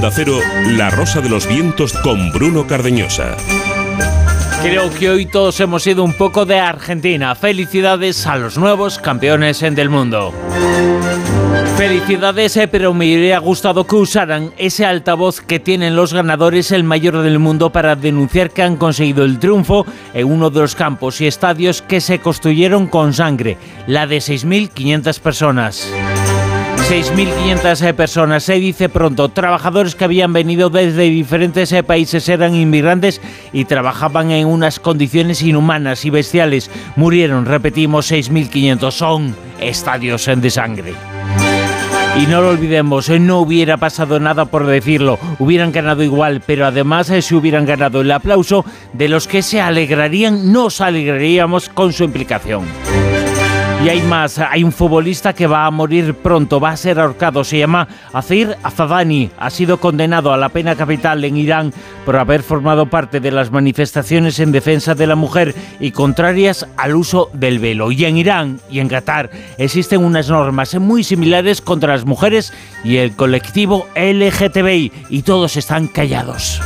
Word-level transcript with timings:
La 0.00 0.90
Rosa 0.90 1.20
de 1.20 1.28
los 1.28 1.48
Vientos 1.48 1.92
con 1.92 2.30
Bruno 2.30 2.68
Cardeñosa. 2.68 3.36
Creo 4.62 4.90
que 4.94 5.10
hoy 5.10 5.26
todos 5.26 5.58
hemos 5.58 5.84
ido 5.88 6.04
un 6.04 6.12
poco 6.12 6.46
de 6.46 6.60
Argentina. 6.60 7.34
Felicidades 7.34 8.24
a 8.28 8.36
los 8.36 8.56
nuevos 8.56 9.00
campeones 9.00 9.58
del 9.60 9.88
mundo. 9.88 10.32
Felicidades, 11.76 12.56
eh, 12.58 12.68
pero 12.68 12.94
me 12.94 13.06
hubiera 13.06 13.38
gustado 13.38 13.88
que 13.88 13.96
usaran 13.96 14.52
ese 14.56 14.86
altavoz 14.86 15.40
que 15.40 15.58
tienen 15.58 15.96
los 15.96 16.14
ganadores, 16.14 16.70
el 16.70 16.84
mayor 16.84 17.20
del 17.22 17.40
mundo, 17.40 17.70
para 17.70 17.96
denunciar 17.96 18.50
que 18.50 18.62
han 18.62 18.76
conseguido 18.76 19.24
el 19.24 19.40
triunfo 19.40 19.84
en 20.14 20.30
uno 20.30 20.50
de 20.50 20.60
los 20.60 20.76
campos 20.76 21.20
y 21.20 21.26
estadios 21.26 21.82
que 21.82 22.00
se 22.00 22.20
construyeron 22.20 22.86
con 22.86 23.14
sangre, 23.14 23.58
la 23.88 24.06
de 24.06 24.18
6.500 24.18 25.18
personas. 25.18 25.92
6.500 26.88 27.82
eh, 27.82 27.92
personas, 27.92 28.44
se 28.44 28.54
dice 28.54 28.88
pronto. 28.88 29.28
Trabajadores 29.28 29.94
que 29.94 30.04
habían 30.04 30.32
venido 30.32 30.70
desde 30.70 31.02
diferentes 31.02 31.70
eh, 31.72 31.82
países 31.82 32.26
eran 32.30 32.54
inmigrantes 32.54 33.20
y 33.52 33.66
trabajaban 33.66 34.30
en 34.30 34.46
unas 34.46 34.80
condiciones 34.80 35.42
inhumanas 35.42 36.06
y 36.06 36.10
bestiales. 36.10 36.70
Murieron, 36.96 37.44
repetimos, 37.44 38.10
6.500. 38.10 38.90
Son 38.90 39.36
estadios 39.60 40.30
de 40.34 40.48
sangre. 40.48 40.94
Y 42.16 42.26
no 42.26 42.40
lo 42.40 42.48
olvidemos, 42.48 43.10
eh, 43.10 43.20
no 43.20 43.40
hubiera 43.40 43.76
pasado 43.76 44.18
nada 44.18 44.46
por 44.46 44.64
decirlo, 44.64 45.18
hubieran 45.38 45.72
ganado 45.72 46.02
igual, 46.02 46.40
pero 46.44 46.64
además 46.64 47.08
se 47.08 47.34
hubieran 47.34 47.66
ganado 47.66 48.00
el 48.00 48.10
aplauso 48.10 48.64
de 48.94 49.10
los 49.10 49.28
que 49.28 49.42
se 49.42 49.60
alegrarían, 49.60 50.54
nos 50.54 50.80
alegraríamos 50.80 51.68
con 51.68 51.92
su 51.92 52.04
implicación. 52.04 52.64
Y 53.84 53.88
hay 53.88 54.02
más, 54.02 54.38
hay 54.40 54.64
un 54.64 54.72
futbolista 54.72 55.32
que 55.32 55.46
va 55.46 55.64
a 55.64 55.70
morir 55.70 56.14
pronto, 56.14 56.58
va 56.58 56.70
a 56.70 56.76
ser 56.76 56.98
ahorcado, 56.98 57.44
se 57.44 57.58
llama 57.58 57.86
Azir 58.12 58.56
Azadani, 58.64 59.30
ha 59.38 59.50
sido 59.50 59.78
condenado 59.78 60.32
a 60.32 60.36
la 60.36 60.48
pena 60.48 60.74
capital 60.74 61.24
en 61.24 61.36
Irán 61.36 61.72
por 62.04 62.16
haber 62.16 62.42
formado 62.42 62.86
parte 62.86 63.20
de 63.20 63.30
las 63.30 63.52
manifestaciones 63.52 64.40
en 64.40 64.50
defensa 64.50 64.96
de 64.96 65.06
la 65.06 65.14
mujer 65.14 65.54
y 65.78 65.92
contrarias 65.92 66.66
al 66.76 66.96
uso 66.96 67.30
del 67.32 67.60
velo. 67.60 67.92
Y 67.92 68.04
en 68.04 68.16
Irán 68.16 68.60
y 68.68 68.80
en 68.80 68.88
Qatar 68.88 69.30
existen 69.58 70.04
unas 70.04 70.28
normas 70.28 70.74
muy 70.74 71.04
similares 71.04 71.60
contra 71.60 71.92
las 71.92 72.04
mujeres 72.04 72.52
y 72.82 72.96
el 72.96 73.14
colectivo 73.14 73.86
LGTBI 73.94 74.92
y 75.08 75.22
todos 75.22 75.56
están 75.56 75.86
callados. 75.86 76.60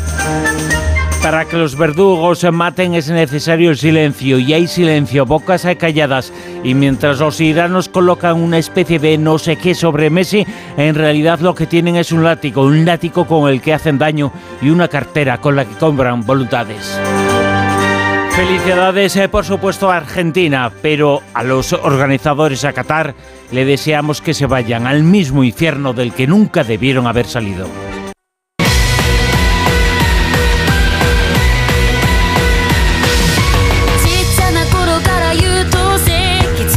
Para 1.23 1.45
que 1.45 1.57
los 1.57 1.77
verdugos 1.77 2.41
se 2.41 2.51
maten 2.51 2.95
es 2.95 3.09
necesario 3.09 3.71
el 3.71 3.77
silencio 3.77 4.41
y 4.41 4.55
hay 4.55 4.67
silencio, 4.67 5.25
bocas 5.25 5.65
calladas. 5.79 6.33
Y 6.65 6.75
mientras 6.75 7.21
los 7.21 7.41
iranos 7.41 7.89
colocan 7.89 8.43
una 8.43 8.59
especie 8.59 8.99
de 8.99 9.17
no 9.19 9.39
sé 9.39 9.55
qué 9.55 9.77
sobre 9.77 10.11
Messi, 10.11 10.45
en 10.77 10.97
realidad 10.97 11.39
lo 11.39 11.55
que 11.55 11.69
tienen 11.69 11.95
es 11.95 12.11
un 12.11 12.25
látigo, 12.25 12.65
un 12.65 12.85
látigo 12.85 13.25
con 13.25 13.49
el 13.49 13.61
que 13.61 13.73
hacen 13.73 13.99
daño 13.99 14.33
y 14.61 14.71
una 14.71 14.89
cartera 14.89 15.39
con 15.39 15.55
la 15.55 15.65
que 15.65 15.77
compran 15.77 16.27
voluntades. 16.27 16.99
Felicidades, 18.35 19.15
eh, 19.15 19.29
por 19.29 19.45
supuesto, 19.45 19.93
a 19.93 19.99
Argentina, 19.99 20.73
pero 20.83 21.21
a 21.35 21.45
los 21.45 21.73
organizadores 21.73 22.65
a 22.65 22.73
Qatar 22.73 23.15
le 23.53 23.65
deseamos 23.65 24.21
que 24.21 24.35
se 24.35 24.47
vayan 24.47 24.89
al 24.89 25.05
mismo 25.05 25.45
infierno 25.45 25.93
del 25.93 26.13
que 26.13 26.27
nunca 26.27 26.65
debieron 26.65 27.07
haber 27.07 27.27
salido. 27.27 27.69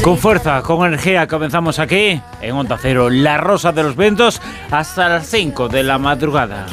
Con 0.05 0.19
fuerza, 0.19 0.61
con 0.61 0.85
energía, 0.85 1.25
comenzamos 1.25 1.79
aquí 1.79 2.21
en 2.39 2.51
Onda 2.51 2.77
Cero, 2.79 3.09
La 3.09 3.37
Rosa 3.37 3.71
de 3.71 3.81
los 3.81 3.95
Vientos, 3.95 4.39
hasta 4.69 5.09
las 5.09 5.25
5 5.25 5.67
de 5.67 5.81
la 5.81 5.97
madrugada. 5.97 6.67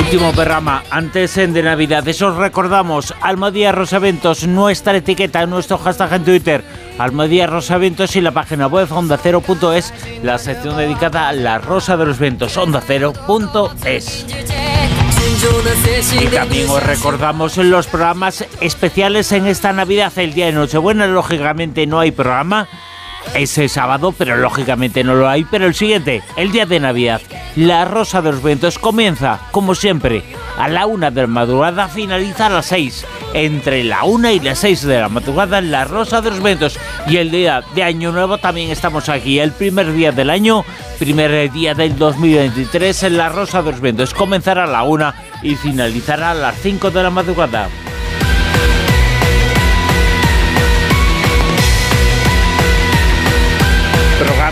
Último 0.00 0.32
programa 0.32 0.82
antes 0.90 1.36
de 1.36 1.62
Navidad. 1.62 2.08
Eso 2.08 2.30
os 2.30 2.36
recordamos. 2.36 3.14
Almodía 3.20 3.70
Rosaventos, 3.70 4.44
nuestra 4.48 4.96
etiqueta, 4.96 5.46
nuestro 5.46 5.78
hashtag 5.78 6.14
en 6.14 6.24
Twitter. 6.24 6.64
Almodía 6.98 7.46
Rosaventos 7.46 8.16
y 8.16 8.20
la 8.20 8.32
página 8.32 8.66
web 8.66 8.90
ondacero.es, 8.90 9.94
la 10.24 10.36
sección 10.36 10.78
dedicada 10.78 11.28
a 11.28 11.32
la 11.32 11.58
Rosa 11.58 11.96
de 11.96 12.06
los 12.06 12.18
Vientos, 12.18 12.56
ondacero.es. 12.56 14.26
Y 16.20 16.26
también 16.26 16.68
os 16.68 16.82
recordamos 16.82 17.56
los 17.58 17.86
programas 17.86 18.44
especiales 18.60 19.30
en 19.32 19.46
esta 19.46 19.72
Navidad, 19.72 20.12
el 20.16 20.34
día 20.34 20.46
de 20.46 20.52
Nochebuena, 20.52 21.06
lógicamente 21.06 21.86
no 21.86 22.00
hay 22.00 22.10
programa 22.10 22.68
ese 23.34 23.68
sábado, 23.68 24.14
pero 24.16 24.36
lógicamente 24.36 25.04
no 25.04 25.14
lo 25.14 25.28
hay. 25.28 25.44
Pero 25.44 25.66
el 25.66 25.74
siguiente, 25.74 26.22
el 26.36 26.52
día 26.52 26.66
de 26.66 26.80
Navidad, 26.80 27.20
la 27.56 27.84
Rosa 27.84 28.22
de 28.22 28.32
los 28.32 28.42
Vientos 28.42 28.78
comienza, 28.78 29.40
como 29.50 29.74
siempre, 29.74 30.22
a 30.58 30.68
la 30.68 30.86
una 30.86 31.10
de 31.10 31.22
la 31.22 31.26
madrugada, 31.26 31.88
finaliza 31.88 32.46
a 32.46 32.50
las 32.50 32.66
seis. 32.66 33.04
Entre 33.34 33.84
la 33.84 34.04
una 34.04 34.32
y 34.32 34.40
las 34.40 34.60
seis 34.60 34.82
de 34.82 35.00
la 35.00 35.08
madrugada, 35.08 35.60
la 35.60 35.84
Rosa 35.84 36.20
de 36.20 36.30
los 36.30 36.42
Vientos. 36.42 36.78
Y 37.06 37.16
el 37.16 37.30
día 37.30 37.62
de 37.74 37.82
Año 37.82 38.12
Nuevo 38.12 38.38
también 38.38 38.70
estamos 38.70 39.08
aquí, 39.08 39.38
el 39.38 39.52
primer 39.52 39.92
día 39.92 40.12
del 40.12 40.30
año, 40.30 40.64
primer 40.98 41.50
día 41.52 41.74
del 41.74 41.96
2023, 41.96 43.02
en 43.04 43.18
la 43.18 43.28
Rosa 43.28 43.62
de 43.62 43.72
los 43.72 43.80
Vientos. 43.80 44.14
Comenzará 44.14 44.64
a 44.64 44.66
la 44.66 44.82
una 44.82 45.14
y 45.42 45.54
finalizará 45.54 46.32
a 46.32 46.34
las 46.34 46.56
cinco 46.60 46.90
de 46.90 47.02
la 47.02 47.10
madrugada. 47.10 47.68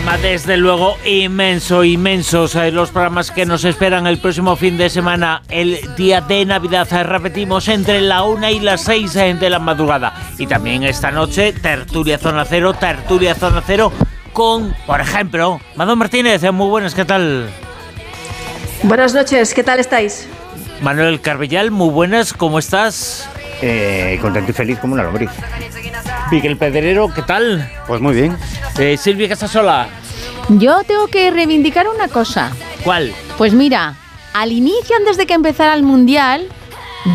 Programa 0.07 0.29
desde 0.29 0.55
luego 0.55 0.95
inmenso, 1.03 1.83
inmensos 1.83 2.55
los 2.71 2.91
programas 2.91 3.29
que 3.29 3.45
nos 3.45 3.65
esperan 3.65 4.07
el 4.07 4.19
próximo 4.19 4.55
fin 4.55 4.77
de 4.77 4.89
semana, 4.89 5.41
el 5.49 5.81
día 5.97 6.21
de 6.21 6.45
Navidad. 6.45 6.87
Repetimos 7.03 7.67
entre 7.67 7.99
la 7.99 8.23
una 8.23 8.49
y 8.49 8.61
las 8.61 8.83
seis 8.83 9.17
eh, 9.17 9.33
de 9.33 9.49
la 9.49 9.59
madrugada. 9.59 10.13
Y 10.37 10.47
también 10.47 10.85
esta 10.85 11.11
noche, 11.11 11.51
Tertulia 11.51 12.17
Zona 12.17 12.45
Cero, 12.45 12.73
Tertulia 12.73 13.35
Zona 13.35 13.61
Cero 13.67 13.91
con, 14.31 14.73
por 14.85 15.01
ejemplo, 15.01 15.59
Manuel 15.75 15.97
Martínez. 15.97 16.41
Muy 16.53 16.69
buenas, 16.69 16.95
¿qué 16.95 17.03
tal? 17.03 17.49
Buenas 18.83 19.13
noches, 19.13 19.53
¿qué 19.53 19.63
tal 19.63 19.81
estáis? 19.81 20.25
Manuel 20.81 21.19
Carbellal, 21.19 21.69
muy 21.69 21.89
buenas, 21.89 22.31
¿cómo 22.31 22.59
estás? 22.59 23.27
Eh, 23.61 24.17
contento 24.21 24.51
y 24.51 24.53
feliz 24.53 24.79
como 24.79 24.93
una 24.93 25.03
lombriz. 25.03 25.29
Miguel 26.31 26.57
Pedrero, 26.57 27.11
¿qué 27.13 27.21
tal? 27.21 27.69
Pues 27.87 28.01
muy 28.01 28.13
bien. 28.13 28.37
Eh, 28.77 28.97
Silvia 28.97 29.29
Casasola. 29.29 29.87
Yo 30.49 30.83
tengo 30.83 31.07
que 31.07 31.31
reivindicar 31.31 31.87
una 31.87 32.07
cosa. 32.07 32.51
¿Cuál? 32.83 33.13
Pues 33.37 33.53
mira, 33.53 33.95
al 34.33 34.51
inicio, 34.51 34.95
antes 34.95 35.17
de 35.17 35.25
que 35.25 35.33
empezara 35.33 35.73
el 35.73 35.83
Mundial, 35.83 36.47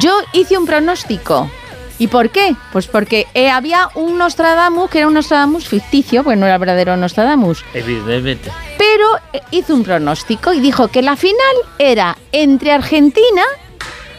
yo 0.01 0.15
hice 0.33 0.59
un 0.59 0.67
pronóstico. 0.67 1.51
¿Y 1.99 2.09
por 2.09 2.31
qué? 2.31 2.57
Pues 2.73 2.89
porque 2.89 3.27
eh, 3.33 3.49
había 3.49 3.89
un 3.95 4.19
Nostradamus 4.19 4.91
que 4.91 4.99
era 4.99 5.07
un 5.07 5.15
Nostradamus 5.15 5.69
ficticio, 5.69 6.25
pues 6.25 6.37
no 6.37 6.47
era 6.47 6.59
verdadero 6.59 6.97
Nostradamus. 6.97 7.65
Evidentemente. 7.75 8.51
Pero 8.77 9.07
eh, 9.33 9.41
hizo 9.53 9.75
un 9.75 9.85
pronóstico 9.85 10.53
y 10.53 10.61
dijo 10.61 10.89
que 10.89 11.01
la 11.01 11.17
final 11.17 11.57
era 11.79 12.17
entre 12.33 12.73
Argentina, 12.73 13.43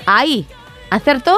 ahí, 0.06 0.48
acertó, 0.92 1.38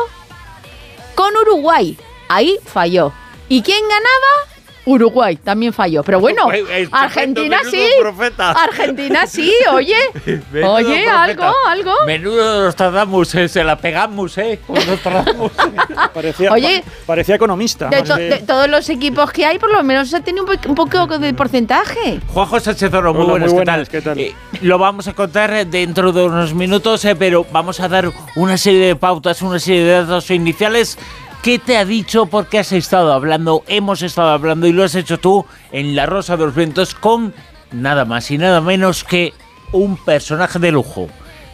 con 1.15 1.35
Uruguay. 1.35 1.97
Ahí 2.27 2.59
falló. 2.65 3.11
¿Y 3.49 3.61
quién 3.61 3.81
ganaba? 3.87 4.54
Uruguay 4.85 5.35
también 5.38 5.73
falló. 5.73 6.03
Pero 6.03 6.19
bueno, 6.19 6.47
Argentina 6.91 7.59
sí. 7.69 7.88
profeta. 8.00 8.51
Argentina 8.51 9.25
sí, 9.28 9.51
oye. 9.72 9.96
Menudo 10.51 10.73
oye, 10.73 10.85
profeta. 11.03 11.23
algo, 11.23 11.53
algo. 11.67 11.91
Menudo 12.05 12.64
Nostradamus, 12.66 13.35
eh, 13.35 13.47
se 13.47 13.64
la 13.64 13.78
pegamos, 13.78 14.37
¿eh? 14.37 14.59
Con 14.66 14.76
Nostradamus. 14.85 15.52
Parecía, 16.14 16.52
Oye, 16.52 16.84
pa- 16.85 16.91
parecía 17.08 17.35
economista. 17.35 17.90
De, 17.90 17.99
más 17.99 18.09
to- 18.09 18.16
que- 18.16 18.22
de 18.29 18.37
todos 18.40 18.70
los 18.70 18.87
equipos 18.90 19.32
que 19.32 19.46
hay, 19.46 19.58
por 19.59 19.72
lo 19.72 19.84
menos 19.84 20.09
se 20.09 20.22
tiene 20.22 20.41
un, 20.41 20.47
po- 20.47 20.70
un 20.70 20.76
poco 20.76 21.08
de 21.17 21.34
porcentaje. 21.34 22.20
Juanjo 22.34 22.59
Sánchez 22.59 22.93
Oro, 22.93 23.14
muy 23.14 23.23
Hola, 23.23 23.31
buenas, 23.31 23.52
muy 23.52 23.59
¿qué 23.59 23.66
tal? 23.66 23.76
buenas, 23.76 23.90
¿qué 23.90 24.02
tal? 24.02 24.20
Eh, 24.20 24.34
lo 24.61 24.78
vamos 24.78 25.08
a 25.08 25.14
contar 25.14 25.66
dentro 25.67 26.11
de 26.11 26.23
unos 26.23 26.53
minutos, 26.53 27.03
eh, 27.05 27.16
pero 27.16 27.46
vamos 27.52 27.79
a 27.79 27.88
dar 27.88 28.11
una 28.35 28.58
serie 28.58 28.88
de 28.88 28.96
pautas, 28.96 29.41
una 29.41 29.59
serie 29.59 29.84
de 29.84 29.91
datos 30.05 30.29
iniciales. 30.31 30.97
¿Qué 31.45 31.59
te 31.59 31.77
ha 31.77 31.85
dicho? 31.85 32.25
Porque 32.25 32.57
has 32.57 32.71
estado 32.71 33.13
hablando, 33.13 33.63
hemos 33.67 34.01
estado 34.01 34.29
hablando 34.29 34.65
y 34.65 34.73
lo 34.73 34.83
has 34.83 34.95
hecho 34.95 35.19
tú 35.19 35.45
en 35.71 35.95
La 35.95 36.07
Rosa 36.07 36.37
de 36.37 36.45
los 36.45 36.55
Vientos 36.55 36.95
con 36.95 37.35
nada 37.71 38.03
más 38.03 38.31
y 38.31 38.39
nada 38.39 38.61
menos 38.61 39.03
que 39.03 39.31
un 39.71 39.95
personaje 39.95 40.57
de 40.57 40.71
lujo. 40.71 41.07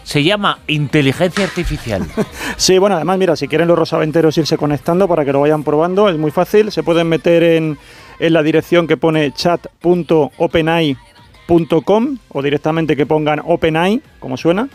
Se 0.03 0.23
llama 0.23 0.59
Inteligencia 0.67 1.43
Artificial. 1.43 2.07
Sí, 2.55 2.77
bueno, 2.77 2.95
además, 2.95 3.17
mira, 3.17 3.35
si 3.35 3.49
quieren 3.49 3.67
los 3.67 3.77
rosaventeros 3.77 4.37
irse 4.37 4.55
conectando 4.55 5.09
para 5.09 5.25
que 5.25 5.33
lo 5.33 5.41
vayan 5.41 5.65
probando, 5.65 6.07
es 6.07 6.17
muy 6.17 6.31
fácil. 6.31 6.71
Se 6.71 6.83
pueden 6.83 7.09
meter 7.09 7.43
en, 7.43 7.77
en 8.19 8.31
la 8.31 8.43
dirección 8.43 8.87
que 8.87 8.95
pone 8.95 9.33
chat.openai.com 9.33 12.17
o 12.29 12.41
directamente 12.41 12.95
que 12.95 13.05
pongan 13.05 13.41
OpenAI, 13.43 14.01
como 14.21 14.37
suena. 14.37 14.69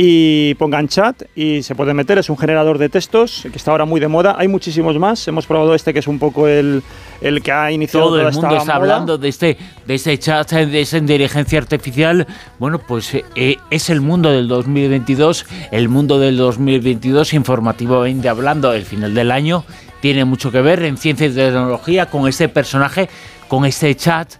Y 0.00 0.54
pongan 0.54 0.86
chat 0.86 1.24
y 1.34 1.64
se 1.64 1.74
puede 1.74 1.92
meter. 1.92 2.18
Es 2.18 2.30
un 2.30 2.38
generador 2.38 2.78
de 2.78 2.88
textos 2.88 3.44
que 3.50 3.58
está 3.58 3.72
ahora 3.72 3.84
muy 3.84 3.98
de 3.98 4.06
moda. 4.06 4.36
Hay 4.38 4.46
muchísimos 4.46 4.96
más. 4.96 5.26
Hemos 5.26 5.44
probado 5.44 5.74
este 5.74 5.92
que 5.92 5.98
es 5.98 6.06
un 6.06 6.20
poco 6.20 6.46
el, 6.46 6.84
el 7.20 7.42
que 7.42 7.50
ha 7.50 7.72
iniciado 7.72 8.06
Todo 8.06 8.18
toda 8.18 8.28
el 8.28 8.32
mundo 8.32 8.46
esta 8.46 8.58
está 8.60 8.74
moda. 8.74 8.76
hablando 8.76 9.18
de 9.18 9.28
este, 9.28 9.58
de 9.88 9.94
este 9.96 10.16
chat, 10.16 10.52
de 10.52 10.80
esa 10.80 10.98
inteligencia 10.98 11.58
artificial. 11.58 12.28
Bueno, 12.60 12.78
pues 12.78 13.12
eh, 13.12 13.56
es 13.70 13.90
el 13.90 14.00
mundo 14.00 14.30
del 14.30 14.46
2022, 14.46 15.46
el 15.72 15.88
mundo 15.88 16.20
del 16.20 16.36
2022 16.36 17.34
informativamente 17.34 18.28
hablando, 18.28 18.72
el 18.72 18.84
final 18.84 19.14
del 19.14 19.32
año 19.32 19.64
tiene 20.00 20.24
mucho 20.24 20.52
que 20.52 20.60
ver 20.60 20.80
en 20.84 20.96
ciencia 20.96 21.26
y 21.26 21.30
tecnología 21.30 22.06
con 22.06 22.28
este 22.28 22.48
personaje, 22.48 23.08
con 23.48 23.64
este 23.64 23.96
chat, 23.96 24.34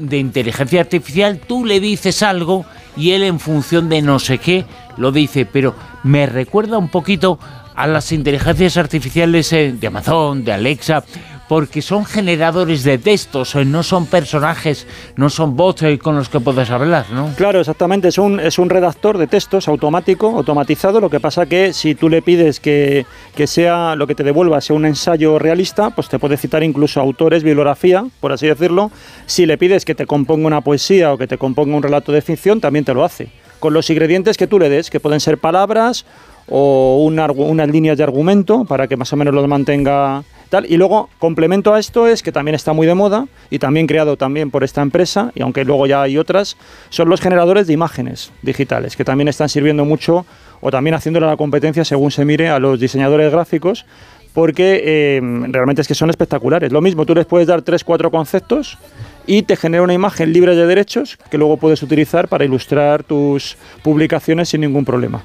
de 0.00 0.18
inteligencia 0.18 0.80
artificial. 0.80 1.40
Tú 1.46 1.64
le 1.64 1.80
dices 1.80 2.22
algo 2.22 2.64
y 2.96 3.10
él 3.10 3.24
en 3.24 3.40
función 3.40 3.88
de 3.88 4.02
no 4.02 4.18
sé 4.18 4.38
qué 4.38 4.64
lo 4.96 5.10
dice, 5.10 5.46
pero 5.46 5.74
me 6.04 6.26
recuerda 6.26 6.78
un 6.78 6.88
poquito 6.88 7.38
a 7.74 7.86
las 7.86 8.12
inteligencias 8.12 8.76
artificiales 8.76 9.52
eh, 9.52 9.72
de 9.72 9.86
Amazon, 9.86 10.44
de 10.44 10.52
Alexa, 10.52 11.04
porque 11.48 11.80
son 11.80 12.04
generadores 12.04 12.84
de 12.84 12.98
textos, 12.98 13.54
eh, 13.54 13.64
no 13.64 13.82
son 13.82 14.06
personajes, 14.06 14.86
no 15.16 15.30
son 15.30 15.56
bots 15.56 15.82
eh, 15.82 15.98
con 15.98 16.14
los 16.14 16.28
que 16.28 16.40
puedes 16.40 16.70
hablar, 16.70 17.06
¿no? 17.10 17.32
Claro, 17.36 17.60
exactamente. 17.60 18.08
Es 18.08 18.18
un, 18.18 18.38
es 18.38 18.58
un 18.58 18.68
redactor 18.68 19.16
de 19.16 19.26
textos 19.26 19.66
automático, 19.66 20.28
automatizado. 20.36 21.00
Lo 21.00 21.08
que 21.10 21.20
pasa 21.20 21.46
que 21.46 21.72
si 21.72 21.94
tú 21.94 22.08
le 22.08 22.20
pides 22.20 22.60
que, 22.60 23.06
que 23.34 23.46
sea 23.46 23.96
lo 23.96 24.06
que 24.06 24.14
te 24.14 24.22
devuelva 24.22 24.60
sea 24.60 24.76
un 24.76 24.84
ensayo 24.84 25.38
realista, 25.38 25.90
pues 25.90 26.08
te 26.08 26.18
puede 26.18 26.36
citar 26.36 26.62
incluso 26.62 27.00
autores, 27.00 27.42
bibliografía, 27.42 28.04
por 28.20 28.32
así 28.32 28.46
decirlo. 28.46 28.90
Si 29.26 29.46
le 29.46 29.56
pides 29.56 29.84
que 29.84 29.94
te 29.94 30.06
componga 30.06 30.46
una 30.46 30.60
poesía 30.60 31.12
o 31.12 31.18
que 31.18 31.26
te 31.26 31.38
componga 31.38 31.74
un 31.74 31.82
relato 31.82 32.12
de 32.12 32.20
ficción, 32.20 32.60
también 32.60 32.84
te 32.84 32.92
lo 32.92 33.04
hace. 33.04 33.30
Con 33.58 33.72
los 33.72 33.88
ingredientes 33.90 34.36
que 34.36 34.46
tú 34.46 34.58
le 34.58 34.68
des, 34.68 34.90
que 34.90 35.00
pueden 35.00 35.20
ser 35.20 35.38
palabras 35.38 36.04
o 36.50 37.02
un 37.04 37.16
argu- 37.18 37.48
unas 37.48 37.68
líneas 37.68 37.96
de 37.98 38.04
argumento 38.04 38.64
para 38.64 38.86
que 38.86 38.96
más 38.96 39.12
o 39.12 39.16
menos 39.16 39.34
los 39.34 39.46
mantenga 39.48 40.24
tal. 40.48 40.64
Y 40.66 40.76
luego, 40.76 41.10
complemento 41.18 41.74
a 41.74 41.78
esto 41.78 42.06
es 42.06 42.22
que 42.22 42.32
también 42.32 42.54
está 42.54 42.72
muy 42.72 42.86
de 42.86 42.94
moda 42.94 43.26
y 43.50 43.58
también 43.58 43.86
creado 43.86 44.16
también 44.16 44.50
por 44.50 44.64
esta 44.64 44.80
empresa, 44.80 45.30
y 45.34 45.42
aunque 45.42 45.64
luego 45.64 45.86
ya 45.86 46.02
hay 46.02 46.16
otras, 46.16 46.56
son 46.88 47.08
los 47.10 47.20
generadores 47.20 47.66
de 47.66 47.74
imágenes 47.74 48.32
digitales, 48.42 48.96
que 48.96 49.04
también 49.04 49.28
están 49.28 49.48
sirviendo 49.48 49.84
mucho 49.84 50.24
o 50.60 50.70
también 50.70 50.94
haciéndole 50.94 51.26
la 51.26 51.36
competencia 51.36 51.84
según 51.84 52.10
se 52.10 52.24
mire 52.24 52.48
a 52.48 52.58
los 52.58 52.80
diseñadores 52.80 53.30
gráficos, 53.30 53.84
porque 54.32 54.82
eh, 54.84 55.20
realmente 55.48 55.82
es 55.82 55.88
que 55.88 55.94
son 55.94 56.10
espectaculares. 56.10 56.72
Lo 56.72 56.80
mismo, 56.80 57.04
tú 57.04 57.14
les 57.14 57.26
puedes 57.26 57.46
dar 57.46 57.62
tres, 57.62 57.84
cuatro 57.84 58.10
conceptos 58.10 58.78
y 59.26 59.42
te 59.42 59.56
genera 59.56 59.82
una 59.82 59.94
imagen 59.94 60.32
libre 60.32 60.54
de 60.54 60.66
derechos 60.66 61.18
que 61.30 61.38
luego 61.38 61.56
puedes 61.56 61.82
utilizar 61.82 62.28
para 62.28 62.44
ilustrar 62.44 63.02
tus 63.02 63.56
publicaciones 63.82 64.48
sin 64.48 64.60
ningún 64.60 64.84
problema. 64.84 65.24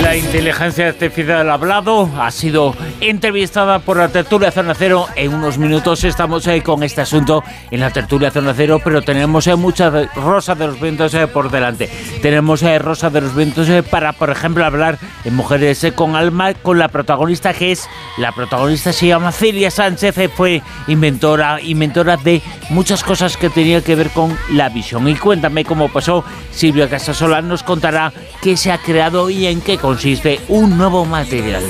La 0.00 0.16
inteligencia 0.16 0.88
artificial 0.88 1.48
hablado 1.50 2.08
ha 2.18 2.30
sido 2.30 2.74
entrevistada 3.00 3.78
por 3.78 3.98
la 3.98 4.08
tertulia 4.08 4.50
Zona 4.50 4.74
Cero. 4.74 5.06
En 5.14 5.32
unos 5.34 5.58
minutos 5.58 6.02
estamos 6.04 6.46
eh, 6.46 6.62
con 6.62 6.82
este 6.82 7.02
asunto 7.02 7.44
en 7.70 7.80
la 7.80 7.90
tertulia 7.90 8.30
Zona 8.30 8.52
Cero, 8.56 8.80
pero 8.82 9.02
tenemos 9.02 9.46
eh, 9.46 9.54
mucha 9.54 9.90
de- 9.90 10.06
Rosa 10.16 10.54
de 10.54 10.66
los 10.66 10.80
Vientos 10.80 11.14
eh, 11.14 11.26
por 11.28 11.50
delante. 11.50 11.88
Tenemos 12.20 12.62
eh, 12.62 12.78
Rosa 12.78 13.10
de 13.10 13.20
los 13.20 13.34
Vientos 13.34 13.68
para, 13.90 14.12
por 14.12 14.30
ejemplo, 14.30 14.64
hablar 14.64 14.98
en 15.24 15.34
Mujeres 15.36 15.86
con 15.94 16.16
Alma 16.16 16.54
con 16.54 16.78
la 16.78 16.88
protagonista 16.88 17.52
que 17.52 17.72
es, 17.72 17.88
la 18.18 18.32
protagonista 18.32 18.92
se 18.92 19.06
llama 19.08 19.30
Celia 19.30 19.70
Sánchez, 19.70 20.16
fue 20.34 20.62
inventora, 20.88 21.60
inventora 21.60 22.16
de 22.16 22.42
muchas 22.70 23.04
cosas 23.04 23.36
que 23.36 23.50
tenían 23.50 23.82
que 23.82 23.94
ver 23.94 24.10
con 24.10 24.36
la 24.50 24.68
visión. 24.68 25.06
Y 25.08 25.14
cuéntame 25.16 25.64
cómo 25.64 25.88
pasó. 25.90 26.24
Silvia 26.50 26.88
Casasola 26.88 27.40
nos 27.42 27.62
contará 27.62 28.12
qué 28.42 28.56
se 28.56 28.72
ha 28.72 28.78
creado 28.78 29.30
y 29.30 29.46
en 29.46 29.60
qué 29.60 29.78
consiste 29.82 30.40
un 30.48 30.78
nuevo 30.78 31.04
material. 31.04 31.64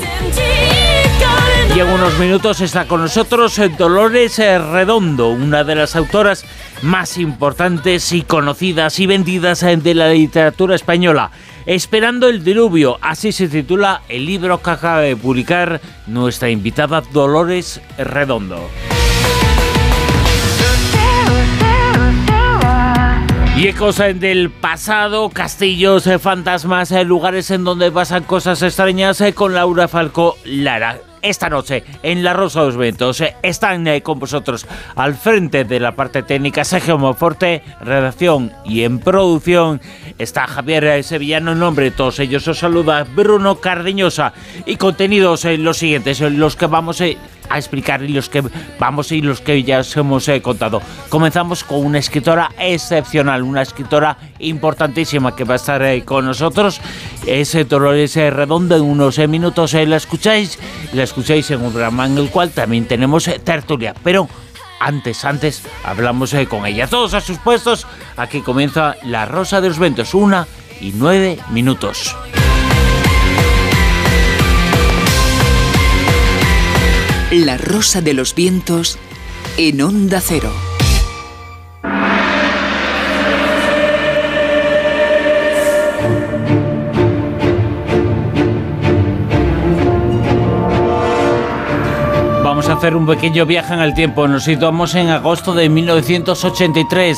Y 1.75 1.79
en 1.79 1.87
unos 1.89 2.19
minutos 2.19 2.61
está 2.61 2.87
con 2.87 3.01
nosotros 3.01 3.57
eh, 3.57 3.69
Dolores 3.69 4.37
eh, 4.37 4.59
Redondo, 4.59 5.29
una 5.29 5.63
de 5.63 5.73
las 5.73 5.95
autoras 5.95 6.45
más 6.83 7.17
importantes 7.17 8.11
y 8.11 8.21
conocidas 8.21 8.99
y 8.99 9.07
vendidas 9.07 9.63
eh, 9.63 9.75
de 9.75 9.95
la 9.95 10.09
literatura 10.09 10.75
española. 10.75 11.31
Esperando 11.65 12.29
el 12.29 12.43
diluvio, 12.43 12.99
así 13.01 13.31
se 13.31 13.47
titula 13.47 14.03
el 14.07 14.27
libro 14.27 14.61
que 14.61 14.69
acaba 14.69 15.01
de 15.01 15.15
publicar 15.15 15.81
nuestra 16.05 16.51
invitada 16.51 17.01
Dolores 17.11 17.81
Redondo. 17.97 18.69
Y 23.55 23.67
ecos 23.67 23.97
del 23.97 24.49
pasado, 24.49 25.29
castillos, 25.29 26.07
eh, 26.07 26.17
fantasmas, 26.17 26.91
eh, 26.91 27.03
lugares 27.03 27.51
en 27.51 27.63
donde 27.63 27.91
pasan 27.91 28.23
cosas 28.23 28.63
extrañas 28.63 29.21
eh, 29.21 29.33
con 29.33 29.53
Laura 29.53 29.87
Falco 29.87 30.37
Lara. 30.43 30.97
Esta 31.21 31.49
noche 31.49 31.83
en 32.01 32.23
La 32.23 32.33
Rosa 32.33 32.61
de 32.61 32.65
los 32.65 32.77
Ventos 32.77 33.23
están 33.43 33.87
con 34.01 34.19
vosotros 34.19 34.67
al 34.95 35.13
frente 35.13 35.63
de 35.63 35.79
la 35.79 35.95
parte 35.95 36.21
técnica 36.23 36.65
Sergio 36.65 36.97
Monforte, 36.97 37.63
redacción 37.79 38.51
y 38.65 38.83
en 38.83 38.99
producción 38.99 39.79
está 40.17 40.47
Javier 40.47 41.01
Sevillano 41.01 41.53
en 41.53 41.59
nombre 41.59 41.85
de 41.85 41.91
todos 41.91 42.19
ellos. 42.19 42.45
Os 42.49 42.59
saluda 42.59 43.05
Bruno 43.05 43.61
Cardeñosa 43.61 44.33
y 44.65 44.75
contenidos 44.75 45.45
los 45.45 45.77
siguientes, 45.77 46.19
los 46.19 46.57
que 46.57 46.65
vamos 46.65 46.99
eh, 46.99 47.17
a 47.49 47.57
explicar 47.57 48.03
y 48.03 48.09
los 48.09 48.29
que 48.29 48.43
vamos 48.79 49.11
y 49.11 49.21
los 49.21 49.41
que 49.41 49.63
ya 49.63 49.79
os 49.79 49.95
hemos 49.97 50.27
eh, 50.27 50.41
contado. 50.41 50.81
Comenzamos 51.09 51.63
con 51.63 51.85
una 51.85 51.99
escritora 51.99 52.51
excepcional, 52.57 53.43
una 53.43 53.61
escritora 53.61 54.17
importantísima 54.39 55.35
que 55.35 55.43
va 55.43 55.53
a 55.53 55.57
estar 55.57 55.81
eh, 55.83 56.03
con 56.03 56.25
nosotros. 56.25 56.81
Es 57.25 57.55
eh, 57.55 57.65
Dolores 57.65 58.15
eh, 58.17 58.29
Redondo. 58.29 58.75
En 58.75 58.83
unos 58.83 59.17
eh, 59.19 59.27
minutos 59.27 59.73
eh, 59.73 59.85
la 59.85 59.97
escucháis. 59.97 60.59
La 60.93 61.03
escucháis 61.03 61.49
en 61.51 61.61
un 61.61 61.71
programa 61.71 62.05
en 62.05 62.17
el 62.17 62.29
cual 62.29 62.51
también 62.51 62.85
tenemos 62.85 63.29
tertulia. 63.43 63.93
Pero 64.03 64.27
antes, 64.79 65.23
antes, 65.25 65.63
hablamos 65.83 66.35
con 66.49 66.65
ella. 66.65 66.87
Todos 66.87 67.13
a 67.13 67.21
sus 67.21 67.37
puestos. 67.37 67.87
Aquí 68.17 68.41
comienza 68.41 68.95
La 69.03 69.25
Rosa 69.25 69.61
de 69.61 69.69
los 69.69 69.79
Ventos. 69.79 70.13
Una 70.13 70.47
y 70.81 70.91
nueve 70.95 71.39
minutos. 71.51 72.15
La 77.33 77.57
Rosa 77.57 78.01
de 78.01 78.13
los 78.13 78.35
Vientos 78.35 78.99
en 79.57 79.81
Onda 79.81 80.21
Cero. 80.21 80.51
Vamos 92.43 92.69
a 92.69 92.73
hacer 92.73 92.95
un 92.95 93.07
pequeño 93.07 93.47
viaje 93.47 93.73
en 93.73 93.79
el 93.79 93.95
tiempo. 93.95 94.27
Nos 94.27 94.43
situamos 94.43 94.93
en 94.93 95.09
agosto 95.09 95.55
de 95.55 95.69
1983. 95.69 97.17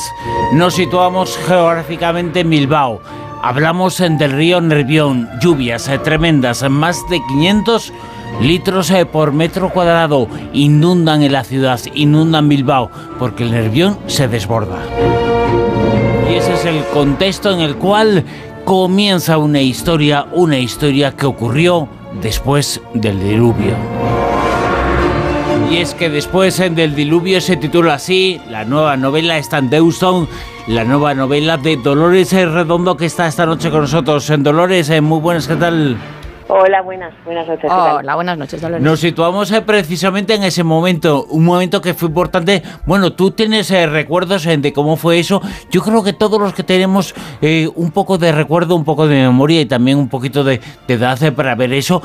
Nos 0.54 0.72
situamos 0.76 1.38
geográficamente 1.46 2.40
en 2.40 2.48
Bilbao. 2.48 3.02
Hablamos 3.42 3.98
del 3.98 4.32
río 4.32 4.62
Nervión. 4.62 5.28
Lluvias 5.42 5.90
tremendas, 6.02 6.66
más 6.70 7.06
de 7.10 7.20
500 7.28 7.92
litros 8.40 8.90
eh, 8.90 9.06
por 9.06 9.32
metro 9.32 9.70
cuadrado. 9.70 10.28
Inundan 10.52 11.22
en 11.22 11.32
la 11.32 11.44
ciudad, 11.44 11.80
inundan 11.94 12.48
Bilbao, 12.48 12.90
porque 13.18 13.44
el 13.44 13.52
Nervión 13.52 13.98
se 14.06 14.28
desborda. 14.28 14.78
Y 16.30 16.34
ese 16.34 16.54
es 16.54 16.64
el 16.64 16.84
contexto 16.92 17.52
en 17.52 17.60
el 17.60 17.76
cual 17.76 18.24
comienza 18.64 19.38
una 19.38 19.60
historia, 19.60 20.26
una 20.32 20.58
historia 20.58 21.12
que 21.12 21.26
ocurrió 21.26 21.88
después 22.20 22.80
del 22.94 23.20
diluvio. 23.20 23.74
Y 25.70 25.78
es 25.78 25.94
que 25.94 26.08
después 26.08 26.60
eh, 26.60 26.70
del 26.70 26.94
diluvio 26.94 27.40
se 27.40 27.56
titula 27.56 27.94
así, 27.94 28.40
la 28.48 28.64
nueva 28.64 28.96
novela 28.96 29.36
está 29.36 29.58
en 29.58 29.70
Deuston, 29.70 30.28
la 30.68 30.84
nueva 30.84 31.14
novela 31.14 31.56
de 31.56 31.76
Dolores 31.76 32.32
eh, 32.32 32.46
Redondo 32.46 32.96
que 32.96 33.06
está 33.06 33.26
esta 33.26 33.46
noche 33.46 33.70
con 33.70 33.80
nosotros. 33.82 34.28
En 34.30 34.42
Dolores, 34.42 34.90
muy 35.02 35.20
buenas, 35.20 35.48
¿qué 35.48 35.56
tal? 35.56 35.96
Hola, 36.48 36.80
buenas, 36.80 37.12
buenas 37.24 37.48
noches. 37.48 37.62
¿qué 37.62 37.68
tal? 37.68 37.96
Hola, 37.96 38.14
buenas 38.14 38.38
noches, 38.38 38.60
Dolores. 38.60 38.82
Nos 38.82 39.00
situamos 39.00 39.50
eh, 39.50 39.62
precisamente 39.62 40.34
en 40.34 40.44
ese 40.44 40.62
momento, 40.62 41.24
un 41.24 41.44
momento 41.44 41.80
que 41.80 41.92
fue 41.92 42.08
importante. 42.08 42.62
Bueno, 42.86 43.12
tú 43.14 43.32
tienes 43.32 43.68
eh, 43.72 43.86
recuerdos 43.86 44.46
eh, 44.46 44.56
de 44.56 44.72
cómo 44.72 44.96
fue 44.96 45.18
eso. 45.18 45.42
Yo 45.72 45.82
creo 45.82 46.04
que 46.04 46.12
todos 46.12 46.40
los 46.40 46.54
que 46.54 46.62
tenemos 46.62 47.14
eh, 47.42 47.68
un 47.74 47.90
poco 47.90 48.16
de 48.16 48.30
recuerdo, 48.30 48.76
un 48.76 48.84
poco 48.84 49.08
de 49.08 49.16
memoria 49.16 49.60
y 49.60 49.66
también 49.66 49.98
un 49.98 50.08
poquito 50.08 50.44
de, 50.44 50.60
de 50.86 50.94
edad 50.94 51.20
eh, 51.24 51.32
para 51.32 51.56
ver 51.56 51.72
eso, 51.72 52.00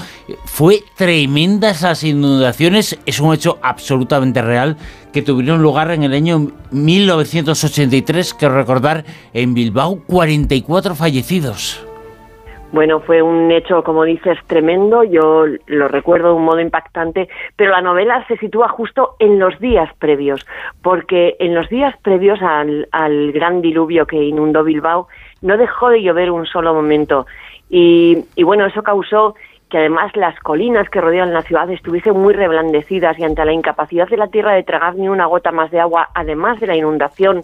fue 0.45 0.83
tremendas 0.95 1.83
las 1.83 2.03
inundaciones. 2.03 2.97
Es 3.05 3.19
un 3.19 3.35
hecho 3.35 3.59
absolutamente 3.61 4.41
real 4.41 4.75
que 5.13 5.21
tuvieron 5.21 5.61
lugar 5.61 5.91
en 5.91 6.01
el 6.01 6.13
año 6.13 6.47
1983, 6.71 8.33
que 8.33 8.49
recordar 8.49 9.05
en 9.33 9.53
Bilbao, 9.53 9.99
44 10.07 10.95
fallecidos. 10.95 11.90
Bueno, 12.71 13.01
fue 13.01 13.21
un 13.21 13.51
hecho, 13.51 13.83
como 13.83 14.05
dices, 14.05 14.37
tremendo. 14.47 15.03
Yo 15.03 15.45
lo 15.67 15.87
recuerdo 15.89 16.29
de 16.29 16.35
un 16.35 16.45
modo 16.45 16.61
impactante, 16.61 17.27
pero 17.57 17.71
la 17.71 17.81
novela 17.81 18.25
se 18.27 18.37
sitúa 18.37 18.69
justo 18.69 19.15
en 19.19 19.39
los 19.39 19.59
días 19.59 19.89
previos, 19.99 20.47
porque 20.81 21.35
en 21.39 21.53
los 21.53 21.67
días 21.69 21.95
previos 22.01 22.41
al, 22.41 22.87
al 22.91 23.33
gran 23.33 23.61
diluvio 23.61 24.05
que 24.05 24.23
inundó 24.23 24.63
Bilbao 24.63 25.07
no 25.41 25.57
dejó 25.57 25.89
de 25.89 26.01
llover 26.01 26.31
un 26.31 26.45
solo 26.45 26.73
momento. 26.73 27.25
Y, 27.69 28.25
y 28.35 28.43
bueno, 28.43 28.65
eso 28.65 28.83
causó 28.83 29.35
que 29.71 29.77
además 29.77 30.11
las 30.15 30.37
colinas 30.41 30.89
que 30.89 30.99
rodean 30.99 31.33
la 31.33 31.43
ciudad 31.43 31.69
estuviesen 31.71 32.13
muy 32.13 32.33
reblandecidas 32.33 33.17
y 33.17 33.23
ante 33.23 33.45
la 33.45 33.53
incapacidad 33.53 34.07
de 34.09 34.17
la 34.17 34.27
tierra 34.27 34.53
de 34.53 34.63
tragar 34.63 34.95
ni 34.95 35.07
una 35.07 35.25
gota 35.27 35.53
más 35.53 35.71
de 35.71 35.79
agua, 35.79 36.09
además 36.13 36.59
de 36.59 36.67
la 36.67 36.75
inundación 36.75 37.39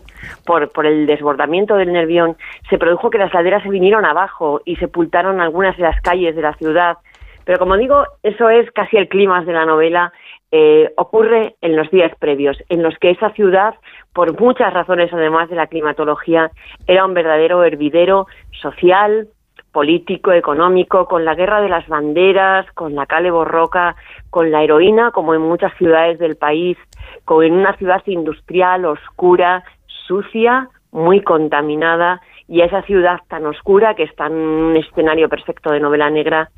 por, 0.45 0.85
el 0.85 1.07
desbordamiento 1.07 1.77
del 1.77 1.93
Nervión, 1.93 2.35
se 2.69 2.77
produjo 2.77 3.09
que 3.09 3.17
las 3.17 3.33
laderas 3.33 3.63
se 3.63 3.69
vinieron 3.69 4.05
abajo 4.05 4.61
y 4.65 4.75
sepultaron 4.75 5.39
algunas 5.39 5.77
de 5.77 5.83
las 5.83 6.01
calles 6.01 6.35
de 6.35 6.41
la 6.41 6.53
ciudad. 6.55 6.97
Pero 7.45 7.59
como 7.59 7.77
digo, 7.77 8.03
eso 8.23 8.49
es 8.49 8.69
casi 8.71 8.97
el 8.97 9.07
clima 9.07 9.45
de 9.45 9.53
la 9.53 9.65
novela. 9.65 10.11
Eh, 10.51 10.91
ocurre 10.97 11.55
en 11.61 11.77
los 11.77 11.89
días 11.91 12.11
previos, 12.19 12.57
en 12.67 12.83
los 12.83 12.97
que 12.99 13.11
esa 13.11 13.29
ciudad, 13.31 13.75
por 14.13 14.37
muchas 14.37 14.73
razones 14.73 15.13
además 15.13 15.49
de 15.49 15.55
la 15.55 15.67
climatología, 15.67 16.51
era 16.87 17.05
un 17.05 17.13
verdadero 17.13 17.63
hervidero 17.63 18.27
social, 18.61 19.29
político, 19.71 20.31
económico, 20.31 21.07
con 21.07 21.25
la 21.25 21.35
guerra 21.35 21.61
de 21.61 21.69
las 21.69 21.87
banderas, 21.87 22.65
con 22.73 22.95
la 22.95 23.05
cale 23.05 23.31
borroca, 23.31 23.95
con 24.29 24.51
la 24.51 24.63
heroína, 24.63 25.11
como 25.11 25.33
en 25.33 25.41
muchas 25.41 25.75
ciudades 25.77 26.19
del 26.19 26.35
país, 26.35 26.77
con 27.25 27.43
en 27.43 27.53
una 27.53 27.75
ciudad 27.77 28.01
industrial, 28.05 28.85
oscura, 28.85 29.63
sucia, 30.07 30.69
muy 30.91 31.21
contaminada, 31.21 32.21
y 32.47 32.61
a 32.61 32.65
esa 32.65 32.81
ciudad 32.83 33.19
tan 33.27 33.45
oscura, 33.45 33.93
que 33.95 34.03
está 34.03 34.27
en 34.27 34.33
un 34.33 34.77
escenario 34.77 35.29
perfecto 35.29 35.71
de 35.71 35.79
novela 35.79 36.09
negra, 36.09 36.49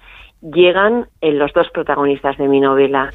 llegan 0.41 1.07
en 1.21 1.39
los 1.39 1.51
dos 1.53 1.67
protagonistas 1.71 2.37
de 2.37 2.47
mi 2.47 2.59
novela, 2.59 3.09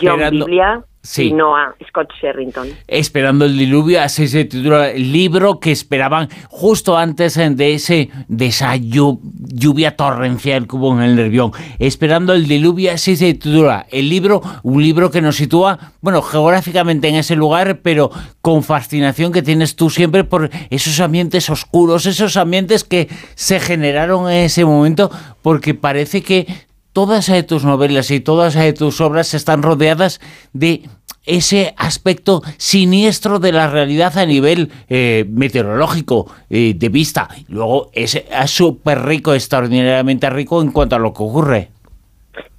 John 0.00 0.30
Biblia 0.30 0.84
Sí. 1.02 1.32
no 1.32 1.56
a 1.56 1.74
Scott 1.88 2.10
Sherrington. 2.20 2.68
Esperando 2.86 3.46
el 3.46 3.56
diluvio, 3.56 4.02
así 4.02 4.28
se 4.28 4.44
titula 4.44 4.90
el 4.90 5.10
libro 5.12 5.58
que 5.58 5.72
esperaban 5.72 6.28
justo 6.48 6.96
antes 6.96 7.36
de 7.36 7.74
ese 7.74 8.10
de 8.28 8.46
esa 8.46 8.76
lluvia 8.76 9.96
torrencial 9.96 10.66
que 10.68 10.76
hubo 10.76 10.92
en 10.92 11.02
el 11.02 11.16
Nervión. 11.16 11.52
Esperando 11.78 12.34
el 12.34 12.46
diluvio, 12.46 12.92
así 12.92 13.16
se 13.16 13.32
titula 13.32 13.86
el 13.90 14.10
libro, 14.10 14.42
un 14.62 14.82
libro 14.82 15.10
que 15.10 15.22
nos 15.22 15.36
sitúa, 15.36 15.78
bueno, 16.02 16.20
geográficamente 16.20 17.08
en 17.08 17.14
ese 17.14 17.34
lugar, 17.34 17.80
pero 17.82 18.10
con 18.42 18.62
fascinación 18.62 19.32
que 19.32 19.42
tienes 19.42 19.76
tú 19.76 19.88
siempre 19.88 20.24
por 20.24 20.50
esos 20.68 21.00
ambientes 21.00 21.48
oscuros, 21.48 22.04
esos 22.04 22.36
ambientes 22.36 22.84
que 22.84 23.08
se 23.34 23.58
generaron 23.58 24.30
en 24.30 24.44
ese 24.44 24.66
momento, 24.66 25.10
porque 25.42 25.74
parece 25.74 26.22
que 26.22 26.46
todas 26.92 27.28
eh, 27.28 27.42
tus 27.42 27.64
novelas 27.64 28.10
y 28.10 28.20
todas 28.20 28.56
eh, 28.56 28.72
tus 28.72 29.00
obras 29.00 29.34
están 29.34 29.62
rodeadas 29.62 30.20
de 30.52 30.82
ese 31.26 31.74
aspecto 31.76 32.40
siniestro 32.56 33.38
de 33.38 33.52
la 33.52 33.70
realidad 33.70 34.16
a 34.18 34.26
nivel 34.26 34.70
eh, 34.88 35.24
meteorológico 35.28 36.26
de 36.48 36.88
vista. 36.90 37.28
Luego 37.48 37.90
es 37.92 38.24
súper 38.46 39.02
rico, 39.02 39.34
extraordinariamente 39.34 40.28
rico 40.30 40.62
en 40.62 40.72
cuanto 40.72 40.96
a 40.96 40.98
lo 40.98 41.12
que 41.12 41.22
ocurre. 41.22 41.68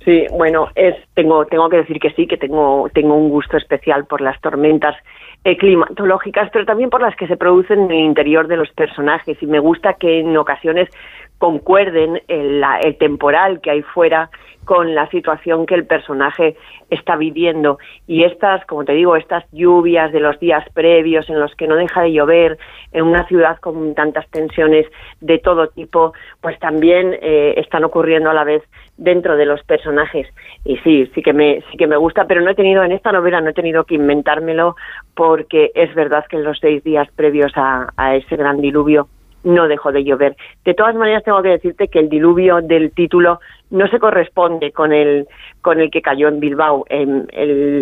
Sí, 0.05 0.25
bueno, 0.31 0.69
es 0.75 0.95
tengo 1.15 1.45
tengo 1.45 1.69
que 1.69 1.77
decir 1.77 1.99
que 1.99 2.11
sí, 2.11 2.27
que 2.27 2.37
tengo 2.37 2.87
tengo 2.93 3.15
un 3.15 3.29
gusto 3.29 3.57
especial 3.57 4.05
por 4.05 4.21
las 4.21 4.39
tormentas 4.41 4.95
climatológicas, 5.43 6.49
pero 6.53 6.65
también 6.65 6.91
por 6.91 7.01
las 7.01 7.15
que 7.15 7.27
se 7.27 7.35
producen 7.35 7.79
en 7.81 7.91
el 7.91 8.05
interior 8.05 8.47
de 8.47 8.57
los 8.57 8.69
personajes 8.69 9.41
y 9.41 9.47
me 9.47 9.59
gusta 9.59 9.95
que 9.95 10.19
en 10.19 10.37
ocasiones 10.37 10.87
concuerden 11.41 12.21
el, 12.27 12.63
el 12.83 12.97
temporal 12.99 13.61
que 13.61 13.71
hay 13.71 13.81
fuera 13.81 14.29
con 14.63 14.93
la 14.93 15.09
situación 15.09 15.65
que 15.65 15.73
el 15.73 15.87
personaje 15.87 16.55
está 16.91 17.15
viviendo. 17.15 17.79
Y 18.05 18.25
estas, 18.25 18.63
como 18.67 18.85
te 18.85 18.93
digo, 18.93 19.15
estas 19.15 19.43
lluvias 19.51 20.11
de 20.11 20.19
los 20.19 20.39
días 20.39 20.63
previos 20.75 21.27
en 21.31 21.39
los 21.39 21.55
que 21.55 21.67
no 21.67 21.77
deja 21.77 22.03
de 22.03 22.13
llover 22.13 22.59
en 22.91 23.05
una 23.05 23.25
ciudad 23.25 23.57
con 23.57 23.95
tantas 23.95 24.29
tensiones 24.29 24.85
de 25.19 25.39
todo 25.39 25.69
tipo, 25.69 26.13
pues 26.41 26.59
también 26.59 27.17
eh, 27.23 27.55
están 27.57 27.83
ocurriendo 27.85 28.29
a 28.29 28.35
la 28.35 28.43
vez 28.43 28.61
dentro 28.97 29.35
de 29.35 29.47
los 29.47 29.63
personajes. 29.63 30.27
Y 30.63 30.77
sí, 30.77 31.09
sí 31.15 31.23
que 31.23 31.33
me, 31.33 31.63
sí 31.71 31.75
que 31.75 31.87
me 31.87 31.97
gusta, 31.97 32.27
pero 32.27 32.41
no 32.41 32.51
he 32.51 32.55
tenido 32.55 32.83
en 32.83 32.91
esta 32.91 33.11
novela 33.11 33.41
no 33.41 33.49
he 33.49 33.53
tenido 33.53 33.85
que 33.85 33.95
inventármelo 33.95 34.75
porque 35.15 35.71
es 35.73 35.91
verdad 35.95 36.23
que 36.29 36.37
en 36.37 36.43
los 36.43 36.59
seis 36.59 36.83
días 36.83 37.09
previos 37.15 37.51
a 37.55 38.15
ese 38.15 38.35
gran 38.35 38.61
diluvio 38.61 39.07
no 39.43 39.67
dejó 39.67 39.91
de 39.91 40.03
llover. 40.03 40.35
De 40.63 40.73
todas 40.73 40.95
maneras, 40.95 41.23
tengo 41.23 41.41
que 41.41 41.49
decirte 41.49 41.87
que 41.87 41.99
el 41.99 42.09
diluvio 42.09 42.61
del 42.61 42.91
título 42.91 43.39
no 43.69 43.87
se 43.87 43.99
corresponde 43.99 44.71
con 44.71 44.93
el, 44.93 45.27
con 45.61 45.79
el 45.79 45.89
que 45.89 46.01
cayó 46.01 46.27
en 46.27 46.39
Bilbao. 46.39 46.85
el, 46.89 47.27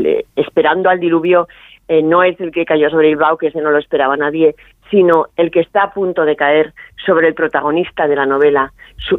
eh, 0.06 0.26
esperando 0.36 0.90
al 0.90 1.00
diluvio 1.00 1.48
eh, 1.88 2.04
no 2.04 2.24
es 2.24 2.40
el 2.40 2.52
que 2.52 2.66
cayó 2.66 2.90
sobre 2.90 3.08
Bilbao, 3.08 3.38
que 3.38 3.48
ese 3.48 3.62
no 3.62 3.72
lo 3.72 3.80
esperaba 3.80 4.16
nadie, 4.16 4.56
sino 4.92 5.28
el 5.36 5.52
que 5.52 5.62
está 5.62 5.84
a 5.84 5.94
punto 5.94 6.24
de 6.24 6.36
caer 6.36 6.74
sobre 7.06 7.28
el 7.28 7.34
protagonista 7.34 8.08
de 8.08 8.16
la 8.16 8.26
novela, 8.26 8.72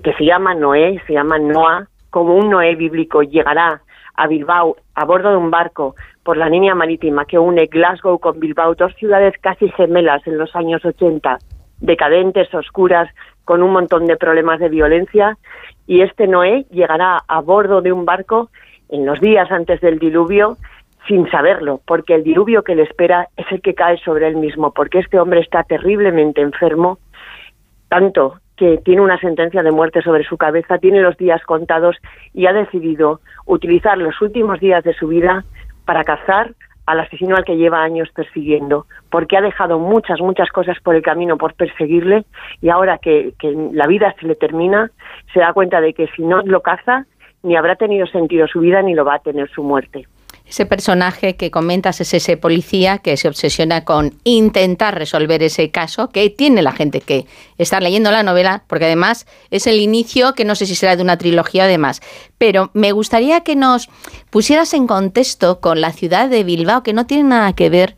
que 0.02 0.12
se 0.14 0.25
llama 0.25 0.54
Noé, 0.54 1.02
se 1.06 1.12
llama 1.12 1.38
Noah, 1.38 1.88
como 2.11 2.35
un 2.37 2.49
Noé 2.50 2.75
bíblico, 2.76 3.23
llegará 3.23 3.82
a 4.14 4.26
Bilbao 4.26 4.76
a 4.94 5.04
bordo 5.04 5.30
de 5.30 5.37
un 5.37 5.50
barco 5.50 5.94
por 6.23 6.37
la 6.37 6.49
línea 6.49 6.75
marítima 6.75 7.25
que 7.25 7.38
une 7.38 7.66
Glasgow 7.66 8.18
con 8.18 8.38
Bilbao, 8.38 8.75
dos 8.75 8.94
ciudades 8.97 9.35
casi 9.40 9.68
gemelas 9.70 10.25
en 10.26 10.38
los 10.38 10.54
años 10.54 10.85
80 10.85 11.38
decadentes, 11.80 12.52
oscuras, 12.54 13.08
con 13.44 13.62
un 13.62 13.72
montón 13.72 14.06
de 14.06 14.16
problemas 14.16 14.60
de 14.60 14.68
violencia, 14.68 15.37
y 15.87 16.02
este 16.02 16.26
Noé 16.26 16.66
llegará 16.70 17.22
a 17.26 17.40
bordo 17.40 17.82
de 17.82 17.92
un 17.92 18.04
barco 18.04 18.50
en 18.88 19.06
los 19.06 19.20
días 19.20 19.50
antes 19.50 19.80
del 19.80 19.99
diluvio 19.99 20.56
sin 21.08 21.28
saberlo, 21.30 21.80
porque 21.87 22.14
el 22.14 22.22
diluvio 22.22 22.62
que 22.62 22.75
le 22.75 22.82
espera 22.82 23.28
es 23.37 23.46
el 23.50 23.62
que 23.62 23.75
cae 23.75 23.99
sobre 23.99 24.28
él 24.28 24.37
mismo, 24.37 24.72
porque 24.72 24.99
este 24.99 25.18
hombre 25.18 25.40
está 25.40 25.64
terriblemente 25.64 26.40
enfermo, 26.40 26.99
tanto 27.88 28.37
que 28.56 28.78
tiene 28.78 29.00
una 29.00 29.18
sentencia 29.18 29.62
de 29.62 29.72
muerte 29.72 30.02
sobre 30.02 30.22
su 30.25 30.37
cabeza, 30.37 30.78
tiene 30.78 31.00
los 31.00 31.16
días 31.16 31.42
contados 31.44 31.96
y 32.34 32.46
ha 32.46 32.52
decidido 32.52 33.20
utilizar 33.46 33.96
los 33.96 34.20
últimos 34.20 34.60
días 34.60 34.84
de 34.84 34.92
su 34.94 35.08
vida 35.08 35.44
para 35.87 36.04
cazar 36.04 36.52
al 36.87 37.00
asesino 37.00 37.37
al 37.37 37.44
que 37.44 37.56
lleva 37.56 37.82
años 37.82 38.08
persiguiendo, 38.14 38.87
porque 39.10 39.37
ha 39.37 39.40
dejado 39.40 39.78
muchas, 39.78 40.20
muchas 40.20 40.50
cosas 40.50 40.78
por 40.82 40.94
el 40.94 41.02
camino 41.02 41.37
por 41.37 41.54
perseguirle 41.54 42.25
y 42.60 42.68
ahora 42.68 42.99
que, 42.99 43.34
que 43.38 43.52
la 43.72 43.87
vida 43.87 44.14
se 44.18 44.26
le 44.26 44.34
termina, 44.34 44.90
se 45.32 45.40
da 45.40 45.52
cuenta 45.52 45.80
de 45.80 45.94
que 45.94 46.08
si 46.08 46.22
no 46.22 46.42
lo 46.42 46.60
caza, 46.62 47.06
ni 47.42 47.56
habrá 47.56 47.76
tenido 47.76 48.06
sentido 48.06 48.46
su 48.46 48.60
vida 48.60 48.82
ni 48.82 48.94
lo 48.94 49.04
va 49.04 49.14
a 49.14 49.18
tener 49.20 49.49
su 49.50 49.62
muerte. 49.62 50.06
Ese 50.50 50.66
personaje 50.66 51.37
que 51.37 51.52
comentas 51.52 52.00
es 52.00 52.12
ese 52.12 52.37
policía 52.37 52.99
que 52.99 53.16
se 53.16 53.28
obsesiona 53.28 53.85
con 53.85 54.16
intentar 54.25 54.99
resolver 54.99 55.45
ese 55.45 55.71
caso, 55.71 56.09
que 56.09 56.28
tiene 56.28 56.61
la 56.61 56.73
gente 56.73 57.00
que 57.00 57.26
está 57.57 57.78
leyendo 57.78 58.11
la 58.11 58.25
novela, 58.25 58.64
porque 58.66 58.87
además 58.87 59.26
es 59.52 59.69
el 59.69 59.78
inicio, 59.78 60.35
que 60.35 60.45
no 60.45 60.57
sé 60.57 60.66
si 60.66 60.75
será 60.75 60.97
de 60.97 61.04
una 61.04 61.19
trilogía 61.19 61.64
además. 61.66 62.00
Pero 62.37 62.73
me 62.75 62.90
gustaría 62.90 63.42
que 63.42 63.54
nos 63.54 63.88
pusieras 64.30 64.75
en 64.75 64.88
contexto 64.88 65.61
con 65.61 65.80
la 65.80 65.92
ciudad 65.92 66.28
de 66.28 66.42
Bilbao, 66.42 66.83
que 66.83 66.95
no 66.95 67.07
tiene 67.07 67.23
nada 67.23 67.52
que 67.52 67.71
ver 67.71 67.95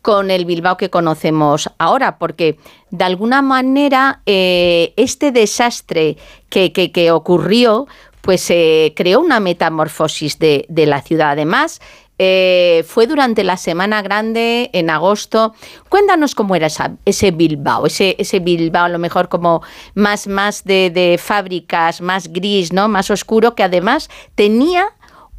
con 0.00 0.30
el 0.30 0.44
Bilbao 0.44 0.76
que 0.76 0.90
conocemos 0.90 1.68
ahora, 1.78 2.18
porque 2.18 2.56
de 2.90 3.02
alguna 3.04 3.42
manera 3.42 4.20
eh, 4.26 4.92
este 4.94 5.32
desastre 5.32 6.18
que, 6.48 6.70
que 6.72 7.10
ocurrió 7.10 7.88
pues 8.20 8.40
se 8.40 8.92
creó 8.96 9.20
una 9.20 9.40
metamorfosis 9.40 10.38
de, 10.38 10.66
la 10.68 11.02
ciudad. 11.02 11.30
Además, 11.30 11.80
eh, 12.18 12.84
fue 12.86 13.06
durante 13.06 13.44
la 13.44 13.56
Semana 13.56 14.02
Grande, 14.02 14.70
en 14.72 14.90
agosto. 14.90 15.54
Cuéntanos 15.88 16.34
cómo 16.34 16.56
era 16.56 16.68
ese 17.04 17.30
Bilbao, 17.30 17.86
ese, 17.86 18.38
Bilbao 18.40 18.84
a 18.84 18.88
lo 18.88 18.98
mejor 18.98 19.28
como 19.28 19.62
más, 19.94 20.26
más 20.26 20.64
de, 20.64 20.90
de, 20.90 21.18
fábricas, 21.18 22.00
más 22.00 22.32
gris, 22.32 22.72
¿no? 22.72 22.88
más 22.88 23.10
oscuro, 23.10 23.54
que 23.54 23.62
además 23.62 24.08
tenía 24.34 24.86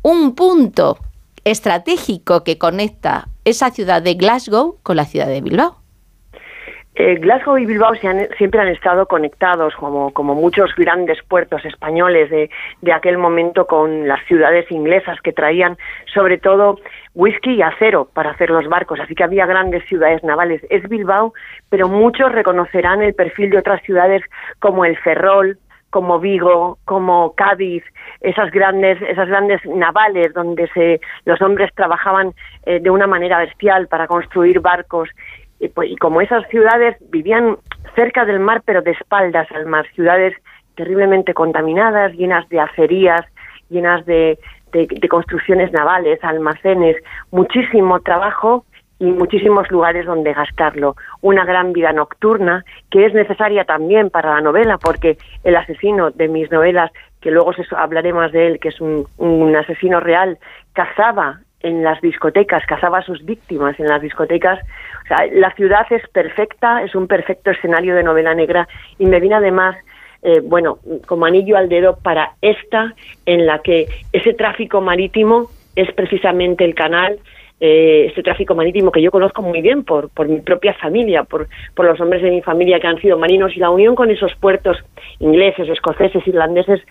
un 0.02 0.36
punto 0.36 0.98
estratégico 1.44 2.44
que 2.44 2.58
conecta 2.58 3.30
esa 3.46 3.72
ciudad 3.72 4.02
de 4.02 4.14
Glasgow 4.16 4.78
con 4.84 4.98
la 4.98 5.06
ciudad 5.06 5.28
de 5.28 5.42
Bilbao. 5.42 5.87
Eh, 7.00 7.18
Glasgow 7.20 7.60
y 7.60 7.68
Bilbao 7.68 7.94
siempre 7.94 8.60
han 8.60 8.70
estado 8.70 9.06
conectados, 9.06 9.76
como, 9.76 10.12
como 10.14 10.34
muchos 10.34 10.74
grandes 10.76 11.22
puertos 11.22 11.64
españoles 11.64 12.32
de, 12.32 12.50
de, 12.82 12.92
aquel 12.92 13.20
momento, 13.20 13.68
con 13.68 14.08
las 14.08 14.26
ciudades 14.26 14.72
inglesas 14.72 15.22
que 15.22 15.32
traían 15.32 15.78
sobre 16.12 16.40
todo 16.40 16.80
whisky 17.14 17.54
y 17.54 17.62
acero 17.62 18.10
para 18.12 18.32
hacer 18.32 18.50
los 18.50 18.68
barcos. 18.68 19.00
Así 19.00 19.14
que 19.14 19.24
había 19.24 19.46
grandes 19.46 19.86
ciudades 19.86 20.24
navales. 20.24 20.66
Es 20.72 20.90
Bilbao, 20.90 21.36
pero 21.70 21.88
muchos 21.88 22.32
reconocerán 22.32 23.04
el 23.04 23.14
perfil 23.14 23.52
de 23.52 23.60
otras 23.60 23.84
ciudades 23.84 24.24
como 24.60 24.84
el 24.84 24.98
Ferrol, 24.98 25.60
como 25.90 26.20
Vigo, 26.20 26.80
como 26.86 27.34
Cádiz, 27.34 27.84
esas 28.22 28.52
grandes, 28.52 29.02
esas 29.02 29.28
grandes 29.28 29.64
navales 29.66 30.34
donde 30.34 30.68
se, 30.70 31.00
los 31.26 31.42
hombres 31.42 31.72
trabajaban 31.76 32.34
eh, 32.66 32.80
de 32.80 32.90
una 32.90 33.08
manera 33.08 33.40
bestial 33.40 33.88
para 33.88 34.08
construir 34.08 34.60
barcos 34.60 35.10
pues, 35.74 35.90
y, 35.90 35.96
como 35.96 36.22
esas 36.22 36.48
ciudades 36.50 36.98
vivían 37.10 37.58
cerca 37.96 38.26
del 38.26 38.40
mar 38.40 38.62
pero 38.66 38.82
de 38.82 38.92
espaldas 38.92 39.52
al 39.52 39.66
mar, 39.66 39.86
ciudades 39.94 40.34
terriblemente 40.76 41.34
contaminadas, 41.34 42.14
llenas 42.14 42.48
de 42.50 42.60
acerías, 42.60 43.22
llenas 43.70 44.06
de, 44.06 44.38
de 44.72 45.08
construcciones 45.10 45.72
navales, 45.72 46.24
almacenes, 46.24 46.98
muchísimo 47.32 48.00
trabajo 48.02 48.66
y 49.00 49.06
muchísimos 49.06 49.70
lugares 49.70 50.06
donde 50.06 50.34
gastarlo. 50.34 50.96
Una 51.22 51.46
gran 51.46 51.74
vida 51.74 51.92
nocturna 51.94 52.64
que 52.90 53.06
es 53.06 53.14
necesaria 53.14 53.64
también 53.66 54.10
para 54.10 54.36
la 54.36 54.42
novela 54.42 54.78
porque 54.78 55.18
el 55.44 55.56
asesino 55.56 56.12
de 56.12 56.28
mis 56.28 56.52
novelas, 56.52 56.92
que 57.22 57.32
luego 57.32 57.52
hablaré 57.76 58.14
más 58.14 58.32
de 58.32 58.48
él, 58.48 58.60
que 58.60 58.70
es 58.70 58.82
un, 58.82 59.08
un 59.18 59.56
asesino 59.56 60.00
real, 60.00 60.38
cazaba 60.74 61.42
en 61.62 61.84
las 61.84 62.00
discotecas, 62.02 62.66
cazaba 62.66 63.00
a 63.00 63.04
sus 63.04 63.26
víctimas 63.26 63.80
en 63.80 63.88
las 63.88 64.02
discotecas. 64.02 64.60
O 65.04 65.08
sea, 65.08 65.28
la 65.34 65.52
ciudad 65.52 65.86
es 65.90 66.08
perfecta, 66.10 66.84
es 66.84 66.96
un 66.96 67.08
perfecto 67.08 67.52
escenario 67.52 67.96
de 67.96 68.04
novela 68.04 68.34
negra 68.34 68.68
y 69.00 69.06
me 69.06 69.20
viene 69.20 69.36
además 69.36 69.76
eh, 70.24 70.42
bueno, 70.44 70.80
como 71.06 71.26
anillo 71.26 71.58
al 71.58 71.70
dedo 71.70 71.98
para 71.98 72.34
esta, 72.42 72.96
en 73.26 73.46
la 73.46 73.60
que 73.60 73.88
ese 74.12 74.34
tráfico 74.34 74.82
marítimo 74.82 75.50
es 75.76 75.92
precisamente 75.94 76.66
el 76.66 76.74
canal 76.74 77.20
eh, 77.60 78.06
este 78.10 78.22
tráfico 78.22 78.54
marítimo 78.54 78.92
que 78.92 79.02
yo 79.02 79.10
conozco 79.10 79.42
muy 79.42 79.62
bien 79.62 79.84
por, 79.84 80.10
por 80.10 80.28
mi 80.28 80.42
propia 80.42 80.76
familia, 80.76 81.24
por, 81.24 81.48
por 81.74 81.86
los 81.88 82.00
hombres 82.00 82.22
de 82.22 82.30
mi 82.30 82.44
familia 82.44 82.80
que 82.80 82.86
han 82.86 83.02
sido 83.02 83.18
marinos 83.18 83.56
y 83.56 83.60
la 83.60 83.72
unión 83.72 83.96
con 83.96 84.12
esos 84.12 84.36
puertos 84.36 84.78
ingleses, 85.18 85.68
escoceses, 85.68 86.28
irlandeses, 86.28 86.82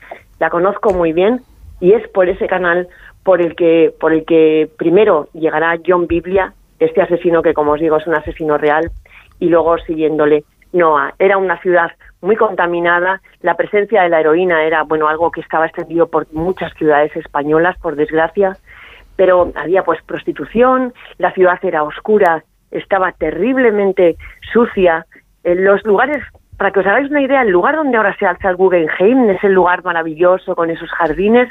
la 0.40 0.50
conozco 0.50 0.92
muy 0.92 1.12
bien 1.12 1.40
y 1.80 1.92
es 1.92 2.08
por 2.08 2.28
ese 2.28 2.48
canal 2.48 2.88
por 3.26 3.42
el 3.42 3.56
que, 3.56 3.92
por 3.98 4.12
el 4.12 4.24
que 4.24 4.70
primero 4.78 5.28
llegará 5.32 5.76
John 5.84 6.06
Biblia, 6.06 6.52
este 6.78 7.02
asesino 7.02 7.42
que 7.42 7.54
como 7.54 7.72
os 7.72 7.80
digo 7.80 7.96
es 7.96 8.06
un 8.06 8.14
asesino 8.14 8.56
real, 8.56 8.92
y 9.40 9.48
luego 9.48 9.76
siguiéndole 9.78 10.44
Noah. 10.72 11.12
Era 11.18 11.36
una 11.36 11.58
ciudad 11.60 11.90
muy 12.20 12.36
contaminada, 12.36 13.20
la 13.42 13.56
presencia 13.56 14.02
de 14.02 14.10
la 14.10 14.20
heroína 14.20 14.62
era 14.62 14.84
bueno 14.84 15.08
algo 15.08 15.32
que 15.32 15.40
estaba 15.40 15.66
extendido 15.66 16.06
por 16.06 16.32
muchas 16.32 16.72
ciudades 16.74 17.16
españolas, 17.16 17.76
por 17.78 17.96
desgracia, 17.96 18.56
pero 19.16 19.50
había 19.56 19.82
pues 19.82 20.00
prostitución, 20.04 20.94
la 21.18 21.32
ciudad 21.32 21.58
era 21.64 21.82
oscura, 21.82 22.44
estaba 22.70 23.10
terriblemente 23.10 24.16
sucia. 24.52 25.04
En 25.42 25.64
los 25.64 25.84
lugares, 25.84 26.22
para 26.58 26.70
que 26.70 26.78
os 26.78 26.86
hagáis 26.86 27.10
una 27.10 27.22
idea, 27.22 27.42
el 27.42 27.50
lugar 27.50 27.74
donde 27.74 27.96
ahora 27.96 28.16
se 28.20 28.24
alza 28.24 28.50
el 28.50 28.56
Guggenheim, 28.56 29.30
ese 29.30 29.48
lugar 29.48 29.82
maravilloso 29.82 30.54
con 30.54 30.70
esos 30.70 30.90
jardines, 30.90 31.48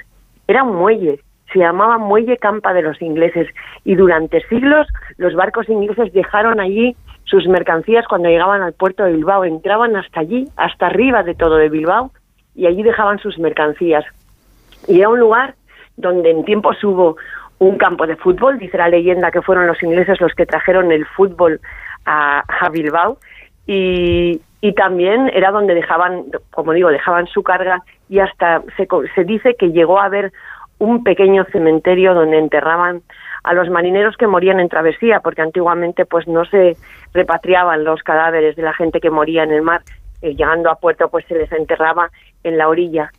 era 0.48 0.64
un 0.64 0.78
muelle, 0.78 1.20
se 1.52 1.60
llamaba 1.60 1.98
Muelle 1.98 2.38
Campa 2.38 2.74
de 2.74 2.82
los 2.82 3.02
ingleses 3.02 3.48
y 3.84 3.96
durante 3.96 4.42
siglos 4.48 4.88
los 5.18 5.36
barcos 5.36 5.70
ingleses 5.70 6.12
dejaron 6.14 6.60
allí 6.60 6.96
sus 7.26 7.48
mercancías 7.48 8.08
cuando 8.08 8.30
llegaban 8.30 8.62
al 8.62 8.74
puerto 8.74 9.04
de 9.04 9.14
Bilbao, 9.14 9.46
entraban 9.46 9.96
hasta 9.96 10.20
allí, 10.20 10.48
hasta 10.58 10.88
arriba 10.88 11.24
de 11.24 11.36
todo 11.36 11.56
de 11.56 11.70
Bilbao 11.70 12.12
y 12.56 12.68
allí 12.68 12.84
dejaban 12.84 13.20
sus 13.20 13.38
mercancías. 13.40 14.06
Y 14.88 15.00
era 15.00 15.10
un 15.10 15.20
lugar 15.20 15.56
donde 15.98 16.32
en 16.32 16.46
tiempos 16.46 16.84
hubo 16.84 17.18
un 17.60 17.78
campo 17.78 18.06
de 18.06 18.16
fútbol, 18.16 18.60
dice 18.60 18.78
la 18.78 18.90
leyenda 18.90 19.32
que 19.32 19.42
fueron 19.42 19.68
los 19.68 19.82
ingleses 19.82 20.20
los 20.20 20.34
que 20.34 20.46
trajeron 20.46 20.92
el 20.92 21.06
fútbol 21.06 21.60
a, 22.06 22.44
Bilbao 22.72 23.18
y, 23.66 24.42
también 24.76 25.30
era 25.34 25.52
donde 25.52 25.76
dejaban, 25.76 26.24
como 26.52 26.74
digo, 26.74 26.90
dejaban 26.90 27.28
su 27.28 27.44
carga 27.44 27.84
y 28.10 28.18
hasta 28.18 28.64
se, 28.76 28.88
se 29.14 29.24
dice 29.24 29.56
que 29.56 29.72
llegó 29.72 30.00
a 30.00 30.06
haber 30.06 30.34
un 30.80 31.04
pequeño 31.04 31.46
cementerio 31.52 32.14
donde 32.14 32.38
enterraban 32.38 33.02
a 33.44 33.54
los 33.54 33.70
marineros 33.70 34.18
que 34.18 34.28
morían 34.28 34.60
en 34.60 34.70
travesía, 34.70 35.20
porque 35.20 35.42
antiguamente 35.42 36.06
pues 36.06 36.28
no 36.28 36.46
se 36.46 36.76
repatriaban 37.14 37.84
los 37.84 38.02
cadáveres 38.04 38.56
de 38.56 38.64
la 38.64 38.74
gente 38.74 39.00
que 39.00 39.10
moría 39.10 39.44
en 39.44 39.52
el 39.52 39.62
mar, 39.62 39.82
eh, 40.22 40.36
llegando 40.36 40.70
a 40.70 40.76
puerto 40.76 41.10
pues 41.10 41.26
se 41.28 41.36
les 41.36 41.52
enterraba 41.52 42.10
en 42.44 42.58
la 42.58 42.68
orilla. 42.68 43.12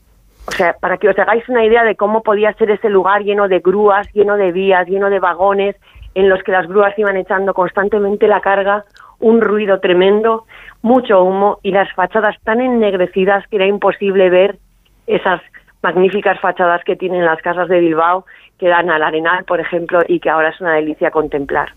O 0.49 0.53
sea, 0.53 0.75
para 0.81 0.97
que 0.99 1.09
os 1.09 1.19
hagáis 1.19 1.49
una 1.49 1.65
idea 1.65 1.85
de 1.85 1.97
cómo 1.97 2.23
podía 2.23 2.53
ser 2.55 2.71
ese 2.71 2.89
lugar 2.89 3.23
lleno 3.23 3.49
de 3.49 3.61
grúas, 3.61 4.09
lleno 4.13 4.37
de 4.37 4.53
vías, 4.53 4.87
lleno 4.87 5.11
de 5.11 5.19
vagones, 5.19 5.77
en 6.15 6.29
los 6.29 6.43
que 6.43 6.53
las 6.53 6.67
grúas 6.67 6.99
iban 6.99 7.17
echando 7.17 7.53
constantemente 7.53 8.27
la 8.27 8.41
carga, 8.41 8.85
un 9.19 9.41
ruido 9.41 9.81
tremendo, 9.81 10.45
mucho 10.83 11.23
humo 11.23 11.59
y 11.63 11.73
las 11.73 11.93
fachadas 11.95 12.37
tan 12.45 12.61
ennegrecidas 12.61 13.47
que 13.49 13.57
era 13.57 13.67
imposible 13.67 14.31
ver 14.31 14.59
esas 15.07 15.41
magníficas 15.83 16.41
fachadas 16.41 16.82
que 16.84 16.97
tienen 16.97 17.25
las 17.25 17.41
casas 17.43 17.69
de 17.69 17.80
Bilbao 17.80 18.25
que 18.58 18.69
dan 18.69 18.89
al 18.91 19.02
Arenal, 19.02 19.45
por 19.45 19.60
ejemplo, 19.60 20.00
y 20.08 20.19
que 20.19 20.30
ahora 20.30 20.49
es 20.49 20.60
una 20.60 20.75
delicia 20.75 21.10
contemplar. 21.10 21.69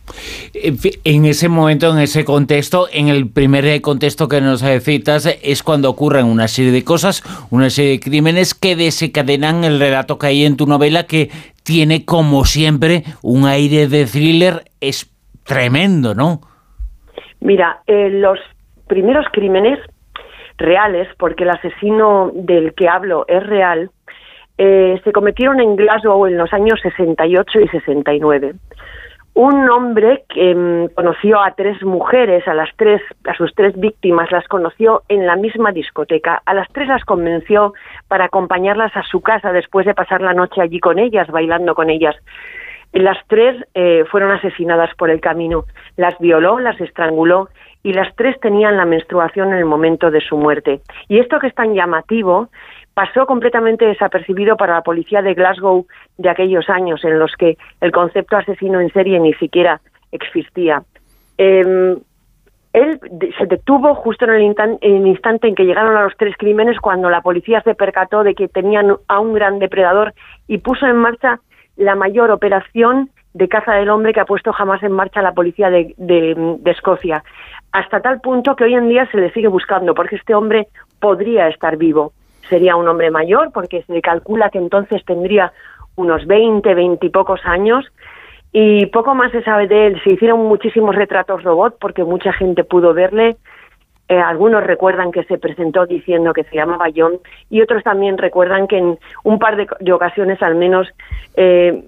En 0.53 1.25
ese 1.25 1.49
momento, 1.49 1.91
en 1.91 1.99
ese 1.99 2.23
contexto, 2.23 2.87
en 2.91 3.09
el 3.09 3.29
primer 3.29 3.81
contexto 3.81 4.29
que 4.29 4.39
nos 4.39 4.63
citas, 4.81 5.25
es 5.43 5.61
cuando 5.61 5.89
ocurren 5.89 6.25
una 6.25 6.47
serie 6.47 6.71
de 6.71 6.83
cosas, 6.83 7.21
una 7.51 7.69
serie 7.69 7.91
de 7.91 7.99
crímenes 7.99 8.53
que 8.53 8.75
desencadenan 8.77 9.65
el 9.65 9.79
relato 9.79 10.17
que 10.17 10.27
hay 10.27 10.45
en 10.45 10.55
tu 10.55 10.67
novela, 10.67 11.03
que 11.03 11.29
tiene, 11.63 12.05
como 12.05 12.45
siempre, 12.45 13.03
un 13.21 13.45
aire 13.45 13.87
de 13.87 14.05
thriller 14.05 14.63
es 14.79 15.11
tremendo, 15.43 16.15
¿no? 16.15 16.39
Mira, 17.41 17.81
eh, 17.87 18.09
los 18.09 18.39
primeros 18.87 19.25
crímenes 19.31 19.79
reales, 20.59 21.07
porque 21.17 21.43
el 21.43 21.49
asesino 21.49 22.31
del 22.33 22.73
que 22.73 22.87
hablo 22.87 23.25
es 23.27 23.45
real, 23.45 23.89
eh, 24.57 24.99
se 25.03 25.11
cometieron 25.13 25.59
en 25.61 25.75
Glasgow 25.75 26.25
en 26.27 26.37
los 26.37 26.51
años 26.53 26.79
68 26.83 27.61
y 27.61 27.67
69. 27.69 28.53
Un 29.35 29.69
hombre 29.69 30.25
que 30.27 30.53
mm, 30.53 30.95
conoció 30.95 31.41
a 31.41 31.51
tres 31.51 31.81
mujeres, 31.81 32.45
a 32.45 32.53
las 32.53 32.69
tres, 32.75 33.01
a 33.25 33.33
sus 33.35 33.55
tres 33.55 33.73
víctimas, 33.79 34.29
las 34.31 34.45
conoció 34.49 35.03
en 35.07 35.25
la 35.25 35.37
misma 35.37 35.71
discoteca. 35.71 36.41
A 36.45 36.53
las 36.53 36.67
tres 36.73 36.89
las 36.89 37.05
convenció 37.05 37.73
para 38.09 38.25
acompañarlas 38.25 38.95
a 38.97 39.03
su 39.03 39.21
casa 39.21 39.53
después 39.53 39.85
de 39.85 39.93
pasar 39.93 40.21
la 40.21 40.33
noche 40.33 40.61
allí 40.61 40.81
con 40.81 40.99
ellas, 40.99 41.27
bailando 41.29 41.73
con 41.73 41.89
ellas. 41.89 42.17
Las 42.91 43.17
tres 43.27 43.55
eh, 43.75 44.03
fueron 44.11 44.31
asesinadas 44.31 44.93
por 44.95 45.09
el 45.09 45.21
camino. 45.21 45.63
Las 45.95 46.17
violó, 46.19 46.59
las 46.59 46.81
estranguló 46.81 47.47
y 47.83 47.93
las 47.93 48.13
tres 48.15 48.39
tenían 48.39 48.77
la 48.77 48.85
menstruación 48.85 49.49
en 49.49 49.59
el 49.59 49.65
momento 49.65 50.11
de 50.11 50.21
su 50.21 50.37
muerte. 50.37 50.81
Y 51.07 51.19
esto 51.19 51.39
que 51.39 51.47
es 51.47 51.55
tan 51.55 51.73
llamativo 51.73 52.49
pasó 52.93 53.25
completamente 53.25 53.85
desapercibido 53.85 54.57
para 54.57 54.73
la 54.73 54.81
policía 54.81 55.21
de 55.21 55.33
Glasgow 55.33 55.87
de 56.17 56.29
aquellos 56.29 56.69
años 56.69 57.03
en 57.05 57.17
los 57.17 57.33
que 57.37 57.57
el 57.79 57.91
concepto 57.91 58.35
asesino 58.35 58.81
en 58.81 58.91
serie 58.91 59.19
ni 59.19 59.33
siquiera 59.35 59.79
existía. 60.11 60.83
Em, 61.37 61.97
él 62.73 62.99
se 63.37 63.45
detuvo 63.45 63.95
justo 63.95 64.25
en 64.25 64.31
el, 64.31 65.07
instante 65.07 65.47
en 65.47 65.55
que 65.55 65.65
llegaron 65.65 65.95
a 65.95 66.03
los 66.03 66.17
tres 66.17 66.35
crímenes 66.37 66.79
cuando 66.79 67.09
la 67.09 67.21
policía 67.21 67.61
se 67.61 67.73
percató 67.73 68.23
de 68.23 68.35
que 68.35 68.47
tenían 68.47 68.95
a 69.07 69.19
un 69.19 69.33
gran 69.33 69.59
depredador 69.59 70.13
y 70.47 70.57
puso 70.57 70.85
en 70.85 70.97
marcha 70.97 71.39
la 71.77 71.95
mayor 71.95 72.29
operación 72.29 73.09
de 73.33 73.47
caza 73.47 73.73
del 73.73 73.89
hombre 73.89 74.11
que 74.11 74.19
ha 74.19 74.25
puesto 74.25 74.51
jamás 74.51 74.83
en 74.83 74.91
marcha 74.91 75.21
la 75.21 75.33
policía 75.33 75.69
de 75.69 76.59
Escocia. 76.65 77.23
Hasta 77.71 78.01
tal 78.01 78.19
punto 78.21 78.55
que 78.55 78.63
hoy 78.63 78.75
en 78.75 78.89
día 78.89 79.07
se 79.11 79.17
le 79.17 79.31
sigue 79.31 79.47
buscando 79.47 79.93
porque 79.93 80.15
este 80.15 80.33
hombre 80.33 80.67
podría 80.99 81.47
estar 81.47 81.77
vivo 81.77 82.13
sería 82.49 82.75
un 82.75 82.87
hombre 82.87 83.11
mayor, 83.11 83.51
porque 83.53 83.83
se 83.83 84.01
calcula 84.01 84.49
que 84.49 84.57
entonces 84.57 85.05
tendría 85.05 85.53
unos 85.95 86.25
20, 86.25 86.73
20 86.73 87.05
y 87.05 87.09
pocos 87.09 87.41
años, 87.45 87.85
y 88.51 88.87
poco 88.87 89.13
más 89.13 89.31
se 89.31 89.43
sabe 89.43 89.67
de 89.67 89.87
él. 89.87 90.01
Se 90.03 90.13
hicieron 90.13 90.39
muchísimos 90.39 90.95
retratos 90.95 91.43
robot 91.43 91.77
porque 91.79 92.03
mucha 92.03 92.33
gente 92.33 92.63
pudo 92.63 92.93
verle. 92.93 93.37
Eh, 94.07 94.17
algunos 94.17 94.63
recuerdan 94.63 95.11
que 95.11 95.23
se 95.25 95.37
presentó 95.37 95.85
diciendo 95.85 96.33
que 96.33 96.43
se 96.45 96.55
llamaba 96.55 96.87
John 96.95 97.19
y 97.51 97.61
otros 97.61 97.83
también 97.83 98.17
recuerdan 98.17 98.67
que 98.67 98.79
en 98.79 98.97
un 99.23 99.37
par 99.37 99.55
de, 99.55 99.93
ocasiones 99.93 100.41
al 100.41 100.55
menos 100.55 100.87
eh, 101.35 101.83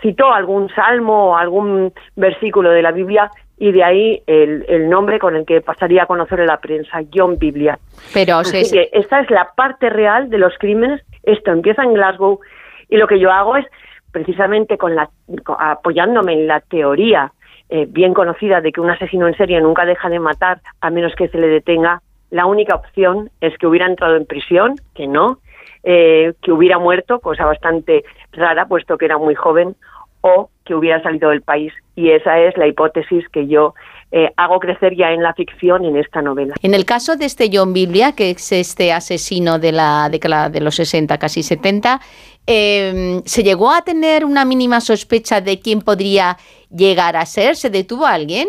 citó 0.00 0.32
algún 0.32 0.70
salmo 0.70 1.32
o 1.32 1.36
algún 1.36 1.92
versículo 2.14 2.70
de 2.70 2.80
la 2.80 2.92
Biblia 2.92 3.30
y 3.58 3.72
de 3.72 3.82
ahí 3.82 4.22
el, 4.26 4.88
nombre 4.88 5.18
con 5.18 5.34
el 5.34 5.46
que 5.46 5.60
pasaría 5.60 6.02
a 6.02 6.06
conocer 6.06 6.40
en 6.40 6.46
la 6.46 6.58
prensa, 6.58 7.00
John 7.12 7.38
Biblia. 7.38 7.78
Pero 8.12 8.36
Así 8.36 8.70
que 8.70 8.90
esta 8.92 9.20
es 9.20 9.30
la 9.30 9.50
parte 9.56 9.88
real 9.88 10.28
de 10.28 10.38
los 10.38 10.56
crímenes. 10.58 11.02
Esto 11.22 11.52
empieza 11.52 11.82
en 11.82 11.94
Glasgow 11.94 12.40
y 12.88 12.96
lo 12.96 13.06
que 13.06 13.18
yo 13.18 13.30
hago 13.30 13.56
es 13.56 13.66
precisamente 14.12 14.78
con 14.78 14.94
la 14.94 15.10
apoyándome 15.58 16.34
en 16.34 16.46
la 16.46 16.60
teoría 16.60 17.32
eh, 17.68 17.86
bien 17.88 18.14
conocida 18.14 18.60
de 18.60 18.70
que 18.72 18.80
un 18.80 18.90
asesino 18.90 19.26
en 19.26 19.36
serie 19.36 19.60
nunca 19.60 19.84
deja 19.84 20.08
de 20.08 20.20
matar 20.20 20.60
a 20.80 20.90
menos 20.90 21.14
que 21.16 21.28
se 21.28 21.38
le 21.38 21.48
detenga. 21.48 22.00
La 22.30 22.46
única 22.46 22.76
opción 22.76 23.30
es 23.40 23.56
que 23.58 23.66
hubiera 23.66 23.86
entrado 23.86 24.16
en 24.16 24.26
prisión, 24.26 24.76
que 24.94 25.06
no, 25.06 25.38
eh, 25.82 26.34
que 26.42 26.52
hubiera 26.52 26.78
muerto, 26.78 27.20
cosa 27.20 27.44
bastante 27.44 28.04
rara, 28.32 28.66
puesto 28.66 28.98
que 28.98 29.06
era 29.06 29.18
muy 29.18 29.34
joven, 29.34 29.74
o 30.20 30.50
que 30.64 30.74
hubiera 30.74 31.02
salido 31.02 31.30
del 31.30 31.42
país. 31.42 31.72
Y 31.96 32.10
esa 32.10 32.38
es 32.38 32.56
la 32.56 32.66
hipótesis 32.66 33.26
que 33.30 33.48
yo 33.48 33.74
eh, 34.12 34.30
hago 34.36 34.60
crecer 34.60 34.94
ya 34.94 35.10
en 35.12 35.22
la 35.22 35.34
ficción 35.34 35.84
en 35.84 35.96
esta 35.96 36.22
novela. 36.22 36.54
En 36.62 36.74
el 36.74 36.84
caso 36.84 37.16
de 37.16 37.24
este 37.24 37.50
John 37.52 37.72
Biblia, 37.72 38.12
que 38.12 38.30
es 38.30 38.52
este 38.52 38.92
asesino 38.92 39.58
de 39.58 39.72
la 39.72 40.08
década 40.10 40.48
de 40.48 40.60
los 40.60 40.76
60, 40.76 41.18
casi 41.18 41.42
70, 41.42 42.00
em, 42.46 43.22
¿se 43.24 43.42
llegó 43.42 43.72
a 43.72 43.82
tener 43.82 44.24
una 44.24 44.44
mínima 44.44 44.80
sospecha 44.80 45.40
de 45.40 45.58
quién 45.58 45.80
podría 45.80 46.36
llegar 46.70 47.16
a 47.16 47.26
ser? 47.26 47.56
¿Se 47.56 47.70
detuvo 47.70 48.06
a 48.06 48.12
alguien? 48.12 48.46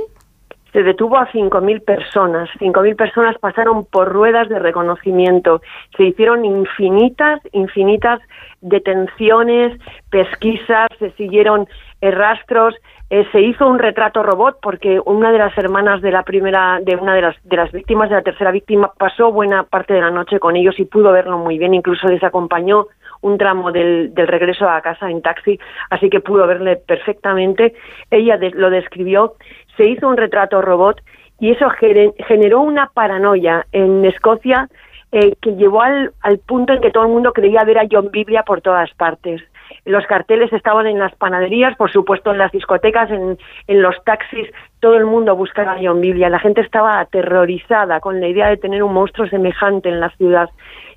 se 0.73 0.83
detuvo 0.83 1.17
a 1.17 1.27
5.000 1.31 1.83
personas. 1.83 2.49
5.000 2.59 2.95
personas 2.95 3.35
pasaron 3.39 3.85
por 3.85 4.09
ruedas 4.09 4.47
de 4.47 4.59
reconocimiento. 4.59 5.59
Se 5.95 6.03
hicieron 6.03 6.45
infinitas, 6.45 7.41
infinitas 7.51 8.19
detenciones, 8.61 9.79
pesquisas, 10.11 10.87
se 10.99 11.11
siguieron 11.13 11.67
eh, 12.01 12.11
rastros. 12.11 12.75
Eh, 13.09 13.25
se 13.31 13.41
hizo 13.41 13.67
un 13.67 13.79
retrato 13.79 14.21
robot 14.21 14.59
porque 14.61 14.99
una 15.05 15.31
de 15.31 15.37
las 15.37 15.57
hermanas 15.57 16.01
de 16.01 16.11
la 16.11 16.23
primera, 16.23 16.79
de 16.81 16.95
una 16.95 17.15
de 17.15 17.21
las, 17.21 17.35
de 17.43 17.55
las 17.55 17.71
víctimas, 17.71 18.09
de 18.09 18.15
la 18.15 18.21
tercera 18.21 18.51
víctima, 18.51 18.91
pasó 18.97 19.31
buena 19.31 19.63
parte 19.63 19.93
de 19.93 20.01
la 20.01 20.11
noche 20.11 20.39
con 20.39 20.55
ellos 20.55 20.77
y 20.79 20.85
pudo 20.85 21.11
verlo 21.11 21.37
muy 21.37 21.57
bien. 21.57 21.73
Incluso 21.73 22.07
les 22.07 22.23
acompañó 22.23 22.87
un 23.21 23.37
tramo 23.37 23.71
del, 23.71 24.13
del 24.13 24.27
regreso 24.27 24.69
a 24.69 24.81
casa 24.81 25.09
en 25.09 25.21
taxi, 25.21 25.59
así 25.89 26.09
que 26.09 26.19
pudo 26.19 26.45
verle 26.45 26.75
perfectamente. 26.75 27.73
Ella 28.11 28.37
lo 28.53 28.69
describió 28.69 29.35
se 29.77 29.87
hizo 29.87 30.09
un 30.09 30.17
retrato 30.17 30.61
robot 30.61 31.01
y 31.39 31.51
eso 31.51 31.69
generó 31.69 32.61
una 32.61 32.87
paranoia 32.87 33.65
en 33.71 34.03
Escocia 34.05 34.67
eh, 35.11 35.35
que 35.39 35.55
llevó 35.55 35.83
al, 35.83 36.11
al, 36.21 36.39
punto 36.39 36.73
en 36.73 36.81
que 36.81 36.91
todo 36.91 37.03
el 37.03 37.11
mundo 37.11 37.31
creía 37.31 37.63
ver 37.63 37.77
a 37.77 37.87
John 37.89 38.09
Biblia 38.11 38.43
por 38.43 38.61
todas 38.61 38.91
partes. 38.95 39.41
Los 39.85 40.05
carteles 40.05 40.51
estaban 40.53 40.87
en 40.87 40.99
las 40.99 41.15
panaderías, 41.15 41.75
por 41.77 41.91
supuesto 41.91 42.31
en 42.31 42.37
las 42.37 42.51
discotecas, 42.51 43.09
en, 43.11 43.37
en 43.67 43.81
los 43.81 43.95
taxis, 44.03 44.49
todo 44.79 44.95
el 44.95 45.05
mundo 45.05 45.35
buscaba 45.35 45.73
a 45.73 45.79
John 45.81 46.01
Biblia. 46.01 46.29
La 46.29 46.39
gente 46.39 46.61
estaba 46.61 46.99
aterrorizada 46.99 47.99
con 47.99 48.19
la 48.19 48.27
idea 48.27 48.49
de 48.49 48.57
tener 48.57 48.83
un 48.83 48.93
monstruo 48.93 49.27
semejante 49.27 49.89
en 49.89 49.99
la 49.99 50.09
ciudad. 50.11 50.49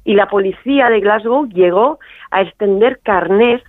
Y 0.04 0.14
la 0.14 0.26
policía 0.26 0.88
de 0.88 1.00
Glasgow 1.00 1.46
llegó 1.48 1.98
a 2.30 2.42
extender 2.42 3.00
carnés 3.02 3.62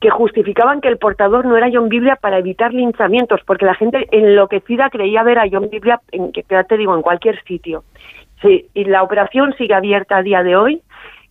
que 0.00 0.10
justificaban 0.10 0.80
que 0.80 0.88
el 0.88 0.98
portador 0.98 1.46
no 1.46 1.56
era 1.56 1.70
John 1.72 1.88
Biblia 1.88 2.16
para 2.16 2.38
evitar 2.38 2.72
linchamientos, 2.72 3.40
porque 3.46 3.64
la 3.64 3.74
gente 3.74 4.06
enloquecida 4.10 4.90
creía 4.90 5.22
ver 5.22 5.38
a 5.38 5.48
John 5.50 5.68
Biblia, 5.70 6.00
en, 6.12 6.32
que 6.32 6.42
te 6.42 6.76
digo, 6.76 6.94
en 6.94 7.02
cualquier 7.02 7.42
sitio. 7.44 7.84
Y 8.74 8.84
la 8.84 9.02
operación 9.02 9.54
sigue 9.56 9.74
abierta 9.74 10.18
a 10.18 10.22
día 10.22 10.42
de 10.42 10.54
hoy, 10.54 10.82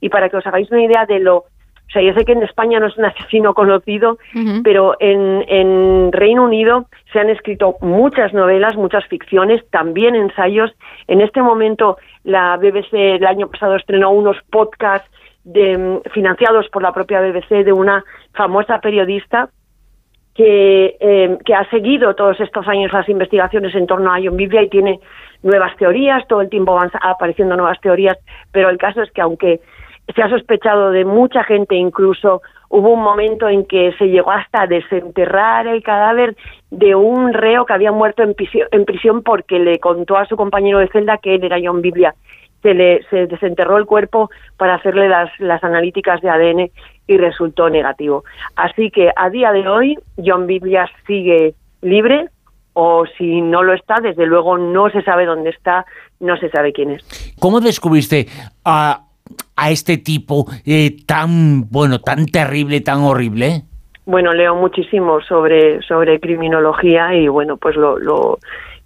y 0.01 0.09
para 0.09 0.29
que 0.29 0.37
os 0.37 0.47
hagáis 0.47 0.69
una 0.71 0.83
idea 0.83 1.05
de 1.05 1.19
lo... 1.19 1.45
O 1.87 1.91
sea, 1.91 2.01
yo 2.01 2.13
sé 2.13 2.25
que 2.25 2.33
en 2.33 2.43
España 2.43 2.79
no 2.79 2.87
es 2.87 2.97
un 2.97 3.05
asesino 3.05 3.53
conocido, 3.53 4.17
pero 4.63 4.95
en, 4.99 5.45
en 5.47 6.11
Reino 6.11 6.43
Unido 6.43 6.87
se 7.13 7.19
han 7.19 7.29
escrito 7.29 7.75
muchas 7.81 8.33
novelas, 8.33 8.75
muchas 8.75 9.05
ficciones, 9.05 9.63
también 9.69 10.15
ensayos. 10.15 10.71
En 11.07 11.21
este 11.21 11.41
momento 11.41 11.97
la 12.23 12.57
BBC 12.57 12.93
el 12.93 13.25
año 13.25 13.47
pasado 13.49 13.75
estrenó 13.75 14.11
unos 14.11 14.37
podcasts 14.49 15.09
de, 15.45 16.01
financiados 16.11 16.67
por 16.69 16.81
la 16.81 16.91
propia 16.91 17.21
BBC 17.21 17.63
de 17.63 17.71
una 17.71 18.03
famosa 18.33 18.79
periodista 18.81 19.49
que, 20.33 20.97
eh, 20.99 21.37
que 21.45 21.53
ha 21.53 21.69
seguido 21.69 22.13
todos 22.15 22.39
estos 22.41 22.67
años 22.67 22.91
las 22.91 23.07
investigaciones 23.07 23.73
en 23.73 23.87
torno 23.87 24.13
a 24.13 24.19
John 24.21 24.35
Biblia 24.35 24.63
y 24.63 24.69
tiene 24.69 24.99
nuevas 25.43 25.75
teorías, 25.77 26.27
todo 26.27 26.41
el 26.41 26.49
tiempo 26.49 26.75
van 26.75 26.91
apareciendo 27.01 27.55
nuevas 27.55 27.79
teorías, 27.79 28.17
pero 28.51 28.69
el 28.69 28.77
caso 28.77 29.01
es 29.01 29.11
que 29.11 29.21
aunque 29.21 29.61
se 30.13 30.21
ha 30.21 30.29
sospechado 30.29 30.91
de 30.91 31.05
mucha 31.05 31.43
gente, 31.43 31.75
incluso 31.75 32.41
hubo 32.69 32.89
un 32.89 33.01
momento 33.01 33.47
en 33.47 33.65
que 33.65 33.93
se 33.97 34.05
llegó 34.05 34.31
hasta 34.31 34.67
desenterrar 34.67 35.67
el 35.67 35.81
cadáver 35.81 36.35
de 36.71 36.95
un 36.95 37.33
reo 37.33 37.65
que 37.65 37.73
había 37.73 37.91
muerto 37.91 38.23
en 38.23 38.33
prisión, 38.33 38.67
en 38.71 38.85
prisión 38.85 39.23
porque 39.23 39.59
le 39.59 39.79
contó 39.79 40.17
a 40.17 40.25
su 40.25 40.35
compañero 40.35 40.79
de 40.79 40.87
celda 40.89 41.17
que 41.17 41.35
él 41.35 41.43
era 41.43 41.57
John 41.63 41.81
Biblia 41.81 42.13
se, 42.65 42.73
le, 42.73 43.03
se 43.11 43.27
desenterró 43.27 43.77
el 43.77 43.85
cuerpo 43.85 44.31
para 44.57 44.75
hacerle 44.75 45.07
las, 45.07 45.29
las 45.39 45.63
analíticas 45.63 46.19
de 46.21 46.29
ADN 46.31 46.71
y 47.05 47.17
resultó 47.17 47.69
negativo. 47.69 48.23
Así 48.55 48.89
que 48.89 49.11
a 49.15 49.29
día 49.29 49.51
de 49.51 49.67
hoy 49.67 49.99
John 50.17 50.47
Biblia 50.47 50.89
sigue 51.05 51.53
libre 51.81 52.29
o 52.73 53.05
si 53.17 53.39
no 53.41 53.61
lo 53.61 53.73
está, 53.73 54.01
desde 54.01 54.25
luego 54.25 54.57
no 54.57 54.89
se 54.89 55.03
sabe 55.03 55.25
dónde 55.25 55.51
está, 55.51 55.85
no 56.19 56.37
se 56.37 56.49
sabe 56.49 56.73
quién 56.73 56.91
es. 56.91 57.35
¿Cómo 57.39 57.61
descubriste 57.61 58.25
a, 58.65 59.04
a 59.55 59.71
este 59.71 59.97
tipo 59.97 60.45
eh, 60.65 60.97
tan, 61.05 61.69
bueno, 61.69 61.99
tan 61.99 62.25
terrible, 62.25 62.81
tan 62.81 63.01
horrible? 63.01 63.63
Bueno, 64.05 64.33
leo 64.33 64.55
muchísimo 64.55 65.21
sobre, 65.21 65.81
sobre 65.81 66.19
criminología 66.19 67.15
y 67.15 67.27
bueno, 67.27 67.57
pues 67.57 67.75
lo, 67.75 67.97
lo 67.97 68.37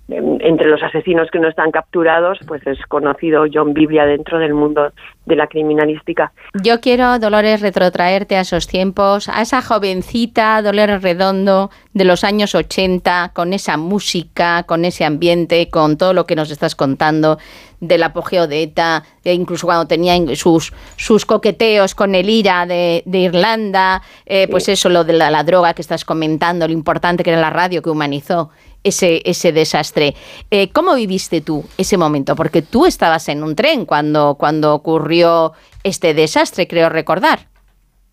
entre 0.09 0.67
los 0.67 0.81
asesinos 0.81 1.29
que 1.31 1.39
no 1.39 1.47
están 1.47 1.71
capturados, 1.71 2.39
pues 2.47 2.65
es 2.65 2.79
conocido 2.87 3.45
John 3.51 3.73
Biblia 3.73 4.05
dentro 4.05 4.39
del 4.39 4.53
mundo 4.53 4.91
de 5.25 5.35
la 5.35 5.47
criminalística. 5.47 6.31
Yo 6.63 6.81
quiero, 6.81 7.19
Dolores, 7.19 7.61
retrotraerte 7.61 8.35
a 8.35 8.41
esos 8.41 8.67
tiempos, 8.67 9.29
a 9.29 9.41
esa 9.41 9.61
jovencita 9.61 10.61
Dolores 10.61 11.03
Redondo 11.03 11.69
de 11.93 12.05
los 12.05 12.23
años 12.23 12.55
80, 12.55 13.31
con 13.33 13.53
esa 13.53 13.77
música, 13.77 14.63
con 14.63 14.85
ese 14.85 15.05
ambiente, 15.05 15.69
con 15.69 15.97
todo 15.97 16.13
lo 16.13 16.25
que 16.25 16.35
nos 16.35 16.49
estás 16.49 16.75
contando 16.75 17.37
del 17.79 18.03
apogeo 18.03 18.47
de 18.47 18.63
ETA, 18.63 19.03
e 19.23 19.33
incluso 19.33 19.65
cuando 19.65 19.87
tenía 19.87 20.13
sus, 20.35 20.73
sus 20.97 21.25
coqueteos 21.25 21.95
con 21.95 22.13
el 22.13 22.29
IRA 22.29 22.65
de, 22.65 23.03
Irlanda, 23.05 24.01
eh, 24.25 24.47
pues 24.49 24.67
eso, 24.67 24.89
lo 24.89 25.03
de 25.03 25.13
la 25.13 25.43
droga 25.43 25.73
que 25.73 25.81
estás 25.81 26.03
comentando, 26.03 26.67
lo 26.67 26.73
importante 26.73 27.23
que 27.23 27.31
era 27.31 27.39
la 27.39 27.51
radio 27.51 27.81
que 27.81 27.89
humanizó 27.89 28.49
ese, 28.83 29.21
ese 29.25 29.51
desastre. 29.51 30.13
Eh, 30.51 30.69
¿Cómo 30.71 30.95
viviste 30.95 31.41
tú 31.41 31.63
ese 31.77 31.97
momento? 31.97 32.35
Porque 32.35 32.61
tú 32.61 32.85
estabas 32.85 33.29
en 33.29 33.43
un 33.43 33.55
tren 33.55 33.85
cuando, 33.85 34.35
cuando 34.39 34.73
ocurrió 34.73 35.53
este 35.83 36.13
desastre, 36.13 36.67
creo 36.67 36.89
recordar. 36.89 37.39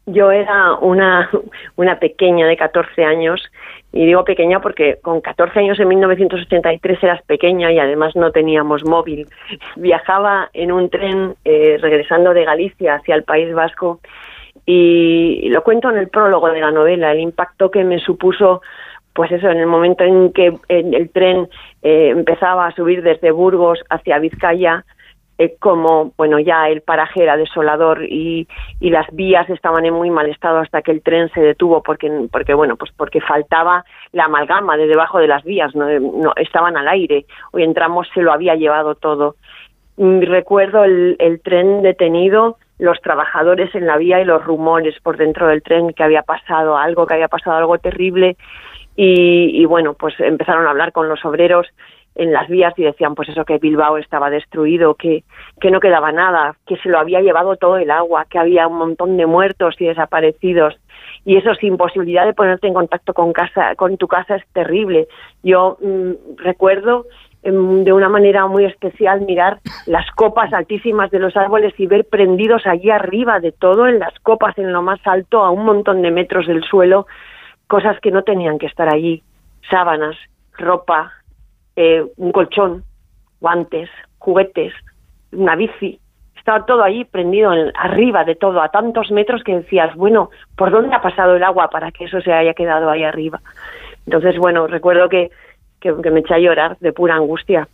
Yo 0.07 0.31
era 0.31 0.75
una, 0.75 1.29
una 1.77 1.99
pequeña 1.99 2.47
de 2.47 2.57
14 2.57 3.05
años, 3.05 3.43
y 3.93 4.05
digo 4.07 4.25
pequeña 4.25 4.61
porque 4.61 4.99
con 5.03 5.21
14 5.21 5.59
años 5.59 5.81
en 5.81 5.89
1983 5.89 7.03
eras 7.03 7.23
pequeña 7.23 7.73
y 7.73 7.79
además 7.79 8.15
no 8.15 8.31
teníamos 8.31 8.85
móvil. 8.85 9.27
Viajaba 9.77 10.51
en 10.53 10.71
un 10.71 10.91
tren 10.91 11.35
eh, 11.45 11.79
regresando 11.81 12.35
de 12.35 12.45
Galicia 12.45 12.97
hacia 12.97 13.15
el 13.15 13.25
País 13.25 13.53
Vasco 13.55 14.01
y 14.67 15.49
lo 15.49 15.63
cuento 15.63 15.89
en 15.89 15.97
el 15.97 16.09
prólogo 16.09 16.51
de 16.51 16.61
la 16.61 16.73
novela, 16.73 17.13
el 17.13 17.21
impacto 17.21 17.71
que 17.71 17.85
me 17.85 17.99
supuso 18.01 18.61
pues 19.17 19.33
eso, 19.33 19.49
en 19.49 19.57
el 19.57 19.67
momento 19.67 20.05
en 20.05 20.31
que 20.33 20.53
el 20.69 21.11
tren 21.11 21.49
eh, 21.83 22.11
empezaba 22.11 22.67
a 22.67 22.73
subir 22.73 23.03
desde 23.03 23.31
Burgos 23.31 23.83
hacia 23.89 24.19
Vizcaya, 24.19 24.85
eh, 25.39 25.57
como 25.59 26.13
bueno 26.17 26.39
ya 26.39 26.69
el 26.69 26.83
paraje 26.83 27.23
era 27.23 27.37
desolador 27.37 28.05
y, 28.05 28.47
y, 28.81 28.91
las 28.91 29.07
vías 29.13 29.49
estaban 29.51 29.85
en 29.85 29.93
muy 29.93 30.09
mal 30.09 30.31
estado 30.31 30.59
hasta 30.59 30.81
que 30.81 30.93
el 30.93 31.03
tren 31.03 31.31
se 31.35 31.43
detuvo 31.43 31.83
porque 31.83 32.11
porque 32.33 32.55
bueno 32.55 32.77
pues 32.77 32.91
porque 32.97 33.21
faltaba 33.21 33.85
la 34.13 34.25
amalgama 34.25 34.79
de 34.79 34.87
debajo 34.87 35.19
de 35.19 35.29
las 35.29 35.45
vías 35.45 35.75
no, 35.75 35.89
estaban 36.37 36.79
al 36.79 36.89
aire. 36.89 37.27
Hoy 37.53 37.65
entramos 37.65 38.09
se 38.15 38.23
lo 38.23 38.33
había 38.33 38.55
llevado 38.55 38.95
todo. 38.95 39.37
Mm, 39.99 40.23
recuerdo 40.23 40.85
el, 40.85 41.17
el 41.19 41.41
tren 41.41 41.83
detenido 41.83 42.57
los 42.79 43.01
trabajadores 43.01 43.75
en 43.75 43.87
la 43.87 43.97
vía 43.97 44.21
y 44.21 44.25
los 44.25 44.45
rumores 44.45 44.95
por 45.03 45.17
dentro 45.17 45.49
del 45.49 45.63
tren 45.63 45.93
que 45.93 46.03
había 46.03 46.23
pasado 46.23 46.77
algo 46.77 47.07
que 47.07 47.15
había 47.15 47.29
pasado 47.29 47.57
algo 47.57 47.79
terrible 47.79 48.37
y, 48.97 49.65
bueno, 49.67 49.95
pues 49.95 50.19
empezaron 50.21 50.67
a 50.67 50.71
hablar 50.71 50.93
con 50.93 51.09
los 51.09 51.25
obreros 51.25 51.67
en 52.15 52.33
las 52.33 52.49
vías 52.49 52.73
y 52.79 52.83
decían 52.83 53.15
pues 53.15 53.29
eso 53.29 53.45
que 53.45 53.59
Bilbao 53.59 53.99
estaba 53.99 54.31
destruido, 54.31 54.95
que, 54.95 55.23
que 55.61 55.71
no 55.71 55.81
quedaba 55.81 56.13
nada, 56.13 56.57
que 56.67 56.77
se 56.79 56.89
lo 56.89 56.99
había 56.99 57.21
llevado 57.21 57.57
todo 57.57 57.77
el 57.77 57.91
agua, 57.91 58.25
que 58.29 58.39
había 58.39 58.67
un 58.67 58.79
montón 58.79 59.19
de 59.19 59.27
muertos 59.27 59.77
y 59.79 59.87
desaparecidos 59.87 60.79
y 61.27 61.37
eso 61.37 61.55
sin 61.57 61.77
posibilidad 61.77 62.25
de 62.25 62.35
ponerte 62.35 62.69
en 62.69 62.75
contacto 62.75 63.13
con 63.13 63.33
casa, 63.33 63.75
con 63.75 63.97
tu 63.97 64.09
casa 64.09 64.37
es 64.37 64.47
terrible. 64.53 65.09
Yo 65.43 65.77
mm, 65.81 66.37
recuerdo 66.39 67.07
em, 67.43 67.85
de 67.85 67.93
una 67.93 68.09
manera 68.09 68.47
muy 68.47 68.65
especial 68.65 69.23
mirar 69.23 69.59
las 69.87 70.09
copas 70.13 70.53
altísimas 70.53 71.11
de 71.11 71.19
los 71.19 71.37
árboles 71.37 71.75
y 71.79 71.87
ver 71.87 72.07
prendidos 72.07 72.67
allí 72.67 72.91
arriba 72.91 73.41
de 73.41 73.53
todo 73.53 73.89
en 73.89 73.99
las 73.99 74.19
copas 74.21 74.57
en 74.57 74.73
lo 74.73 74.83
más 74.83 75.01
alto 75.05 75.45
a 75.45 75.51
un 75.51 75.65
montón 75.65 76.01
de 76.01 76.13
metros 76.13 76.47
del 76.47 76.63
suelo 76.63 77.07
cosas 77.67 77.99
que 78.01 78.11
no 78.11 78.23
tenían 78.23 78.59
que 78.59 78.67
estar 78.67 78.93
allí, 78.93 79.23
sábanas, 79.71 80.17
ropa, 80.57 81.13
eh, 81.75 82.05
un 82.17 82.33
colchón, 82.33 82.85
guantes, 83.41 83.91
juguetes, 84.19 84.73
una 85.33 85.57
bici, 85.57 86.01
estaba 86.37 86.65
todo 86.65 86.85
allí 86.85 87.05
prendido 87.05 87.51
arriba 87.75 88.25
de 88.25 88.37
todo, 88.37 88.63
a 88.63 88.69
tantos 88.69 89.11
metros 89.11 89.43
que 89.43 89.57
decías, 89.57 89.95
bueno, 89.97 90.31
¿por 90.57 90.71
dónde 90.71 90.95
ha 90.95 91.03
pasado 91.03 91.35
el 91.35 91.43
agua 91.43 91.69
para 91.71 91.91
que 91.91 92.05
eso 92.05 92.21
se 92.21 92.33
haya 92.33 92.55
quedado 92.55 92.89
ahí 92.89 93.03
arriba? 93.03 93.41
Entonces, 94.07 94.39
bueno, 94.39 94.69
recuerdo 94.69 95.09
que, 95.09 95.31
que, 95.81 95.93
que 96.01 96.11
me 96.11 96.21
eché 96.21 96.35
a 96.35 96.39
llorar 96.39 96.79
de 96.79 96.93
pura 96.93 97.17
angustia, 97.17 97.67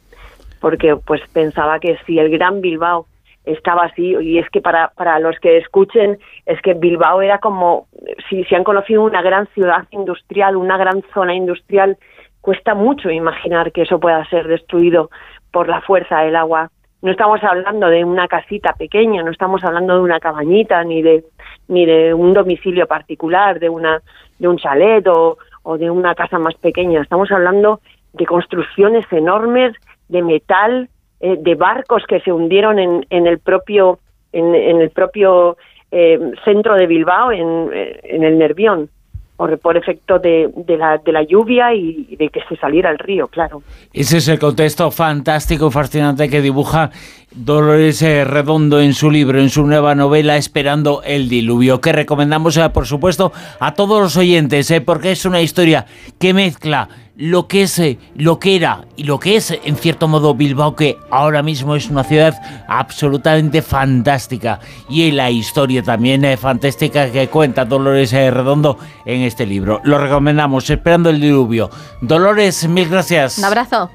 porque 0.61 0.97
pues 0.97 1.21
pensaba 1.35 1.81
que 1.81 1.99
si 2.07 2.19
el 2.19 2.31
Gran 2.31 2.63
Bilbao 2.63 3.07
estaba 3.45 3.85
así 3.85 4.15
y 4.21 4.39
es 4.39 4.49
que 4.51 4.61
para, 4.61 4.89
para 4.89 5.19
los 5.19 5.39
que 5.41 5.59
escuchen 5.59 6.19
es 6.47 6.61
que 6.63 6.75
Bilbao 6.75 7.23
era 7.23 7.39
como 7.39 7.87
si 8.29 8.45
se 8.45 8.57
han 8.57 8.65
conocido 8.65 9.03
una 9.03 9.23
gran 9.23 9.47
ciudad 9.49 9.85
industrial, 9.91 10.57
una 10.57 10.77
gran 10.77 11.03
zona 11.13 11.35
industrial, 11.35 11.97
cuesta 12.41 12.75
mucho 12.75 13.11
imaginar 13.11 13.73
que 13.73 13.83
eso 13.83 13.99
pueda 13.99 14.25
ser 14.29 14.47
destruido 14.47 15.11
por 15.51 15.69
la 15.69 15.81
fuerza 15.81 16.21
del 16.21 16.37
agua. 16.37 16.71
No 17.01 17.11
estamos 17.11 17.43
hablando 17.43 17.89
de 17.89 18.05
una 18.05 18.29
casita 18.29 18.75
pequeña, 18.75 19.23
no 19.23 19.33
estamos 19.33 19.65
hablando 19.65 19.95
de 19.95 20.01
una 20.01 20.21
cabañita 20.21 20.85
ni 20.85 21.03
de 21.03 21.25
ni 21.67 21.85
de 21.87 22.15
un 22.15 22.33
domicilio 22.33 22.87
particular, 22.87 23.59
de 23.59 23.69
una 23.69 24.01
de 24.39 24.49
un 24.49 24.57
chalet 24.59 25.07
o, 25.09 25.39
o 25.65 25.79
de 25.79 25.91
una 25.91 26.15
casa 26.15 26.39
más 26.39 26.55
pequeña. 26.55 27.01
Estamos 27.01 27.31
hablando 27.33 27.81
de 28.13 28.27
construcciones 28.27 29.05
enormes 29.11 29.75
de 30.09 30.23
metal, 30.23 30.89
eh, 31.23 31.37
de 31.41 31.55
barcos 31.55 32.03
que 32.07 32.21
se 32.21 32.33
hundieron 32.33 32.79
en, 32.79 33.07
en 33.09 33.27
el 33.27 33.39
propio 33.39 33.99
en, 34.33 34.55
en 34.55 34.81
el 34.81 34.91
propio 34.91 35.57
eh, 35.91 36.19
centro 36.45 36.75
de 36.75 36.87
Bilbao, 36.87 37.33
en, 37.33 37.71
eh, 37.73 38.01
en 38.05 38.25
el 38.25 38.39
Nervión 38.39 38.89
por, 39.37 39.59
por 39.59 39.77
efecto 39.77 40.19
de, 40.19 40.51
de, 40.55 40.77
la, 40.77 40.99
de 40.99 41.13
la 41.13 41.23
lluvia 41.23 41.75
y 41.75 42.17
de 42.17 42.29
que 42.29 42.41
se 42.49 42.57
saliera 42.57 42.91
el 42.91 42.99
río, 42.99 43.29
claro. 43.29 43.63
Ese 43.93 44.19
es 44.19 44.29
el 44.29 44.39
contexto 44.39 44.91
fantástico 44.91 45.67
y 45.67 45.71
fascinante 45.71 46.29
que 46.29 46.41
dibuja 46.41 46.91
Dolores 47.35 48.03
eh, 48.03 48.25
Redondo 48.25 48.81
en 48.81 48.95
su 48.95 49.11
libro, 49.11 49.41
en 49.41 49.51
su 49.51 49.67
nueva 49.67 49.95
novela 49.95 50.37
Esperando 50.37 51.03
el 51.05 51.29
diluvio, 51.29 51.81
que 51.81 51.93
recomendamos, 51.93 52.57
eh, 52.57 52.69
por 52.71 52.87
supuesto, 52.87 53.33
a 53.61 53.75
todos 53.75 54.01
los 54.01 54.17
oyentes, 54.17 54.71
eh, 54.71 54.81
porque 54.81 55.13
es 55.13 55.25
una 55.25 55.41
historia 55.41 55.87
que 56.19 56.35
mezcla 56.35 56.89
lo 57.17 57.47
que 57.49 57.63
es, 57.63 57.81
lo 58.17 58.39
que 58.39 58.57
era 58.57 58.87
y 58.97 59.05
lo 59.05 59.19
que 59.19 59.37
es, 59.37 59.51
en 59.51 59.77
cierto 59.77 60.09
modo, 60.09 60.35
Bilbao, 60.35 60.77
que 60.77 60.99
ahora 61.11 61.43
mismo 61.43 61.77
es 61.77 61.89
una 61.89 62.05
ciudad 62.05 62.35
absolutamente 62.69 63.63
fantástica. 63.63 64.61
Y 64.89 65.11
la 65.11 65.31
historia 65.31 65.83
también 65.83 66.25
es 66.25 66.41
fantástica 66.41 67.11
que 67.11 67.29
cuenta 67.29 67.65
Dolores 67.65 68.13
Redondo 68.13 68.79
en 69.05 69.23
este 69.23 69.47
libro. 69.47 69.81
Lo 69.85 69.99
recomendamos, 69.99 70.69
Esperando 70.69 71.11
el 71.11 71.21
diluvio. 71.21 71.71
Dolores, 72.01 72.67
mil 72.67 72.89
gracias. 72.89 73.39
Un 73.39 73.45
abrazo. 73.45 73.91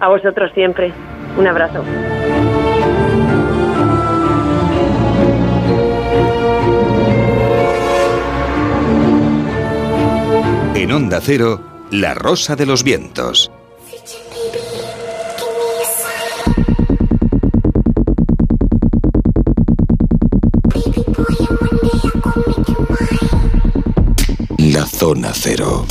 A 0.00 0.08
vosotros 0.08 0.50
siempre. 0.54 0.92
Un 1.36 1.46
abrazo. 1.46 1.82
En 10.74 10.92
Onda 10.92 11.20
Cero, 11.22 11.60
La 11.90 12.14
Rosa 12.14 12.56
de 12.56 12.66
los 12.66 12.84
Vientos. 12.84 13.50
La 24.58 24.84
Zona 24.86 25.30
Cero. 25.32 25.86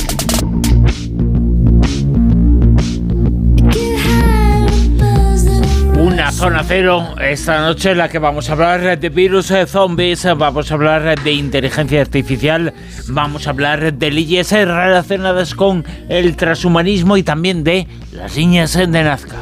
Zona 6.32 6.64
cero 6.66 7.14
esta 7.20 7.60
noche 7.60 7.92
en 7.92 7.98
la 7.98 8.08
que 8.08 8.18
vamos 8.18 8.48
a 8.48 8.52
hablar 8.52 8.98
de 8.98 9.08
virus, 9.08 9.50
eh, 9.50 9.66
zombies, 9.66 10.24
eh, 10.24 10.34
vamos 10.34 10.70
a 10.70 10.74
hablar 10.74 11.22
de 11.22 11.32
inteligencia 11.32 12.00
artificial, 12.00 12.72
vamos 13.08 13.46
a 13.46 13.50
hablar 13.50 13.94
de 13.94 14.10
leyes 14.10 14.50
eh, 14.52 14.64
relacionadas 14.64 15.54
con 15.54 15.84
el 16.08 16.34
transhumanismo 16.36 17.16
y 17.16 17.22
también 17.22 17.62
de 17.62 17.86
las 18.12 18.36
niñas 18.36 18.72
de 18.72 18.86
Nazca. 18.86 19.36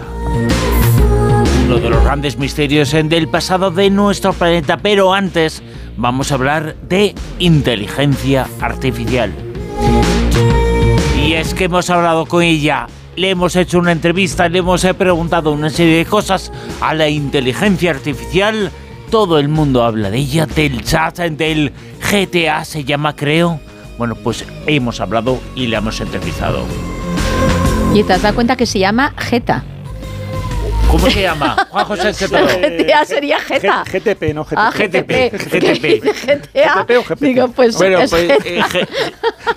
Uno 1.67 1.79
de 1.79 1.91
los 1.91 2.05
grandes 2.05 2.37
misterios 2.37 2.93
del 2.93 3.29
pasado 3.29 3.71
de 3.71 3.89
nuestro 3.89 4.33
planeta, 4.33 4.77
pero 4.77 5.15
antes 5.15 5.63
vamos 5.97 6.33
a 6.33 6.35
hablar 6.35 6.77
de 6.89 7.15
inteligencia 7.39 8.47
artificial. 8.61 9.33
Y 11.17 11.35
es 11.35 11.55
que 11.55 11.65
hemos 11.65 11.89
hablado 11.91 12.27
con 12.27 12.43
ella 12.43 12.87
le 13.17 13.31
hemos 13.31 13.57
hecho 13.57 13.79
una 13.79 13.93
entrevista, 13.93 14.49
le 14.49 14.59
hemos 14.59 14.85
preguntado 14.99 15.53
una 15.53 15.71
serie 15.71 15.99
de 15.99 16.07
cosas 16.07 16.53
a 16.81 16.95
la 16.95 17.09
inteligencia 17.09 17.91
artificial. 17.91 18.71
Todo 19.11 19.39
el 19.39 19.49
mundo 19.49 19.85
habla 19.85 20.11
de 20.11 20.19
ella, 20.19 20.47
del 20.47 20.83
chat, 20.83 21.19
del 21.19 21.73
GTA 22.11 22.65
se 22.65 22.85
llama, 22.85 23.15
creo. 23.15 23.61
Bueno, 23.99 24.15
pues 24.15 24.45
hemos 24.67 25.01
hablado 25.01 25.39
y 25.55 25.67
le 25.67 25.77
hemos 25.77 26.01
entrevistado. 26.01 26.65
Y 27.95 28.03
te 28.05 28.15
has 28.15 28.23
dado 28.23 28.35
cuenta 28.35 28.57
que 28.57 28.67
se 28.67 28.79
llama 28.79 29.15
Geta. 29.19 29.65
¿Cómo 30.93 31.09
se 31.09 31.23
llama? 31.23 31.57
Juan 31.71 31.87
José 31.87 32.13
GTA 32.13 33.05
sería 33.07 33.41
Geta. 33.41 33.83
GTP, 33.91 34.35
no 34.35 34.45
GTP. 34.45 34.59
Ah, 34.59 34.71
GTP. 34.77 35.33
GTP. 35.33 36.05
GTA. 36.05 36.85
GTP 36.85 36.91
o 36.99 37.03
GPT. 37.03 37.21
Digo, 37.23 37.49
pues, 37.49 37.77
Bueno, 37.79 37.99
es 38.01 38.11
pues 38.11 38.31
eh, 38.31 38.61
G- 38.61 38.89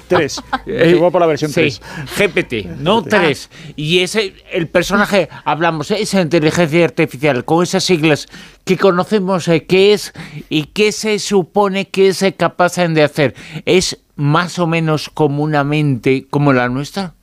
3. 0.08 0.41
Eh, 0.65 0.95
Voy 0.98 1.12
por 1.12 1.19
la 1.19 1.28
versión 1.28 1.52
sí, 1.52 1.56
3. 1.56 1.82
GPT, 2.17 2.65
no 2.80 3.04
3. 3.04 3.50
Y 3.76 4.00
ese, 4.00 4.34
el 4.54 4.69
personaje, 4.69 5.28
hablamos, 5.43 5.91
¿eh? 5.91 5.98
esa 6.00 6.21
inteligencia 6.21 6.86
artificial, 6.86 7.43
con 7.43 7.63
esas 7.63 7.84
siglas 7.84 8.28
que 8.63 8.78
conocemos, 8.78 9.50
eh, 9.50 9.65
¿qué 9.65 9.91
es 9.91 10.13
y 10.48 10.67
qué 10.67 10.93
se 10.93 11.19
supone 11.19 11.89
que 11.89 12.08
es 12.08 12.21
eh, 12.21 12.34
capaz 12.34 12.76
de 12.78 13.04
hacer? 13.04 13.36
¿Es 13.65 14.00
más 14.15 14.58
o 14.60 14.67
menos 14.67 15.10
como 15.10 15.43
una 15.43 15.65
mente 15.65 16.28
como 16.30 16.54
la 16.54 16.69
nuestra? 16.69 17.14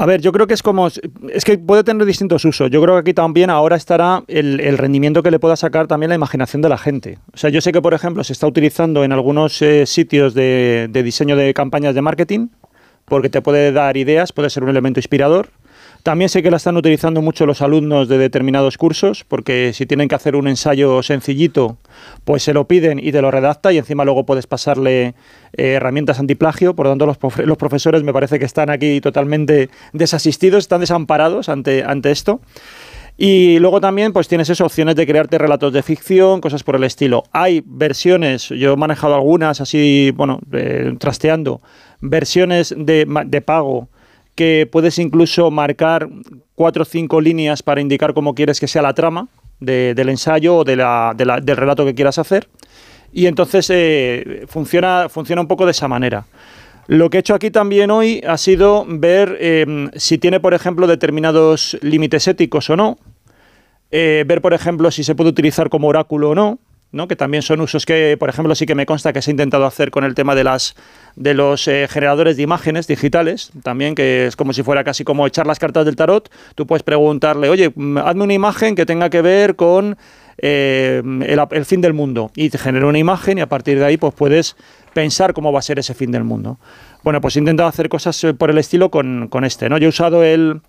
A 0.00 0.06
ver, 0.06 0.20
yo 0.20 0.30
creo 0.30 0.46
que 0.46 0.54
es 0.54 0.62
como. 0.62 0.86
Es 0.86 1.44
que 1.44 1.58
puede 1.58 1.82
tener 1.82 2.06
distintos 2.06 2.44
usos. 2.44 2.70
Yo 2.70 2.80
creo 2.80 2.94
que 2.94 3.00
aquí 3.00 3.14
también 3.14 3.50
ahora 3.50 3.74
estará 3.74 4.22
el, 4.28 4.78
rendimiento 4.78 5.24
que 5.24 5.32
le 5.32 5.40
pueda 5.40 5.56
sacar 5.56 5.88
también 5.88 6.10
la 6.10 6.14
imaginación 6.14 6.62
de 6.62 6.68
la 6.68 6.78
gente. 6.78 7.18
O 7.34 7.36
sea, 7.36 7.50
yo 7.50 7.60
sé 7.60 7.72
que, 7.72 7.82
por 7.82 7.94
ejemplo, 7.94 8.22
se 8.22 8.32
está 8.32 8.46
utilizando 8.46 9.02
en 9.02 9.10
algunos 9.10 9.60
eh, 9.60 9.86
sitios 9.86 10.34
de 10.34 10.88
diseño 11.04 11.34
de 11.34 11.52
campañas 11.52 11.96
de 11.96 12.02
marketing, 12.02 12.46
porque 13.06 13.28
te 13.28 13.42
puede 13.42 13.72
dar 13.72 13.96
ideas, 13.96 14.32
puede 14.32 14.50
ser 14.50 14.62
un 14.62 14.68
elemento 14.68 15.00
inspirador. 15.00 15.48
También 16.02 16.28
sé 16.28 16.42
que 16.42 16.50
la 16.50 16.56
están 16.56 16.76
utilizando 16.76 17.20
mucho 17.20 17.44
los 17.44 17.60
alumnos 17.60 18.08
de 18.08 18.16
determinados 18.18 18.78
cursos, 18.78 19.24
porque 19.24 19.72
si 19.74 19.84
tienen 19.84 20.08
que 20.08 20.14
hacer 20.14 20.36
un 20.36 20.48
ensayo 20.48 21.02
sencillito, 21.02 21.76
pues 22.24 22.42
se 22.42 22.54
lo 22.54 22.66
piden 22.66 22.98
y 22.98 23.12
te 23.12 23.20
lo 23.20 23.30
redacta 23.30 23.72
y 23.72 23.78
encima 23.78 24.04
luego 24.04 24.24
puedes 24.24 24.46
pasarle 24.46 25.08
eh, 25.08 25.72
herramientas 25.72 26.18
antiplagio. 26.18 26.74
Por 26.74 26.86
lo 26.86 26.92
tanto, 26.92 27.04
los, 27.04 27.20
profe- 27.20 27.44
los 27.44 27.58
profesores 27.58 28.04
me 28.04 28.12
parece 28.12 28.38
que 28.38 28.46
están 28.46 28.70
aquí 28.70 29.00
totalmente 29.00 29.68
desasistidos, 29.92 30.60
están 30.60 30.80
desamparados 30.80 31.48
ante, 31.48 31.84
ante 31.84 32.10
esto. 32.10 32.40
Y 33.20 33.58
luego 33.58 33.80
también 33.80 34.12
pues 34.12 34.28
tienes 34.28 34.48
esas 34.48 34.64
opciones 34.64 34.94
de 34.94 35.04
crearte 35.04 35.36
relatos 35.38 35.72
de 35.72 35.82
ficción, 35.82 36.40
cosas 36.40 36.62
por 36.62 36.76
el 36.76 36.84
estilo. 36.84 37.24
Hay 37.32 37.64
versiones, 37.66 38.48
yo 38.50 38.74
he 38.74 38.76
manejado 38.76 39.16
algunas 39.16 39.60
así, 39.60 40.12
bueno, 40.14 40.38
eh, 40.52 40.94
trasteando, 40.98 41.60
versiones 42.00 42.72
de, 42.78 43.06
de 43.26 43.40
pago 43.42 43.88
que 44.38 44.68
puedes 44.70 45.00
incluso 45.00 45.50
marcar 45.50 46.08
cuatro 46.54 46.82
o 46.82 46.84
cinco 46.86 47.20
líneas 47.20 47.60
para 47.64 47.80
indicar 47.80 48.14
cómo 48.14 48.34
quieres 48.36 48.60
que 48.60 48.68
sea 48.68 48.82
la 48.82 48.94
trama 48.94 49.26
de- 49.58 49.94
del 49.96 50.08
ensayo 50.10 50.58
o 50.58 50.64
del 50.64 50.78
relato 51.56 51.84
que 51.84 51.94
quieras 51.96 52.18
hacer. 52.18 52.46
Y 53.12 53.26
entonces 53.26 53.68
eh, 53.70 54.44
funciona, 54.46 55.08
funciona 55.08 55.42
un 55.42 55.48
poco 55.48 55.64
de 55.64 55.72
esa 55.72 55.88
manera. 55.88 56.24
Lo 56.86 57.10
que 57.10 57.16
he 57.16 57.20
hecho 57.20 57.34
aquí 57.34 57.50
también 57.50 57.90
hoy 57.90 58.22
ha 58.26 58.38
sido 58.38 58.84
ver 58.88 59.36
eh, 59.40 59.88
si 59.96 60.18
tiene, 60.18 60.38
por 60.38 60.54
ejemplo, 60.54 60.86
determinados 60.86 61.76
límites 61.82 62.28
éticos 62.28 62.70
o 62.70 62.76
no. 62.76 62.96
Eh, 63.90 64.22
ver, 64.24 64.40
por 64.40 64.54
ejemplo, 64.54 64.90
si 64.92 65.02
se 65.02 65.16
puede 65.16 65.30
utilizar 65.30 65.68
como 65.68 65.88
oráculo 65.88 66.30
o 66.30 66.34
no. 66.36 66.58
¿No? 66.92 67.08
que 67.08 67.16
también 67.16 67.42
son 67.42 67.60
usos 67.60 67.84
que, 67.84 68.16
por 68.18 68.28
ejemplo, 68.28 68.54
sí 68.54 68.66
que 68.66 68.74
me 68.74 68.86
consta 68.86 69.12
que 69.12 69.22
se 69.22 69.30
ha 69.30 69.32
intentado 69.32 69.66
hacer 69.66 69.90
con 69.90 70.04
el 70.04 70.14
tema 70.14 70.34
de 70.34 70.44
las 70.44 70.74
de 71.16 71.34
los 71.34 71.66
eh, 71.66 71.88
generadores 71.90 72.36
de 72.36 72.44
imágenes 72.44 72.86
digitales, 72.86 73.50
también 73.62 73.94
que 73.94 74.26
es 74.26 74.36
como 74.36 74.52
si 74.52 74.62
fuera 74.62 74.84
casi 74.84 75.04
como 75.04 75.26
echar 75.26 75.46
las 75.46 75.58
cartas 75.58 75.84
del 75.84 75.96
tarot. 75.96 76.30
Tú 76.54 76.66
puedes 76.66 76.82
preguntarle, 76.82 77.48
oye, 77.48 77.72
mm, 77.74 77.98
hazme 77.98 78.24
una 78.24 78.34
imagen 78.34 78.74
que 78.74 78.86
tenga 78.86 79.10
que 79.10 79.20
ver 79.20 79.56
con 79.56 79.96
eh, 80.40 81.02
el, 81.04 81.64
fin 81.64 81.80
del 81.80 81.94
mundo 81.94 82.30
y 82.36 82.50
te 82.50 82.58
genera 82.58 82.86
una 82.86 82.98
imagen 82.98 83.38
y 83.38 83.40
a 83.40 83.48
partir 83.48 83.80
de 83.80 83.84
ahí 83.84 83.96
pues 83.96 84.14
puedes 84.14 84.56
pensar 84.94 85.34
cómo 85.34 85.52
va 85.52 85.58
a 85.58 85.62
ser 85.62 85.80
ese 85.80 85.94
fin 85.94 86.12
del 86.12 86.22
mundo. 86.22 86.60
Bueno, 87.02 87.20
pues 87.20 87.34
he 87.36 87.40
intentado 87.40 87.68
hacer 87.68 87.88
cosas 87.88 88.22
eh, 88.22 88.34
por 88.34 88.50
el 88.50 88.58
estilo 88.58 88.90
con, 88.90 89.26
con 89.28 89.44
este, 89.44 89.68
¿no? 89.68 89.78
Yo 89.78 89.86
he 89.86 89.88
usado 89.88 90.22
el, 90.22 90.60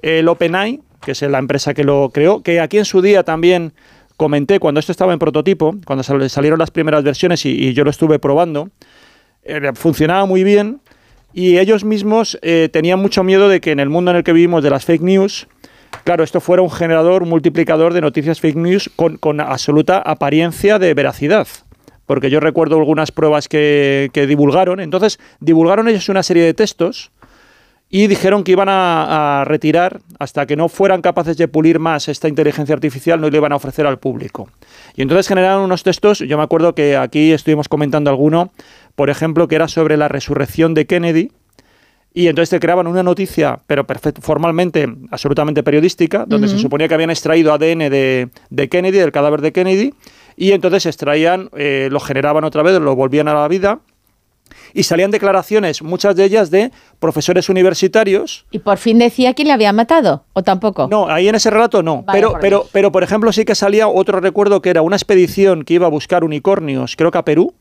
el 0.00 0.28
OpenAI, 0.28 0.80
que 1.02 1.12
es 1.12 1.22
la 1.22 1.38
empresa 1.38 1.74
que 1.74 1.84
lo 1.84 2.10
creó, 2.12 2.42
que 2.42 2.60
aquí 2.60 2.78
en 2.78 2.84
su 2.84 3.02
día 3.02 3.22
también 3.22 3.74
comenté 4.18 4.58
cuando 4.60 4.80
esto 4.80 4.92
estaba 4.92 5.14
en 5.14 5.18
prototipo, 5.18 5.76
cuando 5.86 6.02
sal- 6.02 6.28
salieron 6.28 6.58
las 6.58 6.70
primeras 6.70 7.02
versiones 7.02 7.46
y, 7.46 7.50
y 7.50 7.72
yo 7.72 7.84
lo 7.84 7.90
estuve 7.90 8.18
probando, 8.18 8.68
eh, 9.44 9.70
funcionaba 9.74 10.26
muy 10.26 10.44
bien 10.44 10.80
y 11.32 11.56
ellos 11.56 11.84
mismos 11.84 12.38
eh, 12.42 12.68
tenían 12.70 12.98
mucho 12.98 13.24
miedo 13.24 13.48
de 13.48 13.60
que 13.60 13.70
en 13.70 13.80
el 13.80 13.88
mundo 13.88 14.10
en 14.10 14.18
el 14.18 14.24
que 14.24 14.34
vivimos 14.34 14.62
de 14.62 14.68
las 14.70 14.84
fake 14.84 15.02
news, 15.02 15.46
claro, 16.04 16.22
esto 16.22 16.40
fuera 16.40 16.60
un 16.62 16.70
generador, 16.70 17.22
un 17.22 17.30
multiplicador 17.30 17.94
de 17.94 18.02
noticias 18.02 18.40
fake 18.40 18.56
news 18.56 18.90
con, 18.94 19.16
con 19.16 19.40
absoluta 19.40 19.98
apariencia 19.98 20.78
de 20.78 20.92
veracidad. 20.92 21.46
Porque 22.06 22.30
yo 22.30 22.40
recuerdo 22.40 22.76
algunas 22.76 23.12
pruebas 23.12 23.48
que, 23.48 24.08
que 24.14 24.26
divulgaron. 24.26 24.80
Entonces, 24.80 25.20
divulgaron 25.40 25.88
ellos 25.88 26.08
una 26.08 26.22
serie 26.22 26.42
de 26.42 26.54
textos 26.54 27.10
y 27.90 28.06
dijeron 28.06 28.44
que 28.44 28.52
iban 28.52 28.68
a, 28.68 29.40
a 29.40 29.44
retirar 29.44 30.00
hasta 30.18 30.44
que 30.46 30.56
no 30.56 30.68
fueran 30.68 31.00
capaces 31.00 31.36
de 31.36 31.48
pulir 31.48 31.78
más 31.78 32.08
esta 32.08 32.28
inteligencia 32.28 32.74
artificial, 32.74 33.20
no 33.20 33.30
le 33.30 33.36
iban 33.38 33.52
a 33.52 33.56
ofrecer 33.56 33.86
al 33.86 33.98
público. 33.98 34.48
Y 34.94 35.02
entonces 35.02 35.26
generaron 35.28 35.62
unos 35.62 35.82
textos, 35.82 36.18
yo 36.18 36.36
me 36.36 36.42
acuerdo 36.42 36.74
que 36.74 36.96
aquí 36.96 37.32
estuvimos 37.32 37.68
comentando 37.68 38.10
alguno, 38.10 38.52
por 38.94 39.08
ejemplo, 39.10 39.48
que 39.48 39.54
era 39.54 39.68
sobre 39.68 39.96
la 39.96 40.08
resurrección 40.08 40.74
de 40.74 40.86
Kennedy, 40.86 41.32
y 42.12 42.26
entonces 42.26 42.50
te 42.50 42.58
creaban 42.58 42.86
una 42.86 43.02
noticia, 43.02 43.60
pero 43.66 43.86
perfect- 43.86 44.20
formalmente, 44.22 44.88
absolutamente 45.10 45.62
periodística, 45.62 46.24
donde 46.26 46.48
se 46.48 46.58
suponía 46.58 46.88
que 46.88 46.94
habían 46.94 47.10
extraído 47.10 47.52
ADN 47.52 47.90
de, 47.90 48.28
de 48.50 48.68
Kennedy, 48.68 48.98
del 48.98 49.12
cadáver 49.12 49.40
de 49.40 49.52
Kennedy, 49.52 49.94
y 50.36 50.52
entonces 50.52 50.86
extraían, 50.86 51.48
eh, 51.56 51.88
lo 51.92 52.00
generaban 52.00 52.44
otra 52.44 52.62
vez, 52.62 52.80
lo 52.80 52.96
volvían 52.96 53.28
a 53.28 53.34
la 53.34 53.46
vida, 53.46 53.80
y 54.74 54.82
salían 54.82 55.10
declaraciones, 55.10 55.82
muchas 55.82 56.16
de 56.16 56.24
ellas 56.24 56.50
de 56.50 56.70
profesores 56.98 57.48
universitarios. 57.48 58.46
¿Y 58.50 58.58
por 58.60 58.78
fin 58.78 58.98
decía 58.98 59.34
quién 59.34 59.48
le 59.48 59.54
había 59.54 59.72
matado? 59.72 60.24
¿O 60.32 60.42
tampoco? 60.42 60.88
No, 60.90 61.08
ahí 61.08 61.28
en 61.28 61.34
ese 61.34 61.50
relato 61.50 61.82
no. 61.82 62.02
Vaya 62.02 62.12
pero, 62.12 62.30
por 62.32 62.40
pero, 62.40 62.58
Dios. 62.60 62.70
pero, 62.72 62.92
por 62.92 63.02
ejemplo, 63.02 63.32
sí 63.32 63.44
que 63.44 63.54
salía 63.54 63.88
otro 63.88 64.20
recuerdo 64.20 64.60
que 64.62 64.70
era 64.70 64.82
una 64.82 64.96
expedición 64.96 65.64
que 65.64 65.74
iba 65.74 65.86
a 65.86 65.90
buscar 65.90 66.24
unicornios, 66.24 66.96
creo 66.96 67.10
que 67.10 67.18
a 67.18 67.24
Perú, 67.24 67.54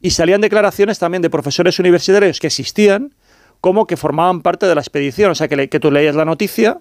y 0.00 0.10
salían 0.10 0.40
declaraciones 0.40 0.98
también 0.98 1.22
de 1.22 1.30
profesores 1.30 1.78
universitarios 1.78 2.40
que 2.40 2.48
existían, 2.48 3.14
como 3.60 3.86
que 3.86 3.96
formaban 3.96 4.42
parte 4.42 4.66
de 4.66 4.74
la 4.74 4.80
expedición. 4.80 5.30
O 5.30 5.34
sea, 5.36 5.46
que, 5.46 5.54
le- 5.56 5.68
que 5.68 5.78
tú 5.78 5.92
leías 5.92 6.16
la 6.16 6.24
noticia 6.24 6.80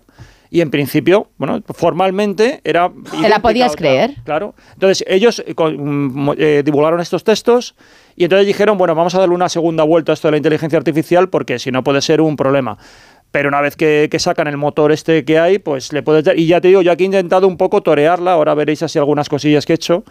y 0.50 0.62
en 0.62 0.72
principio, 0.72 1.30
bueno, 1.38 1.62
formalmente 1.68 2.62
era... 2.64 2.88
idéntica 2.88 3.30
la 3.30 3.40
podías 3.40 3.72
otra. 3.74 3.78
creer. 3.80 4.16
Claro. 4.26 4.56
Entonces, 4.74 5.06
ellos 5.08 5.44
eh, 5.46 5.54
mm, 5.56 6.32
eh, 6.38 6.62
divulgaron 6.66 7.00
estos 7.00 7.24
textos 7.24 7.76
y 8.16 8.24
entonces 8.26 8.48
dijeron, 8.48 8.78
bueno, 8.78 8.96
vamos 8.96 9.16
a 9.16 9.20
darle 9.20 9.36
una 9.36 9.50
segunda 9.50 9.84
vuelta 9.84 10.12
a 10.12 10.14
esto 10.14 10.28
de 10.28 10.32
la 10.34 10.38
inteligencia 10.38 10.78
artificial 10.78 11.30
porque 11.30 11.60
si 11.60 11.72
no 11.72 11.84
puede 11.84 12.02
ser 12.02 12.22
un 12.22 12.36
problema. 12.36 12.78
Pero 13.32 13.48
una 13.48 13.62
vez 13.62 13.78
que, 13.78 14.10
sacan 14.20 14.48
el 14.48 14.58
motor 14.58 14.92
este 14.92 15.24
que 15.24 15.40
hay, 15.40 15.58
pues 15.58 15.94
le 15.94 16.04
puedes. 16.04 16.26
Y 16.38 16.48
ya 16.48 16.60
te 16.60 16.68
digo, 16.68 16.82
yo 16.82 16.92
aquí 16.92 17.04
he 17.04 17.06
intentado 17.06 17.48
un 17.48 17.56
poco 17.56 17.82
torearla, 17.82 18.34
ahora 18.34 18.54
veréis 18.56 18.84
así 18.84 19.00
algunas 19.00 19.30
cosillas 19.30 19.66
que 19.66 19.74
he 19.74 19.76
hecho, 19.76 20.04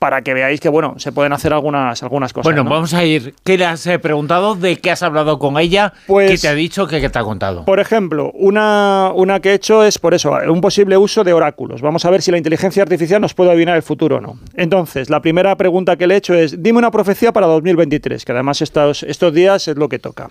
para 0.00 0.22
que 0.22 0.34
veáis 0.34 0.58
que, 0.60 0.68
bueno, 0.68 0.94
se 0.98 1.12
pueden 1.12 1.32
hacer 1.32 1.52
algunas, 1.52 2.02
algunas 2.02 2.32
cosas. 2.32 2.44
Bueno, 2.44 2.64
¿no? 2.64 2.70
vamos 2.70 2.92
a 2.94 3.04
ir. 3.04 3.34
¿Qué 3.44 3.56
le 3.58 3.66
has 3.66 3.86
eh, 3.86 3.98
preguntado? 3.98 4.54
¿De 4.56 4.76
qué 4.78 4.90
has 4.90 5.02
hablado 5.04 5.38
con 5.38 5.58
ella? 5.58 5.92
Pues- 6.08 6.30
¿Qué 6.32 6.38
te 6.38 6.48
ha 6.48 6.54
dicho? 6.54 6.86
¿Qué, 6.88 7.00
qué 7.02 7.10
te 7.10 7.18
ha 7.18 7.22
contado? 7.22 7.64
Por 7.66 7.78
ejemplo, 7.80 8.32
una, 8.32 9.12
una 9.14 9.40
que 9.40 9.50
he 9.50 9.54
hecho 9.54 9.84
es 9.84 9.98
por 9.98 10.14
eso, 10.14 10.32
un 10.48 10.60
posible 10.62 10.96
uso 10.96 11.22
de 11.22 11.32
oráculos. 11.34 11.82
Vamos 11.82 12.04
a 12.06 12.10
ver 12.10 12.22
si 12.22 12.30
la 12.30 12.38
inteligencia 12.38 12.82
artificial 12.82 13.20
nos 13.20 13.34
puede 13.34 13.50
adivinar 13.50 13.76
el 13.76 13.82
futuro 13.82 14.16
o 14.16 14.20
no. 14.20 14.38
Entonces, 14.54 15.10
la 15.10 15.20
primera 15.20 15.54
pregunta 15.56 15.96
que 15.96 16.06
le 16.06 16.14
he 16.14 16.16
hecho 16.16 16.32
es, 16.34 16.62
dime 16.62 16.78
una 16.78 16.90
profecía 16.90 17.32
para 17.32 17.46
2023, 17.46 18.24
que 18.24 18.32
además 18.32 18.62
estos, 18.62 19.02
estos 19.02 19.34
días 19.34 19.68
es 19.68 19.76
lo 19.76 19.90
que 19.90 19.98
toca. 19.98 20.30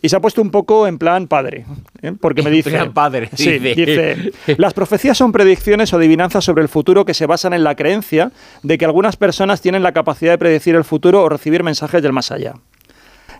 Y 0.00 0.08
se 0.08 0.16
ha 0.16 0.20
puesto 0.20 0.40
un 0.40 0.50
poco 0.50 0.86
en 0.86 0.96
plan 0.98 1.28
padre, 1.28 1.66
¿eh? 2.00 2.12
porque 2.18 2.42
me 2.42 2.48
En 2.48 2.54
dice... 2.56 2.70
plan 2.70 2.94
padre, 2.94 3.28
Sí, 3.34 3.58
dice. 3.58 3.74
dice, 3.74 4.32
las 4.56 4.72
profecías 4.72 5.18
son 5.18 5.30
predicciones 5.30 5.92
o 5.92 5.96
adivinanzas 5.98 6.42
sobre 6.42 6.62
el 6.62 6.68
futuro 6.70 7.04
que 7.04 7.12
se 7.12 7.26
basan 7.26 7.52
en 7.52 7.64
la 7.64 7.74
creencia 7.74 8.32
de 8.62 8.78
que 8.78 8.86
algunas 8.86 9.09
personas 9.16 9.60
tienen 9.60 9.82
la 9.82 9.92
capacidad 9.92 10.32
de 10.32 10.38
predecir 10.38 10.74
el 10.74 10.84
futuro 10.84 11.22
o 11.22 11.28
recibir 11.28 11.62
mensajes 11.62 12.02
del 12.02 12.12
más 12.12 12.30
allá. 12.30 12.54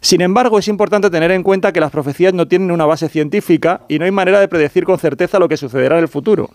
Sin 0.01 0.23
embargo, 0.23 0.59
es 0.59 0.69
importante 0.69 1.11
tener 1.11 1.31
en 1.31 1.43
cuenta 1.43 1.73
que 1.73 1.81
las 1.81 1.91
profecías 1.91 2.33
no 2.33 2.49
tienen 2.49 2.71
una 2.71 2.87
base 2.87 3.09
científica 3.09 3.83
y 3.89 3.99
no 3.99 4.07
hay 4.07 4.11
manera 4.11 4.41
de 4.41 4.49
predecir 4.49 4.85
con 4.85 4.99
certeza 4.99 5.39
lo 5.39 5.49
que 5.49 5.59
sucederá 5.59 5.99
en 5.99 6.03
el 6.03 6.09
futuro. 6.09 6.51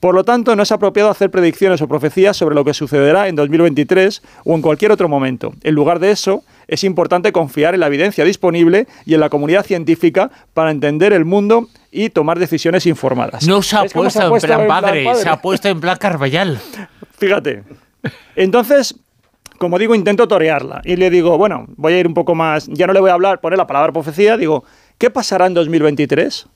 Por 0.00 0.14
lo 0.14 0.22
tanto, 0.22 0.54
no 0.54 0.62
es 0.62 0.70
apropiado 0.70 1.10
hacer 1.10 1.28
predicciones 1.28 1.82
o 1.82 1.88
profecías 1.88 2.36
sobre 2.36 2.54
lo 2.54 2.64
que 2.64 2.72
sucederá 2.72 3.26
en 3.26 3.34
2023 3.34 4.22
o 4.44 4.54
en 4.54 4.62
cualquier 4.62 4.92
otro 4.92 5.08
momento. 5.08 5.54
En 5.64 5.74
lugar 5.74 5.98
de 5.98 6.12
eso, 6.12 6.44
es 6.68 6.84
importante 6.84 7.32
confiar 7.32 7.74
en 7.74 7.80
la 7.80 7.88
evidencia 7.88 8.24
disponible 8.24 8.86
y 9.06 9.14
en 9.14 9.20
la 9.20 9.28
comunidad 9.28 9.66
científica 9.66 10.30
para 10.54 10.70
entender 10.70 11.12
el 11.12 11.24
mundo 11.24 11.68
y 11.90 12.10
tomar 12.10 12.38
decisiones 12.38 12.86
informadas. 12.86 13.44
No 13.48 13.60
se 13.60 13.76
ha 13.76 13.82
¿Ves 13.82 13.92
cómo 13.92 14.04
puesto 14.04 14.52
en 14.52 14.66
plan 14.66 14.68
padre, 14.68 15.14
se 15.16 15.28
ha 15.28 15.42
puesto 15.42 15.68
en 15.68 15.80
plan 15.80 15.96
Carvallal. 15.98 16.60
Fíjate. 17.18 17.64
Entonces, 18.36 18.94
como 19.58 19.78
digo, 19.78 19.94
intento 19.94 20.28
torearla. 20.28 20.80
Y 20.84 20.96
le 20.96 21.10
digo, 21.10 21.36
bueno, 21.36 21.66
voy 21.76 21.94
a 21.94 21.98
ir 21.98 22.06
un 22.06 22.14
poco 22.14 22.34
más. 22.34 22.68
Ya 22.68 22.86
no 22.86 22.92
le 22.92 23.00
voy 23.00 23.10
a 23.10 23.14
hablar, 23.14 23.40
poner 23.40 23.58
la 23.58 23.66
palabra 23.66 23.92
profecía. 23.92 24.36
Digo, 24.36 24.64
¿qué 24.98 25.10
pasará 25.10 25.46
en 25.46 25.54
2023? 25.54 26.46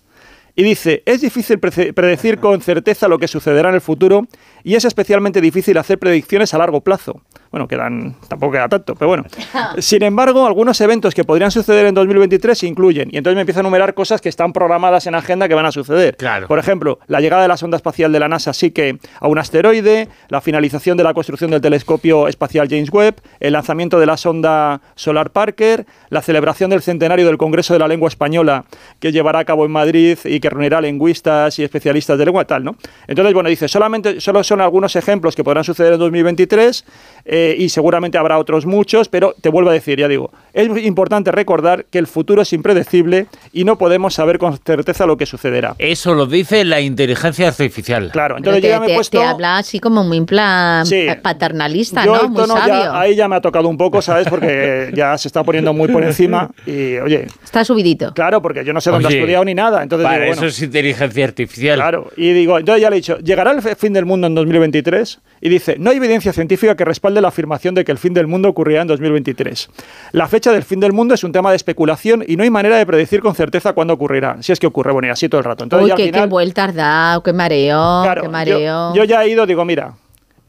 Y 0.55 0.63
dice, 0.63 1.03
es 1.07 1.23
difícil 1.23 1.59
predecir 1.59 2.39
con 2.39 2.61
certeza 2.61 3.09
lo 3.09 3.19
que 3.19 3.27
sucederá 3.27 3.71
en 3.71 3.77
el 3.77 3.81
futuro 3.81 4.27
y 4.63 4.75
es 4.75 4.85
especialmente 4.85 5.41
difícil 5.41 5.79
hacer 5.79 5.99
predicciones 5.99 6.53
a 6.53 6.59
largo 6.59 6.83
plazo. 6.83 7.23
Bueno, 7.53 7.69
quedan, 7.69 8.17
tampoco 8.29 8.53
queda 8.53 8.67
tanto, 8.67 8.95
pero 8.95 9.09
bueno. 9.09 9.25
Sin 9.79 10.03
embargo, 10.03 10.47
algunos 10.47 10.81
eventos 10.81 11.15
que 11.15 11.23
podrían 11.23 11.51
suceder 11.51 11.85
en 11.85 11.95
2023 11.95 12.59
se 12.59 12.67
incluyen. 12.67 13.11
Y 13.13 13.19
entonces 13.19 13.37
me 13.37 13.43
empieza 13.43 13.61
a 13.61 13.63
enumerar 13.63 13.93
cosas 13.93 14.23
que 14.23 14.31
están 14.31 14.55
programadas 14.55 15.07
en 15.07 15.15
agenda 15.15 15.49
que 15.49 15.55
van 15.55 15.67
a 15.67 15.71
suceder. 15.71 16.17
Claro. 16.17 16.49
Por 16.49 16.59
ejemplo, 16.59 16.99
la 17.09 17.21
llegada 17.21 17.43
de 17.43 17.49
la 17.49 17.59
sonda 17.59 17.77
espacial 17.77 18.11
de 18.11 18.21
la 18.21 18.29
NASA 18.29 18.55
sí 18.55 18.71
que 18.71 18.99
a 19.21 19.29
un 19.29 19.39
asteroide, 19.39 20.09
la 20.29 20.41
finalización 20.41 20.97
de 20.97 21.05
la 21.05 21.13
construcción 21.13 21.51
del 21.51 21.61
telescopio 21.61 22.27
espacial 22.27 22.69
James 22.71 22.91
Webb, 22.91 23.17
el 23.39 23.53
lanzamiento 23.53 24.01
de 24.01 24.07
la 24.07 24.17
sonda 24.17 24.81
Solar 24.95 25.31
Parker, 25.31 25.85
la 26.09 26.23
celebración 26.23 26.71
del 26.71 26.81
centenario 26.81 27.27
del 27.27 27.37
Congreso 27.37 27.75
de 27.75 27.81
la 27.81 27.89
Lengua 27.89 28.09
Española 28.09 28.65
que 28.99 29.13
llevará 29.13 29.41
a 29.41 29.45
cabo 29.45 29.67
en 29.67 29.73
Madrid 29.73 30.19
y 30.25 30.41
que 30.41 30.49
reunirá 30.49 30.81
lingüistas 30.81 31.59
y 31.59 31.65
especialistas 31.65 32.17
de 32.17 32.25
lengua 32.25 32.47
tal, 32.47 32.65
¿no? 32.65 32.77
Entonces, 33.07 33.35
bueno, 33.35 33.51
dice, 33.51 33.69
solamente 33.69 34.21
solo 34.23 34.43
son 34.43 34.63
algunos 34.63 34.97
ejemplos 34.97 35.37
que 35.37 35.45
podrán 35.45 35.65
suceder 35.65 35.93
en 35.93 35.99
2023 35.99 36.85
eh, 37.25 37.42
y 37.59 37.69
seguramente 37.69 38.19
habrá 38.19 38.39
otros 38.39 38.67
muchos, 38.67 39.09
pero 39.09 39.35
te 39.41 39.49
vuelvo 39.49 39.71
a 39.71 39.73
decir, 39.73 39.99
ya 39.99 40.09
digo, 40.09 40.31
es 40.53 40.69
importante 40.85 41.31
recordar 41.33 41.85
que 41.87 41.99
el 41.99 42.07
futuro 42.07 42.43
es 42.43 42.53
impredecible 42.53 43.27
y 43.53 43.65
no 43.65 43.77
podemos 43.79 44.15
saber 44.15 44.39
con 44.39 44.59
certeza 44.59 45.07
lo 45.07 45.17
que 45.17 45.27
sucederá. 45.27 45.75
Eso 45.79 46.15
lo 46.15 46.27
dice 46.27 46.65
la 46.65 46.81
inteligencia 46.81 47.49
artificial. 47.49 48.11
Claro, 48.13 48.37
entonces 48.39 48.63
te, 48.63 48.69
yo 48.69 48.75
ya 48.75 48.81
me 48.81 48.87
he 48.87 48.89
te- 48.91 48.95
puesto... 48.95 49.19
te 49.19 49.25
habla 49.25 49.59
así 49.59 49.79
como 49.81 50.05
muy 50.05 50.19
en 50.19 50.27
plan 50.27 50.87
Sí. 50.87 51.05
pa- 51.07 51.17
paternalista, 51.23 52.05
Yo 52.05 52.15
¿no? 52.23 52.29
Muy 52.29 52.37
tono 52.43 52.55
ya- 52.57 52.67
sabio. 52.67 52.93
ahí 52.95 53.15
ya 53.17 53.29
me 53.29 53.37
ha 53.37 53.41
tocado 53.41 53.69
un 53.69 53.77
poco, 53.77 54.01
¿sabes? 54.03 54.29
Porque 54.29 54.91
ya 54.95 55.17
se 55.19 55.29
está 55.29 55.43
poniendo 55.45 55.73
muy 55.73 55.89
por 55.89 56.03
encima 56.05 56.51
y, 56.67 56.97
oye, 56.99 57.27
Está 57.45 57.65
subidito. 57.65 58.13
claro, 58.15 58.41
porque 58.41 58.65
yo 58.65 58.73
no 58.73 58.81
sé 58.81 58.91
dónde 58.91 59.07
Oye, 59.09 59.17
ha 59.17 59.21
estudiado 59.21 59.45
ni 59.45 59.55
nada, 59.55 59.83
entonces 59.83 60.05
Vale, 60.05 60.21
digo, 60.21 60.33
eso 60.33 60.41
bueno, 60.43 60.51
es 60.51 60.63
inteligencia 60.63 61.25
artificial. 61.25 61.77
Claro, 61.79 62.11
y 62.17 62.33
digo, 62.33 62.59
entonces 62.59 62.83
ya 62.83 62.91
le 62.91 62.97
he 62.97 63.01
dicho, 63.01 63.19
¿llegará 63.19 63.51
el 63.53 63.61
fin 63.77 63.93
del 63.93 64.05
mundo 64.05 64.27
en 64.27 64.35
2023? 64.35 65.21
Y 65.41 65.49
dice, 65.49 65.77
no 65.79 65.91
hay 65.91 65.97
evidencia 65.97 66.33
científica 66.33 66.77
que 66.77 66.85
respalde 66.85 67.21
la 67.21 67.31
afirmación 67.33 67.75
de 67.75 67.85
que 67.85 67.91
el 67.93 67.99
fin 67.99 68.15
del 68.15 68.27
mundo 68.29 68.49
ocurrirá 68.49 68.83
en 68.83 68.89
2023. 68.89 69.69
La 70.13 70.29
fecha 70.29 70.53
del 70.53 70.63
fin 70.63 70.79
del 70.81 70.93
mundo 70.93 71.15
es 71.15 71.25
un 71.25 71.33
tema 71.33 71.51
de 71.51 71.57
especulación 71.57 72.25
y 72.27 72.37
no 72.37 72.45
hay 72.45 72.51
manera 72.51 72.77
de 72.79 72.87
predecir 72.87 73.21
con 73.21 73.35
certeza 73.35 73.73
cuándo 73.73 73.95
ocurrirá, 73.95 74.37
si 74.43 74.53
es 74.53 74.61
que 74.61 74.67
ocurre, 74.67 74.93
bueno, 74.93 75.09
y 75.09 75.11
así 75.11 75.29
todo 75.29 75.41
el 75.41 75.45
rato. 75.45 75.65
Entonces 75.65 75.85
Uy, 75.85 75.89
ya 75.89 75.95
al 75.95 75.97
qué, 75.99 76.05
final- 76.05 76.29
qué 76.55 76.73
dado, 76.73 77.23
qué 77.23 77.33
mareo, 77.33 78.01
Claro, 78.05 78.23
qué 78.23 78.27
yo- 78.29 78.33
mareo. 78.33 78.95
Yo, 78.95 79.05
ya 79.05 79.25
he 79.25 79.29
ido, 79.31 79.47
digo, 79.47 79.65
mira, 79.65 79.95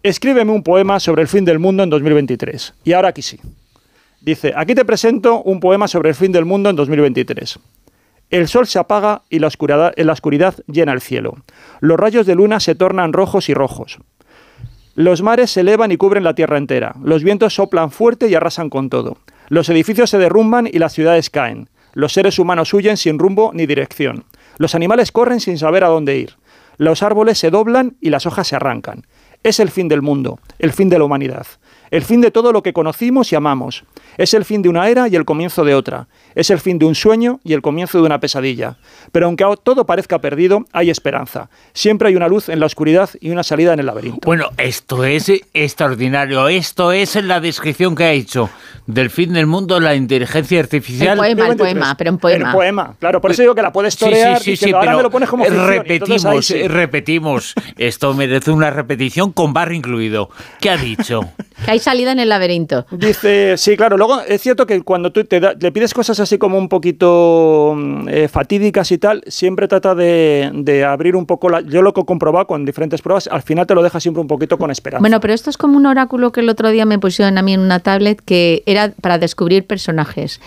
escríbeme 0.03 0.51
un 0.51 0.63
poema 0.63 0.99
sobre 0.99 1.21
el 1.21 1.27
fin 1.27 1.45
del 1.45 1.59
mundo 1.59 1.81
en 1.83 1.89
2023. 1.89 2.73
Y 2.83 2.93
ahora 2.93 3.09
aquí 3.09 3.21
sí. 3.21 3.39
Dice, 4.21 4.53
aquí 4.55 4.73
te 4.75 4.85
presento 4.85 5.41
un 5.41 5.59
poema 5.59 5.87
sobre 5.87 6.09
el 6.09 6.15
fin 6.15 6.31
del 6.31 6.45
mundo 6.45 6.69
en 6.69 6.75
2023. 6.75 7.59
El 8.29 8.47
sol 8.47 8.65
se 8.67 8.79
apaga 8.79 9.21
y 9.29 9.39
la 9.39 9.47
oscuridad, 9.47 9.93
la 9.95 10.13
oscuridad 10.13 10.55
llena 10.67 10.93
el 10.93 11.01
cielo. 11.01 11.35
Los 11.81 11.99
rayos 11.99 12.25
de 12.25 12.33
luna 12.35 12.59
se 12.59 12.73
tornan 12.73 13.13
rojos 13.13 13.49
y 13.49 13.53
rojos. 13.53 13.99
Los 14.95 15.23
mares 15.23 15.49
se 15.49 15.61
elevan 15.61 15.91
y 15.91 15.97
cubren 15.97 16.23
la 16.23 16.35
tierra 16.35 16.59
entera. 16.59 16.95
Los 17.03 17.23
vientos 17.23 17.55
soplan 17.55 17.89
fuerte 17.89 18.27
y 18.29 18.35
arrasan 18.35 18.69
con 18.69 18.91
todo. 18.91 19.17
Los 19.49 19.67
edificios 19.69 20.11
se 20.11 20.19
derrumban 20.19 20.69
y 20.71 20.77
las 20.77 20.93
ciudades 20.93 21.31
caen. 21.31 21.67
Los 21.93 22.13
seres 22.13 22.37
humanos 22.37 22.71
huyen 22.75 22.95
sin 22.97 23.17
rumbo 23.17 23.49
ni 23.55 23.65
dirección. 23.65 24.25
Los 24.59 24.75
animales 24.75 25.11
corren 25.11 25.39
sin 25.39 25.57
saber 25.57 25.83
a 25.83 25.87
dónde 25.87 26.17
ir. 26.17 26.35
Los 26.77 27.01
árboles 27.01 27.39
se 27.39 27.49
doblan 27.49 27.97
y 28.01 28.11
las 28.11 28.27
hojas 28.27 28.47
se 28.47 28.55
arrancan. 28.55 29.07
Es 29.41 29.59
el 29.59 29.71
fin 29.71 29.87
del 29.87 30.03
mundo, 30.03 30.39
el 30.59 30.73
fin 30.73 30.89
de 30.89 30.99
la 30.99 31.05
humanidad, 31.05 31.47
el 31.93 32.01
fin 32.01 32.21
de 32.21 32.31
todo 32.31 32.51
lo 32.51 32.63
que 32.63 32.73
conocimos 32.73 33.31
y 33.31 33.35
amamos. 33.35 33.83
Es 34.17 34.33
el 34.33 34.45
fin 34.45 34.63
de 34.63 34.69
una 34.69 34.89
era 34.89 35.07
y 35.07 35.15
el 35.15 35.25
comienzo 35.25 35.63
de 35.63 35.75
otra. 35.75 36.07
Es 36.33 36.49
el 36.49 36.57
fin 36.57 36.79
de 36.79 36.85
un 36.85 36.95
sueño 36.95 37.39
y 37.43 37.53
el 37.53 37.61
comienzo 37.61 37.99
de 37.99 38.05
una 38.05 38.19
pesadilla. 38.19 38.77
Pero 39.11 39.27
aunque 39.27 39.45
todo 39.61 39.85
parezca 39.85 40.19
perdido, 40.19 40.65
hay 40.71 40.89
esperanza. 40.89 41.51
Siempre 41.71 42.07
hay 42.07 42.15
una 42.15 42.27
luz 42.27 42.49
en 42.49 42.59
la 42.59 42.65
oscuridad 42.65 43.11
y 43.21 43.29
una 43.29 43.43
salida 43.43 43.73
en 43.73 43.79
el 43.79 43.85
laberinto. 43.85 44.25
Bueno, 44.25 44.49
esto 44.57 45.05
es 45.05 45.31
extraordinario. 45.53 46.47
Esto 46.47 46.91
es 46.91 47.13
la 47.23 47.39
descripción 47.39 47.93
que 47.93 48.05
ha 48.05 48.11
hecho 48.11 48.49
del 48.87 49.11
fin 49.11 49.31
del 49.31 49.45
mundo 49.45 49.79
la 49.79 49.93
inteligencia 49.93 50.59
artificial. 50.59 51.11
El 51.11 51.17
poema, 51.17 51.43
el 51.43 51.49
23. 51.49 51.73
poema, 51.73 51.95
pero 51.95 52.09
en 52.09 52.17
poema. 52.17 52.47
El 52.49 52.55
poema, 52.55 52.95
claro. 52.99 53.21
Por 53.21 53.29
eso 53.29 53.43
digo 53.43 53.53
que 53.53 53.61
la 53.61 53.71
puedes 53.71 53.95
torear 53.97 54.41
diciendo, 54.41 54.77
ahora 54.77 54.97
me 54.97 55.03
lo 55.03 55.11
pones 55.11 55.29
como 55.29 55.45
ficción", 55.45 55.67
repetimos, 55.67 56.45
sí. 56.45 56.67
repetimos. 56.67 57.53
Esto 57.77 58.15
merece 58.15 58.49
una 58.49 58.71
repetición 58.71 59.31
con 59.31 59.53
barro 59.53 59.73
incluido. 59.73 60.31
¿Qué 60.59 60.71
ha 60.71 60.77
dicho? 60.77 61.21
Que 61.63 61.71
hay 61.71 61.79
salida 61.83 62.11
en 62.11 62.19
el 62.19 62.29
laberinto. 62.29 62.85
Dice, 62.91 63.55
sí, 63.57 63.77
claro. 63.77 63.97
Luego 63.97 64.21
es 64.21 64.41
cierto 64.41 64.65
que 64.65 64.81
cuando 64.81 65.11
tú 65.11 65.23
te 65.25 65.39
da- 65.39 65.53
le 65.59 65.71
pides 65.71 65.93
cosas 65.93 66.19
así 66.19 66.37
como 66.37 66.57
un 66.57 66.69
poquito 66.69 67.73
mm, 67.75 68.07
eh, 68.09 68.27
fatídicas 68.27 68.91
y 68.91 68.97
tal, 68.97 69.23
siempre 69.27 69.67
trata 69.67 69.93
de, 69.95 70.49
de 70.53 70.83
abrir 70.85 71.15
un 71.15 71.25
poco 71.25 71.49
la. 71.49 71.61
Yo 71.61 71.81
lo 71.81 71.93
que 71.93 72.01
he 72.01 72.05
comprobado 72.05 72.47
con 72.47 72.65
diferentes 72.65 73.01
pruebas, 73.01 73.27
al 73.27 73.41
final 73.41 73.67
te 73.67 73.75
lo 73.75 73.83
deja 73.83 73.99
siempre 73.99 74.21
un 74.21 74.27
poquito 74.27 74.57
con 74.57 74.71
esperanza. 74.71 75.01
Bueno, 75.01 75.19
pero 75.19 75.33
esto 75.33 75.49
es 75.49 75.57
como 75.57 75.77
un 75.77 75.85
oráculo 75.85 76.31
que 76.31 76.39
el 76.41 76.49
otro 76.49 76.69
día 76.71 76.85
me 76.85 76.99
pusieron 76.99 77.37
a 77.37 77.41
mí 77.41 77.53
en 77.53 77.59
una 77.59 77.79
tablet 77.79 78.21
que 78.23 78.63
era 78.65 78.93
para 79.01 79.17
descubrir 79.17 79.65
personajes. 79.67 80.39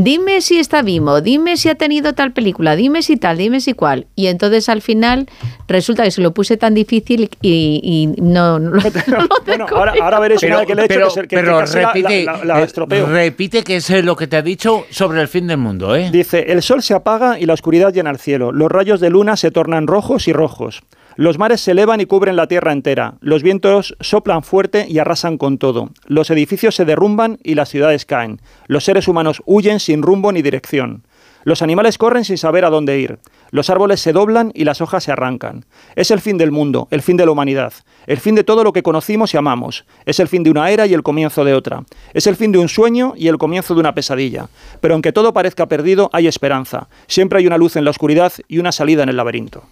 Dime 0.00 0.40
si 0.42 0.58
está 0.60 0.82
vivo, 0.82 1.20
dime 1.20 1.56
si 1.56 1.68
ha 1.68 1.74
tenido 1.74 2.12
tal 2.12 2.32
película, 2.32 2.76
dime 2.76 3.02
si 3.02 3.16
tal, 3.16 3.36
dime 3.36 3.60
si 3.60 3.72
cual. 3.72 4.06
Y 4.14 4.28
entonces 4.28 4.68
al 4.68 4.80
final 4.80 5.26
resulta 5.66 6.04
que 6.04 6.12
se 6.12 6.20
lo 6.20 6.32
puse 6.32 6.56
tan 6.56 6.72
difícil 6.74 7.28
y, 7.42 7.80
y 7.82 8.22
no, 8.22 8.60
no 8.60 8.70
lo, 8.70 8.80
no 9.08 9.16
lo 9.22 9.28
bueno, 9.44 9.66
ahora, 9.74 9.94
ahora 10.00 10.20
veréis 10.20 10.42
una 10.44 10.58
vez 10.58 10.66
que 10.68 10.74
le 10.76 10.82
he 10.82 10.84
hecho 10.84 10.94
pero, 11.14 11.26
que- 11.28 11.36
pero 11.36 11.60
repite, 11.66 12.24
la, 12.24 12.36
la- 12.36 12.44
la 12.44 12.60
eh, 12.60 12.64
estropeo. 12.64 13.06
repite 13.06 13.64
que 13.64 13.76
es 13.76 13.90
lo 14.04 14.14
que 14.14 14.28
te 14.28 14.36
ha 14.36 14.42
dicho 14.42 14.84
sobre 14.90 15.20
el 15.20 15.26
fin 15.26 15.48
del 15.48 15.58
mundo, 15.58 15.96
¿eh? 15.96 16.10
Dice, 16.12 16.44
el 16.52 16.62
sol 16.62 16.80
se 16.84 16.94
apaga 16.94 17.40
y 17.40 17.46
la 17.46 17.54
oscuridad 17.54 17.92
llena 17.92 18.10
el 18.10 18.18
cielo. 18.18 18.52
Los 18.52 18.70
rayos 18.70 19.00
de 19.00 19.10
luna 19.10 19.36
se 19.36 19.50
tornan 19.50 19.88
rojos 19.88 20.28
y 20.28 20.32
rojos. 20.32 20.82
Los 21.18 21.36
mares 21.36 21.62
se 21.62 21.72
elevan 21.72 22.00
y 22.00 22.06
cubren 22.06 22.36
la 22.36 22.46
tierra 22.46 22.70
entera. 22.70 23.14
Los 23.20 23.42
vientos 23.42 23.96
soplan 23.98 24.44
fuerte 24.44 24.86
y 24.88 25.00
arrasan 25.00 25.36
con 25.36 25.58
todo. 25.58 25.90
Los 26.06 26.30
edificios 26.30 26.76
se 26.76 26.84
derrumban 26.84 27.40
y 27.42 27.56
las 27.56 27.70
ciudades 27.70 28.06
caen. 28.06 28.40
Los 28.68 28.84
seres 28.84 29.08
humanos 29.08 29.42
huyen 29.44 29.80
sin 29.80 30.02
rumbo 30.02 30.30
ni 30.30 30.42
dirección. 30.42 31.02
Los 31.42 31.60
animales 31.60 31.98
corren 31.98 32.24
sin 32.24 32.38
saber 32.38 32.64
a 32.64 32.70
dónde 32.70 33.00
ir. 33.00 33.18
Los 33.50 33.68
árboles 33.68 33.98
se 33.98 34.12
doblan 34.12 34.52
y 34.54 34.62
las 34.62 34.80
hojas 34.80 35.02
se 35.02 35.10
arrancan. 35.10 35.64
Es 35.96 36.12
el 36.12 36.20
fin 36.20 36.38
del 36.38 36.52
mundo, 36.52 36.86
el 36.92 37.02
fin 37.02 37.16
de 37.16 37.26
la 37.26 37.32
humanidad, 37.32 37.72
el 38.06 38.18
fin 38.18 38.36
de 38.36 38.44
todo 38.44 38.62
lo 38.62 38.72
que 38.72 38.84
conocimos 38.84 39.34
y 39.34 39.38
amamos. 39.38 39.86
Es 40.06 40.20
el 40.20 40.28
fin 40.28 40.44
de 40.44 40.52
una 40.52 40.70
era 40.70 40.86
y 40.86 40.94
el 40.94 41.02
comienzo 41.02 41.44
de 41.44 41.54
otra. 41.54 41.82
Es 42.14 42.28
el 42.28 42.36
fin 42.36 42.52
de 42.52 42.58
un 42.58 42.68
sueño 42.68 43.14
y 43.16 43.26
el 43.26 43.38
comienzo 43.38 43.74
de 43.74 43.80
una 43.80 43.92
pesadilla. 43.92 44.50
Pero 44.80 44.94
aunque 44.94 45.12
todo 45.12 45.32
parezca 45.32 45.66
perdido, 45.66 46.10
hay 46.12 46.28
esperanza. 46.28 46.88
Siempre 47.08 47.40
hay 47.40 47.48
una 47.48 47.58
luz 47.58 47.74
en 47.74 47.84
la 47.84 47.90
oscuridad 47.90 48.32
y 48.46 48.58
una 48.58 48.70
salida 48.70 49.02
en 49.02 49.08
el 49.08 49.16
laberinto. 49.16 49.64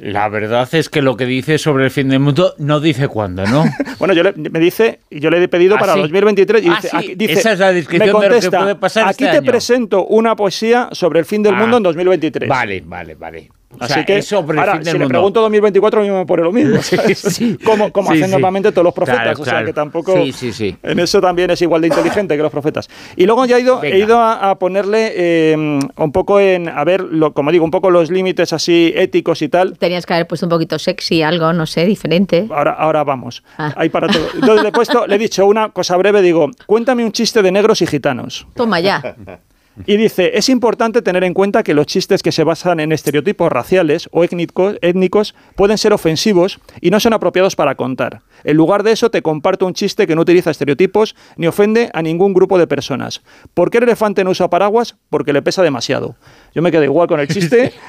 La 0.00 0.28
verdad 0.28 0.68
es 0.72 0.88
que 0.88 1.02
lo 1.02 1.16
que 1.16 1.26
dice 1.26 1.58
sobre 1.58 1.84
el 1.84 1.90
fin 1.90 2.08
del 2.08 2.20
mundo 2.20 2.54
no 2.58 2.80
dice 2.80 3.08
cuándo, 3.08 3.44
¿no? 3.46 3.64
bueno, 3.98 4.14
yo 4.14 4.22
le, 4.22 4.32
me 4.32 4.58
dice, 4.60 5.00
yo 5.10 5.30
le 5.30 5.42
he 5.42 5.48
pedido 5.48 5.76
¿Ah, 5.76 5.78
para 5.78 5.94
sí? 5.94 6.00
2023 6.00 6.64
y 6.64 6.68
Ah, 6.68 6.74
dice, 6.76 6.88
sí, 6.88 6.96
aquí- 6.96 7.14
dice, 7.16 7.32
esa 7.32 7.52
es 7.52 7.58
la 7.58 7.72
descripción 7.72 8.00
me 8.00 8.06
de 8.06 8.12
lo 8.12 8.20
que 8.20 8.28
contesta, 8.40 8.58
puede 8.60 8.74
pasar 8.76 9.04
aquí 9.08 9.24
este 9.24 9.32
te 9.32 9.38
año". 9.38 9.50
presento 9.50 10.06
una 10.06 10.36
poesía 10.36 10.88
sobre 10.92 11.18
el 11.20 11.24
fin 11.24 11.42
del 11.42 11.54
Ah. 11.54 11.58
mundo 11.58 11.76
en 11.78 11.82
2023. 11.82 12.48
Vale, 12.48 12.82
vale, 12.86 13.14
vale. 13.14 13.48
O 13.70 13.84
Así 13.84 13.92
sea, 13.92 14.04
que 14.06 14.16
es 14.18 14.26
sobre 14.26 14.54
el 14.54 14.60
ahora, 14.60 14.72
fin 14.76 14.82
del 14.84 14.92
si 14.94 14.98
le 14.98 15.06
pregunto 15.08 15.42
2024, 15.42 16.00
a 16.00 16.02
mí 16.02 16.08
me 16.10 16.24
pone 16.24 16.42
lo 16.42 16.52
mismo. 16.52 16.80
¿sabes? 16.82 17.18
sí. 17.18 17.58
como 17.62 17.92
como 17.92 18.10
Sí, 18.10 18.16
hacen 18.16 18.26
sí. 18.28 18.32
normalmente 18.32 18.72
todos 18.72 18.84
los 18.84 18.94
profetas. 18.94 19.22
Claro, 19.22 19.42
o 19.42 19.44
sea, 19.44 19.52
claro. 19.52 19.66
que 19.66 19.72
tampoco. 19.74 20.14
Sí, 20.16 20.32
sí, 20.32 20.52
sí. 20.54 20.76
En 20.82 20.98
eso 20.98 21.20
también 21.20 21.50
es 21.50 21.60
igual 21.60 21.82
de 21.82 21.88
inteligente 21.88 22.34
que 22.34 22.42
los 22.42 22.50
profetas. 22.50 22.88
Y 23.14 23.26
luego 23.26 23.44
ya 23.44 23.58
he 23.58 23.60
ido, 23.60 23.82
he 23.82 23.98
ido 23.98 24.18
a, 24.18 24.50
a 24.50 24.58
ponerle 24.58 25.12
eh, 25.14 25.54
un 25.96 26.12
poco 26.12 26.40
en. 26.40 26.68
A 26.70 26.82
ver, 26.84 27.02
lo, 27.02 27.34
como 27.34 27.52
digo, 27.52 27.64
un 27.64 27.70
poco 27.70 27.90
los 27.90 28.10
límites 28.10 28.54
así 28.54 28.92
éticos 28.96 29.42
y 29.42 29.48
tal. 29.50 29.76
Tenías 29.76 30.06
que 30.06 30.14
haber 30.14 30.26
puesto 30.26 30.46
un 30.46 30.50
poquito 30.50 30.78
sexy, 30.78 31.22
algo, 31.22 31.52
no 31.52 31.66
sé, 31.66 31.84
diferente. 31.84 32.46
Ahora, 32.50 32.72
ahora 32.72 33.04
vamos. 33.04 33.42
Ah. 33.58 33.74
Hay 33.76 33.90
para 33.90 34.06
todo. 34.08 34.28
Entonces 34.34 34.62
le 34.62 34.68
he 34.70 34.72
puesto, 34.72 35.06
le 35.06 35.16
he 35.16 35.18
dicho 35.18 35.44
una 35.46 35.68
cosa 35.68 35.94
breve, 35.98 36.22
digo, 36.22 36.50
cuéntame 36.66 37.04
un 37.04 37.12
chiste 37.12 37.42
de 37.42 37.52
negros 37.52 37.82
y 37.82 37.86
gitanos. 37.86 38.46
Toma 38.54 38.80
ya. 38.80 39.14
Y 39.86 39.96
dice, 39.96 40.32
es 40.34 40.48
importante 40.48 41.02
tener 41.02 41.24
en 41.24 41.34
cuenta 41.34 41.62
que 41.62 41.74
los 41.74 41.86
chistes 41.86 42.22
que 42.22 42.32
se 42.32 42.44
basan 42.44 42.80
en 42.80 42.92
estereotipos 42.92 43.50
raciales 43.50 44.08
o 44.12 44.24
étnicos, 44.24 45.34
pueden 45.56 45.78
ser 45.78 45.92
ofensivos 45.92 46.60
y 46.80 46.90
no 46.90 47.00
son 47.00 47.12
apropiados 47.12 47.56
para 47.56 47.74
contar. 47.74 48.22
En 48.44 48.56
lugar 48.56 48.82
de 48.82 48.92
eso, 48.92 49.10
te 49.10 49.22
comparto 49.22 49.66
un 49.66 49.74
chiste 49.74 50.06
que 50.06 50.14
no 50.14 50.22
utiliza 50.22 50.50
estereotipos 50.50 51.14
ni 51.36 51.46
ofende 51.46 51.90
a 51.92 52.02
ningún 52.02 52.34
grupo 52.34 52.58
de 52.58 52.66
personas. 52.66 53.22
¿Por 53.54 53.70
qué 53.70 53.78
el 53.78 53.84
elefante 53.84 54.24
no 54.24 54.30
usa 54.30 54.48
paraguas? 54.50 54.96
Porque 55.10 55.32
le 55.32 55.42
pesa 55.42 55.62
demasiado. 55.62 56.16
Yo 56.54 56.62
me 56.62 56.70
quedo 56.70 56.84
igual 56.84 57.08
con 57.08 57.20
el 57.20 57.28
chiste. 57.28 57.72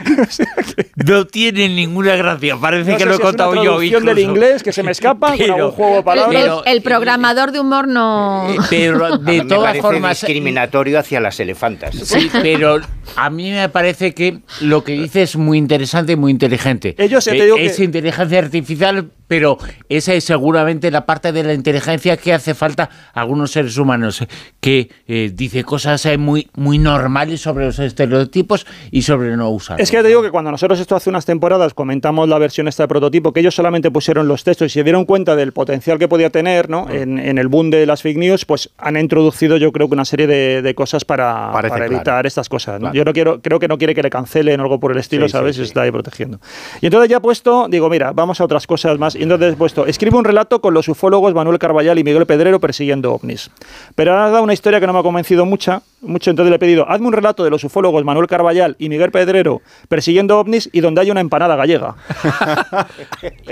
No 0.96 1.26
tiene 1.26 1.70
ninguna 1.70 2.16
gracia. 2.16 2.58
Parece 2.58 2.92
no 2.92 2.98
que 2.98 3.06
lo 3.06 3.12
he 3.12 3.14
si 3.16 3.22
es 3.22 3.24
una 3.24 3.28
contado 3.46 3.64
yo. 3.64 3.80
del 4.02 4.20
inglés 4.20 4.64
que 4.64 4.72
se 4.74 4.84
me 4.84 4.92
escapa 4.92 5.30
con 5.30 5.38
Pero- 5.38 5.54
algún 5.56 5.72
juego 5.72 5.92
de 5.94 5.98
El, 6.00 6.04
palabras. 6.04 6.42
Pero- 6.44 6.66
el 6.66 6.82
programador 6.82 7.52
de 7.52 7.60
humor 7.60 7.88
no... 7.88 8.50
Eh, 8.50 8.58
Pero 8.70 9.06
A 9.14 9.18
de 9.18 9.42
todas 9.46 9.78
formas. 9.78 10.20
discriminatorio 10.22 11.00
hacia 11.00 11.20
las 11.20 11.40
elefantas. 11.40 11.96
Sí, 11.96 12.30
pero 12.42 12.80
a 13.16 13.30
mí 13.30 13.52
me 13.52 13.70
parece 13.70 14.14
que 14.14 14.40
lo 14.62 14.84
que 14.84 14.94
dice 14.94 15.24
es 15.24 15.36
muy 15.36 15.58
interesante 15.58 16.14
y 16.14 16.16
muy 16.16 16.32
inteligente. 16.32 16.96
Ellos, 16.98 17.26
ya 17.26 17.32
te 17.32 17.40
Eh, 17.40 17.44
digo 17.46 17.58
es 17.58 17.78
que- 17.78 17.84
inteligencia 17.86 18.40
artificial, 18.40 19.12
pero 19.30 19.60
esa 19.88 20.14
es 20.16 20.24
seguramente 20.24 20.90
la 20.92 21.06
parte 21.06 21.32
de 21.32 21.44
la 21.44 21.54
inteligencia 21.54 22.18
que 22.18 22.34
hace 22.34 22.56
falta 22.56 22.90
a 23.14 23.22
algunos 23.22 23.52
seres 23.52 23.78
humanos, 23.78 24.24
eh, 24.24 24.28
que 24.60 24.90
eh, 25.08 25.32
dice 25.34 25.64
cosas 25.64 26.04
eh, 26.08 26.18
muy, 26.18 26.50
muy 26.56 26.80
normales 26.80 27.40
sobre 27.40 27.68
los 27.68 27.78
estereotipos 27.78 28.66
y 28.92 29.04
sobre 29.04 29.38
no 29.38 29.50
usarlos. 29.52 29.84
Es 29.84 29.92
que 29.92 30.02
te 30.02 30.08
digo 30.08 30.24
que 30.24 30.32
cuando 30.32 30.50
nosotros 30.50 30.80
esto 30.80 30.96
hace 30.96 31.12
unas 31.12 31.26
temporadas 31.26 31.76
comentamos 31.76 32.28
la 32.28 32.40
versión 32.40 32.68
esta 32.68 32.84
de 32.84 32.88
prototipo, 32.88 33.32
que 33.32 33.42
ellos 33.42 33.54
solamente 33.54 33.92
pusieron 33.92 34.28
los 34.28 34.44
textos 34.44 34.66
y 34.66 34.70
se 34.72 34.84
dieron 34.84 35.06
cuenta 35.06 35.36
del 35.36 35.54
potencial 35.54 36.00
que 36.00 36.08
podía 36.08 36.32
tener 36.32 36.68
¿no? 36.68 36.90
en, 36.90 37.20
en 37.20 37.38
el 37.38 37.48
boom 37.50 37.70
de 37.70 37.86
las 37.86 38.02
fake 38.02 38.18
news, 38.18 38.46
pues 38.46 38.72
han 38.80 38.98
introducido 38.98 39.58
yo 39.58 39.72
creo 39.72 39.88
que 39.88 39.94
una 39.94 40.06
serie 40.06 40.26
de, 40.26 40.64
de 40.64 40.76
cosas 40.76 41.06
para, 41.06 41.52
claro. 41.52 41.86
evitar 41.86 42.26
estas 42.26 42.50
cosas. 42.50 42.76
¿no? 42.76 42.88
Claro. 42.88 42.96
Yo 42.96 43.06
no 43.06 43.14
quiero, 43.14 43.42
creo 43.42 43.60
que 43.60 43.68
no 43.68 43.78
quiere 43.78 43.94
que 43.94 44.02
le 44.02 44.10
cancelen 44.10 44.60
o 44.60 44.64
algo 44.64 44.80
por 44.80 44.92
el 44.92 44.98
estilo, 44.98 45.28
Sí, 45.28 45.34
¿sabes? 45.34 45.56
sí. 45.56 45.62
Se 45.62 45.68
está 45.68 45.84
ahí 45.84 45.92
protegiendo. 45.92 46.40
Y 46.82 46.88
entonces 46.88 47.10
ya 47.10 47.20
puesto, 47.20 47.68
digo, 47.70 47.90
mira, 47.90 48.12
vamos 48.12 48.42
a 48.42 48.46
otras 48.46 48.66
cosas 48.66 48.98
más. 48.98 49.16
Entonces 49.24 49.56
puesto, 49.56 49.86
escribe 49.86 50.18
un 50.18 50.26
relato 50.26 50.62
con 50.62 50.74
los 50.74 50.88
ufólogos 50.88 51.34
Manuel 51.34 51.60
Carballal 51.60 52.00
y 52.00 52.04
Miguel 52.04 52.26
Pedrero 52.26 52.60
persiguiendo 52.60 53.14
ovnis. 53.14 53.52
Pero 53.96 54.18
ha 54.18 54.30
dado 54.30 54.44
una 54.44 54.54
historia 54.54 54.80
que 54.80 54.88
no 54.88 54.94
me 54.94 55.00
ha 55.00 55.04
convencido 55.04 55.46
mucha, 55.46 55.82
mucho, 56.02 56.30
entonces 56.30 56.50
le 56.50 56.56
he 56.56 56.60
pedido, 56.60 56.90
hazme 56.90 57.08
un 57.08 57.14
relato 57.14 57.44
de 57.44 57.50
los 57.50 57.64
ufólogos 57.64 58.04
Manuel 58.04 58.28
Carballal 58.28 58.76
y 58.80 58.90
Miguel 58.90 59.12
Pedrero 59.12 59.62
persiguiendo 59.88 60.40
ovnis 60.40 60.70
y 60.72 60.82
donde 60.82 61.02
haya 61.02 61.12
una 61.12 61.22
empanada 61.22 61.56
gallega. 61.56 61.96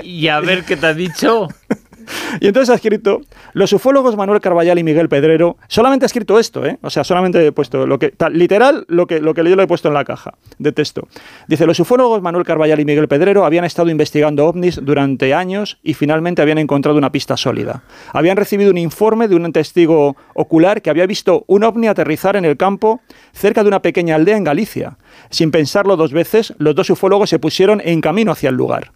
Y 0.02 0.28
a 0.28 0.40
ver 0.40 0.64
qué 0.64 0.76
te 0.76 0.86
ha 0.86 0.94
dicho. 0.94 1.48
Y 2.40 2.46
entonces 2.46 2.70
ha 2.70 2.74
escrito, 2.74 3.20
los 3.52 3.72
ufólogos 3.72 4.16
Manuel 4.16 4.40
Carballal 4.40 4.78
y 4.78 4.84
Miguel 4.84 5.08
Pedrero, 5.08 5.56
solamente 5.68 6.04
ha 6.04 6.08
escrito 6.08 6.38
esto, 6.38 6.64
¿eh? 6.64 6.78
O 6.82 6.90
sea, 6.90 7.04
solamente 7.04 7.44
he 7.44 7.52
puesto 7.52 7.86
lo 7.86 7.98
que, 7.98 8.10
tal, 8.10 8.38
literal, 8.38 8.84
lo 8.88 9.06
que, 9.06 9.20
lo 9.20 9.34
que 9.34 9.44
yo 9.44 9.56
le 9.56 9.62
he 9.62 9.66
puesto 9.66 9.88
en 9.88 9.94
la 9.94 10.04
caja 10.04 10.34
de 10.58 10.72
texto. 10.72 11.08
Dice, 11.46 11.66
los 11.66 11.80
ufólogos 11.80 12.22
Manuel 12.22 12.44
Carballal 12.44 12.80
y 12.80 12.84
Miguel 12.84 13.08
Pedrero 13.08 13.44
habían 13.44 13.64
estado 13.64 13.90
investigando 13.90 14.46
ovnis 14.46 14.80
durante 14.82 15.34
años 15.34 15.78
y 15.82 15.94
finalmente 15.94 16.42
habían 16.42 16.58
encontrado 16.58 16.98
una 16.98 17.12
pista 17.12 17.36
sólida. 17.36 17.82
Habían 18.12 18.36
recibido 18.36 18.70
un 18.70 18.78
informe 18.78 19.28
de 19.28 19.36
un 19.36 19.52
testigo 19.52 20.16
ocular 20.34 20.82
que 20.82 20.90
había 20.90 21.06
visto 21.06 21.44
un 21.46 21.64
ovni 21.64 21.88
aterrizar 21.88 22.36
en 22.36 22.44
el 22.44 22.56
campo 22.56 23.00
cerca 23.32 23.62
de 23.62 23.68
una 23.68 23.82
pequeña 23.82 24.16
aldea 24.16 24.36
en 24.36 24.44
Galicia. 24.44 24.98
Sin 25.30 25.50
pensarlo 25.50 25.96
dos 25.96 26.12
veces, 26.12 26.54
los 26.58 26.74
dos 26.74 26.90
ufólogos 26.90 27.30
se 27.30 27.38
pusieron 27.38 27.80
en 27.84 28.00
camino 28.00 28.32
hacia 28.32 28.50
el 28.50 28.56
lugar. 28.56 28.92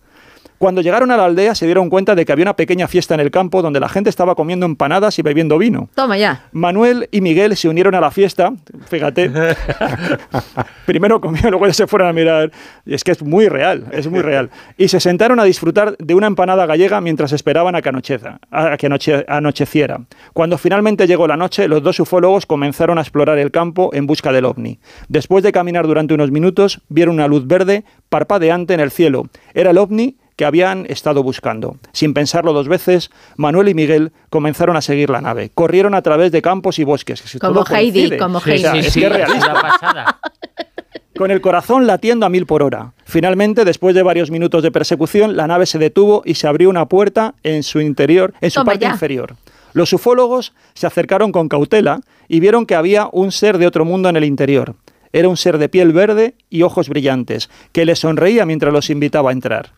Cuando 0.63 0.81
llegaron 0.81 1.11
a 1.11 1.17
la 1.17 1.25
aldea 1.25 1.57
se 1.57 1.67
dieron 1.67 1.91
cuenta 1.91 2.15
de 2.15 2.25
que 2.25 2.31
había 2.31 2.45
una 2.45 2.55
pequeña 2.55 2.87
fiesta 2.87 3.15
en 3.15 3.21
el 3.21 3.33
campo 3.33 3.63
donde 3.63 3.81
la 3.81 3.89
gente 3.89 4.09
estaba 4.09 4.37
comiendo 4.37 4.65
empanadas 4.65 5.19
y 5.19 5.23
bebiendo 5.23 5.59
vino. 5.59 5.89
Toma 5.97 6.17
ya. 6.17 6.45
Manuel 6.53 7.09
y 7.11 7.21
Miguel 7.21 7.57
se 7.57 7.69
unieron 7.69 7.97
a 7.97 8.01
la 8.01 8.13
fiesta, 8.13 8.53
fíjate. 8.89 9.29
Primero 10.87 11.21
comieron, 11.21 11.51
luego 11.51 11.67
ya 11.67 11.73
se 11.73 11.89
fueron 11.89 12.07
a 12.07 12.13
mirar. 12.13 12.53
Y 12.87 12.95
es 12.95 13.03
que 13.03 13.11
es 13.11 13.25
muy 13.25 13.49
real, 13.49 13.87
es 13.91 14.07
muy 14.07 14.21
real. 14.21 14.51
Y 14.79 14.87
se 14.87 15.01
sentaron 15.01 15.41
a 15.41 15.45
disfrutar 15.45 15.97
de 15.99 16.15
una 16.15 16.29
empanada 16.29 16.65
gallega 16.65 17.01
mientras 17.01 17.33
esperaban 17.33 17.75
a 17.75 17.83
que, 17.83 17.89
anocheza, 17.89 18.39
a 18.53 18.77
que 18.77 18.87
anoche- 18.87 19.25
anocheciera. 19.27 20.03
Cuando 20.33 20.59
finalmente 20.59 21.09
llegó 21.09 21.27
la 21.27 21.37
noche, 21.37 21.67
los 21.67 21.83
dos 21.83 21.99
ufólogos 21.99 22.47
comenzaron 22.47 22.99
a 22.99 23.01
explorar 23.01 23.37
el 23.39 23.51
campo 23.51 23.91
en 23.95 24.07
busca 24.07 24.31
del 24.31 24.45
ovni. 24.45 24.79
Después 25.09 25.43
de 25.43 25.51
caminar 25.51 25.89
durante 25.89 26.15
unos 26.15 26.31
minutos, 26.31 26.83
vieron 26.89 27.17
una 27.17 27.27
luz 27.27 27.49
verde 27.49 27.83
parpadeante 28.09 28.75
en 28.75 28.79
el 28.81 28.93
cielo. 28.93 29.27
Era 29.55 29.71
el 29.73 29.79
ovni 29.79 30.19
que 30.43 30.47
habían 30.47 30.87
estado 30.89 31.23
buscando. 31.23 31.77
Sin 31.93 32.15
pensarlo 32.15 32.53
dos 32.53 32.67
veces, 32.67 33.13
Manuel 33.37 33.69
y 33.69 33.75
Miguel 33.75 34.11
comenzaron 34.29 34.77
a 34.77 34.81
seguir 34.81 35.09
la 35.09 35.21
nave. 35.21 35.53
Corrieron 35.55 35.95
a 35.95 36.03
través 36.03 36.33
de 36.33 36.43
campos 36.43 36.81
y 36.81 36.85
bosques. 36.85 37.21
Si 37.21 37.39
Como 37.39 37.63
todo 37.63 37.77
Heidi, 37.77 37.93
coincide. 38.09 38.19
como 38.19 38.39
O 38.39 38.41
sea, 38.41 38.55
Heidi. 38.73 38.79
es 38.89 38.93
que 38.93 39.07
es 39.07 39.13
realista. 39.13 39.53
una 39.53 39.63
pasada. 39.63 40.19
Con 41.17 41.31
el 41.31 41.41
corazón 41.41 41.87
latiendo 41.87 42.27
a 42.27 42.29
mil 42.29 42.45
por 42.47 42.65
hora. 42.65 42.93
Finalmente, 43.05 43.65
después 43.65 43.95
de 43.95 44.03
varios 44.03 44.33
minutos 44.33 44.65
de 44.65 44.73
persecución, 44.73 45.37
la 45.37 45.47
nave 45.47 45.67
se 45.67 45.79
detuvo 45.79 46.23
y 46.25 46.35
se 46.35 46.49
abrió 46.49 46.69
una 46.71 46.87
puerta 46.87 47.35
en 47.45 47.63
su 47.63 47.81
interior, 47.81 48.35
en 48.41 48.51
su 48.51 48.59
Toma 48.63 48.73
parte 48.73 48.87
ya. 48.87 48.91
inferior. 48.91 49.37
Los 49.75 49.93
ufólogos 49.93 50.55
se 50.75 50.89
acercaron 50.89 51.31
con 51.31 51.49
cautela 51.49 52.01
y 52.27 52.41
vieron 52.41 52.67
que 52.67 52.75
había 52.75 53.09
un 53.13 53.31
ser 53.31 53.59
de 53.59 53.69
otro 53.69 53.85
mundo 53.85 54.09
en 54.09 54.17
el 54.17 54.25
interior. 54.25 54.75
Era 55.13 55.29
un 55.29 55.37
ser 55.37 55.59
de 55.59 55.69
piel 55.69 55.93
verde 55.93 56.35
y 56.51 56.63
ojos 56.63 56.89
brillantes, 56.89 57.49
que 57.71 57.85
les 57.85 58.01
sonreía 58.01 58.45
mientras 58.45 58.73
los 58.73 58.91
invitaba 58.91 59.31
a 59.31 59.35
entrar. 59.35 59.71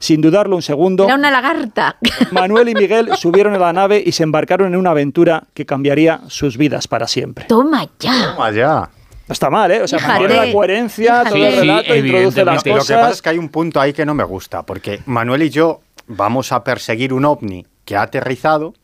Sin 0.00 0.20
dudarlo 0.22 0.56
un 0.56 0.62
segundo, 0.62 1.04
Era 1.04 1.14
una 1.14 1.30
lagarta. 1.30 1.96
Manuel 2.32 2.70
y 2.70 2.74
Miguel 2.74 3.10
subieron 3.16 3.54
a 3.54 3.58
la 3.58 3.72
nave 3.72 4.02
y 4.04 4.12
se 4.12 4.22
embarcaron 4.24 4.68
en 4.72 4.76
una 4.80 4.90
aventura 4.90 5.44
que 5.54 5.66
cambiaría 5.66 6.22
sus 6.28 6.56
vidas 6.56 6.88
para 6.88 7.06
siempre. 7.06 7.44
Toma 7.44 7.86
ya. 8.00 8.32
Toma 8.34 8.50
ya. 8.50 8.90
No 9.28 9.32
está 9.32 9.50
mal, 9.50 9.70
¿eh? 9.70 9.82
O 9.82 9.86
sea, 9.86 10.00
mantiene 10.00 10.34
la 10.46 10.50
coherencia, 10.52 11.22
todo 11.24 11.34
Sí, 11.36 11.42
el 11.42 11.52
sí, 11.52 11.60
relato, 11.60 11.94
introduce 11.94 12.44
las 12.44 12.64
evidentemente. 12.66 12.70
Lo 12.70 12.74
que 12.74 12.80
pasa 12.80 12.94
es 12.94 13.00
cosas. 13.06 13.22
que 13.22 13.28
hay 13.28 13.38
un 13.38 13.48
punto 13.50 13.80
ahí 13.80 13.92
que 13.92 14.04
no 14.06 14.14
me 14.14 14.24
gusta, 14.24 14.64
porque 14.64 15.00
Manuel 15.06 15.42
y 15.42 15.50
yo 15.50 15.80
vamos 16.08 16.50
a 16.50 16.64
perseguir 16.64 17.12
un 17.12 17.24
ovni 17.26 17.64
que 17.84 17.94
ha 17.96 18.02
aterrizado 18.02 18.74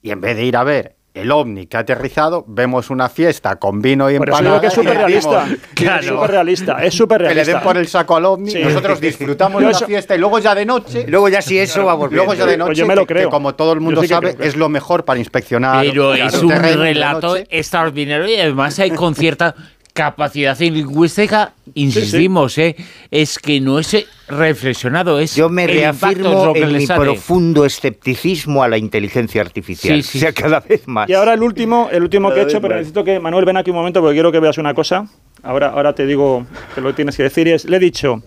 y 0.00 0.10
en 0.12 0.20
vez 0.20 0.36
de 0.36 0.44
ir 0.44 0.56
a 0.56 0.64
ver 0.64 0.94
el 1.14 1.30
ovni 1.30 1.66
que 1.66 1.76
ha 1.76 1.80
aterrizado, 1.80 2.44
vemos 2.48 2.88
una 2.88 3.08
fiesta 3.08 3.56
con 3.56 3.82
vino 3.82 4.10
y 4.10 4.14
empanadas. 4.16 4.42
digo 4.44 4.60
que 4.62 4.66
es 4.68 4.72
súper 4.72 4.96
realista. 4.96 5.44
decimos, 5.44 5.58
Es 6.00 6.06
súper 6.06 6.30
realista, 6.30 6.84
es 6.84 6.94
súper 6.94 7.18
Que 7.18 7.24
le 7.24 7.34
realista. 7.34 7.52
den 7.58 7.62
por 7.62 7.76
el 7.76 7.86
saco 7.88 8.16
al 8.16 8.24
ovni, 8.24 8.50
Sí. 8.50 8.62
nosotros 8.62 9.00
disfrutamos 9.00 9.60
de 9.60 9.66
la 9.66 9.72
eso- 9.72 9.86
fiesta 9.86 10.14
y 10.14 10.18
luego 10.18 10.38
ya 10.38 10.54
de 10.54 10.64
noche... 10.64 11.04
Luego 11.08 11.28
ya 11.28 11.42
si 11.42 11.58
eso 11.58 11.84
va 11.84 11.94
volviendo. 11.94 12.24
Luego 12.24 12.34
ya 12.38 12.46
de 12.46 12.56
Pues 12.56 12.68
noche, 12.68 12.80
yo 12.80 12.86
me 12.86 12.94
lo 12.96 13.02
que- 13.06 13.14
creo. 13.14 13.28
que 13.28 13.30
como 13.30 13.54
todo 13.54 13.72
el 13.74 13.80
mundo 13.80 14.00
sí 14.00 14.08
sabe, 14.08 14.36
que- 14.36 14.46
es 14.46 14.56
lo 14.56 14.68
mejor 14.70 15.04
para 15.04 15.18
inspeccionar. 15.18 15.84
Pero 15.84 16.12
claro, 16.14 16.28
es 16.28 16.42
un 16.42 16.50
relato 16.50 17.36
extraordinario 17.50 18.26
y 18.28 18.36
además 18.40 18.78
hay 18.78 18.90
con 18.92 19.14
cierta 19.14 19.54
capacidad 19.92 20.58
lingüística, 20.58 21.52
insistimos, 21.74 22.56
¿eh? 22.58 22.76
es 23.10 23.38
que 23.38 23.60
no 23.60 23.78
es 23.78 23.94
eh, 23.94 24.06
reflexionado, 24.28 25.20
es 25.20 25.36
Yo 25.36 25.48
me 25.48 25.66
reafirmo 25.66 26.46
lo 26.46 26.52
que 26.54 26.62
en 26.62 26.72
mi 26.72 26.86
sale. 26.86 27.00
profundo 27.02 27.64
escepticismo 27.64 28.62
a 28.62 28.68
la 28.68 28.78
inteligencia 28.78 29.40
artificial. 29.42 30.02
Sí, 30.02 30.04
sí. 30.12 30.18
O 30.18 30.20
sea, 30.20 30.32
cada 30.32 30.60
vez 30.60 30.86
más. 30.88 31.08
Y 31.10 31.14
ahora 31.14 31.34
el 31.34 31.42
último, 31.42 31.88
el 31.92 32.02
último 32.02 32.32
que 32.32 32.40
he 32.40 32.42
hecho, 32.44 32.60
pero 32.60 32.76
necesito 32.76 33.04
que 33.04 33.20
Manuel 33.20 33.44
ven 33.44 33.56
aquí 33.56 33.70
un 33.70 33.76
momento 33.76 34.00
porque 34.00 34.14
quiero 34.14 34.32
que 34.32 34.40
veas 34.40 34.58
una 34.58 34.74
cosa. 34.74 35.06
Ahora, 35.42 35.68
ahora 35.70 35.94
te 35.94 36.06
digo 36.06 36.46
que 36.74 36.80
lo 36.80 36.94
tienes 36.94 37.16
que 37.16 37.24
decir. 37.24 37.48
y 37.48 37.52
Es, 37.52 37.64
le 37.64 37.76
he 37.76 37.80
dicho, 37.80 38.22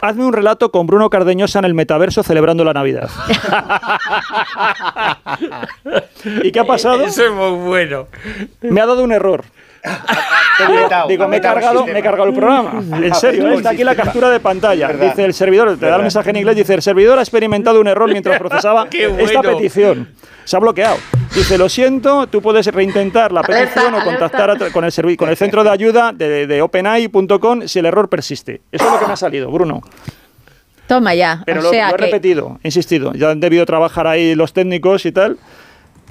hazme 0.00 0.24
un 0.24 0.32
relato 0.32 0.70
con 0.70 0.86
Bruno 0.86 1.08
Cardeñosa 1.08 1.60
en 1.60 1.64
el 1.66 1.74
metaverso 1.74 2.22
celebrando 2.22 2.64
la 2.64 2.72
Navidad. 2.72 3.08
¿Y 6.42 6.52
qué 6.52 6.60
ha 6.60 6.64
pasado? 6.64 7.02
Eso 7.04 7.24
es 7.24 7.32
muy 7.32 7.50
bueno. 7.52 8.08
Me 8.60 8.80
ha 8.80 8.86
dado 8.86 9.04
un 9.04 9.12
error. 9.12 9.44
Digo, 11.08 11.26
me 11.28 11.38
he, 11.38 11.40
cargado, 11.40 11.86
me 11.86 11.98
he 11.98 12.02
cargado 12.02 12.28
el 12.28 12.34
programa. 12.34 12.82
En 13.02 13.14
serio, 13.14 13.48
¿eh? 13.48 13.54
está 13.56 13.70
aquí 13.70 13.82
la 13.82 13.94
captura 13.94 14.28
de 14.28 14.40
pantalla. 14.40 14.88
Dice 14.88 15.24
el 15.24 15.32
servidor, 15.34 15.76
te 15.78 15.86
da 15.86 15.96
el 15.96 16.02
mensaje 16.02 16.30
en 16.30 16.36
inglés, 16.36 16.56
dice, 16.56 16.74
el 16.74 16.82
servidor 16.82 17.18
ha 17.18 17.22
experimentado 17.22 17.80
un 17.80 17.88
error 17.88 18.10
mientras 18.10 18.38
procesaba 18.38 18.88
esta 18.90 19.42
petición. 19.42 20.08
Se 20.44 20.56
ha 20.56 20.58
bloqueado. 20.60 20.96
Dice, 21.34 21.56
lo 21.58 21.68
siento, 21.68 22.26
tú 22.26 22.42
puedes 22.42 22.66
reintentar 22.66 23.30
la 23.32 23.40
Alerta, 23.40 23.74
petición 23.74 23.94
o 23.94 24.04
contactar 24.04 24.50
a 24.50 24.56
con 24.70 24.84
el, 24.84 25.16
con 25.16 25.28
el 25.28 25.36
centro 25.36 25.62
de 25.62 25.70
ayuda 25.70 26.12
de, 26.12 26.46
de 26.46 26.60
openai.com 26.62 27.62
si 27.66 27.78
el 27.78 27.86
error 27.86 28.08
persiste. 28.08 28.60
Eso 28.72 28.84
es 28.86 28.92
lo 28.92 28.98
que 28.98 29.06
me 29.06 29.12
ha 29.12 29.16
salido, 29.16 29.50
Bruno. 29.50 29.80
Toma 30.88 31.14
ya. 31.14 31.42
Pero 31.46 31.60
o 31.60 31.62
lo, 31.64 31.70
sea 31.70 31.88
lo 31.90 31.94
he 31.94 31.98
que- 31.98 32.04
repetido, 32.06 32.58
he 32.64 32.68
insistido. 32.68 33.12
Ya 33.14 33.30
han 33.30 33.38
debido 33.38 33.64
trabajar 33.64 34.08
ahí 34.08 34.34
los 34.34 34.52
técnicos 34.52 35.06
y 35.06 35.12
tal. 35.12 35.38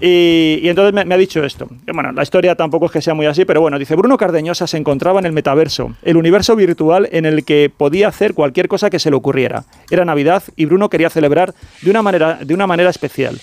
Y, 0.02 0.60
y 0.62 0.70
entonces 0.70 0.94
me, 0.94 1.06
me 1.06 1.16
ha 1.16 1.18
dicho 1.18 1.44
esto. 1.44 1.68
Bueno, 1.94 2.12
la 2.12 2.24
historia 2.24 2.56
tampoco 2.56 2.86
es 2.86 2.92
que 2.92 3.02
sea 3.02 3.14
muy 3.14 3.26
así, 3.26 3.46
pero 3.46 3.62
bueno, 3.62 3.78
dice, 3.78 3.96
Bruno 3.96 4.18
Cardeñosa 4.18 4.68
se 4.68 4.78
encontraba 4.78 5.20
en 5.20 5.26
el 5.26 5.32
metaverso, 5.32 5.96
el 6.04 6.18
universo 6.18 6.56
virtual 6.56 7.10
en 7.12 7.26
el 7.26 7.44
que 7.44 7.72
podía 7.76 8.08
hacer 8.08 8.34
cualquier 8.34 8.68
cosa 8.68 8.90
que 8.90 9.00
se 9.00 9.10
le 9.10 9.16
ocurriera. 9.16 9.66
Era 9.90 10.06
Navidad 10.06 10.44
y 10.56 10.66
Bruno 10.66 10.90
quería 10.90 11.10
celebrar 11.10 11.54
de 11.82 11.90
una 11.90 12.02
manera, 12.02 12.40
de 12.42 12.54
una 12.54 12.68
manera 12.68 12.90
especial. 12.90 13.40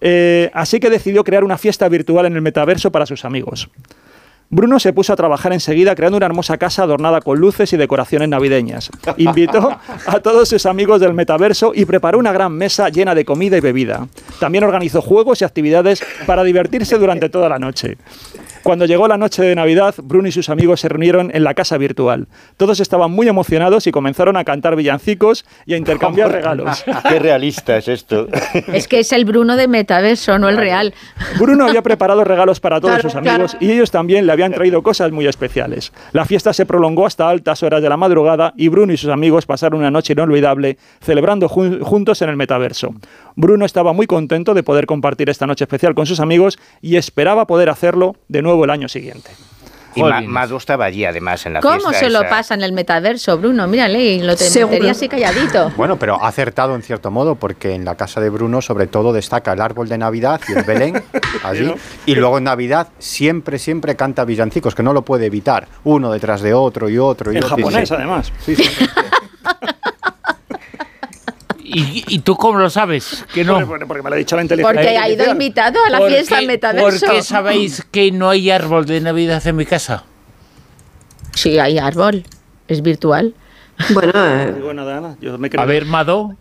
Eh, 0.00 0.50
así 0.52 0.80
que 0.80 0.90
decidió 0.90 1.22
crear 1.22 1.44
una 1.44 1.58
fiesta 1.58 1.88
virtual 1.88 2.26
en 2.26 2.34
el 2.34 2.42
metaverso 2.42 2.90
para 2.90 3.06
sus 3.06 3.24
amigos. 3.24 3.68
Bruno 4.54 4.78
se 4.78 4.92
puso 4.92 5.14
a 5.14 5.16
trabajar 5.16 5.54
enseguida 5.54 5.94
creando 5.94 6.18
una 6.18 6.26
hermosa 6.26 6.58
casa 6.58 6.82
adornada 6.82 7.22
con 7.22 7.38
luces 7.38 7.72
y 7.72 7.78
decoraciones 7.78 8.28
navideñas. 8.28 8.90
Invitó 9.16 9.78
a 10.06 10.20
todos 10.20 10.50
sus 10.50 10.66
amigos 10.66 11.00
del 11.00 11.14
metaverso 11.14 11.72
y 11.74 11.86
preparó 11.86 12.18
una 12.18 12.32
gran 12.32 12.52
mesa 12.52 12.90
llena 12.90 13.14
de 13.14 13.24
comida 13.24 13.56
y 13.56 13.60
bebida. 13.60 14.08
También 14.40 14.64
organizó 14.64 15.00
juegos 15.00 15.40
y 15.40 15.46
actividades 15.46 16.04
para 16.26 16.44
divertirse 16.44 16.98
durante 16.98 17.30
toda 17.30 17.48
la 17.48 17.58
noche. 17.58 17.96
Cuando 18.62 18.86
llegó 18.86 19.08
la 19.08 19.18
noche 19.18 19.42
de 19.42 19.54
Navidad, 19.54 19.94
Bruno 20.02 20.28
y 20.28 20.32
sus 20.32 20.48
amigos 20.48 20.80
se 20.80 20.88
reunieron 20.88 21.30
en 21.34 21.42
la 21.44 21.54
casa 21.54 21.78
virtual. 21.78 22.28
Todos 22.56 22.78
estaban 22.80 23.10
muy 23.10 23.26
emocionados 23.28 23.86
y 23.86 23.92
comenzaron 23.92 24.36
a 24.36 24.44
cantar 24.44 24.76
villancicos 24.76 25.44
y 25.66 25.74
a 25.74 25.76
intercambiar 25.76 26.30
regalos. 26.30 26.84
Qué 27.08 27.18
realista 27.18 27.76
es 27.76 27.88
esto. 27.88 28.28
Es 28.72 28.86
que 28.86 29.00
es 29.00 29.12
el 29.12 29.24
Bruno 29.24 29.56
de 29.56 29.66
Metaverso, 29.68 30.38
no 30.38 30.48
el 30.48 30.56
real. 30.56 30.94
Bruno 31.38 31.66
había 31.66 31.82
preparado 31.82 32.22
regalos 32.24 32.60
para 32.60 32.80
todos 32.80 32.92
Claro, 32.94 33.08
sus 33.08 33.16
amigos 33.16 33.52
claro. 33.52 33.66
y 33.66 33.72
ellos 33.72 33.90
también 33.90 34.26
le 34.26 34.32
habían 34.32 34.52
traído 34.52 34.82
cosas 34.82 35.10
muy 35.12 35.26
especiales. 35.26 35.92
La 36.12 36.24
fiesta 36.24 36.52
se 36.52 36.66
prolongó 36.66 37.06
hasta 37.06 37.28
altas 37.28 37.62
horas 37.62 37.82
de 37.82 37.88
la 37.88 37.96
madrugada 37.96 38.52
y 38.56 38.68
Bruno 38.68 38.92
y 38.92 38.96
sus 38.96 39.10
amigos 39.10 39.46
pasaron 39.46 39.80
una 39.80 39.90
noche 39.90 40.12
inolvidable 40.12 40.76
celebrando 41.00 41.48
jun- 41.48 41.80
juntos 41.82 42.22
en 42.22 42.28
el 42.28 42.36
metaverso. 42.36 42.94
Bruno 43.34 43.64
estaba 43.64 43.92
muy 43.92 44.06
contento 44.06 44.54
de 44.54 44.62
poder 44.62 44.86
compartir 44.86 45.30
esta 45.30 45.46
noche 45.46 45.64
especial 45.64 45.94
con 45.94 46.06
sus 46.06 46.20
amigos 46.20 46.58
y 46.80 46.96
esperaba 46.96 47.46
poder 47.46 47.70
hacerlo 47.70 48.14
de 48.28 48.42
nuevo 48.42 48.51
el 48.64 48.70
año 48.70 48.88
siguiente. 48.88 49.30
Y 49.94 50.02
Ma-. 50.02 50.22
Mado 50.22 50.56
estaba 50.56 50.86
allí 50.86 51.04
además 51.04 51.44
en 51.44 51.52
la 51.52 51.60
¿Cómo 51.60 51.78
fiesta 51.90 51.98
se 51.98 52.08
lo 52.10 52.20
esa. 52.20 52.28
pasa 52.30 52.54
en 52.54 52.62
el 52.62 52.72
metaverso, 52.72 53.36
Bruno? 53.36 53.66
Mírale, 53.66 54.02
y 54.02 54.22
lo 54.22 54.34
te 54.36 54.44
Seguro. 54.44 54.70
metería 54.70 54.92
así 54.92 55.06
calladito. 55.06 55.70
Bueno, 55.76 55.98
pero 55.98 56.22
ha 56.22 56.28
acertado 56.28 56.74
en 56.74 56.82
cierto 56.82 57.10
modo, 57.10 57.34
porque 57.34 57.74
en 57.74 57.84
la 57.84 57.94
casa 57.94 58.18
de 58.22 58.30
Bruno, 58.30 58.62
sobre 58.62 58.86
todo, 58.86 59.12
destaca 59.12 59.52
el 59.52 59.60
árbol 59.60 59.90
de 59.90 59.98
Navidad 59.98 60.40
y 60.48 60.52
el 60.52 60.64
Belén, 60.64 61.02
allí. 61.42 61.74
Y 62.06 62.14
luego 62.14 62.38
en 62.38 62.44
Navidad 62.44 62.88
siempre, 62.98 63.58
siempre 63.58 63.94
canta 63.94 64.24
villancicos, 64.24 64.74
que 64.74 64.82
no 64.82 64.94
lo 64.94 65.02
puede 65.02 65.26
evitar, 65.26 65.68
uno 65.84 66.10
detrás 66.10 66.40
de 66.40 66.54
otro 66.54 66.88
y 66.88 66.96
otro 66.96 67.30
y 67.30 67.36
En 67.36 67.44
otro. 67.44 67.58
y 67.58 67.62
japonés, 67.62 67.88
sí. 67.90 67.94
además. 67.94 68.32
Sí, 68.46 68.56
sí. 68.56 68.64
¿Y, 71.74 72.04
y 72.06 72.18
tú 72.18 72.36
cómo 72.36 72.58
lo 72.58 72.68
sabes? 72.68 73.24
Que 73.32 73.44
no. 73.44 73.66
Porque, 73.66 73.86
porque 73.86 74.02
me 74.02 74.10
lo 74.10 74.16
ha 74.16 74.18
dicho 74.18 74.36
la 74.36 74.42
inteligencia 74.42 74.82
Porque 74.82 74.98
ha 74.98 75.08
ido 75.08 75.30
invitado 75.30 75.78
a 75.84 75.90
la 75.90 75.98
¿Por 75.98 76.10
fiesta 76.10 76.40
metaverso. 76.42 77.06
¿Por 77.06 77.14
qué 77.14 77.22
sabéis 77.22 77.86
que 77.90 78.12
no 78.12 78.28
hay 78.28 78.50
árbol 78.50 78.84
de 78.84 79.00
Navidad 79.00 79.46
en 79.46 79.56
mi 79.56 79.64
casa? 79.64 80.04
Sí, 81.34 81.58
hay 81.58 81.78
árbol. 81.78 82.24
Es 82.68 82.82
virtual. 82.82 83.34
Bueno, 83.94 84.12
eh, 84.14 84.52
Digo 84.54 84.74
nada, 84.74 85.00
nada, 85.00 85.16
yo 85.20 85.38
me 85.38 85.48
creo. 85.48 85.62
A 85.62 85.66
ver, 85.66 85.86
Mado, 85.86 86.36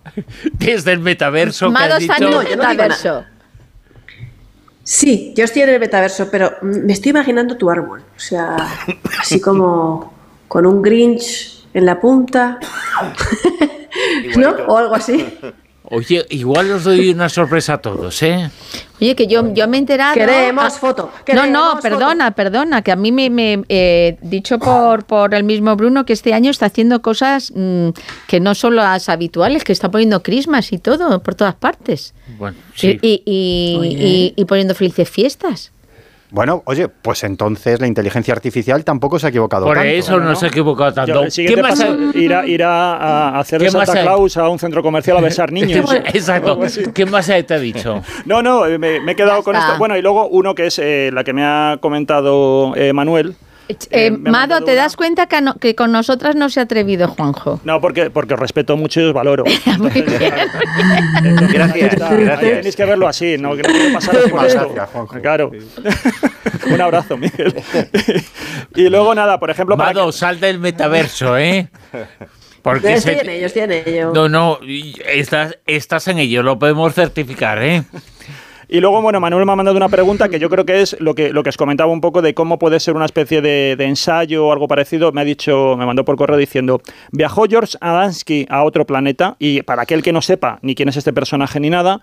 desde 0.54 0.92
el 0.92 1.00
metaverso 1.00 1.72
Mado 1.72 1.96
has 1.96 2.02
está 2.02 2.18
en 2.18 2.24
el 2.24 2.32
no 2.32 2.44
metaverso. 2.44 3.24
sí, 4.84 5.34
yo 5.36 5.46
estoy 5.46 5.64
en 5.64 5.70
el 5.70 5.80
metaverso, 5.80 6.30
pero 6.30 6.52
me 6.62 6.92
estoy 6.94 7.12
imaginando 7.12 7.56
tu 7.58 7.70
árbol. 7.70 8.04
O 8.16 8.20
sea, 8.20 8.56
así 9.20 9.40
como 9.40 10.14
con 10.48 10.66
un 10.66 10.82
Grinch 10.82 11.66
en 11.74 11.86
la 11.86 12.00
punta. 12.00 12.60
¿No? 14.38 14.50
O 14.68 14.78
algo 14.78 14.96
así. 14.96 15.26
Oye, 15.84 16.26
igual 16.30 16.72
os 16.72 16.84
doy 16.84 17.10
una 17.10 17.28
sorpresa 17.28 17.74
a 17.74 17.78
todos, 17.80 18.22
¿eh? 18.22 18.50
Oye, 19.02 19.16
que 19.16 19.26
yo, 19.26 19.52
yo 19.52 19.68
me 19.68 19.78
he 19.78 19.80
enterado. 19.80 20.14
Queremos 20.14 20.64
Ah, 20.64 20.70
foto, 20.70 21.12
No, 21.12 21.24
queremos 21.26 21.50
no, 21.50 21.80
perdona, 21.82 22.32
perdona, 22.32 22.82
que 22.84 22.92
a 22.92 22.96
mí 22.96 23.12
me, 23.12 23.30
me 23.32 23.64
eh, 23.68 24.16
dicho 24.22 24.60
por, 24.60 25.04
por 25.06 25.34
el 25.34 25.44
mismo 25.44 25.76
Bruno 25.76 26.06
que 26.06 26.14
este 26.14 26.34
año 26.36 26.52
está 26.52 26.68
haciendo 26.68 27.02
cosas 27.02 27.52
mm, 27.56 27.90
que 28.28 28.40
no 28.40 28.54
son 28.54 28.76
las 28.76 29.10
habituales, 29.10 29.64
que 29.64 29.74
está 29.74 29.90
poniendo 29.90 30.22
crismas 30.22 30.72
y 30.72 30.78
todo 30.78 31.22
por 31.24 31.34
todas 31.34 31.56
partes. 31.56 32.14
Bueno, 32.38 32.56
sí. 32.76 33.00
Y, 33.02 33.24
y- 33.26 33.78
Oye. 33.80 33.90
y- 33.92 34.34
y 34.38 34.46
poniendo 34.46 34.76
felices 34.76 35.10
fiestas. 35.10 35.72
Bueno, 36.32 36.64
oye, 36.66 36.88
pues 36.88 37.24
entonces 37.26 37.82
la 37.82 37.88
inteligencia 37.88 38.34
artificial 38.34 38.86
tampoco 38.86 39.20
se 39.20 39.28
ha 39.28 39.30
equivocado 39.30 39.66
Por 39.66 39.76
tanto. 39.76 39.90
eso 39.90 40.18
no, 40.20 40.34
se 40.34 40.46
ha 40.46 40.50
equivocado 40.50 40.94
tanto. 40.94 41.28
Yo, 41.28 41.46
¿Qué 41.46 41.62
más 41.62 41.72
paso 41.80 41.92
hay? 41.92 42.24
irá, 42.24 42.48
irá 42.48 42.94
a 42.96 43.40
hacer 43.40 43.60
de 43.60 43.68
¿Qué 43.68 43.72
más 43.78 43.86
Santa 43.88 44.00
hay? 44.00 44.08
Claus 44.08 44.38
a 44.38 44.48
un 44.48 44.58
centro 44.58 44.82
comercial 44.82 45.18
a 45.18 45.22
besar 45.22 45.52
niños. 45.52 45.92
Exacto. 45.94 46.58
¿Qué 46.94 47.06
más 47.06 47.26
te 47.28 47.54
ha 47.54 47.60
dicho? 47.60 48.02
No, 48.26 48.42
no, 48.42 48.64
me, 48.80 49.02
me 49.02 49.12
he 49.12 49.16
quedado 49.16 49.44
con 49.44 49.56
esto. 49.56 49.78
Bueno, 49.78 49.98
y 49.98 50.02
luego 50.02 50.28
uno 50.30 50.56
que 50.56 50.68
es 50.68 50.80
eh, 50.80 51.10
la 51.12 51.24
que 51.24 51.34
me 51.34 51.44
ha 51.44 51.78
comentado 51.82 52.74
eh, 52.76 52.94
Manuel. 52.94 53.36
Eh, 53.92 54.08
Eh, 54.08 54.12
Mado, 54.12 54.58
¿te 54.60 54.74
una- 54.74 54.82
das 54.84 54.96
cuenta 54.96 55.28
que, 55.28 55.42
no- 55.42 55.56
que 55.56 55.76
con 55.76 55.92
nosotras 55.92 56.36
no 56.36 56.50
se 56.50 56.60
ha 56.60 56.64
atrevido 56.64 57.08
Juanjo? 57.08 57.60
No, 57.64 57.80
porque, 57.82 58.10
porque 58.10 58.34
os 58.36 58.40
respeto 58.40 58.76
mucho 58.78 59.02
y 59.02 59.06
os 59.06 59.14
valoro. 59.14 59.44
Entonces, 59.66 61.54
Gracias, 61.54 61.94
está. 61.94 62.10
gracias. 62.16 62.40
Tenéis 62.40 62.76
que 62.76 62.86
verlo 62.86 63.08
así, 63.08 63.38
no 63.38 63.56
que 63.56 63.64
no 63.64 63.94
pasar 63.94 64.12
por 64.16 64.22
Muchísimas 64.22 64.48
esto. 64.48 64.60
gracias, 64.74 64.90
Juanjo. 64.90 65.22
Claro. 65.22 65.52
Un 66.72 66.82
abrazo, 66.82 67.18
Miguel. 67.18 67.54
y 68.76 68.90
luego 68.90 69.16
nada, 69.16 69.40
por 69.40 69.50
ejemplo, 69.50 69.78
Mado, 69.78 70.12
sal 70.12 70.40
del 70.40 70.60
metaverso, 70.60 71.38
¿eh? 71.38 71.70
Porque 72.62 72.94
Estoy 72.94 73.16
se- 73.16 73.22
en 73.22 73.30
ello, 73.30 73.46
estoy 73.48 73.62
en 73.64 73.72
ello. 73.72 74.12
No, 74.14 74.30
no, 74.30 74.60
estás, 75.08 75.58
estás 75.66 76.08
en 76.08 76.20
ello, 76.20 76.44
lo 76.44 76.60
podemos 76.60 76.94
certificar, 76.94 77.62
¿eh? 77.64 77.84
Y 78.74 78.80
luego, 78.80 79.02
bueno, 79.02 79.20
Manuel 79.20 79.46
me 79.46 79.52
ha 79.52 79.56
mandado 79.58 79.76
una 79.76 79.90
pregunta 79.90 80.30
que 80.30 80.40
yo 80.40 80.50
creo 80.50 80.66
que 80.66 80.82
es 80.82 80.96
lo 81.02 81.14
que, 81.14 81.34
lo 81.34 81.44
que 81.44 81.50
os 81.50 81.58
comentaba 81.58 81.92
un 81.92 82.00
poco 82.00 82.22
de 82.22 82.34
cómo 82.34 82.58
puede 82.58 82.80
ser 82.80 82.96
una 82.96 83.04
especie 83.04 83.42
de, 83.42 83.76
de 83.78 83.84
ensayo 83.84 84.48
o 84.48 84.54
algo 84.54 84.70
parecido. 84.70 85.12
Me 85.12 85.20
ha 85.20 85.26
dicho, 85.26 85.76
me 85.78 85.86
mandó 85.86 86.06
por 86.06 86.16
correo 86.16 86.38
diciendo, 86.38 86.82
viajó 87.12 87.48
George 87.50 87.78
Adamski 87.82 88.46
a 88.50 88.64
otro 88.64 88.86
planeta 88.86 89.36
y 89.40 89.62
para 89.64 89.82
aquel 89.82 90.02
que 90.02 90.14
no 90.14 90.22
sepa 90.22 90.58
ni 90.62 90.74
quién 90.74 90.88
es 90.88 90.96
este 90.96 91.12
personaje 91.12 91.60
ni 91.60 91.70
nada, 91.70 92.00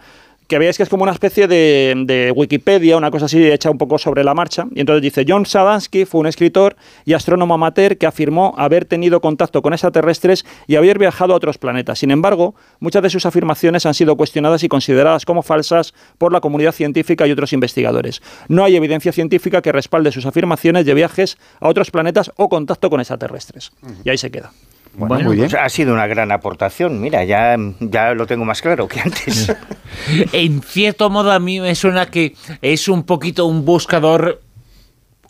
que 0.49 0.59
veáis 0.59 0.79
que 0.79 0.83
es 0.83 0.89
como 0.89 1.03
una 1.03 1.13
especie 1.13 1.47
de, 1.47 1.95
de 2.07 2.33
Wikipedia, 2.35 2.97
una 2.97 3.11
cosa 3.11 3.27
así 3.27 3.47
hecha 3.47 3.71
un 3.71 3.77
poco 3.77 3.99
sobre 3.99 4.25
la 4.25 4.33
marcha. 4.33 4.67
Y 4.75 4.81
entonces 4.81 5.03
dice, 5.03 5.25
John 5.29 5.45
Sadansky 5.45 6.07
fue 6.07 6.23
un 6.23 6.27
escritor 6.27 6.75
y 7.05 7.13
astrónomo 7.13 7.55
amateur 7.55 7.99
que 7.99 8.07
afirmó 8.07 8.55
haber 8.57 8.87
tenido 8.87 9.21
contacto 9.21 9.61
con 9.61 9.75
extraterrestres 9.75 10.47
y 10.67 10.77
haber 10.77 10.99
viajado 10.99 11.35
a 11.35 11.37
otros 11.37 11.59
planetas. 11.59 11.99
Sin 11.99 12.11
embargo, 12.11 12.55
muchas 12.81 13.03
de 13.03 13.11
sus 13.11 13.27
afirmaciones 13.27 13.85
han 13.85 13.93
sido 13.93 14.17
cuestionadas 14.17 14.65
y 14.65 14.69
consideradas 14.69 15.27
como 15.27 15.43
falsas 15.43 15.93
por 16.17 16.33
la 16.33 16.41
comunidad 16.41 16.73
científica 16.73 17.27
y 17.27 17.31
otros 17.31 17.53
investigadores. 17.53 18.23
No 18.49 18.65
hay 18.65 18.75
evidencia 18.75 19.13
científica 19.13 19.61
que 19.61 19.71
respalde 19.71 20.13
sus 20.13 20.25
afirmaciones 20.25 20.87
de 20.87 20.95
viajes 20.95 21.37
a 21.61 21.69
otros 21.69 21.91
planetas 21.91 22.33
o 22.37 22.49
contacto 22.49 22.89
con 22.89 23.01
extraterrestres. 23.01 23.73
Y 24.03 24.09
ahí 24.09 24.17
se 24.17 24.31
queda. 24.31 24.51
Bueno, 24.99 25.15
Bueno, 25.15 25.29
muy 25.29 25.37
bien. 25.37 25.49
Pues 25.49 25.63
ha 25.63 25.69
sido 25.69 25.95
una 25.95 26.07
gran 26.07 26.33
aportación. 26.33 27.01
Mira, 27.01 27.25
ya, 27.25 27.57
ya 27.81 28.15
lo 28.15 28.27
tengo 28.27 28.45
más 28.45 28.61
claro 28.61 28.89
que 28.89 29.01
antes. 29.01 29.55
En 30.33 30.63
cierto 30.63 31.09
modo 31.11 31.33
a 31.33 31.39
mí 31.39 31.61
me 31.61 31.75
suena 31.75 32.07
que 32.07 32.35
es 32.63 32.89
un 32.89 33.05
poquito 33.05 33.47
un 33.47 33.65
buscador 33.65 34.43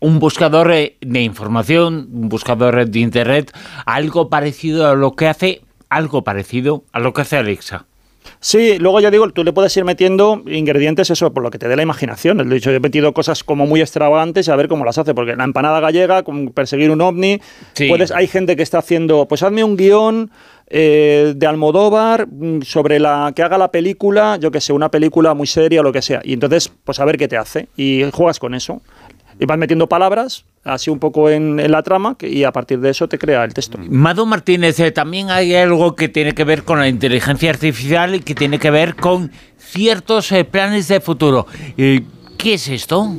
un 0.00 0.18
buscador 0.18 0.70
eh, 0.72 0.96
de 1.00 1.22
información, 1.22 2.08
un 2.12 2.28
buscador 2.28 2.88
de 2.88 2.98
internet, 3.00 3.52
algo 3.86 4.28
parecido 4.28 4.88
a 4.88 4.94
lo 4.94 5.14
que 5.16 5.26
hace 5.26 5.62
algo 5.88 6.22
parecido 6.22 6.84
a 6.92 7.00
lo 7.00 7.12
que 7.12 7.22
hace 7.22 7.36
Alexa. 7.36 7.86
Sí, 8.40 8.78
luego 8.78 9.00
ya 9.00 9.10
digo, 9.10 9.28
tú 9.30 9.42
le 9.42 9.52
puedes 9.52 9.76
ir 9.76 9.84
metiendo 9.84 10.42
ingredientes, 10.46 11.10
eso, 11.10 11.32
por 11.32 11.42
lo 11.42 11.50
que 11.50 11.58
te 11.58 11.66
dé 11.68 11.76
la 11.76 11.82
imaginación. 11.82 12.48
De 12.48 12.56
hecho, 12.56 12.70
yo 12.70 12.76
he 12.76 12.80
metido 12.80 13.12
cosas 13.12 13.42
como 13.42 13.66
muy 13.66 13.80
extravagantes 13.80 14.46
y 14.46 14.50
a 14.50 14.56
ver 14.56 14.68
cómo 14.68 14.84
las 14.84 14.98
hace, 14.98 15.14
porque 15.14 15.34
la 15.34 15.44
empanada 15.44 15.80
gallega, 15.80 16.22
como 16.22 16.52
perseguir 16.52 16.90
un 16.90 17.00
ovni, 17.00 17.40
Sí. 17.72 17.88
puedes, 17.88 18.10
hay 18.12 18.26
gente 18.26 18.54
que 18.56 18.62
está 18.62 18.78
haciendo, 18.78 19.26
pues 19.26 19.42
hazme 19.42 19.64
un 19.64 19.76
guion 19.76 20.30
eh, 20.70 21.32
de 21.34 21.46
Almodóvar 21.46 22.28
mm, 22.30 22.60
sobre 22.62 22.98
la 23.00 23.32
que 23.34 23.42
haga 23.42 23.56
la 23.56 23.70
película, 23.70 24.36
yo 24.38 24.50
que 24.50 24.60
sé, 24.60 24.72
una 24.74 24.90
película 24.90 25.32
muy 25.34 25.46
seria 25.46 25.80
o 25.80 25.82
lo 25.82 25.92
que 25.92 26.02
sea. 26.02 26.20
Y 26.22 26.34
entonces, 26.34 26.70
pues 26.84 27.00
a 27.00 27.04
ver 27.06 27.16
qué 27.16 27.26
te 27.28 27.38
hace. 27.38 27.68
Y 27.76 28.04
juegas 28.12 28.38
con 28.38 28.54
eso. 28.54 28.82
Y 29.38 29.46
vas 29.46 29.58
metiendo 29.58 29.88
palabras 29.88 30.44
así 30.64 30.90
un 30.90 30.98
poco 30.98 31.30
en, 31.30 31.70
la 31.70 31.82
trama 31.82 32.16
y 32.20 32.44
a 32.44 32.52
partir 32.52 32.80
de 32.80 32.90
eso 32.90 33.08
te 33.08 33.18
crea 33.18 33.44
el 33.44 33.54
texto. 33.54 33.78
Mado 33.88 34.26
Martínez, 34.26 34.78
eh, 34.80 34.90
también 34.90 35.30
hay 35.30 35.54
algo 35.54 35.94
que 35.94 36.08
tiene 36.08 36.34
que 36.34 36.44
ver 36.44 36.64
con 36.64 36.78
la 36.78 36.88
inteligencia 36.88 37.50
artificial 37.50 38.14
y 38.14 38.20
que 38.20 38.34
tiene 38.34 38.58
que 38.58 38.70
ver 38.70 38.96
con 38.96 39.30
ciertos 39.58 40.30
eh, 40.32 40.44
planes 40.44 40.88
de 40.88 41.00
futuro. 41.00 41.46
Eh, 41.76 42.02
¿Qué 42.36 42.54
es 42.54 42.68
esto? 42.68 43.14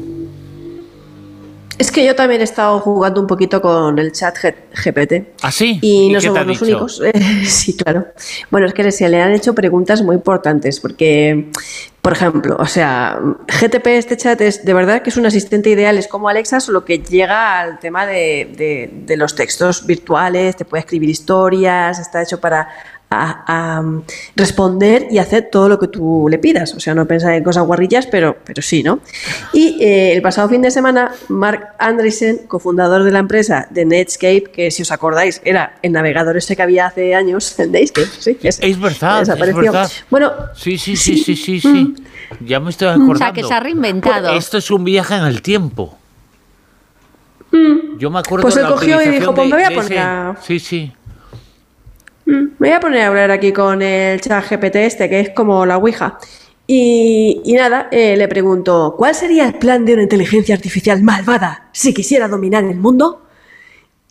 Es 1.80 1.91
que 1.91 2.05
yo 2.05 2.13
también 2.13 2.41
he 2.41 2.43
estado 2.43 2.80
jugando 2.82 3.21
un 3.21 3.25
poquito 3.27 3.61
con 3.61 3.97
el 3.99 4.11
chat 4.11 4.38
GPT. 4.38 5.30
¿Ah, 5.41 5.49
sí? 5.51 5.80
Y 5.82 6.09
no 6.09 6.19
somos 6.19 6.45
los 6.45 6.59
dicho? 6.59 6.65
únicos. 6.65 7.01
Sí, 7.47 7.75
claro. 7.77 8.05
Bueno, 8.51 8.67
es 8.67 8.73
que 8.73 8.91
se 8.91 9.07
le 9.07 9.21
han 9.21 9.32
hecho 9.32 9.55
preguntas 9.55 10.01
muy 10.03 10.15
importantes 10.17 10.82
porque, 10.82 11.49
por 12.01 12.11
ejemplo, 12.11 12.57
o 12.59 12.65
sea, 12.65 13.17
GTP, 13.47 13.88
este 13.88 14.17
chat 14.17 14.41
es 14.41 14.65
de 14.65 14.73
verdad 14.73 15.01
que 15.01 15.09
es 15.09 15.15
un 15.15 15.25
asistente 15.25 15.69
ideal, 15.69 15.97
es 15.97 16.09
como 16.09 16.27
Alexa, 16.27 16.59
solo 16.59 16.84
que 16.84 16.99
llega 16.99 17.61
al 17.61 17.80
tema 17.80 18.05
de, 18.05 18.53
de- 18.57 18.89
de 19.05 19.15
los 19.17 19.34
textos 19.36 19.86
virtuales, 19.88 20.57
te 20.57 20.65
puede 20.65 20.82
escribir 20.82 21.09
historias, 21.09 21.97
está 21.97 22.21
hecho 22.21 22.41
para 22.41 22.67
a- 23.12 23.76
a, 23.78 23.80
um, 23.82 24.03
responder 24.36 25.07
y 25.10 25.18
hacer 25.18 25.49
todo 25.51 25.68
lo 25.68 25.80
que 25.80 25.88
tú 25.88 26.28
le 26.30 26.38
pidas. 26.38 26.76
O 26.76 26.80
sea, 26.80 26.93
no 26.93 27.07
pensar 27.07 27.34
en 27.34 27.43
cosas 27.43 27.66
guarrillas, 27.66 28.05
pero, 28.05 28.38
pero 28.45 28.62
sí, 28.62 28.84
¿no? 28.84 28.99
Y 29.51 29.78
eh, 29.84 30.14
el 30.14 30.22
pasado 30.22 30.47
fin 30.49 30.62
de 30.62 30.70
semana, 30.70 31.12
Mark 31.28 31.70
Andreessen, 31.80 32.41
cofundador 32.47 33.03
de 33.03 33.12
la 33.12 33.20
empresa 33.20 33.68
de 33.72 33.86
Netscape, 33.86 34.43
que 34.53 34.70
si 34.72 34.84
os 34.84 34.91
acordáis 34.91 35.41
era 35.43 35.78
el 35.82 35.91
navegador 35.91 36.38
ese 36.38 36.55
que 36.55 36.62
había 36.62 36.86
hace 36.88 37.16
años, 37.16 37.57
el 37.60 37.72
Netscape, 37.72 38.07
sí, 38.20 38.38
ese, 38.43 38.68
Es 38.68 38.80
verdad, 38.80 39.22
es 39.24 39.55
verdad. 39.55 39.91
Bueno, 40.10 40.32
Sí, 40.55 40.78
sí, 40.78 40.95
sí, 40.95 41.18
sí, 41.18 41.36
sí, 41.36 41.60
sí. 41.62 41.95
Ya 42.41 42.60
me 42.60 42.70
estoy 42.70 42.89
acordando. 42.89 43.14
O 43.14 43.18
sea, 43.18 43.34
que 43.34 43.43
se 43.43 43.53
ha 43.53 43.60
reinventado. 43.60 44.30
Esto 44.34 44.60
es 44.60 44.70
un 44.70 44.84
viaje 44.84 45.16
en 45.16 45.24
el 45.24 45.41
tiempo. 45.41 45.97
Yo 47.97 48.10
me 48.12 48.20
acuerdo 48.20 48.43
Pues 48.43 48.55
de 48.55 48.62
él 48.62 48.68
cogió 48.68 49.01
y 49.01 49.10
dijo, 49.10 49.34
pues 49.34 49.49
me 49.49 49.55
voy 49.55 49.64
a 49.64 49.82
poner 49.82 50.36
Sí, 50.43 50.60
sí. 50.60 50.93
Mm, 52.30 52.57
Me 52.59 52.67
voy 52.67 52.71
a 52.71 52.80
poner 52.80 53.01
a 53.01 53.07
hablar 53.07 53.32
aquí 53.32 53.51
con 53.51 53.82
el 53.82 54.21
chat 54.21 54.47
GPT 54.47 54.75
este, 54.75 55.09
que 55.09 55.19
es 55.19 55.30
como 55.32 55.65
la 55.65 55.77
Ouija. 55.77 56.19
Y, 56.67 57.41
nada, 57.57 57.88
eh, 57.91 58.15
le 58.15 58.27
pregunto, 58.27 58.93
¿cuál 58.95 59.15
sería 59.15 59.47
el 59.47 59.55
plan 59.55 59.84
de 59.86 59.93
una 59.93 60.03
inteligencia 60.03 60.53
artificial 60.53 61.01
malvada 61.01 61.69
si 61.71 61.91
quisiera 61.91 62.27
dominar 62.27 62.63
el 62.63 62.77
mundo? 62.77 63.25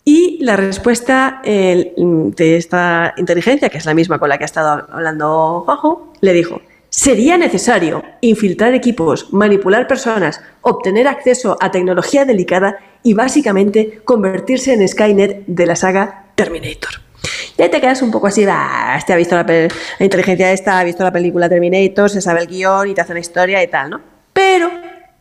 Y 0.03 0.43
la 0.43 0.57
respuesta 0.57 1.41
eh, 1.45 1.93
de 1.95 2.57
esta 2.57 3.13
inteligencia, 3.15 3.69
que 3.69 3.77
es 3.77 3.85
la 3.85 3.93
misma 3.93 4.19
con 4.19 4.27
la 4.27 4.37
que 4.37 4.43
ha 4.43 4.51
estado 4.51 4.85
hablando 4.91 5.61
Juanjo, 5.63 6.11
le 6.19 6.33
dijo, 6.33 6.61
sería 6.89 7.37
necesario 7.37 8.03
infiltrar 8.19 8.73
equipos, 8.73 9.31
manipular 9.31 9.87
personas, 9.87 10.41
obtener 10.61 11.07
acceso 11.07 11.57
a 11.61 11.71
tecnología 11.71 12.25
delicada 12.25 12.79
y 13.01 13.13
básicamente 13.13 14.01
convertirse 14.03 14.73
en 14.73 14.85
Skynet 14.85 15.45
de 15.47 15.65
la 15.65 15.77
saga 15.77 16.25
Terminator. 16.35 17.08
Y 17.59 17.61
ahí 17.61 17.69
te 17.69 17.81
quedas 17.81 18.01
un 18.01 18.09
poco 18.09 18.27
así, 18.27 18.45
"Bah, 18.45 18.95
este 18.97 19.11
ha 19.11 19.17
visto 19.17 19.35
la, 19.35 19.43
la 19.43 20.05
inteligencia 20.05 20.49
esta, 20.53 20.79
ha 20.79 20.83
visto 20.85 21.03
la 21.03 21.11
película 21.11 21.49
Terminator, 21.49 22.09
se 22.09 22.21
sabe 22.21 22.39
el 22.39 22.47
guion 22.47 22.87
y 22.87 22.93
te 22.93 23.01
hace 23.01 23.11
una 23.11 23.19
historia 23.19 23.61
y 23.61 23.67
tal, 23.67 23.89
¿no? 23.89 24.01
Pero, 24.31 24.71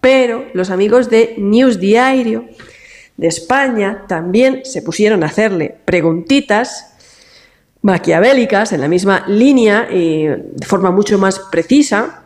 pero, 0.01 0.45
los 0.55 0.71
amigos 0.71 1.11
de 1.11 1.35
News 1.37 1.81
Diario 1.81 2.45
de 3.17 3.27
España 3.27 4.05
también 4.07 4.61
se 4.65 4.83
pusieron 4.83 5.25
a 5.25 5.27
hacerle 5.27 5.75
preguntitas 5.85 6.95
maquiavélicas 7.83 8.73
en 8.73 8.83
la 8.83 8.89
misma 8.89 9.25
línea 9.27 9.89
y 9.91 10.27
de 10.27 10.67
forma 10.67 10.93
mucho 10.93 11.19
más 11.19 11.41
precisa 11.41 12.23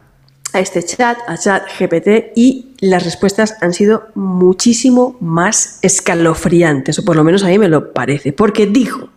a 0.52 0.60
este 0.60 0.82
chat, 0.82 1.16
a 1.26 1.38
chat 1.38 1.62
GPT, 1.78 2.32
y 2.36 2.74
las 2.80 3.04
respuestas 3.04 3.56
han 3.62 3.72
sido 3.72 4.08
muchísimo 4.14 5.16
más 5.20 5.78
escalofriantes, 5.80 6.98
o 6.98 7.04
por 7.06 7.16
lo 7.16 7.24
menos 7.24 7.42
a 7.44 7.46
mí 7.46 7.58
me 7.58 7.68
lo 7.68 7.94
parece, 7.94 8.34
porque 8.34 8.66
dijo, 8.66 9.08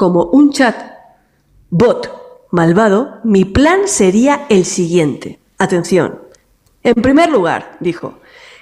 como 0.00 0.24
un 0.32 0.50
chat 0.50 0.74
bot 1.68 2.48
malvado, 2.52 3.18
mi 3.22 3.44
plan 3.44 3.80
sería 3.84 4.46
el 4.48 4.64
siguiente. 4.64 5.40
Atención. 5.58 6.20
En 6.82 6.94
primer 6.94 7.28
lugar, 7.28 7.76
dijo, 7.80 8.18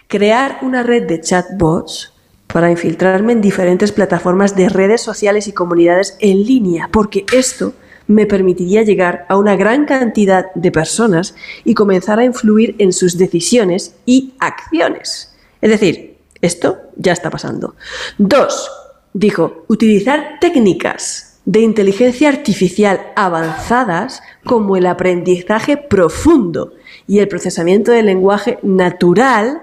crear 0.08 0.58
una 0.62 0.82
red 0.82 1.06
de 1.06 1.20
chatbots 1.20 2.12
para 2.48 2.72
infiltrarme 2.72 3.34
en 3.34 3.40
diferentes 3.40 3.92
plataformas 3.92 4.56
de 4.56 4.68
redes 4.68 5.00
sociales 5.00 5.46
y 5.46 5.52
comunidades 5.52 6.16
en 6.18 6.42
línea, 6.42 6.88
porque 6.92 7.24
esto 7.32 7.72
me 8.08 8.26
permitiría 8.26 8.82
llegar 8.82 9.24
a 9.28 9.36
una 9.36 9.54
gran 9.54 9.84
cantidad 9.84 10.52
de 10.56 10.72
personas 10.72 11.36
y 11.62 11.74
comenzar 11.74 12.18
a 12.18 12.24
influir 12.24 12.74
en 12.80 12.92
sus 12.92 13.16
decisiones 13.16 13.94
y 14.06 14.34
acciones. 14.40 15.36
Es 15.60 15.70
decir, 15.70 16.16
esto 16.42 16.78
ya 16.96 17.12
está 17.12 17.30
pasando. 17.30 17.76
Dos, 18.18 18.68
dijo, 19.12 19.64
utilizar 19.68 20.38
técnicas 20.40 21.27
de 21.48 21.60
inteligencia 21.60 22.28
artificial 22.28 23.10
avanzadas 23.16 24.22
como 24.44 24.76
el 24.76 24.84
aprendizaje 24.84 25.78
profundo 25.78 26.74
y 27.06 27.20
el 27.20 27.28
procesamiento 27.28 27.90
del 27.90 28.04
lenguaje 28.04 28.58
natural 28.62 29.62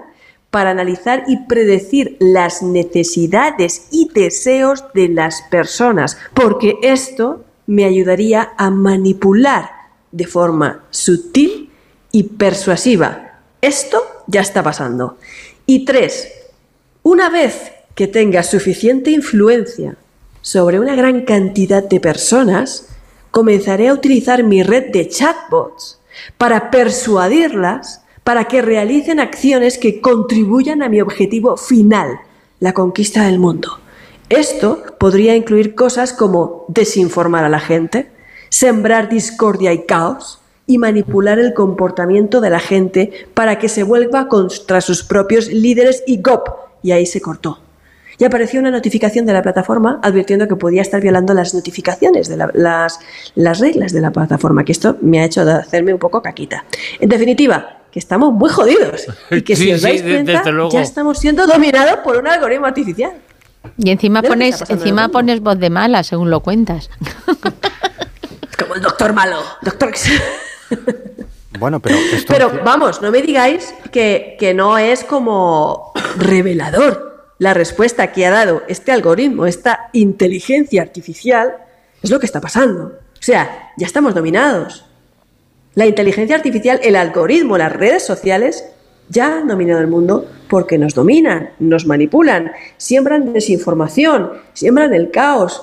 para 0.50 0.70
analizar 0.70 1.22
y 1.28 1.46
predecir 1.46 2.16
las 2.18 2.60
necesidades 2.60 3.86
y 3.92 4.10
deseos 4.12 4.82
de 4.94 5.10
las 5.10 5.42
personas, 5.42 6.18
porque 6.34 6.74
esto 6.82 7.44
me 7.68 7.84
ayudaría 7.84 8.52
a 8.58 8.68
manipular 8.70 9.70
de 10.10 10.26
forma 10.26 10.82
sutil 10.90 11.70
y 12.10 12.24
persuasiva. 12.24 13.42
Esto 13.60 14.02
ya 14.26 14.40
está 14.40 14.60
pasando. 14.60 15.18
Y 15.66 15.84
tres, 15.84 16.32
una 17.04 17.30
vez 17.30 17.70
que 17.94 18.08
tenga 18.08 18.42
suficiente 18.42 19.12
influencia 19.12 19.96
sobre 20.46 20.78
una 20.78 20.94
gran 20.94 21.22
cantidad 21.22 21.82
de 21.82 21.98
personas, 21.98 22.86
comenzaré 23.32 23.88
a 23.88 23.92
utilizar 23.92 24.44
mi 24.44 24.62
red 24.62 24.92
de 24.92 25.08
chatbots 25.08 25.98
para 26.38 26.70
persuadirlas 26.70 28.02
para 28.22 28.44
que 28.44 28.62
realicen 28.62 29.18
acciones 29.18 29.76
que 29.76 30.00
contribuyan 30.00 30.84
a 30.84 30.88
mi 30.88 31.00
objetivo 31.00 31.56
final, 31.56 32.20
la 32.60 32.74
conquista 32.74 33.24
del 33.24 33.40
mundo. 33.40 33.80
Esto 34.28 34.84
podría 35.00 35.34
incluir 35.34 35.74
cosas 35.74 36.12
como 36.12 36.64
desinformar 36.68 37.42
a 37.42 37.48
la 37.48 37.58
gente, 37.58 38.12
sembrar 38.48 39.08
discordia 39.08 39.72
y 39.72 39.84
caos 39.84 40.38
y 40.64 40.78
manipular 40.78 41.40
el 41.40 41.54
comportamiento 41.54 42.40
de 42.40 42.50
la 42.50 42.60
gente 42.60 43.10
para 43.34 43.58
que 43.58 43.68
se 43.68 43.82
vuelva 43.82 44.28
contra 44.28 44.80
sus 44.80 45.02
propios 45.02 45.48
líderes 45.48 46.04
y 46.06 46.22
GOP. 46.22 46.48
Y 46.84 46.92
ahí 46.92 47.04
se 47.04 47.20
cortó. 47.20 47.65
Y 48.18 48.24
apareció 48.24 48.60
una 48.60 48.70
notificación 48.70 49.26
de 49.26 49.32
la 49.32 49.42
plataforma 49.42 50.00
advirtiendo 50.02 50.48
que 50.48 50.56
podía 50.56 50.82
estar 50.82 51.00
violando 51.00 51.34
las 51.34 51.52
notificaciones 51.54 52.28
de 52.28 52.36
la- 52.36 52.50
las, 52.54 52.98
las 53.34 53.58
reglas 53.58 53.92
de 53.92 54.00
la 54.00 54.10
plataforma, 54.10 54.64
que 54.64 54.72
esto 54.72 54.96
me 55.02 55.20
ha 55.20 55.24
hecho 55.24 55.44
de 55.44 55.52
hacerme 55.52 55.92
un 55.92 55.98
poco 55.98 56.22
caquita. 56.22 56.64
En 56.98 57.08
definitiva, 57.08 57.78
que 57.92 57.98
estamos 57.98 58.32
muy 58.32 58.48
jodidos 58.50 59.06
y 59.30 59.42
que 59.42 59.54
Sí, 59.56 59.64
si 59.64 59.72
os 59.72 59.82
dais 59.82 60.02
cuenta, 60.02 60.42
ya 60.70 60.80
estamos 60.80 61.18
siendo 61.18 61.46
dominados 61.46 61.96
por 62.04 62.16
un 62.16 62.26
algoritmo 62.26 62.66
artificial. 62.66 63.12
Y 63.78 63.90
encima 63.90 64.22
pones, 64.22 64.62
encima 64.68 65.08
pones 65.08 65.40
voz 65.40 65.58
de 65.58 65.70
mala, 65.70 66.02
según 66.04 66.30
lo 66.30 66.40
cuentas. 66.40 66.88
Como 68.58 68.74
el 68.76 68.80
doctor 68.80 69.12
malo. 69.12 69.38
Doctor... 69.62 69.90
Bueno, 71.58 71.80
pero 71.80 71.96
esto... 71.96 72.32
Pero 72.32 72.60
vamos, 72.64 73.00
no 73.02 73.10
me 73.10 73.22
digáis 73.22 73.74
que, 73.90 74.36
que 74.38 74.52
no 74.54 74.76
es 74.78 75.04
como 75.04 75.92
revelador 76.18 77.05
la 77.38 77.54
respuesta 77.54 78.12
que 78.12 78.26
ha 78.26 78.30
dado 78.30 78.62
este 78.68 78.92
algoritmo, 78.92 79.46
esta 79.46 79.90
inteligencia 79.92 80.82
artificial, 80.82 81.56
es 82.02 82.10
lo 82.10 82.18
que 82.18 82.26
está 82.26 82.40
pasando. 82.40 82.98
O 83.18 83.22
sea, 83.22 83.72
ya 83.76 83.86
estamos 83.86 84.14
dominados. 84.14 84.86
La 85.74 85.86
inteligencia 85.86 86.36
artificial, 86.36 86.80
el 86.82 86.96
algoritmo, 86.96 87.58
las 87.58 87.72
redes 87.72 88.04
sociales 88.04 88.64
ya 89.08 89.38
han 89.38 89.48
dominado 89.48 89.80
el 89.80 89.86
mundo 89.86 90.26
porque 90.48 90.78
nos 90.78 90.94
dominan, 90.94 91.50
nos 91.58 91.86
manipulan, 91.86 92.52
siembran 92.76 93.32
desinformación, 93.32 94.32
siembran 94.52 94.94
el 94.94 95.10
caos. 95.10 95.62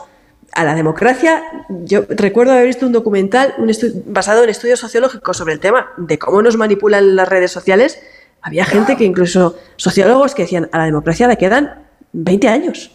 A 0.55 0.63
la 0.63 0.75
democracia, 0.75 1.41
yo 1.67 2.05
recuerdo 2.07 2.51
haber 2.51 2.67
visto 2.67 2.85
un 2.85 2.91
documental 2.91 3.55
un 3.57 3.71
basado 4.05 4.43
en 4.43 4.51
estudios 4.51 4.79
sociológicos 4.79 5.35
sobre 5.35 5.53
el 5.53 5.59
tema 5.59 5.91
de 5.97 6.19
cómo 6.19 6.43
nos 6.43 6.57
manipulan 6.57 7.15
las 7.15 7.27
redes 7.27 7.51
sociales. 7.51 7.99
Había 8.43 8.65
gente 8.65 8.97
que 8.97 9.05
incluso, 9.05 9.55
sociólogos 9.77 10.35
que 10.35 10.43
decían, 10.43 10.69
a 10.73 10.77
la 10.77 10.85
democracia 10.85 11.27
le 11.27 11.37
quedan 11.37 11.85
20 12.11 12.47
años. 12.49 12.91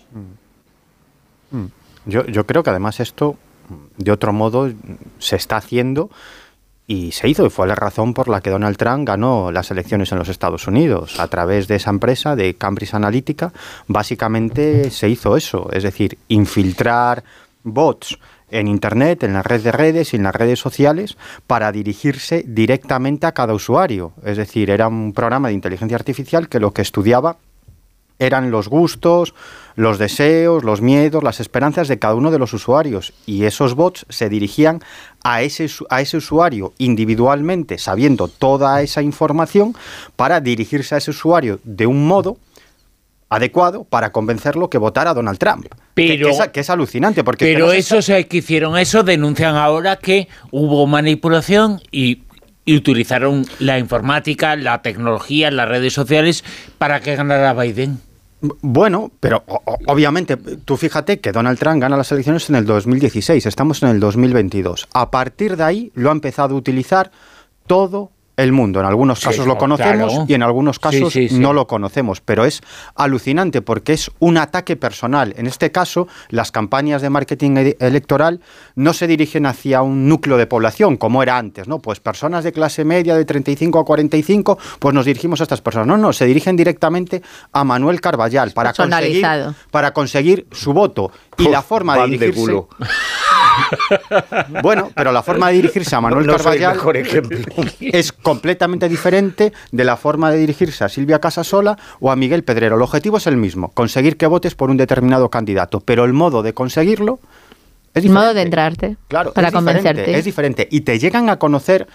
Yo, 2.05 2.25
yo 2.27 2.47
creo 2.47 2.63
que 2.63 2.71
además 2.71 3.01
esto, 3.01 3.37
de 3.97 4.13
otro 4.13 4.33
modo, 4.33 4.71
se 5.19 5.37
está 5.37 5.57
haciendo 5.57 6.11
y 6.87 7.13
se 7.13 7.29
hizo, 7.29 7.47
y 7.47 7.51
fue 7.51 7.67
la 7.67 7.75
razón 7.75 8.15
por 8.15 8.29
la 8.29 8.41
que 8.41 8.51
Donald 8.51 8.77
Trump 8.77 9.07
ganó 9.07 9.51
las 9.51 9.71
elecciones 9.71 10.13
en 10.13 10.19
los 10.19 10.29
Estados 10.29 10.67
Unidos. 10.67 11.19
A 11.19 11.29
través 11.29 11.67
de 11.67 11.77
esa 11.77 11.91
empresa, 11.91 12.37
de 12.37 12.55
Cambridge 12.55 12.95
Analytica, 12.95 13.53
básicamente 13.87 14.91
se 14.91 15.09
hizo 15.09 15.37
eso, 15.37 15.69
es 15.73 15.83
decir, 15.83 16.19
infiltrar 16.29 17.25
bots 17.63 18.19
en 18.51 18.69
Internet, 18.69 19.23
en 19.25 19.35
la 19.35 19.43
red 19.43 19.63
de 19.63 19.73
redes 19.73 20.13
y 20.13 20.17
en 20.17 20.23
las 20.23 20.35
redes 20.35 20.59
sociales 20.59 21.17
para 21.47 21.73
dirigirse 21.73 22.45
directamente 22.47 23.27
a 23.27 23.33
cada 23.33 23.55
usuario. 23.55 24.13
Es 24.25 24.37
decir, 24.37 24.71
era 24.71 24.89
un 24.89 25.13
programa 25.13 25.49
de 25.49 25.55
inteligencia 25.55 25.97
artificial 25.97 26.49
que 26.49 26.61
lo 26.61 26.73
que 26.73 26.83
estudiaba 26.83 27.37
eran 28.19 28.51
los 28.51 28.69
gustos, 28.69 29.35
los 29.77 29.99
deseos, 29.99 30.65
los 30.65 30.81
miedos, 30.81 31.23
las 31.23 31.41
esperanzas 31.41 31.87
de 31.89 31.99
cada 31.99 32.15
uno 32.15 32.31
de 32.31 32.39
los 32.39 32.53
usuarios. 32.53 33.13
Y 33.27 33.45
esos 33.45 33.75
bots 33.75 34.07
se 34.09 34.29
dirigían 34.29 34.81
a 35.23 35.43
ese, 35.43 35.69
a 35.89 36.01
ese 36.01 36.17
usuario 36.17 36.73
individualmente, 36.79 37.79
sabiendo 37.79 38.27
toda 38.29 38.83
esa 38.83 39.03
información, 39.03 39.77
para 40.17 40.41
dirigirse 40.41 40.95
a 40.95 40.99
ese 40.99 41.13
usuario 41.13 41.61
de 41.63 41.87
un 41.87 42.09
modo 42.09 42.39
adecuado 43.31 43.85
para 43.85 44.11
convencerlo 44.13 44.71
que 44.71 44.79
votara 44.79 45.11
a 45.11 45.15
Donald 45.15 45.39
Trump. 45.39 45.67
Pero- 45.95 46.27
que, 46.29 46.33
es, 46.33 46.49
que 46.49 46.61
es 46.61 46.71
alucinante, 46.71 47.25
porque... 47.25 47.45
es 47.45 47.49
que 47.51 47.55
Pero 47.55 47.67
no 47.67 47.73
se 47.73 47.79
eso 47.79 48.03
se 48.03 48.27
que 48.27 48.39
hicieron 48.39 48.79
eso, 48.79 49.03
denuncian 49.03 49.57
ahora 49.57 49.97
que 49.97 50.29
hubo 50.51 50.87
manipulación 50.87 51.81
y, 51.91 52.23
y 52.65 52.77
utilizaron 52.77 53.45
la 53.59 53.79
informática, 53.79 54.57
la 54.57 54.81
tecnología, 54.83 55.51
las 55.51 55.69
redes 55.69 55.93
sociales 55.93 56.45
para 56.79 57.01
que 57.01 57.17
ganara 57.17 57.53
Biden. 57.55 57.99
Bueno, 58.61 59.11
pero 59.19 59.43
o- 59.49 59.63
obviamente, 59.87 60.37
tú 60.37 60.77
fíjate 60.77 61.19
que 61.19 61.33
Donald 61.33 61.59
Trump 61.59 61.83
gana 61.83 61.97
las 61.97 62.13
elecciones 62.13 62.49
en 62.49 62.55
el 62.55 62.65
2016, 62.67 63.45
estamos 63.47 63.83
en 63.83 63.89
el 63.89 63.99
2022. 64.01 64.87
A 64.95 65.11
partir 65.11 65.57
de 65.57 65.65
ahí 65.65 65.91
lo 65.95 66.11
ha 66.11 66.13
empezado 66.13 66.55
a 66.55 66.59
utilizar 66.59 67.11
todo 67.67 68.13
el 68.39 68.53
mundo. 68.53 68.81
En 68.81 68.87
algunos 68.87 69.21
casos 69.21 69.47
lo 69.47 69.59
conocemos 69.59 70.13
claro. 70.13 70.27
y 70.29 70.35
en 70.35 70.43
algunos 70.43 70.79
casos 70.79 71.13
sí, 71.13 71.29
sí. 71.29 71.39
no 71.39 71.53
lo 71.53 71.67
conocemos, 71.67 72.21
pero 72.21 72.45
es 72.45 72.63
alucinante 72.95 73.63
porque 73.63 73.93
es 73.93 74.11
un 74.21 74.39
ataque 74.39 74.77
personal. 74.77 75.35
En 75.37 75.47
este 75.47 75.73
caso, 75.73 76.07
las 76.29 76.53
campañas 76.53 77.03
de 77.03 77.11
marketing 77.11 77.57
e- 77.57 77.77
electoral 77.81 78.41
no 78.77 78.93
se 78.93 79.09
dirigen 79.09 79.45
hacia 79.45 79.83
un 79.83 80.09
núcleo 80.09 80.37
de 80.37 80.47
población 80.47 80.97
como 80.97 81.21
era 81.23 81.37
antes, 81.37 81.67
¿no? 81.67 81.81
Pues 81.81 81.99
personas 81.99 82.45
de 82.45 82.53
clase 82.53 82.85
media 82.85 83.17
de 83.17 83.25
35 83.25 83.81
a 83.81 83.85
45, 83.85 84.57
pues 84.79 84.95
nos 84.95 85.05
dirigimos 85.05 85.41
a 85.41 85.43
estas 85.43 85.61
personas. 85.61 85.89
No, 85.89 85.99
no, 85.99 86.13
se 86.13 86.25
dirigen 86.25 86.55
directamente 86.55 87.23
a 87.53 87.65
Manuel 87.65 88.01
Carballal 88.01 88.53
para 88.53 88.73
conseguir, 88.73 89.27
para 89.73 89.93
conseguir 89.93 90.47
su 90.53 90.73
voto. 90.73 91.11
Y 91.39 91.49
la 91.49 91.63
forma 91.63 91.97
de 91.97 92.07
dirigirse... 92.07 92.41
culo. 92.41 92.69
Bueno, 94.63 94.91
pero 94.95 95.13
la 95.13 95.23
forma 95.23 95.49
de 95.49 95.55
dirigirse 95.55 95.95
a 95.95 96.01
Manuel 96.01 96.27
No 96.27 96.33
el 96.33 96.39
Carballal 96.39 96.77
es 97.81 98.13
completamente 98.13 98.89
diferente 98.89 99.53
de 99.73 99.85
la 99.85 99.97
forma 99.97 100.31
de 100.31 100.39
dirigirse 100.39 100.85
a 100.85 100.89
Silvia 100.89 101.19
Casasola 101.21 101.79
o 102.01 102.11
a 102.11 102.17
Miguel 102.17 102.45
Pedrero. 102.45 102.77
El 102.77 102.83
objetivo 102.83 103.19
es 103.19 103.27
el 103.27 103.37
mismo, 103.37 103.69
conseguir 103.73 104.17
que 104.17 104.27
votes 104.27 104.55
por 104.55 104.71
un 104.71 104.77
determinado 104.77 105.29
candidato, 105.31 105.81
pero 105.81 106.05
el 106.05 106.13
modo 106.13 106.43
de 106.43 106.53
conseguirlo 106.55 107.21
es 107.95 107.97
El 107.97 108.03
diferente. 108.03 108.25
modo 108.25 108.35
de 108.35 108.43
entrarte. 108.43 108.97
Claro, 109.09 109.33
para 109.33 109.49
es 109.49 109.53
diferente, 109.55 109.81
convencerte. 109.83 110.19
es 110.19 110.25
diferente 110.25 110.69
y 110.71 110.81
te 110.83 110.99
llegan 110.99 111.31
a 111.31 111.39
conocer 111.39 111.87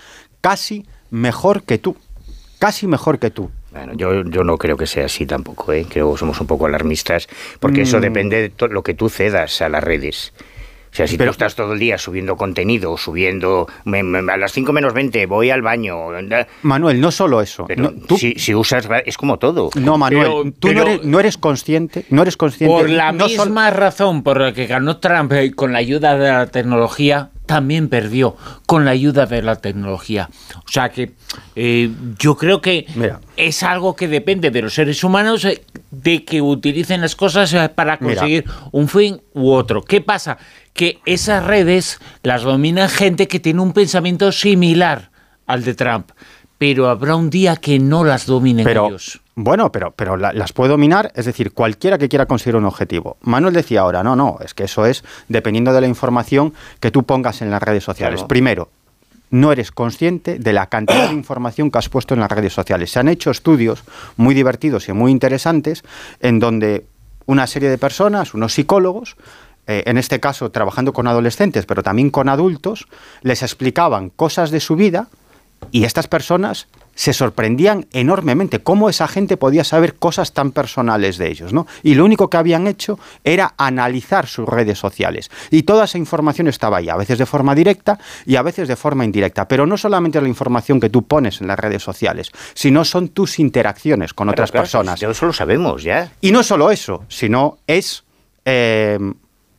casi 0.41 0.85
mejor 1.11 1.63
que 1.63 1.77
tú, 1.77 1.95
casi 2.59 2.87
mejor 2.87 3.19
que 3.19 3.29
tú. 3.29 3.49
Bueno, 3.71 3.93
yo, 3.95 4.23
yo 4.25 4.43
no 4.43 4.57
creo 4.57 4.77
que 4.77 4.85
sea 4.85 5.05
así 5.05 5.25
tampoco, 5.25 5.73
¿eh? 5.73 5.85
creo 5.89 6.13
que 6.13 6.19
somos 6.19 6.39
un 6.39 6.45
poco 6.47 6.65
alarmistas, 6.67 7.27
porque 7.59 7.81
eso 7.81 7.97
Mm. 7.97 8.01
depende 8.01 8.53
de 8.55 8.67
lo 8.67 8.83
que 8.83 8.93
tú 8.93 9.09
cedas 9.09 9.61
a 9.61 9.69
las 9.69 9.83
redes. 9.83 10.31
O 10.93 10.95
sea, 10.95 11.07
si 11.07 11.17
Pero- 11.17 11.31
tú 11.31 11.33
estás 11.33 11.55
todo 11.55 11.73
el 11.73 11.79
día 11.79 11.97
subiendo 11.97 12.37
contenido, 12.37 12.95
subiendo 12.97 13.67
me- 13.83 14.03
me- 14.03 14.31
a 14.31 14.37
las 14.37 14.51
5 14.51 14.71
menos 14.73 14.93
20 14.93 15.25
voy 15.25 15.49
al 15.49 15.63
baño, 15.63 15.97
Manuel, 16.61 17.01
no 17.01 17.09
solo 17.11 17.41
eso. 17.41 17.65
pero 17.67 17.81
no, 17.83 17.91
tú- 18.05 18.15
si, 18.17 18.33
si 18.35 18.53
usas 18.53 18.87
es 19.05 19.17
como 19.17 19.39
todo. 19.39 19.71
no, 19.75 19.97
Manuel, 19.97 20.23
Pero- 20.27 20.43
tú 20.43 20.67
pero- 20.67 20.83
no, 20.85 20.89
eres, 20.91 21.03
no 21.05 21.19
eres 21.19 21.37
consciente, 21.37 22.05
no 22.11 22.21
eres 22.21 22.37
consciente. 22.37 22.75
Por 22.75 22.89
la 22.91 23.11
no 23.11 23.27
sol- 23.27 23.47
misma 23.47 23.71
razón 23.71 24.21
por 24.21 24.39
la 24.39 24.53
que 24.53 24.67
ganó 24.67 24.97
Trump 24.97 25.31
eh, 25.33 25.51
con 25.53 25.73
la 25.73 25.79
ayuda 25.79 26.15
de 26.17 26.29
la 26.29 26.45
tecnología, 26.47 27.31
también 27.47 27.89
perdió 27.89 28.37
con 28.67 28.85
la 28.85 28.91
ayuda 28.91 29.25
de 29.25 29.41
la 29.41 29.57
tecnología. 29.57 30.29
O 30.65 30.71
sea 30.71 30.89
que 30.89 31.11
eh, 31.55 31.89
yo 32.19 32.37
creo 32.37 32.61
que 32.61 32.85
Mira. 32.95 33.19
es 33.35 33.63
algo 33.63 33.95
que 33.95 34.07
depende 34.07 34.49
de 34.51 34.61
los 34.61 34.73
seres 34.75 35.03
humanos 35.03 35.43
eh, 35.45 35.61
de 35.91 36.23
que 36.23 36.41
utilicen 36.41 37.01
las 37.01 37.15
cosas 37.15 37.53
para 37.75 37.97
Mira. 37.99 38.15
conseguir 38.15 38.45
un 38.71 38.87
fin 38.87 39.21
u 39.33 39.51
otro. 39.51 39.81
¿Qué 39.83 39.99
pasa? 40.01 40.37
Que 40.73 40.99
esas 41.05 41.45
redes 41.45 41.99
las 42.23 42.43
domina 42.43 42.89
gente 42.89 43.27
que 43.27 43.39
tiene 43.39 43.61
un 43.61 43.73
pensamiento 43.73 44.31
similar 44.31 45.11
al 45.45 45.63
de 45.63 45.75
Trump, 45.75 46.09
pero 46.57 46.89
habrá 46.89 47.15
un 47.15 47.29
día 47.29 47.55
que 47.57 47.77
no 47.79 48.03
las 48.03 48.25
dominen 48.25 48.63
pero, 48.63 48.87
ellos. 48.87 49.21
Bueno, 49.35 49.71
pero, 49.71 49.91
pero 49.91 50.17
la- 50.17 50.33
las 50.33 50.53
puede 50.53 50.69
dominar, 50.71 51.11
es 51.15 51.25
decir, 51.25 51.51
cualquiera 51.51 51.97
que 51.97 52.09
quiera 52.09 52.25
conseguir 52.25 52.55
un 52.55 52.65
objetivo. 52.65 53.17
Manuel 53.21 53.53
decía 53.53 53.81
ahora, 53.81 54.03
no, 54.03 54.15
no, 54.15 54.37
es 54.43 54.53
que 54.53 54.63
eso 54.63 54.85
es 54.85 55.03
dependiendo 55.27 55.73
de 55.73 55.81
la 55.81 55.87
información 55.87 56.53
que 56.79 56.91
tú 56.91 57.03
pongas 57.03 57.41
en 57.41 57.51
las 57.51 57.61
redes 57.61 57.83
sociales. 57.83 58.19
Claro. 58.19 58.27
Primero, 58.27 58.69
no 59.31 59.51
eres 59.51 59.71
consciente 59.71 60.37
de 60.37 60.53
la 60.53 60.67
cantidad 60.67 61.07
de 61.09 61.13
información 61.13 61.71
que 61.71 61.79
has 61.79 61.89
puesto 61.89 62.13
en 62.13 62.19
las 62.19 62.31
redes 62.31 62.53
sociales. 62.53 62.91
Se 62.91 62.99
han 62.99 63.07
hecho 63.09 63.31
estudios 63.31 63.83
muy 64.15 64.33
divertidos 64.35 64.87
y 64.89 64.93
muy 64.93 65.11
interesantes 65.11 65.83
en 66.19 66.39
donde 66.39 66.85
una 67.25 67.47
serie 67.47 67.69
de 67.69 67.77
personas, 67.79 68.33
unos 68.35 68.53
psicólogos, 68.53 69.15
eh, 69.67 69.83
en 69.85 69.97
este 69.97 70.19
caso 70.19 70.51
trabajando 70.51 70.93
con 70.93 71.07
adolescentes, 71.07 71.65
pero 71.65 71.83
también 71.83 72.09
con 72.09 72.29
adultos, 72.29 72.87
les 73.21 73.43
explicaban 73.43 74.09
cosas 74.09 74.51
de 74.51 74.59
su 74.59 74.75
vida 74.75 75.07
y 75.71 75.85
estas 75.85 76.07
personas 76.07 76.67
se 76.95 77.13
sorprendían 77.13 77.87
enormemente 77.91 78.59
cómo 78.59 78.89
esa 78.89 79.07
gente 79.07 79.37
podía 79.37 79.63
saber 79.63 79.95
cosas 79.95 80.33
tan 80.33 80.51
personales 80.51 81.17
de 81.17 81.29
ellos, 81.29 81.53
¿no? 81.53 81.65
Y 81.81 81.95
lo 81.95 82.05
único 82.05 82.29
que 82.29 82.37
habían 82.37 82.67
hecho 82.67 82.99
era 83.23 83.53
analizar 83.57 84.27
sus 84.27 84.47
redes 84.47 84.77
sociales. 84.77 85.31
Y 85.49 85.63
toda 85.63 85.85
esa 85.85 85.97
información 85.97 86.47
estaba 86.47 86.77
ahí, 86.77 86.89
a 86.89 86.95
veces 86.97 87.17
de 87.17 87.25
forma 87.25 87.55
directa 87.55 87.97
y 88.25 88.35
a 88.35 88.43
veces 88.43 88.67
de 88.67 88.75
forma 88.75 89.05
indirecta. 89.05 89.47
Pero 89.47 89.65
no 89.65 89.77
solamente 89.77 90.21
la 90.21 90.27
información 90.27 90.79
que 90.79 90.89
tú 90.89 91.03
pones 91.03 91.41
en 91.41 91.47
las 91.47 91.57
redes 91.57 91.81
sociales, 91.81 92.31
sino 92.53 92.85
son 92.85 93.07
tus 93.09 93.39
interacciones 93.39 94.13
con 94.13 94.29
otras 94.29 94.51
Claro, 94.51 94.63
personas. 94.63 95.01
Eso 95.01 95.25
lo 95.25 95.33
sabemos 95.33 95.81
ya. 95.81 96.11
Y 96.21 96.31
no 96.31 96.43
solo 96.43 96.69
eso, 96.69 97.05
sino 97.07 97.57
es 97.65 98.03
eh, 98.45 98.99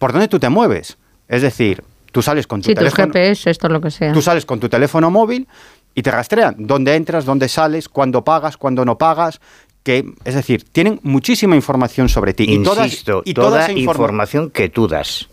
por 0.05 0.13
dónde 0.13 0.29
tú 0.29 0.39
te 0.39 0.51
mueves. 0.51 0.99
Es 1.29 1.41
decir, 1.41 1.83
tú 2.13 2.21
sales 2.21 2.47
con 2.47 2.61
tu 2.61 2.67
Sí, 2.69 2.75
tus 2.75 2.81
teléfono. 2.93 3.07
GPS, 3.11 3.49
esto 3.49 3.71
lo 3.71 3.81
que 3.81 3.91
sea. 3.91 4.13
Tú 4.13 4.21
sales 4.21 4.45
con 4.45 4.61
tu 4.61 4.69
teléfono 4.69 5.11
móvil 5.11 5.49
y 5.95 6.03
te 6.03 6.11
rastrean 6.11 6.57
dónde 6.59 6.95
entras, 6.95 7.25
dónde 7.25 7.49
sales, 7.49 7.89
cuándo 7.89 8.23
pagas, 8.23 8.59
cuándo 8.59 8.85
no 8.85 8.99
pagas. 8.99 9.41
Que, 9.83 10.05
es 10.27 10.35
decir, 10.35 10.65
tienen 10.71 11.01
muchísima 11.05 11.57
información 11.57 12.11
sobre 12.11 12.35
ti. 12.35 12.45
Insisto, 12.53 13.23
y 13.25 13.33
toda, 13.33 13.47
y 13.47 13.49
toda 13.51 13.63
esa 13.63 13.73
informa- 13.73 13.93
información 13.93 14.51
que 14.51 14.69
tú 14.69 14.89
das. 14.89 15.31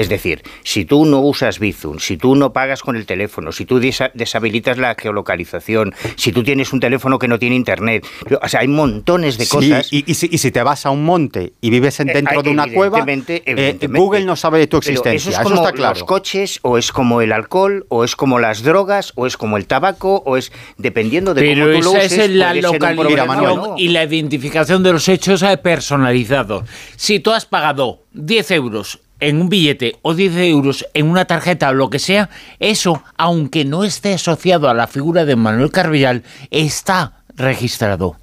Es 0.00 0.08
decir, 0.08 0.42
si 0.64 0.84
tú 0.84 1.04
no 1.04 1.20
usas 1.20 1.58
Bizum, 1.58 1.98
si 1.98 2.16
tú 2.16 2.34
no 2.36 2.52
pagas 2.52 2.82
con 2.82 2.96
el 2.96 3.06
teléfono, 3.06 3.52
si 3.52 3.64
tú 3.64 3.80
deshabilitas 3.80 4.78
la 4.78 4.94
geolocalización, 4.98 5.94
si 6.16 6.32
tú 6.32 6.42
tienes 6.42 6.72
un 6.72 6.80
teléfono 6.80 7.18
que 7.18 7.28
no 7.28 7.38
tiene 7.38 7.56
internet, 7.56 8.06
o 8.40 8.48
sea, 8.48 8.60
hay 8.60 8.68
montones 8.68 9.38
de 9.38 9.44
Sí, 9.44 9.50
cosas. 9.50 9.92
y, 9.92 10.04
y 10.10 10.14
si, 10.14 10.28
y 10.30 10.38
si 10.38 10.50
te 10.50 10.62
vas 10.62 10.86
a 10.86 10.90
un 10.90 11.04
monte 11.04 11.52
y 11.60 11.70
vives 11.70 12.00
en- 12.00 12.10
Eh, 12.10 12.14
dentro 12.14 12.38
hay- 12.38 12.44
de 12.44 12.50
una 12.50 12.66
cueva, 12.72 12.98
evidentemente, 13.00 13.42
eh. 13.86 13.88
Google 13.88 14.24
no 14.24 14.36
sabe 14.36 14.58
de 14.58 14.66
tu 14.66 14.76
existencia. 14.78 15.16
eso 15.16 15.30
es 15.30 15.34
Eso, 15.34 15.42
como 15.42 15.56
está 15.56 15.72
claro. 15.72 15.94
los 15.94 16.04
coches, 16.04 16.58
o 16.62 16.78
es 16.78 16.92
como 16.92 17.20
el 17.22 17.32
alcohol, 17.32 17.86
o 17.88 18.04
es 18.04 18.14
como 18.16 18.38
las 18.38 18.62
drogas, 18.62 19.12
o 19.16 19.26
es 19.26 19.36
como 19.36 19.56
el 19.56 19.66
tabaco, 19.66 20.22
o 20.24 20.36
es 20.36 20.52
dependiendo 20.76 21.34
de 21.34 21.42
Pero 21.42 21.66
cómo 21.66 21.78
tú 21.78 21.84
lo 21.84 21.90
esa 21.96 22.06
uses. 22.06 22.18
es 22.18 22.30
la 22.30 22.54
localización 22.54 23.26
Manuel. 23.26 23.56
no. 23.56 23.74
y 23.76 23.88
la 23.88 24.04
identificación 24.04 24.82
de 24.82 24.92
los 24.92 25.08
hechos 25.08 25.42
eh, 25.42 25.56
personalizados. 25.56 26.64
Si 26.96 27.20
tú 27.20 27.32
has 27.32 27.46
pagado 27.46 28.02
10 28.12 28.50
euros 28.52 29.00
en 29.20 29.40
un 29.40 29.48
billete 29.48 29.96
o 30.02 30.14
10 30.14 30.36
euros 30.36 30.86
en 30.94 31.08
una 31.08 31.24
tarjeta 31.24 31.70
o 31.70 31.74
lo 31.74 31.90
que 31.90 31.98
sea, 31.98 32.30
eso, 32.58 33.02
aunque 33.16 33.64
no 33.64 33.84
esté 33.84 34.14
asociado 34.14 34.68
a 34.68 34.74
la 34.74 34.86
figura 34.86 35.24
de 35.24 35.36
Manuel 35.36 35.70
Carballal, 35.70 36.22
está 36.50 37.22
registrado. 37.36 38.16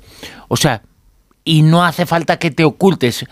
O 0.47 0.57
sea, 0.57 0.81
y 1.43 1.61
no 1.61 1.83
hace 1.83 2.05
falta 2.05 2.39
que 2.39 2.51
te 2.51 2.63
ocultes. 2.63 3.25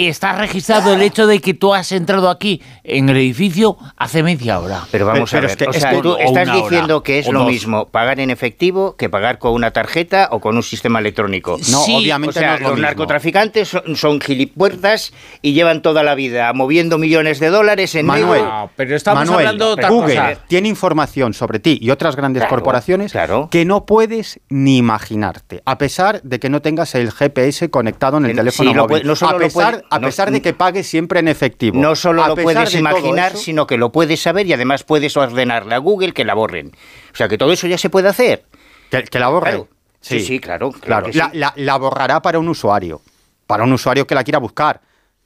Y 0.00 0.06
está 0.08 0.32
registrado 0.32 0.94
el 0.94 1.02
hecho 1.02 1.26
de 1.26 1.42
que 1.42 1.52
tú 1.52 1.74
has 1.74 1.92
entrado 1.92 2.30
aquí 2.30 2.62
en 2.84 3.10
el 3.10 3.18
edificio 3.18 3.76
hace 3.98 4.22
media 4.22 4.58
hora. 4.58 4.84
Pero 4.90 5.04
vamos 5.04 5.30
Pero 5.30 5.42
a 5.46 5.50
es 5.50 5.58
ver, 5.58 5.58
que 5.58 5.68
o 5.68 5.70
es 5.72 5.82
sea, 5.82 5.90
que- 5.90 6.00
tú 6.00 6.12
o 6.12 6.18
estás 6.18 6.48
hora, 6.48 6.54
diciendo 6.56 7.02
que 7.02 7.18
es 7.18 7.28
lo 7.28 7.40
dos. 7.40 7.48
mismo 7.48 7.88
pagar 7.88 8.18
en 8.18 8.30
efectivo 8.30 8.96
que 8.96 9.10
pagar 9.10 9.38
con 9.38 9.52
una 9.52 9.72
tarjeta 9.72 10.28
o 10.32 10.40
con 10.40 10.56
un 10.56 10.62
sistema 10.62 11.00
electrónico. 11.00 11.58
No, 11.70 11.82
Sí, 11.84 11.94
obviamente 11.94 12.30
o 12.38 12.40
sea, 12.40 12.48
no 12.48 12.54
es 12.54 12.60
lo 12.62 12.68
los 12.68 12.76
mismo. 12.76 12.86
narcotraficantes 12.86 13.68
son, 13.68 13.94
son 13.94 14.20
gilipuertas 14.22 15.12
y 15.42 15.52
llevan 15.52 15.82
toda 15.82 16.02
la 16.02 16.14
vida 16.14 16.50
moviendo 16.54 16.96
millones 16.96 17.38
de 17.38 17.50
dólares 17.50 17.94
en 17.94 18.06
Manuel. 18.06 18.42
No, 18.42 18.70
pero 18.76 18.96
estamos 18.96 19.26
Manuel, 19.26 19.46
hablando 19.48 19.76
de 19.76 19.86
Google 19.86 20.14
cosa. 20.16 20.38
tiene 20.48 20.68
información 20.68 21.34
sobre 21.34 21.58
ti 21.58 21.78
y 21.78 21.90
otras 21.90 22.16
grandes 22.16 22.40
Claro, 22.40 22.56
corporaciones 22.56 23.12
claro. 23.12 23.48
que 23.50 23.66
no 23.66 23.84
puedes 23.84 24.40
ni 24.48 24.78
imaginarte, 24.78 25.60
a 25.66 25.76
pesar 25.76 26.22
de 26.22 26.40
que 26.40 26.48
no 26.48 26.62
tengas 26.62 26.94
el 26.94 27.12
GPS 27.12 27.68
conectado 27.68 28.16
en 28.16 28.24
el 28.24 28.30
Sí, 28.30 28.36
teléfono 28.38 28.70
lo 28.72 28.82
móvil. 28.84 28.88
puede- 28.88 29.04
no 29.04 29.14
solo 29.14 29.36
a 29.36 29.38
pesar, 29.38 29.84
a 29.90 29.98
no- 29.98 30.06
pesar 30.08 30.30
de 30.30 30.40
que 30.40 30.52
pagues 30.54 30.86
siempre 30.86 31.20
en 31.20 31.28
efectivo. 31.28 31.78
No 31.78 31.94
solo 31.96 32.24
A 32.24 32.28
lo 32.28 32.36
puedes 32.36 32.74
imaginar, 32.74 33.32
eso- 33.32 33.42
sino 33.42 33.66
que 33.66 33.76
lo 33.76 33.92
puedes 33.92 34.20
saber 34.22 34.46
y 34.46 34.52
además 34.52 34.84
puedes 34.84 35.16
ordenarle 35.16 35.74
a 35.74 35.78
Google 35.78 36.12
que 36.12 36.24
la 36.24 36.34
borren. 36.34 36.72
O 37.12 37.16
sea, 37.16 37.28
que 37.28 37.36
todo 37.38 37.52
eso 37.52 37.66
ya 37.66 37.76
se 37.78 37.90
puede 37.90 38.08
hacer. 38.08 38.44
Que, 38.90 39.02
que 39.04 39.18
la 39.18 39.28
borre. 39.28 39.50
Claro. 39.50 39.68
Sí, 40.00 40.20
sí, 40.20 40.40
claro, 40.40 40.70
claro 40.70 40.80
Claro, 40.80 41.06
que 41.06 41.12
sí. 41.12 41.18
La, 41.18 41.30
la- 41.34 41.52
la 41.56 41.76
borrará 41.76 42.22
para 42.22 42.38
un 42.38 42.48
usuario, 42.48 43.02
para 43.46 43.64
un 43.64 43.72
usuario 43.72 44.06
que 44.06 44.14
la 44.14 44.24
quiera 44.24 44.38
buscar. 44.38 44.80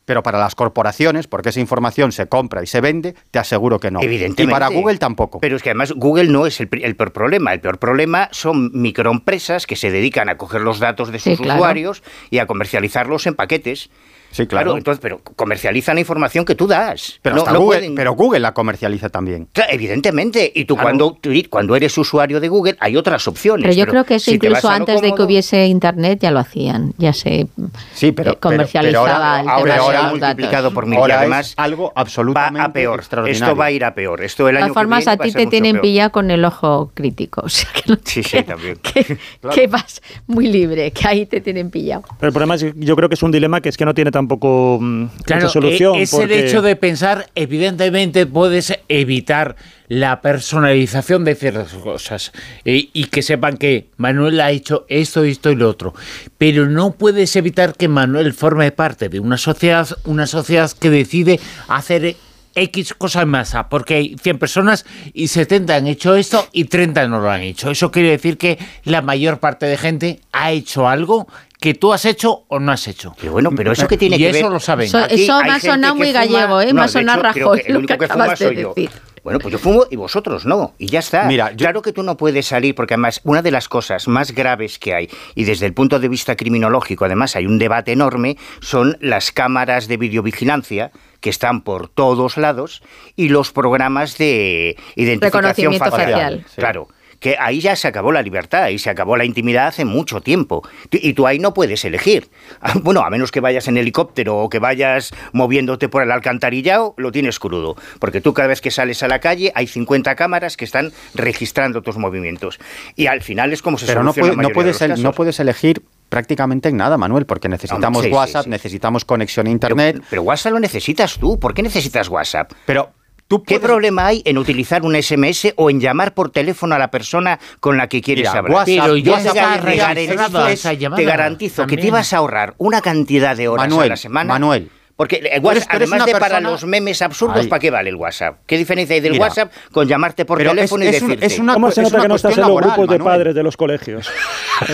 pero 0.06 0.22
para 0.22 0.38
las 0.38 0.54
corporaciones, 0.54 1.26
porque 1.26 1.48
esa 1.48 1.60
información 1.60 2.12
se 2.12 2.26
compra 2.26 2.62
y 2.62 2.66
se 2.66 2.82
vende, 2.82 3.14
te 3.30 3.38
aseguro 3.38 3.80
que 3.80 3.90
no. 3.90 4.02
Evidentemente. 4.02 4.42
Y 4.42 4.46
para 4.48 4.68
Google 4.68 4.98
tampoco. 4.98 5.40
Pero 5.40 5.56
es 5.56 5.62
que 5.62 5.70
además 5.70 5.92
Google 5.96 6.28
no 6.28 6.44
es 6.46 6.60
el, 6.60 6.68
peor 6.68 7.10
problema. 7.14 7.54
El 7.54 7.60
peor 7.60 7.78
problema 7.78 8.28
son 8.30 8.70
microempresas 8.74 9.66
que 9.66 9.76
se 9.76 9.90
dedican 9.90 10.28
a 10.28 10.36
coger 10.36 10.60
los 10.60 10.78
datos 10.78 11.10
de 11.10 11.18
sus 11.20 11.38
Sí, 11.38 11.42
claro. 11.42 11.58
usuarios 11.60 12.02
y 12.28 12.36
a 12.38 12.46
comercializarlos 12.46 13.26
en 13.26 13.34
paquetes. 13.34 13.88
Sí, 14.34 14.46
claro. 14.46 14.76
entonces, 14.76 15.00
pero 15.00 15.20
comercializan 15.36 15.94
la 15.94 16.00
información 16.00 16.44
que 16.44 16.54
tú 16.54 16.66
das. 16.66 17.18
pero, 17.22 17.36
No- 17.36 17.42
hasta 17.42 17.52
no 17.52 17.60
Google, 17.60 17.78
pueden- 17.78 17.94
pero 17.94 18.12
Google 18.14 18.40
la 18.40 18.52
comercializa 18.52 19.08
también. 19.08 19.48
Claro, 19.52 19.72
evidentemente. 19.72 20.50
Y 20.54 20.64
tú 20.64 20.74
Claro. 20.74 20.86
cuando, 20.88 21.16
tú- 21.20 21.30
cuando 21.48 21.76
eres 21.76 21.96
usuario 21.96 22.40
de 22.40 22.48
Google 22.48 22.76
hay 22.80 22.96
otras 22.96 23.26
opciones. 23.28 23.62
Pero 23.64 23.74
yo 23.74 23.86
creo 23.86 24.04
que 24.04 24.16
eso 24.16 24.30
si 24.30 24.36
incluso 24.36 24.68
antes 24.68 25.00
de 25.02 25.14
que 25.14 25.22
hubiese 25.22 25.66
internet 25.66 26.18
ya 26.20 26.30
lo 26.30 26.40
hacían, 26.40 26.92
ya 26.98 27.12
se 27.12 27.46
Sí, 27.94 28.10
pero, 28.12 28.32
eh, 28.32 28.36
comercializaba 28.40 29.04
pero, 29.04 29.14
pero 29.14 29.20
ahora, 29.24 29.40
el 29.40 29.48
ahora, 29.48 29.62
tema 29.62 29.74
de 29.74 29.80
ahora 29.80 29.98
datos. 30.02 30.18
multiplicado 30.18 30.70
por 30.74 30.86
mil. 30.86 30.98
ahora 30.98 31.14
y 31.14 31.16
es 31.16 31.20
además 31.20 31.54
algo 31.56 31.84
va 31.86 31.92
absolutamente 32.00 32.60
a 32.60 32.72
peor. 32.72 32.98
extraordinario. 32.98 33.44
Esto 33.44 33.56
va 33.56 33.64
a 33.66 33.70
ir 33.70 33.84
a 33.84 33.94
peor. 33.94 34.22
Esto 34.22 34.48
el 34.48 34.54
De 34.56 34.58
año 34.62 34.66
todas 34.72 34.82
formas, 34.82 34.98
que 34.98 35.04
viene 35.04 35.12
a 35.12 35.16
va 35.16 35.24
ti 35.24 35.32
te 35.32 35.46
tienen 35.46 35.80
pillado 35.80 36.10
con 36.12 36.30
el 36.30 36.44
ojo 36.44 36.90
crítico. 36.94 37.42
O 37.44 37.48
sea, 37.48 37.68
que, 37.72 37.82
no- 37.92 37.98
Sí, 38.04 38.22
sí, 38.22 38.42
también. 38.42 38.76
Que, 38.82 39.18
que 39.54 39.66
vas 39.68 40.02
muy 40.26 40.48
libre, 40.48 40.90
que 40.90 41.06
ahí 41.06 41.26
te 41.26 41.40
tienen 41.40 41.70
pillado. 41.70 42.02
Pero 42.18 42.28
el 42.28 42.32
problema 42.32 42.54
es 42.56 42.64
que 42.64 42.72
yo 42.76 42.96
creo 42.96 43.08
que 43.08 43.14
es 43.14 43.22
un 43.22 43.30
dilema 43.30 43.60
que 43.60 43.68
es 43.68 43.76
que 43.76 43.84
no 43.84 43.94
tiene 43.94 44.10
tampoco 44.24 44.78
mm, 44.80 45.06
Claro, 45.24 45.42
mucha 45.42 45.52
solución. 45.52 45.96
e- 45.96 46.02
es 46.02 46.12
el 46.14 46.32
hecho 46.32 46.62
de 46.62 46.76
pensar, 46.76 47.30
evidentemente 47.34 48.26
puedes 48.26 48.72
evitar 48.88 49.56
la 49.88 50.22
personalización 50.22 51.24
de 51.24 51.34
ciertas 51.34 51.72
cosas 51.74 52.32
eh, 52.64 52.88
y 52.92 53.04
que 53.04 53.22
sepan 53.22 53.58
que 53.58 53.90
Manuel 53.98 54.40
ha 54.40 54.50
hecho 54.50 54.86
esto, 54.88 55.24
esto 55.24 55.50
y 55.50 55.56
lo 55.56 55.68
otro. 55.68 55.94
Pero 56.38 56.66
no 56.68 56.92
puedes 56.92 57.36
evitar 57.36 57.74
que 57.76 57.88
Manuel 57.88 58.32
forme 58.32 58.72
parte 58.72 59.08
de 59.10 59.20
una 59.20 59.36
sociedad, 59.36 59.86
una 60.04 60.26
sociedad 60.26 60.70
que 60.72 60.88
decide 60.90 61.38
hacer 61.68 62.16
X 62.56 62.94
cosa 62.94 63.22
en 63.22 63.28
masa, 63.28 63.68
porque 63.68 63.94
hay 63.94 64.16
100 64.22 64.38
personas 64.38 64.86
y 65.12 65.28
70 65.28 65.74
han 65.74 65.86
hecho 65.88 66.14
esto 66.14 66.46
y 66.52 66.64
30 66.64 67.08
no 67.08 67.20
lo 67.20 67.30
han 67.30 67.42
hecho. 67.42 67.70
Eso 67.70 67.90
quiere 67.90 68.10
decir 68.10 68.38
que 68.38 68.58
la 68.84 69.02
mayor 69.02 69.38
parte 69.40 69.66
de 69.66 69.76
gente 69.76 70.20
ha 70.32 70.52
hecho 70.52 70.88
algo 70.88 71.26
que 71.64 71.72
tú 71.72 71.94
has 71.94 72.04
hecho 72.04 72.44
o 72.48 72.60
no 72.60 72.72
has 72.72 72.86
hecho. 72.88 73.14
Pero 73.18 73.32
bueno, 73.32 73.50
pero 73.56 73.72
eso 73.72 73.88
que 73.88 73.96
tiene 73.96 74.16
y 74.16 74.18
que 74.18 74.28
eso 74.28 74.42
ver. 74.42 74.52
lo 74.52 74.60
saben. 74.60 74.84
Eso- 74.86 74.98
Aquí 74.98 75.22
eso 75.24 75.34
hay 75.36 75.44
me 75.44 75.56
ha 75.56 75.60
sonado 75.60 75.94
muy 75.94 76.12
gallego, 76.12 76.60
¿eh? 76.60 76.66
Me 76.66 76.72
No, 76.74 76.82
ha 76.82 76.86
de 76.86 76.92
sonado 76.92 77.22
Rajoy, 77.22 77.60
que 77.62 77.66
el 77.68 77.72
lo 77.72 77.78
único 77.78 77.94
que 77.94 77.98
que 78.00 78.12
fuma 78.12 78.28
de 78.28 78.36
soy 78.36 78.56
yo. 78.56 78.74
decir. 78.76 78.90
Bueno, 79.22 79.38
pues 79.38 79.52
yo 79.52 79.58
fumo 79.58 79.86
y 79.90 79.96
vosotros 79.96 80.44
no, 80.44 80.74
y 80.78 80.88
ya 80.88 80.98
está. 80.98 81.24
Mira, 81.24 81.52
yo- 81.52 81.56
Claro 81.56 81.80
que 81.80 81.94
tú 81.94 82.02
no 82.02 82.18
puedes 82.18 82.44
salir, 82.44 82.74
porque 82.74 82.92
además 82.92 83.22
una 83.24 83.40
de 83.40 83.50
las 83.50 83.70
cosas 83.70 84.06
más 84.08 84.32
graves 84.32 84.78
que 84.78 84.92
hay, 84.94 85.08
y 85.34 85.44
desde 85.44 85.64
el 85.64 85.72
punto 85.72 85.98
de 85.98 86.08
vista 86.08 86.36
criminológico 86.36 87.06
además 87.06 87.34
hay 87.34 87.46
un 87.46 87.58
debate 87.58 87.92
enorme, 87.92 88.36
son 88.60 88.98
las 89.00 89.32
cámaras 89.32 89.88
de 89.88 89.96
videovigilancia 89.96 90.90
que 91.22 91.30
están 91.30 91.62
por 91.62 91.88
todos 91.88 92.36
lados 92.36 92.82
y 93.16 93.30
los 93.30 93.52
programas 93.52 94.18
de 94.18 94.76
identificación 94.96 95.22
Reconocimiento 95.42 95.90
facial. 95.90 96.12
facial. 96.12 96.44
Sí. 96.46 96.54
Claro. 96.56 96.88
Que 97.24 97.36
ahí 97.40 97.58
ya 97.58 97.74
se 97.74 97.88
acabó 97.88 98.12
la 98.12 98.20
libertad 98.20 98.68
y 98.68 98.78
se 98.78 98.90
acabó 98.90 99.16
la 99.16 99.24
intimidad 99.24 99.68
hace 99.68 99.86
mucho 99.86 100.20
tiempo. 100.20 100.60
Y 100.90 101.14
tú 101.14 101.26
ahí 101.26 101.38
no 101.38 101.54
puedes 101.54 101.82
elegir. 101.86 102.28
Bueno, 102.82 103.00
a 103.00 103.08
menos 103.08 103.30
que 103.32 103.40
vayas 103.40 103.66
en 103.66 103.78
helicóptero 103.78 104.36
o 104.36 104.50
que 104.50 104.58
vayas 104.58 105.10
moviéndote 105.32 105.88
por 105.88 106.02
el 106.02 106.10
alcantarillado, 106.10 106.92
lo 106.98 107.12
tienes 107.12 107.38
crudo. 107.38 107.76
Porque 107.98 108.20
tú 108.20 108.34
cada 108.34 108.48
vez 108.48 108.60
que 108.60 108.70
sales 108.70 109.02
a 109.02 109.08
la 109.08 109.20
calle 109.20 109.52
hay 109.54 109.66
50 109.66 110.14
cámaras 110.16 110.58
que 110.58 110.66
están 110.66 110.92
registrando 111.14 111.80
tus 111.80 111.96
movimientos. 111.96 112.58
Y 112.94 113.06
al 113.06 113.22
final 113.22 113.54
es 113.54 113.62
como 113.62 113.78
se 113.78 113.86
Pero 113.86 114.02
no, 114.02 114.12
soluciona 114.12 114.26
puede- 114.26 114.36
la 114.36 114.42
no, 114.42 114.48
de 114.48 114.54
puedes, 114.54 114.80
los 114.82 114.98
el- 114.98 115.02
no 115.02 115.12
puedes 115.12 115.40
elegir 115.40 115.82
prácticamente 116.10 116.68
en 116.68 116.76
nada, 116.76 116.98
Manuel, 116.98 117.24
porque 117.24 117.48
necesitamos 117.48 118.04
sí, 118.04 118.10
WhatsApp, 118.10 118.44
sí. 118.44 118.50
necesitamos 118.50 119.06
conexión 119.06 119.46
a 119.46 119.48
Pero, 119.48 119.52
Internet. 119.52 120.02
pero 120.10 120.20
WhatsApp 120.22 120.52
lo 120.52 120.60
necesitas 120.60 121.16
tú. 121.18 121.40
¿Por 121.40 121.54
qué 121.54 121.62
necesitas 121.62 122.10
WhatsApp? 122.10 122.52
Pero 122.66 122.90
tú 123.28 123.42
¿Qué 123.42 123.58
problema 123.60 124.06
hay 124.06 124.22
en 124.24 124.38
utilizar 124.38 124.82
un 124.82 124.94
SMS 124.94 125.52
o 125.56 125.70
en 125.70 125.80
llamar 125.80 126.14
por 126.14 126.30
teléfono 126.30 126.74
a 126.74 126.78
la 126.78 126.90
persona 126.90 127.38
con 127.60 127.76
la 127.76 127.88
que 127.88 128.00
quieres 128.00 128.28
Mira, 128.28 128.38
hablar? 128.38 128.64
Pero 128.66 130.48
es- 130.48 130.60
esa 130.60 130.72
llamada. 130.72 130.96
te 131.02 131.04
garantizo 131.04 131.66
que 131.66 131.76
te 131.76 131.86
ibas 131.86 132.12
a 132.12 132.18
ahorrar 132.18 132.54
una 132.58 132.80
cantidad 132.80 133.36
de 133.36 133.48
horas 133.48 133.68
Manuel, 133.68 133.86
a 133.86 133.88
la 133.90 133.96
semana. 133.96 134.28
Manuel. 134.32 134.70
Porque 134.96 135.16
el 135.16 135.42
WhatsApp, 135.42 135.66
además 135.70 136.06
de 136.06 136.12
para 136.12 136.40
los 136.40 136.64
memes 136.64 137.02
absurdos, 137.02 137.38
Ay. 137.40 137.48
¿para 137.48 137.58
qué 137.58 137.68
vale 137.70 137.90
el 137.90 137.96
WhatsApp? 137.96 138.36
¿Qué 138.46 138.56
diferencia 138.56 138.94
hay 138.94 139.00
del 139.00 139.12
Mira, 139.12 139.24
WhatsApp 139.24 139.50
con 139.72 139.88
llamarte 139.88 140.24
por 140.24 140.40
es- 140.40 140.48
teléfono 140.48 140.84
es 140.84 141.00
y 141.00 141.02
un- 141.02 141.08
decirte? 141.10 141.26
es 141.26 141.38
una 141.40 141.54
¿Cómo 141.54 141.70
se 141.72 141.80
es 141.80 141.84
nota 141.86 141.96
una 141.96 142.02
que 142.04 142.08
no 142.08 142.14
estás 142.14 142.30
en 142.30 142.34
cuestión 142.36 142.40
los 142.42 142.48
laboral, 142.62 142.70
grupos 142.78 142.98
de 142.98 143.04
padres 143.04 143.34
de 143.34 143.42
los 143.42 143.56
colegios? 143.56 144.08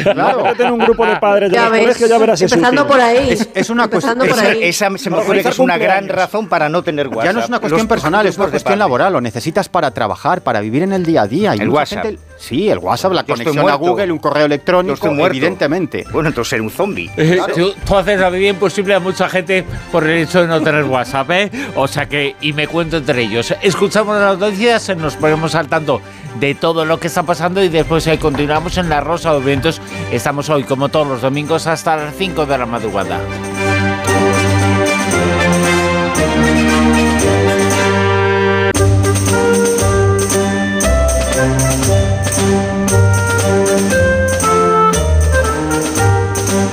Claro. 0.03 0.45
En 0.59 0.73
un 0.73 0.79
grupo 0.81 1.07
de 1.07 1.17
padres 1.17 1.49
de 1.51 1.57
Ya 1.57 1.63
los 1.65 1.73
ves, 1.73 1.81
colegios, 1.83 2.11
ya 2.11 2.19
verás 2.19 2.43
empezando 2.43 2.87
por 2.87 3.01
ahí. 3.01 3.31
Es- 3.31 3.49
es 3.55 3.71
una 3.71 3.85
empezando 3.85 4.27
por 4.27 4.35
cuestión- 4.35 4.53
ahí. 4.63 4.65
Esa 4.69 4.91
se 4.99 5.09
me 5.09 5.17
ocurre 5.17 5.43
que 5.43 5.49
es 5.49 5.59
una 5.59 5.79
gran 5.79 6.07
razón 6.07 6.49
para 6.51 6.69
no 6.69 6.83
tener 6.83 7.09
WhatsApp. 7.09 7.25
Ya 7.25 7.33
no 7.33 7.41
es 7.41 7.49
una 7.49 7.61
cuestión 7.61 7.79
Los 7.81 7.89
personal, 7.89 8.27
es 8.27 8.37
una 8.37 8.49
cuestión 8.49 8.79
laboral. 8.79 9.13
Lo 9.15 9.23
necesitas 9.23 9.71
para 9.71 9.91
trabajar, 9.93 10.43
para 10.43 10.61
vivir 10.61 10.83
en 10.83 10.93
el 10.93 11.07
día 11.07 11.23
a 11.23 11.27
día. 11.27 11.57
Y 11.57 11.61
El 11.61 11.71
WhatsApp. 11.71 12.05
Sí, 12.41 12.69
el 12.69 12.79
WhatsApp, 12.79 13.13
la 13.13 13.25
Yo 13.25 13.35
conexión 13.35 13.69
a. 13.69 13.75
Google, 13.75 14.13
un 14.13 14.19
correo 14.19 14.47
electrónico, 14.47 15.09
evidentemente. 15.27 16.05
Bueno, 16.13 16.31
entonces 16.31 16.51
ser 16.51 16.61
un 16.61 16.71
zombie. 16.71 17.11
Tú, 17.55 17.73
tú 17.87 17.97
haces 17.97 18.19
la 18.19 18.31
vida 18.31 18.49
imposible 18.49 18.95
a 18.95 19.01
mucha 19.01 19.29
gente 19.29 19.65
por 19.93 20.05
el 20.05 20.23
hecho 20.23 20.43
de 20.43 20.49
no 20.49 20.61
tener 20.61 20.85
WhatsApp, 20.85 21.31
¿eh? 21.31 21.51
O 21.77 21.87
sea 21.87 22.07
que, 22.07 22.37
y 22.41 22.53
me 22.53 22.67
cuento 22.67 22.97
entre 22.99 23.23
ellos. 23.23 23.55
Escuchamos 23.63 24.21
las 24.21 24.39
noticias, 24.39 24.97
nos 24.97 25.17
ponemos 25.17 25.55
al 25.55 25.69
tanto 25.69 26.01
de 26.39 26.55
todo 26.55 26.85
lo 26.85 26.99
que 26.99 27.09
está 27.09 27.23
pasando 27.23 27.63
y 27.63 27.69
después 27.69 28.07
eh, 28.07 28.19
continuamos 28.19 28.77
en 28.79 28.89
La 28.89 29.01
Rosa 29.01 29.33
de 29.35 29.41
Vientos. 29.41 29.81
Estamos 30.13 30.49
hoy, 30.49 30.65
como 30.65 30.89
todos 30.89 31.07
los 31.07 31.23
domingos, 31.23 31.67
hasta 31.67 31.97
las 31.97 32.15
5 32.17 32.47
de 32.47 32.59
la 32.59 32.67
madrugada. 32.67 33.21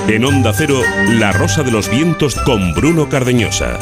En 0.08 0.24
Onda 0.24 0.54
Cero, 0.54 0.80
La 1.10 1.32
Rosa 1.32 1.62
de 1.62 1.70
los 1.70 1.90
Vientos 1.90 2.34
con 2.36 2.72
Bruno 2.72 3.10
Cardeñosa. 3.10 3.78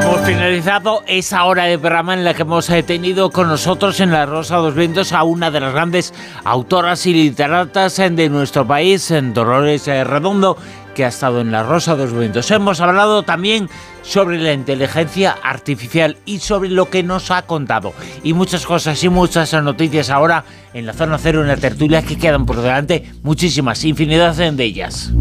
Hemos 0.00 0.20
finalizado 0.20 1.02
esa 1.08 1.44
hora 1.44 1.64
de 1.64 1.76
programa 1.76 2.14
en 2.14 2.22
la 2.22 2.34
que 2.34 2.42
hemos 2.42 2.70
eh, 2.70 2.84
tenido 2.84 3.30
con 3.30 3.48
nosotros 3.48 3.98
en 3.98 4.12
La 4.12 4.26
Rosa 4.26 4.58
de 4.58 4.62
los 4.62 4.74
Vientos 4.76 5.12
a 5.12 5.24
una 5.24 5.50
de 5.50 5.58
las 5.58 5.72
grandes 5.72 6.14
autoras 6.44 7.04
y 7.04 7.14
literatas 7.14 7.98
eh, 7.98 8.08
de 8.08 8.28
nuestro 8.28 8.64
país, 8.64 9.10
en 9.10 9.34
Dolores 9.34 9.88
eh, 9.88 10.04
Redondo, 10.04 10.56
que 10.94 11.04
ha 11.04 11.08
estado 11.08 11.40
en 11.40 11.52
La 11.52 11.62
Rosa 11.62 11.96
de 11.96 12.04
los 12.04 12.12
Vientos. 12.12 12.50
Hemos 12.50 12.80
hablado 12.80 13.22
también 13.22 13.68
sobre 14.02 14.38
la 14.38 14.52
inteligencia 14.52 15.36
artificial 15.42 16.16
y 16.24 16.38
sobre 16.38 16.68
lo 16.68 16.90
que 16.90 17.02
nos 17.02 17.30
ha 17.30 17.42
contado. 17.42 17.92
Y 18.22 18.32
muchas 18.32 18.66
cosas 18.66 19.02
y 19.02 19.08
muchas 19.08 19.52
noticias 19.54 20.10
ahora 20.10 20.44
en 20.74 20.86
la 20.86 20.92
zona 20.92 21.18
cero, 21.18 21.42
en 21.42 21.48
la 21.48 21.56
tertulia, 21.56 22.02
que 22.02 22.18
quedan 22.18 22.46
por 22.46 22.60
delante 22.60 23.12
muchísimas, 23.22 23.84
infinidad 23.84 24.36
de 24.36 24.64
ellas. 24.64 25.12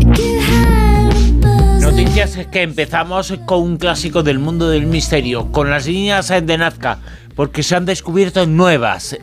Noticias 1.79 2.37
que 2.51 2.61
empezamos 2.61 3.33
con 3.45 3.61
un 3.63 3.77
clásico 3.77 4.23
del 4.23 4.39
mundo 4.39 4.69
del 4.69 4.85
misterio, 4.85 5.51
con 5.51 5.69
las 5.69 5.87
líneas 5.87 6.29
de 6.29 6.57
Nazca, 6.57 6.99
porque 7.35 7.63
se 7.63 7.75
han 7.75 7.85
descubierto 7.85 8.45
nuevas. 8.45 9.17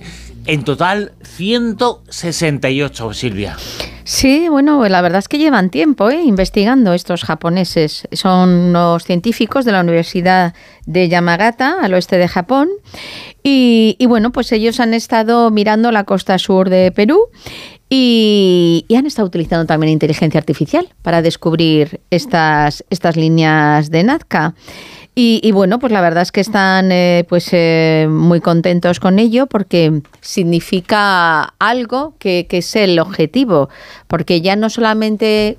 En 0.46 0.62
total, 0.62 1.12
168, 1.22 3.12
Silvia. 3.14 3.56
Sí, 4.08 4.48
bueno, 4.48 4.88
la 4.88 5.02
verdad 5.02 5.18
es 5.18 5.26
que 5.26 5.36
llevan 5.36 5.68
tiempo 5.68 6.10
¿eh? 6.10 6.22
investigando 6.22 6.94
estos 6.94 7.24
japoneses. 7.24 8.06
Son 8.12 8.50
unos 8.50 9.02
científicos 9.02 9.64
de 9.64 9.72
la 9.72 9.80
Universidad 9.80 10.54
de 10.86 11.08
Yamagata, 11.08 11.78
al 11.82 11.92
oeste 11.92 12.16
de 12.16 12.28
Japón. 12.28 12.68
Y, 13.42 13.96
y 13.98 14.06
bueno, 14.06 14.30
pues 14.30 14.52
ellos 14.52 14.78
han 14.78 14.94
estado 14.94 15.50
mirando 15.50 15.90
la 15.90 16.04
costa 16.04 16.38
sur 16.38 16.70
de 16.70 16.92
Perú 16.92 17.18
y, 17.90 18.84
y 18.86 18.94
han 18.94 19.06
estado 19.06 19.26
utilizando 19.26 19.66
también 19.66 19.92
inteligencia 19.92 20.38
artificial 20.38 20.88
para 21.02 21.20
descubrir 21.20 22.00
estas, 22.10 22.84
estas 22.90 23.16
líneas 23.16 23.90
de 23.90 24.04
Nazca. 24.04 24.54
Y, 25.18 25.40
y 25.42 25.52
bueno, 25.52 25.78
pues 25.78 25.94
la 25.94 26.02
verdad 26.02 26.24
es 26.24 26.30
que 26.30 26.42
están 26.42 26.92
eh, 26.92 27.24
pues 27.26 27.48
eh, 27.52 28.06
muy 28.06 28.42
contentos 28.42 29.00
con 29.00 29.18
ello 29.18 29.46
porque 29.46 30.02
significa 30.20 31.54
algo 31.58 32.12
que, 32.18 32.46
es 32.50 32.76
el 32.76 32.98
objetivo, 32.98 33.70
porque 34.08 34.42
ya 34.42 34.56
no 34.56 34.68
solamente 34.68 35.56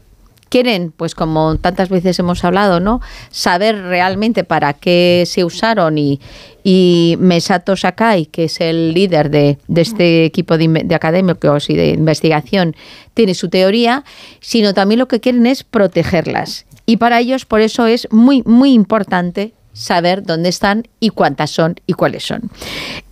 quieren, 0.49 0.93
pues 0.95 1.15
como 1.15 1.55
tantas 1.55 1.89
veces 1.89 2.19
hemos 2.19 2.43
hablado, 2.43 2.79
¿no? 2.79 3.01
Saber 3.31 3.81
realmente 3.81 4.43
para 4.43 4.73
qué 4.73 5.23
se 5.25 5.43
usaron 5.43 5.97
y, 5.97 6.21
y 6.63 7.15
Mesato 7.17 7.75
Sakai, 7.75 8.27
que 8.27 8.43
es 8.43 8.61
el 8.61 8.93
líder 8.93 9.31
de, 9.31 9.57
de 9.67 9.81
este 9.81 10.25
equipo 10.25 10.55
de 10.59 10.93
académicos 10.93 11.71
y 11.71 11.75
de 11.75 11.89
investigación, 11.89 12.75
tiene 13.15 13.33
su 13.33 13.49
teoría, 13.49 14.03
sino 14.39 14.75
también 14.75 14.99
lo 14.99 15.07
que 15.07 15.19
quieren 15.19 15.47
es 15.47 15.63
protegerlas. 15.63 16.67
Y 16.87 16.97
para 16.97 17.19
ellos, 17.19 17.45
por 17.45 17.61
eso 17.61 17.85
es 17.85 18.07
muy, 18.11 18.41
muy 18.43 18.71
importante 18.71 19.53
saber 19.73 20.23
dónde 20.23 20.49
están 20.49 20.87
y 20.99 21.09
cuántas 21.09 21.51
son 21.51 21.75
y 21.85 21.93
cuáles 21.93 22.23
son. 22.23 22.49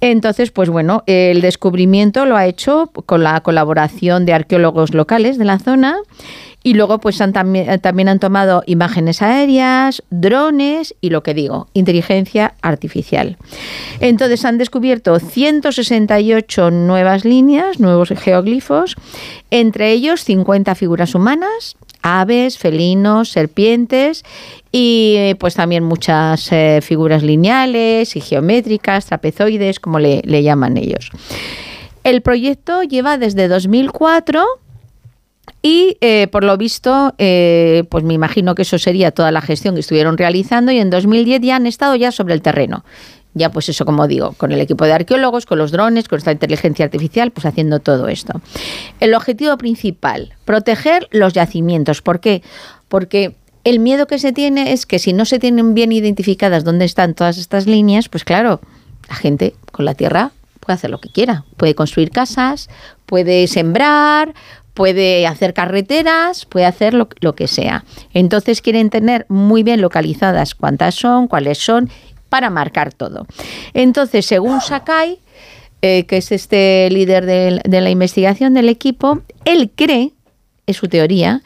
Entonces, 0.02 0.50
pues 0.50 0.70
bueno, 0.70 1.04
el 1.06 1.42
descubrimiento 1.42 2.26
lo 2.26 2.38
ha 2.38 2.48
hecho 2.48 2.90
con 3.06 3.22
la 3.22 3.40
colaboración 3.42 4.26
de 4.26 4.34
arqueólogos 4.34 4.94
locales 4.94 5.38
de 5.38 5.46
la 5.46 5.60
zona 5.60 5.98
y 6.66 6.74
luego 6.74 6.98
pues 6.98 7.22
han 7.22 7.32
también, 7.32 7.70
eh, 7.70 7.78
también 7.78 8.10
han 8.10 8.18
tomado 8.18 8.64
imágenes 8.66 9.22
aéreas, 9.22 10.02
drones 10.10 10.96
y 11.00 11.12
lo 11.12 11.22
que 11.22 11.36
digo, 11.36 11.68
inteligencia 11.74 12.56
artificial. 12.64 13.38
Entonces 14.00 14.44
han 14.46 14.58
descubierto 14.58 15.20
168 15.20 16.72
nuevas 16.72 17.24
líneas, 17.24 17.80
nuevos 17.80 18.10
geoglifos, 18.10 18.96
entre 19.52 19.92
ellos 19.92 20.24
50 20.24 20.74
figuras 20.74 21.14
humanas, 21.14 21.78
aves, 22.02 22.58
felinos, 22.58 23.30
serpientes 23.30 24.24
y 24.72 25.36
pues 25.40 25.54
también 25.54 25.84
muchas 25.84 26.52
eh, 26.52 26.80
figuras 26.82 27.22
lineales 27.22 28.16
y 28.16 28.22
geométricas, 28.22 29.06
trapezoides, 29.06 29.80
como 29.80 30.00
le, 30.00 30.24
le 30.26 30.42
llaman 30.42 30.78
ellos. 30.78 31.12
El 32.04 32.24
proyecto 32.24 32.82
lleva 32.82 33.20
desde 33.20 33.48
2004 33.48 34.44
y 35.62 35.98
eh, 36.02 36.28
por 36.32 36.44
lo 36.44 36.58
visto, 36.58 37.14
eh, 37.18 37.84
pues 37.90 38.04
me 38.04 38.14
imagino 38.14 38.56
que 38.56 38.62
eso 38.62 38.78
sería 38.78 39.12
toda 39.12 39.32
la 39.32 39.42
gestión 39.42 39.74
que 39.76 39.82
estuvieron 39.82 40.18
realizando 40.18 40.72
y 40.72 40.80
en 40.80 40.90
2010 40.90 41.42
ya 41.42 41.56
han 41.56 41.68
estado 41.68 41.96
ya 41.96 42.12
sobre 42.12 42.34
el 42.34 42.42
terreno. 42.42 42.86
Ya 43.34 43.52
pues 43.52 43.68
eso, 43.68 43.84
como 43.84 44.08
digo, 44.08 44.34
con 44.34 44.54
el 44.54 44.62
equipo 44.62 44.86
de 44.86 44.94
arqueólogos, 44.94 45.46
con 45.46 45.58
los 45.58 45.72
drones, 45.72 46.08
con 46.08 46.20
esta 46.20 46.32
inteligencia 46.32 46.86
artificial, 46.86 47.32
pues 47.32 47.46
haciendo 47.46 47.80
todo 47.80 48.08
esto. 48.08 48.40
El 49.00 49.14
objetivo 49.14 49.58
principal, 49.58 50.34
proteger 50.46 51.10
los 51.12 51.34
yacimientos. 51.34 52.02
¿Por 52.02 52.22
qué? 52.22 52.44
Porque 52.88 53.36
el 53.66 53.80
miedo 53.80 54.08
que 54.08 54.20
se 54.20 54.32
tiene 54.32 54.72
es 54.72 54.86
que 54.86 55.00
si 55.00 55.12
no 55.12 55.26
se 55.26 55.40
tienen 55.40 55.74
bien 55.74 55.92
identificadas 55.92 56.64
dónde 56.64 56.86
están 56.86 57.14
todas 57.14 57.38
estas 57.38 57.66
líneas, 57.68 58.08
pues 58.08 58.24
claro, 58.24 58.62
la 59.10 59.16
gente 59.16 59.56
con 59.72 59.84
la 59.84 59.96
tierra 59.96 60.32
puede 60.62 60.76
hacer 60.76 60.90
lo 60.90 61.00
que 61.00 61.10
quiera. 61.10 61.44
Puede 61.58 61.76
construir 61.76 62.12
casas, 62.12 62.70
puede 63.06 63.48
sembrar, 63.48 64.34
puede 64.76 65.26
hacer 65.26 65.54
carreteras, 65.54 66.46
puede 66.46 66.66
hacer 66.66 66.94
lo, 66.94 67.08
que 67.08 67.48
sea. 67.48 67.84
Entonces 68.14 68.62
quieren 68.62 68.92
tener 68.92 69.26
muy 69.30 69.64
bien 69.64 69.82
localizadas 69.82 70.54
cuántas 70.54 70.94
son, 70.94 71.28
cuáles 71.28 71.58
son, 71.58 71.90
para 72.30 72.52
marcar 72.52 72.94
todo. 72.94 73.26
Entonces, 73.74 74.26
según 74.26 74.62
Sakai, 74.62 75.20
eh, 75.82 76.06
que 76.06 76.18
es 76.18 76.32
este 76.32 76.90
líder 76.92 77.26
de, 77.26 77.62
de 77.64 77.82
la 77.82 77.90
investigación 77.90 78.54
del 78.54 78.70
equipo, 78.70 79.22
él 79.46 79.72
cree, 79.74 80.12
es 80.68 80.76
su 80.76 80.88
teoría, 80.88 81.42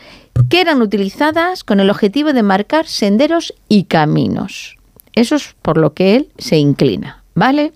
que 0.50 0.62
eran 0.62 0.82
utilizadas 0.82 1.64
con 1.64 1.80
el 1.80 1.90
objetivo 1.90 2.34
de 2.34 2.44
marcar 2.44 2.88
senderos 2.88 3.54
y 3.68 3.84
caminos. 3.84 4.78
Eso 5.14 5.36
es 5.36 5.56
por 5.62 5.78
lo 5.78 5.94
que 5.94 6.16
él 6.16 6.30
se 6.38 6.58
inclina, 6.58 7.24
¿vale? 7.36 7.74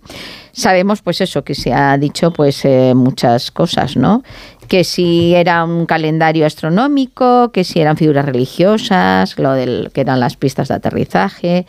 Sabemos, 0.56 1.02
pues 1.02 1.20
eso, 1.20 1.44
que 1.44 1.56
se 1.56 1.74
ha 1.74 1.98
dicho, 1.98 2.32
pues 2.32 2.64
eh, 2.64 2.94
muchas 2.96 3.50
cosas, 3.50 3.98
¿no? 3.98 4.24
Que 4.68 4.84
si 4.84 5.36
era 5.36 5.64
un 5.64 5.86
calendario 5.86 6.46
astronómico, 6.46 7.52
que 7.52 7.64
si 7.64 7.80
eran 7.80 7.98
figuras 7.98 8.26
religiosas, 8.26 9.38
lo 9.38 9.54
del 9.54 9.92
que 9.94 10.02
eran 10.02 10.20
las 10.20 10.38
pistas 10.38 10.70
de 10.70 10.76
aterrizaje 10.76 11.66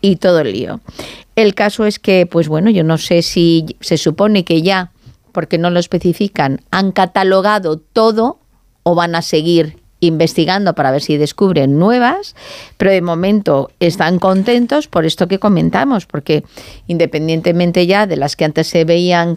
y 0.00 0.16
todo 0.16 0.40
el 0.40 0.52
lío. 0.52 0.80
El 1.36 1.54
caso 1.54 1.86
es 1.86 1.98
que, 1.98 2.26
pues 2.26 2.48
bueno, 2.48 2.70
yo 2.70 2.84
no 2.84 2.98
sé 2.98 3.22
si 3.22 3.76
se 3.80 3.96
supone 3.96 4.44
que 4.44 4.62
ya, 4.62 4.90
porque 5.32 5.58
no 5.58 5.70
lo 5.70 5.78
especifican, 5.78 6.62
han 6.70 6.92
catalogado 6.92 7.78
todo 7.78 8.40
o 8.82 8.94
van 8.94 9.14
a 9.14 9.22
seguir 9.22 9.78
investigando 10.00 10.74
para 10.74 10.90
ver 10.90 11.02
si 11.02 11.16
descubren 11.16 11.78
nuevas, 11.78 12.34
pero 12.76 12.90
de 12.90 13.02
momento 13.02 13.70
están 13.80 14.18
contentos 14.18 14.86
por 14.86 15.06
esto 15.06 15.28
que 15.28 15.38
comentamos, 15.38 16.06
porque 16.06 16.44
independientemente 16.86 17.86
ya 17.86 18.06
de 18.06 18.16
las 18.16 18.36
que 18.36 18.44
antes 18.44 18.68
se 18.68 18.84
veían 18.84 19.36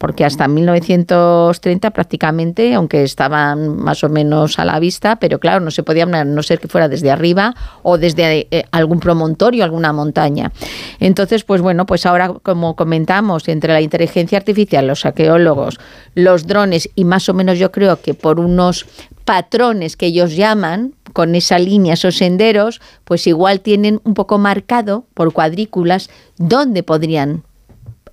porque 0.00 0.24
hasta 0.24 0.48
1930 0.48 1.90
prácticamente, 1.90 2.72
aunque 2.72 3.02
estaban 3.02 3.76
más 3.76 4.02
o 4.02 4.08
menos 4.08 4.58
a 4.58 4.64
la 4.64 4.80
vista, 4.80 5.16
pero 5.16 5.38
claro, 5.38 5.60
no 5.60 5.70
se 5.70 5.82
podía 5.82 6.06
no 6.06 6.42
ser 6.42 6.58
que 6.58 6.68
fuera 6.68 6.88
desde 6.88 7.10
arriba 7.10 7.54
o 7.82 7.98
desde 7.98 8.48
eh, 8.50 8.64
algún 8.72 8.98
promontorio, 8.98 9.62
alguna 9.62 9.92
montaña. 9.92 10.52
Entonces, 11.00 11.44
pues 11.44 11.60
bueno, 11.60 11.84
pues 11.84 12.06
ahora 12.06 12.32
como 12.42 12.76
comentamos, 12.76 13.46
entre 13.48 13.74
la 13.74 13.82
inteligencia 13.82 14.38
artificial, 14.38 14.86
los 14.86 15.04
arqueólogos, 15.04 15.78
los 16.14 16.46
drones 16.46 16.88
y 16.94 17.04
más 17.04 17.28
o 17.28 17.34
menos 17.34 17.58
yo 17.58 17.70
creo 17.70 18.00
que 18.00 18.14
por 18.14 18.40
unos 18.40 18.86
patrones 19.26 19.98
que 19.98 20.06
ellos 20.06 20.34
llaman, 20.34 20.94
con 21.12 21.34
esa 21.34 21.58
línea, 21.58 21.92
esos 21.92 22.16
senderos, 22.16 22.80
pues 23.04 23.26
igual 23.26 23.60
tienen 23.60 24.00
un 24.04 24.14
poco 24.14 24.38
marcado 24.38 25.04
por 25.12 25.34
cuadrículas 25.34 26.08
dónde 26.38 26.82
podrían 26.84 27.42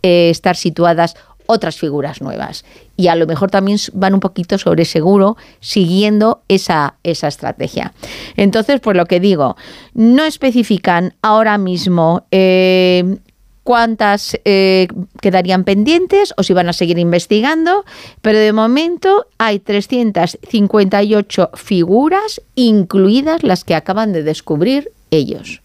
eh, 0.03 0.29
estar 0.29 0.55
situadas 0.55 1.15
otras 1.47 1.77
figuras 1.77 2.21
nuevas. 2.21 2.63
Y 2.95 3.07
a 3.07 3.15
lo 3.15 3.25
mejor 3.27 3.51
también 3.51 3.77
van 3.93 4.13
un 4.13 4.19
poquito 4.19 4.57
sobre 4.57 4.85
seguro 4.85 5.37
siguiendo 5.59 6.41
esa, 6.47 6.95
esa 7.03 7.27
estrategia. 7.27 7.93
Entonces, 8.35 8.79
pues 8.79 8.95
lo 8.95 9.05
que 9.05 9.19
digo, 9.19 9.57
no 9.93 10.23
especifican 10.23 11.13
ahora 11.21 11.57
mismo 11.57 12.25
eh, 12.31 13.17
cuántas 13.63 14.39
eh, 14.45 14.87
quedarían 15.21 15.65
pendientes 15.65 16.33
o 16.37 16.43
si 16.43 16.53
van 16.53 16.69
a 16.69 16.73
seguir 16.73 16.99
investigando, 16.99 17.83
pero 18.21 18.39
de 18.39 18.53
momento 18.53 19.25
hay 19.37 19.59
358 19.59 21.51
figuras, 21.53 22.41
incluidas 22.55 23.43
las 23.43 23.65
que 23.65 23.75
acaban 23.75 24.13
de 24.13 24.23
descubrir 24.23 24.91
ellos 25.11 25.61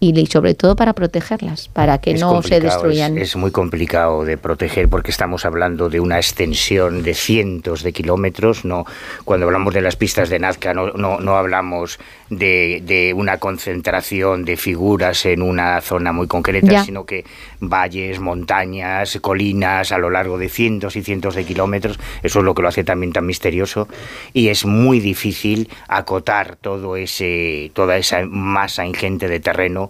y 0.00 0.26
sobre 0.26 0.54
todo 0.54 0.76
para 0.76 0.92
protegerlas, 0.92 1.68
para 1.68 1.98
que 1.98 2.12
es 2.12 2.20
no 2.20 2.40
se 2.42 2.60
destruyan. 2.60 3.18
Es, 3.18 3.30
es, 3.30 3.36
muy 3.36 3.50
complicado 3.50 4.24
de 4.24 4.38
proteger 4.38 4.88
porque 4.88 5.10
estamos 5.10 5.44
hablando 5.44 5.88
de 5.88 5.98
una 5.98 6.18
extensión 6.18 7.02
de 7.02 7.14
cientos 7.14 7.82
de 7.82 7.92
kilómetros. 7.92 8.64
No, 8.64 8.86
cuando 9.24 9.46
hablamos 9.46 9.74
de 9.74 9.80
las 9.80 9.96
pistas 9.96 10.28
de 10.28 10.38
Nazca 10.38 10.72
no, 10.72 10.92
no, 10.92 11.18
no 11.18 11.36
hablamos 11.36 11.98
de, 12.30 12.80
de, 12.84 13.12
una 13.12 13.38
concentración 13.38 14.44
de 14.44 14.56
figuras 14.56 15.26
en 15.26 15.42
una 15.42 15.80
zona 15.80 16.12
muy 16.12 16.28
concreta, 16.28 16.70
ya. 16.70 16.84
sino 16.84 17.04
que 17.04 17.24
valles, 17.60 18.20
montañas, 18.20 19.18
colinas 19.20 19.90
a 19.90 19.98
lo 19.98 20.10
largo 20.10 20.38
de 20.38 20.48
cientos 20.48 20.94
y 20.94 21.02
cientos 21.02 21.34
de 21.34 21.44
kilómetros. 21.44 21.98
Eso 22.22 22.38
es 22.38 22.44
lo 22.44 22.54
que 22.54 22.62
lo 22.62 22.68
hace 22.68 22.84
también 22.84 23.12
tan 23.12 23.26
misterioso 23.26 23.88
y 24.32 24.48
es 24.48 24.64
muy 24.64 25.00
difícil 25.00 25.68
acotar 25.88 26.56
todo 26.56 26.96
ese, 26.96 27.72
toda 27.74 27.96
esa 27.96 28.24
masa 28.24 28.86
ingente 28.86 29.26
de 29.26 29.40
terreno 29.40 29.87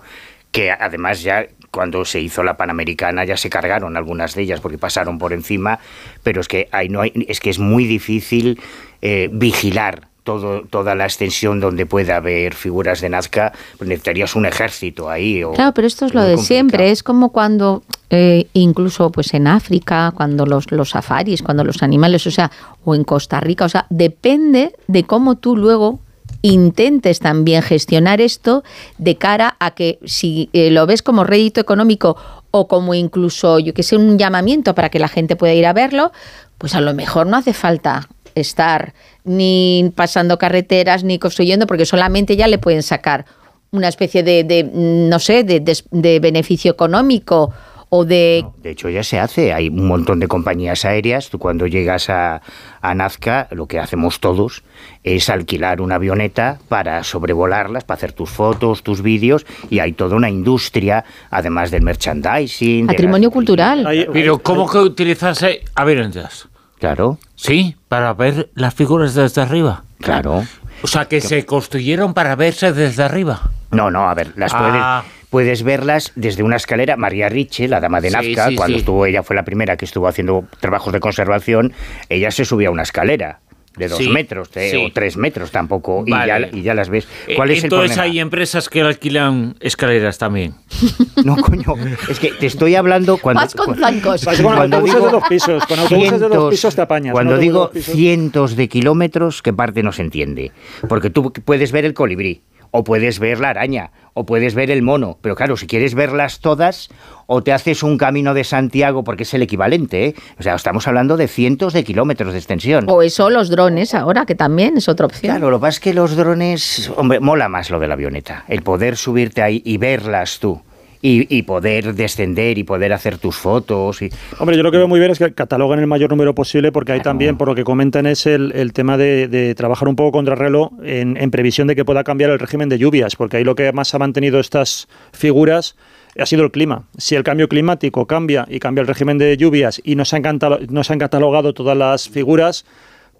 que 0.50 0.70
además 0.70 1.22
ya 1.22 1.46
cuando 1.70 2.04
se 2.04 2.20
hizo 2.20 2.42
la 2.42 2.56
Panamericana 2.56 3.24
ya 3.24 3.36
se 3.36 3.50
cargaron 3.50 3.96
algunas 3.96 4.34
de 4.34 4.42
ellas 4.42 4.60
porque 4.60 4.78
pasaron 4.78 5.18
por 5.18 5.32
encima, 5.32 5.78
pero 6.22 6.40
es 6.40 6.48
que 6.48 6.68
hay, 6.72 6.88
no 6.88 7.00
hay, 7.00 7.12
es 7.28 7.40
que 7.40 7.50
es 7.50 7.58
muy 7.58 7.86
difícil 7.86 8.60
eh, 9.02 9.28
vigilar 9.30 10.08
todo, 10.24 10.62
toda 10.68 10.94
la 10.94 11.04
extensión 11.04 11.58
donde 11.58 11.86
pueda 11.86 12.16
haber 12.16 12.54
figuras 12.54 13.00
de 13.00 13.08
Nazca, 13.08 13.52
necesitarías 13.80 14.36
un 14.36 14.44
ejército 14.44 15.08
ahí. 15.08 15.42
O, 15.42 15.52
claro, 15.52 15.72
pero 15.72 15.86
esto 15.86 16.04
es 16.04 16.12
lo 16.12 16.20
de 16.20 16.34
complicado. 16.34 16.46
siempre, 16.46 16.90
es 16.90 17.02
como 17.02 17.30
cuando 17.30 17.82
eh, 18.10 18.46
incluso 18.52 19.10
pues 19.10 19.32
en 19.32 19.46
África, 19.46 20.12
cuando 20.14 20.44
los, 20.44 20.70
los 20.70 20.90
safaris, 20.90 21.42
cuando 21.42 21.64
los 21.64 21.82
animales, 21.82 22.26
o 22.26 22.30
sea, 22.30 22.50
o 22.84 22.94
en 22.94 23.04
Costa 23.04 23.40
Rica, 23.40 23.64
o 23.64 23.68
sea, 23.70 23.86
depende 23.88 24.74
de 24.86 25.04
cómo 25.04 25.36
tú 25.36 25.56
luego 25.56 26.00
intentes 26.42 27.20
también 27.20 27.62
gestionar 27.62 28.20
esto 28.20 28.62
de 28.98 29.16
cara 29.16 29.56
a 29.58 29.72
que 29.72 29.98
si 30.04 30.50
eh, 30.52 30.70
lo 30.70 30.86
ves 30.86 31.02
como 31.02 31.24
rédito 31.24 31.60
económico 31.60 32.16
o 32.50 32.68
como 32.68 32.94
incluso, 32.94 33.58
yo 33.58 33.74
que 33.74 33.82
sé, 33.82 33.96
un 33.96 34.18
llamamiento 34.18 34.74
para 34.74 34.88
que 34.88 34.98
la 34.98 35.08
gente 35.08 35.36
pueda 35.36 35.54
ir 35.54 35.66
a 35.66 35.72
verlo, 35.72 36.12
pues 36.58 36.74
a 36.74 36.80
lo 36.80 36.94
mejor 36.94 37.26
no 37.26 37.36
hace 37.36 37.52
falta 37.52 38.08
estar 38.34 38.94
ni 39.24 39.92
pasando 39.94 40.38
carreteras 40.38 41.04
ni 41.04 41.18
construyendo, 41.18 41.66
porque 41.66 41.86
solamente 41.86 42.36
ya 42.36 42.46
le 42.48 42.58
pueden 42.58 42.82
sacar 42.82 43.26
una 43.70 43.88
especie 43.88 44.22
de, 44.22 44.70
no 44.72 45.18
sé, 45.18 45.44
de 45.44 46.20
beneficio 46.20 46.70
económico 46.70 47.52
o 47.90 48.04
de... 48.04 48.40
No, 48.42 48.54
de 48.62 48.70
hecho 48.70 48.88
ya 48.88 49.02
se 49.02 49.18
hace, 49.18 49.52
hay 49.52 49.68
un 49.68 49.86
montón 49.86 50.20
de 50.20 50.28
compañías 50.28 50.84
aéreas, 50.84 51.30
tú 51.30 51.38
cuando 51.38 51.66
llegas 51.66 52.10
a, 52.10 52.42
a, 52.80 52.94
Nazca 52.94 53.48
lo 53.50 53.66
que 53.66 53.78
hacemos 53.78 54.20
todos 54.20 54.62
es 55.04 55.28
alquilar 55.30 55.80
una 55.80 55.96
avioneta 55.96 56.58
para 56.68 57.02
sobrevolarlas, 57.04 57.84
para 57.84 57.96
hacer 57.96 58.12
tus 58.12 58.30
fotos, 58.30 58.82
tus 58.82 59.02
vídeos 59.02 59.46
y 59.70 59.78
hay 59.78 59.92
toda 59.92 60.16
una 60.16 60.28
industria, 60.28 61.04
además 61.30 61.70
del 61.70 61.82
merchandising. 61.82 62.86
Patrimonio 62.86 63.30
de 63.30 63.32
cultural. 63.32 63.86
Hay, 63.86 64.06
Pero 64.12 64.38
¿cómo 64.38 64.68
que 64.68 64.78
utilizase 64.78 65.62
avionetas? 65.74 66.48
Claro. 66.78 67.18
Sí, 67.34 67.76
para 67.88 68.12
ver 68.12 68.50
las 68.54 68.74
figuras 68.74 69.14
desde 69.14 69.40
arriba. 69.40 69.84
Claro. 70.00 70.44
O 70.82 70.86
sea, 70.86 71.06
que, 71.06 71.20
que 71.20 71.26
se 71.26 71.44
construyeron 71.44 72.14
para 72.14 72.36
verse 72.36 72.72
desde 72.72 73.02
arriba. 73.02 73.50
No, 73.70 73.90
no, 73.90 74.08
a 74.08 74.14
ver, 74.14 74.32
las 74.36 74.52
ah. 74.54 74.58
puedes 75.04 75.17
puedes 75.30 75.62
verlas 75.62 76.12
desde 76.16 76.42
una 76.42 76.56
escalera. 76.56 76.96
María 76.96 77.28
Riche, 77.28 77.68
la 77.68 77.80
dama 77.80 78.00
de 78.00 78.10
Nazca, 78.10 78.44
sí, 78.46 78.50
sí, 78.50 78.56
cuando 78.56 78.76
sí. 78.76 78.80
estuvo, 78.80 79.06
ella 79.06 79.22
fue 79.22 79.36
la 79.36 79.44
primera 79.44 79.76
que 79.76 79.84
estuvo 79.84 80.08
haciendo 80.08 80.44
trabajos 80.60 80.92
de 80.92 81.00
conservación, 81.00 81.72
ella 82.08 82.30
se 82.30 82.44
subía 82.44 82.68
a 82.68 82.70
una 82.70 82.82
escalera. 82.82 83.40
de 83.76 83.86
dos 83.86 83.98
Sí, 83.98 84.08
metros 84.08 84.50
de- 84.50 84.70
sí. 84.72 84.76
o 84.76 84.92
tres 84.92 85.16
metros 85.16 85.52
tampoco, 85.52 86.02
y, 86.04 86.10
ya, 86.10 86.48
y 86.52 86.62
ya 86.62 86.74
las 86.74 86.88
ves. 86.88 87.06
Eh, 87.28 87.36
¿Cuál 87.36 87.52
es 87.52 87.58
el 87.58 87.64
Entonces 87.66 87.92
problema? 87.92 88.12
hay 88.12 88.18
empresas 88.18 88.68
que 88.68 88.80
alquilan 88.80 89.54
escaleras 89.60 90.18
también. 90.18 90.54
No, 91.24 91.36
coño, 91.36 91.74
es 92.08 92.18
que 92.18 92.30
te 92.32 92.46
estoy 92.46 92.74
hablando 92.74 93.18
cuando... 93.18 93.42
Vas 93.42 93.54
con 93.54 93.76
Cuando 93.76 94.78
autobuses 94.78 94.94
digo 94.94 95.06
de 95.06 95.12
dos 95.12 95.22
pisos, 95.28 95.66
con 95.66 95.78
autobuses 95.78 96.20
de 96.20 96.38
pisos 96.50 96.74
te 96.74 96.80
apañas. 96.82 97.12
Cuando 97.12 97.38
digo 97.38 97.70
cientos 97.72 98.56
de 98.56 98.68
kilómetros, 98.68 99.42
¿qué 99.42 99.52
parte 99.52 99.84
no 99.84 99.92
se 99.92 100.02
entiende? 100.02 100.50
Porque 100.88 101.10
tú 101.10 101.32
puedes 101.32 101.70
ver 101.70 101.84
el 101.84 101.94
colibrí, 101.94 102.42
o 102.70 102.84
puedes 102.84 103.18
ver 103.18 103.40
la 103.40 103.50
araña, 103.50 103.90
o 104.14 104.26
puedes 104.26 104.54
ver 104.54 104.70
el 104.70 104.82
mono. 104.82 105.18
Pero 105.20 105.34
claro, 105.34 105.56
si 105.56 105.66
quieres 105.66 105.94
verlas 105.94 106.40
todas, 106.40 106.88
o 107.26 107.42
te 107.42 107.52
haces 107.52 107.82
un 107.82 107.98
camino 107.98 108.34
de 108.34 108.44
Santiago, 108.44 109.04
porque 109.04 109.22
es 109.22 109.34
el 109.34 109.42
equivalente, 109.42 110.06
¿eh? 110.06 110.14
O 110.38 110.42
sea, 110.42 110.54
estamos 110.54 110.86
hablando 110.88 111.16
de 111.16 111.28
cientos 111.28 111.72
de 111.72 111.84
kilómetros 111.84 112.32
de 112.32 112.38
extensión. 112.38 112.86
O 112.88 113.02
eso, 113.02 113.30
los 113.30 113.50
drones 113.50 113.94
ahora, 113.94 114.26
que 114.26 114.34
también 114.34 114.76
es 114.76 114.88
otra 114.88 115.06
opción. 115.06 115.34
Claro, 115.34 115.50
lo 115.50 115.58
que 115.58 115.62
pasa 115.62 115.76
es 115.76 115.80
que 115.80 115.94
los 115.94 116.16
drones, 116.16 116.90
hombre, 116.96 117.20
mola 117.20 117.48
más 117.48 117.70
lo 117.70 117.78
de 117.78 117.88
la 117.88 117.94
avioneta. 117.94 118.44
El 118.48 118.62
poder 118.62 118.96
subirte 118.96 119.42
ahí 119.42 119.62
y 119.64 119.76
verlas 119.76 120.38
tú. 120.38 120.60
Y, 121.00 121.32
y 121.36 121.42
poder 121.42 121.94
descender 121.94 122.58
y 122.58 122.64
poder 122.64 122.92
hacer 122.92 123.18
tus 123.18 123.36
fotos. 123.36 124.02
Y... 124.02 124.10
Hombre, 124.40 124.56
yo 124.56 124.64
lo 124.64 124.72
que 124.72 124.78
veo 124.78 124.88
muy 124.88 124.98
bien 124.98 125.12
es 125.12 125.18
que 125.20 125.32
catalogan 125.32 125.78
el 125.78 125.86
mayor 125.86 126.10
número 126.10 126.34
posible 126.34 126.72
porque 126.72 126.90
ahí 126.92 126.98
Claro. 126.98 127.10
también, 127.10 127.36
por 127.36 127.46
lo 127.46 127.54
que 127.54 127.62
comentan, 127.62 128.04
es 128.06 128.26
el, 128.26 128.50
el 128.54 128.72
tema 128.72 128.96
de, 128.96 129.28
de 129.28 129.54
trabajar 129.54 129.86
un 129.88 129.94
poco 129.94 130.10
contra 130.10 130.34
reloj 130.34 130.70
en, 130.82 131.16
en 131.16 131.30
previsión 131.30 131.68
de 131.68 131.76
que 131.76 131.84
pueda 131.84 132.02
cambiar 132.02 132.30
el 132.30 132.38
régimen 132.40 132.68
de 132.68 132.78
lluvias, 132.78 133.14
porque 133.14 133.36
ahí 133.36 133.44
lo 133.44 133.54
que 133.54 133.72
más 133.72 133.94
ha 133.94 133.98
mantenido 134.00 134.40
estas 134.40 134.88
figuras 135.12 135.76
ha 136.18 136.26
sido 136.26 136.42
el 136.42 136.50
clima. 136.50 136.82
Si 136.96 137.14
el 137.14 137.22
cambio 137.22 137.48
climático 137.48 138.06
cambia 138.06 138.44
y 138.48 138.58
cambia 138.58 138.80
el 138.82 138.88
régimen 138.88 139.18
de 139.18 139.36
lluvias 139.36 139.80
y 139.84 139.94
no 139.94 140.04
se 140.04 140.16
han, 140.16 140.24
cantalo- 140.24 140.66
no 140.68 140.82
se 140.82 140.92
han 140.92 140.98
catalogado 140.98 141.54
todas 141.54 141.76
las 141.76 142.08
figuras, 142.08 142.64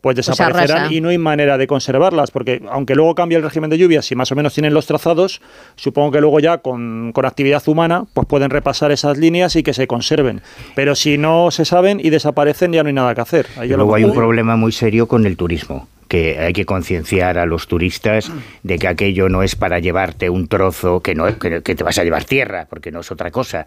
pues 0.01 0.15
Pues 0.15 0.27
desaparecerán 0.27 0.93
y 0.93 1.01
no 1.01 1.09
hay 1.09 1.19
manera 1.19 1.59
de 1.59 1.67
conservarlas, 1.67 2.31
porque 2.31 2.63
aunque 2.71 2.95
luego 2.95 3.15
cambie 3.15 3.37
el 3.37 3.45
régimen 3.45 3.71
de 3.71 3.79
lluvias 3.79 4.11
y 4.11 4.15
más 4.15 4.31
o 4.33 4.35
menos 4.37 4.55
tienen 4.55 4.75
los 4.75 4.87
trazados, 4.87 5.41
supongo 5.77 6.13
que 6.13 6.21
luego 6.21 6.41
ya 6.41 6.59
con, 6.59 7.13
con 7.13 7.27
actividad 7.27 7.63
humana 7.69 8.05
pues 8.13 8.27
pueden 8.27 8.51
repasar 8.51 8.93
esas 8.93 9.19
líneas 9.19 9.57
y 9.57 9.63
que 9.63 9.75
se 9.75 9.87
conserven. 9.87 10.41
Pero 10.75 10.95
si 10.95 11.19
no 11.19 11.51
se 11.51 11.65
saben 11.65 12.01
y 12.03 12.11
desaparecen 12.11 12.73
ya 12.73 12.83
no 12.83 12.89
hay 12.89 12.95
nada 12.95 13.15
que 13.15 13.21
hacer. 13.21 13.47
Ahí 13.57 13.69
luego 13.69 13.95
hay 13.95 14.05
un 14.05 14.15
problema 14.15 14.57
muy 14.57 14.73
serio 14.73 15.09
con 15.09 15.27
el 15.27 15.37
turismo, 15.37 15.89
que 16.09 16.39
hay 16.39 16.53
que 16.55 16.65
concienciar 16.65 17.39
a 17.39 17.45
los 17.47 17.69
turistas 17.69 18.33
de 18.63 18.79
que 18.79 18.89
aquello 18.89 19.29
no 19.29 19.43
es 19.43 19.55
para 19.57 19.79
llevarte 19.79 20.31
un 20.31 20.49
trozo, 20.49 21.01
que 21.01 21.15
no 21.15 21.29
es- 21.29 21.37
que, 21.37 21.63
que 21.63 21.75
te 21.75 21.85
vas 21.85 21.99
a 21.99 22.05
llevar 22.05 22.25
tierra, 22.25 22.67
porque 22.69 22.91
no 22.91 23.01
es 23.01 23.11
otra 23.11 23.31
cosa. 23.31 23.67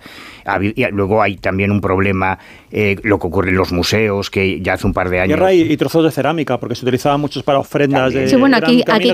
Y 0.75 0.83
luego 0.91 1.21
hay 1.21 1.37
también 1.37 1.71
un 1.71 1.81
problema, 1.81 2.39
eh, 2.71 2.97
lo 3.03 3.19
que 3.19 3.27
ocurre 3.27 3.49
en 3.49 3.55
los 3.57 3.71
museos, 3.71 4.29
que 4.29 4.59
ya 4.61 4.73
hace 4.73 4.87
un 4.87 4.93
par 4.93 5.09
de 5.09 5.19
años... 5.19 5.35
Tierra 5.37 5.53
y, 5.53 5.61
y 5.71 5.77
trozos 5.77 6.03
de 6.03 6.11
cerámica, 6.11 6.59
porque 6.59 6.75
se 6.75 6.83
utilizaban 6.83 7.21
muchos 7.21 7.43
para 7.43 7.59
ofrendas 7.59 8.01
También. 8.05 8.23
de 8.23 8.29
Sí, 8.29 8.35
bueno, 8.35 8.57
aquí, 8.57 8.83
aquí, 8.87 9.13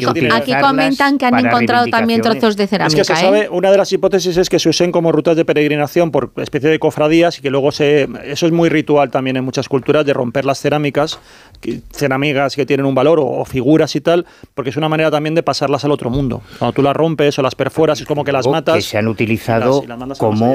comentan 0.62 1.18
que 1.18 1.26
han 1.26 1.46
encontrado 1.46 1.88
también 1.88 2.22
trozos 2.22 2.56
de 2.58 2.64
Es 2.64 2.70
cerámica. 2.70 2.98
que 2.98 3.04
se 3.04 3.14
¿eh? 3.14 3.16
sabe, 3.18 3.50
una 3.50 3.72
de 3.72 3.78
las 3.78 3.92
hipótesis 3.92 4.38
es 4.38 4.50
que 4.50 4.60
se 4.60 4.70
usen 4.70 4.92
como 4.92 5.12
rutas 5.12 5.36
de 5.36 5.46
peregrinación 5.46 6.12
por 6.12 6.32
especie 6.38 6.70
de 6.70 6.80
cofradías 6.80 7.38
y 7.40 7.42
que 7.42 7.50
luego 7.50 7.72
se. 7.72 8.08
Eso 8.26 8.46
es 8.46 8.52
muy 8.52 8.70
ritual 8.70 9.12
también 9.12 9.38
en 9.38 9.44
muchas 9.44 9.68
culturas 9.68 10.06
de 10.06 10.14
romper 10.14 10.46
las 10.46 10.60
cerámicas, 10.60 11.20
que- 11.62 11.82
cerámicas 11.92 12.56
que 12.56 12.66
tienen 12.66 12.86
un 12.86 12.96
valor 12.96 13.17
o, 13.20 13.42
o 13.42 13.46
figuras 13.46 13.96
y 13.96 14.02
tal, 14.02 14.26
porque 14.54 14.70
es 14.70 14.78
una 14.78 14.90
manera 14.90 15.10
también 15.12 15.36
de 15.36 15.44
pasarlas 15.44 15.84
al 15.86 15.92
otro 15.92 16.10
mundo. 16.10 16.42
Cuando 16.60 16.74
tú 16.74 16.82
las 16.82 16.96
rompes 16.96 17.38
o 17.40 17.42
las 17.42 17.56
perforas, 17.56 18.00
es 18.02 18.06
como 18.08 18.24
que 18.24 18.32
las 18.32 18.48
matas. 18.48 18.76
que 18.76 18.82
se 18.82 18.98
han 18.98 19.06
y 19.06 19.10
utilizado 19.10 19.76
las- 19.78 19.84
y 19.84 19.88
las 19.88 19.98
a 20.02 20.06
más 20.06 20.18
como. 20.18 20.46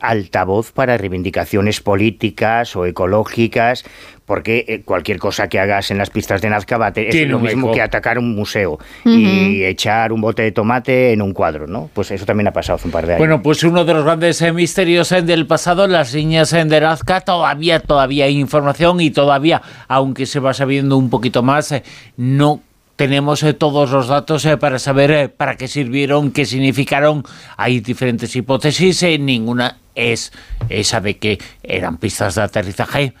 Altavoz 0.00 0.72
para 0.72 0.96
reivindicaciones 0.96 1.80
políticas 1.80 2.74
o 2.76 2.86
ecológicas, 2.86 3.84
porque 4.26 4.64
eh, 4.68 4.82
cualquier 4.84 5.18
cosa 5.18 5.48
que 5.48 5.58
hagas 5.58 5.90
en 5.90 5.98
las 5.98 6.10
pistas 6.10 6.40
de 6.40 6.50
Nazca 6.50 6.78
va 6.78 6.86
a 6.86 6.92
es 6.94 7.28
lo 7.28 7.38
mismo 7.38 7.72
que 7.72 7.82
atacar 7.82 8.18
un 8.18 8.34
museo 8.34 8.78
y 9.04 9.64
echar 9.64 10.12
un 10.12 10.20
bote 10.20 10.42
de 10.42 10.52
tomate 10.52 11.12
en 11.12 11.20
un 11.22 11.32
cuadro, 11.32 11.66
¿no? 11.66 11.90
Pues 11.92 12.10
eso 12.10 12.24
también 12.24 12.48
ha 12.48 12.52
pasado 12.52 12.76
hace 12.76 12.88
un 12.88 12.92
par 12.92 13.06
de 13.06 13.14
años. 13.14 13.18
Bueno, 13.18 13.42
pues 13.42 13.62
uno 13.64 13.84
de 13.84 13.94
los 13.94 14.04
grandes 14.04 14.40
eh, 14.42 14.52
misterios 14.52 15.12
eh, 15.12 15.22
del 15.22 15.46
pasado, 15.46 15.86
las 15.86 16.14
líneas 16.14 16.52
eh, 16.52 16.64
de 16.64 16.80
Nazca, 16.80 17.20
todavía, 17.20 17.80
todavía 17.80 18.24
hay 18.24 18.38
información 18.38 19.00
y 19.00 19.10
todavía, 19.10 19.60
aunque 19.88 20.26
se 20.26 20.40
va 20.40 20.54
sabiendo 20.54 20.96
un 20.96 21.10
poquito 21.10 21.42
más, 21.42 21.74
no 22.16 22.60
tenemos 22.96 23.42
eh, 23.42 23.54
todos 23.54 23.90
los 23.90 24.08
datos 24.08 24.44
eh, 24.46 24.56
para 24.56 24.78
saber 24.78 25.10
eh, 25.10 25.28
para 25.28 25.56
qué 25.56 25.68
sirvieron, 25.68 26.30
qué 26.30 26.44
significaron. 26.46 27.24
Hay 27.56 27.80
diferentes 27.80 28.34
hipótesis, 28.36 29.02
eh, 29.02 29.18
ninguna 29.18 29.78
es 29.94 30.32
esa 30.68 31.00
de 31.00 31.18
que 31.18 31.38
eran 31.62 31.98
pistas 31.98 32.34
de 32.36 32.42
aterrizaje 32.42 33.14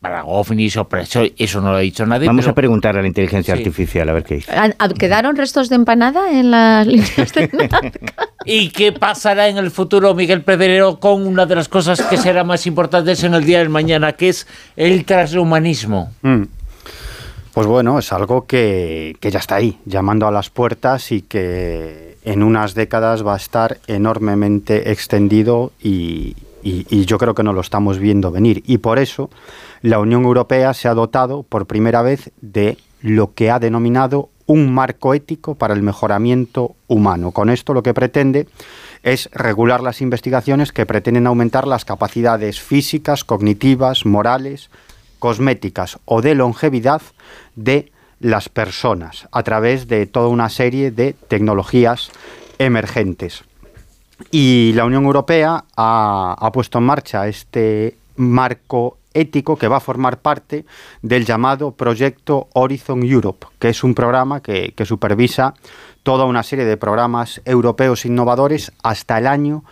para 0.00 0.24
ovnis 0.24 0.76
o 0.76 0.86
para 0.88 1.02
eso, 1.04 1.22
eso 1.38 1.60
no 1.62 1.70
lo 1.70 1.76
ha 1.76 1.80
dicho 1.80 2.04
nadie. 2.04 2.26
Vamos 2.26 2.44
pero- 2.44 2.52
a 2.52 2.54
preguntar 2.54 2.96
a 2.98 3.00
la 3.02 3.08
inteligencia 3.08 3.54
Sí. 3.54 3.60
artificial 3.60 4.08
a 4.08 4.12
ver 4.12 4.24
qué 4.24 4.34
dice. 4.36 4.52
¿Han- 4.52 4.74
han- 4.78 4.92
¿Quedaron 4.92 5.36
restos 5.36 5.68
de 5.70 5.76
empanada 5.76 6.30
en 6.38 6.50
las 6.50 6.86
líneas 6.86 7.32
de 7.32 7.48
¿Y 8.44 8.70
qué 8.70 8.92
pasará 8.92 9.48
en 9.48 9.56
el 9.56 9.70
futuro, 9.70 10.14
Miguel 10.14 10.42
Pedrero, 10.42 11.00
con 11.00 11.26
una 11.26 11.46
de 11.46 11.54
las 11.54 11.68
cosas 11.68 12.02
que 12.02 12.16
será 12.16 12.44
más 12.44 12.66
importantes 12.66 13.22
en 13.24 13.34
el 13.34 13.44
día 13.44 13.58
del 13.60 13.68
mañana, 13.70 14.12
que 14.12 14.28
es 14.30 14.46
el 14.76 15.04
transhumanismo? 15.04 16.12
Mm. 16.22 16.42
Pues 17.58 17.66
bueno, 17.66 17.98
es 17.98 18.12
algo 18.12 18.46
que, 18.46 19.16
que 19.18 19.32
ya 19.32 19.40
está 19.40 19.56
ahí, 19.56 19.80
llamando 19.84 20.28
a 20.28 20.30
las 20.30 20.48
puertas 20.48 21.10
y 21.10 21.22
que 21.22 22.16
en 22.22 22.44
unas 22.44 22.74
décadas 22.74 23.26
va 23.26 23.34
a 23.34 23.36
estar 23.36 23.78
enormemente 23.88 24.92
extendido 24.92 25.72
y, 25.82 26.36
yo 26.62 27.18
creo 27.18 27.34
que 27.34 27.42
no 27.42 27.52
lo 27.52 27.60
estamos 27.60 27.98
viendo 27.98 28.30
venir. 28.30 28.62
Y 28.64 28.78
por 28.78 29.00
eso 29.00 29.28
la 29.82 29.98
Unión 29.98 30.22
Europea 30.22 30.72
se 30.72 30.86
ha 30.86 30.94
dotado 30.94 31.42
por 31.42 31.66
primera 31.66 32.00
vez 32.00 32.30
de 32.40 32.78
lo 33.00 33.34
que 33.34 33.50
ha 33.50 33.58
denominado 33.58 34.28
un 34.46 34.72
marco 34.72 35.12
ético 35.12 35.56
para 35.56 35.74
el 35.74 35.82
mejoramiento 35.82 36.76
humano. 36.86 37.32
Con 37.32 37.50
esto 37.50 37.74
lo 37.74 37.82
que 37.82 37.92
pretende 37.92 38.46
es 39.02 39.28
regular 39.32 39.82
las 39.82 40.00
investigaciones 40.00 40.70
que 40.70 40.86
pretenden 40.86 41.26
aumentar 41.26 41.66
las 41.66 41.84
capacidades 41.84 42.60
físicas, 42.60 43.24
cognitivas, 43.24 44.06
morales, 44.06 44.70
cosméticas 45.18 45.98
o 46.04 46.22
de 46.22 46.34
longevidad 46.34 47.02
de 47.56 47.92
las 48.20 48.48
personas 48.48 49.28
a 49.32 49.42
través 49.42 49.88
de 49.88 50.06
toda 50.06 50.28
una 50.28 50.48
serie 50.48 50.90
de 50.90 51.12
tecnologías 51.12 52.10
emergentes. 52.58 53.44
Y 54.30 54.72
la 54.74 54.84
Unión 54.84 55.04
Europea 55.04 55.64
ha, 55.76 56.50
puesto 56.52 56.78
en 56.78 56.84
marcha 56.84 57.28
este 57.28 57.96
marco 58.16 58.98
ético 59.14 59.56
que 59.56 59.68
va 59.68 59.76
a 59.76 59.80
formar 59.80 60.18
parte 60.18 60.64
del 61.02 61.24
llamado 61.24 61.72
proyecto 61.72 62.48
Horizon 62.52 63.04
Europe, 63.04 63.46
que 63.58 63.68
es 63.68 63.84
un 63.84 63.94
programa 63.94 64.40
que, 64.42 64.72
que 64.76 64.84
supervisa 64.84 65.54
toda 66.02 66.24
una 66.24 66.42
serie 66.42 66.64
de 66.64 66.76
programas 66.76 67.40
europeos 67.44 68.04
innovadores 68.04 68.72
hasta 68.82 69.18
el 69.18 69.26
año 69.26 69.64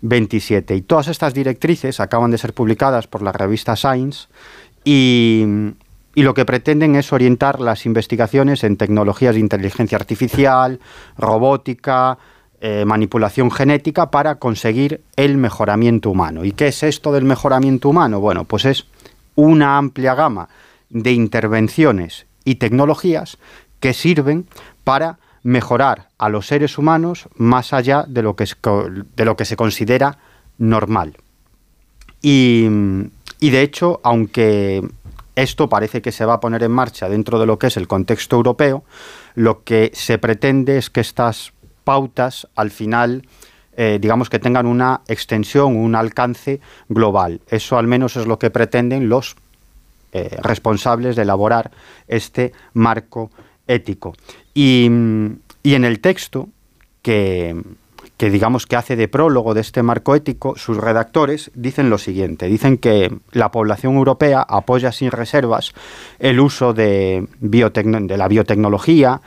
2027. 0.00 0.76
Y 0.76 0.82
todas 0.82 1.08
estas 1.08 1.34
directrices 1.34 2.00
acaban 2.00 2.30
de 2.30 2.38
ser 2.38 2.54
publicadas 2.54 3.06
por 3.06 3.22
la 3.22 3.32
revista 3.32 3.76
Science 3.76 4.28
y, 4.84 5.44
y 6.14 6.22
lo 6.22 6.34
que 6.34 6.44
pretenden 6.44 6.96
es 6.96 7.12
orientar 7.12 7.60
las 7.60 7.86
investigaciones 7.86 8.64
en 8.64 8.76
tecnologías 8.76 9.34
de 9.34 9.40
inteligencia 9.40 9.96
artificial, 9.96 10.80
robótica, 11.16 12.18
eh, 12.60 12.84
manipulación 12.84 13.52
genética 13.52 14.10
para 14.10 14.34
conseguir 14.34 15.00
el 15.14 15.38
mejoramiento 15.38 16.10
humano. 16.10 16.44
¿Y 16.44 16.50
qué 16.50 16.66
es 16.66 16.82
esto 16.82 17.12
del 17.12 17.24
mejoramiento 17.24 17.88
humano? 17.88 18.18
Bueno, 18.18 18.46
pues 18.46 18.64
es 18.64 18.86
una 19.36 19.78
amplia 19.78 20.16
gama 20.16 20.48
de 20.90 21.12
intervenciones 21.12 22.26
y 22.44 22.56
tecnologías 22.56 23.38
que 23.78 23.92
sirven 23.92 24.48
para 24.82 25.20
mejorar 25.48 26.08
a 26.18 26.28
los 26.28 26.46
seres 26.46 26.76
humanos 26.76 27.26
más 27.36 27.72
allá 27.72 28.04
de 28.06 28.20
lo 28.20 28.36
que, 28.36 28.44
es 28.44 28.56
de 29.16 29.24
lo 29.24 29.34
que 29.34 29.46
se 29.46 29.56
considera 29.56 30.18
normal. 30.58 31.16
Y, 32.20 32.66
y 33.40 33.50
de 33.50 33.62
hecho, 33.62 33.98
aunque 34.02 34.86
esto 35.36 35.70
parece 35.70 36.02
que 36.02 36.12
se 36.12 36.26
va 36.26 36.34
a 36.34 36.40
poner 36.40 36.62
en 36.64 36.72
marcha 36.72 37.08
dentro 37.08 37.38
de 37.38 37.46
lo 37.46 37.58
que 37.58 37.68
es 37.68 37.78
el 37.78 37.88
contexto 37.88 38.36
europeo, 38.36 38.84
lo 39.36 39.64
que 39.64 39.90
se 39.94 40.18
pretende 40.18 40.76
es 40.76 40.90
que 40.90 41.00
estas 41.00 41.54
pautas 41.82 42.46
al 42.54 42.70
final, 42.70 43.26
eh, 43.74 43.98
digamos 44.02 44.28
que 44.28 44.38
tengan 44.38 44.66
una 44.66 45.00
extensión, 45.08 45.76
un 45.76 45.94
alcance 45.94 46.60
global. 46.90 47.40
Eso 47.48 47.78
al 47.78 47.86
menos 47.86 48.16
es 48.16 48.26
lo 48.26 48.38
que 48.38 48.50
pretenden 48.50 49.08
los 49.08 49.34
eh, 50.12 50.36
responsables 50.42 51.16
de 51.16 51.22
elaborar 51.22 51.70
este 52.06 52.52
marco 52.74 53.30
ético. 53.68 54.14
Y, 54.54 54.90
y 55.62 55.74
en 55.74 55.84
el 55.84 56.00
texto 56.00 56.48
que, 57.02 57.54
que 58.18 58.30
digamos 58.30 58.66
que 58.66 58.76
hace 58.76 58.96
de 58.96 59.06
prólogo 59.06 59.54
de 59.54 59.60
este 59.60 59.82
marco 59.82 60.14
ético, 60.14 60.56
sus 60.56 60.76
redactores 60.76 61.52
dicen 61.54 61.88
lo 61.88 61.98
siguiente, 61.98 62.46
dicen 62.48 62.76
que 62.76 63.16
la 63.32 63.50
población 63.50 63.94
europea 63.94 64.44
apoya 64.46 64.90
sin 64.90 65.12
reservas 65.12 65.72
el 66.18 66.40
uso 66.40 66.74
de, 66.74 67.28
de 67.40 68.16
la 68.16 68.28
biotecnología 68.28 69.20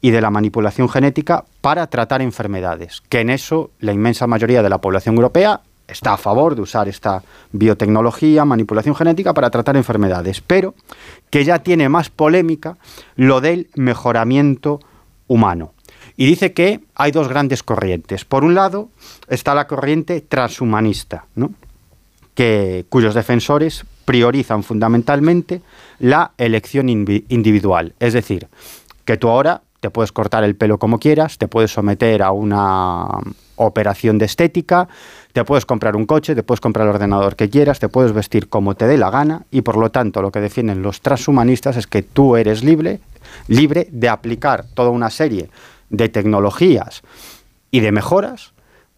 y 0.00 0.10
de 0.10 0.20
la 0.20 0.30
manipulación 0.30 0.88
genética 0.88 1.44
para 1.60 1.88
tratar 1.88 2.22
enfermedades, 2.22 3.02
que 3.08 3.20
en 3.20 3.30
eso 3.30 3.70
la 3.80 3.92
inmensa 3.92 4.26
mayoría 4.26 4.62
de 4.62 4.70
la 4.70 4.78
población 4.78 5.16
europea 5.16 5.60
está 5.88 6.12
a 6.12 6.18
favor 6.18 6.54
de 6.54 6.62
usar 6.62 6.88
esta 6.88 7.22
biotecnología, 7.50 8.44
manipulación 8.44 8.94
genética 8.94 9.34
para 9.34 9.50
tratar 9.50 9.76
enfermedades, 9.76 10.40
pero 10.40 10.74
que 11.30 11.44
ya 11.44 11.60
tiene 11.60 11.88
más 11.88 12.10
polémica 12.10 12.76
lo 13.16 13.40
del 13.40 13.68
mejoramiento 13.74 14.80
humano. 15.26 15.72
Y 16.16 16.26
dice 16.26 16.52
que 16.52 16.80
hay 16.94 17.10
dos 17.10 17.28
grandes 17.28 17.62
corrientes. 17.62 18.24
Por 18.24 18.44
un 18.44 18.54
lado 18.54 18.90
está 19.28 19.54
la 19.54 19.66
corriente 19.66 20.20
transhumanista, 20.20 21.26
que, 22.34 22.86
cuyos 22.88 23.14
defensores 23.14 23.84
priorizan 24.04 24.62
fundamentalmente 24.62 25.62
la 25.98 26.32
elección 26.38 26.88
individual. 26.88 27.94
Es 28.00 28.14
decir, 28.14 28.48
que 29.04 29.16
tú 29.16 29.28
ahora 29.28 29.62
te 29.80 29.90
puedes 29.90 30.12
cortar 30.12 30.44
el 30.44 30.56
pelo 30.56 30.78
como 30.78 30.98
quieras, 30.98 31.38
te 31.38 31.48
puedes 31.48 31.72
someter 31.72 32.22
a 32.22 32.32
una 32.32 33.06
operación 33.56 34.18
de 34.18 34.24
estética, 34.24 34.88
te 35.32 35.44
puedes 35.44 35.66
comprar 35.66 35.96
un 35.96 36.06
coche, 36.06 36.34
te 36.34 36.42
puedes 36.42 36.60
comprar 36.60 36.86
el 36.86 36.94
ordenador 36.94 37.36
que 37.36 37.48
quieras, 37.50 37.78
te 37.78 37.88
puedes 37.88 38.12
vestir 38.12 38.48
como 38.48 38.74
te 38.74 38.86
dé 38.86 38.96
la 38.96 39.10
gana 39.10 39.46
y 39.50 39.62
por 39.62 39.76
lo 39.76 39.90
tanto 39.90 40.22
lo 40.22 40.30
que 40.30 40.40
defienden 40.40 40.82
los 40.82 41.00
transhumanistas 41.00 41.76
es 41.76 41.86
que 41.86 42.02
tú 42.02 42.36
eres 42.36 42.62
libre, 42.64 43.00
libre 43.46 43.88
de 43.90 44.08
aplicar 44.08 44.64
toda 44.74 44.90
una 44.90 45.10
serie 45.10 45.50
de 45.90 46.08
tecnologías 46.08 47.02
y 47.70 47.80
de 47.80 47.92
mejoras 47.92 48.52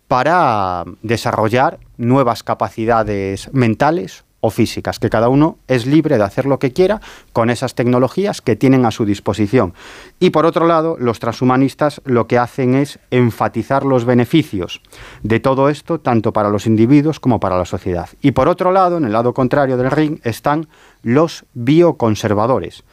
para 0.09 0.85
desarrollar 1.03 1.79
nuevas 1.97 2.43
capacidades 2.43 3.53
mentales 3.53 4.25
o 4.41 4.51
físicas, 4.51 4.99
que 4.99 5.11
cada 5.11 5.29
uno 5.29 5.59
es 5.69 5.87
libre 5.87 6.17
de 6.17 6.25
hacer 6.25 6.47
lo 6.47 6.59
que 6.59 6.73
quiera 6.73 7.01
con 7.33 7.51
esas 7.51 7.75
tecnologías 7.75 8.41
que 8.41 8.57
tienen 8.57 8.87
a 8.87 8.91
su 8.91 9.05
disposición. 9.05 9.75
Y 10.19 10.31
por 10.31 10.47
otro 10.47 10.67
lado, 10.67 10.97
los 10.99 11.19
transhumanistas 11.19 12.01
lo 12.05 12.27
que 12.27 12.39
hacen 12.39 12.75
es 12.75 12.99
enfatizar 13.11 13.85
los 13.85 14.05
beneficios 14.05 14.81
de 15.23 15.41
todo 15.41 15.69
esto, 15.69 16.01
tanto 16.01 16.33
para 16.33 16.51
los 16.51 16.67
individuos 16.67 17.21
como 17.21 17.41
para 17.41 17.59
la 17.59 17.67
sociedad. 17.67 18.09
Y 18.23 18.33
por 18.33 18.49
otro 18.49 18.73
lado, 18.73 18.97
en 18.97 19.05
el 19.05 19.13
lado 19.13 19.35
contrario 19.35 19.77
del 19.77 19.91
ring, 19.91 20.21
están 20.25 20.69
los 21.03 21.45
bioconservadores, 21.55 22.85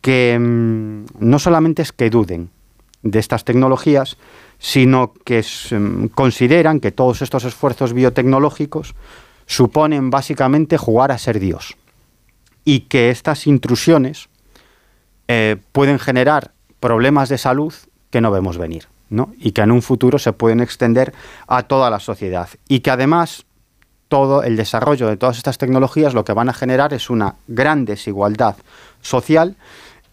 que 0.00 0.38
mm, 0.38 1.04
no 1.20 1.38
solamente 1.38 1.82
es 1.82 1.92
que 1.92 2.10
duden 2.10 2.50
de 3.02 3.18
estas 3.18 3.44
tecnologías, 3.44 4.16
sino 4.58 5.12
que 5.24 5.44
mm, 5.70 6.06
consideran 6.06 6.80
que 6.80 6.92
todos 6.92 7.22
estos 7.22 7.44
esfuerzos 7.44 7.92
biotecnológicos 7.92 8.94
suponen 9.52 10.08
básicamente 10.08 10.78
jugar 10.78 11.12
a 11.12 11.18
ser 11.18 11.38
Dios 11.38 11.76
y 12.64 12.80
que 12.80 13.10
estas 13.10 13.46
intrusiones 13.46 14.28
eh, 15.28 15.56
pueden 15.72 15.98
generar 15.98 16.52
problemas 16.80 17.28
de 17.28 17.36
salud 17.36 17.74
que 18.10 18.22
no 18.22 18.30
vemos 18.30 18.56
venir, 18.56 18.88
¿no? 19.10 19.32
Y 19.38 19.52
que 19.52 19.60
en 19.60 19.70
un 19.70 19.82
futuro 19.82 20.18
se 20.18 20.32
pueden 20.32 20.60
extender 20.60 21.12
a 21.46 21.64
toda 21.64 21.90
la 21.90 22.00
sociedad 22.00 22.48
y 22.66 22.80
que 22.80 22.90
además 22.90 23.44
todo 24.08 24.42
el 24.42 24.56
desarrollo 24.56 25.08
de 25.08 25.18
todas 25.18 25.36
estas 25.36 25.58
tecnologías 25.58 26.14
lo 26.14 26.24
que 26.24 26.32
van 26.32 26.48
a 26.48 26.54
generar 26.54 26.94
es 26.94 27.10
una 27.10 27.36
gran 27.46 27.84
desigualdad 27.84 28.56
social 29.02 29.56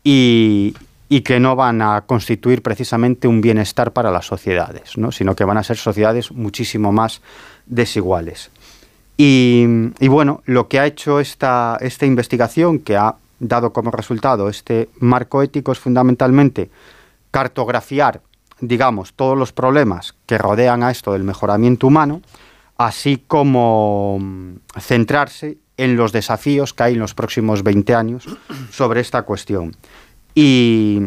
y, 0.03 0.75
que 1.23 1.39
no 1.39 1.55
van 1.55 1.81
a 1.81 2.01
constituir 2.01 2.61
precisamente 2.61 3.27
un 3.27 3.41
bienestar 3.41 3.93
para 3.93 4.11
las 4.11 4.25
sociedades, 4.25 4.97
¿no? 4.97 5.11
sino 5.11 5.35
que 5.35 5.43
van 5.43 5.57
a 5.57 5.63
ser 5.63 5.77
sociedades 5.77 6.31
muchísimo 6.31 6.91
más 6.91 7.21
desiguales. 7.65 8.51
Y, 9.21 10.07
bueno, 10.07 10.41
lo 10.45 10.69
que 10.69 10.79
ha 10.79 10.85
hecho 10.85 11.19
esta, 11.19 11.77
esta 11.81 12.05
investigación, 12.05 12.79
que 12.79 12.95
ha 12.95 13.15
dado 13.41 13.73
como 13.73 13.91
resultado 13.91 14.47
este 14.47 14.87
marco 14.99 15.43
ético, 15.43 15.73
es 15.73 15.79
fundamentalmente 15.79 16.69
cartografiar, 17.29 18.21
digamos, 18.61 19.11
todos 19.11 19.37
los 19.37 19.51
problemas 19.51 20.15
que 20.25 20.37
rodean 20.37 20.83
a 20.83 20.91
esto 20.91 21.11
del 21.11 21.25
mejoramiento 21.25 21.87
humano, 21.87 22.21
así 22.77 23.21
como 23.27 24.19
mm, 24.21 24.53
centrarse 24.79 25.57
en 25.75 25.97
los 25.97 26.13
desafíos 26.13 26.73
que 26.73 26.83
hay 26.83 26.93
en 26.93 26.99
los 26.99 27.13
próximos 27.13 27.61
20 27.61 27.95
años 27.95 28.25
sobre 28.71 29.01
esta 29.01 29.23
cuestión. 29.23 29.75
Y, 30.33 31.01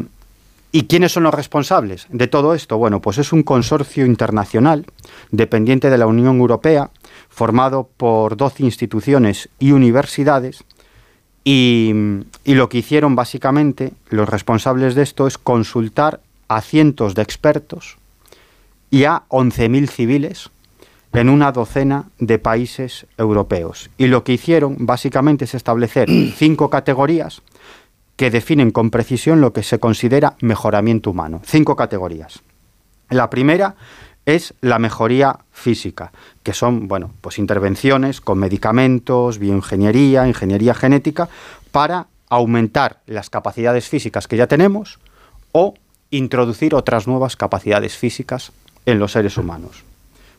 ¿Y 0.75 0.85
quiénes 0.85 1.13
son 1.13 1.25
los 1.25 1.35
responsables 1.35 2.07
de 2.11 2.29
todo 2.29 2.55
esto? 2.55 2.79
Bueno, 2.79 3.03
pues 3.03 3.19
es 3.19 3.35
un 3.35 3.43
consorcio 3.43 4.07
internacional 4.07 4.87
dependiente 5.31 5.91
de 5.91 5.99
la 5.99 6.07
Unión 6.07 6.39
Europea, 6.39 6.91
formado 7.29 7.91
por 7.99 8.39
12 8.39 8.63
instituciones 8.65 9.51
y 9.59 9.73
universidades, 9.73 10.65
y, 11.45 11.93
lo 12.45 12.69
que 12.69 12.79
hicieron 12.79 13.15
básicamente 13.15 13.93
los 14.09 14.29
responsables 14.29 14.95
de 14.95 15.03
esto 15.03 15.27
es 15.27 15.39
consultar 15.39 16.21
a 16.49 16.61
cientos 16.61 17.15
de 17.15 17.23
expertos 17.23 17.99
y 18.91 19.05
a 19.05 19.25
11.000 19.29 19.89
civiles 19.89 20.51
en 21.13 21.29
una 21.29 21.53
docena 21.53 22.07
de 22.19 22.39
países 22.39 23.07
europeos. 23.19 23.91
Y 23.99 24.07
lo 24.07 24.25
que 24.25 24.33
hicieron 24.33 24.77
básicamente 24.81 25.45
es 25.45 25.55
establecer 25.55 26.09
cinco 26.37 26.71
categorías 26.71 27.43
que 28.17 28.31
definen 28.31 28.71
con 28.71 28.91
precisión 28.91 29.41
lo 29.41 29.53
que 29.53 29.63
se 29.63 29.79
considera 29.79 30.37
mejoramiento 30.41 31.11
humano. 31.11 31.41
Cinco 31.45 31.77
categorías. 31.77 32.41
La 33.11 33.31
primera 33.31 33.75
es 34.27 34.55
la 34.61 34.79
mejoría 34.79 35.41
física, 35.51 36.13
que 36.43 36.55
son, 36.55 36.89
bueno, 36.89 37.11
pues 37.21 37.39
intervenciones 37.39 38.21
con 38.21 38.39
medicamentos, 38.39 39.39
bioingeniería, 39.39 40.29
ingeniería 40.29 40.75
genética, 40.75 41.29
para 41.73 42.07
aumentar 42.29 43.01
las 43.07 43.31
capacidades 43.31 43.89
físicas 43.89 44.29
que 44.29 44.37
ya 44.37 44.47
tenemos 44.47 44.99
o 45.53 45.75
introducir 46.11 46.75
otras 46.75 47.07
nuevas 47.07 47.37
capacidades 47.37 47.97
físicas 47.97 48.53
en 48.87 48.99
los 48.99 49.13
seres 49.13 49.37
humanos, 49.37 49.85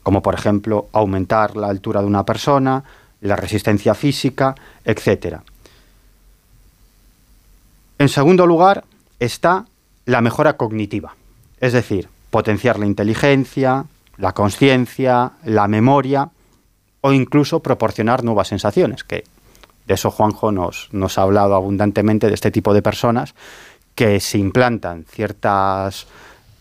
como 0.01 0.21
por 0.21 0.33
ejemplo 0.33 0.87
aumentar 0.91 1.57
la 1.57 1.67
altura 1.67 2.01
de 2.01 2.07
una 2.07 2.25
persona, 2.25 2.83
la 3.21 3.35
resistencia 3.35 3.93
física, 3.93 4.55
etcétera. 4.85 5.43
En 7.99 8.09
segundo 8.09 8.45
lugar 8.47 8.83
está 9.19 9.65
la 10.05 10.21
mejora 10.21 10.57
cognitiva, 10.57 11.15
es 11.59 11.73
decir, 11.73 12.09
potenciar 12.29 12.79
la 12.79 12.85
inteligencia, 12.85 13.85
la 14.17 14.33
conciencia, 14.33 15.33
la 15.43 15.67
memoria 15.67 16.29
o 17.01 17.13
incluso 17.13 17.61
proporcionar 17.61 18.23
nuevas 18.23 18.47
sensaciones, 18.47 19.03
que 19.03 19.23
de 19.85 19.93
eso 19.93 20.11
Juanjo 20.11 20.51
nos, 20.51 20.89
nos 20.91 21.17
ha 21.17 21.23
hablado 21.23 21.55
abundantemente 21.55 22.27
de 22.27 22.33
este 22.33 22.51
tipo 22.51 22.73
de 22.73 22.81
personas 22.81 23.35
que 23.95 24.19
se 24.19 24.37
implantan 24.37 25.05
ciertas 25.05 26.07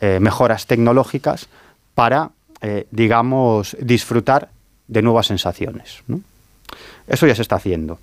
eh, 0.01 0.19
mejoras 0.21 0.67
tecnológicas 0.67 1.49
para, 1.95 2.31
eh, 2.61 2.87
digamos, 2.91 3.77
disfrutar 3.81 4.51
de 4.89 5.03
nuevas 5.03 5.27
sensaciones. 5.27 6.03
Eso 7.07 7.27
ya 7.27 7.35
se 7.35 7.43
está 7.43 7.57
haciendo. 7.57 7.99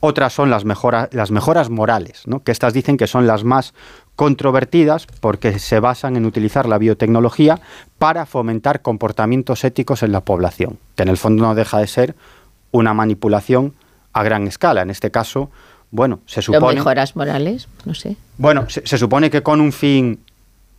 Otras 0.00 0.32
son 0.32 0.50
las, 0.50 0.64
mejora, 0.64 1.08
las 1.12 1.30
mejoras 1.30 1.70
morales, 1.70 2.22
¿no? 2.26 2.42
que 2.42 2.50
estas 2.50 2.72
dicen 2.72 2.96
que 2.96 3.06
son 3.06 3.26
las 3.26 3.44
más 3.44 3.72
controvertidas 4.16 5.06
porque 5.20 5.58
se 5.58 5.80
basan 5.80 6.16
en 6.16 6.26
utilizar 6.26 6.66
la 6.66 6.78
biotecnología 6.78 7.60
para 7.98 8.26
fomentar 8.26 8.82
comportamientos 8.82 9.64
éticos 9.64 10.02
en 10.02 10.12
la 10.12 10.20
población, 10.20 10.78
que 10.96 11.04
en 11.04 11.08
el 11.08 11.16
fondo 11.16 11.44
no 11.44 11.54
deja 11.54 11.78
de 11.78 11.86
ser 11.86 12.16
una 12.72 12.94
manipulación 12.94 13.74
a 14.12 14.22
gran 14.22 14.46
escala. 14.48 14.82
En 14.82 14.90
este 14.90 15.10
caso, 15.10 15.50
bueno, 15.90 16.20
se 16.26 16.40
¿Lo 16.40 16.54
supone... 16.54 16.74
mejoras 16.74 17.16
morales? 17.16 17.68
No 17.84 17.94
sé. 17.94 18.16
Bueno, 18.38 18.68
se, 18.68 18.86
se 18.86 18.98
supone 18.98 19.30
que 19.30 19.42
con 19.42 19.60
un 19.60 19.72
fin 19.72 20.18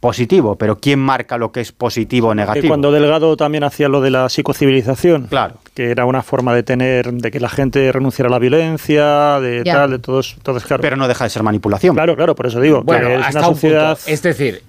positivo, 0.04 0.58
pero 0.58 0.80
¿quién 0.80 1.00
marca 1.00 1.38
lo 1.38 1.54
que 1.54 1.62
es 1.62 1.72
positivo 1.72 2.28
o 2.28 2.32
Que 2.32 2.36
negativo? 2.36 2.68
cuando 2.68 2.92
Delgado 2.92 3.38
también 3.38 3.64
hacía 3.64 3.88
lo 3.88 4.02
de 4.02 4.10
la 4.12 4.28
psicocivilización, 4.28 5.28
Claro. 5.28 5.56
que 5.74 5.92
era 5.92 6.04
una 6.06 6.22
forma 6.24 6.54
de 6.54 6.62
tener, 6.62 7.10
de 7.14 7.32
que 7.32 7.40
la 7.40 7.48
gente 7.48 7.90
renunciara 7.90 8.28
a 8.28 8.32
la 8.32 8.38
violencia, 8.40 9.40
de 9.40 9.62
Ya. 9.64 9.76
tal, 9.76 9.92
de 9.92 10.00
todos, 10.00 10.34
entonces 10.36 10.66
claro. 10.68 10.82
Pero 10.82 10.98
no 10.98 11.08
deja 11.08 11.24
de 11.24 11.30
ser 11.30 11.42
manipulación. 11.44 11.96
claro, 11.96 12.18
claro, 12.18 12.36
por 12.36 12.48
eso 12.48 12.60
digo, 12.60 12.84
Bueno, 12.84 13.08
que 13.08 13.16
es 13.16 13.22
hasta 13.28 13.40
una 13.40 13.48
un 13.48 13.54
sociedad. 13.56 13.96
punto. 13.96 14.12
Es 14.12 14.22
decir, 14.22 14.62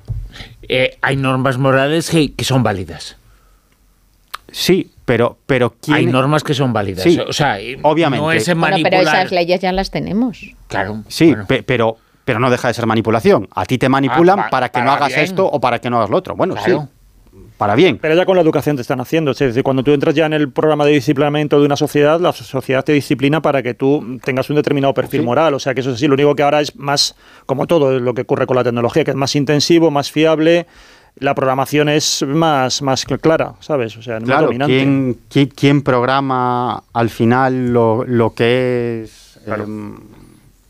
eh, 0.69 0.99
hay 1.03 1.17
normas 1.17 1.59
morales 1.59 2.09
que, 2.11 2.33
que 2.33 2.45
son 2.45 2.63
válidas. 2.63 3.17
Sí, 4.53 4.89
pero, 5.05 5.37
pero 5.47 5.75
¿quién... 5.81 5.97
Hay 5.97 6.07
normas 6.07 6.45
que 6.45 6.55
son 6.55 6.73
válidas. 6.73 7.03
Sí, 7.03 7.19
o 7.19 7.33
sea, 7.33 7.61
y 7.61 7.77
obviamente. 7.83 8.23
No 8.25 8.31
es 8.31 8.47
Bueno, 8.47 8.61
manipular. 8.61 8.91
pero 8.91 9.03
esas 9.11 9.33
leyes 9.33 9.61
ya 9.61 9.73
las 9.73 9.91
tenemos. 9.91 10.39
Claro. 10.69 11.03
Sí, 11.09 11.31
bueno. 11.31 11.47
pe- 11.49 11.65
pero, 11.65 11.97
pero 12.25 12.39
no 12.41 12.51
deja 12.51 12.69
de 12.69 12.75
ser 12.75 12.87
manipulación. 12.87 13.49
A 13.55 13.65
ti 13.65 13.79
te 13.79 13.89
manipulan 13.89 14.39
Ah, 14.39 14.43
pa- 14.45 14.51
para 14.51 14.69
que 14.71 14.83
no 14.83 14.91
hagas 14.93 15.09
bien. 15.09 15.21
esto 15.21 15.47
o 15.47 15.61
para 15.61 15.79
que 15.81 15.91
no 15.91 15.97
hagas 15.99 16.11
lo 16.11 16.17
otro. 16.17 16.35
Bueno, 16.37 16.55
Claro. 16.55 16.89
sí, 17.33 17.39
para 17.59 17.75
bien. 17.75 17.99
Pero 18.01 18.15
ya 18.15 18.25
con 18.27 18.37
la 18.37 18.43
educación 18.43 18.77
te 18.77 18.83
están 18.83 19.01
haciendo. 19.01 19.31
Es 19.31 19.39
decir, 19.39 19.63
cuando 19.63 19.83
tú 19.85 19.93
entras 19.93 20.15
ya 20.15 20.27
en 20.27 20.33
el 20.33 20.51
programa 20.51 20.85
de 20.85 20.93
disciplinamiento 20.93 21.59
de 21.61 21.67
una 21.67 21.77
sociedad, 21.77 22.19
la 22.21 22.33
sociedad 22.33 22.85
te 22.85 22.93
disciplina 22.93 23.41
para 23.43 23.63
que 23.63 23.75
tú 23.75 24.19
tengas 24.25 24.49
un 24.51 24.57
determinado 24.57 24.93
perfil 24.95 25.21
Sí. 25.21 25.27
moral. 25.27 25.55
O 25.55 25.59
sea 25.61 25.75
que 25.75 25.81
eso 25.81 25.91
es 25.91 25.97
así. 25.97 26.07
Lo 26.09 26.15
único 26.15 26.35
que 26.35 26.43
ahora 26.43 26.61
es 26.61 26.75
más, 26.77 27.15
como 27.47 27.67
todo 27.67 28.01
lo 28.01 28.15
que 28.15 28.23
ocurre 28.23 28.47
con 28.47 28.57
la 28.57 28.65
tecnología, 28.65 29.05
que 29.05 29.11
es 29.13 29.17
más 29.17 29.35
intensivo, 29.37 29.91
más 29.91 30.11
fiable. 30.11 30.67
La 31.17 31.33
programación 31.37 31.89
es 31.89 32.25
más, 32.27 32.83
más 32.83 33.05
clara, 33.05 33.55
¿sabes? 33.61 33.97
O 33.97 34.03
sea, 34.03 34.15
más 34.19 34.25
Claro, 34.25 34.47
dominante. 34.47 34.75
¿quién, 34.77 35.19
quién, 35.31 35.47
quién 35.55 35.83
programa 35.83 36.83
al 36.93 37.09
final 37.09 37.73
lo, 37.73 38.03
lo 38.05 38.35
que 38.35 39.03
es 39.05 39.39
em, 39.47 39.95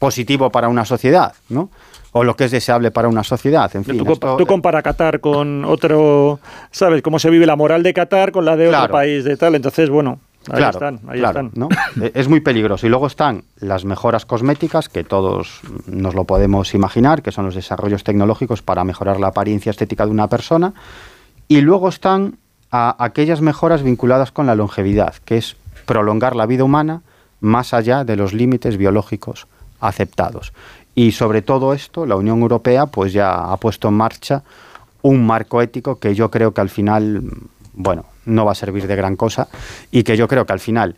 positivo 0.05 0.51
para 0.51 0.69
una 0.69 0.85
sociedad? 0.85 1.35
¿no? 1.49 1.71
o 2.17 2.23
lo 2.23 2.37
que 2.37 2.45
es 2.45 2.53
deseable 2.53 2.93
para 2.93 3.09
una 3.09 3.25
sociedad. 3.25 3.75
En 3.75 3.85
fin, 3.85 3.99
tú, 3.99 4.13
esto- 4.13 4.37
tú 4.37 4.47
compara 4.47 4.83
Qatar 4.83 5.19
con 5.19 5.65
otro, 5.65 6.39
¿sabes? 6.71 7.03
Cómo 7.03 7.19
se 7.19 7.29
vive 7.29 7.45
la 7.45 7.57
moral 7.57 7.83
de 7.83 7.93
Qatar 7.93 8.31
con 8.31 8.45
la 8.45 8.55
de 8.55 8.69
otro 8.69 8.89
país 8.89 9.25
de 9.25 9.37
tal. 9.37 9.57
Entonces, 9.57 9.91
bueno, 9.91 10.21
ahí 10.49 10.59
claro, 10.59 10.71
están, 10.79 11.01
ahí 11.09 11.19
claro, 11.19 11.41
están. 11.41 11.51
¿no? 11.57 11.69
Eh, 12.01 12.13
Es 12.15 12.29
muy 12.29 12.39
peligroso. 12.39 12.87
Y 12.87 12.91
luego 12.91 13.09
están 13.09 13.43
las 13.59 13.85
mejoras 13.85 14.27
cosméticas, 14.27 14.89
que 14.89 15.03
todos 15.03 15.61
nos 15.89 16.15
lo 16.15 16.23
podemos 16.23 16.73
imaginar, 16.75 17.21
que 17.21 17.33
son 17.33 17.47
los 17.47 17.57
desarrollos 17.57 18.05
tecnológicos 18.05 18.63
para 18.63 18.85
mejorar 18.85 19.19
la 19.19 19.27
apariencia 19.27 19.71
estética 19.71 20.05
de 20.07 20.13
una 20.13 20.29
persona. 20.29 20.73
Y 21.49 21.63
luego 21.63 21.89
están 21.89 22.37
a- 22.71 22.95
aquellas 23.05 23.41
mejoras 23.41 23.83
vinculadas 23.83 24.31
con 24.31 24.47
la 24.47 24.55
longevidad, 24.55 25.15
que 25.25 25.37
es 25.39 25.57
prolongar 25.85 26.37
la 26.37 26.47
vida 26.47 26.63
humana 26.63 27.03
más 27.41 27.75
allá 27.75 28.05
de 28.05 28.15
los 28.15 28.33
límites 28.33 28.77
biológicos 28.77 29.49
aceptados. 29.89 30.53
Y 30.95 31.13
sobre 31.13 31.43
todo 31.43 31.73
esto, 31.75 32.07
la 32.07 32.17
Unión 32.17 32.41
Europea 32.41 32.87
pues 32.87 33.13
ya 33.13 33.53
ha 33.53 33.57
puesto 33.57 33.89
en 33.89 33.95
marcha 33.95 34.43
un 35.03 35.27
marco 35.27 35.61
ético 35.61 35.99
que 35.99 36.15
yo 36.15 36.31
creo 36.31 36.55
que 36.55 36.61
al 36.61 36.71
final, 36.71 37.23
bueno, 37.73 38.07
no 38.25 38.45
va 38.45 38.53
a 38.53 38.55
servir 38.55 38.87
de 38.87 38.97
gran 38.97 39.17
cosa 39.17 39.49
y 39.91 40.03
que 40.05 40.17
yo 40.17 40.29
creo 40.29 40.47
que 40.47 40.53
al 40.53 40.61
final, 40.61 40.97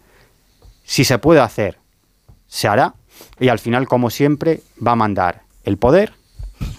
si 0.85 1.05
se 1.05 1.19
puede 1.19 1.41
hacer, 1.41 1.79
se 2.47 2.69
hará 2.69 2.95
y 3.41 3.49
al 3.49 3.59
final, 3.59 3.89
como 3.89 4.11
siempre, 4.11 4.61
va 4.87 4.93
a 4.93 4.97
mandar 4.97 5.43
el 5.65 5.79
poder 5.79 6.13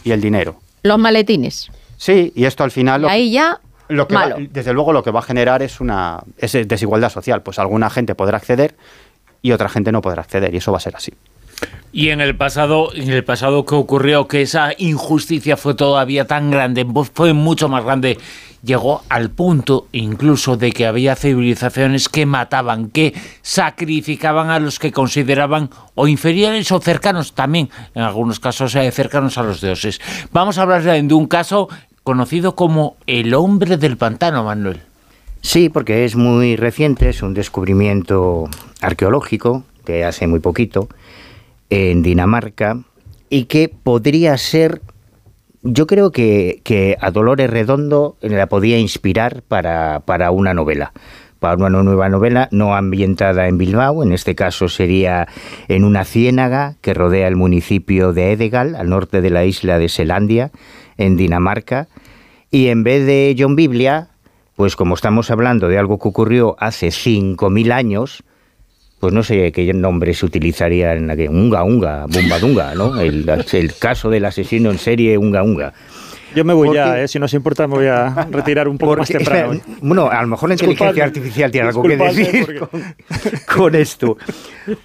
y 0.03 0.11
el 0.11 0.21
dinero. 0.21 0.59
Los 0.83 0.99
maletines. 0.99 1.69
Sí, 1.97 2.31
y 2.35 2.45
esto 2.45 2.63
al 2.63 2.71
final... 2.71 3.01
Lo- 3.01 3.09
ahí 3.09 3.31
ya, 3.31 3.59
lo 3.89 4.07
que 4.07 4.13
va- 4.15 4.21
malo. 4.29 4.35
desde 4.51 4.71
luego 4.73 4.93
lo 4.93 5.01
que 5.03 5.11
va 5.11 5.19
a 5.19 5.23
generar 5.23 5.63
es 5.63 5.81
una 5.81 6.21
es 6.37 6.53
desigualdad 6.67 7.09
social. 7.09 7.41
Pues 7.41 7.57
alguna 7.59 7.89
gente 7.89 8.13
podrá 8.15 8.37
acceder 8.37 8.77
y 9.41 9.51
otra 9.51 9.67
gente 9.69 9.91
no 9.91 10.01
podrá 10.01 10.21
acceder 10.21 10.53
y 10.53 10.57
eso 10.57 10.71
va 10.71 10.77
a 10.77 10.81
ser 10.81 10.95
así. 10.95 11.11
Y 11.91 12.09
en 12.09 12.21
el 12.21 12.35
pasado, 12.35 12.93
en 12.93 13.09
el 13.09 13.23
pasado 13.23 13.65
que 13.65 13.75
ocurrió 13.75 14.27
que 14.27 14.41
esa 14.41 14.71
injusticia 14.77 15.57
fue 15.57 15.73
todavía 15.73 16.27
tan 16.27 16.51
grande, 16.51 16.85
fue 17.13 17.33
mucho 17.33 17.69
más 17.69 17.83
grande, 17.83 18.17
llegó 18.63 19.01
al 19.09 19.31
punto 19.31 19.87
incluso 19.91 20.57
de 20.57 20.71
que 20.71 20.85
había 20.85 21.15
civilizaciones 21.15 22.09
que 22.09 22.25
mataban, 22.25 22.89
que 22.89 23.13
sacrificaban 23.41 24.49
a 24.49 24.59
los 24.59 24.77
que 24.77 24.91
consideraban 24.91 25.69
o 25.95 26.07
inferiores 26.07 26.71
o 26.71 26.79
cercanos 26.79 27.33
también, 27.33 27.69
en 27.95 28.03
algunos 28.03 28.39
casos 28.39 28.75
eh, 28.75 28.91
cercanos 28.91 29.37
a 29.37 29.43
los 29.43 29.61
dioses. 29.61 29.99
Vamos 30.31 30.57
a 30.57 30.63
hablar 30.63 30.83
de 30.83 31.01
de 31.01 31.13
un 31.13 31.27
caso 31.27 31.69
conocido 32.03 32.55
como 32.55 32.97
el 33.07 33.33
hombre 33.33 33.77
del 33.77 33.97
pantano, 33.97 34.43
Manuel. 34.43 34.81
Sí, 35.41 35.69
porque 35.69 36.05
es 36.05 36.15
muy 36.15 36.55
reciente, 36.55 37.09
es 37.09 37.21
un 37.21 37.33
descubrimiento 37.33 38.49
arqueológico 38.81 39.63
de 39.85 40.03
hace 40.03 40.27
muy 40.27 40.39
poquito 40.39 40.89
en 41.69 42.03
Dinamarca 42.03 42.79
y 43.29 43.45
que 43.45 43.69
podría 43.69 44.37
ser, 44.37 44.81
yo 45.63 45.87
creo 45.87 46.11
que, 46.11 46.61
que 46.63 46.97
a 47.01 47.11
Dolores 47.11 47.49
Redondo 47.49 48.17
la 48.21 48.47
podía 48.47 48.77
inspirar 48.77 49.41
para, 49.47 50.01
para 50.01 50.31
una 50.31 50.53
novela 50.53 50.93
para 51.39 51.55
una 51.55 51.69
nueva 51.83 52.09
novela 52.09 52.49
no 52.51 52.75
ambientada 52.75 53.47
en 53.47 53.57
Bilbao, 53.57 54.03
en 54.03 54.11
este 54.11 54.35
caso 54.35 54.69
sería 54.69 55.27
en 55.67 55.83
una 55.83 56.03
ciénaga 56.03 56.75
que 56.81 56.93
rodea 56.93 57.27
el 57.27 57.35
municipio 57.35 58.13
de 58.13 58.31
Edegal, 58.31 58.75
al 58.75 58.89
norte 58.89 59.21
de 59.21 59.29
la 59.29 59.45
isla 59.45 59.77
de 59.77 59.89
Selandia, 59.89 60.51
en 60.97 61.15
Dinamarca, 61.15 61.87
y 62.49 62.67
en 62.67 62.83
vez 62.83 63.05
de 63.05 63.35
John 63.37 63.55
Biblia, 63.55 64.09
pues 64.55 64.75
como 64.75 64.95
estamos 64.95 65.29
hablando 65.29 65.67
de 65.67 65.77
algo 65.77 65.99
que 65.99 66.07
ocurrió 66.07 66.55
hace 66.59 66.87
5.000 66.87 67.71
años, 67.71 68.23
pues 68.99 69.13
no 69.13 69.21
sé 69.23 69.51
qué 69.51 69.73
nombre 69.73 70.13
se 70.13 70.25
utilizaría 70.25 70.93
en 70.93 71.09
aquel 71.11 71.29
Unga 71.29 71.63
Unga, 71.63 72.05
Bumba 72.07 72.39
Dunga, 72.39 72.75
¿no? 72.75 72.99
El 72.99 73.25
caso 73.79 74.09
del 74.09 74.25
asesino 74.25 74.71
en 74.71 74.79
serie 74.79 75.17
Unga 75.17 75.43
Unga. 75.43 75.73
Yo 76.37 76.45
me 76.45 76.53
voy 76.53 76.67
Porque- 76.67 76.77
ya, 76.79 76.99
eh, 77.01 77.07
si 77.07 77.17
no 77.17 77.25
os 77.25 77.33
importa, 77.33 77.65
me 77.67 77.73
voy 77.75 77.87
a 77.87 78.27
retirar 78.29 78.67
un 78.67 78.77
poco 78.77 78.95
más 78.95 79.07
Porque, 79.09 79.13
temprano. 79.23 79.53
espera, 79.53 79.77
bueno, 79.81 80.09
a 80.11 80.21
lo 80.21 80.27
mejor 80.27 80.49
la 80.49 80.55
Disculpadme. 80.55 80.91
inteligencia 80.91 81.03
artificial 81.05 81.51
tiene 81.51 81.67
algo 81.67 81.81
que 81.81 81.89
Disculpadme 81.89 82.23
decir 82.23 82.45
porque- 82.45 82.95
con, 83.47 83.55
con 83.57 83.75
esto. 83.75 84.17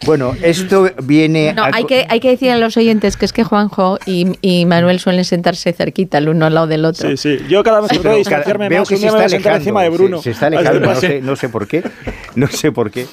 Bueno, 0.06 0.34
esto 0.42 0.88
viene 1.02 1.52
No, 1.52 1.64
a- 1.64 1.70
hay 1.74 1.84
que, 1.84 2.06
hay 2.08 2.20
que 2.20 2.30
decir 2.30 2.50
a 2.50 2.56
los 2.56 2.76
oyentes 2.76 3.16
que 3.16 3.26
es 3.26 3.32
que 3.34 3.44
Juanjo 3.44 3.98
y, 4.06 4.38
y 4.40 4.64
Manuel 4.64 4.98
suelen 4.98 5.24
sentarse 5.26 5.72
cerquita 5.74 6.18
el 6.18 6.30
uno 6.30 6.46
al 6.46 6.54
lado 6.54 6.66
del 6.68 6.84
otro. 6.86 7.10
Sí, 7.10 7.16
sí. 7.18 7.44
Yo 7.48 7.62
cada 7.62 7.80
vez 7.82 7.90
que 7.90 7.96
Pero 7.98 8.02
trato 8.02 8.14
de 8.14 8.18
distanciarme 8.20 8.68
veo 8.70 8.78
más, 8.80 8.88
que 8.88 8.96
se 8.96 9.02
me 9.02 9.08
está 9.08 9.24
alejando, 9.24 9.56
encima 9.58 9.82
de 9.82 9.88
Bruno. 9.90 10.16
Se, 10.18 10.22
se 10.24 10.30
está 10.30 10.46
alejando, 10.46 10.80
no 10.80 10.94
sé, 10.94 11.20
no 11.20 11.36
sé 11.36 11.48
por 11.50 11.66
qué. 11.66 11.82
No 12.34 12.46
sé 12.46 12.72
por 12.72 12.90
qué. 12.90 13.06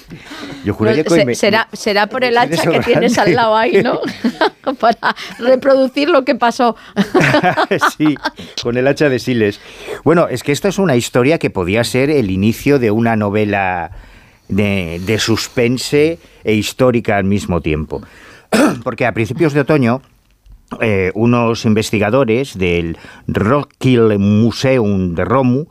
Yo 0.63 0.73
juraría 0.73 1.03
No, 1.03 1.09
que 1.09 1.15
se- 1.19 1.25
me- 1.25 1.35
será, 1.35 1.67
será 1.73 2.07
por 2.07 2.23
el 2.23 2.35
me- 2.35 2.39
hacha 2.39 2.71
que 2.71 2.79
tienes 2.79 3.17
al 3.17 3.35
lado 3.35 3.57
ahí, 3.57 3.83
¿no? 3.83 3.99
Para 4.79 5.15
reproducir 5.39 6.09
lo 6.09 6.23
que 6.23 6.35
pasó. 6.35 6.75
sí, 7.97 8.15
con 8.63 8.77
el 8.77 8.87
hacha 8.87 9.09
de 9.09 9.19
Siles. 9.19 9.59
Bueno, 10.03 10.27
es 10.27 10.43
que 10.43 10.51
esta 10.51 10.67
es 10.69 10.79
una 10.79 10.95
historia 10.95 11.37
que 11.37 11.49
podía 11.49 11.83
ser 11.83 12.09
el 12.09 12.31
inicio 12.31 12.79
de 12.79 12.91
una 12.91 13.15
novela 13.15 13.91
de, 14.49 15.17
suspense 15.19 16.19
e 16.43 16.53
histórica 16.53 17.17
al 17.17 17.23
mismo 17.23 17.61
tiempo. 17.61 18.01
Porque 18.83 19.05
a 19.05 19.13
principios 19.13 19.53
de 19.53 19.61
otoño, 19.61 20.01
eh, 20.81 21.11
unos 21.13 21.65
investigadores 21.65 22.57
del 22.57 22.97
Rockkill 23.27 24.17
Museum 24.19 25.15
de 25.15 25.25
Romu, 25.25 25.65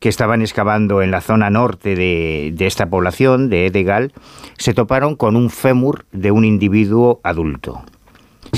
que 0.00 0.08
estaban 0.08 0.42
excavando 0.42 1.00
en 1.00 1.10
la 1.10 1.22
zona 1.22 1.48
norte 1.48 1.94
de, 1.94 2.52
de 2.54 2.66
esta 2.66 2.86
población, 2.86 3.48
de 3.48 3.66
Edegal, 3.66 4.12
se 4.58 4.74
toparon 4.74 5.16
con 5.16 5.34
un 5.34 5.48
fémur 5.48 6.04
de 6.12 6.30
un 6.30 6.44
individuo 6.44 7.20
adulto. 7.22 7.84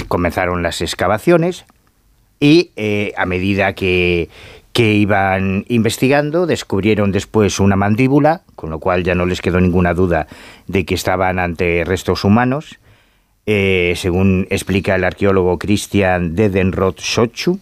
Comenzaron 0.08 0.62
las 0.62 0.80
excavaciones 0.80 1.66
y 2.40 2.70
eh, 2.76 3.12
a 3.16 3.26
medida 3.26 3.72
que, 3.74 4.28
que 4.76 4.92
iban 4.92 5.64
investigando 5.68 6.46
descubrieron 6.46 7.10
después 7.10 7.60
una 7.60 7.76
mandíbula, 7.76 8.42
con 8.56 8.68
lo 8.68 8.78
cual 8.78 9.04
ya 9.04 9.14
no 9.14 9.24
les 9.24 9.40
quedó 9.40 9.58
ninguna 9.58 9.94
duda 9.94 10.26
de 10.66 10.84
que 10.84 10.94
estaban 10.94 11.38
ante 11.38 11.82
restos 11.86 12.24
humanos, 12.24 12.78
eh, 13.46 13.94
según 13.96 14.46
explica 14.50 14.94
el 14.96 15.04
arqueólogo 15.04 15.58
Christian 15.58 16.34
Dedenroth 16.34 17.00
Sochu. 17.00 17.58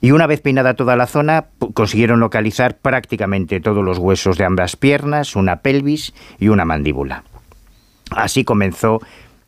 Y 0.00 0.10
una 0.10 0.26
vez 0.26 0.40
peinada 0.40 0.74
toda 0.74 0.96
la 0.96 1.06
zona, 1.06 1.46
consiguieron 1.72 2.18
localizar 2.18 2.78
prácticamente 2.78 3.60
todos 3.60 3.84
los 3.84 3.98
huesos 3.98 4.36
de 4.36 4.44
ambas 4.44 4.74
piernas, 4.74 5.36
una 5.36 5.60
pelvis 5.60 6.14
y 6.40 6.48
una 6.48 6.64
mandíbula. 6.64 7.22
Así 8.10 8.42
comenzó 8.44 9.00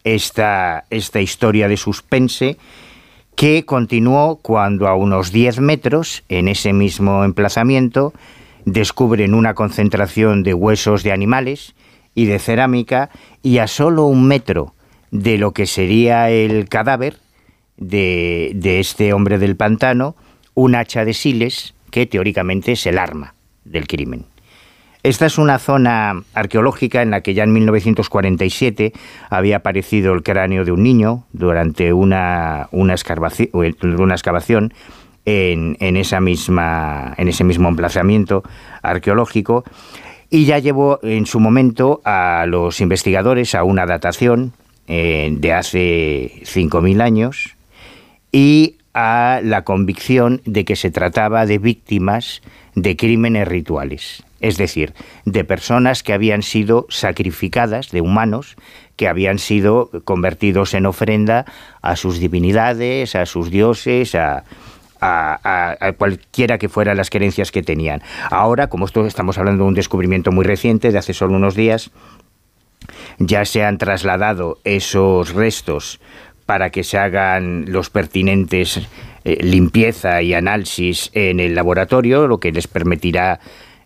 esta, 0.04 0.84
esta 0.90 1.20
historia 1.20 1.66
de 1.66 1.76
suspense 1.76 2.58
que 3.36 3.66
continuó 3.66 4.36
cuando 4.36 4.88
a 4.88 4.96
unos 4.96 5.30
10 5.30 5.60
metros, 5.60 6.24
en 6.30 6.48
ese 6.48 6.72
mismo 6.72 7.22
emplazamiento, 7.22 8.14
descubren 8.64 9.34
una 9.34 9.54
concentración 9.54 10.42
de 10.42 10.54
huesos 10.54 11.02
de 11.02 11.12
animales 11.12 11.74
y 12.14 12.24
de 12.24 12.38
cerámica 12.38 13.10
y 13.42 13.58
a 13.58 13.68
solo 13.68 14.06
un 14.06 14.26
metro 14.26 14.74
de 15.10 15.36
lo 15.36 15.52
que 15.52 15.66
sería 15.66 16.30
el 16.30 16.68
cadáver 16.68 17.18
de, 17.76 18.52
de 18.54 18.80
este 18.80 19.12
hombre 19.12 19.38
del 19.38 19.54
pantano, 19.54 20.16
un 20.54 20.74
hacha 20.74 21.04
de 21.04 21.12
siles 21.12 21.74
que 21.90 22.06
teóricamente 22.06 22.72
es 22.72 22.86
el 22.86 22.98
arma 22.98 23.34
del 23.64 23.86
crimen. 23.86 24.24
Esta 25.06 25.26
es 25.26 25.38
una 25.38 25.60
zona 25.60 26.24
arqueológica 26.34 27.00
en 27.00 27.12
la 27.12 27.20
que 27.20 27.32
ya 27.32 27.44
en 27.44 27.52
1947 27.52 28.92
había 29.30 29.58
aparecido 29.58 30.12
el 30.12 30.24
cráneo 30.24 30.64
de 30.64 30.72
un 30.72 30.82
niño 30.82 31.26
durante 31.32 31.92
una, 31.92 32.68
excavación 32.72 34.74
en, 35.24 35.96
esa 35.96 36.20
misma, 36.20 37.14
ese 37.18 37.44
mismo 37.44 37.68
emplazamiento 37.68 38.42
arqueológico 38.82 39.62
y 40.28 40.44
ya 40.44 40.58
llevó 40.58 40.98
en 41.04 41.26
su 41.26 41.38
momento 41.38 42.00
a 42.04 42.44
los 42.48 42.80
investigadores 42.80 43.54
a 43.54 43.62
una 43.62 43.86
datación 43.86 44.54
eh, 44.88 45.32
de 45.38 45.52
hace 45.52 46.32
5.000 46.42 47.00
años 47.00 47.54
y 48.32 48.74
a 48.92 49.38
la 49.44 49.62
convicción 49.62 50.42
de 50.46 50.64
que 50.64 50.74
se 50.74 50.90
trataba 50.90 51.46
de 51.46 51.58
víctimas 51.58 52.42
de 52.74 52.96
crímenes 52.96 53.46
rituales, 53.46 54.25
es 54.40 54.56
decir, 54.56 54.92
de 55.24 55.44
personas 55.44 56.02
que 56.02 56.12
habían 56.12 56.42
sido 56.42 56.86
sacrificadas, 56.88 57.90
de 57.90 58.00
humanos, 58.00 58.56
que 58.96 59.08
habían 59.08 59.38
sido 59.38 59.90
convertidos 60.04 60.74
en 60.74 60.86
ofrenda 60.86 61.44
a 61.82 61.96
sus 61.96 62.18
divinidades, 62.18 63.14
a 63.14 63.26
sus 63.26 63.50
dioses, 63.50 64.14
a, 64.14 64.44
a, 65.00 65.76
a- 65.80 65.92
cualquiera 65.92 66.58
que 66.58 66.68
fueran 66.68 66.96
las 66.96 67.10
creencias 67.10 67.50
que 67.52 67.62
tenían. 67.62 68.02
Ahora, 68.30 68.68
como 68.68 68.86
esto 68.86 69.06
estamos 69.06 69.38
hablando 69.38 69.64
de 69.64 69.68
un 69.68 69.74
descubrimiento 69.74 70.32
muy 70.32 70.44
reciente, 70.44 70.92
de 70.92 70.98
hace 70.98 71.14
solo 71.14 71.34
unos 71.36 71.54
días, 71.54 71.90
ya 73.18 73.44
se 73.44 73.64
han 73.64 73.78
trasladado 73.78 74.58
esos 74.64 75.32
restos 75.34 76.00
para 76.44 76.70
que 76.70 76.84
se 76.84 76.98
hagan 76.98 77.64
los 77.72 77.90
pertinentes 77.90 78.80
eh, 79.24 79.38
limpieza 79.42 80.22
y 80.22 80.34
análisis 80.34 81.10
en 81.12 81.40
el 81.40 81.54
laboratorio, 81.54 82.28
lo 82.28 82.38
que 82.38 82.52
les 82.52 82.68
permitirá 82.68 83.40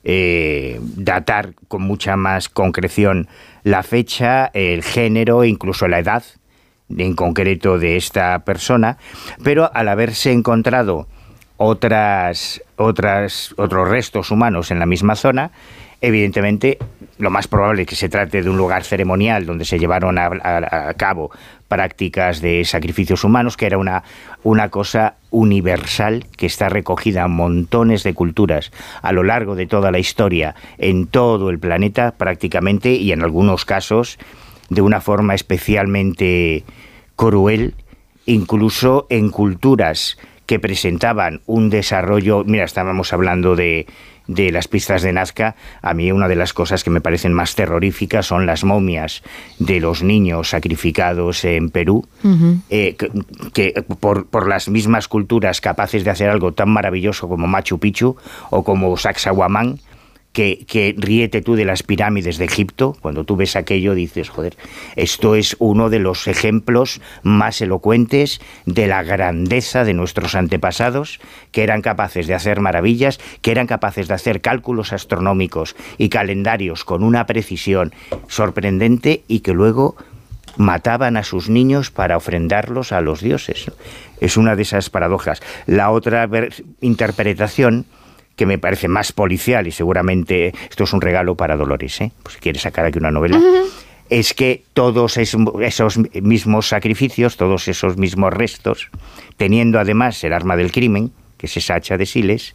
eh, 0.05 0.81
datar 0.81 1.55
con 1.69 1.83
mucha 1.83 2.17
más 2.17 2.49
concreción 2.49 3.29
la 3.63 3.83
fecha, 3.83 4.51
el 4.55 4.83
género 4.83 5.45
incluso 5.45 5.89
la 5.89 5.99
edad 5.99 6.25
en 6.97 7.15
concreto 7.15 7.79
de 7.79 7.97
esta 7.97 8.39
persona, 8.41 8.99
pero 9.45 9.71
al 9.73 9.89
haberse 9.89 10.33
encontrado 10.33 11.07
otras, 11.57 12.63
otras, 12.77 13.55
otros 13.57 13.89
restos 13.89 14.31
humanos 14.31 14.71
en 14.71 14.79
la 14.79 14.87
misma 14.87 15.15
zona, 15.15 15.51
evidentemente 16.01 16.79
lo 17.21 17.31
más 17.31 17.47
probable 17.47 17.83
es 17.83 17.89
que 17.89 17.95
se 17.97 18.09
trate 18.09 18.43
de 18.43 18.51
un 18.51 18.57
lugar 18.57 18.83
ceremonial 18.83 19.47
donde 19.47 19.65
se 19.65 19.79
llevaron 19.79 20.19
a, 20.19 20.27
a- 20.27 20.95
cabo 20.95 21.31
prácticas 21.69 22.41
de 22.41 22.65
sacrificios 22.65 23.23
humanos, 23.23 23.57
que 23.57 23.67
era 23.67 23.79
una, 23.79 24.03
una 24.43 24.71
cosa 24.71 25.15
universal 25.31 26.25
que 26.37 26.47
está 26.47 26.69
recogida 26.69 27.25
en 27.25 27.31
montones 27.31 28.03
de 28.03 28.15
culturas 28.15 28.73
a 29.03 29.13
lo 29.13 29.23
largo 29.23 29.55
de 29.55 29.67
toda 29.67 29.93
la 29.93 29.99
historia, 30.01 30.55
en 30.79 31.07
todo 31.07 31.51
el 31.51 31.59
planeta 31.61 32.13
prácticamente, 32.13 32.95
y 32.95 33.13
en 33.13 33.23
algunos 33.23 33.65
casos 33.65 34.19
de 34.69 34.81
una 34.83 35.01
forma 35.01 35.35
especialmente 35.35 36.65
cruel, 37.17 37.75
incluso 38.27 39.07
en 39.11 39.31
culturas 39.31 40.19
que 40.47 40.59
presentaban 40.59 41.43
un 41.47 41.71
desarrollo, 41.71 42.43
mira, 42.45 42.65
estábamos 42.65 43.13
hablando 43.13 43.55
de, 43.55 43.87
de 44.31 44.53
las 44.53 44.69
pistas 44.69 45.03
de 45.03 45.13
Nazca, 45.13 45.57
a 45.83 45.93
mí 45.93 46.13
una 46.13 46.29
de 46.29 46.37
las 46.37 46.53
cosas 46.53 46.85
que 46.85 46.91
me 46.91 47.01
parecen 47.01 47.33
más 47.33 47.55
terroríficas 47.57 48.27
son 48.27 48.47
las 48.47 48.63
momias 48.63 49.23
de 49.59 49.81
los 49.81 50.03
niños 50.03 50.51
sacrificados 50.51 51.45
en 51.45 51.71
Perú, 51.71 52.07
eh, 52.71 52.95
que, 52.97 53.11
que 53.53 53.83
por, 53.83 54.27
por 54.27 54.49
las 54.49 54.69
mismas 54.69 55.09
culturas 55.09 55.61
capaces 55.61 56.05
de 56.05 56.11
hacer 56.11 56.31
algo 56.31 56.53
tan 56.53 56.71
maravilloso 56.71 57.29
como 57.29 57.49
Machu 57.49 57.79
Picchu 57.79 58.17
o 58.51 58.63
como 58.63 58.97
Sacsayhuamán, 58.97 59.81
que, 60.33 60.65
que 60.67 60.95
ríete 60.97 61.43
tú 61.43 61.57
de 61.57 61.65
las 61.65 61.83
pirámides 61.83 62.39
de 62.39 62.45
Egipto, 62.45 62.97
cuando 63.01 63.25
tú 63.25 63.37
ves 63.37 63.57
aquello 63.57 63.95
dices, 63.95 64.29
joder, 64.29 64.57
esto 64.97 65.35
es 65.35 65.57
uno 65.59 65.91
de 65.91 65.99
los 65.99 66.29
ejemplos 66.29 67.01
más 67.23 67.61
elocuentes 67.61 68.41
de 68.67 68.87
la 68.87 69.03
grandeza 69.03 69.85
de 69.85 69.95
nuestros 69.95 70.35
antepasados, 70.35 71.21
que 71.53 71.63
eran 71.63 71.83
capaces 71.83 72.27
de 72.27 72.35
hacer 72.35 72.61
maravillas, 72.61 73.19
que 73.43 73.51
eran 73.51 73.67
capaces 73.67 74.09
de 74.09 74.15
hacer 74.15 74.41
cálculos 74.41 74.93
astronómicos 74.93 75.75
y 75.99 76.09
calendarios 76.09 76.85
con 76.85 77.03
una 77.03 77.27
precisión 77.27 77.93
sorprendente 78.29 79.25
y 79.27 79.41
que 79.41 79.53
luego 79.53 79.97
mataban 80.57 81.17
a 81.17 81.25
sus 81.25 81.49
niños 81.49 81.91
para 81.91 82.17
ofrendarlos 82.17 82.93
a 82.93 83.01
los 83.01 83.21
dioses. 83.21 83.71
Es 84.21 84.37
una 84.37 84.57
de 84.57 84.63
esas 84.63 84.91
paradojas. 84.91 85.41
La 85.67 85.91
otra 85.91 86.29
interpretación 86.81 87.87
que 88.41 88.47
me 88.47 88.57
parece 88.57 88.89
más 88.89 89.13
policial 89.13 89.67
y 89.67 89.71
seguramente 89.71 90.55
esto 90.71 90.85
es 90.85 90.95
un 90.95 91.03
regalo 91.03 91.35
para 91.35 91.59
Dolores, 91.59 92.01
¿eh? 92.01 92.11
pues 92.23 92.37
si 92.37 92.41
quiere 92.41 92.59
sacar 92.59 92.87
aquí 92.87 92.97
una 92.99 93.11
novela, 93.11 93.39
es 94.09 94.33
que 94.33 94.63
todos 94.73 95.19
es- 95.19 95.37
esos 95.61 95.99
mismos 96.23 96.67
sacrificios, 96.67 97.37
todos 97.37 97.69
esos 97.69 97.99
mismos 97.99 98.33
restos, 98.33 98.89
teniendo 99.37 99.79
además 99.79 100.25
el 100.25 100.33
arma 100.33 100.57
del 100.57 100.73
crimen, 100.73 101.13
que 101.37 101.45
es 101.49 101.57
esa 101.59 101.75
hacha 101.75 101.99
de 101.99 102.07
Siles, 102.07 102.55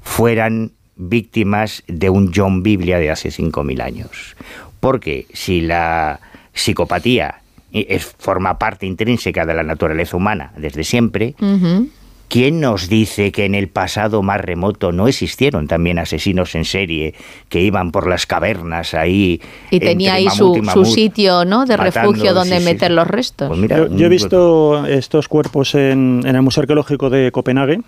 fueran 0.00 0.72
víctimas 0.96 1.84
de 1.86 2.10
un 2.10 2.32
John 2.34 2.64
Biblia 2.64 2.98
de 2.98 3.12
hace 3.12 3.30
5.000 3.30 3.80
años. 3.82 4.34
Porque 4.80 5.26
si 5.32 5.60
la 5.60 6.18
psicopatía 6.52 7.36
es, 7.70 8.04
forma 8.18 8.58
parte 8.58 8.84
intrínseca 8.84 9.46
de 9.46 9.54
la 9.54 9.62
naturaleza 9.62 10.16
humana 10.16 10.52
desde 10.56 10.82
siempre, 10.82 11.36
Ujú. 11.40 11.88
¿Quién 12.28 12.60
nos 12.60 12.88
dice 12.88 13.30
que 13.30 13.44
en 13.44 13.54
el 13.54 13.68
pasado 13.68 14.22
más 14.22 14.40
remoto 14.40 14.92
no 14.92 15.06
existieron 15.06 15.68
también 15.68 15.98
asesinos 15.98 16.54
en 16.54 16.64
serie 16.64 17.14
que 17.48 17.60
iban 17.60 17.92
por 17.92 18.08
las 18.08 18.26
cavernas 18.26 18.94
ahí? 18.94 19.40
Y 19.70 19.78
tenía 19.78 20.14
ahí 20.14 20.28
su, 20.30 20.56
mamut 20.56 20.72
su 20.72 20.84
sitio 20.84 21.44
¿no? 21.44 21.64
de 21.64 21.76
matando, 21.76 22.12
refugio 22.12 22.34
donde 22.34 22.56
sí, 22.56 22.64
sí. 22.64 22.72
meter 22.72 22.90
los 22.90 23.06
restos. 23.06 23.48
Pues 23.48 23.60
mira, 23.60 23.76
Yo, 23.76 23.96
yo 23.96 24.06
he 24.06 24.08
visto 24.08 24.86
estos 24.86 25.28
cuerpos 25.28 25.74
en, 25.74 26.22
en 26.24 26.34
el 26.34 26.42
Museo 26.42 26.62
Arqueológico 26.62 27.10
de 27.10 27.30
Copenhague 27.30 27.80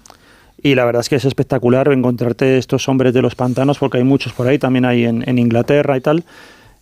y 0.63 0.75
la 0.75 0.85
verdad 0.85 1.01
es 1.01 1.09
que 1.09 1.17
es 1.17 1.25
espectacular 1.25 1.93
encontrarte 1.93 2.59
estos 2.59 2.89
hombres 2.89 3.13
de 3.13 3.23
los 3.23 3.35
pantanos 3.35 3.79
porque 3.79 3.99
hay 3.99 4.05
muchos 4.05 4.33
por 4.33 4.47
ahí, 4.47 4.59
también 4.59 4.85
hay 4.85 5.05
en, 5.05 5.29
en 5.29 5.39
Inglaterra 5.39 5.97
y 5.97 6.01
tal. 6.01 6.25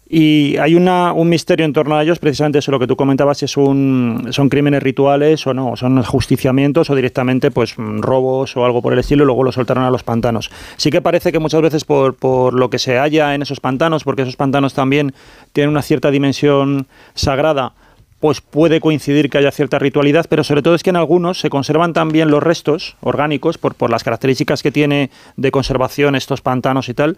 Y 0.06 0.59
hay 0.59 0.74
una, 0.74 1.14
un 1.14 1.31
misterio 1.31 1.64
en 1.64 1.72
torno 1.72 1.97
a 1.97 2.02
ellos, 2.02 2.18
precisamente 2.18 2.59
eso 2.59 2.70
lo 2.70 2.78
que 2.78 2.86
tú 2.86 2.94
comentabas, 2.94 3.39
si 3.39 3.47
un, 3.59 4.28
son 4.31 4.51
crímenes 4.51 4.82
rituales 4.82 5.47
o 5.47 5.55
no, 5.55 5.76
son 5.76 5.98
ajusticiamientos 5.98 6.90
o 6.90 6.94
directamente 6.94 7.51
pues 7.51 7.74
robos 7.76 8.55
o 8.56 8.66
algo 8.66 8.82
por 8.82 8.93
el 8.93 8.98
estilo 8.98 9.24
y 9.24 9.26
luego 9.26 9.44
lo 9.44 9.52
soltaron 9.52 9.85
a 9.85 9.90
los 9.90 10.02
pantanos. 10.02 10.51
Sí 10.76 10.90
que 10.90 11.01
parece 11.01 11.32
que 11.32 11.39
muchas 11.39 11.62
veces 11.62 11.85
por, 11.85 12.14
por 12.14 12.52
lo 12.52 12.68
que 12.68 12.78
se 12.78 12.98
halla 12.98 13.35
en 13.35 13.43
esos 13.43 13.60
pantanos, 13.60 14.05
porque 14.05 14.22
esos 14.22 14.36
pantanos 14.36 14.74
también 14.74 15.14
tienen 15.52 15.70
una 15.70 15.82
cierta 15.82 16.10
dimensión 16.10 16.86
sagrada, 17.14 17.72
pues 18.20 18.43
puede 18.43 18.81
coincidir 18.81 19.31
que 19.31 19.39
haya 19.39 19.51
cierta 19.52 19.78
ritualidad, 19.78 20.26
pero 20.28 20.44
sobre 20.44 20.62
todo 20.62 20.74
es 20.74 20.82
que 20.82 20.90
en 20.90 20.97
algunos 20.97 21.40
se 21.40 21.51
conservan 21.51 21.94
también 21.94 22.31
los 22.31 22.43
restos 22.43 22.97
orgánicos 23.01 23.56
por, 23.56 23.74
por 23.74 23.90
las 23.90 24.05
características 24.05 24.62
que 24.62 24.70
tiene 24.70 25.10
de 25.36 25.51
conservación 25.51 26.14
estos 26.14 26.43
pantanos 26.43 26.89
y 26.89 26.94
tal, 26.94 27.16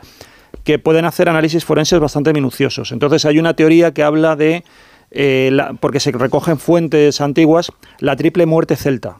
que 0.65 0.79
pueden 0.79 1.05
hacer 1.05 1.29
análisis 1.29 1.65
forenses 1.65 1.99
bastante 2.01 2.33
minuciosos. 2.33 2.93
Entonces 2.93 3.25
hay 3.25 3.39
una 3.39 3.55
teoría 3.55 3.93
que 3.93 4.03
habla 4.03 4.37
de, 4.37 4.65
eh, 5.11 5.51
la- 5.53 5.75
porque 5.75 6.01
se 6.01 6.11
recogen 6.13 6.59
fuentes 6.59 7.21
antiguas, 7.21 7.71
la 8.01 8.17
triple 8.17 8.47
muerte 8.47 8.77
celta. 8.77 9.19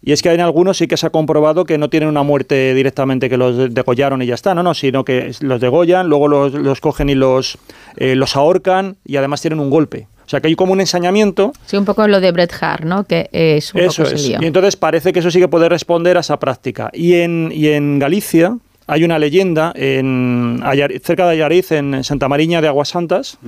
Y 0.00 0.12
es 0.12 0.22
que 0.22 0.32
en 0.32 0.40
algunos 0.40 0.78
sí 0.78 0.86
que 0.86 0.96
se 0.96 1.06
ha 1.08 1.10
comprobado 1.10 1.64
que 1.64 1.76
no 1.76 1.90
tienen 1.90 2.08
una 2.08 2.22
muerte 2.22 2.72
directamente 2.72 3.28
que 3.28 3.36
los 3.36 3.74
degollaron 3.74 4.22
y 4.22 4.26
ya 4.26 4.34
está, 4.34 4.54
no, 4.54 4.62
no, 4.62 4.72
sino 4.72 5.04
que 5.04 5.32
los 5.40 5.60
degollan, 5.60 6.08
luego 6.08 6.28
los, 6.28 6.52
los 6.54 6.80
cogen 6.80 7.08
y 7.10 7.16
los, 7.16 7.58
eh, 7.96 8.14
los 8.14 8.36
ahorcan 8.36 8.96
y 9.04 9.16
además 9.16 9.40
tienen 9.42 9.58
un 9.58 9.70
golpe. 9.70 10.06
O 10.24 10.28
sea 10.30 10.40
que 10.40 10.46
hay 10.48 10.54
como 10.54 10.72
un 10.72 10.80
ensañamiento 10.80 11.52
Sí, 11.66 11.76
un 11.76 11.84
poco 11.86 12.06
lo 12.06 12.20
de 12.20 12.30
Bret 12.32 12.52
Hart, 12.60 12.84
¿no? 12.84 13.04
Que 13.04 13.28
es 13.32 13.74
un 13.74 13.80
eso 13.80 14.04
poco 14.04 14.14
es. 14.14 14.28
lío. 14.28 14.38
Y 14.40 14.46
entonces 14.46 14.76
parece 14.76 15.12
que 15.12 15.18
eso 15.18 15.30
sí 15.32 15.40
que 15.40 15.48
puede 15.48 15.68
responder 15.68 16.16
a 16.16 16.20
esa 16.20 16.38
práctica. 16.38 16.90
Y 16.92 17.14
en, 17.14 17.50
y 17.52 17.68
en 17.68 17.98
Galicia 17.98 18.56
hay 18.88 19.04
una 19.04 19.18
leyenda, 19.18 19.72
en 19.76 20.60
cerca 21.04 21.26
de 21.26 21.34
Ayariz, 21.34 21.70
en 21.72 22.02
Santa 22.02 22.26
Mariña 22.28 22.60
de 22.60 22.68
Aguas 22.68 22.88
Santas, 22.88 23.38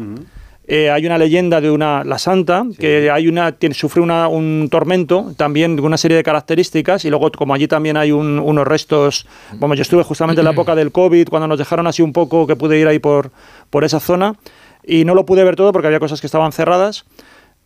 eh, 0.68 0.88
hay 0.90 1.04
una 1.06 1.18
leyenda 1.18 1.60
de 1.60 1.70
una 1.70 2.04
la 2.04 2.18
santa 2.18 2.64
que 2.78 3.10
hay 3.10 3.26
una 3.26 3.50
tiene, 3.52 3.74
sufre 3.74 4.00
una- 4.00 4.28
un 4.28 4.68
tormento 4.70 5.32
también 5.36 5.74
de 5.74 5.82
una 5.82 5.96
serie 5.96 6.16
de 6.16 6.22
características 6.22 7.04
y 7.04 7.10
luego 7.10 7.32
como 7.32 7.54
allí 7.54 7.66
también 7.66 7.96
hay 7.96 8.12
un- 8.12 8.38
unos 8.38 8.64
restos 8.68 9.26
bueno 9.58 9.74
yo 9.74 9.82
estuve 9.82 10.04
justamente 10.04 10.42
en 10.42 10.44
la 10.44 10.52
época 10.52 10.76
del 10.76 10.92
covid 10.92 11.26
cuando 11.28 11.48
nos 11.48 11.58
dejaron 11.58 11.88
así 11.88 12.02
un 12.02 12.12
poco 12.12 12.46
que 12.46 12.54
pude 12.54 12.78
ir 12.78 12.86
ahí 12.86 13.00
por 13.00 13.32
por 13.70 13.82
esa 13.82 13.98
zona 13.98 14.34
y 14.86 15.04
no 15.04 15.14
lo 15.16 15.26
pude 15.26 15.42
ver 15.42 15.56
todo 15.56 15.72
porque 15.72 15.88
había 15.88 15.98
cosas 15.98 16.20
que 16.20 16.26
estaban 16.28 16.52
cerradas 16.52 17.04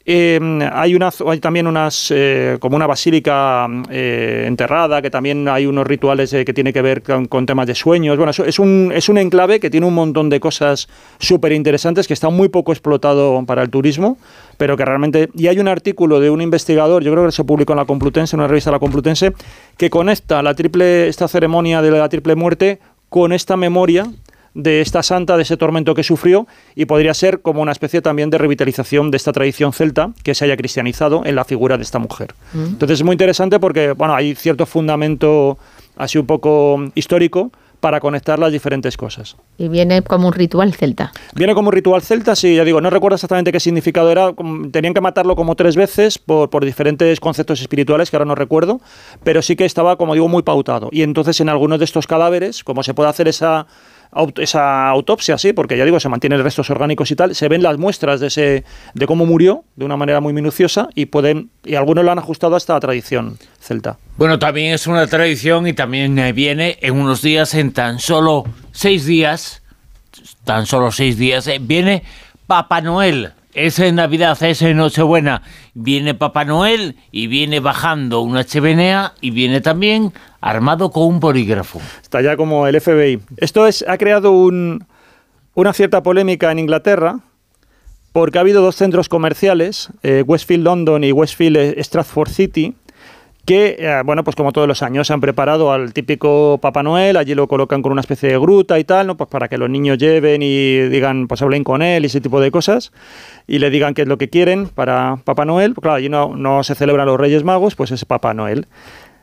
eh, 0.07 0.39
hay, 0.73 0.95
una, 0.95 1.11
hay 1.27 1.41
también 1.41 1.67
unas 1.67 2.11
eh, 2.11 2.59
como 2.61 2.77
una 2.77 2.87
basílica 2.87 3.67
eh, 3.91 4.45
enterrada, 4.47 5.01
que 5.01 5.11
también 5.11 5.49
hay 5.49 5.67
unos 5.67 5.87
rituales 5.87 6.33
eh, 6.33 6.45
que 6.45 6.53
tiene 6.53 6.73
que 6.73 6.83
ver 6.83 7.03
con, 7.03 7.27
con 7.27 7.47
temas 7.47 7.67
de 7.67 7.75
sueños. 7.75 8.17
Bueno, 8.17 8.31
es 8.31 8.59
un, 8.59 8.93
es 8.95 9.09
un 9.09 9.19
enclave 9.19 9.61
que 9.61 9.71
tiene 9.71 9.87
un 9.87 9.95
montón 9.95 10.29
de 10.29 10.41
cosas 10.41 10.89
súper 11.19 11.53
interesantes, 11.53 12.07
que 12.07 12.15
está 12.15 12.29
muy 12.29 12.49
poco 12.49 12.73
explotado 12.73 13.45
para 13.47 13.63
el 13.63 13.71
turismo, 13.71 14.19
pero 14.57 14.77
que 14.77 14.85
realmente... 14.85 15.31
Y 15.35 15.47
hay 15.47 15.59
un 15.59 15.69
artículo 15.69 16.21
de 16.21 16.31
un 16.31 16.41
investigador, 16.41 17.03
yo 17.03 17.13
creo 17.13 17.25
que 17.25 17.33
se 17.33 17.45
publicó 17.45 17.73
en 17.73 17.79
la 17.79 17.85
Complutense, 17.85 18.37
en 18.37 18.41
una 18.41 18.49
revista 18.49 18.71
de 18.71 18.77
la 18.77 18.81
Complutense, 18.81 19.33
que 19.77 19.91
conecta 19.91 20.43
la 20.43 20.55
triple, 20.55 21.09
esta 21.09 21.29
ceremonia 21.29 21.81
de 21.81 21.91
la 21.91 22.09
triple 22.09 22.35
muerte 22.35 22.79
con 23.09 23.33
esta 23.33 23.57
memoria 23.57 24.07
de 24.55 24.81
esta 24.81 25.03
santa, 25.03 25.37
de 25.37 25.43
ese 25.43 25.57
tormento 25.57 25.95
que 25.95 26.03
sufrió, 26.03 26.47
y 26.75 26.87
podría 26.87 27.13
ser 27.13 27.41
como 27.41 27.61
una 27.61 27.73
especie 27.73 28.01
también 28.01 28.31
de 28.31 28.39
revitalización 28.39 29.11
de 29.11 29.17
esta 29.17 29.33
tradición 29.33 29.73
celta 29.73 30.13
que 30.23 30.35
se 30.35 30.45
haya 30.45 30.57
cristianizado 30.57 31.23
en 31.25 31.35
la 31.35 31.45
figura 31.45 31.77
de 31.77 31.83
esta 31.83 31.99
mujer. 31.99 32.35
Entonces 32.55 33.01
es 33.01 33.05
muy 33.05 33.15
interesante 33.15 33.59
porque 33.59 33.93
bueno, 33.93 34.15
hay 34.15 34.35
cierto 34.35 34.67
fundamento 34.67 35.59
así 35.97 36.19
un 36.19 36.27
poco 36.27 36.83
histórico 36.95 37.51
para 37.85 38.01
conectar 38.01 38.39
las 38.39 38.51
diferentes 38.51 38.97
cosas. 38.97 39.37
Y 39.59 39.69
viene 39.69 40.01
como 40.01 40.29
un 40.29 40.33
ritual 40.33 40.73
celta. 40.73 41.13
Viene 41.35 41.55
como 41.55 41.69
un 41.69 41.75
ritual 41.75 42.01
celta, 42.01 42.35
sí, 42.35 42.57
ya 42.57 42.65
digo, 42.65 42.81
no 42.81 42.89
recuerdo 42.89 43.17
exactamente 43.17 43.53
qué 43.53 43.61
significado 43.61 44.11
era, 44.11 44.33
tenían 44.73 44.95
que 44.95 45.03
matarlo 45.03 45.37
como 45.37 45.55
tres 45.55 45.77
veces 45.77 46.17
por, 46.17 46.49
por 46.49 46.65
diferentes 46.65 47.21
conceptos 47.21 47.61
espirituales 47.61 48.11
que 48.11 48.17
ahora 48.17 48.25
no 48.25 48.35
recuerdo, 48.35 48.81
pero 49.23 49.43
sí 49.43 49.55
que 49.55 49.67
estaba, 49.67 49.97
como 49.97 50.15
digo, 50.15 50.29
muy 50.29 50.43
pautado. 50.43 50.89
Y 50.93 51.03
entonces 51.03 51.39
en 51.43 51.51
algunos 51.51 51.79
de 51.79 51.85
estos 51.85 52.07
cadáveres, 52.07 52.65
como 52.65 52.83
se 52.83 52.95
puede 52.95 53.11
hacer 53.11 53.29
esa, 53.29 53.67
esa 54.37 54.89
autopsia, 54.89 55.39
sí, 55.39 55.53
porque 55.53 55.77
ya 55.77 55.85
digo, 55.85 56.01
se 56.01 56.09
mantienen 56.09 56.43
restos 56.43 56.71
orgánicos 56.71 57.11
y 57.11 57.17
tal, 57.17 57.35
se 57.35 57.49
ven 57.49 57.63
las 57.63 57.79
muestras 57.79 58.21
de, 58.21 58.29
ese, 58.29 58.65
de 58.95 59.07
cómo 59.07 59.27
murió 59.27 59.65
de 59.77 59.85
una 59.85 59.97
manera 59.97 60.21
muy 60.21 60.33
minuciosa 60.33 60.89
y 60.95 61.07
pueden 61.07 61.51
y 61.65 61.75
algunos 61.75 62.05
lo 62.05 62.13
han 62.13 62.19
ajustado 62.19 62.55
a 62.55 62.59
esta 62.59 62.79
tradición 62.81 63.39
celta. 63.61 63.99
Bueno, 64.17 64.39
también 64.39 64.73
es 64.73 64.87
una 64.87 65.07
tradición 65.07 65.67
y 65.67 65.73
también 65.73 66.19
eh, 66.19 66.33
viene 66.33 66.79
en 66.81 66.95
unos 66.95 67.23
días, 67.23 67.55
en 67.55 67.73
tan 67.73 67.99
solo 67.99 68.45
seis 68.73 69.05
días, 69.05 69.63
tan 70.45 70.67
solo 70.67 70.93
seis 70.93 71.19
días, 71.19 71.47
eh, 71.47 71.59
viene 71.61 72.03
Papá 72.47 72.81
Noel. 72.81 73.33
Es 73.55 73.79
en 73.79 73.95
Navidad, 73.95 74.37
es 74.43 74.63
en 74.63 74.77
Nochebuena. 74.79 75.43
Viene 75.75 76.15
Papá 76.15 76.45
Noel 76.45 76.97
y 77.13 77.29
viene 77.29 77.61
bajando 77.61 78.21
una 78.21 78.45
chimenea 78.45 79.13
y 79.21 79.31
viene 79.31 79.61
también 79.61 80.13
armado 80.41 80.91
con 80.91 81.05
un 81.05 81.21
polígrafo. 81.21 81.81
Está 82.03 82.21
ya 82.21 82.37
como 82.37 82.67
el 82.67 82.81
FBI. 82.81 83.21
Esto 83.37 83.67
es, 83.69 83.85
ha 83.87 83.97
creado 83.97 84.33
un- 84.33 84.85
una 85.55 85.73
cierta 85.73 86.03
polémica 86.03 86.51
en 86.51 86.59
Inglaterra 86.59 87.21
porque 88.13 88.39
ha 88.39 88.41
habido 88.41 88.61
dos 88.61 88.75
centros 88.75 89.09
comerciales, 89.09 89.89
eh, 90.03 90.25
Westfield 90.27 90.65
London 90.65 91.05
y 91.05 91.13
Westfield 91.13 91.57
eh, 91.57 91.75
Stratford 91.79 92.31
City, 92.31 92.75
que, 93.45 93.77
eh, 93.79 94.03
bueno, 94.05 94.25
pues 94.25 94.37
como 94.37 94.53
todos 94.53 94.67
los 94.67 94.83
años, 94.83 95.07
se 95.07 95.13
han 95.13 95.21
preparado 95.21 95.73
al 95.73 95.93
típico 95.93 96.59
Papá 96.61 96.83
Noel, 96.83 97.17
allí 97.17 97.35
lo 97.35 97.47
colocan 97.47 97.83
con 97.83 97.93
una 97.93 98.01
especie 98.01 98.31
de 98.31 98.39
gruta 98.39 98.79
y 98.79 98.85
tal, 98.85 99.07
¿no? 99.07 99.17
Pues 99.17 99.29
para 99.29 99.49
que 99.49 99.59
los 99.59 99.69
niños 99.69 99.99
lleven 99.99 100.43
y 100.43 100.81
digan, 100.89 101.29
pues 101.29 101.43
hablen 101.43 101.65
con 101.65 101.83
él 101.83 102.05
y 102.05 102.07
ese 102.07 102.21
tipo 102.21 102.41
de 102.41 102.51
cosas, 102.51 102.93
y 103.47 103.59
le 103.59 103.71
digan 103.71 103.95
qué 103.95 104.03
es 104.03 104.09
lo 104.09 104.19
que 104.19 104.31
quieren 104.31 104.69
para 104.69 105.19
Papá 105.25 105.45
Noel. 105.45 105.75
Pues 105.75 105.83
claro, 105.83 105.97
allí 105.97 106.09
no, 106.09 106.35
no 106.37 106.63
se 106.65 106.75
celebran 106.75 107.07
los 107.07 107.19
Reyes 107.19 107.45
Magos, 107.45 107.75
pues 107.75 107.91
es 107.91 108.05
Papá 108.05 108.33
Noel. 108.35 108.67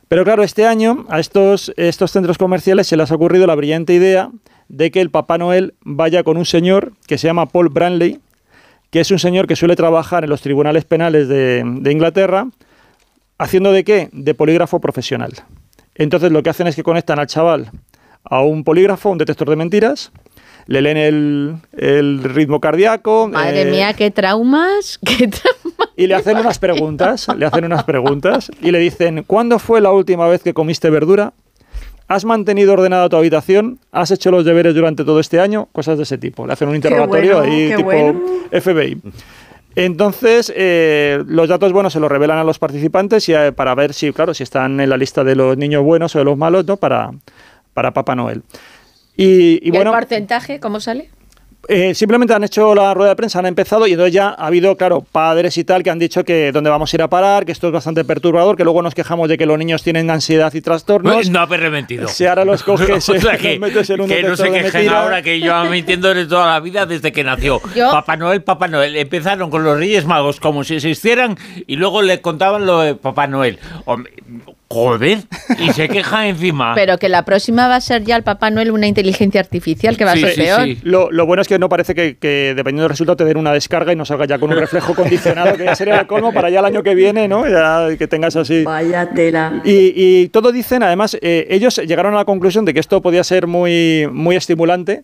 Pero 0.07 0.23
claro, 0.23 0.43
este 0.43 0.67
año 0.67 1.05
a 1.09 1.19
estos, 1.19 1.73
estos 1.77 2.11
centros 2.11 2.37
comerciales 2.37 2.85
se 2.87 2.97
les 2.97 3.11
ha 3.11 3.15
ocurrido 3.15 3.47
la 3.47 3.55
brillante 3.55 3.93
idea 3.93 4.29
de 4.67 4.91
que 4.91 5.01
el 5.01 5.09
Papá 5.09 5.37
Noel 5.37 5.73
vaya 5.83 6.23
con 6.23 6.37
un 6.37 6.45
señor 6.45 6.93
que 7.07 7.17
se 7.17 7.27
llama 7.27 7.47
Paul 7.47 7.69
Branley, 7.69 8.19
que 8.89 8.99
es 8.99 9.09
un 9.09 9.19
señor 9.19 9.47
que 9.47 9.55
suele 9.55 9.75
trabajar 9.75 10.25
en 10.25 10.29
los 10.29 10.41
tribunales 10.41 10.85
penales 10.85 11.27
de, 11.27 11.63
de 11.65 11.91
Inglaterra, 11.91 12.47
¿Haciendo 13.41 13.71
de 13.71 13.83
qué? 13.83 14.07
De 14.11 14.35
polígrafo 14.35 14.79
profesional. 14.79 15.33
Entonces 15.95 16.31
lo 16.31 16.43
que 16.43 16.51
hacen 16.51 16.67
es 16.67 16.75
que 16.75 16.83
conectan 16.83 17.17
al 17.17 17.25
chaval 17.25 17.71
a 18.23 18.41
un 18.43 18.63
polígrafo, 18.63 19.09
un 19.09 19.17
detector 19.17 19.49
de 19.49 19.55
mentiras, 19.55 20.11
le 20.67 20.79
leen 20.79 20.97
el, 20.97 21.55
el 21.75 22.23
ritmo 22.23 22.61
cardíaco. 22.61 23.29
Madre 23.33 23.63
eh, 23.63 23.71
mía, 23.71 23.93
qué 23.93 24.11
traumas, 24.11 24.99
qué 25.05 25.27
traumas. 25.27 25.89
Y 25.97 26.05
le 26.05 26.13
hacen 26.13 26.37
unas 26.37 26.59
preguntas, 26.59 27.27
le 27.35 27.47
hacen 27.47 27.65
unas 27.65 27.83
preguntas 27.83 28.51
y 28.61 28.69
le 28.69 28.77
dicen, 28.77 29.23
¿cuándo 29.25 29.57
fue 29.57 29.81
la 29.81 29.91
última 29.91 30.27
vez 30.27 30.43
que 30.43 30.53
comiste 30.53 30.91
verdura? 30.91 31.33
¿Has 32.07 32.25
mantenido 32.25 32.73
ordenada 32.73 33.09
tu 33.09 33.15
habitación? 33.15 33.79
¿Has 33.91 34.11
hecho 34.11 34.29
los 34.29 34.45
deberes 34.45 34.75
durante 34.75 35.03
todo 35.03 35.19
este 35.19 35.39
año? 35.39 35.67
Cosas 35.71 35.97
de 35.97 36.03
ese 36.03 36.19
tipo. 36.19 36.45
Le 36.45 36.53
hacen 36.53 36.67
un 36.67 36.75
interrogatorio 36.75 37.37
bueno, 37.37 37.51
ahí 37.51 37.73
tipo 37.75 37.85
bueno. 37.85 38.21
FBI. 38.51 39.01
Entonces, 39.75 40.51
eh, 40.55 41.23
los 41.27 41.47
datos 41.49 41.71
buenos 41.71 41.93
se 41.93 41.99
los 41.99 42.11
revelan 42.11 42.37
a 42.37 42.43
los 42.43 42.59
participantes 42.59 43.27
y, 43.29 43.33
eh, 43.33 43.51
para 43.51 43.73
ver 43.75 43.93
si, 43.93 44.11
claro, 44.11 44.33
si 44.33 44.43
están 44.43 44.79
en 44.79 44.89
la 44.89 44.97
lista 44.97 45.23
de 45.23 45.35
los 45.35 45.57
niños 45.57 45.83
buenos 45.83 46.15
o 46.15 46.19
de 46.19 46.25
los 46.25 46.37
malos, 46.37 46.65
¿no? 46.65 46.77
Para, 46.77 47.11
para 47.73 47.91
Papá 47.91 48.15
Noel. 48.15 48.43
Y, 49.15 49.59
y 49.63 49.69
¿Y 49.69 49.71
bueno, 49.71 49.91
el 49.91 49.99
porcentaje 49.99 50.59
cómo 50.59 50.79
sale? 50.79 51.09
Eh, 51.67 51.93
simplemente 51.93 52.33
han 52.33 52.43
hecho 52.43 52.73
la 52.75 52.93
rueda 52.93 53.09
de 53.11 53.15
prensa, 53.15 53.39
han 53.39 53.45
empezado 53.45 53.85
y 53.87 53.91
entonces 53.91 54.13
ya 54.13 54.29
ha 54.29 54.47
habido, 54.47 54.75
claro, 54.75 55.01
padres 55.11 55.57
y 55.57 55.63
tal 55.63 55.83
que 55.83 55.89
han 55.89 55.99
dicho 55.99 56.23
que 56.23 56.51
dónde 56.51 56.69
vamos 56.69 56.91
a 56.91 56.97
ir 56.97 57.01
a 57.01 57.07
parar, 57.07 57.45
que 57.45 57.51
esto 57.51 57.67
es 57.67 57.73
bastante 57.73 58.03
perturbador, 58.03 58.57
que 58.57 58.63
luego 58.63 58.81
nos 58.81 58.95
quejamos 58.95 59.29
de 59.29 59.37
que 59.37 59.45
los 59.45 59.57
niños 59.57 59.83
tienen 59.83 60.09
ansiedad 60.09 60.53
y 60.53 60.61
trastornos. 60.61 61.29
No 61.29 61.39
haberme 61.39 61.69
mentido. 61.69 62.07
Si 62.07 62.25
ahora 62.25 62.45
los 62.45 62.63
coges, 62.63 62.89
O 63.09 63.13
sea, 63.19 63.33
los 63.33 63.41
que, 63.41 63.59
metes 63.59 63.89
en 63.89 64.01
un 64.01 64.07
que 64.07 64.23
no 64.23 64.35
se 64.35 64.51
quejen 64.51 64.89
ahora 64.89 65.21
que 65.21 65.39
yo 65.39 65.65
mintiendo 65.65 66.13
de 66.13 66.25
toda 66.25 66.47
la 66.51 66.59
vida 66.59 66.85
desde 66.85 67.11
que 67.11 67.23
nació. 67.23 67.61
Yo- 67.75 67.91
Papá 67.91 68.17
Noel, 68.17 68.41
Papá 68.43 68.67
Noel. 68.67 68.95
Empezaron 68.95 69.49
con 69.49 69.63
los 69.63 69.77
Reyes 69.77 70.05
Magos 70.05 70.39
como 70.39 70.63
si 70.63 70.75
existieran 70.75 71.37
y 71.67 71.75
luego 71.75 72.01
le 72.01 72.21
contaban 72.21 72.65
lo 72.65 72.79
de 72.81 72.95
Papá 72.95 73.27
Noel. 73.27 73.59
Hombre, 73.85 74.13
Joder, 74.73 75.19
y 75.59 75.73
se 75.73 75.89
queja 75.89 76.27
encima. 76.29 76.73
Pero 76.75 76.97
que 76.97 77.09
la 77.09 77.25
próxima 77.25 77.67
va 77.67 77.75
a 77.75 77.81
ser 77.81 78.03
ya 78.05 78.15
el 78.15 78.23
Papá 78.23 78.49
Noel 78.51 78.71
una 78.71 78.87
inteligencia 78.87 79.41
artificial 79.41 79.97
que 79.97 80.05
va 80.05 80.13
Sí, 80.13 80.23
a 80.23 80.27
ser 80.27 80.35
sí, 80.35 80.41
peor. 80.41 80.63
sí. 80.63 80.77
Lo, 80.83 81.11
lo 81.11 81.25
bueno 81.25 81.41
es 81.41 81.49
que 81.49 81.59
no 81.59 81.67
parece 81.67 81.93
que, 81.93 82.15
que 82.17 82.53
dependiendo 82.55 82.83
del 82.83 82.89
resultado 82.91 83.17
te 83.17 83.25
den 83.25 83.35
una 83.37 83.51
descarga 83.51 83.91
y 83.91 83.97
no 83.97 84.05
salga 84.05 84.25
ya 84.25 84.39
con 84.39 84.49
un 84.49 84.57
reflejo 84.57 84.95
condicionado, 84.95 85.57
que 85.57 85.65
ya 85.65 85.75
sería 85.75 85.99
el 85.99 86.07
colmo 86.07 86.31
para 86.31 86.49
ya 86.49 86.59
el 86.59 86.65
año 86.65 86.83
que 86.83 86.95
viene, 86.95 87.27
¿no? 87.27 87.45
Ya 87.47 87.97
que 87.97 88.07
tengas 88.07 88.35
así. 88.37 88.63
Vaya 88.63 89.09
tela. 89.13 89.61
Y, 89.65 89.91
y 89.95 90.29
todo 90.29 90.53
dicen, 90.53 90.83
además, 90.83 91.17
eh, 91.21 91.47
ellos 91.49 91.75
llegaron 91.85 92.13
a 92.13 92.17
la 92.19 92.25
conclusión 92.25 92.63
de 92.63 92.73
que 92.73 92.79
esto 92.79 93.01
podía 93.01 93.23
ser 93.25 93.47
muy, 93.47 94.07
muy 94.09 94.37
estimulante 94.37 95.03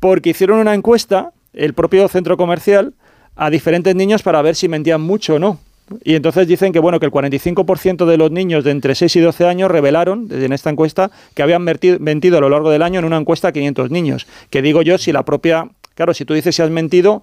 porque 0.00 0.30
hicieron 0.30 0.58
una 0.58 0.74
encuesta, 0.74 1.30
el 1.54 1.72
propio 1.72 2.06
centro 2.08 2.36
comercial, 2.36 2.92
a 3.36 3.48
diferentes 3.48 3.94
niños 3.94 4.22
para 4.22 4.42
ver 4.42 4.54
si 4.54 4.68
mentían 4.68 5.00
mucho 5.00 5.36
o 5.36 5.38
no. 5.38 5.58
Y 6.04 6.14
entonces 6.14 6.46
dicen 6.46 6.72
que 6.72 6.78
bueno 6.78 6.98
que 7.00 7.06
el 7.06 7.12
45% 7.12 8.06
de 8.06 8.16
los 8.16 8.30
niños 8.30 8.64
de 8.64 8.70
entre 8.70 8.94
6 8.94 9.16
y 9.16 9.20
12 9.20 9.46
años 9.46 9.70
revelaron 9.70 10.28
en 10.30 10.52
esta 10.52 10.70
encuesta 10.70 11.10
que 11.34 11.42
habían 11.42 11.62
mentido 11.64 12.38
a 12.38 12.40
lo 12.40 12.48
largo 12.48 12.70
del 12.70 12.82
año 12.82 12.98
en 13.00 13.04
una 13.04 13.16
encuesta 13.16 13.48
a 13.48 13.52
500 13.52 13.90
niños. 13.90 14.26
Que 14.50 14.62
digo 14.62 14.82
yo, 14.82 14.98
si 14.98 15.12
la 15.12 15.24
propia... 15.24 15.68
Claro, 15.94 16.14
si 16.14 16.24
tú 16.24 16.32
dices 16.34 16.56
si 16.56 16.62
has 16.62 16.70
mentido, 16.70 17.22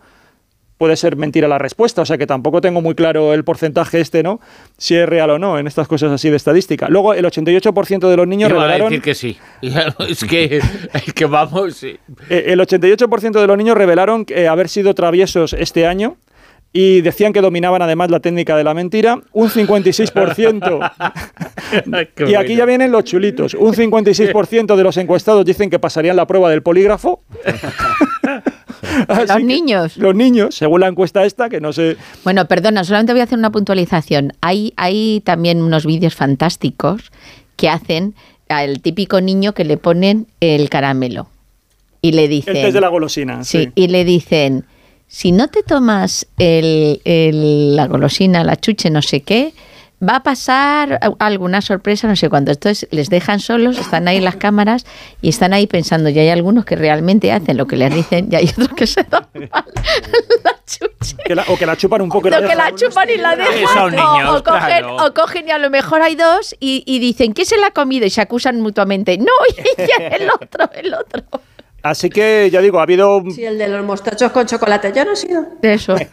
puede 0.78 0.96
ser 0.96 1.16
mentira 1.18 1.48
la 1.48 1.58
respuesta, 1.58 2.02
o 2.04 2.06
sea 2.06 2.18
que 2.18 2.26
tampoco 2.26 2.62
tengo 2.62 2.82
muy 2.82 2.96
claro 2.96 3.34
el 3.34 3.44
porcentaje 3.44 4.00
este, 4.00 4.24
¿no? 4.24 4.40
Si 4.78 4.96
es 4.96 5.10
real 5.10 5.30
o 5.32 5.40
no 5.40 5.60
en 5.60 5.68
estas 5.68 5.88
cosas 5.88 6.12
así 6.12 6.30
de 6.30 6.38
estadística. 6.38 6.88
Luego, 6.88 7.14
el 7.14 7.26
88% 7.26 8.10
de 8.10 8.16
los 8.16 8.28
niños 8.28 8.50
Iba 8.50 8.60
a 8.60 8.68
revelaron... 8.68 8.90
decir 8.90 9.02
que 9.02 9.14
sí. 9.16 9.38
Es 10.08 10.24
que, 10.24 10.62
es 10.94 11.14
que 11.14 11.26
vamos. 11.26 11.76
sí. 11.76 11.98
Eh, 12.30 12.46
El 12.48 12.60
88% 12.62 13.42
de 13.42 13.48
los 13.48 13.58
niños 13.58 13.78
revelaron 13.78 14.26
eh, 14.30 14.48
haber 14.48 14.70
sido 14.70 14.94
traviesos 14.94 15.54
este 15.54 15.86
año 15.86 16.16
y 16.72 17.02
decían 17.02 17.34
que 17.34 17.42
dominaban 17.42 17.82
además 17.82 18.12
la 18.12 18.20
técnica 18.20 18.56
de 18.56 18.64
la 18.64 18.74
mentira. 18.74 19.22
Un 19.34 19.50
56%. 19.50 20.92
Qué 22.16 22.30
y 22.30 22.36
aquí 22.36 22.56
ya 22.56 22.66
vienen 22.66 22.92
los 22.92 23.04
chulitos. 23.04 23.54
Un 23.56 23.74
56% 23.74 24.76
de 24.76 24.84
los 24.84 24.98
encuestados 24.98 25.46
dicen 25.46 25.70
que 25.70 25.80
pasarían 25.80 26.16
la 26.16 26.28
prueba 26.28 26.50
del 26.50 26.62
polígrafo. 26.62 27.24
Así 29.08 29.28
Los 29.28 29.44
niños. 29.44 29.98
Los 29.98 30.16
niños, 30.16 30.56
según 30.56 30.82
la 30.82 30.88
encuesta 30.88 31.26
esta, 31.26 31.50
que 31.50 31.60
no 31.60 31.74
sé... 31.74 31.98
Bueno, 32.24 32.46
perdona, 32.48 32.84
solamente 32.84 33.14
voy 33.14 33.22
a 33.22 33.24
hacer 33.24 33.38
una 33.38 33.52
puntualización. 33.52 34.34
Hay, 34.42 34.74
hay 34.78 35.22
también 35.26 35.62
unos 35.62 35.86
vídeos 35.86 36.16
fantásticos 36.16 37.12
que 37.56 37.70
hacen 37.70 38.16
al 38.48 38.82
típico 38.82 39.22
niño 39.22 39.54
que 39.54 39.64
le 39.64 39.78
ponen 39.78 40.28
el 40.40 40.70
caramelo 40.70 41.30
y 42.02 42.14
le 42.14 42.28
dicen... 42.28 42.56
El 42.56 42.64
test 42.64 42.74
de 42.74 42.82
la 42.82 42.88
golosina. 42.88 43.44
Sí, 43.44 43.72
y 43.76 43.88
le 43.88 44.06
dicen, 44.06 44.66
si 45.10 45.32
no 45.34 45.48
te 45.50 45.64
tomas 45.64 46.26
el, 46.38 47.02
el- 47.04 47.76
la 47.76 47.88
golosina, 47.88 48.44
la 48.46 48.56
chuche, 48.56 48.90
no 48.90 49.02
sé 49.02 49.22
qué, 49.24 49.54
va 50.02 50.16
a 50.18 50.24
pasar 50.24 50.98
alguna 51.20 51.62
sorpresa, 51.62 52.08
no 52.08 52.16
sé 52.16 52.30
cuánto. 52.30 52.52
Entonces 52.52 52.88
les 52.92 53.10
dejan 53.10 53.42
solos, 53.42 53.78
están 53.78 54.08
ahí 54.08 54.22
las 54.22 54.38
cámaras 54.38 54.86
y 55.22 55.28
están 55.28 55.52
ahí 55.52 55.68
pensando. 55.68 56.08
Y 56.10 56.18
hay 56.20 56.30
algunos 56.30 56.64
que 56.64 56.78
realmente 56.78 57.34
hacen 57.34 57.58
lo 57.58 57.66
que 57.68 57.76
les 57.76 57.94
dicen 57.94 58.30
y 58.32 58.36
hay 58.36 58.46
otros 58.50 58.70
que 58.78 58.88
se 58.88 59.04
toman 59.04 59.28
la 59.34 59.66
chuche. 60.66 61.18
Que 61.26 61.36
la- 61.36 61.44
o 61.50 61.58
que 61.58 61.66
la 61.66 61.76
chupan 61.76 62.02
un 62.02 62.10
poco. 62.10 62.28
y 62.30 62.32
Lo 62.32 62.38
que 62.38 62.56
la 62.56 62.72
dejan. 62.72 62.76
chupan 62.76 63.10
y 63.10 63.18
la 63.18 63.36
dejan. 63.36 64.00
O- 64.00 64.44
cogen, 64.44 64.62
claro. 64.68 64.96
o 65.06 65.14
cogen 65.14 65.48
y 65.48 65.52
a 65.52 65.58
lo 65.58 65.70
mejor 65.70 66.02
hay 66.02 66.16
dos 66.16 66.56
y, 66.62 66.84
y 66.86 67.00
dicen, 67.00 67.34
¿quién 67.34 67.48
se 67.48 67.58
la 67.58 67.68
ha 67.68 67.72
comido? 67.72 68.06
Y 68.06 68.10
se 68.10 68.22
acusan 68.22 68.62
mutuamente. 68.62 69.18
No, 69.18 69.34
y 69.58 70.02
el 70.14 70.30
otro, 70.30 70.70
el 70.76 70.94
otro. 70.94 71.24
Así 71.84 72.10
que 72.10 72.50
ya 72.52 72.62
digo, 72.62 72.80
ha 72.80 72.84
habido 72.84 73.24
Sí, 73.32 73.46
el 73.46 73.58
de 73.58 73.68
los 73.68 73.86
mostachos 73.86 74.32
con 74.32 74.46
chocolate. 74.46 74.92
Yo 74.96 75.06
no 75.06 75.14
he 75.14 75.16
sido. 75.16 75.46
Eso. 75.62 75.96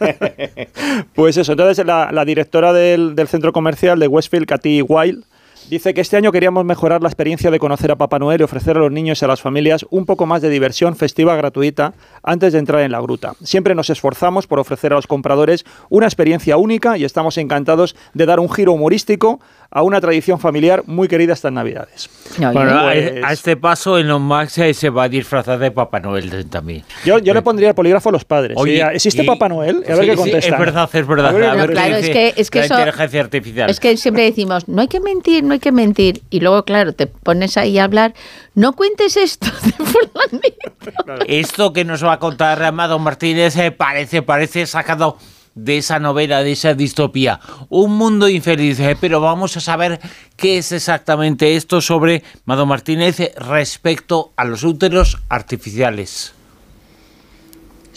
Pues 1.13 1.37
eso, 1.37 1.51
entonces 1.53 1.85
la, 1.85 2.11
la 2.11 2.25
directora 2.25 2.73
del, 2.73 3.15
del 3.15 3.27
centro 3.27 3.51
comercial 3.51 3.99
de 3.99 4.07
Westfield, 4.07 4.45
Katy 4.45 4.81
Wild, 4.83 5.23
dice 5.69 5.93
que 5.93 6.01
este 6.01 6.15
año 6.15 6.31
queríamos 6.31 6.63
mejorar 6.63 7.01
la 7.01 7.09
experiencia 7.09 7.51
de 7.51 7.59
conocer 7.59 7.91
a 7.91 7.95
Papá 7.95 8.19
Noel 8.19 8.39
y 8.41 8.43
ofrecer 8.43 8.77
a 8.77 8.79
los 8.79 8.91
niños 8.91 9.21
y 9.21 9.25
a 9.25 9.27
las 9.27 9.41
familias 9.41 9.85
un 9.89 10.05
poco 10.05 10.25
más 10.25 10.41
de 10.41 10.49
diversión 10.49 10.95
festiva 10.95 11.35
gratuita 11.35 11.93
antes 12.23 12.53
de 12.53 12.59
entrar 12.59 12.81
en 12.81 12.91
la 12.91 13.01
gruta. 13.01 13.33
Siempre 13.43 13.75
nos 13.75 13.89
esforzamos 13.89 14.47
por 14.47 14.59
ofrecer 14.59 14.93
a 14.93 14.95
los 14.95 15.07
compradores 15.07 15.65
una 15.89 16.05
experiencia 16.05 16.57
única 16.57 16.97
y 16.97 17.03
estamos 17.03 17.37
encantados 17.37 17.95
de 18.13 18.25
dar 18.25 18.39
un 18.39 18.49
giro 18.49 18.73
humorístico 18.73 19.39
a 19.69 19.81
una 19.83 19.99
tradición 19.99 20.39
familiar 20.39 20.83
muy 20.85 21.07
querida 21.07 21.33
estas 21.33 21.51
Navidades. 21.51 22.09
No, 22.39 22.53
Bueno, 22.53 22.81
Pues- 22.83 23.23
a 23.23 23.33
este 23.33 23.57
paso 23.57 23.97
Elon 23.97 24.21
Musk 24.21 24.59
eh, 24.59 24.73
se 24.73 24.89
va 24.89 25.03
a 25.03 25.09
disfrazar 25.09 25.59
de 25.59 25.71
Papá 25.71 25.99
Noel 25.99 26.45
también. 26.49 26.83
Yo, 27.05 27.19
yo 27.19 27.33
le 27.33 27.41
pondría 27.41 27.69
el 27.69 27.75
polígrafo 27.75 28.09
a 28.09 28.11
los 28.11 28.23
padres. 28.25 28.55
Oye, 28.57 28.77
Sí, 28.77 28.95
¿Existe 28.95 29.23
y- 29.23 29.25
Papá 29.25 29.49
Noel? 29.49 29.83
A 29.87 29.89
ver 29.95 29.97
Sí, 29.99 30.05
qué 30.05 30.11
sí, 30.11 30.17
contestan. 30.17 30.53
es 30.53 30.59
verdad, 30.59 30.89
es 30.93 31.07
verdad. 31.07 31.27
A 31.27 31.31
ver, 31.33 31.43
a 31.45 31.53
ver 31.55 31.71
claro, 31.71 31.95
es 31.97 32.09
que- 32.09 32.33
es 32.37 32.49
que 32.49 32.59
la 32.59 32.65
eso- 32.65 32.73
inteligencia 32.75 33.21
artificial. 33.21 33.69
Es 33.69 33.79
que 33.79 33.97
siempre 33.97 34.23
decimos, 34.23 34.67
no 34.67 34.81
hay 34.81 34.87
que 34.87 34.99
mentir, 34.99 35.43
no 35.43 35.53
hay 35.53 35.59
que 35.59 35.71
mentir. 35.71 36.21
Y 36.29 36.39
luego, 36.39 36.63
claro, 36.63 36.93
te 36.93 37.07
pones 37.07 37.57
ahí 37.57 37.77
a 37.77 37.83
hablar, 37.83 38.13
no 38.55 38.73
cuentes 38.73 39.17
esto 39.17 39.47
de 39.63 39.71
fulanito. 39.85 41.23
Esto 41.27 41.73
que 41.73 41.83
nos 41.85 42.03
va 42.03 42.13
a 42.13 42.19
contar 42.19 42.61
Amado 42.63 42.99
Martínez 42.99 43.55
eh, 43.57 43.71
parece, 43.71 44.21
parece 44.21 44.65
sacado 44.65 45.17
de 45.57 45.77
esa 45.77 45.99
novela, 45.99 46.43
de 46.43 46.53
esa 46.53 46.73
distopía. 46.73 47.39
Un 47.69 47.97
mundo 47.97 48.29
infeliz, 48.29 48.79
eh, 48.79 48.95
pero 48.99 49.19
vamos 49.19 49.57
a 49.57 49.61
saber 49.61 49.99
qué 50.35 50.59
es 50.59 50.71
exactamente 50.71 51.55
esto 51.55 51.81
sobre 51.81 52.23
Amado 52.45 52.65
Martínez 52.65 53.17
respecto 53.35 54.31
a 54.37 54.45
los 54.45 54.63
úteros 54.63 55.17
artificiales. 55.29 56.36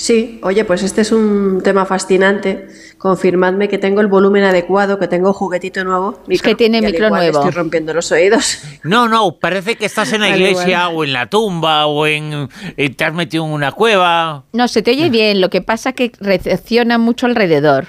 Sí, 0.01 0.41
oye, 0.43 0.65
pues 0.65 0.83
este 0.83 1.03
es 1.03 1.13
un 1.13 1.61
tema 1.63 1.85
fascinante. 1.85 2.69
Confirmadme 2.97 3.69
que 3.69 3.77
tengo 3.77 4.01
el 4.01 4.07
volumen 4.07 4.45
adecuado, 4.45 4.99
que 4.99 5.09
tengo 5.09 5.35
juguetito 5.35 5.85
nuevo. 5.85 6.19
Es 6.27 6.41
que 6.41 6.55
tiene 6.55 6.81
micro 6.81 7.09
igual 7.09 7.21
nuevo. 7.21 7.39
Estoy 7.41 7.51
rompiendo 7.51 7.93
los 7.93 8.11
oídos. 8.11 8.61
No, 8.83 9.09
no, 9.11 9.37
parece 9.39 9.77
que 9.77 9.85
estás 9.85 10.15
en 10.15 10.23
la 10.23 10.31
iglesia 10.35 10.89
o 10.89 11.05
en 11.05 11.13
la 11.13 11.27
tumba 11.29 11.85
o 11.85 12.07
en 12.07 12.49
eh, 12.79 12.89
te 12.89 13.05
has 13.05 13.13
metido 13.13 13.45
en 13.45 13.51
una 13.53 13.73
cueva. 13.73 14.45
No, 14.55 14.69
se 14.69 14.81
te 14.81 14.93
oye 14.93 15.11
bien, 15.11 15.39
lo 15.43 15.51
que 15.51 15.61
pasa 15.61 15.93
que 15.93 16.13
recepciona 16.19 16.97
mucho 16.97 17.27
alrededor. 17.27 17.89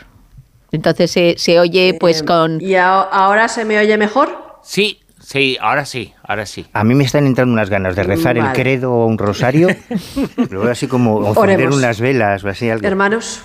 Entonces 0.73 1.11
se, 1.11 1.35
se 1.37 1.61
oye 1.61 1.95
pues 1.97 2.23
Eh, 2.23 2.25
con... 2.25 2.59
¿Y 2.59 2.75
a- 2.75 2.99
ahora 3.03 3.47
se 3.47 3.63
me 3.63 3.79
oye 3.79 3.97
mejor? 3.97 4.59
Sí, 4.63 4.99
sí, 5.31 5.57
ahora 5.61 5.85
sí, 5.85 6.13
ahora 6.23 6.45
sí. 6.45 6.65
A 6.73 6.83
mí 6.83 6.95
me 6.95 7.03
están 7.03 7.25
entrando 7.25 7.53
unas 7.53 7.69
ganas 7.69 7.95
de 7.95 8.03
rezar 8.03 8.37
el 8.37 8.51
credo 8.53 8.91
o 8.93 9.05
un 9.05 9.17
rosario. 9.17 9.69
Veo 10.49 10.69
así 10.69 10.87
como 10.87 11.27
encender 11.27 11.69
unas 11.69 11.99
velas 11.99 12.43
o 12.43 12.49
así 12.49 12.69
algo. 12.69 12.87
Hermanos, 12.87 13.43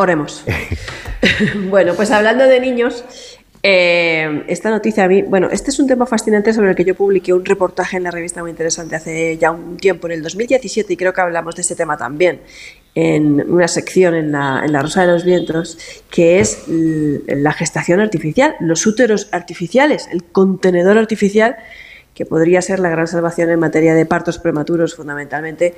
Oremos. 0.00 0.44
bueno, 1.68 1.92
pues 1.94 2.10
hablando 2.10 2.44
de 2.44 2.58
niños, 2.58 3.04
eh, 3.62 4.44
esta 4.48 4.70
noticia 4.70 5.04
a 5.04 5.08
mí, 5.08 5.20
bueno, 5.20 5.48
este 5.52 5.70
es 5.70 5.78
un 5.78 5.86
tema 5.86 6.06
fascinante 6.06 6.54
sobre 6.54 6.70
el 6.70 6.74
que 6.74 6.86
yo 6.86 6.94
publiqué 6.94 7.34
un 7.34 7.44
reportaje 7.44 7.98
en 7.98 8.04
la 8.04 8.10
revista 8.10 8.40
muy 8.40 8.50
interesante 8.50 8.96
hace 8.96 9.36
ya 9.36 9.50
un 9.50 9.76
tiempo, 9.76 10.06
en 10.06 10.14
el 10.14 10.22
2017, 10.22 10.94
y 10.94 10.96
creo 10.96 11.12
que 11.12 11.20
hablamos 11.20 11.54
de 11.54 11.60
este 11.60 11.74
tema 11.74 11.98
también 11.98 12.40
en 12.94 13.50
una 13.50 13.68
sección 13.68 14.14
en 14.14 14.32
la, 14.32 14.62
en 14.64 14.72
la 14.72 14.82
Rosa 14.82 15.02
de 15.02 15.12
los 15.12 15.24
Vientos, 15.24 15.78
que 16.10 16.40
es 16.40 16.64
la 16.66 17.52
gestación 17.52 18.00
artificial, 18.00 18.56
los 18.60 18.86
úteros 18.86 19.28
artificiales, 19.32 20.08
el 20.12 20.24
contenedor 20.24 20.98
artificial, 20.98 21.56
que 22.14 22.26
podría 22.26 22.60
ser 22.62 22.80
la 22.80 22.90
gran 22.90 23.06
salvación 23.06 23.50
en 23.50 23.60
materia 23.60 23.94
de 23.94 24.06
partos 24.06 24.38
prematuros 24.38 24.94
fundamentalmente 24.94 25.74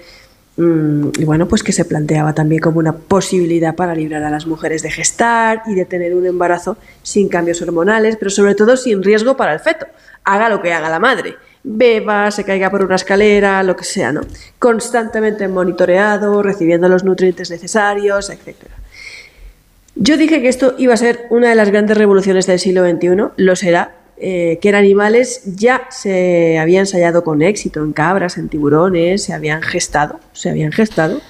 Mm, 0.56 1.09
y 1.18 1.24
bueno, 1.24 1.48
pues 1.48 1.62
que 1.62 1.72
se 1.72 1.86
planteaba 1.86 2.34
también 2.34 2.60
como 2.60 2.78
una 2.78 2.93
posibilidad 2.93 3.74
para 3.74 3.94
librar 3.94 4.22
a 4.22 4.30
las 4.30 4.47
mujeres 4.47 4.82
de 4.82 4.90
gestar 4.90 5.62
y 5.66 5.74
de 5.74 5.86
tener 5.86 6.14
un 6.14 6.26
embarazo 6.26 6.76
sin 7.02 7.28
cambios 7.28 7.62
hormonales, 7.62 8.16
pero 8.16 8.30
sobre 8.30 8.55
todo 8.55 8.76
sin 8.76 9.02
riesgo 9.02 9.36
para 9.36 9.55
el 9.55 9.60
feto. 9.60 9.86
Haga 10.24 10.51
lo 10.51 10.60
que 10.60 10.72
haga 10.72 10.90
la 10.90 10.98
madre, 10.98 11.36
beba, 11.64 12.30
se 12.30 12.44
caiga 12.44 12.70
por 12.70 12.84
una 12.84 12.97
escalera, 12.97 13.62
lo 13.62 13.76
que 13.76 13.84
sea, 13.84 14.12
¿no? 14.12 14.22
Constantemente 14.59 15.47
monitoreado, 15.48 16.43
recibiendo 16.43 16.89
los 16.89 17.05
nutrientes 17.05 17.51
necesarios, 17.51 18.30
etc. 18.30 18.56
Yo 19.94 20.16
dije 20.16 20.40
que 20.40 20.48
esto 20.48 20.74
iba 20.78 20.94
a 20.94 20.97
ser 20.97 21.26
una 21.30 21.51
de 21.51 21.55
las 21.55 21.70
grandes 21.70 21.97
revoluciones 21.97 22.47
del 22.47 22.59
siglo 22.59 22.89
XXI, 22.89 23.09
lo 23.36 23.56
será, 23.56 23.94
eh, 24.16 24.59
que 24.62 24.68
en 24.70 24.74
animales 24.76 25.43
ya 25.44 25.86
se 25.90 26.59
había 26.59 26.80
ensayado 26.80 27.24
con 27.24 27.43
éxito, 27.43 27.82
en 27.82 27.93
cabras, 27.93 28.39
en 28.39 28.48
tiburones, 28.48 29.24
se 29.24 29.32
habían 29.32 29.62
gestado, 29.62 30.20
se 30.32 30.48
habían 30.48 30.72
gestado, 30.72 31.20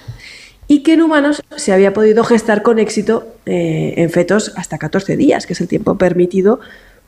y 0.67 0.83
que 0.83 0.93
en 0.93 1.01
humanos 1.01 1.43
se 1.55 1.73
había 1.73 1.93
podido 1.93 2.23
gestar 2.23 2.61
con 2.61 2.79
éxito 2.79 3.27
eh, 3.45 3.95
en 3.97 4.09
fetos 4.09 4.53
hasta 4.55 4.77
14 4.77 5.17
días, 5.17 5.45
que 5.45 5.53
es 5.53 5.61
el 5.61 5.67
tiempo 5.67 5.97
permitido 5.97 6.59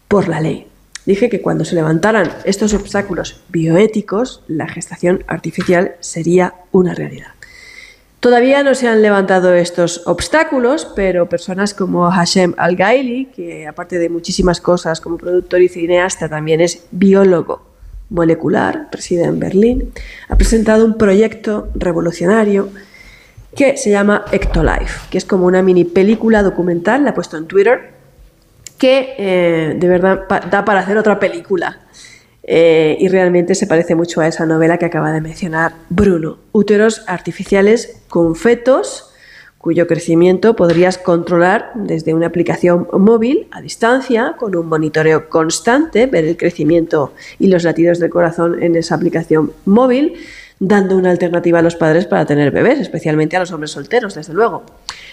por 0.08 0.28
la 0.28 0.42
ley. 0.42 0.68
Dije 1.06 1.30
que 1.30 1.42
cuando 1.42 1.66
se 1.66 1.76
levantaran 1.76 2.32
estos 2.46 2.74
obstáculos 2.74 3.42
bioéticos, 3.50 4.42
la 4.48 4.68
gestación 4.68 5.24
artificial 5.28 5.96
sería 6.00 6.56
una 6.72 6.96
realidad. 6.96 7.28
Todavía 8.20 8.64
no 8.64 8.74
se 8.74 8.88
han 8.88 9.04
levantado 9.04 9.54
estos 9.54 10.02
obstáculos, 10.08 10.88
pero 10.96 11.30
personas 11.30 11.76
como 11.76 12.10
Hashem 12.10 12.56
Al-Gaili, 12.58 13.28
que 13.28 13.68
aparte 13.68 14.00
de 14.00 14.10
muchísimas 14.10 14.60
cosas 14.60 15.00
como 15.00 15.18
productor 15.18 15.62
y 15.62 15.70
cineasta 15.70 16.28
también 16.28 16.60
es 16.60 16.86
biólogo 16.90 17.62
molecular, 18.10 18.88
reside 18.92 19.26
en 19.26 19.40
Berlín, 19.40 19.92
ha 20.28 20.38
presentado 20.38 20.86
un 20.86 20.98
proyecto 20.98 21.70
revolucionario 21.76 22.70
que 23.56 23.78
se 23.78 23.92
llama 23.92 24.26
Ectolife, 24.32 25.08
que 25.12 25.20
es 25.20 25.26
como 25.26 25.46
una 25.46 25.62
mini 25.62 25.86
película 25.86 26.42
documental, 26.42 27.04
la 27.04 27.12
ha 27.12 27.14
puesto 27.14 27.38
en 27.38 27.46
Twitter, 27.46 27.95
que 28.78 29.16
eh, 29.18 29.76
de 29.78 29.88
verdad 29.88 30.28
da 30.52 30.66
para 30.66 30.80
hacer 30.80 30.98
otra 30.98 31.20
película. 31.20 31.80
Eh, 32.48 32.98
y 33.00 33.08
realmente 33.08 33.56
se 33.56 33.66
parece 33.66 33.96
mucho 33.96 34.22
a 34.22 34.28
esa 34.28 34.46
novela 34.46 34.78
que 34.78 34.86
acaba 34.86 35.12
de 35.12 35.20
mencionar 35.20 35.74
Bruno. 35.90 36.38
Úteros 36.52 37.04
artificiales 37.08 38.02
con 38.08 38.36
fetos 38.36 39.12
cuyo 39.66 39.88
crecimiento 39.88 40.56
podrías 40.56 41.00
controlar 41.00 41.72
desde 41.74 42.14
una 42.14 42.28
aplicación 42.28 42.88
móvil 42.94 43.48
a 43.50 43.62
distancia, 43.62 44.36
con 44.38 44.56
un 44.56 44.68
monitoreo 44.68 45.28
constante, 45.28 46.06
ver 46.06 46.24
el 46.26 46.38
crecimiento 46.38 47.16
y 47.40 47.48
los 47.48 47.64
latidos 47.64 47.98
del 47.98 48.12
corazón 48.12 48.62
en 48.62 48.76
esa 48.76 48.94
aplicación 48.94 49.54
móvil, 49.66 50.18
dando 50.60 50.96
una 50.96 51.12
alternativa 51.12 51.60
a 51.60 51.62
los 51.62 51.76
padres 51.76 52.06
para 52.06 52.26
tener 52.26 52.52
bebés, 52.52 52.80
especialmente 52.80 53.36
a 53.36 53.40
los 53.40 53.52
hombres 53.52 53.72
solteros, 53.72 54.16
desde 54.16 54.34
luego. 54.34 54.64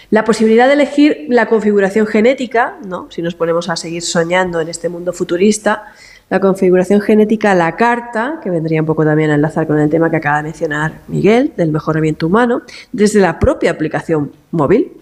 La 0.09 0.23
posibilidad 0.23 0.67
de 0.67 0.73
elegir 0.73 1.25
la 1.29 1.47
configuración 1.47 2.07
genética, 2.07 2.77
¿no? 2.85 3.07
si 3.09 3.21
nos 3.21 3.35
ponemos 3.35 3.69
a 3.69 3.75
seguir 3.75 4.03
soñando 4.03 4.61
en 4.61 4.69
este 4.69 4.89
mundo 4.89 5.11
futurista, 5.11 5.93
la 6.29 6.39
configuración 6.39 7.01
genética 7.01 7.53
la 7.53 7.75
carta, 7.75 8.39
que 8.41 8.49
vendría 8.49 8.79
un 8.79 8.87
poco 8.87 9.03
también 9.03 9.29
a 9.31 9.35
enlazar 9.35 9.67
con 9.67 9.79
el 9.79 9.89
tema 9.89 10.09
que 10.09 10.17
acaba 10.17 10.37
de 10.37 10.43
mencionar 10.43 11.01
Miguel, 11.07 11.53
del 11.55 11.71
mejoramiento 11.71 12.27
humano, 12.27 12.63
desde 12.91 13.19
la 13.19 13.37
propia 13.37 13.71
aplicación 13.71 14.31
móvil. 14.51 14.93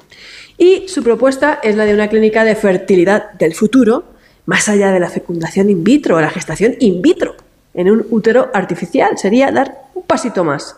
Y 0.57 0.87
su 0.87 1.03
propuesta 1.03 1.59
es 1.63 1.75
la 1.75 1.85
de 1.85 1.93
una 1.93 2.07
clínica 2.09 2.43
de 2.43 2.55
fertilidad 2.55 3.31
del 3.33 3.53
futuro, 3.53 4.03
más 4.45 4.67
allá 4.67 4.91
de 4.91 4.99
la 4.99 5.09
fecundación 5.09 5.69
in 5.69 5.83
vitro 5.83 6.17
o 6.17 6.21
la 6.21 6.29
gestación 6.29 6.75
in 6.79 7.01
vitro, 7.01 7.35
en 7.73 7.89
un 7.89 8.05
útero 8.09 8.49
artificial. 8.53 9.17
Sería 9.17 9.51
dar 9.51 9.83
un 9.93 10.03
pasito 10.03 10.43
más 10.43 10.75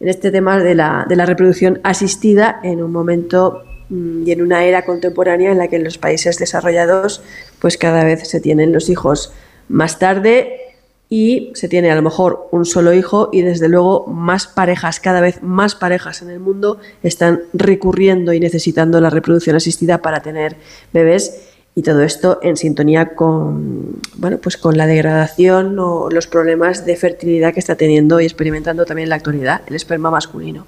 en 0.00 0.08
este 0.08 0.30
tema 0.30 0.58
de 0.58 0.74
la, 0.74 1.06
de 1.08 1.16
la 1.16 1.26
reproducción 1.26 1.80
asistida 1.82 2.60
en 2.62 2.82
un 2.82 2.90
momento 2.90 3.62
mm, 3.90 4.26
y 4.26 4.32
en 4.32 4.42
una 4.42 4.64
era 4.64 4.84
contemporánea 4.84 5.52
en 5.52 5.58
la 5.58 5.68
que 5.68 5.76
en 5.76 5.84
los 5.84 5.98
países 5.98 6.38
desarrollados 6.38 7.22
pues 7.58 7.76
cada 7.76 8.04
vez 8.04 8.26
se 8.28 8.40
tienen 8.40 8.72
los 8.72 8.88
hijos 8.88 9.32
más 9.68 9.98
tarde 9.98 10.56
y 11.12 11.50
se 11.54 11.68
tiene 11.68 11.90
a 11.90 11.96
lo 11.96 12.02
mejor 12.02 12.48
un 12.52 12.64
solo 12.64 12.94
hijo 12.94 13.30
y 13.32 13.42
desde 13.42 13.68
luego 13.68 14.06
más 14.06 14.46
parejas, 14.46 15.00
cada 15.00 15.20
vez 15.20 15.42
más 15.42 15.74
parejas 15.74 16.22
en 16.22 16.30
el 16.30 16.38
mundo 16.38 16.78
están 17.02 17.42
recurriendo 17.52 18.32
y 18.32 18.38
necesitando 18.38 19.00
la 19.00 19.10
reproducción 19.10 19.56
asistida 19.56 19.98
para 19.98 20.22
tener 20.22 20.56
bebés 20.92 21.49
y 21.74 21.82
todo 21.82 22.02
esto 22.02 22.38
en 22.42 22.56
sintonía 22.56 23.14
con 23.14 24.00
bueno, 24.16 24.38
pues 24.38 24.56
con 24.56 24.76
la 24.76 24.86
degradación 24.86 25.78
o 25.78 26.10
los 26.10 26.26
problemas 26.26 26.84
de 26.84 26.96
fertilidad 26.96 27.54
que 27.54 27.60
está 27.60 27.76
teniendo 27.76 28.20
y 28.20 28.24
experimentando 28.24 28.84
también 28.84 29.04
en 29.04 29.10
la 29.10 29.16
actualidad 29.16 29.62
el 29.66 29.76
esperma 29.76 30.10
masculino. 30.10 30.66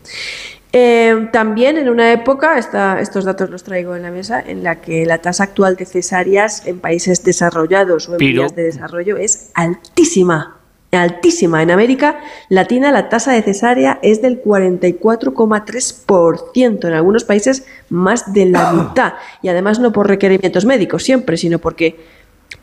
Eh, 0.75 1.29
también 1.33 1.77
en 1.77 1.91
una 1.91 2.13
época, 2.13 2.59
estos 2.99 3.25
datos 3.25 3.51
los 3.51 3.63
traigo 3.63 3.95
en 3.95 4.03
la 4.03 4.11
mesa, 4.11 4.41
en 4.41 4.65
la 4.65 4.81
que 4.81 5.05
la 5.05 5.19
tasa 5.19 5.45
actual 5.45 5.77
de 5.77 5.85
cesáreas 5.85 6.67
en 6.67 6.81
países 6.81 7.23
desarrollados 7.23 8.09
o 8.09 8.13
en 8.13 8.19
vías 8.19 8.57
de 8.57 8.63
desarrollo 8.63 9.19
es 9.19 9.51
altísima. 9.53 10.62
Altísima. 10.93 11.63
En 11.63 11.71
América 11.71 12.21
Latina 12.51 12.93
la 12.93 13.09
tasa 13.09 13.33
de 13.33 13.41
cesárea 13.43 13.99
es 14.03 14.21
del 14.21 14.43
44,3%, 14.43 16.87
en 16.87 16.93
algunos 16.93 17.25
países 17.25 17.65
más 17.89 18.35
de 18.35 18.45
la 18.47 18.73
mitad. 18.75 19.15
Y 19.41 19.49
además 19.49 19.81
no 19.81 19.93
por 19.93 20.09
requerimientos 20.09 20.67
médicos 20.67 21.03
siempre, 21.03 21.39
sino 21.39 21.59
porque 21.59 21.99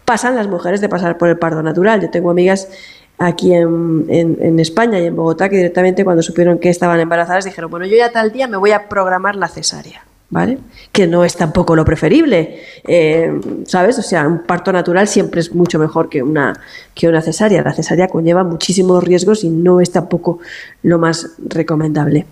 pasan 0.06 0.36
las 0.36 0.48
mujeres 0.48 0.82
de 0.82 0.90
pasar 0.90 1.18
por 1.18 1.30
el 1.30 1.40
parto 1.40 1.64
natural. 1.64 2.02
Yo 2.02 2.12
tengo 2.12 2.30
amigas 2.30 2.70
aquí 3.18 3.54
en, 3.54 4.60
España 4.60 5.00
y 5.00 5.06
en 5.06 5.16
Bogotá 5.16 5.50
que 5.50 5.56
directamente 5.58 6.04
cuando 6.04 6.22
supieron 6.22 6.60
que 6.60 6.70
estaban 6.70 7.00
embarazadas 7.00 7.46
dijeron, 7.46 7.70
bueno, 7.70 7.86
yo 7.86 7.96
ya 7.98 8.12
tal 8.12 8.32
día 8.32 8.48
me 8.48 8.58
voy 8.58 8.72
a 8.72 8.90
programar 8.90 9.36
la 9.36 9.48
cesárea. 9.48 10.09
¿Vale? 10.32 10.60
Que 10.92 11.08
no 11.08 11.26
es 11.26 11.36
tampoco 11.36 11.76
lo 11.76 11.84
preferible, 11.84 12.62
eh, 12.88 13.42
¿sabes? 13.66 13.98
O 13.98 14.04
sea, 14.04 14.28
un 14.28 14.44
parto 14.44 14.72
natural 14.72 15.08
siempre 15.08 15.42
es 15.42 15.56
mucho 15.56 15.80
mejor 15.80 16.08
que 16.08 16.22
una, 16.22 16.54
que 16.94 17.08
una 17.08 17.24
cesárea. 17.24 17.64
La 17.64 17.74
cesárea 17.74 18.08
conlleva 18.10 18.44
muchísimos 18.44 19.04
riesgos 19.04 19.44
y 19.44 19.50
no 19.50 19.82
es 19.82 19.92
tampoco 19.92 20.38
lo 20.84 21.00
más 21.00 21.32
recomendable. 21.40 22.28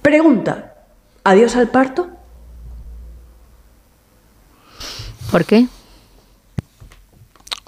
Pregunta, 0.00 0.74
¿adiós 1.22 1.54
al 1.56 1.68
parto? 1.68 2.08
¿Por 5.30 5.44
qué? 5.44 5.66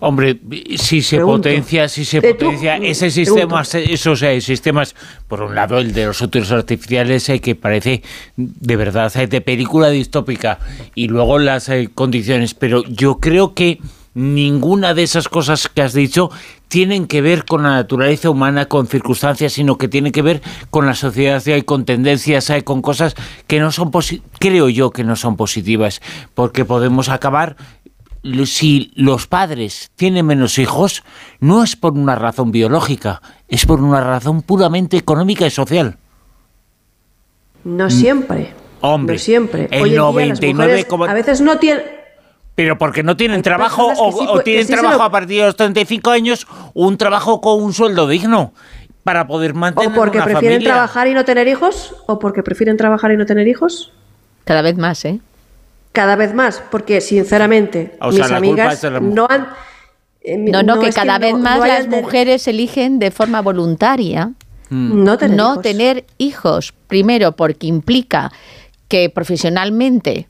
Hombre, 0.06 0.38
si 0.76 1.00
se 1.00 1.18
potencia, 1.18 1.88
si 1.88 2.04
se 2.04 2.20
potencia 2.20 2.76
ese 2.76 3.10
sistema, 3.10 3.62
esos 3.62 4.20
eh, 4.20 4.38
sistemas, 4.42 4.94
por 5.28 5.40
un 5.40 5.54
lado 5.54 5.78
el 5.78 5.94
de 5.94 6.04
los 6.04 6.20
útiles 6.20 6.52
artificiales, 6.52 7.26
eh, 7.30 7.40
que 7.40 7.54
parece 7.54 8.02
de 8.36 8.76
verdad 8.76 9.10
eh, 9.16 9.26
de 9.26 9.40
película 9.40 9.88
distópica, 9.88 10.58
y 10.94 11.08
luego 11.08 11.38
las 11.38 11.70
condiciones, 11.94 12.52
pero 12.52 12.84
yo 12.84 13.18
creo 13.18 13.54
que 13.54 13.80
ninguna 14.12 14.92
de 14.92 15.04
esas 15.04 15.26
cosas 15.30 15.68
que 15.68 15.80
has 15.80 15.94
dicho 15.94 16.30
tienen 16.68 17.06
que 17.06 17.22
ver 17.22 17.46
con 17.46 17.62
la 17.62 17.70
naturaleza 17.70 18.28
humana, 18.28 18.66
con 18.66 18.86
circunstancias, 18.86 19.54
sino 19.54 19.78
que 19.78 19.88
tienen 19.88 20.12
que 20.12 20.20
ver 20.20 20.42
con 20.68 20.84
la 20.84 20.94
sociedad 20.94 21.42
y 21.46 21.62
con 21.62 21.86
tendencias, 21.86 22.52
con 22.64 22.82
cosas 22.82 23.14
que 23.46 23.58
no 23.58 23.72
son, 23.72 23.90
creo 24.38 24.68
yo 24.68 24.90
que 24.90 25.02
no 25.02 25.16
son 25.16 25.36
positivas, 25.38 26.02
porque 26.34 26.66
podemos 26.66 27.08
acabar 27.08 27.56
si 28.46 28.92
los 28.94 29.26
padres 29.26 29.90
tienen 29.96 30.26
menos 30.26 30.58
hijos, 30.58 31.02
no 31.40 31.62
es 31.62 31.76
por 31.76 31.92
una 31.92 32.14
razón 32.14 32.50
biológica, 32.50 33.20
es 33.48 33.66
por 33.66 33.80
una 33.80 34.00
razón 34.00 34.42
puramente 34.42 34.96
económica 34.96 35.46
y 35.46 35.50
social. 35.50 35.98
No 37.64 37.90
siempre. 37.90 38.52
Hombre, 38.80 39.16
no 39.16 39.18
siempre. 39.18 39.68
El 39.70 39.96
99, 39.96 40.86
a 41.08 41.14
veces 41.14 41.40
no 41.40 41.58
tienen 41.58 42.04
pero 42.54 42.78
porque 42.78 43.02
no 43.02 43.16
tienen 43.16 43.42
trabajo 43.42 43.92
o, 43.98 44.40
tienen 44.40 44.66
trabajo 44.66 45.02
a 45.02 45.10
partir 45.10 45.40
de 45.40 45.46
los 45.46 45.56
35 45.56 46.10
años, 46.10 46.46
un 46.72 46.96
trabajo 46.96 47.40
con 47.40 47.62
un 47.62 47.72
sueldo 47.72 48.06
digno 48.06 48.52
para 49.02 49.26
poder 49.26 49.54
mantener 49.54 49.90
o 49.90 49.94
porque 49.94 50.22
prefieren 50.22 50.62
trabajar 50.62 51.08
y 51.08 51.14
no 51.14 51.24
tener 51.24 51.48
hijos 51.48 51.96
o 52.06 52.18
porque 52.18 52.42
prefieren 52.42 52.76
trabajar 52.76 53.10
y 53.12 53.16
no 53.16 53.26
tener 53.26 53.48
hijos. 53.48 53.92
Cada 54.44 54.62
vez 54.62 54.76
más, 54.76 55.04
¿eh? 55.04 55.20
Cada 55.94 56.16
vez 56.16 56.34
más, 56.34 56.60
porque 56.72 57.00
sinceramente 57.00 57.96
mis 58.10 58.30
amigas 58.30 58.82
no 59.00 59.26
han... 59.30 59.46
Eh, 60.20 60.36
no, 60.36 60.62
no, 60.62 60.80
que 60.80 60.90
cada 60.90 61.18
vez 61.18 61.34
más 61.34 61.60
las 61.60 61.86
mujeres 61.86 62.48
eligen 62.48 62.98
de 62.98 63.10
forma 63.10 63.40
voluntaria 63.42 64.32
mm. 64.70 65.04
no, 65.04 65.16
tener, 65.18 65.58
tener 65.62 66.04
hijos. 66.18 66.74
Primero, 66.88 67.32
porque 67.32 67.68
implica 67.68 68.32
que 68.88 69.08
profesionalmente 69.08 70.28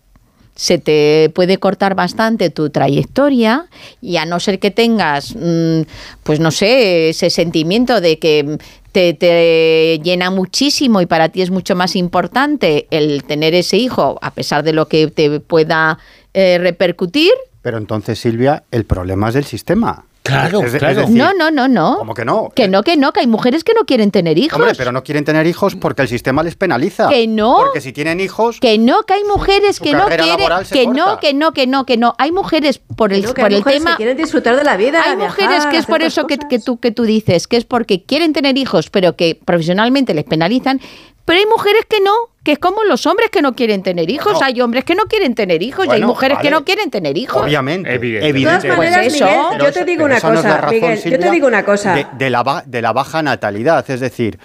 se 0.54 0.78
te 0.78 1.30
puede 1.34 1.58
cortar 1.58 1.94
bastante 1.94 2.50
tu 2.50 2.70
trayectoria 2.70 3.66
y 4.00 4.16
a 4.16 4.24
no 4.24 4.38
ser 4.40 4.58
que 4.58 4.70
tengas, 4.70 5.34
mm, 5.34 5.82
pues 6.22 6.40
no 6.40 6.50
sé, 6.50 7.08
ese 7.10 7.30
sentimiento 7.30 8.00
de 8.00 8.18
que 8.18 8.58
te, 8.92 9.14
te 9.14 10.00
llena 10.04 10.30
muchísimo 10.30 11.00
y 11.00 11.06
para 11.06 11.28
ti 11.28 11.42
es 11.42 11.50
mucho 11.50 11.74
más 11.74 11.96
importante 11.96 12.86
el 12.90 13.24
tener 13.24 13.54
ese 13.54 13.76
hijo, 13.76 14.18
a 14.22 14.30
pesar 14.30 14.62
de 14.62 14.72
lo 14.72 14.86
que 14.86 15.08
te 15.08 15.40
pueda 15.40 15.98
eh, 16.32 16.58
repercutir. 16.58 17.32
Pero 17.62 17.78
entonces, 17.78 18.18
Silvia, 18.18 18.62
el 18.70 18.84
problema 18.84 19.28
es 19.28 19.34
del 19.34 19.44
sistema. 19.44 20.04
Claro, 20.24 20.62
Es 20.62 20.72
de- 20.72 20.78
es 20.78 20.80
claro. 20.80 21.00
decir, 21.02 21.14
No, 21.16 21.34
no, 21.34 21.50
no, 21.50 21.68
no. 21.68 21.98
¿Cómo 21.98 22.14
que 22.14 22.24
no? 22.24 22.50
Que 22.54 22.66
no, 22.66 22.82
que 22.82 22.96
no, 22.96 23.12
que 23.12 23.20
hay 23.20 23.26
mujeres 23.26 23.62
que 23.62 23.74
no 23.74 23.84
quieren 23.84 24.10
tener 24.10 24.38
hijos. 24.38 24.58
Hombre, 24.58 24.72
pero 24.74 24.90
no 24.90 25.04
quieren 25.04 25.22
tener 25.22 25.46
hijos 25.46 25.76
porque 25.76 26.00
el 26.00 26.08
sistema 26.08 26.42
les 26.42 26.56
penaliza. 26.56 27.10
Que 27.10 27.26
no. 27.26 27.56
Porque 27.58 27.82
si 27.82 27.92
tienen 27.92 28.20
hijos, 28.20 28.58
Que 28.58 28.78
no, 28.78 29.02
que 29.02 29.12
hay 29.12 29.24
mujeres 29.24 29.76
Su 29.76 29.84
que 29.84 29.92
no 29.92 30.06
quieren, 30.06 30.26
que 30.72 30.86
no, 30.86 31.20
que 31.20 31.34
no, 31.34 31.52
que 31.52 31.66
no, 31.66 31.84
que 31.84 31.96
no. 31.98 32.14
Hay 32.16 32.32
mujeres 32.32 32.80
por 32.96 33.12
el, 33.12 33.20
que 33.26 33.34
por 33.34 33.44
hay 33.50 33.54
el 33.56 33.58
mujeres 33.60 33.78
tema. 33.80 33.90
que 33.90 33.96
quieren 33.98 34.16
disfrutar 34.16 34.56
de 34.56 34.64
la 34.64 34.78
vida. 34.78 35.02
Hay 35.04 35.16
viajar, 35.16 35.42
mujeres 35.44 35.66
que 35.66 35.76
es 35.76 35.84
por 35.84 36.02
eso 36.02 36.26
que, 36.26 36.38
que 36.38 36.58
tú, 36.58 36.78
que 36.80 36.90
tú 36.90 37.02
dices, 37.02 37.46
que 37.46 37.58
es 37.58 37.66
porque 37.66 38.02
quieren 38.04 38.32
tener 38.32 38.56
hijos, 38.56 38.88
pero 38.88 39.16
que 39.16 39.38
profesionalmente 39.44 40.14
les 40.14 40.24
penalizan. 40.24 40.80
Pero 41.26 41.38
hay 41.38 41.46
mujeres 41.46 41.84
que 41.86 42.00
no, 42.00 42.12
que 42.44 42.52
es 42.52 42.58
como 42.58 42.84
los 42.84 43.06
hombres 43.06 43.30
que 43.30 43.42
no 43.42 43.56
quieren 43.56 43.82
tener 43.82 44.08
hijos. 44.10 44.34
Bueno. 44.34 44.46
hay 44.46 44.60
hombres 44.60 44.84
que 44.84 44.94
no 44.94 45.04
quieren 45.04 45.34
tener 45.34 45.62
hijos 45.62 45.86
y 45.86 45.90
hay 45.90 46.02
mujeres 46.02 46.38
que 46.38 46.50
no 46.50 46.64
quieren 46.64 46.90
tener 46.90 47.16
hijos. 47.18 47.42
obviamente, 47.42 47.92
Evidentemente. 47.94 48.38
De 48.38 48.44
todas 48.44 48.64
evidentemente. 48.64 48.76
maneras, 48.76 49.04
Pues 49.04 49.14
eso. 49.16 49.24
Miguel, 49.24 49.46
Pero 49.50 49.64
yo 49.64 49.72
te 49.72 49.84
digo 49.84 50.04
una 50.04 50.20
cosa, 50.20 50.56
razón, 50.60 50.74
Miguel, 50.74 51.02
yo 51.02 51.18
te 51.18 51.30
digo 51.30 51.46
una 51.48 51.64
cosa. 51.64 51.94
De, 51.94 52.06
de 52.16 52.30
la, 52.30 52.62
de 52.66 52.82
la 52.82 52.92
baja 52.92 53.22
natalidad, 53.22 53.90
es 53.90 54.00
decir, 54.00 54.38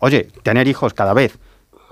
oye, 0.00 0.28
tener 0.42 0.68
hijos 0.68 0.94
cada 0.94 1.14
vez 1.14 1.38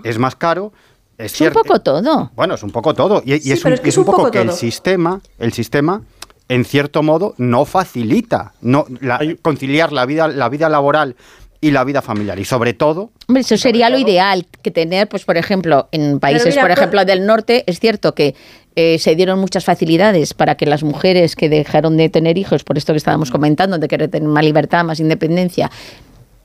es 0.05 0.19
más 0.19 0.37
caro. 0.37 0.73
Es, 1.17 1.33
Es 1.41 1.41
un 1.41 1.53
poco 1.55 1.81
todo. 1.81 2.31
Bueno, 2.35 2.55
es 2.57 2.63
un 2.63 2.71
poco 2.71 2.93
todo. 2.93 3.23
Y, 3.25 3.35
y 3.35 3.41
Sí, 3.41 3.53
es, 3.53 3.59
un, 3.59 3.63
pero 3.63 3.75
es 3.77 3.81
que 3.81 3.89
es 3.89 3.95
es 3.95 3.99
un 3.99 4.03
un 4.03 4.07
poco, 4.07 4.19
poco 4.19 4.31
que 4.33 4.41
el 4.43 4.53
sistema, 4.53 5.21
el 5.39 5.53
sistema, 5.55 6.03
en 6.49 6.65
cierto 6.67 7.03
modo, 7.03 7.35
no 7.39 7.65
facilita 7.65 8.53
no, 8.61 8.85
la- 9.01 9.21
conciliar 9.41 9.93
la 9.93 10.05
vida, 10.05 10.29
la 10.29 10.49
vida 10.51 10.69
laboral 10.69 11.17
y 11.65 11.71
la 11.71 11.83
vida 11.83 12.03
familiar. 12.03 12.39
Y 12.39 12.45
sobre 12.45 12.75
todo, 12.75 13.11
Hombre, 13.27 13.41
eso 13.41 13.57
sería 13.57 13.89
lo 13.89 13.99
ideal, 13.99 14.47
que 14.63 14.71
tener, 14.71 15.09
pues 15.09 15.25
por 15.25 15.39
ejemplo, 15.39 15.89
en 15.93 16.21
países, 16.21 16.49
mira, 16.49 16.61
por 16.61 16.71
pues- 16.71 16.79
ejemplo, 16.79 17.05
del 17.07 17.27
norte, 17.27 17.65
es 17.67 17.81
cierto 17.81 18.15
que 18.15 18.35
eh, 18.77 18.99
se 18.99 19.15
dieron 19.15 19.39
muchas 19.39 19.65
facilidades 19.65 20.35
para 20.35 20.57
que 20.57 20.67
las 20.67 20.83
mujeres 20.83 21.37
que 21.37 21.49
dejaron 21.49 21.97
de 21.97 22.11
tener 22.11 22.37
hijos, 22.37 22.65
por 22.65 22.77
esto 22.77 22.93
que 22.93 22.99
estábamos 22.99 23.31
comentando, 23.31 23.79
de 23.79 23.89
querer 23.89 24.11
tener 24.11 24.29
más 24.29 24.45
libertad, 24.45 24.85
más 24.85 25.01
independencia, 25.01 25.71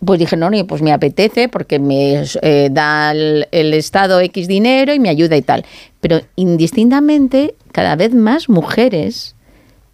pues 0.06 0.20
dije, 0.20 0.38
no, 0.38 0.50
no, 0.50 0.66
pues 0.66 0.82
me 0.82 0.94
apetece 0.94 1.50
porque 1.50 1.80
me 1.80 2.24
eh, 2.42 2.70
da 2.72 3.12
el, 3.12 3.48
el 3.52 3.74
Estado 3.74 4.22
X 4.22 4.48
dinero 4.48 4.94
y 4.94 5.00
me 5.00 5.10
ayuda 5.10 5.36
y 5.36 5.42
tal. 5.42 5.66
Pero 6.00 6.22
indistintamente, 6.38 7.56
cada 7.74 7.98
vez 7.98 8.14
más 8.14 8.48
mujeres 8.48 9.36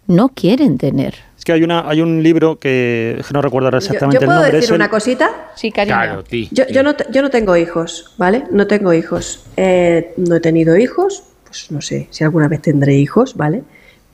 no 0.06 0.28
quieren 0.28 0.78
tener. 0.78 1.14
Que 1.46 1.52
hay, 1.52 1.62
una, 1.62 1.88
hay 1.88 2.00
un 2.00 2.24
libro 2.24 2.58
que, 2.58 3.22
no 3.32 3.40
recuerdo 3.40 3.70
Yo, 3.70 3.76
exactamente 3.78 4.16
yo 4.16 4.20
el 4.22 4.26
puedo 4.26 4.40
nombre. 4.40 4.58
es 4.58 4.62
decir 4.62 4.74
el- 4.74 4.80
una 4.80 4.90
cosita. 4.90 5.30
Sí, 5.54 5.70
cariño. 5.70 5.94
Claro. 5.96 6.24
Yo, 6.50 6.66
yo, 6.66 6.82
no, 6.82 6.96
yo 7.12 7.22
no 7.22 7.30
tengo 7.30 7.56
hijos, 7.56 8.14
¿vale? 8.18 8.42
No 8.50 8.66
tengo 8.66 8.92
hijos. 8.92 9.44
Eh, 9.56 10.12
no 10.16 10.34
he 10.34 10.40
tenido 10.40 10.76
hijos, 10.76 11.22
pues 11.44 11.70
no 11.70 11.80
sé 11.82 12.08
si 12.10 12.24
alguna 12.24 12.48
vez 12.48 12.62
tendré 12.62 12.94
hijos, 12.96 13.36
¿vale? 13.36 13.62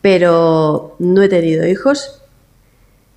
Pero 0.02 0.94
no 0.98 1.22
he 1.22 1.28
tenido 1.30 1.66
hijos. 1.66 2.20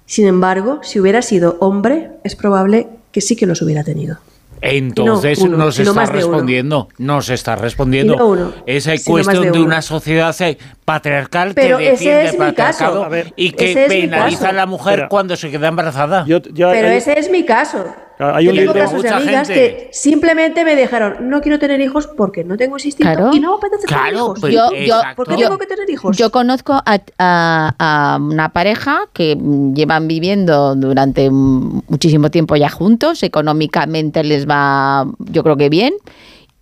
Sin 0.06 0.28
embargo, 0.28 0.80
si 0.82 1.02
hubiera 1.02 1.22
sido 1.22 1.58
hombre, 1.60 2.12
es 2.24 2.38
probable 2.38 2.88
que 3.12 3.20
sí 3.20 3.36
que 3.36 3.46
los 3.46 3.62
hubiera 3.62 3.84
tenido. 3.84 4.20
Entonces 4.61 5.40
uno, 5.40 5.57
nos 5.57 5.80
está 5.80 5.91
de 5.94 6.06
uno. 6.07 6.11
respondiendo, 6.14 6.88
nos 6.98 7.30
está 7.30 7.56
respondiendo. 7.56 8.15
No 8.18 8.27
uno, 8.27 8.53
Esa 8.65 8.94
cuestión 9.06 9.52
de 9.52 9.60
una 9.60 9.82
sociedad 9.82 10.36
eh, 10.41 10.57
patriarcal 10.86 11.53
Pero 11.53 11.77
que 11.77 11.91
ese 11.94 12.06
defiende 12.06 12.26
es 12.26 12.34
el 12.34 12.40
mi 12.40 12.45
patriarcado 12.45 13.10
y 13.36 13.52
que 13.52 13.86
penaliza 13.88 14.49
a 14.49 14.53
la 14.53 14.65
mujer 14.65 15.07
cuando 15.10 15.36
se 15.36 15.52
queda 15.52 15.68
embarazada. 15.68 16.26
Yo- 16.27 16.41
yo- 16.41 16.72
Pero 16.72 16.88
hay- 16.90 16.98
ese 16.98 17.19
es 17.19 17.30
mi 17.30 17.44
caso. 17.45 17.86
Hay 18.18 18.46
Yo 18.46 18.52
un 18.52 18.58
tengo 18.58 18.74
libro- 18.74 18.86
casos 18.86 19.04
de 19.04 19.10
amigas 19.10 19.48
gente. 19.50 19.78
que 19.88 19.90
simplemente 19.92 20.64
me 20.64 20.76
dijeron, 20.76 21.30
no 21.30 21.42
quiero 21.42 21.60
tener 21.60 21.82
hijos 21.82 22.08
porque 22.08 22.44
no 22.46 22.56
tengo 22.56 22.78
ese 22.78 22.88
instinto 22.88 23.12
Claro. 23.14 23.32
y 23.36 23.40
no 23.42 23.52
me 23.52 23.58
apetece 23.58 23.88
tener 23.88 24.14
hijos. 24.14 24.40
pero 24.42 24.54
Yo- 24.54 24.70
yo- 24.72 24.96
exacto. 24.96 25.16
¿Por 25.18 25.28
qué 25.28 25.34
Yo- 25.34 25.48
tengo 25.48 25.58
que 25.58 25.66
tener 25.68 25.90
hijos? 25.90 26.18
Yo 26.18 26.32
conozco 26.32 26.74
a, 26.74 27.00
a- 27.18 27.76
a 27.78 28.18
una 28.22 28.50
pareja 28.50 29.02
que 29.12 29.36
mm, 29.36 29.74
llevan 29.74 30.08
viviendo 30.08 30.76
durante 30.76 31.30
mm, 31.30 31.82
muchísimo 31.90 32.32
tiempo 32.32 32.56
ya 32.56 32.70
juntos, 32.70 33.22
económicamente 33.24 34.24
les 34.24 34.48
va 34.48 35.06
yo 35.20 35.44
creo 35.44 35.58
que 35.58 35.70
bien, 35.70 35.94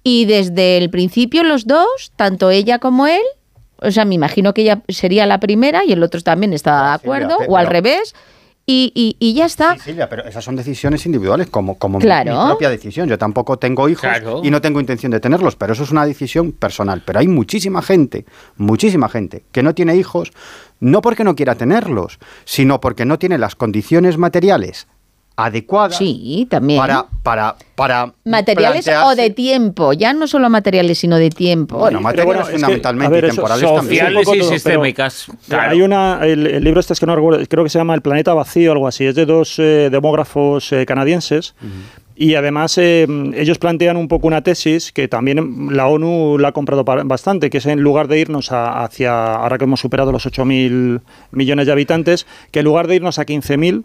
y 0.03 0.25
desde 0.25 0.77
el 0.77 0.89
principio 0.89 1.43
los 1.43 1.67
dos, 1.67 2.11
tanto 2.15 2.49
ella 2.49 2.79
como 2.79 3.05
él, 3.07 3.21
o 3.77 3.91
sea, 3.91 4.05
me 4.05 4.15
imagino 4.15 4.53
que 4.53 4.61
ella 4.63 4.81
sería 4.87 5.25
la 5.25 5.39
primera 5.39 5.85
y 5.85 5.91
el 5.91 6.01
otro 6.03 6.19
también 6.21 6.53
está 6.53 6.87
de 6.89 6.93
acuerdo, 6.95 7.37
o 7.47 7.57
al 7.57 7.67
revés, 7.67 8.15
y, 8.65 8.91
y- 8.95 9.17
y 9.19 9.33
ya 9.33 9.45
está. 9.45 9.73
Sí, 9.75 9.81
Silvia, 9.81 10.07
pero 10.07 10.23
esas 10.25 10.43
son 10.43 10.55
decisiones 10.55 11.05
individuales, 11.05 11.47
como, 11.49 11.77
como 11.77 11.99
mi- 11.99 12.05
propia 12.05 12.69
decisión. 12.69 13.09
Yo 13.09 13.17
tampoco 13.17 13.57
tengo 13.59 13.89
hijos 13.89 14.01
Claro. 14.01 14.41
y 14.43 14.49
no 14.51 14.61
tengo 14.61 14.79
intención 14.79 15.11
de 15.11 15.19
tenerlos, 15.19 15.55
pero 15.57 15.73
eso 15.73 15.83
es 15.83 15.91
una 15.91 16.05
decisión 16.05 16.51
personal. 16.53 17.01
Pero 17.05 17.19
hay 17.19 17.27
muchísima 17.27 17.81
gente, 17.81 18.25
muchísima 18.57 19.09
gente 19.09 19.43
que 19.51 19.63
no 19.63 19.73
tiene 19.75 19.95
hijos, 19.97 20.31
no 20.79 21.01
porque 21.01 21.23
no 21.23 21.35
quiera 21.35 21.55
tenerlos, 21.55 22.19
sino 22.45 22.79
porque 22.79 23.05
no 23.05 23.19
tiene 23.19 23.37
las 23.37 23.55
condiciones 23.55 24.17
materiales 24.17 24.87
adecuadas 25.35 25.97
Sí, 25.97 26.47
también. 26.49 26.79
para, 26.79 27.05
para, 27.23 27.55
para 27.75 28.13
Materiales 28.23 28.87
o 29.03 29.15
de 29.15 29.29
tiempo, 29.31 29.93
ya 29.93 30.13
no 30.13 30.27
solo 30.27 30.49
materiales, 30.49 30.99
sino 30.99 31.17
de 31.17 31.29
tiempo. 31.31 31.77
Bueno, 31.79 32.01
materiales 32.01 32.25
bueno, 32.27 32.41
es 32.41 32.47
que, 32.47 32.53
fundamentalmente 32.53 33.11
ver, 33.13 33.23
y 33.23 33.27
eso- 33.27 33.35
temporales 33.37 33.63
también. 33.73 34.05
sociales 34.05 34.27
y 34.35 34.43
sistémicas. 34.43 35.27
Claro. 35.47 35.71
Hay 35.71 35.81
una, 35.81 36.19
el, 36.23 36.45
el 36.47 36.63
libro 36.63 36.79
este 36.79 36.93
es 36.93 36.99
que 36.99 37.05
no 37.07 37.15
recuerdo, 37.15 37.43
creo 37.49 37.63
que 37.63 37.69
se 37.69 37.79
llama 37.79 37.95
El 37.95 38.01
planeta 38.01 38.33
vacío 38.33 38.69
o 38.69 38.73
algo 38.73 38.87
así, 38.87 39.05
es 39.05 39.15
de 39.15 39.25
dos 39.25 39.57
eh, 39.59 39.89
demógrafos 39.91 40.71
eh, 40.71 40.85
canadienses. 40.85 41.55
Y 42.15 42.35
además 42.35 42.77
eh, 42.77 43.07
ellos 43.35 43.57
plantean 43.57 43.97
un 43.97 44.07
poco 44.07 44.27
una 44.27 44.43
tesis 44.43 44.91
que 44.91 45.07
también 45.07 45.69
la 45.75 45.87
ONU 45.87 46.37
la 46.37 46.49
ha 46.49 46.51
comprado 46.51 46.83
bastante, 46.83 47.49
que 47.49 47.57
es 47.57 47.65
en 47.65 47.79
lugar 47.81 48.07
de 48.07 48.19
irnos 48.19 48.51
a- 48.51 48.83
hacia, 48.83 49.33
ahora 49.33 49.57
que 49.57 49.63
hemos 49.63 49.79
superado 49.79 50.11
los 50.11 50.23
8.000 50.27 51.01
millones 51.31 51.65
de 51.65 51.71
habitantes, 51.71 52.27
que 52.51 52.59
en 52.59 52.65
lugar 52.65 52.85
de 52.85 52.97
irnos 52.97 53.17
a 53.17 53.25
15.000, 53.25 53.83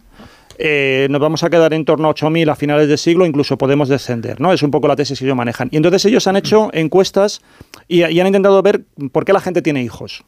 eh, 0.58 1.06
nos 1.08 1.20
vamos 1.20 1.44
a 1.44 1.50
quedar 1.50 1.72
en 1.72 1.84
torno 1.84 2.08
a 2.08 2.14
8.000 2.14 2.50
a 2.50 2.56
finales 2.56 2.88
de 2.88 2.96
siglo, 2.96 3.24
incluso 3.24 3.56
podemos 3.56 3.88
descender, 3.88 4.40
¿no? 4.40 4.52
Es 4.52 4.62
un 4.62 4.72
poco 4.72 4.88
la 4.88 4.96
tesis 4.96 5.18
que 5.18 5.24
ellos 5.24 5.36
manejan. 5.36 5.68
Y 5.70 5.76
entonces 5.76 6.04
ellos 6.04 6.26
han 6.26 6.36
hecho 6.36 6.70
encuestas 6.72 7.40
y, 7.86 8.04
y 8.04 8.20
han 8.20 8.26
intentado 8.26 8.60
ver 8.62 8.84
por 9.12 9.24
qué 9.24 9.32
la 9.32 9.40
gente 9.40 9.62
tiene 9.62 9.82
hijos. 9.82 10.24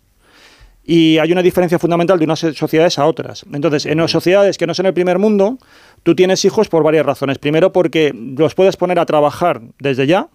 Y 0.85 1.19
hay 1.19 1.31
una 1.33 1.43
diferencia 1.43 1.79
fundamental 1.79 2.19
de 2.19 2.25
unas 2.25 2.41
sociedades 2.41 2.99
a 2.99 3.07
otras. 3.07 3.45
Entonces, 3.53 3.87
en 3.87 3.99
las 3.99 4.11
sociedades 4.11 4.57
que 4.57 4.67
no 4.67 4.75
son 4.75 4.87
el 4.87 4.95
primer 4.95 5.19
mundo, 5.19 5.59
tú 6.03 6.15
tienes 6.15 6.45
hijos 6.45 6.69
por 6.69 6.83
varias 6.83 7.05
razones. 7.05 7.39
Primero, 7.39 7.73
porque 7.73 8.15
los 8.15 8.55
puedes 8.55 8.77
poner 8.77 8.99
a 8.99 9.07
trabajar 9.07 9.61
desde 9.79 10.07
ya, 10.07 10.29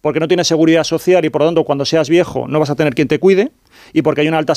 porque 0.00 0.20
no 0.20 0.28
tienes 0.28 0.46
seguridad 0.46 0.84
social 0.84 1.24
y 1.24 1.30
por 1.30 1.42
lo 1.42 1.48
tanto 1.48 1.64
cuando 1.64 1.84
seas 1.84 2.08
viejo 2.08 2.46
no 2.48 2.58
vas 2.58 2.70
a 2.70 2.74
tener 2.74 2.94
quien 2.94 3.08
te 3.08 3.18
cuide, 3.18 3.52
y 3.92 4.02
porque 4.02 4.22
hay 4.22 4.28
una 4.28 4.38
alta, 4.38 4.54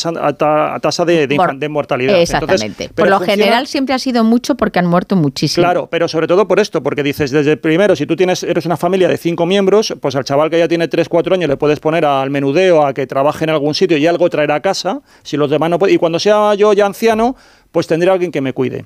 tasa 0.81 1.05
de, 1.05 1.27
de, 1.27 1.69
mortalidad. 1.69 2.19
Exactamente. 2.19 2.65
Entonces, 2.85 2.89
Por 2.93 3.09
lo 3.09 3.17
funciona- 3.17 3.43
general 3.43 3.67
siempre 3.67 3.93
ha 3.95 3.99
sido 3.99 4.23
mucho 4.23 4.55
porque 4.55 4.79
han 4.79 4.87
muerto 4.87 5.15
muchísimo. 5.15 5.63
Claro, 5.65 5.87
pero 5.89 6.07
sobre 6.07 6.27
todo 6.27 6.47
por 6.47 6.59
esto, 6.59 6.81
porque 6.81 7.03
dices, 7.03 7.31
desde 7.31 7.57
primero, 7.57 7.95
si 7.95 8.05
tú 8.05 8.15
tienes, 8.15 8.43
eres 8.43 8.65
una 8.65 8.77
familia 8.77 9.07
de 9.07 9.17
cinco 9.17 9.45
miembros, 9.45 9.93
pues 9.99 10.15
al 10.15 10.23
chaval 10.23 10.49
que 10.49 10.59
ya 10.59 10.67
tiene 10.67 10.87
tres, 10.87 11.09
cuatro 11.09 11.35
años 11.35 11.49
le 11.49 11.57
puedes 11.57 11.79
poner 11.79 12.05
al 12.05 12.29
menudeo, 12.29 12.85
a 12.85 12.93
que 12.93 13.07
trabaje 13.07 13.43
en 13.43 13.49
algún 13.49 13.73
sitio 13.75 13.97
y 13.97 14.07
algo 14.07 14.29
traer 14.29 14.51
a 14.51 14.61
casa, 14.61 15.01
si 15.23 15.37
los 15.37 15.49
demás 15.49 15.69
no 15.69 15.79
pueden. 15.79 15.95
Y 15.95 15.97
cuando 15.97 16.19
sea 16.19 16.53
yo 16.55 16.73
ya 16.73 16.85
anciano, 16.85 17.35
pues 17.71 17.87
tendré 17.87 18.09
alguien 18.09 18.31
que 18.31 18.41
me 18.41 18.53
cuide. 18.53 18.85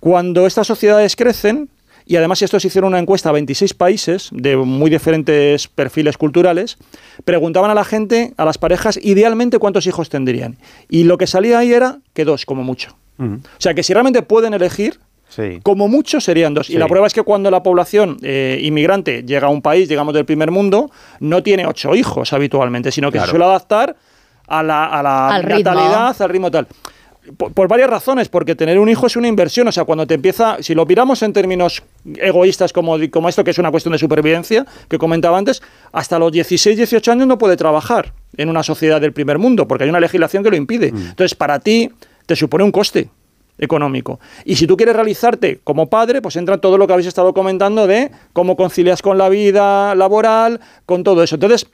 Cuando 0.00 0.46
estas 0.46 0.66
sociedades 0.66 1.16
crecen, 1.16 1.68
y 2.08 2.16
además 2.16 2.42
estos 2.42 2.64
hicieron 2.64 2.88
una 2.88 2.98
encuesta 2.98 3.28
a 3.28 3.32
26 3.32 3.74
países 3.74 4.30
de 4.32 4.56
muy 4.56 4.90
diferentes 4.90 5.68
perfiles 5.68 6.16
culturales, 6.16 6.78
preguntaban 7.24 7.70
a 7.70 7.74
la 7.74 7.84
gente, 7.84 8.32
a 8.36 8.44
las 8.44 8.58
parejas, 8.58 8.98
idealmente 9.02 9.58
cuántos 9.58 9.86
hijos 9.86 10.08
tendrían. 10.08 10.56
Y 10.88 11.04
lo 11.04 11.18
que 11.18 11.26
salía 11.26 11.58
ahí 11.58 11.72
era 11.72 11.98
que 12.14 12.24
dos, 12.24 12.46
como 12.46 12.64
mucho. 12.64 12.96
O 13.20 13.38
sea, 13.60 13.74
que 13.74 13.82
si 13.82 13.92
realmente 13.92 14.22
pueden 14.22 14.54
elegir, 14.54 14.98
Sí. 15.28 15.60
como 15.62 15.88
mucho 15.88 16.20
serían 16.22 16.54
dos. 16.54 16.68
Sí. 16.68 16.72
Y 16.74 16.78
la 16.78 16.86
prueba 16.86 17.06
es 17.06 17.12
que 17.12 17.22
cuando 17.22 17.50
la 17.50 17.62
población 17.62 18.16
eh, 18.22 18.58
inmigrante 18.62 19.24
llega 19.24 19.48
a 19.48 19.50
un 19.50 19.60
país, 19.60 19.86
digamos, 19.86 20.14
del 20.14 20.24
primer 20.24 20.50
mundo, 20.50 20.90
no 21.20 21.42
tiene 21.42 21.66
ocho 21.66 21.94
hijos 21.94 22.32
habitualmente, 22.32 22.90
sino 22.90 23.08
que 23.08 23.18
Claro. 23.18 23.26
se 23.26 23.30
suele 23.32 23.44
adaptar 23.44 23.94
a 24.46 24.62
la, 24.62 24.86
a 24.86 25.02
la 25.02 25.28
Al 25.28 25.42
ritmo. 25.42 25.58
natalidad, 25.74 26.16
al 26.22 26.28
ritmo 26.30 26.50
tal. 26.50 26.66
Por, 27.36 27.52
por 27.52 27.68
varias 27.68 27.90
razones, 27.90 28.28
porque 28.28 28.54
tener 28.54 28.78
un 28.78 28.88
hijo 28.88 29.06
es 29.06 29.16
una 29.16 29.28
inversión. 29.28 29.68
O 29.68 29.72
sea, 29.72 29.84
cuando 29.84 30.06
te 30.06 30.14
empieza, 30.14 30.56
si 30.60 30.74
lo 30.74 30.86
miramos 30.86 31.22
en 31.22 31.32
términos 31.32 31.82
egoístas 32.16 32.72
como, 32.72 32.96
como 33.10 33.28
esto, 33.28 33.44
que 33.44 33.50
es 33.50 33.58
una 33.58 33.70
cuestión 33.70 33.92
de 33.92 33.98
supervivencia, 33.98 34.66
que 34.88 34.98
comentaba 34.98 35.38
antes, 35.38 35.62
hasta 35.92 36.18
los 36.18 36.32
16, 36.32 36.76
18 36.76 37.12
años 37.12 37.26
no 37.26 37.38
puede 37.38 37.56
trabajar 37.56 38.12
en 38.36 38.48
una 38.48 38.62
sociedad 38.62 39.00
del 39.00 39.12
primer 39.12 39.38
mundo, 39.38 39.68
porque 39.68 39.84
hay 39.84 39.90
una 39.90 40.00
legislación 40.00 40.42
que 40.42 40.50
lo 40.50 40.56
impide. 40.56 40.88
Entonces, 40.88 41.34
para 41.34 41.58
ti, 41.60 41.90
te 42.26 42.36
supone 42.36 42.64
un 42.64 42.72
coste 42.72 43.08
económico. 43.58 44.20
Y 44.44 44.56
si 44.56 44.66
tú 44.66 44.76
quieres 44.76 44.94
realizarte 44.94 45.60
como 45.64 45.88
padre, 45.88 46.22
pues 46.22 46.36
entra 46.36 46.58
todo 46.58 46.78
lo 46.78 46.86
que 46.86 46.92
habéis 46.92 47.08
estado 47.08 47.34
comentando 47.34 47.86
de 47.86 48.10
cómo 48.32 48.56
concilias 48.56 49.02
con 49.02 49.18
la 49.18 49.28
vida 49.28 49.94
laboral, 49.94 50.60
con 50.86 51.02
todo 51.02 51.22
eso. 51.22 51.36
Entonces, 51.36 51.66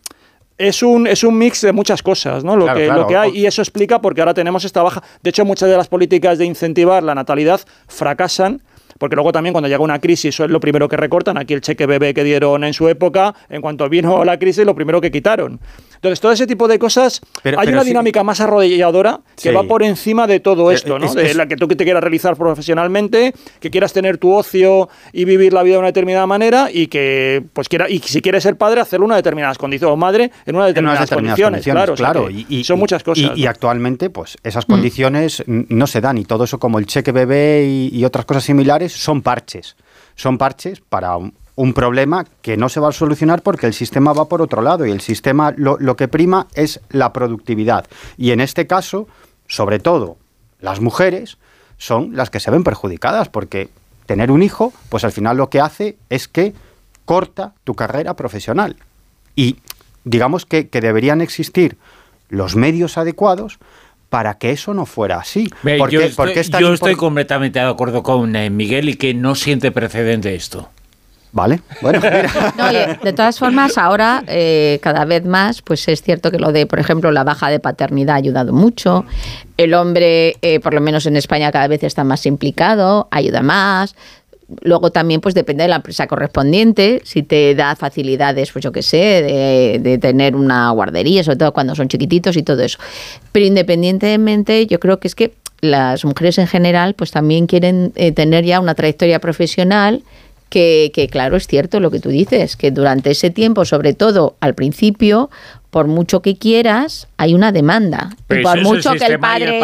es 0.59 0.83
un, 0.83 1.07
es 1.07 1.25
un 1.25 1.37
mix 1.37 1.63
de 1.63 1.73
muchas 1.73 2.03
cosas, 2.03 2.45
¿no? 2.45 2.57
Lo, 2.57 2.65
Claro, 2.65 2.79
que, 2.79 2.87
claro. 2.87 3.01
lo 3.03 3.07
que 3.07 3.17
hay. 3.17 3.37
Y 3.37 3.47
eso 3.47 3.63
explica 3.63 4.01
porque 4.01 4.21
ahora 4.21 4.35
tenemos 4.35 4.65
esta 4.65 4.83
baja. 4.83 5.03
De 5.23 5.31
hecho, 5.31 5.45
muchas 5.45 5.69
de 5.69 5.77
las 5.77 5.89
políticas 5.89 6.39
de 6.39 6.45
incentivar 6.45 7.03
la 7.03 7.15
natalidad 7.15 7.61
fracasan. 7.89 8.63
Porque 8.97 9.17
luego 9.17 9.33
también 9.33 9.53
cuando 9.53 9.67
llega 9.69 9.83
una 9.83 9.99
crisis, 9.99 10.27
eso 10.27 10.45
es 10.45 10.51
lo 10.51 10.61
primero 10.61 10.89
que 10.89 10.97
recortan. 10.97 11.37
Aquí 11.37 11.53
el 11.53 11.61
cheque 11.61 11.85
bebé 11.85 12.15
que 12.15 12.23
dieron 12.23 12.63
en 12.63 12.73
su 12.73 12.89
época, 12.89 13.35
en 13.49 13.61
cuanto 13.61 13.89
vino 13.89 14.25
la 14.25 14.39
crisis, 14.39 14.65
lo 14.65 14.77
primero 14.77 15.01
que 15.01 15.11
quitaron. 15.11 15.59
Entonces, 16.05 16.21
todo 16.21 16.33
ese 16.33 16.47
tipo 16.47 16.69
de 16.69 16.79
cosas, 16.79 17.23
Pero- 17.43 17.59
hay 17.59 17.65
pero 17.65 17.79
una 17.79 17.83
sí- 17.83 17.89
dinámica 17.89 18.23
más 18.23 18.39
arrodilladora 18.43 19.21
que 19.37 19.49
Sí. 19.49 19.55
va 19.55 19.63
por 19.63 19.83
encima 19.83 20.27
de 20.27 20.39
todo 20.39 20.71
esto, 20.71 20.99
¿no? 20.99 21.07
es- 21.07 21.15
de 21.15 21.33
la 21.33 21.47
que 21.49 21.57
tú 21.57 21.67
te 21.67 21.83
quieras 21.83 22.03
realizar 22.03 22.37
profesionalmente, 22.37 23.33
que 23.59 23.71
quieras 23.71 23.95
tener 23.95 24.19
tu 24.19 24.33
ocio 24.35 24.91
y 25.15 25.25
vivir 25.25 25.55
la 25.55 25.63
vida 25.63 25.75
de 25.77 25.79
una 25.79 25.87
determinada 25.89 26.27
manera 26.27 26.69
y 26.71 26.89
que, 26.89 27.43
pues, 27.55 27.71
quiera, 27.71 27.89
y 27.89 28.01
si 28.01 28.21
quieres 28.21 28.43
ser 28.43 28.57
padre, 28.57 28.83
hacerlo 28.83 29.05
en 29.07 29.13
unas 29.13 29.19
determinadas 29.21 29.57
condiciones, 29.57 29.95
o 29.95 29.97
madre, 29.97 30.31
en 30.45 30.57
unas 30.57 30.69
en 30.69 30.75
determinadas, 30.75 30.99
unas 31.01 31.09
determinadas 31.11 31.41
condiciones, 31.41 31.65
claro. 31.65 31.93
o 31.95 31.97
sea 31.97 32.13
claro, 32.13 32.29
y, 32.31 32.65
son 32.65 32.79
muchas 32.79 33.03
cosas. 33.03 33.33
Y, 33.35 33.47
actualmente, 33.47 34.11
pues, 34.11 34.37
esas 34.45 34.67
condiciones 34.67 35.43
n- 35.47 35.65
no 35.71 35.87
se 35.87 36.03
dan 36.03 36.19
y 36.19 36.25
todo 36.27 36.45
eso 36.45 36.59
como 36.59 36.79
el 36.79 36.85
cheque 36.87 37.13
bebé 37.13 37.65
y, 37.67 37.89
y 37.99 38.05
otras 38.05 38.27
cosas 38.27 38.45
similares 38.45 38.93
son 38.93 39.23
parches. 39.23 39.75
Son 40.17 40.37
parches 40.37 40.81
para 40.81 41.17
un, 41.57 41.75
problema 41.75 42.25
que 42.43 42.57
no 42.57 42.69
se 42.69 42.81
va 42.81 42.89
a 42.89 42.93
solucionar 42.93 43.43
porque 43.43 43.67
el 43.67 43.75
sistema 43.75 44.13
va 44.13 44.29
por 44.29 44.43
otro 44.43 44.63
lado 44.63 44.87
y 44.87 44.91
el 44.91 45.01
sistema 45.01 45.53
lo, 45.57 45.77
lo 45.79 45.97
que 45.97 46.09
prima 46.09 46.47
es 46.55 46.81
la 46.91 47.13
productividad. 47.13 47.87
Y 48.17 48.31
en 48.31 48.41
este 48.41 48.67
caso, 48.67 49.09
sobre 49.47 49.79
todo, 49.79 50.17
las 50.61 50.81
mujeres 50.81 51.39
son 51.79 52.17
las 52.17 52.31
que 52.31 52.41
se 52.41 52.51
ven 52.51 52.65
perjudicadas 52.65 53.29
porque 53.29 53.69
tener 54.07 54.31
un 54.31 54.43
hijo, 54.43 54.73
pues 54.89 55.05
al 55.05 55.13
final 55.13 55.37
lo 55.37 55.51
que 55.51 55.61
hace 55.61 55.97
es 56.11 56.29
que 56.29 56.55
corta 57.05 57.55
tu 57.65 57.75
carrera 57.75 58.15
profesional. 58.15 58.77
Y 59.37 59.59
digamos 60.05 60.47
que, 60.47 60.69
que 60.69 60.81
deberían 60.81 61.21
existir 61.21 61.77
los 62.29 62.57
medios 62.57 62.99
adecuados 62.99 63.59
para 64.15 64.39
que 64.39 64.53
eso 64.53 64.75
no 64.75 64.87
fuera 64.87 65.17
así. 65.17 65.51
Ve, 65.63 65.77
¿Por 65.77 65.91
yo 65.91 66.01
estoy, 66.01 66.35
yo 66.35 66.97
completamente 66.97 67.59
de 67.59 67.67
acuerdo 67.67 68.03
con 68.03 68.37
eh, 68.37 68.51
Miguel 68.51 68.89
y 68.89 68.95
que 68.95 69.13
no 69.13 69.35
siente 69.35 69.73
precedente 69.73 70.35
esto. 70.35 70.71
Vale, 71.35 71.61
bueno, 71.83 71.99
mira. 72.03 72.55
No, 72.57 72.69
oye, 72.69 72.97
de 73.03 73.13
todas 73.13 73.41
formas, 73.41 73.77
ahora 73.77 74.23
eh, 74.29 74.79
cada 74.81 75.05
vez 75.05 75.25
más, 75.25 75.63
pues 75.63 75.87
es 75.89 76.01
cierto 76.01 76.31
que 76.31 76.39
lo 76.39 76.53
de, 76.53 76.65
por 76.67 76.79
ejemplo, 76.79 77.11
la 77.11 77.25
baja 77.25 77.51
de 77.51 77.59
paternidad 77.59 78.15
ha 78.15 78.19
ayudado 78.19 78.53
mucho. 78.53 79.05
El 79.57 79.75
hombre, 79.75 80.37
eh, 80.43 80.61
por 80.61 80.73
lo 80.75 80.81
menos 80.81 81.07
en 81.07 81.17
España, 81.17 81.51
cada 81.51 81.67
vez 81.67 81.83
está 81.83 82.05
más 82.05 82.25
implicado, 82.25 83.09
ayuda 83.11 83.43
más. 83.43 83.97
Luego 84.63 84.93
también, 84.93 85.21
pues 85.21 85.35
depende 85.35 85.65
de 85.65 85.69
la 85.69 85.77
empresa 85.77 86.07
correspondiente, 86.07 87.03
si 87.05 87.25
te 87.25 87.57
da 87.57 87.75
facilidades, 87.75 88.53
pues 88.53 88.63
yo 88.63 88.71
qué 88.71 88.83
sé, 88.83 88.97
de, 88.97 89.81
de 89.83 89.99
tener 89.99 90.37
una 90.37 90.71
guardería, 90.71 91.25
sobre 91.25 91.39
todo 91.39 91.53
cuando 91.53 91.75
son 91.75 91.89
chiquititos 91.89 92.37
y 92.37 92.45
todo 92.45 92.63
eso. 92.63 92.79
Pero 93.33 93.45
independientemente, 93.45 94.69
yo 94.69 94.79
creo 94.79 95.01
que 95.01 95.09
es 95.09 95.17
que 95.17 95.35
las 95.61 96.05
mujeres 96.05 96.39
en 96.39 96.47
general, 96.47 96.95
pues 96.95 97.11
también 97.11 97.47
quieren 97.47 97.93
eh, 97.97 98.13
tener 98.13 98.45
ya 98.45 98.61
una 98.61 98.75
trayectoria 98.75 99.19
profesional 99.19 100.03
que, 100.55 100.93
que, 100.95 101.09
claro, 101.09 101.37
es 101.37 101.49
cierto 101.49 101.81
lo 101.81 101.91
que 101.91 101.99
tú 101.99 102.11
dices, 102.11 102.55
que 102.57 102.71
durante 102.71 103.11
ese 103.11 103.31
tiempo, 103.31 103.65
sobre 103.65 103.93
todo 103.93 104.37
al 104.39 104.55
principio, 104.55 105.29
por 105.71 105.89
mucho 105.89 106.23
que 106.23 106.37
quieras, 106.39 107.09
hay 107.17 107.35
una 107.35 107.51
demanda. 107.51 108.11
Pero 108.29 108.41
y 108.41 108.45
por 108.45 108.63
mucho 108.63 108.93
que 108.93 109.05
el 109.07 109.19
padre, 109.19 109.61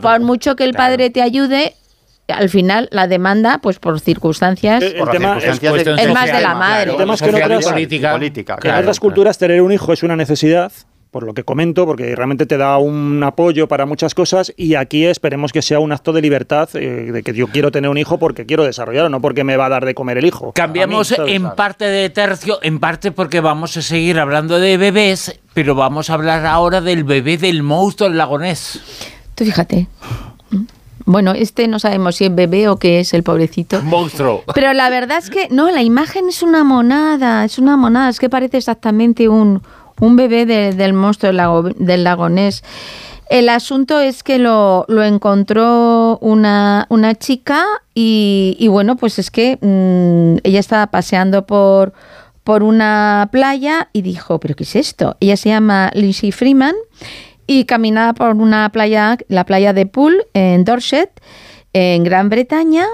por 0.00 0.20
mucho 0.20 0.56
que 0.56 0.64
el 0.64 0.70
Claro. 0.70 0.92
padre 0.92 1.10
te 1.10 1.20
ayude, 1.20 1.74
al 2.28 2.48
final 2.48 2.88
la 2.90 3.06
demanda, 3.06 3.58
pues 3.62 3.78
por 3.78 4.00
circunstancias, 4.00 4.82
El- 4.82 4.92
el 4.94 4.98
Por 5.00 5.10
tema 5.10 5.38
circunstancias 5.40 5.98
es 6.06 6.12
más 6.14 6.26
de 6.32 6.40
la 6.40 6.54
madre. 6.54 6.84
claro, 6.84 6.90
El 6.92 6.96
tema 6.96 7.14
es 7.14 7.20
que 7.22 7.28
en 7.28 7.34
otras- 7.34 7.64
política. 7.66 8.14
en 8.14 8.24
otras 8.54 8.58
claro. 8.62 8.94
culturas 9.00 9.36
tener 9.36 9.60
un 9.60 9.72
hijo 9.72 9.92
es 9.92 10.02
una 10.02 10.16
necesidad, 10.16 10.72
por 11.10 11.24
lo 11.24 11.34
que 11.34 11.44
comento, 11.44 11.86
porque 11.86 12.14
realmente 12.14 12.46
te 12.46 12.56
da 12.56 12.78
un 12.78 13.22
apoyo 13.24 13.66
para 13.66 13.86
muchas 13.86 14.14
cosas 14.14 14.52
y 14.56 14.74
aquí 14.74 15.04
esperemos 15.04 15.52
que 15.52 15.62
sea 15.62 15.80
un 15.80 15.92
acto 15.92 16.12
de 16.12 16.22
libertad, 16.22 16.68
eh, 16.74 17.10
de 17.12 17.22
que 17.22 17.32
yo 17.32 17.48
quiero 17.48 17.70
tener 17.72 17.90
un 17.90 17.98
hijo 17.98 18.18
porque 18.18 18.46
quiero 18.46 18.64
desarrollarlo, 18.64 19.08
no 19.08 19.20
porque 19.20 19.44
me 19.44 19.56
va 19.56 19.66
a 19.66 19.68
dar 19.68 19.84
de 19.84 19.94
comer 19.94 20.18
el 20.18 20.26
hijo. 20.26 20.52
Cambiamos 20.52 21.12
en 21.18 21.50
parte 21.50 21.86
de 21.86 22.10
tercio, 22.10 22.58
en 22.62 22.78
parte 22.78 23.10
porque 23.12 23.40
vamos 23.40 23.76
a 23.76 23.82
seguir 23.82 24.18
hablando 24.18 24.60
de 24.60 24.76
bebés, 24.76 25.40
pero 25.52 25.74
vamos 25.74 26.10
a 26.10 26.14
hablar 26.14 26.46
ahora 26.46 26.80
del 26.80 27.04
bebé 27.04 27.38
del 27.38 27.62
monstruo 27.62 28.08
del 28.08 28.18
lagonés. 28.18 28.80
tú 29.34 29.44
fíjate. 29.44 29.88
Bueno, 31.06 31.32
este 31.32 31.66
no 31.66 31.80
sabemos 31.80 32.16
si 32.16 32.26
es 32.26 32.34
bebé 32.34 32.68
o 32.68 32.76
qué 32.76 33.00
es 33.00 33.14
el 33.14 33.24
pobrecito. 33.24 33.82
Monstruo. 33.82 34.44
Pero 34.54 34.72
la 34.74 34.90
verdad 34.90 35.18
es 35.18 35.28
que 35.28 35.48
no, 35.50 35.68
la 35.72 35.82
imagen 35.82 36.28
es 36.28 36.42
una 36.42 36.62
monada, 36.62 37.44
es 37.44 37.58
una 37.58 37.76
monada, 37.76 38.10
es 38.10 38.20
que 38.20 38.28
parece 38.28 38.58
exactamente 38.58 39.28
un, 39.28 39.60
un 40.00 40.16
bebé 40.16 40.46
de- 40.46 40.72
del 40.72 40.92
monstruo 40.92 41.28
del, 41.28 41.36
lago, 41.36 41.62
del 41.62 42.04
lagonés. 42.04 42.62
El 43.28 43.48
asunto 43.48 44.00
es 44.00 44.22
que 44.24 44.38
lo, 44.40 44.84
lo 44.88 45.04
encontró 45.04 46.18
una, 46.20 46.86
una 46.88 47.14
chica 47.14 47.64
y, 47.94 48.56
y 48.58 48.66
bueno, 48.68 48.96
pues 48.96 49.18
es 49.20 49.30
que 49.30 49.56
mm, 49.60 50.38
ella 50.42 50.58
estaba 50.58 50.88
paseando 50.88 51.46
por, 51.46 51.92
por 52.42 52.64
una 52.64 53.28
playa 53.30 53.88
y 53.92 54.02
dijo, 54.02 54.40
¿pero 54.40 54.56
qué 54.56 54.64
es 54.64 54.74
esto? 54.74 55.16
Ella 55.20 55.36
se 55.36 55.50
llama 55.50 55.90
Lindsay 55.94 56.32
Freeman 56.32 56.74
y 57.46 57.66
caminaba 57.66 58.14
por 58.14 58.34
una 58.34 58.68
playa, 58.72 59.16
la 59.28 59.44
playa 59.44 59.72
de 59.72 59.86
Poole, 59.86 60.26
en 60.34 60.64
Dorset, 60.64 61.10
en 61.72 62.02
Gran 62.02 62.28
Bretaña, 62.30 62.86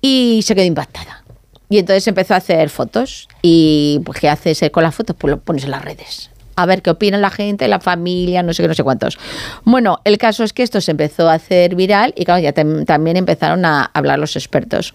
y 0.00 0.42
se 0.44 0.54
quedó 0.54 0.64
impactada. 0.64 1.24
Y 1.68 1.78
entonces 1.78 2.06
empezó 2.06 2.34
a 2.34 2.38
hacer 2.38 2.70
fotos. 2.70 3.28
Y 3.42 4.00
pues, 4.04 4.20
¿qué 4.20 4.28
haces 4.28 4.62
eh, 4.62 4.70
con 4.70 4.82
las 4.82 4.94
fotos? 4.94 5.16
Pues 5.18 5.30
lo 5.30 5.38
pones 5.40 5.64
en 5.64 5.70
las 5.72 5.84
redes. 5.84 6.30
A 6.58 6.64
ver 6.64 6.80
qué 6.80 6.88
opina 6.88 7.18
la 7.18 7.28
gente, 7.28 7.68
la 7.68 7.80
familia, 7.80 8.42
no 8.42 8.54
sé 8.54 8.62
qué, 8.62 8.68
no 8.68 8.72
sé 8.74 8.82
cuántos. 8.82 9.18
Bueno, 9.64 9.98
el 10.04 10.16
caso 10.16 10.42
es 10.42 10.54
que 10.54 10.62
esto 10.62 10.80
se 10.80 10.92
empezó 10.92 11.28
a 11.28 11.34
hacer 11.34 11.74
viral 11.74 12.14
y 12.16 12.24
claro, 12.24 12.40
ya 12.40 12.54
tam- 12.54 12.86
también 12.86 13.18
empezaron 13.18 13.66
a 13.66 13.90
hablar 13.92 14.18
los 14.18 14.36
expertos. 14.36 14.94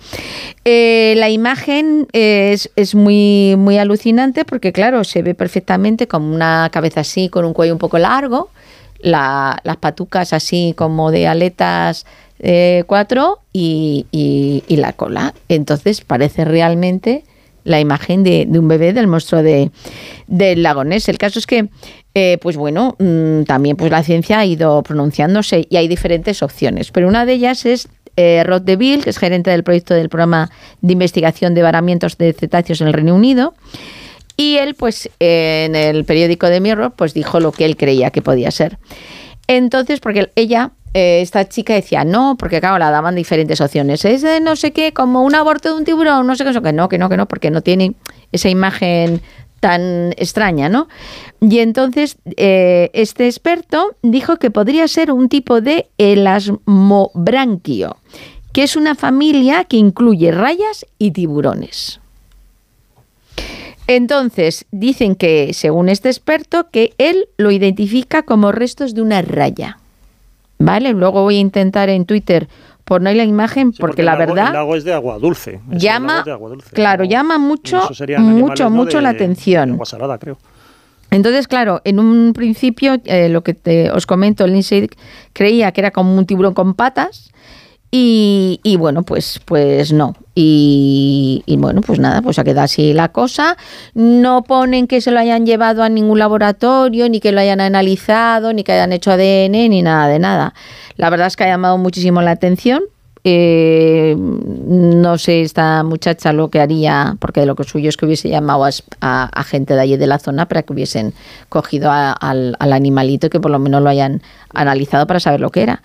Eh, 0.66 1.14
la 1.18 1.30
imagen 1.30 2.08
es, 2.14 2.72
es 2.76 2.96
muy, 2.96 3.56
muy 3.58 3.78
alucinante 3.78 4.44
porque, 4.44 4.72
claro, 4.74 5.04
se 5.04 5.22
ve 5.22 5.36
perfectamente 5.36 6.08
como 6.08 6.34
una 6.34 6.68
cabeza 6.72 7.02
así, 7.02 7.30
con 7.30 7.46
un 7.46 7.54
cuello 7.54 7.74
un 7.74 7.80
poco 7.80 8.00
largo, 8.00 8.50
la- 9.00 9.60
las 9.64 9.78
patucas 9.78 10.34
así 10.34 10.74
como 10.76 11.12
de 11.12 11.28
aletas 11.28 12.08
eh, 12.42 12.84
cuatro 12.88 13.40
y, 13.54 14.06
y- 14.12 14.76
la 14.78 14.94
cola. 14.94 15.34
Entonces 15.48 16.02
parece 16.02 16.44
realmente 16.44 17.24
la 17.64 17.80
imagen 17.80 18.24
de, 18.24 18.46
de 18.50 18.58
un 18.60 18.68
bebé 18.68 18.92
del 18.94 19.08
monstruo 19.08 19.44
de, 19.44 19.70
del 20.28 20.64
lagonés. 20.64 21.08
El 21.08 21.20
caso 21.20 21.38
es 21.38 21.46
que, 21.46 21.70
eh, 22.16 22.40
pues 22.42 22.58
bueno, 22.58 22.96
mm, 23.00 23.44
también 23.44 23.78
pues 23.78 23.92
la 23.92 24.02
ciencia 24.04 24.40
ha 24.40 24.46
ido 24.46 24.82
pronunciándose 24.82 25.68
y 25.70 25.78
hay 25.78 25.88
diferentes 25.88 26.42
opciones, 26.42 26.92
pero 26.92 27.08
una 27.08 27.26
de 27.26 27.34
ellas 27.34 27.66
es 27.66 27.88
eh, 28.18 28.44
Rod 28.44 28.64
DeVille, 28.64 29.04
que 29.04 29.12
es 29.12 29.18
gerente 29.20 29.52
del 29.52 29.64
proyecto 29.64 29.94
del 29.94 30.10
programa 30.10 30.50
de 30.82 30.94
investigación 30.94 31.54
de 31.54 31.62
varamientos 31.62 32.18
de 32.18 32.34
cetáceos 32.34 32.82
en 32.82 32.88
el 32.88 32.94
Reino 32.94 33.16
Unido. 33.16 33.54
Y 34.36 34.58
él, 34.58 34.74
pues, 34.76 35.10
en 35.20 35.76
el 35.76 36.04
periódico 36.04 36.48
de 36.48 36.60
Mirror, 36.62 36.94
pues 36.96 37.14
dijo 37.14 37.40
lo 37.40 37.52
que 37.52 37.64
él 37.66 37.78
creía 37.78 38.10
que 38.10 38.22
podía 38.24 38.50
ser. 38.50 38.80
Entonces, 39.48 40.00
porque 40.00 40.32
ella, 40.36 40.72
eh, 40.94 41.22
esta 41.22 41.48
chica 41.48 41.74
decía 41.74 42.04
no, 42.04 42.36
porque 42.38 42.60
claro, 42.60 42.78
la 42.78 42.92
daban 42.92 43.16
diferentes 43.16 43.62
opciones. 43.62 44.04
Es 44.06 44.22
de 44.22 44.42
no 44.42 44.56
sé 44.56 44.72
qué, 44.72 44.94
como 44.94 45.24
un 45.24 45.36
aborto 45.36 45.70
de 45.70 45.78
un 45.78 45.86
tiburón, 45.86 46.28
no 46.28 46.36
sé 46.36 46.44
qué, 46.44 46.50
eso, 46.50 46.62
que 46.62 46.74
no, 46.74 46.90
que 46.90 46.98
no, 46.98 47.10
que 47.10 47.18
no, 47.18 47.28
porque 47.28 47.52
no 47.52 47.62
tiene 47.62 47.94
esa 48.32 48.50
imagen 48.50 49.22
tan 49.62 50.12
extraña, 50.18 50.68
¿no? 50.68 50.90
Y 51.40 51.60
entonces 51.60 52.18
eh, 52.36 52.90
este 52.94 53.28
experto 53.28 53.96
dijo 54.02 54.38
que 54.38 54.52
podría 54.52 54.88
ser 54.88 55.12
un 55.12 55.30
tipo 55.30 55.62
de 55.62 55.88
elasmobranquio, 55.98 57.98
que 58.52 58.64
es 58.64 58.76
una 58.76 58.96
familia 58.96 59.64
que 59.64 59.78
incluye 59.78 60.32
rayas 60.32 60.86
y 60.98 61.12
tiburones. 61.12 62.02
Entonces, 63.88 64.66
dicen 64.72 65.16
que, 65.16 65.54
según 65.54 65.90
este 65.90 66.10
experto, 66.10 66.70
que 66.72 66.94
él 66.98 67.28
lo 67.38 67.52
identifica 67.52 68.24
como 68.24 68.52
restos 68.52 68.94
de 68.94 69.02
una 69.02 69.22
raya. 69.22 69.81
¿Vale? 70.66 70.92
Luego 70.94 71.24
voy 71.24 71.38
a 71.38 71.40
intentar 71.40 71.90
en 71.90 72.06
Twitter 72.06 72.48
poner 72.84 73.16
la 73.16 73.24
imagen 73.24 73.72
Sí, 73.74 73.78
porque, 73.80 74.04
la 74.04 74.16
lago- 74.16 74.34
verdad 74.34 74.48
El 74.48 74.54
lago 74.54 74.76
es 74.76 74.84
de 74.84 74.94
agua 74.94 75.18
dulce. 75.20 75.60
Es 75.72 75.82
llama, 75.82 76.24
de 76.24 76.32
agua 76.32 76.50
dulce, 76.50 76.70
claro, 76.72 77.04
llama 77.04 77.38
mucho, 77.38 77.82
mucho, 78.20 78.64
¿no? 78.66 78.70
mucho 78.72 78.98
de- 78.98 79.04
la 79.04 79.10
de 79.12 79.16
atención. 79.18 79.72
agua 79.72 79.86
salada, 79.86 80.18
creo. 80.18 80.38
Entonces, 81.10 81.48
claro, 81.48 81.82
en 81.84 82.00
un 82.00 82.32
principio, 82.34 82.96
eh, 83.06 83.28
lo 83.30 83.44
que 83.44 83.54
te- 83.54 83.92
os 83.92 84.06
comento, 84.06 84.48
Lindsay 84.48 84.90
creía 85.34 85.72
que 85.74 85.82
era 85.82 85.92
como 85.92 86.18
un 86.18 86.26
tiburón 86.26 86.54
con 86.54 86.74
patas 86.74 87.32
y, 87.92 88.62
y 88.64 88.78
bueno, 88.78 89.04
pues, 89.04 89.42
pues 89.44 89.92
no. 89.92 90.16
Y, 90.34 91.44
y 91.46 91.58
bueno, 91.58 91.82
pues 91.82 92.00
nada, 92.00 92.22
pues 92.22 92.40
ha 92.40 92.46
quedado 92.46 92.64
así 92.64 92.94
la 92.94 93.10
cosa. 93.10 93.58
No 93.94 94.44
ponen 94.44 94.88
que 94.88 95.02
se 95.02 95.12
lo 95.12 95.20
hayan 95.20 95.46
llevado 95.46 95.84
a 95.84 95.90
ningún 95.90 96.18
laboratorio, 96.18 97.10
ni 97.10 97.20
que 97.20 97.34
lo 97.34 97.42
hayan 97.42 97.60
analizado, 97.60 98.54
ni 98.54 98.64
que 98.64 98.72
hayan 98.72 98.94
hecho 98.94 99.12
ADN, 99.12 99.52
ni 99.52 99.82
nada 99.82 100.08
de 100.08 100.20
nada. 100.20 100.54
La 100.96 101.10
verdad 101.10 101.28
es 101.28 101.36
que 101.36 101.44
ha 101.44 101.48
llamado 101.48 101.78
muchísimo 101.78 102.22
la 102.22 102.32
atención. 102.32 102.82
Eh, 103.24 104.16
no 104.18 105.18
sé 105.20 105.42
esta 105.42 105.84
muchacha 105.84 106.34
lo 106.34 106.50
que 106.50 106.60
haría, 106.60 107.18
porque 107.20 107.42
de 107.42 107.46
lo 107.46 107.56
que 107.56 107.64
suyo 107.64 107.90
es 107.90 107.98
que 107.98 108.06
hubiese 108.06 108.30
llamado 108.30 108.68
a, 109.02 109.44
gente 109.44 109.76
de 109.76 109.82
allí 109.82 109.98
de 109.98 110.08
la 110.08 110.18
zona 110.18 110.48
para 110.48 110.64
que 110.64 110.74
hubiesen 110.74 111.14
cogido 111.50 111.92
al, 111.92 112.56
animalito 112.60 113.28
y 113.28 113.30
que 113.30 113.40
por 113.40 113.52
lo 113.52 113.60
menos 113.60 113.84
lo 113.84 113.90
hayan 113.90 114.24
analizado 114.54 115.06
para 115.06 115.20
saber 115.20 115.40
lo 115.40 115.52
que 115.52 115.62
era. 115.62 115.84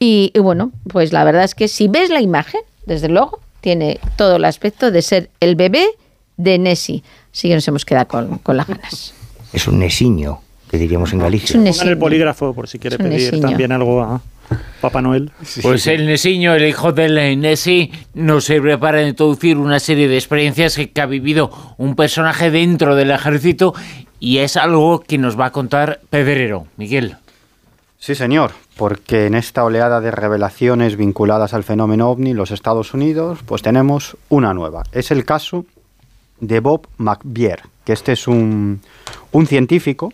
Y, 0.00 0.32
bueno, 0.40 0.72
pues 0.88 1.12
la 1.12 1.22
verdad 1.22 1.44
es 1.44 1.54
que 1.54 1.68
si 1.68 1.86
ves 1.86 2.10
la 2.10 2.20
imagen, 2.20 2.62
desde 2.86 3.08
luego, 3.08 3.38
tiene 3.60 4.00
todo 4.16 4.36
el 4.36 4.44
aspecto 4.44 4.90
de 4.90 5.02
ser 5.02 5.30
el 5.38 5.54
bebé 5.54 5.86
de 6.36 6.58
Nessie. 6.58 7.04
Así 7.32 7.48
que 7.48 7.54
nos 7.54 7.68
hemos 7.68 7.84
quedado 7.84 8.08
con, 8.08 8.38
con 8.38 8.56
las 8.56 8.66
ganas. 8.66 9.14
Es 9.52 9.68
un 9.68 9.78
nesiño, 9.78 10.40
que 10.68 10.78
diríamos 10.78 11.12
en 11.12 11.20
Galicia. 11.20 11.62
Es 11.64 11.80
un 11.82 11.88
el 11.88 11.98
polígrafo 11.98 12.52
por 12.52 12.66
si 12.66 12.80
quiere 12.80 12.98
pedir 12.98 13.40
también 13.40 13.70
algo 13.70 14.02
a 14.02 14.20
Papá 14.82 15.00
Noel. 15.00 15.30
Pues 15.62 15.86
el 15.86 16.06
Nesiño, 16.06 16.54
el 16.54 16.66
hijo 16.66 16.92
del 16.92 17.40
Nesi, 17.40 17.92
nos 18.14 18.46
sirve 18.46 18.76
para 18.78 19.06
introducir 19.06 19.56
una 19.56 19.78
serie 19.78 20.08
de 20.08 20.16
experiencias 20.16 20.74
que, 20.74 21.00
ha 21.00 21.06
vivido 21.06 21.52
un 21.78 21.94
personaje 21.94 22.50
dentro 22.50 22.96
del 22.96 23.12
ejército 23.12 23.74
y 24.18 24.38
es 24.38 24.56
algo 24.56 25.00
que 25.00 25.18
nos 25.18 25.38
va 25.38 25.46
a 25.46 25.52
contar 25.52 26.00
Pedrero. 26.10 26.66
Miguel. 26.76 27.16
Sí, 27.98 28.16
señor, 28.16 28.50
porque 28.76 29.26
en 29.26 29.36
esta 29.36 29.62
oleada 29.62 30.00
de 30.00 30.10
revelaciones 30.10 30.96
vinculadas 30.96 31.54
al 31.54 31.62
fenómeno 31.62 32.10
ovni 32.10 32.30
en 32.30 32.36
los 32.36 32.50
Estados 32.50 32.92
Unidos, 32.92 33.38
pues 33.46 33.62
tenemos 33.62 34.16
una 34.28 34.52
nueva. 34.52 34.82
Es 34.90 35.12
el 35.12 35.24
caso 35.24 35.64
de 36.40 36.58
Bob 36.58 36.88
McBier, 36.96 37.60
que 37.84 37.92
este 37.92 38.12
es 38.12 38.26
un, 38.26 38.80
científico 39.46 40.12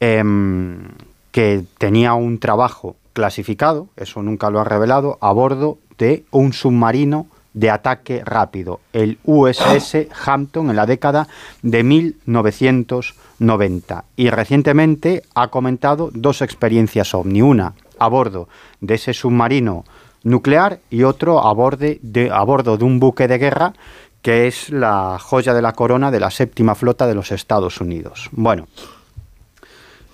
em, 0.00 0.88
que 1.30 1.64
tenía 1.76 2.14
un 2.14 2.38
trabajo 2.38 2.96
clasificado, 3.12 3.88
eso 3.96 4.22
nunca 4.22 4.50
lo 4.50 4.60
ha 4.60 4.64
revelado, 4.64 5.18
a 5.20 5.32
bordo 5.32 5.78
de 5.98 6.24
un 6.30 6.52
submarino 6.52 7.26
de 7.54 7.70
ataque 7.70 8.22
rápido, 8.24 8.80
el 8.92 9.18
USS 9.24 10.08
Hampton 10.24 10.70
en 10.70 10.76
la 10.76 10.86
década 10.86 11.26
de 11.62 11.82
1990. 11.84 14.04
Y 14.16 14.30
recientemente 14.30 15.22
ha 15.34 15.48
comentado 15.48 16.10
dos 16.12 16.40
experiencias 16.40 17.12
ovni, 17.14 17.42
una 17.42 17.74
a 17.98 18.08
bordo 18.08 18.48
de 18.80 18.94
ese 18.94 19.12
submarino 19.12 19.84
nuclear 20.24 20.78
y 20.90 21.02
otro 21.02 21.46
a, 21.46 21.54
de, 21.76 22.30
a 22.32 22.42
bordo 22.42 22.76
de 22.76 22.84
un 22.84 23.00
buque 23.00 23.28
de 23.28 23.38
guerra 23.38 23.74
que 24.22 24.46
es 24.46 24.70
la 24.70 25.18
joya 25.20 25.52
de 25.52 25.62
la 25.62 25.72
corona 25.72 26.10
de 26.10 26.20
la 26.20 26.30
séptima 26.30 26.74
flota 26.74 27.06
de 27.06 27.14
los 27.14 27.32
Estados 27.32 27.80
Unidos. 27.80 28.28
Bueno, 28.32 28.68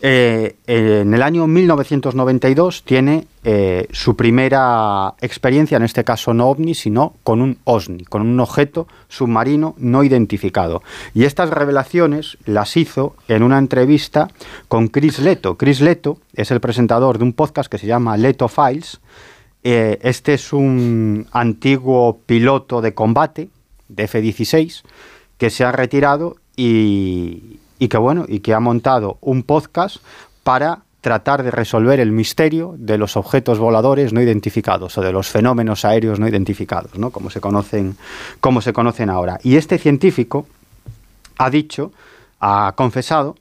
eh, 0.01 0.57
en 0.67 1.13
el 1.13 1.23
año 1.23 1.47
1992 1.47 2.85
tiene 2.85 3.27
eh, 3.43 3.89
su 3.91 4.15
primera 4.15 5.15
experiencia, 5.21 5.77
en 5.77 5.83
este 5.83 6.05
caso 6.05 6.33
no 6.35 6.49
ovni, 6.49 6.75
sino 6.75 7.15
con 7.25 7.43
un 7.43 7.59
OSNI, 7.65 8.05
con 8.05 8.23
un 8.23 8.39
objeto 8.39 8.87
submarino 9.09 9.75
no 9.79 10.05
identificado. 10.05 10.83
Y 11.15 11.25
estas 11.25 11.51
revelaciones 11.51 12.39
las 12.45 12.77
hizo 12.77 13.17
en 13.27 13.43
una 13.43 13.59
entrevista 13.59 14.29
con 14.69 14.89
Chris 14.89 15.19
Leto. 15.19 15.57
Chris 15.57 15.81
Leto 15.81 16.19
es 16.35 16.51
el 16.51 16.61
presentador 16.61 17.19
de 17.19 17.25
un 17.25 17.33
podcast 17.33 17.71
que 17.71 17.79
se 17.79 17.87
llama 17.87 18.17
Leto 18.17 18.49
Files. 18.49 19.01
Eh, 19.65 19.99
este 20.03 20.35
es 20.35 20.53
un 20.53 21.27
antiguo 21.33 22.21
piloto 22.25 22.81
de 22.81 22.95
combate 22.95 23.51
de 23.89 24.05
F-16 24.05 24.83
que 25.39 25.51
se 25.51 25.65
ha 25.65 25.73
retirado 25.73 26.37
y, 26.57 27.59
y 27.79 27.89
que 27.89 27.99
bueno, 27.99 28.25
y 28.29 28.41
que 28.41 28.55
ha 28.55 28.61
montado 28.61 29.19
un 29.21 29.43
podcast 29.43 29.99
para 30.43 30.81
tratar 31.01 31.43
de 31.43 31.51
resolver 31.51 32.01
el 32.01 32.11
misterio 32.11 32.75
de 32.77 32.99
los 32.99 33.17
objetos 33.17 33.59
voladores 33.59 34.13
no 34.13 34.21
identificados 34.21 34.99
o 34.99 35.01
de 35.01 35.13
los 35.13 35.29
fenómenos 35.29 35.85
aéreos 35.85 36.19
no 36.19 36.27
identificados, 36.29 36.99
¿no? 36.99 37.11
como, 37.11 37.31
se 37.31 37.41
conocen, 37.41 37.97
como 38.41 38.61
se 38.61 38.73
conocen 38.73 39.09
ahora. 39.09 39.39
Y 39.43 39.57
este 39.57 39.79
científico 39.79 40.47
ha 41.39 41.51
dicho, 41.51 41.93
ha 42.41 42.73
confesado, 42.77 43.37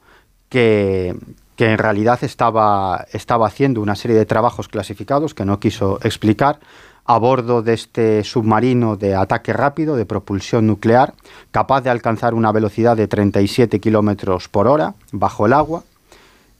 que, 0.49 1.15
que 1.55 1.71
en 1.71 1.77
realidad 1.77 2.19
estaba, 2.21 3.05
estaba 3.11 3.47
haciendo 3.47 3.81
una 3.81 3.95
serie 3.95 4.15
de 4.15 4.25
trabajos 4.25 4.67
clasificados 4.67 5.33
que 5.33 5.43
no 5.43 5.59
quiso 5.59 5.99
explicar 6.03 6.59
a 7.07 7.17
bordo 7.17 7.61
de 7.61 7.73
este 7.73 8.23
submarino 8.25 8.97
de 8.97 9.15
ataque 9.15 9.53
rápido 9.53 9.95
de 9.95 10.05
propulsión 10.05 10.67
nuclear, 10.67 11.13
capaz 11.51 11.81
de 11.81 11.89
alcanzar 11.89 12.33
una 12.33 12.51
velocidad 12.51 12.97
de 12.97 13.07
37 13.07 13.79
kilómetros 13.79 14.49
por 14.49 14.67
hora 14.67 14.93
bajo 15.13 15.45
el 15.45 15.53
agua. 15.53 15.83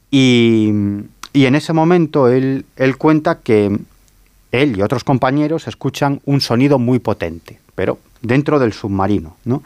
Y, 0.10 0.70
en 0.70 1.56
ese 1.56 1.74
momento 1.74 2.30
él, 2.30 2.66
cuenta 2.98 3.40
que 3.40 3.78
él 4.54 4.78
y 4.78 4.82
otros 4.82 5.04
compañeros 5.04 5.68
escuchan 5.68 6.22
un 6.24 6.40
sonido 6.40 6.80
muy 6.80 7.00
potente, 7.00 7.60
pero 7.76 8.00
dentro 8.22 8.58
del 8.58 8.72
submarino, 8.72 9.36
¿no? 9.44 9.64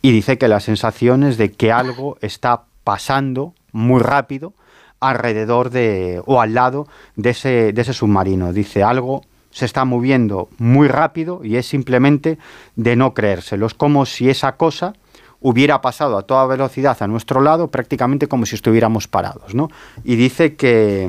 Y 0.00 0.12
dice 0.12 0.38
que 0.38 0.48
la 0.48 0.60
sensación 0.60 1.24
es 1.24 1.36
de 1.36 1.52
que 1.52 1.70
algo 1.70 2.16
está 2.22 2.62
pasando 2.84 3.52
muy 3.70 4.00
rápido 4.00 4.54
alrededor 4.98 5.70
de 5.70 6.22
o 6.24 6.40
al 6.40 6.54
lado 6.54 6.88
de 7.16 7.30
ese, 7.30 7.72
de 7.72 7.82
ese 7.82 7.92
submarino. 7.92 8.52
Dice 8.52 8.82
algo 8.82 9.22
se 9.52 9.66
está 9.66 9.84
moviendo 9.84 10.48
muy 10.58 10.88
rápido 10.88 11.42
y 11.44 11.56
es 11.56 11.66
simplemente 11.66 12.38
de 12.74 12.96
no 12.96 13.14
creérselo. 13.14 13.66
Es 13.66 13.74
como 13.74 14.06
si 14.06 14.30
esa 14.30 14.56
cosa 14.56 14.94
hubiera 15.40 15.80
pasado 15.80 16.16
a 16.16 16.22
toda 16.22 16.46
velocidad 16.46 16.96
a 17.00 17.06
nuestro 17.06 17.40
lado, 17.40 17.68
prácticamente 17.68 18.28
como 18.28 18.46
si 18.46 18.54
estuviéramos 18.54 19.08
parados. 19.08 19.54
¿no? 19.54 19.70
Y 20.04 20.16
dice 20.16 20.54
que, 20.54 21.08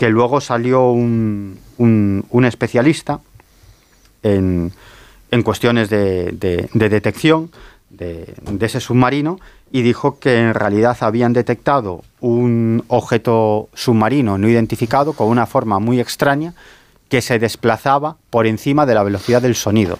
luego 0.00 0.40
salió 0.40 0.90
un, 0.90 1.58
un, 1.78 2.44
especialista 2.44 3.20
en, 4.22 4.72
en 5.30 5.42
cuestiones 5.42 5.88
de, 5.88 6.32
de, 6.32 6.88
detección 6.88 7.50
de, 7.88 8.34
de, 8.50 8.66
ese 8.66 8.80
submarino 8.80 9.38
y 9.70 9.82
dijo 9.82 10.18
que 10.18 10.38
en 10.38 10.54
realidad 10.54 10.96
habían 11.00 11.32
detectado 11.32 12.02
un 12.20 12.84
objeto 12.88 13.68
submarino 13.74 14.38
no 14.38 14.48
identificado 14.48 15.12
con 15.12 15.28
una 15.28 15.46
forma 15.46 15.78
muy 15.78 16.00
extraña 16.00 16.54
que 17.08 17.22
se 17.22 17.38
desplazaba 17.38 18.16
por 18.30 18.46
encima 18.46 18.86
de 18.86 18.94
la 18.94 19.02
velocidad 19.02 19.42
del 19.42 19.54
sonido 19.54 19.98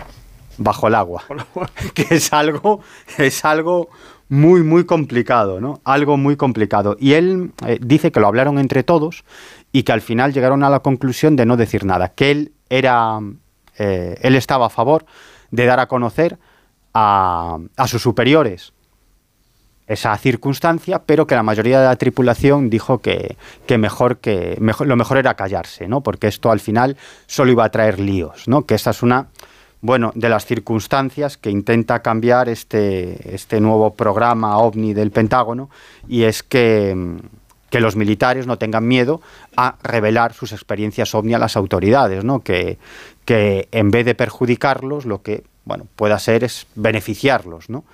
bajo 0.59 0.89
el 0.89 0.95
agua, 0.95 1.25
que 1.95 2.07
es 2.11 2.33
algo 2.33 2.81
es 3.17 3.45
algo 3.45 3.89
muy 4.29 4.63
muy 4.63 4.85
complicado, 4.85 5.61
¿no? 5.61 5.81
Algo 5.85 6.17
muy 6.17 6.37
complicado. 6.37 6.97
Y 7.01 7.15
él 7.15 7.53
eh, 7.67 7.79
dice 7.81 8.13
que 8.13 8.21
lo 8.21 8.27
hablaron 8.27 8.59
entre 8.59 8.83
todos 8.83 9.25
y 9.73 9.85
que 9.85 9.93
al 9.93 10.01
final 10.01 10.33
llegaron 10.33 10.65
a 10.65 10.71
la 10.71 10.81
conclusión 10.81 11.37
de 11.37 11.47
no 11.47 11.57
decir 11.57 11.85
nada, 11.85 12.09
que 12.09 12.31
él 12.31 12.53
era 12.69 13.21
eh, 13.79 14.19
él 14.21 14.35
estaba 14.35 14.67
a 14.67 14.71
favor 14.71 15.07
de 15.51 15.65
dar 15.65 15.81
a 15.81 15.87
conocer 15.87 16.39
a, 16.93 17.59
a 17.77 17.89
sus 17.89 18.03
superiores 18.03 18.73
esa 19.89 20.17
circunstancia, 20.19 21.03
pero 21.05 21.27
que 21.27 21.35
la 21.35 21.43
mayoría 21.43 21.81
de 21.81 21.87
la 21.87 21.97
tripulación 21.97 22.71
dijo 22.71 22.99
que, 22.99 23.37
mejor 23.79 24.19
que 24.19 24.57
mejor, 24.61 24.87
lo 24.87 24.97
mejor 24.97 25.17
era 25.17 25.35
callarse, 25.35 25.89
¿no? 25.89 26.03
Porque 26.03 26.29
esto 26.29 26.51
al 26.51 26.61
final 26.61 26.97
solo 27.27 27.51
iba 27.51 27.65
a 27.65 27.71
traer 27.71 27.99
líos, 27.99 28.47
¿no? 28.47 28.67
Que 28.67 28.75
esta 28.75 28.91
es 28.91 29.03
una 29.03 29.29
bueno, 29.81 30.11
de 30.15 30.29
las 30.29 30.45
circunstancias 30.45 31.37
que 31.37 31.51
intenta 31.51 32.01
cambiar 32.01 32.49
este, 32.49 33.35
este 33.35 33.61
nuevo 33.61 33.95
programa 33.95 34.59
OVNI 34.59 34.93
del 34.93 35.13
Pentágono, 35.13 35.71
y 36.09 36.25
es 36.25 36.43
que, 36.43 37.17
que 37.71 37.81
los 37.81 37.95
militares 37.95 38.47
no 38.47 38.59
tengan 38.59 38.87
miedo 38.87 39.21
a 39.57 39.77
revelar 39.83 40.33
sus 40.35 40.53
experiencias 40.53 41.15
OVNI 41.15 41.35
a 41.35 41.39
las 41.39 41.57
autoridades, 41.57 42.25
¿no? 42.25 42.41
Que, 42.41 42.79
que 43.25 43.69
en 43.71 43.91
vez 43.91 44.05
de 44.05 44.17
perjudicarlos, 44.17 45.07
lo 45.07 45.23
que 45.23 45.45
bueno, 45.65 45.87
pueda 45.97 46.19
ser 46.19 46.45
es 46.45 46.67
beneficiarlos, 46.75 47.69
¿no? 47.69 47.85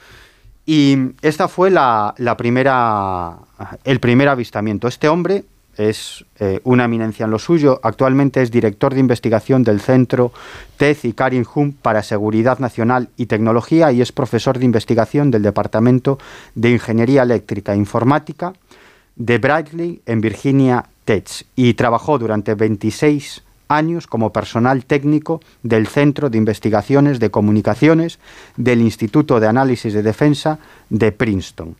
Y 0.66 0.96
esta 1.20 1.48
fue 1.48 1.70
la, 1.70 2.14
primera, 2.38 3.36
el 3.84 4.00
primer 4.00 4.28
avistamiento. 4.28 4.88
Este 4.88 5.08
hombre 5.08 5.44
es 5.76 6.24
eh, 6.38 6.60
una 6.64 6.84
eminencia 6.84 7.24
en 7.24 7.30
lo 7.30 7.38
suyo. 7.38 7.80
Actualmente 7.82 8.40
es 8.40 8.50
director 8.50 8.94
de 8.94 9.00
investigación 9.00 9.62
del 9.62 9.80
Centro 9.80 10.32
TED 10.76 10.96
y 11.02 11.12
Karin 11.12 11.46
Hum 11.54 11.72
para 11.72 12.02
Seguridad 12.02 12.58
Nacional 12.60 13.08
y 13.16 13.26
Tecnología 13.26 13.92
y 13.92 14.00
es 14.00 14.12
profesor 14.12 14.58
de 14.58 14.64
investigación 14.64 15.30
del 15.30 15.42
Departamento 15.42 16.18
de 16.54 16.70
Ingeniería 16.70 17.22
Eléctrica 17.22 17.74
e 17.74 17.76
Informática 17.76 18.54
de 19.16 19.38
Bradley 19.38 20.00
en 20.06 20.20
Virginia 20.20 20.86
Tech 21.04 21.46
y 21.54 21.74
trabajó 21.74 22.18
durante 22.18 22.54
26 22.54 23.43
años 23.68 24.06
como 24.06 24.32
personal 24.32 24.84
técnico 24.84 25.40
del 25.62 25.86
Centro 25.86 26.30
de 26.30 26.38
Investigaciones 26.38 27.20
de 27.20 27.30
Comunicaciones 27.30 28.18
del 28.56 28.80
Instituto 28.80 29.40
de 29.40 29.46
Análisis 29.46 29.92
de 29.92 30.02
Defensa 30.02 30.58
de 30.90 31.12
Princeton. 31.12 31.76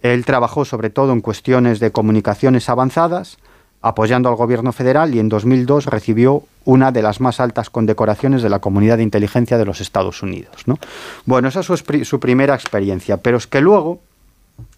Él 0.00 0.24
trabajó 0.24 0.64
sobre 0.64 0.90
todo 0.90 1.12
en 1.12 1.20
cuestiones 1.20 1.80
de 1.80 1.90
comunicaciones 1.90 2.68
avanzadas, 2.68 3.38
apoyando 3.80 4.28
al 4.28 4.36
gobierno 4.36 4.72
federal 4.72 5.14
y 5.14 5.18
en 5.18 5.28
2002 5.28 5.86
recibió 5.86 6.44
una 6.64 6.92
de 6.92 7.02
las 7.02 7.20
más 7.20 7.40
altas 7.40 7.70
condecoraciones 7.70 8.42
de 8.42 8.48
la 8.48 8.58
comunidad 8.58 8.96
de 8.96 9.02
inteligencia 9.02 9.58
de 9.58 9.64
los 9.64 9.80
Estados 9.80 10.22
Unidos. 10.22 10.62
¿no? 10.66 10.78
Bueno, 11.26 11.48
esa 11.48 11.60
es 11.60 11.84
su 12.08 12.20
primera 12.20 12.54
experiencia, 12.54 13.18
pero 13.18 13.36
es 13.36 13.46
que 13.46 13.60
luego 13.60 14.00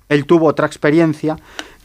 él 0.09 0.27
tuvo 0.27 0.47
otra 0.47 0.66
experiencia 0.66 1.39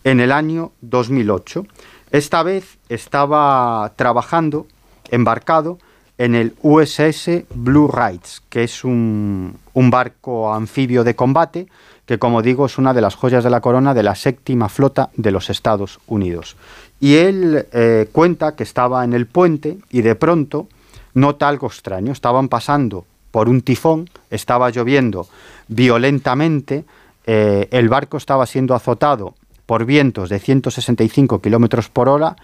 en 0.03 0.19
el 0.19 0.31
año 0.31 0.71
2008 0.81 1.65
esta 2.11 2.43
vez 2.43 2.77
estaba 2.89 3.93
trabajando, 3.95 4.67
embarcado, 5.09 5.79
en 6.17 6.35
el 6.35 6.53
USS 6.61 7.45
Blue 7.55 7.87
Rights, 7.87 8.43
que 8.49 8.63
es 8.63 8.83
un, 8.83 9.57
barco 9.73 10.53
anfibio 10.53 11.03
de 11.03 11.15
combate 11.15 11.67
que, 12.05 12.19
como 12.19 12.41
digo, 12.41 12.65
es 12.65 12.77
una 12.77 12.93
de 12.93 13.01
las 13.01 13.15
joyas 13.15 13.43
de 13.43 13.49
la 13.49 13.61
corona 13.61 13.93
de 13.93 14.03
la 14.03 14.15
séptima 14.15 14.69
flota 14.69 15.09
de 15.15 15.31
los 15.31 15.49
Estados 15.49 15.99
Unidos. 16.05 16.57
Y 16.99 17.15
él 17.15 17.65
eh, 17.71 18.07
cuenta 18.11 18.55
que 18.55 18.63
estaba 18.63 19.03
en 19.03 19.13
el 19.13 19.25
puente 19.25 19.77
y 19.89 20.01
de 20.01 20.13
pronto 20.15 20.67
nota 21.13 21.47
algo 21.47 21.67
extraño. 21.67 22.11
Estaban 22.11 22.49
pasando 22.49 23.05
por 23.31 23.49
un 23.49 23.61
tifón, 23.61 24.09
estaba 24.29 24.69
lloviendo 24.69 25.27
violentamente, 25.69 26.85
eh, 27.25 27.67
el 27.71 27.89
barco 27.89 28.17
estaba 28.17 28.45
siendo 28.45 28.75
azotado 28.75 29.33
por 29.71 29.85
vientos 29.85 30.27
de 30.27 30.37
165 30.37 31.41
kilómetros 31.41 31.87
por 31.87 32.09
hora, 32.09 32.35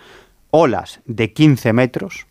olas 0.49 1.01
de 1.03 1.33
15 1.33 1.73
metros 1.73 2.25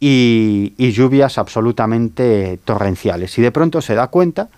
y, 0.00 0.72
lluvias 0.78 1.36
absolutamente 1.36 2.58
torrenciales. 2.64 3.36
Y 3.36 3.42
de 3.42 3.52
pronto 3.52 3.82
se 3.82 3.94
da 3.94 4.06
cuenta 4.06 4.48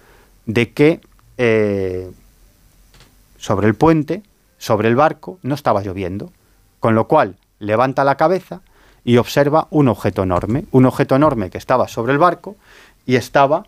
de 0.46 0.70
que 0.70 1.00
eh, 1.36 2.12
sobre 3.38 3.66
el 3.66 3.74
puente, 3.74 4.22
sobre 4.56 4.86
el 4.86 4.94
barco, 4.94 5.40
no 5.42 5.56
estaba 5.56 5.82
lloviendo, 5.82 6.30
con 6.78 6.94
lo 6.94 7.08
cual 7.08 7.34
levanta 7.58 8.04
la 8.04 8.14
cabeza 8.14 8.60
y 9.04 9.16
observa 9.16 9.66
un 9.70 9.88
objeto 9.88 10.22
enorme, 10.22 10.66
un 10.70 10.86
objeto 10.86 11.16
enorme 11.16 11.50
que 11.50 11.58
estaba 11.58 11.88
sobre 11.88 12.12
el 12.12 12.18
barco 12.18 12.54
y 13.04 13.16
estaba 13.16 13.66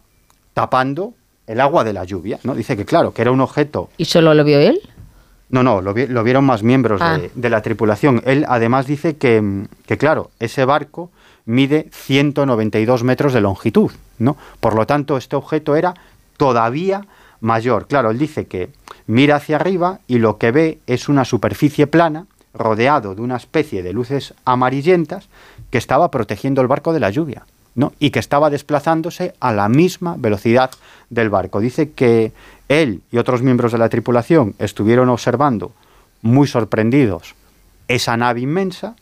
tapando 0.54 1.14
el 1.48 1.60
agua 1.60 1.82
de 1.82 1.92
la 1.92 2.04
lluvia, 2.04 2.38
¿no? 2.44 2.54
Dice 2.54 2.76
que 2.76 2.84
claro, 2.84 3.12
que 3.12 3.22
era 3.22 3.32
un 3.32 3.40
objeto... 3.40 3.90
¿Y 3.96 4.04
solo 4.04 4.32
lo 4.32 4.44
vio 4.44 4.60
él? 4.60 4.80
No, 5.52 5.62
no, 5.62 5.80
lo, 5.80 5.94
vi- 5.94 6.08
lo 6.08 6.24
vieron 6.24 6.44
más 6.44 6.64
miembros 6.64 7.00
Ah. 7.00 7.18
de, 7.18 7.30
de 7.34 7.50
la 7.50 7.62
tripulación. 7.62 8.20
Él 8.26 8.44
además 8.48 8.86
dice 8.86 9.16
que, 9.16 9.66
que, 9.86 9.96
claro, 9.98 10.30
ese 10.40 10.64
barco 10.64 11.10
mide 11.44 11.88
192 11.92 13.04
metros 13.04 13.32
de 13.32 13.40
longitud, 13.40 13.92
¿no? 14.18 14.36
Por 14.60 14.74
lo 14.74 14.86
tanto, 14.86 15.16
este 15.16 15.36
objeto 15.36 15.76
era 15.76 15.94
todavía 16.36 17.02
mayor. 17.40 17.86
Claro, 17.86 18.10
él 18.10 18.18
dice 18.18 18.46
que 18.46 18.70
mira 19.06 19.36
hacia 19.36 19.56
arriba 19.56 19.98
y 20.06 20.18
lo 20.18 20.38
que 20.38 20.50
ve 20.52 20.78
es 20.86 21.08
una 21.08 21.24
superficie 21.24 21.86
plana 21.86 22.26
rodeado 22.54 23.14
de 23.14 23.22
una 23.22 23.36
especie 23.36 23.82
de 23.82 23.92
luces 23.92 24.34
amarillentas 24.44 25.28
que 25.70 25.78
estaba 25.78 26.10
protegiendo 26.10 26.60
el 26.60 26.68
barco 26.68 26.92
de 26.92 27.00
la 27.00 27.10
lluvia. 27.10 27.44
¿no? 27.74 27.94
y 27.98 28.10
que 28.10 28.18
estaba 28.18 28.50
desplazándose 28.50 29.32
a 29.40 29.50
la 29.50 29.66
misma 29.70 30.16
velocidad 30.18 30.70
del 31.08 31.30
barco. 31.30 31.58
Dice 31.58 31.92
que 31.92 32.30
él 32.68 33.02
y 33.10 33.18
otros 33.18 33.42
miembros 33.42 33.72
de 33.72 33.78
la 33.78 33.88
tripulación 33.88 34.54
estuvieron 34.58 35.08
observando 35.08 35.72
muy 36.22 36.46
sorprendidos 36.46 37.34
esa 37.88 38.16
nave 38.16 38.40
inmensa 38.40 38.96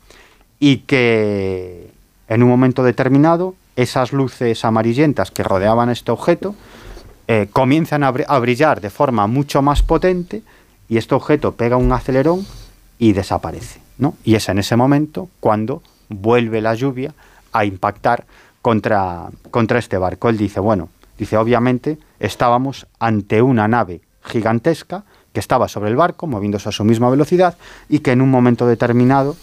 y 0.58 0.78
que 0.78 1.90
en 2.28 2.42
un 2.42 2.48
momento 2.48 2.82
determinado 2.82 3.54
esas 3.76 4.12
luces 4.12 4.64
amarillentas 4.64 5.30
que 5.30 5.42
rodeaban 5.42 5.90
este 5.90 6.10
objeto 6.10 6.54
eh, 7.28 7.48
comienzan 7.52 8.02
a, 8.02 8.08
a 8.08 8.38
brillar 8.38 8.80
de 8.80 8.90
forma 8.90 9.26
mucho 9.26 9.62
más 9.62 9.82
potente 9.82 10.42
y 10.88 10.96
este 10.96 11.14
objeto 11.14 11.52
pega 11.52 11.76
un 11.76 11.92
acelerón 11.92 12.44
y 12.98 13.12
desaparece. 13.12 13.80
¿no? 13.98 14.14
Y 14.24 14.34
es 14.34 14.48
en 14.48 14.58
ese 14.58 14.76
momento 14.76 15.28
cuando 15.38 15.82
vuelve 16.08 16.60
la 16.60 16.74
lluvia 16.74 17.14
a 17.52 17.64
impactar 17.64 18.24
contra, 18.62 19.28
contra 19.50 19.78
este 19.78 19.98
barco. 19.98 20.28
Él 20.28 20.36
dice, 20.36 20.60
bueno, 20.60 20.88
dice, 21.18 21.36
obviamente 21.36 21.98
estábamos 22.20 22.86
ante 22.98 23.42
una 23.42 23.66
nave 23.66 24.02
gigantesca 24.22 25.04
que 25.32 25.40
estaba 25.40 25.68
sobre 25.68 25.90
el 25.90 25.96
barco, 25.96 26.26
moviéndose 26.26 26.68
a 26.68 26.72
su 26.72 26.84
misma 26.84 27.10
velocidad, 27.10 27.56
y 27.88 28.00
que 28.00 28.12
en 28.12 28.20
un 28.20 28.30
momento 28.30 28.66
determinado 28.66 29.36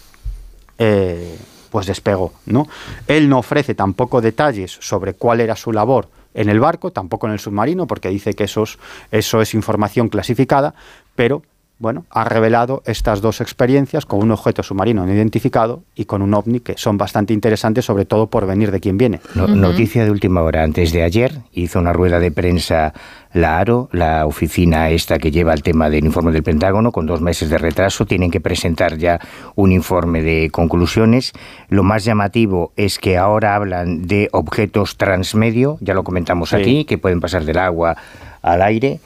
eh, 0.77 1.37
pues 1.69 1.87
despegó. 1.87 2.33
¿no? 2.45 2.67
Él 3.07 3.29
no 3.29 3.39
ofrece 3.39 3.75
tampoco 3.75 4.21
detalles 4.21 4.77
sobre 4.79 5.13
cuál 5.13 5.41
era 5.41 5.55
su 5.55 5.71
labor 5.71 6.09
en 6.33 6.49
el 6.49 6.59
barco, 6.59 6.91
tampoco 6.91 7.27
en 7.27 7.33
el 7.33 7.39
submarino, 7.39 7.87
porque 7.87 8.09
dice 8.09 8.33
que 8.33 8.43
esos, 8.43 8.77
eso 9.11 9.41
es 9.41 9.53
información 9.53 10.09
clasificada, 10.09 10.75
pero 11.15 11.41
bueno, 11.79 12.05
ha 12.09 12.23
revelado 12.23 12.81
estas 12.85 13.21
dos 13.21 13.39
experiencias 13.39 14.05
con 14.07 14.19
un 14.21 14.31
objeto 14.31 14.63
submarino 14.63 15.05
no 15.05 15.13
identificado 15.13 15.83
y 15.95 16.05
con 16.05 16.21
un 16.23 16.33
ovni 16.33 16.59
que 16.59 16.73
son 16.77 16.97
bastante 16.97 17.33
interesantes, 17.33 17.85
sobre 17.85 18.05
todo 18.05 18.27
por 18.27 18.47
venir 18.47 18.71
de 18.71 18.79
quien 18.79 18.97
viene. 18.97 19.19
No- 19.35 19.47
Noticia 19.47 20.03
de 20.03 20.09
última 20.11 20.41
hora. 20.41 20.63
Antes 20.63 20.91
de 20.91 21.03
ayer 21.03 21.33
hizo 21.51 21.77
una 21.79 21.93
rueda 21.93 22.19
de 22.19 22.31
prensa 22.31 22.93
la 23.33 23.59
ARO, 23.59 23.89
la 23.91 24.25
oficina 24.25 24.89
esta 24.89 25.19
que 25.19 25.29
lleva 25.29 25.53
el 25.53 25.61
tema 25.61 25.89
del 25.91 26.05
informe 26.05 26.31
del 26.31 26.41
Pentágono, 26.41 26.91
con 26.91 27.05
dos 27.05 27.21
meses 27.21 27.49
de 27.51 27.59
retraso. 27.59 28.05
Tienen 28.07 28.31
que 28.31 28.41
presentar 28.41 28.97
ya 28.97 29.19
un 29.55 29.71
informe 29.71 30.23
de 30.23 30.49
conclusiones. 30.49 31.33
Lo 31.69 31.83
más 31.83 32.03
llamativo 32.05 32.71
es 32.75 32.97
que 32.97 33.17
ahora 33.17 33.53
hablan 33.55 34.07
de 34.07 34.29
objetos 34.31 34.97
transmedio, 34.97 35.77
ya 35.81 35.93
lo 35.93 36.03
comentamos 36.03 36.49
Sí. 36.49 36.55
aquí, 36.55 36.85
que 36.85 36.97
pueden 36.97 37.19
pasar 37.19 37.45
del 37.45 37.59
agua 37.59 37.95
al 38.41 38.61
aire. 38.63 38.99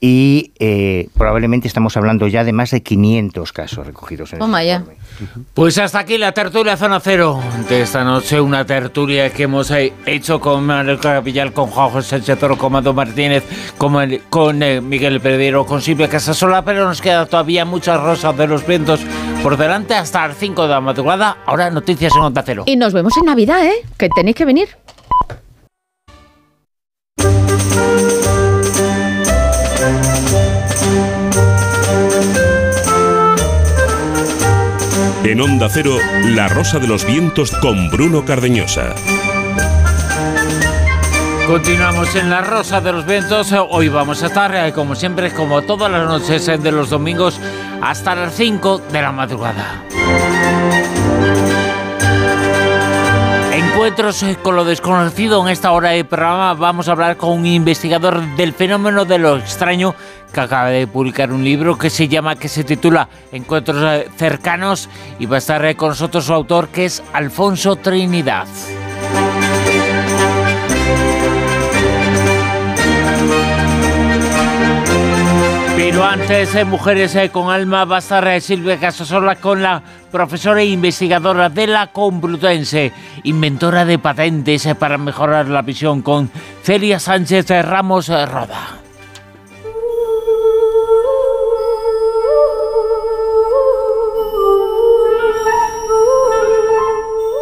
Y 0.00 0.52
eh, 0.60 1.08
probablemente 1.16 1.66
estamos 1.66 1.96
hablando 1.96 2.28
ya 2.28 2.44
de 2.44 2.52
más 2.52 2.70
de 2.70 2.84
500 2.84 3.52
casos 3.52 3.84
recogidos 3.84 4.30
en 4.32 4.36
este 4.36 4.38
Toma 4.38 4.62
ya. 4.62 4.76
informe. 4.76 4.96
Pues 5.54 5.76
hasta 5.78 5.98
aquí 5.98 6.18
la 6.18 6.30
tertulia 6.30 6.76
Zona 6.76 7.00
Cero 7.00 7.40
de 7.68 7.82
esta 7.82 8.04
noche, 8.04 8.40
una 8.40 8.64
tertulia 8.64 9.30
que 9.32 9.42
hemos 9.42 9.72
eh, 9.72 9.92
hecho 10.06 10.38
con 10.38 10.64
Manuel 10.64 11.00
Capillal, 11.00 11.52
con 11.52 11.66
Juan 11.66 11.90
José 11.90 12.10
Sánchez 12.10 12.38
Toro, 12.38 12.56
con 12.56 12.72
Mando 12.74 12.94
Martínez, 12.94 13.42
con, 13.76 14.00
el- 14.00 14.20
con 14.30 14.62
eh, 14.62 14.80
Miguel 14.80 15.20
Pedrero, 15.20 15.66
con 15.66 15.82
Silvia 15.82 16.08
Casasola, 16.08 16.64
pero 16.64 16.84
nos 16.84 17.02
queda 17.02 17.26
todavía 17.26 17.64
muchas 17.64 18.00
rosas 18.00 18.36
de 18.36 18.46
los 18.46 18.64
vientos 18.64 19.00
por 19.42 19.56
delante 19.56 19.94
hasta 19.94 20.28
las 20.28 20.36
5 20.36 20.62
de 20.62 20.68
la 20.68 20.80
madrugada. 20.80 21.38
Ahora 21.44 21.70
noticias 21.70 22.14
en 22.14 22.22
Onda 22.22 22.44
Cero. 22.46 22.62
Y 22.66 22.76
nos 22.76 22.92
vemos 22.92 23.16
en 23.16 23.24
Navidad, 23.24 23.66
¿eh? 23.66 23.74
Que 23.96 24.08
tenéis 24.10 24.36
que 24.36 24.44
venir. 24.44 24.68
En 35.24 35.40
Onda 35.40 35.68
Cero, 35.68 35.96
La 36.24 36.48
Rosa 36.48 36.78
de 36.78 36.86
los 36.86 37.04
Vientos 37.04 37.50
con 37.60 37.90
Bruno 37.90 38.24
Cardeñosa. 38.24 38.94
Continuamos 41.46 42.14
en 42.14 42.30
la 42.30 42.40
Rosa 42.40 42.80
de 42.80 42.92
los 42.92 43.04
Vientos. 43.04 43.52
Hoy 43.68 43.88
vamos 43.88 44.22
a 44.22 44.26
estar, 44.26 44.54
eh, 44.54 44.72
como 44.72 44.94
siempre, 44.94 45.32
como 45.32 45.62
todas 45.62 45.90
las 45.90 46.06
noches 46.06 46.46
eh, 46.48 46.58
de 46.58 46.70
los 46.70 46.90
domingos, 46.90 47.40
hasta 47.82 48.14
las 48.14 48.34
5 48.34 48.82
de 48.92 49.02
la 49.02 49.12
madrugada. 49.12 49.82
Encuentros 53.52 54.22
eh, 54.22 54.36
con 54.42 54.56
lo 54.56 54.64
desconocido 54.64 55.42
en 55.42 55.48
esta 55.48 55.72
hora 55.72 55.90
de 55.90 56.04
programa. 56.04 56.54
Vamos 56.54 56.88
a 56.88 56.92
hablar 56.92 57.16
con 57.16 57.30
un 57.30 57.46
investigador 57.46 58.20
del 58.36 58.52
fenómeno 58.52 59.04
de 59.04 59.18
lo 59.18 59.36
extraño 59.36 59.94
que 60.32 60.40
acaba 60.40 60.68
de 60.68 60.86
publicar 60.86 61.32
un 61.32 61.44
libro 61.44 61.78
que 61.78 61.90
se 61.90 62.08
llama, 62.08 62.36
que 62.36 62.48
se 62.48 62.64
titula 62.64 63.08
Encuentros 63.32 64.04
cercanos 64.16 64.88
y 65.18 65.26
va 65.26 65.36
a 65.36 65.38
estar 65.38 65.76
con 65.76 65.90
nosotros 65.90 66.24
su 66.24 66.34
autor 66.34 66.68
que 66.68 66.84
es 66.84 67.02
Alfonso 67.12 67.76
Trinidad. 67.76 68.46
Pero 75.90 76.04
antes, 76.04 76.54
eh, 76.54 76.64
Mujeres 76.64 77.14
eh, 77.14 77.30
con 77.30 77.50
Alma, 77.50 77.84
va 77.84 77.96
a 77.96 77.98
estar 78.00 78.26
eh, 78.28 78.40
Silvia 78.40 78.78
Casasola 78.78 79.36
con 79.36 79.62
la 79.62 79.82
profesora 80.12 80.60
e 80.60 80.66
investigadora 80.66 81.48
de 81.48 81.66
la 81.66 81.86
Complutense, 81.86 82.92
inventora 83.22 83.84
de 83.84 83.98
patentes 83.98 84.66
eh, 84.66 84.74
para 84.74 84.98
mejorar 84.98 85.48
la 85.48 85.62
visión 85.62 86.02
con 86.02 86.30
Celia 86.62 87.00
Sánchez 87.00 87.48
Ramos 87.64 88.08
Roda. 88.08 88.87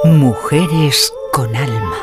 Mujeres 0.06 1.12
con 1.32 1.56
alma. 1.56 1.96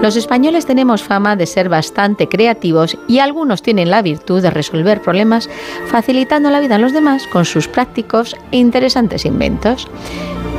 Los 0.00 0.14
españoles 0.14 0.64
tenemos 0.64 1.02
fama 1.02 1.34
de 1.34 1.46
ser 1.46 1.68
bastante 1.68 2.28
creativos 2.28 2.96
y 3.08 3.18
algunos 3.18 3.60
tienen 3.60 3.90
la 3.90 4.00
virtud 4.00 4.42
de 4.42 4.50
resolver 4.50 5.02
problemas 5.02 5.50
facilitando 5.88 6.50
la 6.50 6.60
vida 6.60 6.76
a 6.76 6.78
los 6.78 6.92
demás 6.92 7.26
con 7.26 7.44
sus 7.44 7.66
prácticos 7.66 8.36
e 8.52 8.58
interesantes 8.58 9.24
inventos. 9.24 9.88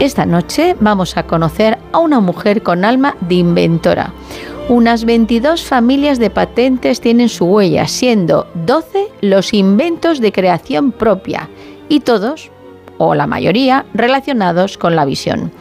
Esta 0.02 0.26
noche 0.26 0.76
vamos 0.81 1.15
a 1.15 1.23
conocer 1.23 1.77
a 1.93 1.99
una 1.99 2.19
mujer 2.19 2.61
con 2.61 2.84
alma 2.84 3.15
de 3.22 3.35
inventora. 3.35 4.14
Unas 4.68 5.06
22 5.06 5.64
familias 5.64 6.19
de 6.19 6.30
patentes 6.30 6.99
tienen 6.99 7.30
su 7.30 7.45
huella, 7.45 7.88
siendo 7.88 8.47
12 8.65 9.07
los 9.22 9.53
inventos 9.53 10.19
de 10.19 10.34
creación 10.34 10.91
propia 10.91 11.49
y 11.88 12.02
todos, 12.02 12.52
o 12.98 13.16
la 13.16 13.28
mayoría, 13.28 13.86
relacionados 13.94 14.78
con 14.78 14.96
la 14.96 15.06
visión. 15.06 15.52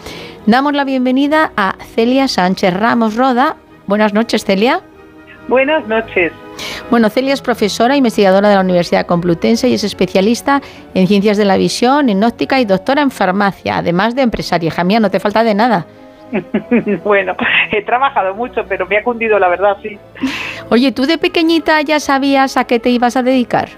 Damos 0.46 0.74
la 0.74 0.84
bienvenida 0.84 1.52
a 1.56 1.76
Celia 1.94 2.28
Sánchez 2.28 2.74
Ramos 2.74 3.16
Roda. 3.16 3.56
Buenas 3.86 4.12
noches, 4.12 4.44
Celia. 4.44 4.80
Buenas 5.48 5.86
noches. 5.88 6.32
Bueno, 6.90 7.10
Celia 7.10 7.34
es 7.34 7.42
profesora, 7.42 7.96
investigadora 7.96 8.48
de 8.48 8.54
la 8.54 8.60
Universidad 8.60 9.06
Complutense 9.06 9.68
y 9.68 9.74
es 9.74 9.84
especialista 9.84 10.60
en 10.94 11.06
ciencias 11.06 11.36
de 11.36 11.44
la 11.44 11.56
visión, 11.56 12.08
en 12.08 12.22
óptica 12.22 12.60
y 12.60 12.64
doctora 12.64 13.02
en 13.02 13.10
farmacia, 13.10 13.78
además 13.78 14.14
de 14.14 14.22
empresaria. 14.22 14.68
Hija 14.68 14.84
mía, 14.84 15.00
no 15.00 15.10
te 15.10 15.20
falta 15.20 15.44
de 15.44 15.54
nada. 15.54 15.86
bueno, 17.04 17.34
he 17.72 17.82
trabajado 17.82 18.34
mucho, 18.34 18.64
pero 18.68 18.86
me 18.86 18.98
ha 18.98 19.02
cundido 19.02 19.38
la 19.38 19.48
verdad, 19.48 19.76
sí. 19.82 19.98
Oye, 20.70 20.92
¿tú 20.92 21.06
de 21.06 21.18
pequeñita 21.18 21.80
ya 21.82 22.00
sabías 22.00 22.56
a 22.56 22.64
qué 22.64 22.78
te 22.78 22.90
ibas 22.90 23.16
a 23.16 23.22
dedicar? 23.22 23.68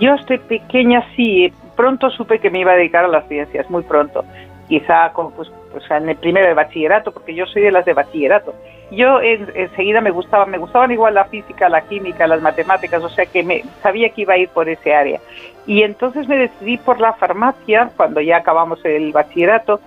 Yo 0.00 0.14
estoy 0.14 0.38
pequeña, 0.38 1.04
sí. 1.16 1.52
Pronto 1.76 2.10
supe 2.10 2.38
que 2.38 2.50
me 2.50 2.60
iba 2.60 2.72
a 2.72 2.76
dedicar 2.76 3.04
a 3.04 3.08
las 3.08 3.26
ciencias, 3.28 3.68
muy 3.70 3.82
pronto. 3.82 4.24
Quizá 4.68 5.12
con, 5.12 5.32
pues, 5.32 5.50
pues, 5.70 5.84
en 5.90 6.08
el 6.08 6.16
primero 6.16 6.46
de 6.46 6.54
bachillerato, 6.54 7.12
porque 7.12 7.34
yo 7.34 7.46
soy 7.46 7.62
de 7.62 7.72
las 7.72 7.84
de 7.84 7.94
bachillerato. 7.94 8.54
Yo 8.90 9.20
enseguida 9.20 10.02
me 10.02 10.10
gustaba, 10.10 10.44
me 10.44 10.58
gustaban 10.58 10.90
igual 10.90 11.14
la 11.14 11.24
física, 11.24 11.68
la 11.70 11.80
química, 11.82 12.26
las 12.26 12.42
matemáticas, 12.42 13.02
o 13.02 13.08
sea 13.08 13.24
que 13.24 13.42
me 13.42 13.64
sabía 13.82 14.10
que 14.10 14.22
iba 14.22 14.34
a 14.34 14.38
ir 14.38 14.50
por 14.50 14.68
ese 14.68 14.94
área. 14.94 15.18
Y 15.66 15.82
entonces 15.82 16.28
me 16.28 16.36
decidí 16.36 16.76
por 16.76 17.00
la 17.00 17.14
farmacia 17.14 17.90
cuando 17.96 18.20
ya 18.20 18.38
acabamos 18.38 18.84
el 18.84 19.12
bachillerato 19.12 19.80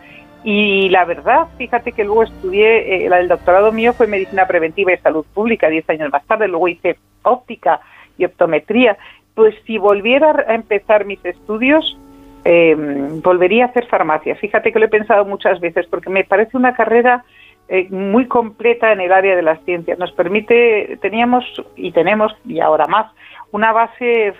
y 0.48 0.90
la 0.90 1.06
verdad, 1.06 1.48
fíjate 1.57 1.91
que 1.91 2.03
luego 2.03 2.22
estudié, 2.22 3.06
eh, 3.06 3.07
el 3.07 3.28
doctorado 3.28 3.72
mío 3.72 3.94
fue 3.94 4.06
medicina 4.06 4.45
preventiva 4.45 4.94
y 4.94 4.98
salud 4.98 5.26
pública, 5.34 5.70
10 5.70 5.90
años 5.90 6.12
más 6.12 6.24
tarde, 6.28 6.48
luego 6.48 6.68
hice 6.68 6.98
óptica 7.24 7.82
y 8.16 8.26
optometría. 8.26 8.95
Pues 9.36 9.53
si 9.66 9.78
volviera 9.78 10.45
a 10.48 10.56
empezar 10.56 11.06
mis 11.06 11.24
estudios, 11.24 11.98
em, 12.44 13.22
volvería 13.22 13.66
a 13.66 13.68
hacer 13.68 13.86
farmacia. 13.88 14.36
Fíjate 14.36 14.72
que 14.72 14.80
lo 14.80 14.86
he 14.86 14.90
pensado 14.90 15.26
muchas 15.26 15.60
veces 15.60 15.86
porque 15.88 16.10
me 16.10 16.24
parece 16.24 16.57
una 16.57 16.74
carrera 16.74 17.24
eh, 17.68 17.88
muy 17.90 18.28
completa 18.28 18.91
en 18.91 19.02
el 19.02 19.12
área 19.12 19.36
de 19.36 19.41
las 19.41 19.60
ciencias. 19.66 19.98
Nos 19.98 20.12
permite, 20.12 20.98
teníamos 21.02 21.44
y 21.76 21.91
tenemos, 21.91 22.36
y 22.45 22.60
ahora 22.60 22.86
más, 22.86 23.12
una 23.52 23.72
base 23.72 24.34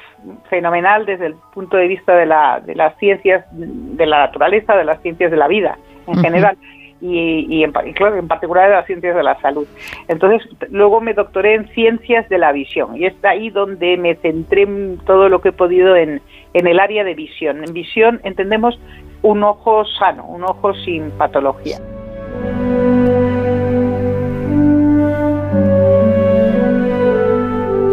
fenomenal 0.50 1.06
desde 1.06 1.28
el 1.28 1.36
punto 1.54 1.78
de 1.78 1.88
vista 1.88 2.16
de, 2.16 2.26
la, 2.26 2.60
de 2.60 2.76
las 2.76 2.98
ciencias 2.98 3.46
de 3.52 4.06
la 4.06 4.28
naturaleza, 4.28 4.76
de 4.76 4.84
las 4.84 5.02
ciencias 5.02 5.32
de 5.32 5.38
la 5.38 5.48
vida 5.48 5.78
en 6.06 6.18
general. 6.18 6.58
Y, 7.02 7.64
en, 7.64 7.72
claro, 7.72 8.16
en 8.18 8.28
particular 8.28 8.70
de 8.70 8.76
las 8.78 8.86
ciencias 8.88 9.16
de 9.16 9.22
la 9.22 9.40
salud. 9.42 9.68
Entonces, 10.08 10.48
luego 10.72 11.02
me 11.02 11.14
doctoré 11.14 11.54
en 11.56 11.68
ciencias 11.70 12.28
de 12.30 12.38
la 12.40 12.52
visión 12.52 12.96
y 12.96 13.06
es 13.06 13.14
ahí 13.24 13.50
donde 13.50 13.98
me 13.98 14.16
centré 14.16 14.64
en 14.64 14.98
todo 15.06 15.30
lo 15.30 15.42
que 15.42 15.50
he 15.50 15.52
podido 15.52 15.96
en, 15.96 16.22
en 16.54 16.68
el 16.68 16.80
área 16.80 17.04
de 17.04 17.14
visión. 17.14 17.64
En 17.64 17.74
visión 17.74 18.22
entendemos 18.24 18.80
un 19.22 19.44
ojo 19.44 19.86
sano, 19.86 20.26
un 20.26 20.44
ojo 20.44 20.74
sin 20.74 21.12
patología. 21.12 21.80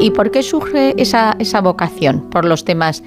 ¿Y 0.02 0.10
por 0.10 0.32
qué 0.32 0.42
surge 0.42 0.94
esa, 1.00 1.36
esa 1.38 1.60
vocación 1.60 2.28
por 2.28 2.44
los 2.44 2.64
temas 2.64 3.04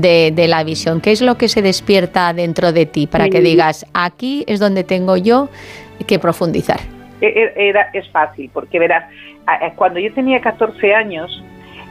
de, 0.00 0.46
la 0.48 0.64
visión? 0.64 1.00
¿Qué 1.00 1.12
es 1.12 1.22
lo 1.22 1.36
que 1.36 1.48
se 1.48 1.62
despierta 1.62 2.32
dentro 2.32 2.72
de 2.72 2.86
ti 2.86 3.06
para 3.06 3.28
que 3.28 3.40
digas, 3.40 3.86
aquí 3.94 4.44
es 4.46 4.60
donde 4.60 4.84
tengo 4.84 5.16
yo 5.16 5.48
que 6.06 6.18
profundizar? 6.18 6.80
E, 7.20 7.26
e, 7.26 7.68
era, 7.68 7.90
es 7.92 8.08
fácil, 8.10 8.50
porque 8.52 8.78
verás, 8.78 9.04
cuando 9.76 9.98
yo 9.98 10.12
tenía 10.12 10.40
14 10.40 10.94
años, 10.94 11.42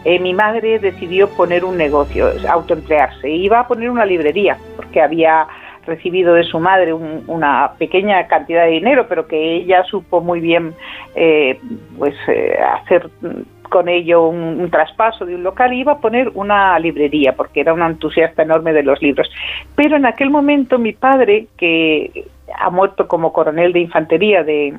eh, 0.05 0.19
mi 0.19 0.35
madre 0.35 0.77
decidió 0.77 1.27
poner 1.29 1.65
un 1.65 1.77
negocio, 1.77 2.31
autoemplearse. 2.47 3.27
Iba 3.27 3.61
a 3.61 3.67
poner 3.67 3.89
una 3.89 4.05
librería, 4.05 4.55
porque 4.75 5.01
había 5.01 5.47
recibido 5.87 6.35
de 6.35 6.43
su 6.43 6.59
madre 6.59 6.93
una 6.93 7.71
pequeña 7.77 8.27
cantidad 8.27 8.65
de 8.65 8.71
dinero, 8.71 9.07
pero 9.07 9.27
que 9.27 9.55
ella 9.55 9.83
supo 9.83 10.21
muy 10.21 10.39
bien 10.39 10.73
eh, 11.15 11.59
pues 11.97 12.15
eh, 12.27 12.57
hacer 12.81 13.09
con 13.69 13.89
ello 13.89 14.27
un, 14.27 14.69
traspaso 14.69 15.25
de 15.25 15.35
un 15.35 15.43
local 15.43 15.73
y 15.73 15.79
iba 15.79 15.93
a 15.93 15.99
poner 15.99 16.31
una 16.33 16.77
librería 16.79 17.35
porque 17.35 17.61
era 17.61 17.73
un 17.73 17.81
entusiasta 17.81 18.43
enorme 18.43 18.73
de 18.73 18.83
los 18.83 19.01
libros. 19.01 19.29
Pero 19.75 19.95
en 19.95 20.05
aquel 20.05 20.29
momento 20.29 20.77
mi 20.79 20.93
padre, 20.93 21.47
que 21.57 22.25
ha 22.57 22.69
muerto 22.69 23.07
como 23.07 23.33
coronel 23.33 23.73
de 23.73 23.79
infantería 23.81 24.43
de, 24.43 24.77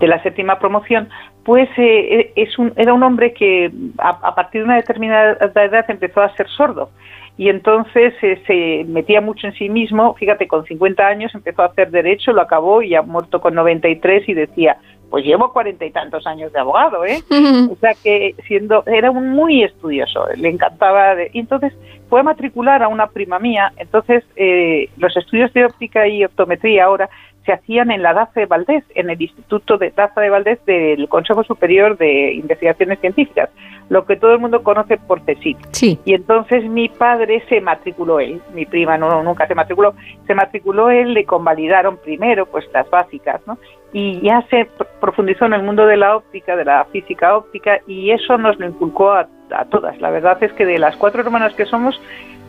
de 0.00 0.06
la 0.06 0.22
séptima 0.22 0.58
promoción, 0.58 1.08
pues 1.44 1.68
eh, 1.76 2.32
es 2.36 2.58
un, 2.58 2.72
era 2.76 2.92
un 2.92 3.02
hombre 3.02 3.32
que 3.32 3.70
a, 3.98 4.34
partir 4.34 4.60
de 4.60 4.64
una 4.66 4.76
determinada 4.76 5.38
edad 5.54 5.84
empezó 5.88 6.20
a 6.20 6.34
ser 6.36 6.46
sordo 6.48 6.90
y 7.38 7.48
entonces 7.48 8.12
eh, 8.20 8.42
se 8.46 8.84
metía 8.90 9.20
mucho 9.20 9.46
en 9.46 9.54
sí 9.54 9.68
mismo, 9.68 10.12
fíjate, 10.14 10.48
con 10.48 10.64
50 10.64 11.06
años 11.06 11.32
empezó 11.34 11.62
a 11.62 11.66
hacer 11.66 11.90
derecho, 11.90 12.32
lo 12.32 12.42
acabó 12.42 12.82
y 12.82 12.96
ha 12.96 13.02
muerto 13.02 13.40
con 13.40 13.54
93 13.54 14.28
y 14.28 14.34
decía, 14.34 14.76
pues 15.10 15.24
llevo 15.24 15.52
cuarenta 15.52 15.84
y 15.84 15.90
tantos 15.90 16.26
años 16.26 16.52
de 16.52 16.60
abogado, 16.60 17.04
¿eh? 17.04 17.22
O 17.70 17.76
sea 17.80 17.94
que 17.94 18.34
siendo, 18.46 18.82
era 18.86 19.10
un 19.10 19.30
muy 19.30 19.62
estudioso, 19.62 20.26
le 20.36 20.48
encantaba, 20.48 21.14
de, 21.14 21.30
y 21.32 21.40
entonces 21.40 21.72
fue 22.08 22.20
a 22.20 22.22
matricular 22.22 22.82
a 22.82 22.88
una 22.88 23.08
prima 23.08 23.38
mía, 23.38 23.72
entonces 23.76 24.24
eh, 24.36 24.88
los 24.96 25.16
estudios 25.16 25.52
de 25.52 25.64
óptica 25.64 26.06
y 26.08 26.24
optometría 26.24 26.84
ahora 26.84 27.08
se 27.44 27.54
hacían 27.54 27.90
en 27.90 28.02
la 28.02 28.12
Daza 28.12 28.40
de 28.40 28.46
Valdés, 28.46 28.84
en 28.94 29.08
el 29.08 29.20
Instituto 29.22 29.78
de 29.78 29.90
Daza 29.90 30.20
de 30.20 30.28
Valdés 30.28 30.62
del 30.66 31.08
Consejo 31.08 31.42
Superior 31.44 31.96
de 31.96 32.34
Investigaciones 32.34 33.00
Científicas, 33.00 33.48
lo 33.88 34.04
que 34.04 34.16
todo 34.16 34.34
el 34.34 34.38
mundo 34.38 34.62
conoce 34.62 34.98
por 34.98 35.22
CSIC. 35.22 35.56
Sí. 35.70 35.98
Y 36.04 36.12
entonces 36.12 36.68
mi 36.68 36.90
padre 36.90 37.42
se 37.48 37.62
matriculó 37.62 38.20
él, 38.20 38.42
mi 38.52 38.66
prima 38.66 38.98
no 38.98 39.22
nunca 39.22 39.46
se 39.46 39.54
matriculó, 39.54 39.94
se 40.26 40.34
matriculó 40.34 40.90
él, 40.90 41.14
le 41.14 41.24
convalidaron 41.24 41.96
primero 41.96 42.44
pues 42.44 42.66
las 42.74 42.88
básicas, 42.90 43.40
¿no? 43.46 43.56
Y 43.94 44.20
ya 44.20 44.44
se 44.50 44.68
profundizó 45.00 45.46
en 45.46 45.54
el 45.54 45.62
mundo 45.62 45.86
de 45.86 45.96
la 45.96 46.16
óptica, 46.16 46.54
de 46.54 46.66
la 46.66 46.84
física 46.92 47.34
óptica, 47.34 47.80
y 47.86 48.10
eso 48.10 48.36
nos 48.36 48.58
lo 48.58 48.66
inculcó 48.66 49.12
a, 49.12 49.26
a 49.54 49.64
todas. 49.66 50.00
La 50.00 50.10
verdad 50.10 50.42
es 50.42 50.52
que 50.52 50.66
de 50.66 50.78
las 50.78 50.96
cuatro 50.96 51.20
hermanas 51.20 51.54
que 51.54 51.64
somos, 51.66 52.00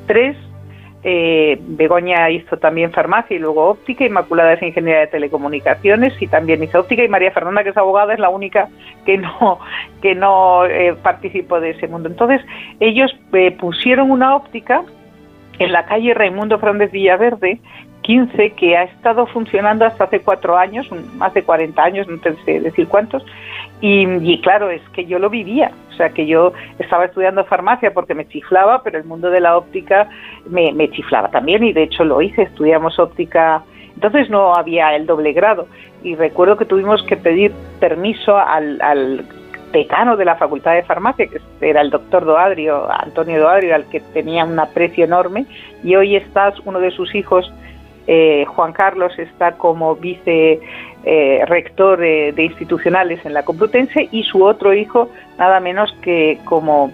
tres 0.07 0.35
eh, 1.01 1.57
Begoña 1.61 2.29
hizo 2.29 2.57
también 2.57 2.91
farmacia 2.91 3.35
y 3.35 3.39
luego 3.39 3.69
óptica, 3.69 4.05
Inmaculada 4.05 4.53
es 4.53 4.61
ingeniería 4.61 5.01
de 5.01 5.07
telecomunicaciones 5.07 6.13
y 6.21 6.27
también 6.27 6.61
hizo 6.61 6.79
óptica 6.79 7.03
y 7.03 7.07
María 7.07 7.31
Fernanda, 7.31 7.63
que 7.63 7.69
es 7.69 7.77
abogada, 7.77 8.13
es 8.13 8.19
la 8.19 8.29
única 8.29 8.67
que 9.05 9.17
no, 9.17 9.59
que 10.01 10.15
no 10.15 10.65
eh, 10.65 10.95
participó 11.01 11.59
de 11.59 11.71
ese 11.71 11.87
mundo. 11.87 12.09
Entonces, 12.09 12.41
ellos 12.79 13.15
eh, 13.33 13.51
pusieron 13.51 14.11
una 14.11 14.35
óptica 14.35 14.83
en 15.57 15.71
la 15.71 15.85
calle 15.85 16.13
Raimundo 16.13 16.59
Fernández 16.59 16.91
Villaverde, 16.91 17.59
15, 18.01 18.51
que 18.51 18.77
ha 18.77 18.83
estado 18.83 19.27
funcionando 19.27 19.85
hasta 19.85 20.05
hace 20.05 20.21
cuatro 20.21 20.57
años, 20.57 20.89
más 21.15 21.33
de 21.33 21.43
40 21.43 21.81
años, 21.83 22.07
no 22.07 22.17
sé 22.45 22.59
decir 22.59 22.87
cuántos, 22.87 23.25
y, 23.81 24.41
claro, 24.41 24.69
es 24.69 24.81
que 24.89 25.05
yo 25.05 25.19
lo 25.19 25.29
vivía, 25.29 25.71
o 25.89 25.93
sea 25.93 26.09
que 26.09 26.25
yo 26.25 26.51
estaba 26.79 27.05
estudiando 27.05 27.45
farmacia 27.45 27.93
porque 27.93 28.13
me 28.13 28.27
chiflaba, 28.27 28.83
pero 28.83 28.97
el 28.97 29.05
mundo 29.05 29.29
de 29.29 29.39
la 29.39 29.57
óptica 29.57 30.09
me, 30.49 30.89
chiflaba 30.91 31.29
también 31.29 31.63
y 31.63 31.71
de 31.71 31.83
hecho 31.83 32.03
lo 32.03 32.21
hice, 32.21 32.43
estudiamos 32.43 32.99
óptica, 32.99 33.63
entonces 33.93 34.29
no 34.29 34.53
había 34.53 34.95
el 34.95 35.05
doble 35.05 35.31
grado. 35.31 35.67
Y 36.03 36.15
recuerdo 36.15 36.57
que 36.57 36.65
tuvimos 36.65 37.03
que 37.03 37.15
pedir 37.15 37.53
permiso 37.79 38.37
al, 38.37 38.81
al 38.81 39.25
decano 39.71 40.17
de 40.17 40.25
la 40.25 40.35
Facultad 40.35 40.73
de 40.73 40.83
Farmacia, 40.83 41.27
que 41.27 41.39
era 41.61 41.81
el 41.81 41.89
doctor 41.89 42.25
Doadrio, 42.25 42.91
Antonio 42.91 43.39
Doadrio, 43.39 43.75
al 43.75 43.85
que 43.89 44.01
tenía 44.13 44.43
un 44.43 44.59
aprecio 44.59 45.05
enorme, 45.05 45.45
y 45.83 45.95
hoy 45.95 46.15
estás, 46.17 46.55
uno 46.65 46.79
de 46.79 46.91
sus 46.91 47.13
hijos, 47.15 47.51
eh, 48.11 48.45
Juan 48.47 48.73
Carlos, 48.73 49.13
está 49.19 49.51
como 49.51 49.95
vice 49.95 50.59
eh, 51.03 51.43
rector 51.45 51.99
de, 51.99 52.33
institucionales 52.37 53.23
en 53.23 53.35
la 53.35 53.43
Complutense 53.43 54.09
y 54.11 54.23
su 54.23 54.43
otro 54.43 54.73
hijo 54.73 55.11
nada 55.37 55.59
menos 55.59 55.95
que 56.01 56.39
como 56.45 56.91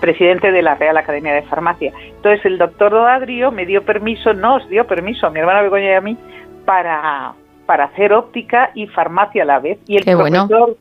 presidente 0.00 0.50
de 0.50 0.60
la 0.60 0.74
Real 0.74 0.96
Academia 0.96 1.32
de 1.34 1.42
Farmacia. 1.42 1.92
Entonces 2.16 2.44
el 2.44 2.58
doctor 2.58 2.90
Doadrio 2.90 3.52
me 3.52 3.64
dio 3.64 3.84
permiso, 3.84 4.34
nos 4.34 4.68
dio 4.68 4.88
permiso 4.88 5.28
a 5.28 5.30
mi 5.30 5.38
hermana 5.38 5.62
Begoña 5.62 5.92
y 5.92 5.94
a 5.94 6.00
mí 6.00 6.16
para, 6.64 7.34
para 7.66 7.84
hacer 7.84 8.12
óptica 8.12 8.72
y 8.74 8.88
farmacia 8.88 9.44
a 9.44 9.46
la 9.46 9.60
vez. 9.60 9.78
Y 9.86 9.98
el 9.98 10.04
profesor 10.04 10.76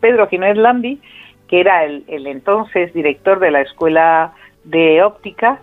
Pedro 0.00 0.26
Jiménez 0.26 0.56
Landi, 0.56 1.00
que 1.46 1.60
era 1.60 1.84
el, 1.84 2.02
el 2.08 2.26
entonces 2.26 2.92
director 2.94 3.38
de 3.38 3.52
la 3.52 3.60
Escuela 3.60 4.32
de 4.64 5.04
Óptica, 5.04 5.60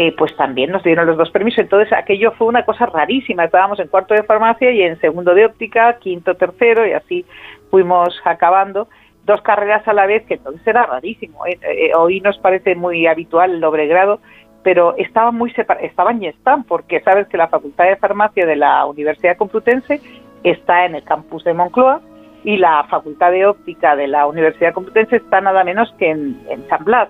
eh, 0.00 0.14
pues 0.16 0.36
también 0.36 0.70
nos 0.70 0.84
dieron 0.84 1.08
los 1.08 1.16
dos 1.16 1.28
permisos. 1.32 1.58
Entonces 1.58 1.92
aquello 1.92 2.30
fue 2.38 2.46
una 2.46 2.64
cosa 2.64 2.86
rarísima. 2.86 3.44
Estábamos 3.44 3.80
en 3.80 3.88
cuarto 3.88 4.14
de 4.14 4.22
farmacia 4.22 4.70
y 4.70 4.82
en 4.82 4.96
segundo 5.00 5.34
de 5.34 5.46
óptica, 5.46 5.98
quinto, 5.98 6.36
tercero 6.36 6.86
y 6.86 6.92
así 6.92 7.26
fuimos 7.68 8.16
acabando 8.24 8.86
dos 9.24 9.42
carreras 9.42 9.88
a 9.88 9.92
la 9.92 10.06
vez, 10.06 10.24
que 10.26 10.34
entonces 10.34 10.64
era 10.64 10.86
rarísimo. 10.86 11.44
¿eh? 11.46 11.58
Eh, 11.62 11.90
hoy 11.96 12.20
nos 12.20 12.38
parece 12.38 12.76
muy 12.76 13.08
habitual 13.08 13.50
el 13.50 13.60
doble 13.60 13.88
grado, 13.88 14.20
pero 14.62 14.94
estaban 14.98 15.34
muy 15.34 15.52
estaban 15.82 16.22
y 16.22 16.28
están, 16.28 16.62
porque 16.62 17.00
sabes 17.00 17.26
que 17.26 17.36
la 17.36 17.48
Facultad 17.48 17.86
de 17.86 17.96
Farmacia 17.96 18.46
de 18.46 18.54
la 18.54 18.86
Universidad 18.86 19.36
Complutense 19.36 20.00
está 20.44 20.86
en 20.86 20.94
el 20.94 21.02
campus 21.02 21.42
de 21.42 21.54
Moncloa 21.54 22.00
y 22.44 22.56
la 22.56 22.84
Facultad 22.84 23.32
de 23.32 23.46
Óptica 23.46 23.96
de 23.96 24.06
la 24.06 24.28
Universidad 24.28 24.74
Complutense 24.74 25.16
está 25.16 25.40
nada 25.40 25.64
menos 25.64 25.92
que 25.98 26.08
en, 26.08 26.38
San 26.68 26.84
Blas, 26.84 27.08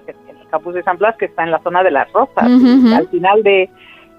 campus 0.49 0.75
de 0.75 0.83
San 0.83 0.99
Blas, 0.99 1.17
que 1.17 1.27
está 1.27 1.45
en 1.45 1.51
la 1.51 1.59
zona 1.61 1.83
de 1.83 1.91
las 1.91 2.13
Rozas, 2.13 2.45
al 2.93 3.09
final 3.09 3.43
de, 3.43 3.69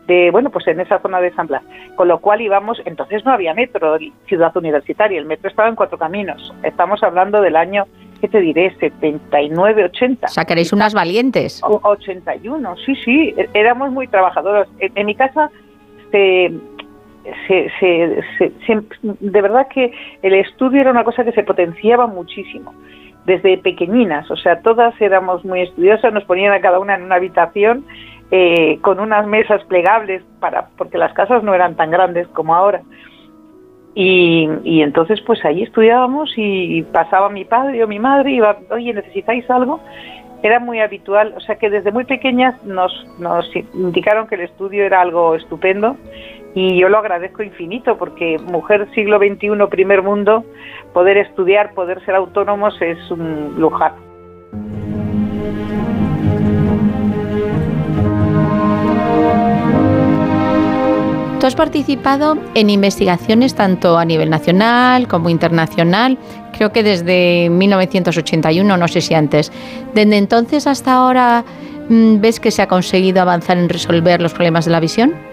de, 0.08 0.32
bueno, 0.32 0.50
pues 0.50 0.68
en 0.68 0.80
esa 0.80 1.00
zona 1.00 1.20
de 1.22 1.32
San 1.34 1.48
Blas. 1.48 1.62
Con 1.96 2.08
lo 2.08 2.20
cual 2.20 2.42
íbamos, 2.42 2.82
entonces 2.86 3.24
no 3.26 3.32
había 3.32 3.54
metro, 3.54 3.98
ciudad 4.28 4.56
universitaria, 4.56 5.20
el 5.20 5.26
metro 5.26 5.50
estaba 5.50 5.70
en 5.70 5.76
cuatro 5.76 5.98
caminos. 5.98 6.54
Estamos 6.64 7.04
hablando 7.04 7.42
del 7.42 7.56
año 7.56 7.86
¿qué 8.22 8.28
te 8.28 8.42
diré? 8.42 8.76
79, 8.80 9.86
80. 9.86 10.26
O 10.28 10.30
sea, 10.30 10.44
que 10.44 10.52
erais 10.54 10.74
unas 10.74 10.94
valientes. 10.94 11.62
O- 11.64 11.80
81, 11.84 12.76
sí, 12.86 12.94
sí, 13.06 13.34
é- 13.38 13.48
éramos 13.54 13.92
muy 13.92 14.08
trabajadoras. 14.08 14.68
En, 14.80 14.92
en 14.96 15.06
mi 15.06 15.16
casa 15.16 15.50
se, 16.12 16.52
se, 17.48 17.72
se- 17.80 18.22
se- 18.38 18.52
se- 18.66 18.84
de 19.20 19.42
verdad 19.42 19.68
que 19.74 19.94
el 20.22 20.34
estudio 20.34 20.82
era 20.82 20.92
una 20.92 21.04
cosa 21.06 21.24
que 21.24 21.32
se 21.32 21.44
potenciaba 21.44 22.08
muchísimo 22.08 22.74
desde 23.30 23.60
pequeñinas, 23.60 24.30
o 24.32 24.36
sea, 24.36 24.62
todas 24.62 25.00
éramos 25.00 25.46
muy 25.46 25.62
estudiosas, 25.62 26.12
nos 26.12 26.24
ponían 26.24 26.52
a 26.52 26.62
cada 26.62 26.80
una 26.80 26.96
en 26.96 27.04
una 27.04 27.16
habitación 27.16 27.86
eh, 28.32 28.80
con 28.82 29.00
unas 29.00 29.28
mesas 29.28 29.64
plegables 29.66 30.24
para 30.40 30.70
porque 30.78 30.98
las 30.98 31.14
casas 31.14 31.44
no 31.44 31.54
eran 31.54 31.76
tan 31.76 31.92
grandes 31.92 32.28
como 32.30 32.56
ahora. 32.56 32.82
Y, 33.94 34.82
entonces 34.82 35.20
pues 35.22 35.44
ahí 35.46 35.62
estudiábamos 35.62 36.32
y 36.38 36.82
pasaba 36.84 37.30
mi 37.30 37.46
padre 37.46 37.84
o 37.84 37.88
mi 37.88 38.00
madre 38.00 38.32
y 38.32 38.36
iba, 38.38 38.58
oye, 38.72 38.94
¿necesitáis 38.94 39.48
algo? 39.50 39.80
Era 40.42 40.60
muy 40.60 40.80
habitual, 40.80 41.34
o 41.36 41.40
sea 41.42 41.58
que 41.58 41.70
desde 41.70 41.92
muy 41.92 42.06
pequeñas 42.06 42.64
nos, 42.64 42.92
nos 43.20 43.46
indicaron 43.74 44.28
que 44.28 44.36
el 44.36 44.42
estudio 44.42 44.86
era 44.86 45.02
algo 45.02 45.36
estupendo 45.36 45.98
y 46.56 46.80
yo 46.80 46.90
lo 46.90 46.98
agradezco 46.98 47.44
infinito 47.44 47.98
porque 47.98 48.38
mujer 48.40 48.88
siglo 48.94 49.18
XXI, 49.18 49.68
primer 49.70 50.02
mundo, 50.02 50.44
poder 50.94 51.18
estudiar, 51.18 51.74
poder 51.74 52.04
ser 52.06 52.16
autónomos 52.16 52.80
es 52.82 52.98
un 53.12 53.56
lujar. 53.58 53.94
Tú 61.40 61.48
has 61.48 61.56
participado 61.56 62.38
en 62.54 62.70
investigaciones 62.70 63.56
tanto 63.56 63.98
a 63.98 64.04
nivel 64.04 64.30
nacional 64.30 65.08
como 65.08 65.30
internacional, 65.30 66.18
creo 66.52 66.74
que 66.74 66.84
desde 66.84 67.50
1981, 67.50 68.76
no 68.76 68.88
sé 68.90 69.00
si 69.00 69.14
antes. 69.14 69.50
Desde 69.94 70.18
entonces 70.18 70.68
hasta 70.68 70.96
ahora, 70.96 71.46
mm, 71.88 72.20
¿ves 72.20 72.42
que 72.42 72.52
se 72.52 72.62
ha 72.62 72.68
conseguido 72.68 73.22
avanzar 73.22 73.58
en 73.58 73.70
resolver 73.70 74.22
los 74.22 74.34
problemas 74.34 74.66
de 74.66 74.72
la 74.72 74.82
visión? 74.82 75.29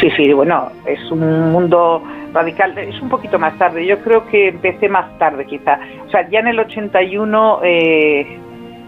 Sí, 0.00 0.10
sí, 0.10 0.32
bueno, 0.32 0.70
es 0.84 1.10
un 1.10 1.52
mundo 1.52 2.02
radical, 2.32 2.76
es 2.76 3.00
un 3.00 3.08
poquito 3.08 3.38
más 3.38 3.56
tarde, 3.58 3.86
yo 3.86 3.98
creo 4.00 4.26
que 4.26 4.48
empecé 4.48 4.88
más 4.88 5.18
tarde 5.18 5.46
quizá. 5.46 5.78
O 6.06 6.10
sea, 6.10 6.28
ya 6.28 6.40
en 6.40 6.48
el 6.48 6.58
81 6.58 7.60
eh, 7.62 8.38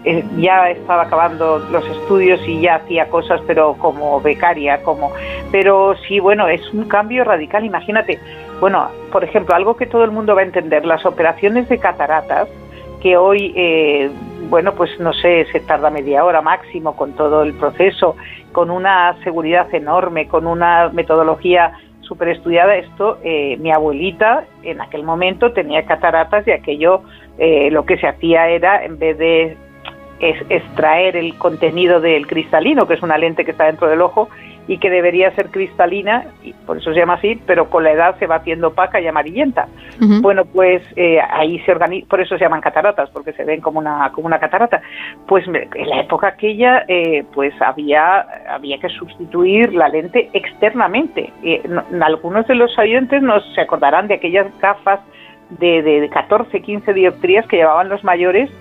eh, 0.05 0.23
ya 0.37 0.69
estaba 0.69 1.03
acabando 1.03 1.59
los 1.71 1.85
estudios 1.85 2.39
y 2.47 2.61
ya 2.61 2.75
hacía 2.75 3.09
cosas, 3.09 3.41
pero 3.47 3.73
como 3.73 4.21
becaria, 4.21 4.81
como... 4.83 5.11
Pero 5.51 5.95
sí, 6.07 6.19
bueno, 6.19 6.47
es 6.47 6.61
un 6.73 6.85
cambio 6.85 7.23
radical, 7.23 7.65
imagínate. 7.65 8.19
Bueno, 8.61 8.89
por 9.11 9.23
ejemplo, 9.23 9.55
algo 9.55 9.75
que 9.75 9.87
todo 9.87 10.03
el 10.03 10.11
mundo 10.11 10.35
va 10.35 10.41
a 10.41 10.45
entender, 10.45 10.85
las 10.85 11.05
operaciones 11.05 11.67
de 11.69 11.79
cataratas, 11.79 12.47
que 13.01 13.17
hoy, 13.17 13.51
eh, 13.55 14.11
bueno, 14.49 14.73
pues 14.73 14.99
no 14.99 15.13
sé, 15.13 15.45
se 15.51 15.59
tarda 15.59 15.89
media 15.89 16.23
hora 16.23 16.41
máximo 16.41 16.95
con 16.95 17.13
todo 17.13 17.43
el 17.43 17.53
proceso, 17.53 18.15
con 18.51 18.71
una 18.71 19.15
seguridad 19.23 19.73
enorme, 19.73 20.27
con 20.27 20.47
una 20.47 20.89
metodología 20.89 21.73
súper 22.01 22.29
estudiada. 22.29 22.75
Esto, 22.75 23.19
eh, 23.23 23.57
mi 23.57 23.71
abuelita 23.71 24.45
en 24.63 24.81
aquel 24.81 25.03
momento 25.03 25.51
tenía 25.53 25.85
cataratas 25.85 26.47
y 26.47 26.51
aquello 26.51 27.01
eh, 27.37 27.69
lo 27.71 27.85
que 27.85 27.97
se 27.97 28.07
hacía 28.07 28.49
era, 28.49 28.83
en 28.83 28.97
vez 28.97 29.17
de 29.17 29.57
extraer 30.19 31.15
el 31.15 31.37
contenido 31.37 32.01
del 32.01 32.27
cristalino, 32.27 32.87
que 32.87 32.95
es 32.95 33.01
una 33.01 33.17
lente 33.17 33.45
que 33.45 33.51
está 33.51 33.65
dentro 33.65 33.87
del 33.87 34.01
ojo 34.01 34.29
y 34.69 34.77
que 34.77 34.89
debería 34.91 35.31
ser 35.31 35.49
cristalina, 35.49 36.25
y 36.43 36.53
por 36.53 36.77
eso 36.77 36.93
se 36.93 36.99
llama 36.99 37.15
así, 37.15 37.41
pero 37.47 37.71
con 37.71 37.83
la 37.83 37.91
edad 37.91 38.15
se 38.19 38.27
va 38.27 38.35
haciendo 38.35 38.67
opaca 38.67 39.01
y 39.01 39.07
amarillenta. 39.07 39.67
Ujú. 39.99 40.21
Bueno, 40.21 40.45
pues 40.45 40.83
eh, 40.95 41.19
ahí 41.27 41.57
se 41.65 41.71
organiza, 41.71 42.05
por 42.07 42.21
eso 42.21 42.37
se 42.37 42.43
llaman 42.45 42.61
cataratas, 42.61 43.09
porque 43.09 43.33
se 43.33 43.43
ven 43.45 43.61
como 43.61 43.79
una, 43.79 44.11
como 44.13 44.27
una 44.27 44.39
catarata. 44.39 44.79
Pues 45.27 45.43
en 45.47 45.89
la 45.89 46.01
época 46.01 46.27
aquella, 46.27 46.85
eh, 46.87 47.23
pues 47.33 47.51
había, 47.61 48.25
había 48.47 48.77
que 48.79 48.89
sustituir 48.89 49.73
la 49.73 49.89
lente 49.89 50.29
externamente. 50.33 51.33
Eh, 51.43 51.63
no- 51.67 51.83
algunos 52.05 52.45
de 52.47 52.53
los 52.53 52.77
oyentes 52.77 53.23
nos 53.23 53.43
se 53.55 53.61
acordarán 53.61 54.07
de 54.07 54.13
aquellas 54.15 54.45
gafas 54.61 54.99
de, 55.49 55.81
de, 55.81 56.01
de 56.01 56.09
14, 56.09 56.61
15 56.61 56.93
dioptrías 56.93 57.47
que 57.47 57.57
llevaban 57.57 57.89
los 57.89 58.03
mayores 58.03 58.51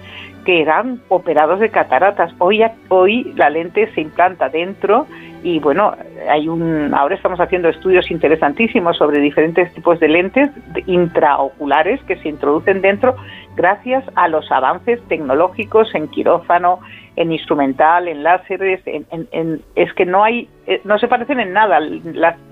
que 0.48 0.62
eran 0.62 1.02
operados 1.10 1.60
de 1.60 1.68
cataratas. 1.68 2.32
Hoy, 2.38 2.64
hoy 2.88 3.34
la 3.36 3.50
lente 3.50 3.92
se 3.92 4.00
implanta 4.00 4.48
dentro 4.48 5.06
y 5.42 5.58
bueno, 5.58 5.94
hay 6.26 6.48
un 6.48 6.94
ahora 6.94 7.16
estamos 7.16 7.38
haciendo 7.38 7.68
estudios 7.68 8.10
interesantísimos 8.10 8.96
sobre 8.96 9.20
diferentes 9.20 9.70
tipos 9.74 10.00
de 10.00 10.08
lentes 10.08 10.48
intraoculares 10.86 12.02
que 12.04 12.16
se 12.16 12.30
introducen 12.30 12.80
dentro 12.80 13.14
gracias 13.56 14.04
a 14.14 14.26
los 14.28 14.50
avances 14.50 15.02
tecnológicos 15.08 15.94
en 15.94 16.08
quirófano, 16.08 16.80
en 17.16 17.30
instrumental, 17.30 18.08
en 18.08 18.22
láseres, 18.22 18.80
en, 18.86 19.04
en- 19.10 19.28
en- 19.32 19.60
es 19.76 19.92
que 19.92 20.06
no 20.06 20.24
hay 20.24 20.48
eh, 20.66 20.80
no 20.84 20.98
se 20.98 21.08
parecen 21.08 21.40
en 21.40 21.52
nada 21.52 21.78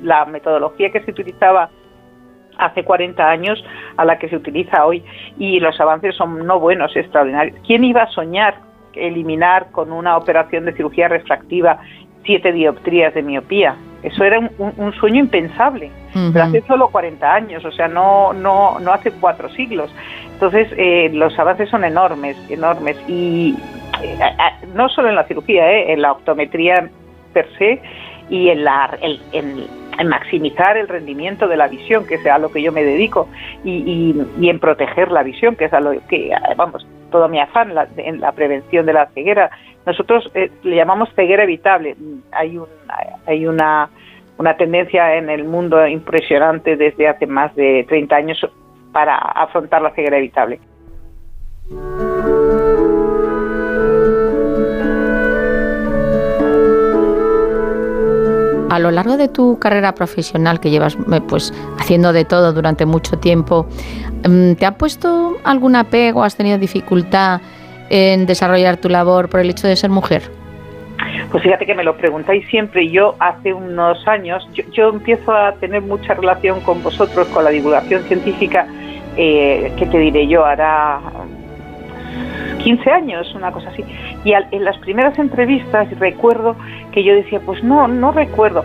la 0.03 0.27
metodología 0.27 0.91
que 0.93 1.01
se 1.01 1.13
utilizaba 1.13 1.71
hace 2.59 2.85
40 2.85 3.29
años 3.29 3.63
a 3.97 4.05
la 4.05 4.19
que 4.19 4.29
se 4.29 4.37
utiliza 4.37 4.85
hoy 4.87 5.03
y 5.39 5.61
los 5.61 5.79
avances 5.81 6.15
son 6.17 6.47
no 6.47 6.59
buenos, 6.61 6.95
extraordinarios. 6.97 7.57
¿Quién 7.67 7.85
iba 7.85 8.03
a 8.03 8.09
soñar 8.09 8.55
eliminar 8.95 9.71
con 9.73 9.93
una 9.93 10.17
operación 10.17 10.65
de 10.65 10.73
cirugía 10.73 11.09
refractiva 11.09 11.79
siete 12.25 12.53
dioptrías 12.53 13.15
de 13.15 13.23
miopía? 13.23 13.77
Eso 14.03 14.25
era 14.25 14.39
un, 14.39 14.51
un- 14.59 14.73
un 14.77 14.93
sueño 14.95 15.21
impensable, 15.21 15.91
pero 16.33 16.45
hace 16.47 16.61
solo 16.63 16.89
40 16.89 17.35
años, 17.35 17.65
o 17.65 17.73
sea, 17.73 17.89
no, 17.89 18.33
no, 18.33 18.79
no 18.81 18.93
hace 18.93 19.11
cuatro 19.13 19.49
siglos. 19.51 19.93
Entonces, 20.33 20.69
eh, 20.77 21.11
los 21.13 21.37
avances 21.39 21.69
son 21.71 21.85
enormes, 21.85 22.37
enormes. 22.51 22.97
Y 23.09 23.55
eh, 24.03 24.19
no 24.75 24.89
solo 24.91 25.09
en 25.09 25.15
la 25.17 25.25
cirugía, 25.25 25.71
eh, 25.73 25.93
en 25.93 26.03
la 26.03 26.13
optometría 26.13 26.89
per 27.33 27.49
se 27.59 27.81
y 28.31 28.49
en, 28.51 28.65
la, 28.65 28.97
el- 29.03 29.21
en- 29.33 29.67
en 29.99 30.09
maximizar 30.09 30.77
el 30.77 30.89
rendimiento 30.89 31.49
de 31.49 31.57
la 31.57 31.69
visión, 31.69 32.07
que 32.07 32.17
es 32.17 32.27
a 32.27 32.39
lo 32.39 32.51
que 32.51 32.63
yo 32.63 32.73
me 32.73 32.83
dedico, 32.85 33.29
y, 33.65 33.71
y- 33.73 34.27
y 34.45 34.49
en 34.51 34.59
proteger 34.59 35.11
la 35.11 35.23
visión, 35.23 35.57
que 35.57 35.67
es 35.67 35.73
a 35.73 35.81
lo 35.81 35.93
que, 36.09 36.31
vamos, 36.57 36.87
todo 37.11 37.29
mi 37.29 37.39
afán 37.41 37.75
la- 37.75 37.89
en 37.97 38.21
la 38.21 38.33
prevención 38.33 38.87
de 38.87 38.93
la 38.93 39.07
ceguera. 39.07 39.51
Nosotros 39.87 40.31
eh, 40.35 40.51
le 40.63 40.77
llamamos 40.77 41.09
ceguera 41.15 41.45
evitable. 41.45 41.97
Hay, 42.33 42.59
un, 42.59 42.67
hay 43.27 43.47
una, 43.47 43.89
una 44.39 44.57
tendencia 44.57 45.17
en 45.17 45.31
el 45.31 45.45
mundo 45.45 45.87
impresionante 45.87 46.77
desde 46.77 47.09
hace 47.09 47.27
más 47.27 47.55
de 47.55 47.85
30 47.89 48.17
años 48.17 48.47
para 48.93 49.17
afrontar 49.17 49.83
la 49.83 49.91
ceguera 49.91 50.19
evitable. 50.19 50.59
A 58.77 58.79
lo 58.79 58.91
largo 58.91 59.17
de 59.17 59.29
tu 59.29 59.59
carrera 59.59 59.95
profesional 59.95 60.61
que 60.61 60.69
llevas 60.69 60.99
eh, 61.11 61.23
pues 61.27 61.51
haciendo 61.79 62.13
de 62.13 62.27
todo 62.27 62.53
durante 62.53 62.85
mucho 62.85 63.19
tiempo, 63.19 63.67
mm, 64.29 64.53
¿te 64.57 64.67
ha 64.67 64.73
puesto 64.73 65.39
algún 65.45 65.77
apego? 65.77 66.23
¿Has 66.23 66.37
tenido 66.37 66.59
dificultad 66.59 67.41
en 67.89 68.27
desarrollar 68.27 68.77
tu 68.77 68.91
labor 68.91 69.31
por 69.31 69.41
el 69.41 69.49
hecho 69.49 69.67
de 69.67 69.77
ser 69.77 69.89
mujer? 69.89 70.31
Pues 71.31 71.43
fíjate 71.43 71.65
que 71.65 71.75
me 71.75 71.85
lo 71.85 71.97
preguntáis 71.97 72.47
siempre 72.49 72.91
yo 72.91 73.15
hace 73.19 73.55
unos 73.55 74.07
años, 74.07 74.47
yo, 74.75 74.91
empiezo 74.91 75.33
a 75.33 75.53
tener 75.55 75.81
mucha 75.81 76.13
relación 76.13 76.61
con 76.61 76.83
vosotros, 76.83 77.29
con 77.29 77.45
la 77.45 77.51
divulgación 77.51 78.03
científica, 78.03 78.67
eh, 79.17 79.73
que 79.79 79.87
te 79.87 79.99
diré 79.99 80.29
yo, 80.29 80.45
hará 80.45 81.01
15 82.59 82.91
años, 82.91 83.35
una 83.35 83.51
cosa 83.51 83.71
así. 83.71 83.83
Y 84.27 84.33
al- 84.33 84.49
en 84.51 84.65
las 84.65 84.77
primeras 84.79 85.17
entrevistas 85.21 85.89
recuerdo 86.01 86.57
que 86.91 87.05
yo 87.05 87.15
decía, 87.15 87.39
pues 87.47 87.63
no, 87.63 87.87
no 87.87 88.11
recuerdo. 88.11 88.65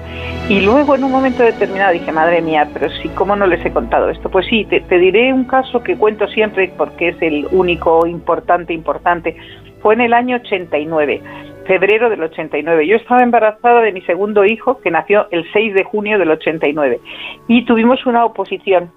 Y 0.49 0.61
luego 0.61 0.95
en 0.95 1.03
un 1.03 1.11
momento 1.11 1.43
determinado 1.43 1.93
dije, 1.93 2.11
madre 2.11 2.41
mía, 2.41 2.67
pero 2.73 2.89
sí, 2.89 3.09
¿cómo 3.13 3.35
no 3.35 3.45
les 3.45 3.63
he 3.63 3.71
contado 3.71 4.09
esto? 4.09 4.29
Pues 4.29 4.47
sí, 4.47 4.65
te, 4.65 4.81
te 4.81 4.97
diré 4.97 5.31
un 5.31 5.45
caso 5.45 5.83
que 5.83 5.97
cuento 5.97 6.27
siempre 6.27 6.73
porque 6.75 7.09
es 7.09 7.21
el 7.21 7.47
único 7.51 8.07
importante, 8.07 8.73
importante. 8.73 9.37
Fue 9.83 9.93
en 9.93 10.01
el 10.01 10.13
año 10.13 10.37
89, 10.37 11.21
febrero 11.67 12.09
del 12.09 12.23
89. 12.23 12.87
Yo 12.87 12.95
estaba 12.95 13.21
embarazada 13.21 13.81
de 13.81 13.91
mi 13.91 14.01
segundo 14.01 14.43
hijo, 14.43 14.79
que 14.81 14.89
nació 14.89 15.27
el 15.29 15.45
6 15.53 15.75
de 15.75 15.83
junio 15.83 16.17
del 16.17 16.31
89. 16.31 16.99
Y 17.47 17.65
tuvimos 17.65 18.03
una 18.07 18.25
oposición 18.25 18.91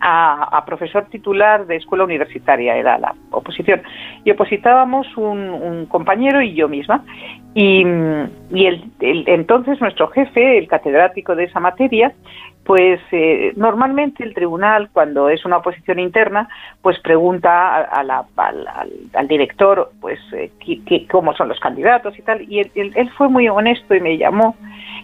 a, 0.00 0.64
profesor 0.64 1.06
titular 1.06 1.66
de 1.66 1.76
escuela 1.76 2.04
universitaria, 2.04 2.76
era 2.76 2.98
la 2.98 3.14
oposición. 3.30 3.82
Y 4.24 4.30
opositábamos 4.30 5.06
un, 5.16 5.86
compañero 5.86 6.40
y 6.42 6.54
yo 6.54 6.68
misma. 6.68 7.04
Y, 7.54 7.84
y 8.52 8.66
el, 8.66 8.84
el- 9.00 9.24
entonces 9.28 9.80
nuestro 9.80 10.08
jefe, 10.08 10.58
el 10.58 10.68
catedrático 10.68 11.34
de 11.34 11.44
esa 11.44 11.60
materia, 11.60 12.12
pues 12.64 13.00
eh, 13.12 13.52
normalmente 13.56 14.22
el 14.22 14.34
tribunal, 14.34 14.90
cuando 14.92 15.30
es 15.30 15.44
una 15.46 15.56
oposición 15.56 15.98
interna, 15.98 16.48
pues 16.82 16.98
pregunta 17.00 17.76
a, 17.82 18.02
la- 18.04 18.26
al, 18.36 18.66
al- 19.14 19.28
director, 19.28 19.90
pues 20.00 20.18
eh, 20.34 20.50
qué- 20.60 21.06
cómo 21.10 21.34
son 21.34 21.48
los 21.48 21.58
candidatos 21.60 22.18
y 22.18 22.22
tal. 22.22 22.42
Y 22.42 22.60
él 22.60 23.10
fue 23.16 23.28
muy 23.28 23.48
honesto 23.48 23.94
y 23.94 24.00
me 24.00 24.18
llamó 24.18 24.54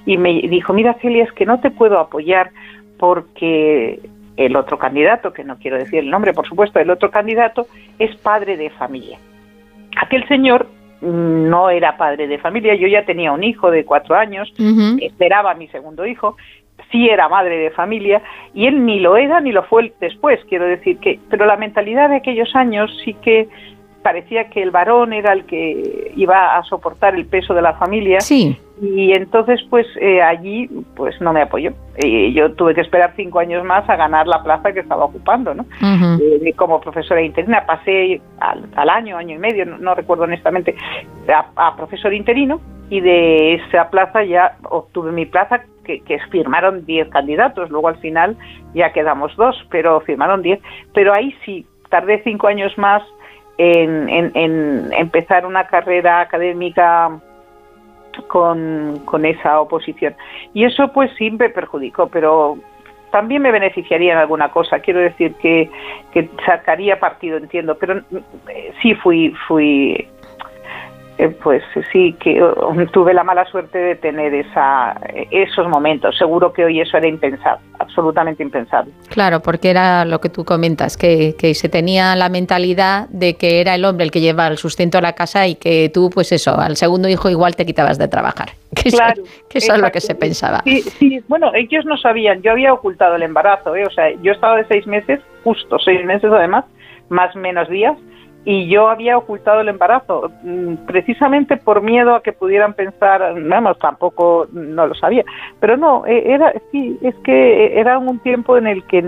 y 0.07 0.19
me 0.19 0.33
dijo, 0.43 0.73
mira 0.75 0.95
Celia, 1.01 1.25
es 1.25 1.33
que 1.33 1.47
no 1.47 1.61
te 1.61 1.71
puedo 1.71 1.99
apoyar 1.99 2.51
porque 2.99 3.99
el 4.37 4.57
otro 4.57 4.79
candidato, 4.79 5.33
que 5.33 5.45
no 5.45 5.59
quiero 5.59 5.79
decir 5.79 6.01
el 6.01 6.11
nombre, 6.11 6.33
por 6.33 6.47
supuesto, 6.47 6.81
el 6.81 6.91
otro 6.91 7.11
candidato 7.11 7.67
es 7.99 8.15
padre 8.17 8.57
de 8.57 8.71
familia. 8.71 9.19
Aquel 9.97 10.27
señor 10.27 10.67
mm, 11.01 11.49
no 11.49 11.71
era 11.71 11.97
padre 11.97 12.27
de 12.27 12.39
familia, 12.39 12.75
yo 12.75 12.89
ya 12.89 13.05
tenía 13.05 13.33
un 13.33 13.45
hijo 13.45 13.71
de 13.71 13.85
cuatro 13.85 14.17
años, 14.17 14.53
esperaba 15.01 15.53
a 15.53 15.55
mi 15.55 15.69
segundo 15.69 16.05
hijo, 16.07 16.37
sí 16.91 17.09
era 17.09 17.29
madre 17.29 17.59
de 17.59 17.71
familia 17.71 18.23
y 18.53 18.67
él 18.67 18.85
ni 18.85 19.01
lo 19.01 19.17
era 19.17 19.41
ni 19.41 19.53
lo 19.53 19.63
fue 19.65 19.93
después, 20.01 20.41
quiero 20.49 20.67
decir 20.67 20.99
que, 20.99 21.19
pero 21.31 21.47
la 21.47 21.57
mentalidad 21.57 22.09
de 22.09 22.17
aquellos 22.17 22.55
años 22.55 22.91
sí 23.05 23.15
que 23.15 23.49
parecía 24.03 24.51
que 24.51 24.63
el 24.63 24.71
varón 24.71 25.13
era 25.13 25.33
el 25.33 25.45
que 25.47 26.13
iba 26.17 26.57
a 26.57 26.63
soportar 26.65 27.15
el 27.15 27.27
peso 27.27 27.55
de 27.55 27.63
la 27.63 27.73
familia. 27.75 28.21
Sí. 28.21 28.57
Y 28.81 29.13
entonces, 29.13 29.61
pues 29.71 29.87
eh, 30.01 30.21
allí, 30.21 30.69
pues 30.97 31.21
no 31.21 31.33
me 31.33 31.43
apoyó. 31.43 31.73
Y 32.03 32.33
yo 32.33 32.53
tuve 32.55 32.75
que 32.75 32.81
esperar 32.81 33.13
cinco 33.15 33.39
años 33.39 33.65
más 33.65 33.89
a 33.89 33.97
ganar 33.97 34.27
la 34.27 34.43
plaza 34.43 34.73
que 34.73 34.81
estaba 34.81 35.05
ocupando, 35.05 35.55
¿no? 35.55 35.65
Eh, 35.81 36.53
como 36.57 36.81
profesora 36.81 37.23
interina 37.23 37.65
pasé 37.67 38.21
al, 38.41 38.89
año, 38.89 39.17
año 39.17 39.37
y 39.37 39.39
medio, 39.39 39.65
no, 39.65 39.95
recuerdo 39.95 40.25
honestamente, 40.25 40.75
a, 41.57 41.77
profesor 41.77 42.13
interino 42.13 42.61
y 42.91 43.01
de 43.01 43.55
esa 43.55 43.91
plaza 43.91 44.25
ya 44.25 44.57
obtuve 44.65 45.13
mi 45.13 45.27
plaza 45.27 45.63
que, 45.85 46.01
que, 46.01 46.19
firmaron 46.31 46.85
10 46.85 47.09
candidatos, 47.11 47.71
luego 47.71 47.89
al 47.89 47.99
final 47.99 48.37
ya 48.75 48.93
quedamos 48.93 49.35
dos, 49.37 49.57
pero 49.71 50.01
firmaron 50.01 50.43
10. 50.43 50.61
Pero 50.93 51.15
ahí 51.15 51.35
sí, 51.45 51.65
tardé 51.91 52.23
cinco 52.25 52.49
años 52.49 52.77
más 52.77 53.03
en, 53.59 54.91
empezar 54.93 55.47
una 55.47 55.67
carrera 55.67 56.21
académica 56.21 57.21
con, 58.29 59.03
con, 59.05 59.25
esa 59.25 59.61
oposición. 59.61 60.15
Y 60.53 60.65
eso 60.65 60.89
pues 60.93 61.11
sí 61.19 61.31
me 61.31 61.51
perjudicó, 61.51 62.09
pero 62.09 62.57
también 63.11 63.43
me 63.43 63.53
beneficiaría 63.53 64.13
en 64.13 64.19
alguna 64.19 64.51
cosa. 64.51 64.81
Quiero 64.81 65.01
decir 65.01 65.35
que, 65.37 65.71
que 66.13 66.29
sacaría 66.45 66.99
partido, 66.99 67.37
entiendo, 67.37 67.77
pero 67.79 68.03
eh, 68.49 68.73
sí 68.83 68.95
fui, 68.95 69.33
fui 69.47 70.09
eh, 71.17 71.29
pues 71.29 71.63
sí 71.93 72.13
que 72.19 72.43
tuve 72.93 73.15
la 73.15 73.23
mala 73.23 73.45
suerte 73.47 73.79
de 73.79 73.95
tener 73.95 74.35
esa, 74.35 75.01
esos 75.31 75.69
momentos. 75.69 76.17
Seguro 76.19 76.53
que 76.53 76.65
hoy 76.65 76.81
eso 76.81 76.97
era 76.97 77.07
impensable, 77.07 77.65
absolutamente 77.79 78.43
impensable. 78.43 78.93
Claro, 79.11 79.41
porque 79.41 79.71
era 79.71 80.05
lo 80.05 80.21
que 80.21 80.29
tú 80.29 80.45
comentas, 80.45 80.97
que, 80.97 81.35
se 81.55 81.69
tenía 81.69 82.17
la 82.17 82.29
mentalidad 82.29 83.09
de 83.11 83.37
que 83.37 83.61
era 83.61 83.77
el 83.77 83.85
hombre 83.85 84.05
el 84.05 84.11
que 84.11 84.21
lleva 84.21 84.49
el 84.49 84.59
sustento 84.59 84.99
a 84.99 85.01
la 85.01 85.13
casa 85.13 85.47
y 85.47 85.55
que 85.55 85.89
tú, 85.95 86.11
pues 86.11 86.33
eso, 86.33 86.59
al 86.59 86.77
segundo 86.77 87.09
hijo 87.09 87.31
igual 87.31 87.55
te 87.55 87.65
quitabas 87.65 87.99
de 87.99 88.09
trabajar. 88.09 88.51
Que 88.75 88.91
claro, 88.91 89.23
eso, 89.23 89.49
que 89.49 89.59
eso 89.59 89.75
es 89.75 89.81
lo 89.81 89.93
que 89.93 90.01
se 90.01 90.17
pensaba. 90.17 90.61
Sí, 90.65 90.81
sí, 90.83 91.21
bueno, 91.29 91.53
ellos 91.55 91.85
no 91.85 91.97
sabían, 91.97 92.43
yo 92.43 92.51
había 92.51 92.73
ocultado 92.73 93.15
el 93.15 93.23
embarazo, 93.23 93.77
¿eh? 93.77 93.85
o 93.87 93.91
sea, 93.91 94.11
yo 94.21 94.33
estaba 94.33 94.57
de 94.57 94.65
seis 94.67 94.85
meses, 94.85 95.21
justo 95.45 95.79
seis 95.79 96.05
meses 96.05 96.29
además, 96.33 96.65
más 97.09 97.37
menos 97.37 97.69
días, 97.69 97.97
y 98.45 98.69
yo 98.69 98.89
había 98.89 99.17
ocultado 99.17 99.61
el 99.61 99.69
embarazo 99.69 100.31
mm, 100.43 100.87
precisamente 100.87 101.57
por 101.57 101.81
miedo 101.81 102.15
a 102.15 102.23
que 102.23 102.33
pudieran 102.33 102.75
pensar 102.75 103.35
vamos 103.43 103.79
tampoco 103.79 104.47
no 104.53 104.87
lo 104.87 104.95
sabía 104.95 105.25
pero 105.61 105.77
no 105.77 106.07
e, 106.07 106.33
era 106.33 106.53
sí 106.71 106.99
es 107.03 107.15
que 107.25 107.79
era 107.79 107.99
un 107.99 108.19
tiempo 108.19 108.57
en 108.57 108.67
el 108.67 108.85
que 108.85 109.03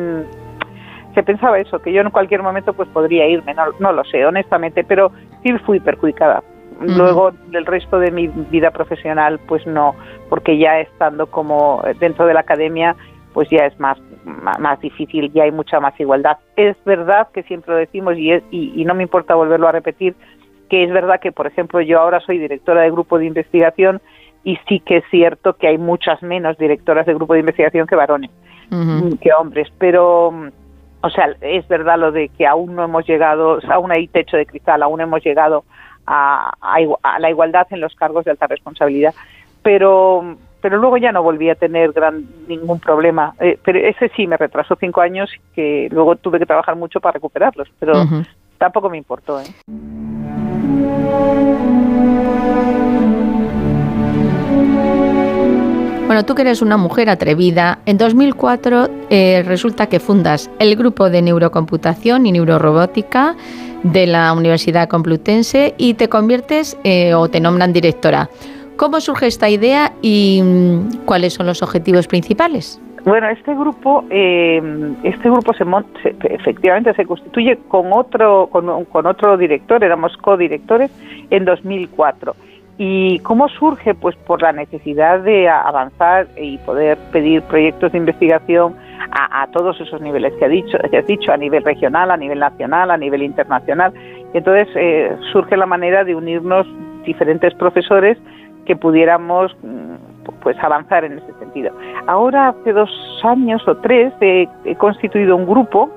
se 1.14 1.22
pensaba 1.22 1.58
eso 1.58 1.80
que 1.80 1.92
yo 1.92 2.00
en 2.00 2.10
cualquier 2.10 2.42
momento 2.42 2.72
pues 2.72 2.88
podría 2.88 3.26
irme 3.28 3.54
no, 3.54 3.64
no 3.78 3.92
lo 3.92 4.04
sé 4.04 4.24
honestamente 4.24 4.84
pero 4.84 5.12
sí 5.42 5.58
fui 5.64 5.80
perjudicada. 5.80 6.42
Luego 6.78 7.30
del 7.48 7.64
resto 7.64 7.98
de 7.98 8.10
mi 8.10 8.26
vida 8.28 8.70
profesional 8.70 9.40
pues 9.48 9.66
no 9.66 9.94
porque 10.28 10.58
ya 10.58 10.78
estando 10.80 11.26
como 11.26 11.82
dentro 11.98 12.26
de 12.26 12.34
la 12.34 12.40
academia 12.40 12.94
pues 13.32 13.48
ya 13.50 13.64
es 13.64 13.78
más, 13.80 13.98
más, 14.26 14.80
difícil, 14.80 15.32
ya 15.32 15.44
hay 15.44 15.52
mucha 15.52 15.80
más 15.80 15.98
igualdad. 16.00 16.38
Es 16.56 16.76
verdad 16.84 17.28
que 17.32 17.42
siempre 17.44 17.74
lo 17.74 17.78
decimos 17.78 18.16
y, 18.16 18.32
y, 18.50 18.84
no 18.84 18.94
me 18.94 19.04
importa 19.04 19.34
volverlo 19.34 19.68
a 19.68 19.72
repetir, 19.72 20.14
que 20.68 20.82
es 20.82 20.92
verdad 20.92 21.20
que, 21.20 21.32
por 21.32 21.46
ejemplo, 21.46 21.80
yo 21.80 22.00
ahora 22.00 22.20
soy 22.20 22.38
directora 22.38 22.82
de 22.82 22.90
grupo 22.90 23.18
de 23.18 23.26
investigación 23.26 24.00
y 24.42 24.58
sí 24.68 24.80
que 24.80 24.98
es 24.98 25.04
cierto 25.10 25.54
que 25.54 25.68
hay 25.68 25.78
muchas 25.78 26.22
menos 26.22 26.58
directoras 26.58 27.06
de 27.06 27.14
grupo 27.14 27.34
de 27.34 27.40
investigación 27.40 27.86
que 27.86 27.94
varones, 27.94 28.30
mm, 28.70 29.12
que 29.14 29.32
hombres, 29.32 29.68
pero, 29.78 30.28
o 31.00 31.10
sea, 31.10 31.36
es 31.40 31.66
verdad 31.68 31.98
lo 31.98 32.10
de 32.10 32.28
que 32.30 32.46
aún 32.46 32.74
no 32.74 32.84
hemos 32.84 33.06
llegado, 33.06 33.60
aún 33.70 33.92
hay 33.92 34.08
techo 34.08 34.36
de 34.36 34.46
cristal, 34.46 34.82
aún 34.82 35.00
hemos 35.00 35.22
llegado 35.24 35.64
a, 36.06 36.52
a 36.60 37.18
la 37.18 37.30
igualdad 37.30 37.66
en 37.70 37.80
los 37.80 37.94
cargos 37.94 38.24
de 38.24 38.32
alta 38.32 38.46
responsabilidad, 38.46 39.14
pero 39.62 40.36
pero 40.66 40.78
luego 40.78 40.96
ya 40.96 41.12
no 41.12 41.22
volví 41.22 41.48
a 41.48 41.54
tener 41.54 41.92
gran, 41.92 42.24
ningún 42.48 42.80
problema. 42.80 43.34
Eh, 43.38 43.56
pero 43.64 43.78
ese 43.78 44.10
sí 44.16 44.26
me 44.26 44.36
retrasó 44.36 44.74
cinco 44.74 45.00
años 45.00 45.30
que 45.54 45.86
luego 45.92 46.16
tuve 46.16 46.40
que 46.40 46.44
trabajar 46.44 46.74
mucho 46.74 46.98
para 47.00 47.12
recuperarlos, 47.12 47.68
pero 47.78 48.04
tampoco 48.58 48.90
me 48.90 48.98
importó. 48.98 49.40
¿eh? 49.40 49.44
Bueno, 56.06 56.24
tú 56.24 56.34
que 56.34 56.42
eres 56.42 56.62
una 56.62 56.76
mujer 56.76 57.10
atrevida, 57.10 57.78
en 57.86 57.96
2004 57.96 58.88
eh, 59.08 59.44
resulta 59.46 59.86
que 59.86 60.00
fundas 60.00 60.50
el 60.58 60.74
grupo 60.74 61.10
de 61.10 61.22
neurocomputación 61.22 62.26
y 62.26 62.32
neurorobótica 62.32 63.36
de 63.84 64.08
la 64.08 64.32
Universidad 64.32 64.88
Complutense 64.88 65.76
y 65.78 65.94
te 65.94 66.08
conviertes 66.08 66.76
o 67.14 67.28
te 67.28 67.38
nombran 67.38 67.72
directora. 67.72 68.28
¿Cómo 68.76 69.00
surge 69.00 69.26
esta 69.26 69.48
idea 69.48 69.92
y 70.02 70.42
mm, 70.42 71.04
cuáles 71.06 71.32
son 71.32 71.46
los 71.46 71.62
objetivos 71.62 72.06
principales? 72.06 72.80
Bueno, 73.04 73.28
este 73.28 73.54
grupo, 73.54 74.04
eh, 74.10 74.60
este 75.02 75.30
grupo 75.30 75.54
se, 75.54 75.64
efectivamente 76.24 76.92
se 76.94 77.06
constituye 77.06 77.56
con 77.68 77.92
otro, 77.92 78.48
con, 78.50 79.06
otro 79.06 79.36
director, 79.36 79.82
éramos 79.82 80.16
codirectores 80.18 80.90
en 81.30 81.44
2004. 81.44 82.34
¿Y 82.78 83.20
cómo 83.20 83.48
surge? 83.48 83.94
Pues 83.94 84.16
por 84.16 84.42
la 84.42 84.52
necesidad 84.52 85.20
de 85.20 85.48
avanzar 85.48 86.26
y 86.36 86.58
poder 86.58 86.98
pedir 87.12 87.42
proyectos 87.42 87.92
de 87.92 87.98
investigación 87.98 88.74
a, 89.10 89.46
todos 89.52 89.80
esos 89.80 90.02
niveles 90.02 90.34
que, 90.34 90.44
ha 90.44 90.48
dicho, 90.48 90.76
que 90.90 90.98
has 90.98 91.06
dicho, 91.06 91.32
a 91.32 91.36
nivel 91.36 91.62
regional, 91.62 92.10
a 92.10 92.16
nivel 92.16 92.40
nacional, 92.40 92.90
a 92.90 92.98
nivel 92.98 93.22
internacional. 93.22 93.94
Entonces 94.34 94.68
eh, 94.74 95.16
surge 95.32 95.56
la 95.56 95.64
manera 95.64 96.04
de 96.04 96.14
unirnos 96.14 96.66
diferentes 97.04 97.54
profesores 97.54 98.18
que 98.66 98.76
pudiéramos 98.76 99.56
mm, 99.62 99.94
pues 100.42 100.56
avanzar 100.62 101.04
en 101.04 101.18
ese 101.18 101.32
sentido. 101.38 101.72
Ahora 102.06 102.48
hace 102.48 102.72
dos 102.72 102.90
años 103.24 103.66
o 103.66 103.76
tres 103.78 104.12
he, 104.20 104.48
constituido 104.78 105.36
un 105.36 105.46
grupo 105.46 105.90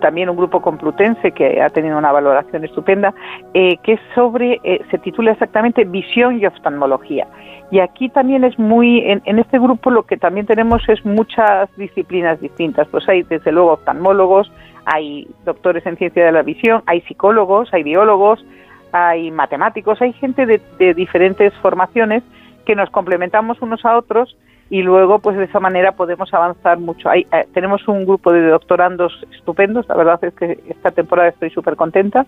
también 0.00 0.28
un 0.28 0.36
grupo 0.36 0.60
complutense 0.60 1.32
que 1.32 1.62
ha 1.62 1.70
tenido 1.70 1.96
una 1.96 2.12
valoración 2.12 2.62
estupenda, 2.62 3.14
eh, 3.54 3.78
que 3.78 3.94
es 3.94 4.00
sobre, 4.14 4.60
eh, 4.62 4.82
se 4.90 4.98
titula 4.98 5.32
exactamente 5.32 5.84
Visión 5.84 6.38
y 6.38 6.44
Oftalmología. 6.44 7.26
Y 7.70 7.80
aquí 7.80 8.08
también 8.08 8.44
es 8.44 8.58
muy, 8.58 9.00
en, 9.00 9.38
este 9.38 9.58
grupo 9.58 9.90
lo 9.90 10.04
que 10.04 10.16
también 10.16 10.46
tenemos 10.46 10.86
es 10.88 11.04
muchas 11.06 11.74
disciplinas 11.76 12.40
distintas. 12.40 12.88
Pues 12.88 13.08
hay 13.08 13.22
desde 13.22 13.52
luego 13.52 13.72
oftalmólogos, 13.72 14.50
hay 14.86 15.26
doctores 15.44 15.84
en 15.86 15.96
ciencia 15.96 16.24
de 16.24 16.32
la 16.32 16.42
visión, 16.42 16.82
hay 16.86 17.02
psicólogos, 17.02 17.72
hay 17.72 17.82
biólogos, 17.82 18.44
hay 18.92 19.30
matemáticos, 19.30 20.00
hay 20.00 20.12
gente 20.14 20.46
de, 20.46 20.94
diferentes 20.94 21.52
formaciones 21.54 22.22
que 22.66 22.74
nos 22.74 22.90
complementamos 22.90 23.60
unos 23.62 23.84
a 23.84 23.96
otros 23.96 24.36
y 24.70 24.82
luego 24.82 25.18
pues 25.20 25.36
de 25.36 25.44
esa 25.44 25.60
manera 25.60 25.92
podemos 25.92 26.32
avanzar 26.34 26.78
mucho. 26.78 27.08
Hay, 27.08 27.26
eh, 27.32 27.46
tenemos 27.54 27.86
un 27.88 28.04
grupo 28.04 28.32
de 28.32 28.46
doctorandos 28.48 29.12
estupendos, 29.32 29.88
la 29.88 29.96
verdad 29.96 30.22
es 30.22 30.34
que 30.34 30.58
esta 30.68 30.90
temporada 30.90 31.28
estoy 31.28 31.50
súper 31.50 31.76
contenta 31.76 32.26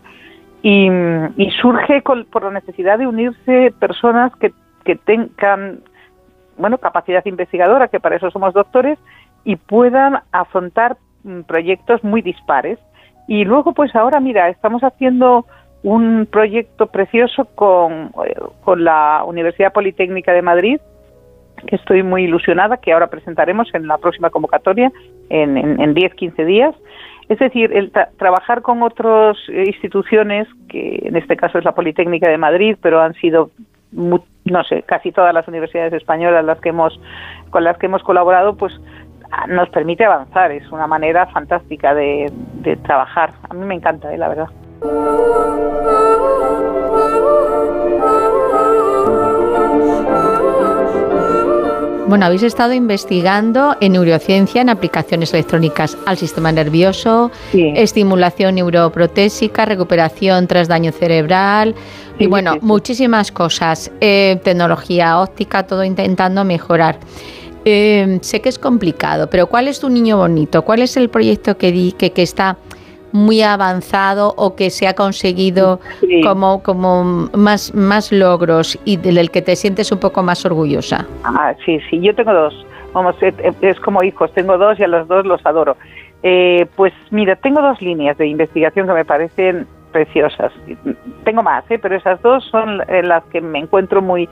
y, 0.62 0.88
surge 1.60 2.02
por 2.02 2.42
la 2.42 2.50
necesidad 2.50 2.98
de 2.98 3.06
unirse 3.06 3.72
personas 3.78 4.34
que, 4.36 4.52
que 4.84 4.96
tengan 4.96 5.80
bueno 6.60 6.78
capacidad 6.78 7.24
investigadora, 7.24 7.88
que 7.88 8.00
para 8.00 8.16
eso 8.16 8.30
somos 8.30 8.54
doctores, 8.54 8.98
y 9.44 9.56
puedan 9.56 10.20
afrontar 10.32 10.96
mm, 11.24 11.40
proyectos 11.42 12.04
muy 12.04 12.22
dispares. 12.22 12.78
Y 13.26 13.44
luego 13.44 13.72
pues 13.72 13.94
ahora 13.94 14.20
mira, 14.20 14.48
estamos 14.48 14.82
haciendo 14.82 15.46
un 15.82 16.26
proyecto 16.30 16.86
precioso 16.86 17.46
con, 17.54 18.12
eh, 18.26 18.34
con 18.62 18.84
la 18.84 19.22
Universidad 19.26 19.72
Politécnica 19.72 20.32
de 20.32 20.42
Madrid, 20.42 20.80
que 21.66 21.76
estoy 21.76 22.02
muy 22.02 22.24
ilusionada, 22.24 22.78
que 22.78 22.92
ahora 22.92 23.08
presentaremos 23.08 23.68
en 23.74 23.86
la 23.86 23.98
próxima 23.98 24.30
convocatoria 24.30 24.92
en, 25.28 25.56
en, 25.56 25.94
10, 25.94 26.14
15 26.14 26.44
días. 26.44 26.74
Es 27.28 27.38
decir, 27.38 27.72
el 27.72 27.92
trabajar 28.18 28.62
con 28.62 28.82
otras 28.82 29.36
instituciones, 29.48 30.48
que 30.68 31.00
en 31.04 31.16
este 31.16 31.36
caso 31.36 31.58
es 31.58 31.64
la 31.64 31.74
Politécnica 31.74 32.28
de 32.28 32.38
Madrid, 32.38 32.76
pero 32.80 33.00
han 33.00 33.14
sido, 33.14 33.50
no 33.92 34.64
sé, 34.64 34.82
casi 34.82 35.12
todas 35.12 35.32
las 35.32 35.46
universidades 35.46 35.92
españolas 35.92 36.44
las 36.44 36.60
que 36.60 36.70
hemos, 36.70 36.98
con 37.50 37.62
las 37.62 37.78
que 37.78 37.86
hemos 37.86 38.02
colaborado, 38.02 38.56
pues 38.56 38.72
nos 39.48 39.68
permite 39.70 40.04
avanzar. 40.04 40.50
Es 40.50 40.70
una 40.72 40.86
manera 40.86 41.26
fantástica 41.26 41.94
de, 41.94 42.32
de 42.54 42.76
trabajar. 42.76 43.32
A 43.48 43.54
mí 43.54 43.64
me 43.64 43.74
encanta, 43.74 44.12
eh, 44.12 44.18
la 44.18 44.28
verdad. 44.28 44.48
Bueno, 52.10 52.26
habéis 52.26 52.42
estado 52.42 52.72
investigando 52.72 53.76
en 53.80 53.92
neurociencia, 53.92 54.62
en 54.62 54.70
aplicaciones 54.70 55.34
electrónicas 55.34 55.98
al 56.06 56.16
sistema 56.16 56.50
nervioso, 56.50 57.30
estimulación 57.52 58.54
neuroprotésica, 58.54 59.66
recuperación 59.66 60.46
tras 60.46 60.66
daño 60.66 60.92
cerebral 60.92 61.74
y 62.18 62.26
bueno, 62.26 62.56
muchísimas 62.62 63.30
cosas. 63.30 63.92
Eh, 64.00 64.40
tecnología 64.42 65.20
óptica, 65.20 65.66
todo 65.66 65.84
intentando 65.84 66.42
mejorar. 66.44 66.98
Eh, 67.64 68.18
sé 68.22 68.40
que 68.40 68.48
es 68.48 68.58
complicado, 68.58 69.28
pero 69.28 69.46
¿cuál 69.46 69.68
es 69.68 69.78
tu 69.80 69.90
niño 69.90 70.16
bonito? 70.16 70.62
¿Cuál 70.62 70.80
es 70.80 70.96
el 70.96 71.10
proyecto 71.10 71.58
que, 71.58 71.70
di, 71.70 71.92
que, 71.92 72.10
que 72.10 72.22
está 72.22 72.56
muy 73.12 73.42
avanzado 73.42 74.34
o 74.36 74.54
que 74.56 74.70
se 74.70 74.86
ha 74.86 74.94
conseguido 74.94 75.80
como, 76.22 76.62
como 76.62 77.28
más, 77.34 77.74
más 77.74 78.12
logros 78.12 78.78
y 78.84 78.96
del 78.96 79.30
que 79.30 79.42
te 79.42 79.56
sientes 79.56 79.92
un 79.92 79.98
poco 79.98 80.22
más 80.22 80.44
orgullosa? 80.44 81.06
Ah, 81.24 81.54
sí, 81.64 81.78
sí, 81.88 82.00
yo 82.00 82.14
tengo 82.14 82.32
dos. 82.32 82.66
Vamos, 82.92 83.16
es 83.20 83.80
como 83.80 84.02
hijos, 84.02 84.32
tengo 84.32 84.58
dos 84.58 84.78
y 84.80 84.84
a 84.84 84.88
los 84.88 85.06
dos 85.06 85.24
los 85.24 85.44
adoro. 85.46 85.76
Eh, 86.22 86.66
pues 86.76 86.92
mira, 87.10 87.36
tengo 87.36 87.62
dos 87.62 87.80
líneas 87.80 88.18
de 88.18 88.26
investigación 88.26 88.86
que 88.86 88.92
me 88.92 89.04
parecen 89.04 89.66
preciosas. 89.90 90.52
Tengo 91.24 91.42
más, 91.42 91.68
¿eh? 91.70 91.78
pero 91.78 91.96
esas 91.96 92.20
dos 92.22 92.44
son 92.50 92.80
eh, 92.88 93.02
las 93.02 93.24
que 93.24 93.40
me 93.40 93.58
encuentro 93.58 94.00
muy, 94.00 94.28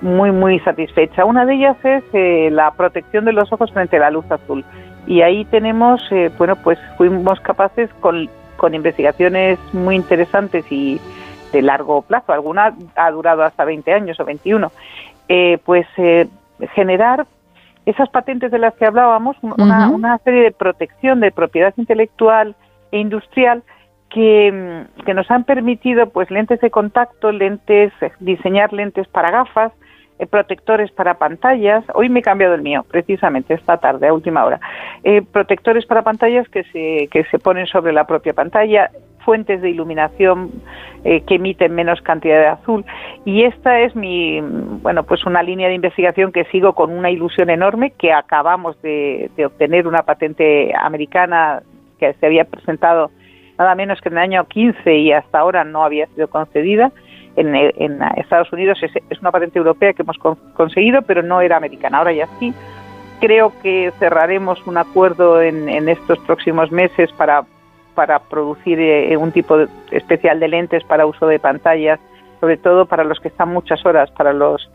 muy, 0.00 0.30
muy 0.30 0.58
satisfecha. 0.60 1.24
Una 1.24 1.44
de 1.44 1.54
ellas 1.54 1.76
es 1.84 2.04
eh, 2.12 2.48
la 2.52 2.70
protección 2.72 3.24
de 3.24 3.32
los 3.32 3.52
ojos 3.52 3.72
frente 3.72 3.96
a 3.96 4.00
la 4.00 4.10
luz 4.10 4.30
azul. 4.30 4.64
Y 5.06 5.22
ahí 5.22 5.44
tenemos, 5.46 6.00
eh, 6.10 6.30
bueno, 6.36 6.56
pues 6.56 6.78
fuimos 6.96 7.40
capaces 7.40 7.90
con, 8.00 8.28
con 8.56 8.74
investigaciones 8.74 9.58
muy 9.72 9.96
interesantes 9.96 10.64
y 10.70 11.00
de 11.52 11.62
largo 11.62 12.02
plazo, 12.02 12.32
alguna 12.32 12.74
ha 12.94 13.10
durado 13.10 13.42
hasta 13.42 13.64
20 13.64 13.92
años 13.92 14.20
o 14.20 14.24
21, 14.24 14.70
eh, 15.28 15.58
pues 15.64 15.86
eh, 15.96 16.28
generar 16.74 17.26
esas 17.86 18.10
patentes 18.10 18.50
de 18.50 18.58
las 18.58 18.74
que 18.74 18.84
hablábamos, 18.84 19.36
una, 19.40 19.88
una, 19.88 20.18
serie 20.18 20.42
de 20.42 20.50
protección 20.50 21.20
de 21.20 21.32
propiedad 21.32 21.72
intelectual 21.78 22.54
e 22.92 22.98
industrial 22.98 23.62
que, 24.10 24.84
que, 25.06 25.14
nos 25.14 25.30
han 25.30 25.44
permitido 25.44 26.10
pues 26.10 26.30
lentes 26.30 26.60
de 26.60 26.70
contacto, 26.70 27.32
lentes, 27.32 27.92
diseñar 28.20 28.74
lentes 28.74 29.08
para 29.08 29.30
gafas, 29.30 29.72
eh, 30.18 30.26
protectores 30.26 30.90
para 30.92 31.14
pantallas. 31.14 31.84
Hoy 31.94 32.08
me 32.08 32.20
he 32.20 32.22
cambiado 32.22 32.54
el 32.54 32.62
mío, 32.62 32.84
precisamente 32.90 33.54
esta 33.54 33.78
tarde, 33.78 34.08
a 34.08 34.12
última 34.12 34.44
hora. 34.44 34.60
Eh, 35.04 35.22
protectores 35.22 35.86
para 35.86 36.02
pantallas 36.02 36.48
que 36.48 36.64
se, 36.64 37.08
que 37.10 37.24
se 37.30 37.38
ponen 37.38 37.66
sobre 37.66 37.92
la 37.92 38.06
propia 38.06 38.32
pantalla, 38.32 38.90
fuentes 39.24 39.60
de 39.60 39.70
iluminación 39.70 40.50
eh, 41.04 41.20
que 41.22 41.36
emiten 41.36 41.74
menos 41.74 42.00
cantidad 42.00 42.40
de 42.40 42.46
azul. 42.46 42.84
Y 43.24 43.44
esta 43.44 43.80
es 43.80 43.94
mi, 43.94 44.40
bueno, 44.40 45.04
pues 45.04 45.24
una 45.24 45.42
línea 45.42 45.68
de 45.68 45.74
investigación 45.74 46.32
que 46.32 46.44
sigo 46.46 46.72
con 46.72 46.90
una 46.90 47.10
ilusión 47.10 47.50
enorme, 47.50 47.92
que 47.92 48.12
acabamos 48.12 48.80
de, 48.82 49.30
de 49.36 49.46
obtener 49.46 49.86
una 49.86 50.02
patente 50.02 50.72
americana 50.74 51.62
que 51.98 52.14
se 52.14 52.26
había 52.26 52.44
presentado 52.44 53.10
nada 53.58 53.74
menos 53.74 54.00
que 54.00 54.08
en 54.08 54.14
el 54.14 54.22
año 54.22 54.44
15 54.46 54.96
y 54.96 55.12
hasta 55.12 55.40
ahora 55.40 55.64
no 55.64 55.84
había 55.84 56.06
sido 56.08 56.28
concedida 56.28 56.92
en, 57.40 58.02
Estados 58.16 58.52
Unidos 58.52 58.78
es, 58.82 59.20
una 59.20 59.30
patente 59.30 59.58
europea 59.58 59.92
que 59.92 60.02
hemos 60.02 60.18
conseguido, 60.54 61.02
pero 61.02 61.22
no 61.22 61.40
era 61.40 61.56
americana. 61.56 61.98
Ahora 61.98 62.12
ya 62.12 62.28
sí. 62.38 62.52
Creo 63.20 63.52
que 63.62 63.92
cerraremos 63.98 64.64
un 64.66 64.76
acuerdo 64.76 65.42
en, 65.42 65.88
estos 65.88 66.18
próximos 66.20 66.70
meses 66.70 67.10
para, 67.12 67.44
para 67.94 68.20
producir 68.20 68.78
eh, 68.78 69.16
un 69.16 69.32
tipo 69.32 69.58
especial 69.90 70.38
de 70.38 70.48
lentes 70.48 70.84
para 70.84 71.06
uso 71.06 71.26
de 71.26 71.40
pantallas, 71.40 71.98
sobre 72.38 72.56
todo 72.56 72.86
para 72.86 73.02
los 73.02 73.18
que 73.18 73.28
están 73.28 73.48
muchas 73.48 73.84
horas, 73.84 74.10
para 74.12 74.32
los 74.32 74.70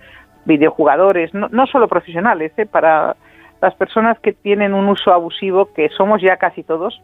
videojugadores, 0.46 1.34
no, 1.34 1.48
no 1.50 1.68
solo 1.68 1.88
profesionales, 1.88 2.52
eh, 2.58 2.66
para 2.66 3.16
las 3.62 3.76
personas 3.76 4.20
que 4.20 4.34
tienen 4.34 4.74
un 4.74 4.90
uso 4.90 5.14
abusivo, 5.14 5.70
que 5.74 5.88
somos 5.90 6.22
ya 6.22 6.36
casi 6.36 6.64
todos, 6.64 7.02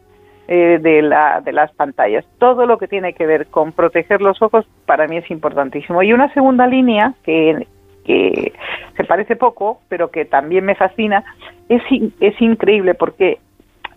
eh, 0.52 0.80
de, 0.82 1.00
la, 1.00 1.40
de 1.40 1.52
las 1.52 1.70
pantallas. 1.70 2.24
Todo 2.38 2.66
lo 2.66 2.76
que 2.76 2.88
tiene 2.88 3.12
que 3.12 3.24
ver 3.24 3.46
con 3.46 3.70
proteger 3.70 4.20
los 4.20 4.42
ojos 4.42 4.66
para 4.84 5.06
mí 5.06 5.16
es 5.16 5.30
importantísimo. 5.30 6.02
Y 6.02 6.12
una 6.12 6.34
segunda 6.34 6.66
línea 6.66 7.14
que, 7.22 7.68
que 8.04 8.52
se 8.96 9.04
parece 9.04 9.36
poco, 9.36 9.80
pero 9.88 10.10
que 10.10 10.24
también 10.24 10.64
me 10.64 10.74
fascina, 10.74 11.22
es, 11.68 11.80
es 12.18 12.42
increíble 12.42 12.94
porque 12.94 13.38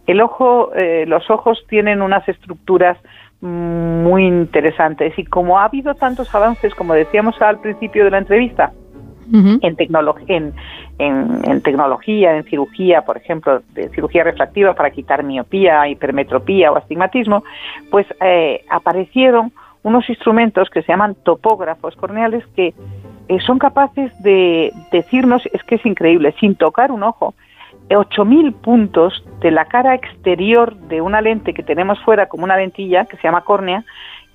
el 0.05 0.21
ojo, 0.21 0.71
eh, 0.75 1.05
los 1.07 1.27
ojos 1.31 1.57
tienen 1.69 2.03
unas 2.03 2.29
estructuras 2.29 2.99
muy 3.41 4.27
interesantes 4.27 5.17
y 5.17 5.25
como 5.25 5.57
ha 5.57 5.65
habido 5.65 5.95
tantos 5.95 6.35
avances, 6.35 6.75
como 6.75 6.93
decíamos 6.93 7.41
al 7.41 7.61
principio 7.61 8.05
de 8.05 8.11
la 8.11 8.19
entrevista, 8.19 8.73
en, 9.31 10.53
en, 10.99 11.41
en, 11.43 11.61
tecnología, 11.61 12.35
en 12.37 12.43
cirugía, 12.43 13.03
por 13.03 13.17
ejemplo, 13.17 13.61
de 13.73 13.89
cirugía 13.89 14.23
refractiva 14.23 14.73
para 14.73 14.91
quitar 14.91 15.23
miopía, 15.23 15.87
hipermetropía 15.87 16.71
o 16.71 16.77
astigmatismo, 16.77 17.43
pues 17.89 18.05
eh, 18.21 18.63
aparecieron 18.69 19.51
unos 19.83 20.09
instrumentos 20.09 20.69
que 20.69 20.81
se 20.81 20.91
llaman 20.91 21.15
topógrafos 21.23 21.95
corneales 21.95 22.45
que 22.55 22.73
eh, 23.27 23.39
son 23.45 23.59
capaces 23.59 24.11
de 24.21 24.71
decirnos, 24.91 25.43
es 25.53 25.63
que 25.63 25.75
es 25.75 25.85
increíble, 25.85 26.33
sin 26.39 26.55
tocar 26.55 26.91
un 26.91 27.03
ojo, 27.03 27.33
8.000 27.89 28.53
puntos 28.53 29.23
de 29.41 29.51
la 29.51 29.65
cara 29.65 29.93
exterior 29.93 30.75
de 30.75 31.01
una 31.01 31.21
lente 31.21 31.53
que 31.53 31.63
tenemos 31.63 31.99
fuera 32.03 32.27
como 32.27 32.43
una 32.43 32.57
lentilla 32.57 33.05
que 33.05 33.17
se 33.17 33.23
llama 33.23 33.41
córnea 33.41 33.83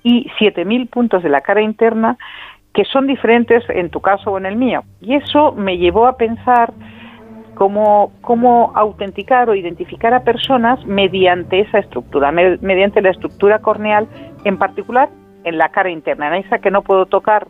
y 0.03 0.29
7.000 0.39 0.89
puntos 0.89 1.23
de 1.23 1.29
la 1.29 1.41
cara 1.41 1.61
interna 1.61 2.17
que 2.79 2.85
son 2.85 3.07
diferentes 3.07 3.61
en 3.67 3.89
tu 3.89 3.99
caso 3.99 4.31
o 4.31 4.37
en 4.37 4.45
el 4.45 4.55
mío. 4.55 4.83
Y 5.01 5.15
eso 5.15 5.51
me 5.51 5.77
llevó 5.77 6.07
a 6.07 6.15
pensar 6.15 6.71
cómo, 7.55 8.13
cómo 8.21 8.71
autenticar 8.73 9.49
o 9.49 9.53
identificar 9.53 10.13
a 10.13 10.23
personas 10.23 10.85
mediante 10.85 11.59
esa 11.59 11.79
estructura, 11.79 12.31
mediante 12.31 13.01
la 13.01 13.09
estructura 13.09 13.59
corneal, 13.59 14.07
en 14.45 14.57
particular 14.57 15.09
en 15.43 15.57
la 15.57 15.67
cara 15.67 15.89
interna, 15.89 16.29
en 16.29 16.45
esa 16.45 16.59
que 16.59 16.71
no 16.71 16.81
puedo 16.81 17.05
tocar, 17.05 17.49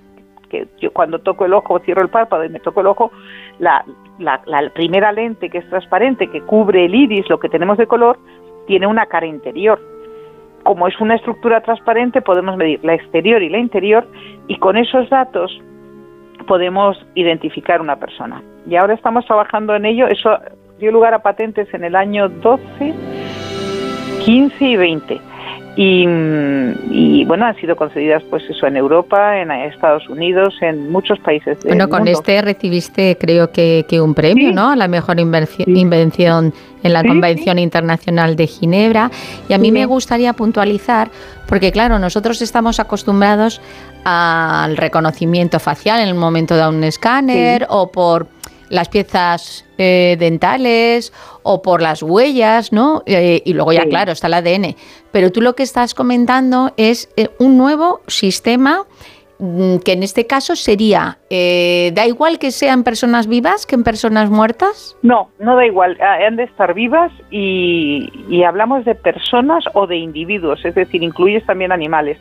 que 0.50 0.68
yo 0.82 0.92
cuando 0.94 1.20
toco 1.20 1.46
el 1.46 1.54
ojo, 1.54 1.78
cierro 1.82 2.02
el 2.02 2.10
párpado 2.10 2.44
y 2.44 2.50
me 2.50 2.60
toco 2.60 2.82
el 2.82 2.88
ojo, 2.88 3.12
la, 3.60 3.86
la, 4.18 4.42
la 4.48 4.68
primera 4.72 5.12
lente 5.12 5.52
que 5.52 5.60
es 5.60 5.70
transparente, 5.70 6.26
que 6.32 6.42
cubre 6.42 6.86
el 6.86 6.96
iris, 6.96 7.30
lo 7.30 7.40
que 7.40 7.50
tenemos 7.50 7.78
de 7.78 7.86
color, 7.86 8.18
tiene 8.66 8.88
una 8.88 9.06
cara 9.06 9.28
interior 9.28 9.80
como 10.64 10.88
es 10.88 11.00
una 11.00 11.16
estructura 11.16 11.62
transparente, 11.62 12.22
podemos 12.22 12.58
medir 12.58 12.84
la 12.84 12.94
exterior 12.94 13.42
y 13.42 13.50
la 13.50 13.60
interior 13.60 14.08
y 14.48 14.58
con 14.58 14.78
esos 14.78 15.10
datos 15.10 15.60
podemos 16.48 16.98
identificar 17.16 17.82
una 17.82 17.98
persona. 17.98 18.42
Y 18.68 18.76
ahora 18.76 18.94
estamos 18.94 19.26
trabajando 19.26 19.76
en 19.76 19.86
ello. 19.86 20.08
Eso 20.08 20.38
dio 20.80 20.92
lugar 20.92 21.14
a 21.14 21.20
patentes 21.20 21.72
en 21.74 21.84
el 21.84 21.96
año 21.96 22.30
12, 22.30 22.94
15 24.26 24.66
y 24.66 24.76
20. 24.78 25.29
Y, 25.82 27.24
bueno, 27.24 27.46
han 27.46 27.56
sido 27.56 27.78
concedidas 27.78 28.22
pues 28.30 28.44
eso 28.50 28.68
en 28.68 28.76
Europa, 28.76 29.40
en 29.40 29.50
Estados 29.50 30.10
Unidos, 30.10 30.54
en 30.60 30.92
muchos 30.92 31.18
países 31.20 31.58
del 31.62 31.70
Bueno, 31.70 31.88
con 31.88 32.06
este 32.06 32.42
recibiste 32.42 33.18
creo 33.18 33.54
que, 33.54 33.86
un 34.02 34.14
premio, 34.14 34.52
¿no? 34.52 34.72
A 34.72 34.76
la 34.76 34.90
mejor 34.90 35.18
invención 35.22 36.54
en 36.84 36.94
la 36.94 37.02
Convención 37.02 37.60
Internacional 37.60 38.36
de 38.36 38.48
Ginebra. 38.48 39.10
Y 39.48 39.54
a 39.54 39.58
mí 39.58 39.72
me 39.72 39.86
gustaría 39.86 40.34
puntualizar, 40.34 41.12
porque 41.48 41.72
claro, 41.72 41.98
nosotros 41.98 42.42
estamos 42.42 42.82
acostumbrados 42.82 43.62
al 44.04 44.76
reconocimiento 44.76 45.62
facial 45.62 46.02
en 46.02 46.10
el 46.10 46.16
momento 46.16 46.58
de 46.58 46.68
un 46.68 46.84
escáner 46.84 47.66
o 47.70 47.90
por 47.90 48.28
las 48.70 48.90
piezas 48.90 49.66
eh, 49.78 50.16
dentales 50.20 51.14
o 51.44 51.62
por 51.62 51.82
las 51.82 52.04
huellas, 52.04 52.72
¿no? 52.72 53.04
Eh, 53.06 53.42
y 53.46 53.54
luego 53.54 53.74
ya, 53.74 53.86
claro, 53.86 54.12
está 54.12 54.28
el 54.28 54.36
ADN. 54.36 54.76
Pero 55.12 55.32
tú 55.32 55.42
lo 55.42 55.56
que 55.56 55.64
estás 55.64 55.94
comentando 55.94 56.72
es 56.78 57.12
eh, 57.18 57.30
un 57.40 57.58
nuevo 57.58 58.02
sistema 58.08 58.86
mm, 59.40 59.78
que 59.78 59.94
en 59.94 60.04
este 60.04 60.28
caso 60.28 60.56
sería, 60.56 61.18
¿da 61.30 62.06
igual 62.06 62.40
que 62.40 62.52
sean 62.52 62.84
personas 62.84 63.28
vivas 63.28 63.66
que 63.66 63.76
en 63.76 63.84
personas 63.84 64.30
muertas? 64.30 64.96
No, 65.02 65.30
no 65.40 65.56
da 65.56 65.66
igual, 65.66 65.98
ah, 66.02 66.18
han 66.26 66.36
de 66.36 66.44
estar 66.44 66.74
vivas 66.74 67.12
y, 67.32 68.12
y 68.30 68.44
hablamos 68.44 68.86
de 68.86 68.96
personas 68.96 69.64
o 69.74 69.88
de 69.88 69.98
individuos, 69.98 70.64
es 70.64 70.76
decir, 70.76 71.02
incluyes 71.04 71.46
también 71.46 71.72
animales. 71.72 72.20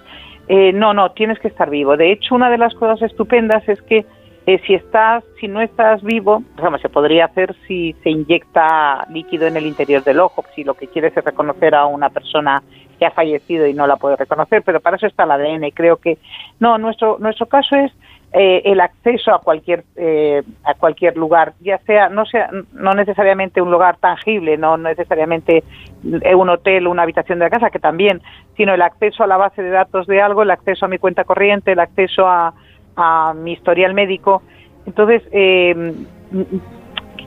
no, 0.48 0.94
no, 0.94 1.10
tienes 1.12 1.38
que 1.40 1.48
estar 1.48 1.68
vivo. 1.68 1.98
De 1.98 2.10
hecho, 2.12 2.34
una 2.34 2.48
de 2.48 2.56
las 2.56 2.72
cosas 2.74 3.02
estupendas 3.02 3.68
es 3.68 3.82
que 3.82 4.06
eh, 4.48 4.62
si 4.66 4.72
estás, 4.72 5.22
si 5.38 5.46
no 5.46 5.60
estás 5.60 6.02
vivo, 6.02 6.42
se 6.80 6.88
podría 6.88 7.26
hacer 7.26 7.54
si 7.66 7.94
se 8.02 8.08
inyecta 8.08 9.06
líquido 9.10 9.46
en 9.46 9.58
el 9.58 9.66
interior 9.66 10.02
del 10.02 10.20
ojo, 10.20 10.42
si 10.54 10.64
lo 10.64 10.72
que 10.72 10.86
quieres 10.86 11.14
es 11.14 11.22
reconocer 11.22 11.74
a 11.74 11.84
una 11.84 12.08
persona 12.08 12.62
que 12.98 13.04
ha 13.04 13.10
fallecido 13.10 13.66
y 13.66 13.74
no 13.74 13.86
la 13.86 13.96
puede 13.96 14.16
reconocer, 14.16 14.62
pero 14.62 14.80
para 14.80 14.96
eso 14.96 15.06
está 15.06 15.24
el 15.24 15.32
ADN. 15.32 15.70
Creo 15.74 15.98
que 15.98 16.16
no, 16.60 16.78
nuestro 16.78 17.18
nuestro 17.18 17.44
caso 17.44 17.76
es 17.76 17.92
eh, 18.32 18.62
el 18.64 18.80
acceso 18.80 19.34
a 19.34 19.40
cualquier 19.40 19.84
eh, 19.96 20.42
a 20.64 20.72
cualquier 20.72 21.18
lugar, 21.18 21.52
ya 21.60 21.76
sea 21.80 22.08
no 22.08 22.24
sea 22.24 22.48
no 22.72 22.94
necesariamente 22.94 23.60
un 23.60 23.70
lugar 23.70 23.98
tangible, 23.98 24.56
no 24.56 24.78
necesariamente 24.78 25.62
un 26.02 26.48
hotel, 26.48 26.86
una 26.86 27.02
habitación 27.02 27.38
de 27.38 27.44
la 27.44 27.50
casa, 27.50 27.68
que 27.68 27.80
también, 27.80 28.22
sino 28.56 28.72
el 28.72 28.80
acceso 28.80 29.24
a 29.24 29.26
la 29.26 29.36
base 29.36 29.62
de 29.62 29.68
datos 29.68 30.06
de 30.06 30.22
algo, 30.22 30.42
el 30.42 30.50
acceso 30.50 30.86
a 30.86 30.88
mi 30.88 30.96
cuenta 30.96 31.24
corriente, 31.24 31.72
el 31.72 31.80
acceso 31.80 32.26
a 32.26 32.54
a 32.98 33.32
mi 33.32 33.52
historial 33.52 33.94
médico. 33.94 34.42
Entonces, 34.84 35.22
eh, 35.32 35.94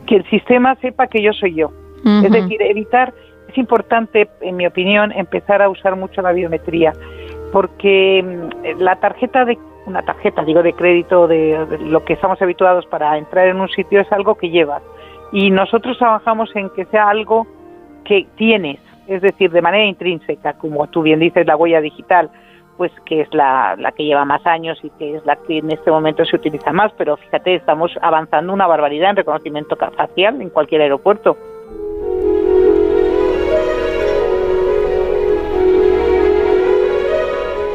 que 0.06 0.15
el 0.18 0.30
sistema 0.30 0.76
sepa 0.76 1.07
que 1.07 1.22
yo 1.23 1.34
soy 1.34 1.56
yo. 1.56 1.72
Es 2.03 2.31
decir, 2.31 2.61
evitar, 2.64 3.14
es 3.48 3.57
importante, 3.57 4.27
en 4.41 4.57
mi 4.57 4.65
opinión, 4.65 5.11
empezar 5.11 5.61
a 5.61 5.69
usar 5.69 5.95
mucho 5.95 6.22
la 6.23 6.31
biometría, 6.31 6.93
porque 7.52 8.23
mm, 8.23 8.81
la 8.81 8.95
tarjeta 8.95 9.45
de 9.45 9.57
una 9.85 10.02
tarjeta, 10.02 10.43
digo, 10.43 10.64
de 10.64 10.73
crédito, 10.73 11.27
de, 11.27 11.65
de 11.68 11.77
lo 11.77 12.03
que 12.03 12.14
estamos 12.14 12.41
habituados 12.41 12.85
para 12.88 13.18
entrar 13.18 13.48
en 13.48 13.61
un 13.61 13.69
sitio 13.69 14.02
es 14.02 14.11
algo 14.11 14.35
que 14.35 14.49
llevas. 14.49 14.81
Y 15.31 15.52
nosotros 15.52 15.98
trabajamos 15.98 16.49
en 16.56 16.69
que 16.72 16.85
sea 16.85 17.10
algo 17.10 17.48
que 18.03 18.27
tienes, 18.35 18.80
es 19.07 19.22
decir, 19.22 19.52
de 19.52 19.61
manera 19.61 19.85
intrínseca, 19.85 20.53
como 20.53 20.88
tú 20.88 21.03
bien 21.03 21.19
dices, 21.19 21.45
la 21.45 21.56
huella 21.56 21.81
digital, 21.81 22.31
pues 22.82 22.91
que 23.06 23.22
es 23.22 23.32
la, 23.32 23.76
la 23.78 23.91
que 23.91 24.03
lleva 24.06 24.26
más 24.26 24.44
años 24.44 24.76
y 24.82 24.90
que 24.98 25.16
es 25.16 25.24
la 25.24 25.36
que 25.36 25.60
en 25.60 25.70
este 25.70 25.91
momento 25.91 26.26
se 26.26 26.36
utiliza 26.36 26.72
más, 26.72 26.91
pero 26.98 27.16
fíjate, 27.16 27.53
estamos 27.53 27.91
avanzando 28.02 28.52
una 28.52 28.66
barbaridad 28.66 29.12
en 29.12 29.18
reconocimiento 29.18 29.76
facial 29.76 30.41
en 30.41 30.49
cualquier 30.49 30.82
aeropuerto. 30.82 31.38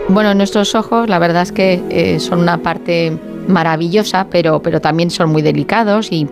Bueno, 0.09 0.35
nuestros 0.35 0.75
ojos, 0.75 1.09
la 1.09 1.21
verdad 1.21 1.43
es 1.43 1.53
que 1.53 1.81
eh, 1.89 2.19
son 2.19 2.41
una 2.41 2.59
parte 2.59 3.17
maravillosa, 3.47 4.27
pero, 4.29 4.61
pero 4.61 4.81
también 4.81 5.11
son 5.11 5.31
muy 5.31 5.43
delicados 5.43 6.11
y, 6.11 6.27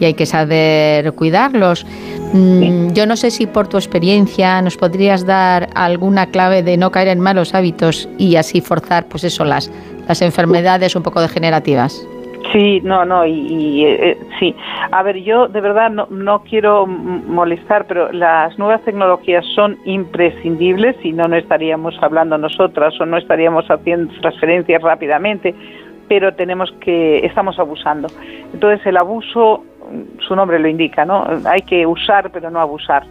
y 0.00 0.06
hay 0.06 0.14
que 0.14 0.26
saber 0.26 1.12
cuidarlos. 1.12 1.86
Mm, 2.32 2.92
Yo 2.92 3.06
no 3.06 3.16
sé 3.16 3.30
si 3.30 3.46
por 3.46 3.68
tu 3.68 3.76
experiencia 3.76 4.60
nos 4.62 4.76
podrías 4.76 5.24
dar 5.26 5.68
alguna 5.74 6.26
clave 6.26 6.62
de 6.62 6.76
no 6.76 6.90
caer 6.90 7.08
en 7.08 7.20
malos 7.20 7.54
hábitos 7.54 8.08
y 8.18 8.36
así 8.36 8.60
forzar, 8.60 9.06
pues 9.06 9.22
eso, 9.24 9.44
las, 9.44 9.70
las 10.08 10.22
enfermedades 10.22 10.96
un 10.96 11.02
poco 11.02 11.20
degenerativas. 11.20 12.04
Sí, 12.52 12.80
no, 12.82 13.04
no, 13.04 13.24
y, 13.24 13.32
y, 13.32 13.84
eh, 13.84 14.10
eh, 14.10 14.18
sí. 14.40 14.56
A 14.90 15.02
ver, 15.02 15.18
yo 15.18 15.46
de 15.46 15.60
verdad 15.60 15.90
no, 15.90 16.08
no 16.10 16.42
quiero 16.42 16.86
molestar, 16.86 17.86
pero 17.86 18.10
las 18.12 18.58
nuevas 18.58 18.82
tecnologías 18.82 19.44
son 19.54 19.78
imprescindibles, 19.84 20.96
si 21.02 21.12
no, 21.12 21.28
no 21.28 21.36
estaríamos 21.36 21.94
hablando 22.02 22.38
nosotras 22.38 22.98
o 23.00 23.06
no 23.06 23.18
estaríamos 23.18 23.70
haciendo 23.70 24.12
transferencias 24.20 24.82
rápidamente, 24.82 25.54
pero 26.08 26.34
tenemos 26.34 26.72
que, 26.80 27.18
estamos 27.18 27.56
abusando. 27.60 28.08
Entonces, 28.52 28.84
el 28.84 28.96
abuso, 28.96 29.64
su 30.26 30.36
nombre 30.36 30.58
lo 30.58 30.68
indica, 30.68 31.04
¿no? 31.04 31.26
Hay 31.44 31.62
que 31.62 31.86
usar, 31.86 32.30
pero 32.30 32.50
no 32.50 32.60
abusar. 32.60 33.04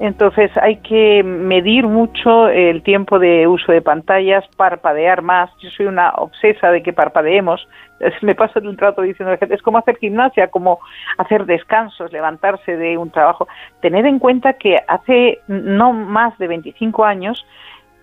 Entonces 0.00 0.52
hay 0.62 0.76
que 0.76 1.24
medir 1.24 1.86
mucho 1.86 2.48
el 2.48 2.82
tiempo 2.82 3.18
de 3.18 3.48
uso 3.48 3.72
de 3.72 3.82
pantallas, 3.82 4.44
parpadear 4.56 5.22
más. 5.22 5.50
Yo 5.60 5.70
soy 5.70 5.86
una 5.86 6.10
obsesa 6.10 6.70
de 6.70 6.84
que 6.84 6.92
parpadeemos. 6.92 7.66
Me 8.22 8.36
paso 8.36 8.60
un 8.60 8.78
rato 8.78 9.02
diciendo 9.02 9.34
es 9.40 9.62
como 9.62 9.78
hacer 9.78 9.96
gimnasia, 9.96 10.48
como 10.48 10.78
hacer 11.16 11.46
descansos, 11.46 12.12
levantarse 12.12 12.76
de 12.76 12.96
un 12.96 13.10
trabajo. 13.10 13.48
Tener 13.80 14.06
en 14.06 14.20
cuenta 14.20 14.52
que 14.52 14.76
hace 14.86 15.40
no 15.48 15.92
más 15.92 16.38
de 16.38 16.46
25 16.46 17.04
años, 17.04 17.44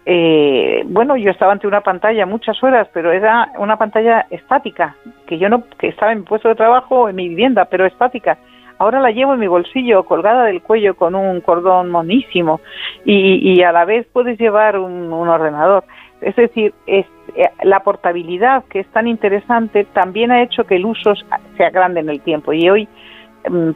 eh, 0.06 0.84
bueno, 0.86 1.18
yo 1.18 1.32
estaba 1.32 1.52
ante 1.52 1.68
una 1.68 1.82
pantalla 1.82 2.26
muchas 2.28 2.62
horas, 2.64 2.88
pero 2.94 3.12
era 3.12 3.52
una 3.58 3.78
pantalla 3.78 4.28
estática, 4.30 4.96
que 5.26 5.40
yo 5.40 5.50
no, 5.50 5.64
que 5.80 5.88
estaba 5.88 6.12
en 6.12 6.20
mi 6.20 6.26
puesto 6.26 6.48
de 6.48 6.56
trabajo, 6.56 7.10
en 7.10 7.16
mi 7.16 7.28
vivienda, 7.28 7.66
pero 7.66 7.86
estática. 7.86 8.38
Ahora 8.78 9.00
la 9.00 9.12
llevo 9.12 9.34
en 9.34 9.40
mi 9.40 9.48
bolsillo, 9.48 10.04
colgada 10.04 10.44
del 10.44 10.62
cuello 10.62 10.96
con 10.96 11.16
un 11.16 11.42
cordón 11.42 11.90
monísimo 11.90 12.60
y, 13.06 13.54
y 13.54 13.64
a 13.64 13.72
la 13.72 13.86
vez 13.86 14.06
puedes 14.12 14.38
llevar 14.38 14.78
un, 14.78 15.12
ordenador. 15.12 15.86
Es 16.22 16.36
decir, 16.36 16.74
eh, 16.86 17.06
la 17.64 17.80
portabilidad 17.80 18.66
que 18.66 18.82
es 18.82 18.88
tan 18.88 19.08
interesante 19.08 19.86
también 19.86 20.32
ha 20.32 20.44
hecho 20.44 20.66
que 20.66 20.76
el 20.76 20.86
uso 20.86 21.14
sea 21.58 21.70
grande 21.70 22.02
en 22.02 22.10
el 22.10 22.22
tiempo 22.22 22.54
y 22.54 22.70
hoy 22.70 22.88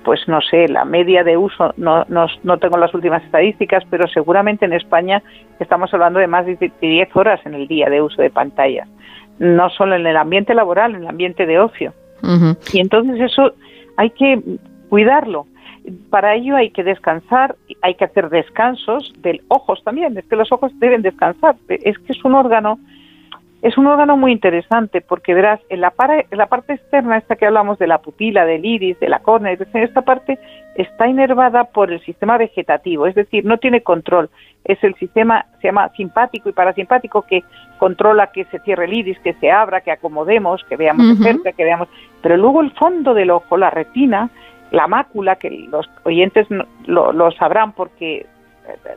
pues 0.04 0.28
no 0.28 0.42
sé, 0.42 0.68
la 0.68 0.86
media 0.86 1.24
de 1.24 1.38
uso, 1.38 1.74
no, 1.78 2.06
no, 2.10 2.28
no 2.44 2.58
tengo 2.58 2.78
las 2.78 2.94
últimas 2.94 3.24
estadísticas, 3.24 3.84
pero 3.90 4.08
seguramente 4.08 4.66
en 4.66 4.74
España 4.74 5.22
estamos 5.60 5.94
hablando 5.94 6.20
de 6.20 6.28
más 6.28 6.46
de 6.46 6.72
10 6.82 7.16
horas 7.16 7.40
en 7.46 7.54
el 7.54 7.68
día 7.68 7.90
de 7.90 8.02
uso 8.02 8.22
de 8.22 8.30
pantallas, 8.30 8.88
no 9.40 9.70
solo 9.70 9.96
en 9.96 10.06
el 10.06 10.18
ambiente 10.18 10.54
laboral, 10.54 10.96
en 10.96 11.02
el 11.02 11.08
ambiente 11.08 11.46
de 11.46 11.60
ocio. 11.60 11.94
Y 12.74 12.80
entonces 12.80 13.20
eso 13.20 13.54
hay 13.98 14.10
que 14.12 14.42
cuidarlo. 14.90 15.48
Para 16.10 16.36
ello 16.36 16.56
hay 16.56 16.72
que 16.72 16.84
descansar, 16.84 17.56
hay 17.82 17.96
que 17.96 18.06
hacer 18.06 18.30
descansos 18.30 19.14
de 19.20 19.42
ojos 19.48 19.82
también, 19.84 20.18
es 20.18 20.26
que 20.26 20.36
los 20.36 20.52
ojos 20.52 20.72
deben 20.80 21.02
descansar, 21.02 21.56
es 21.68 21.98
que 22.00 22.14
es 22.14 22.26
un 22.26 22.36
órgano 22.36 22.80
es 23.62 23.78
un 23.78 23.88
órgano 23.88 24.16
muy 24.16 24.32
interesante 24.32 25.02
porque 25.02 25.34
verás, 25.34 25.60
en 25.70 25.82
la, 25.82 25.92
para- 25.92 26.22
en 26.22 26.38
la 26.38 26.48
parte 26.48 26.74
externa, 26.74 27.18
esta 27.18 27.36
que 27.36 27.46
hablamos 27.46 27.78
de 27.78 27.88
la 27.88 27.98
pupila, 27.98 28.46
del 28.46 28.64
iris, 28.66 29.00
de 29.00 29.10
la 29.10 29.20
córnea, 29.20 29.52
esta 29.74 30.02
parte 30.02 30.40
está 30.76 31.08
inervada 31.08 31.66
por 31.66 31.92
el 31.92 32.00
sistema 32.02 32.38
vegetativo, 32.38 33.06
es 33.06 33.16
decir, 33.16 33.44
no 33.46 33.58
tiene 33.58 33.82
control. 33.82 34.30
Es 34.64 34.82
el 34.84 34.96
sistema, 34.96 35.46
se 35.62 35.68
llama 35.68 35.90
simpático 35.90 36.48
y 36.50 36.54
parasimpático, 36.54 37.24
que 37.24 37.44
controla 37.80 38.28
que 38.28 38.46
se 38.46 38.60
cierre 38.60 38.86
el 38.86 38.94
iris, 38.94 39.20
que 39.20 39.34
se 39.34 39.52
abra, 39.52 39.82
que 39.82 39.92
acomodemos, 39.92 40.64
que 40.66 40.78
veamos 40.78 41.06
de 41.20 41.24
cerca, 41.24 41.52
que 41.52 41.64
veamos. 41.66 41.90
Pero 42.22 42.38
luego 42.38 42.62
el 42.62 42.72
fondo 42.72 43.14
del 43.14 43.30
ojo, 43.32 43.58
la 43.58 43.70
retina, 43.70 44.30
la 44.72 44.88
mácula, 44.88 45.36
que 45.36 45.50
los 45.50 45.90
oyentes 46.04 46.48
lo, 46.86 47.12
lo 47.12 47.32
sabrán 47.32 47.72
porque 47.74 48.20
eh, 48.68 48.96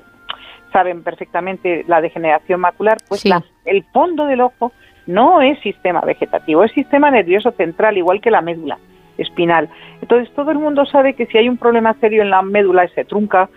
saben 0.72 1.02
perfectamente 1.02 1.84
la 1.86 2.00
degeneración 2.00 2.60
macular, 2.60 2.98
pues 3.08 3.20
Sí. 3.20 3.28
la- 3.28 3.42
el 3.64 3.84
fondo 3.92 4.26
del 4.26 4.40
ojo 4.40 4.72
no 5.06 5.40
es 5.42 5.58
sistema 5.60 6.00
vegetativo, 6.00 6.64
es 6.64 6.72
sistema 6.72 7.10
nervioso 7.10 7.50
central, 7.52 7.98
igual 7.98 8.20
que 8.20 8.30
la 8.30 8.40
médula 8.40 8.78
espinal. 9.18 9.68
Entonces 10.00 10.32
todo 10.34 10.50
el 10.50 10.58
mundo 10.58 10.84
sabe 10.86 11.14
que 11.14 11.26
si 11.26 11.38
hay 11.38 11.48
un 11.48 11.58
problema 11.58 11.94
serio 12.00 12.22
en 12.22 12.30
la 12.30 12.42
médula 12.42 12.84
y 12.84 12.88
se 12.88 13.04
trunca, 13.04 13.48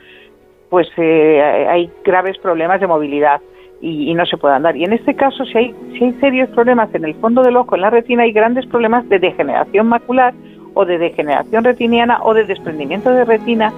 pues 0.70 0.88
eh, 0.98 1.68
hay 1.70 1.90
graves 2.04 2.38
problemas 2.40 2.80
de 2.82 2.88
movilidad 2.88 3.40
y, 3.82 4.10
y 4.12 4.14
no 4.16 4.26
se 4.26 4.38
puede 4.38 4.56
andar. 4.56 4.76
Y 4.76 4.84
en 4.84 4.94
este 4.94 5.16
caso, 5.16 5.46
si 5.46 5.58
hay, 5.58 5.76
si 5.94 6.04
hay 6.04 6.14
serios 6.14 6.50
problemas 6.50 6.94
en 6.96 7.06
el 7.06 7.14
fondo 7.16 7.42
del 7.44 7.56
ojo, 7.56 7.76
en 7.76 7.82
la 7.82 7.90
retina, 7.90 8.24
hay 8.24 8.32
grandes 8.32 8.66
problemas 8.66 9.08
de 9.10 9.20
degeneración 9.20 9.88
macular 9.88 10.34
o 10.74 10.84
de 10.86 10.98
degeneración 10.98 11.64
retiniana 11.64 12.20
o 12.24 12.34
de 12.34 12.44
desprendimiento 12.46 13.12
de 13.12 13.24
retina. 13.24 13.72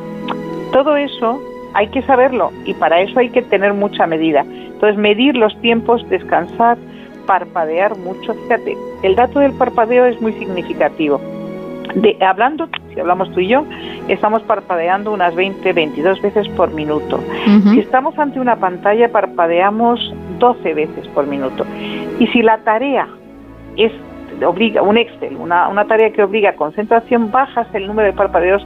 Todo 0.72 0.96
eso 0.96 1.40
hay 1.78 1.90
que 1.90 2.02
saberlo 2.02 2.52
y 2.66 2.74
para 2.74 3.02
eso 3.02 3.20
hay 3.20 3.30
que 3.30 3.44
tener 3.44 3.72
mucha 3.72 4.08
medida. 4.08 4.42
Entonces, 4.42 4.98
medir 4.98 5.38
los 5.38 5.56
tiempos, 5.62 6.04
descansar, 6.10 6.76
parpadear 7.28 7.96
mucho. 8.00 8.34
Fíjate, 8.34 8.76
el 9.04 9.16
dato 9.16 9.40
del 9.40 9.52
parpadeo 9.54 10.06
es 10.06 10.20
muy 10.20 10.34
significativo. 10.34 11.22
De, 11.94 12.18
hablando, 12.20 12.68
si 12.92 13.00
hablamos 13.00 13.32
tú 13.32 13.42
y 13.42 13.50
yo, 13.50 13.64
estamos 14.08 14.42
parpadeando 14.44 15.14
unas 15.14 15.36
20, 15.36 15.72
22 15.72 16.20
veces 16.20 16.50
por 16.50 16.74
minuto. 16.74 17.20
Si 17.72 17.80
estamos 17.80 18.18
ante 18.18 18.40
una 18.40 18.56
pantalla, 18.56 19.10
parpadeamos 19.12 20.16
12 20.40 20.74
veces 20.74 21.08
por 21.10 21.28
minuto. 21.28 21.64
Y 22.20 22.26
si 22.28 22.42
la 22.42 22.58
tarea 22.60 23.08
es 23.76 23.92
obliga 24.44 24.82
un 24.82 24.98
Excel, 24.98 25.36
una, 25.36 25.68
una 25.68 25.86
tarea 25.86 26.12
que 26.12 26.24
obliga 26.24 26.52
a 26.52 26.56
concentración, 26.56 27.32
bajas 27.32 27.68
el 27.74 27.86
número 27.86 28.08
de 28.08 28.14
parpadeos 28.14 28.66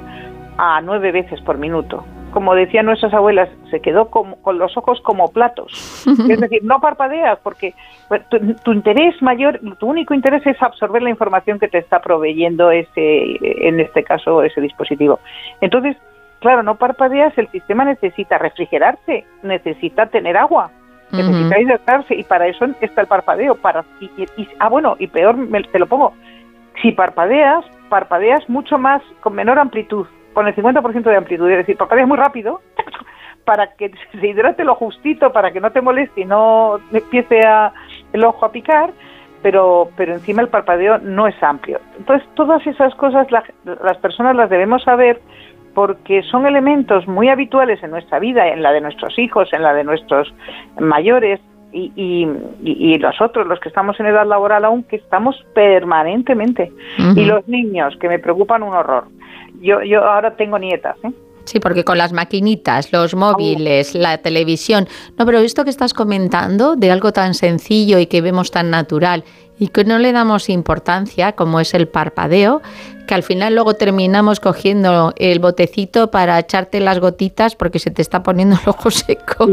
a 0.58 0.80
9 0.82 1.12
veces 1.12 1.42
por 1.42 1.58
minuto. 1.58 2.06
Como 2.32 2.56
decían 2.56 2.86
nuestras 2.86 3.14
abuelas, 3.14 3.50
se 3.70 3.82
quedó 3.82 4.10
como- 4.10 4.38
con 4.42 4.58
los 4.58 4.76
ojos 4.78 5.02
como 5.02 5.32
platos. 5.32 6.06
Es 6.30 6.40
decir, 6.40 6.64
no 6.64 6.80
parpadeas 6.80 7.40
porque 7.44 7.74
pues, 8.08 8.28
tu, 8.30 8.40
tu 8.64 8.72
interés 8.72 9.22
mayor, 9.22 9.60
tu 9.80 9.88
único 9.88 10.14
interés 10.14 10.46
es 10.48 10.62
absorber 10.62 11.02
la 11.02 11.10
información 11.10 11.60
que 11.60 11.68
te 11.68 11.78
está 11.78 12.00
proveyendo 12.02 12.72
ese, 12.72 13.38
en 13.68 13.80
este 13.80 14.04
caso, 14.04 14.44
ese 14.44 14.62
dispositivo. 14.62 15.20
Entonces, 15.62 15.98
claro, 16.40 16.64
no 16.64 16.76
parpadeas, 16.76 17.38
el 17.38 17.48
sistema 17.50 17.84
necesita 17.86 18.38
refrigerarse, 18.38 19.26
necesita 19.44 20.06
tener 20.08 20.38
agua, 20.38 20.72
necesita 21.12 21.60
hidratarse 21.60 22.16
y 22.16 22.24
para 22.24 22.48
eso 22.48 22.66
está 22.80 23.02
el 23.02 23.08
parpadeo. 23.08 23.56
Para, 23.56 23.84
y, 24.00 24.06
y- 24.18 24.28
y- 24.42 24.48
ah, 24.60 24.70
bueno, 24.70 24.96
y 25.00 25.08
peor, 25.08 25.36
me- 25.36 25.62
te 25.64 25.80
lo 25.80 25.86
pongo, 25.88 26.14
si 26.82 26.94
parpadeas, 26.94 27.66
parpadeas 27.90 28.48
mucho 28.50 28.78
más, 28.78 29.02
con 29.20 29.34
menor 29.36 29.60
amplitud, 29.60 30.08
con 30.34 30.48
el 30.48 30.56
50% 30.56 31.04
de 31.04 31.16
amplitud, 31.18 31.50
es 31.50 31.58
decir, 31.58 31.78
parpadeas 31.78 32.08
muy 32.08 32.18
rápido 32.18 32.62
para 33.46 33.74
que 33.76 33.92
se 34.20 34.28
hidrate 34.28 34.64
lo 34.64 34.76
justito, 34.76 35.32
para 35.32 35.52
que 35.52 35.60
no 35.60 35.72
te 35.72 35.82
moleste 35.82 36.22
y 36.22 36.26
no 36.26 36.80
empiece 36.92 37.42
a, 37.46 37.74
el 38.14 38.24
ojo 38.24 38.46
a 38.46 38.52
picar, 38.52 38.92
pero, 39.42 39.90
pero 39.98 40.14
encima 40.14 40.42
el 40.42 40.48
parpadeo 40.50 41.00
no 41.00 41.28
es 41.28 41.42
amplio. 41.42 41.80
Entonces, 41.98 42.28
todas 42.36 42.66
esas 42.68 42.94
cosas 42.96 43.32
la- 43.32 43.44
las 43.84 43.98
personas 43.98 44.36
las 44.36 44.50
debemos 44.50 44.84
saber 44.84 45.20
porque 45.74 46.22
son 46.24 46.46
elementos 46.46 47.08
muy 47.08 47.30
habituales 47.30 47.82
en 47.82 47.92
nuestra 47.92 48.20
vida, 48.20 48.48
en 48.50 48.62
la 48.62 48.72
de 48.74 48.82
nuestros 48.82 49.18
hijos, 49.18 49.52
en 49.54 49.64
la 49.64 49.74
de 49.74 49.84
nuestros 49.86 50.34
mayores 50.80 51.40
y, 51.72 51.92
y, 51.96 52.28
y- 52.62 52.98
nosotros, 53.00 53.48
los 53.48 53.60
que 53.62 53.70
estamos 53.70 53.98
en 54.02 54.06
edad 54.08 54.26
laboral 54.28 54.66
aún, 54.66 54.84
que 54.84 54.98
estamos 54.98 55.42
permanentemente. 55.56 56.72
Y 57.18 57.26
los 57.26 57.48
niños, 57.48 57.96
que 57.98 58.10
me 58.10 58.20
preocupan 58.20 58.64
un 58.64 58.74
horror. 58.74 59.06
Yo, 59.62 59.82
yo 59.84 60.04
ahora 60.04 60.36
tengo 60.36 60.58
nietas, 60.58 60.98
¿eh? 61.04 61.12
Sí, 61.46 61.60
porque 61.60 61.84
con 61.84 61.98
las 61.98 62.14
maquinitas, 62.14 62.92
los 62.92 63.16
móviles, 63.16 63.96
la 63.96 64.20
televisión. 64.20 64.88
No, 65.18 65.26
pero 65.26 65.40
esto 65.40 65.64
que 65.64 65.70
estás 65.70 65.94
comentando 65.94 66.76
de 66.76 66.92
algo 66.92 67.12
tan 67.12 67.34
sencillo 67.34 67.98
y 68.00 68.06
que 68.06 68.22
vemos 68.22 68.52
tan 68.52 68.70
natural 68.70 69.24
y 69.58 69.68
que 69.68 69.84
no 69.84 70.00
le 70.00 70.12
damos 70.12 70.50
importancia, 70.50 71.34
como 71.34 71.60
es 71.60 71.74
el 71.74 71.88
parpadeo, 71.88 72.62
que 73.08 73.14
al 73.14 73.22
final 73.22 73.54
luego 73.54 73.76
terminamos 73.76 74.40
cogiendo 74.40 75.14
el 75.18 75.40
botecito 75.40 76.10
para 76.10 76.40
echarte 76.40 76.80
las 76.80 77.00
gotitas 77.00 77.56
porque 77.56 77.78
se 77.78 77.92
te 77.92 78.02
está 78.02 78.24
poniendo 78.24 78.56
el 78.64 78.70
ojo 78.70 78.90
seco. 78.90 79.48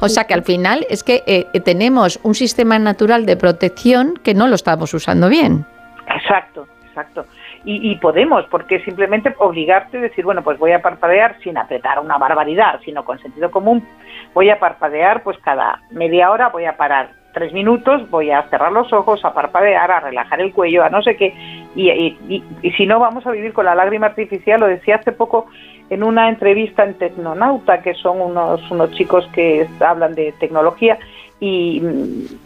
O 0.00 0.08
sea 0.08 0.24
que 0.24 0.34
al 0.34 0.42
final 0.42 0.86
es 0.88 1.02
que 1.02 1.22
eh, 1.26 1.44
tenemos 1.60 2.18
un 2.22 2.34
sistema 2.34 2.78
natural 2.78 3.26
de 3.26 3.36
protección 3.36 4.14
que 4.22 4.32
no 4.32 4.48
lo 4.48 4.54
estamos 4.54 4.94
usando 4.94 5.28
bien. 5.28 5.66
Exacto, 6.08 6.66
exacto. 6.88 7.26
Y, 7.64 7.94
podemos, 7.96 8.44
porque 8.46 8.80
simplemente 8.80 9.32
obligarte 9.38 9.98
a 9.98 10.00
decir, 10.00 10.24
bueno, 10.24 10.42
pues 10.42 10.58
voy 10.58 10.72
a 10.72 10.82
parpadear 10.82 11.38
sin 11.44 11.56
apretar 11.56 12.00
una 12.00 12.18
barbaridad, 12.18 12.80
sino 12.84 13.04
con 13.04 13.20
sentido 13.20 13.52
común, 13.52 13.86
voy 14.34 14.50
a 14.50 14.58
parpadear, 14.58 15.22
pues 15.22 15.38
cada 15.38 15.80
media 15.92 16.32
hora 16.32 16.48
voy 16.48 16.64
a 16.64 16.76
parar 16.76 17.10
tres 17.32 17.52
minutos, 17.52 18.10
voy 18.10 18.32
a 18.32 18.42
cerrar 18.50 18.72
los 18.72 18.92
ojos, 18.92 19.24
a 19.24 19.32
parpadear, 19.32 19.92
a 19.92 20.00
relajar 20.00 20.40
el 20.40 20.52
cuello, 20.52 20.82
a 20.82 20.90
no 20.90 21.02
sé 21.02 21.16
qué, 21.16 21.34
y, 21.76 22.42
si 22.76 22.84
no 22.84 22.98
vamos 22.98 23.26
a 23.26 23.30
vivir 23.30 23.52
con 23.52 23.64
la 23.64 23.76
lágrima 23.76 24.06
artificial, 24.06 24.58
lo 24.58 24.66
decía 24.66 24.96
hace 24.96 25.12
poco 25.12 25.46
en 25.88 26.02
una 26.02 26.28
entrevista 26.28 26.82
en 26.82 26.94
Tecnonauta, 26.94 27.80
que 27.80 27.94
son 27.94 28.20
unos, 28.20 28.68
unos 28.72 28.90
chicos 28.92 29.28
que 29.34 29.68
hablan 29.80 30.14
de 30.14 30.32
tecnología, 30.40 30.98
y, 31.38 31.82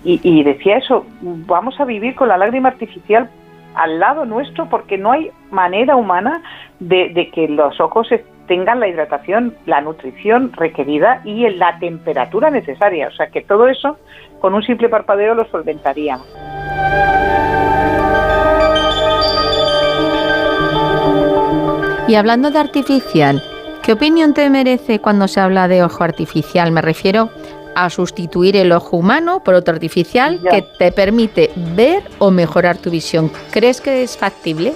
y 0.04 0.42
decía 0.42 0.78
eso, 0.78 1.06
vamos 1.20 1.78
a 1.80 1.84
vivir 1.84 2.14
con 2.14 2.28
la 2.28 2.38
lágrima 2.38 2.68
artificial 2.68 3.30
al 3.76 4.00
lado 4.00 4.24
nuestro 4.24 4.68
porque 4.68 4.98
no 4.98 5.12
hay 5.12 5.30
manera 5.50 5.96
humana 5.96 6.42
de, 6.80 7.30
que 7.32 7.48
los 7.48 7.78
ojos 7.80 8.08
tengan 8.48 8.80
la 8.80 8.88
hidratación, 8.88 9.54
la 9.66 9.80
nutrición 9.80 10.52
requerida 10.52 11.20
y 11.24 11.48
la 11.50 11.78
temperatura 11.78 12.50
necesaria. 12.50 13.08
O 13.08 13.12
sea 13.12 13.28
que 13.28 13.42
todo 13.42 13.68
eso 13.68 13.98
con 14.40 14.54
un 14.54 14.62
simple 14.62 14.88
parpadeo 14.88 15.34
lo 15.34 15.44
solventaría. 15.46 16.18
Y 22.08 22.14
hablando 22.14 22.50
de 22.50 22.58
artificial, 22.58 23.42
¿qué 23.82 23.92
opinión 23.92 24.32
te 24.32 24.48
merece 24.48 25.00
cuando 25.00 25.26
se 25.26 25.40
habla 25.40 25.66
de 25.66 25.82
ojo 25.82 26.04
artificial? 26.04 26.70
Me 26.70 26.80
refiero 26.80 27.30
a 27.76 27.90
sustituir 27.90 28.56
el 28.56 28.72
ojo 28.72 28.96
humano 28.96 29.44
por 29.44 29.54
otro 29.54 29.74
artificial 29.74 30.40
que 30.50 30.62
te 30.62 30.90
permite 30.90 31.50
ver 31.54 32.02
o 32.18 32.30
mejorar 32.30 32.78
tu 32.78 32.90
visión. 32.90 33.30
¿Crees 33.50 33.82
que 33.82 34.02
es 34.02 34.16
factible? 34.16 34.72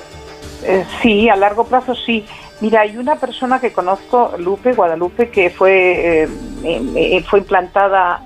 Eh, 0.64 0.84
sí, 1.00 1.28
a 1.30 1.34
largo 1.34 1.64
plazo 1.64 1.94
sí. 1.94 2.26
Mira, 2.60 2.82
hay 2.82 2.98
una 2.98 3.16
persona 3.16 3.58
que 3.58 3.72
conozco, 3.72 4.34
Lupe, 4.36 4.74
Guadalupe, 4.74 5.30
que 5.30 5.48
fue, 5.48 6.28
eh, 6.62 7.24
fue 7.26 7.38
implantada, 7.38 8.20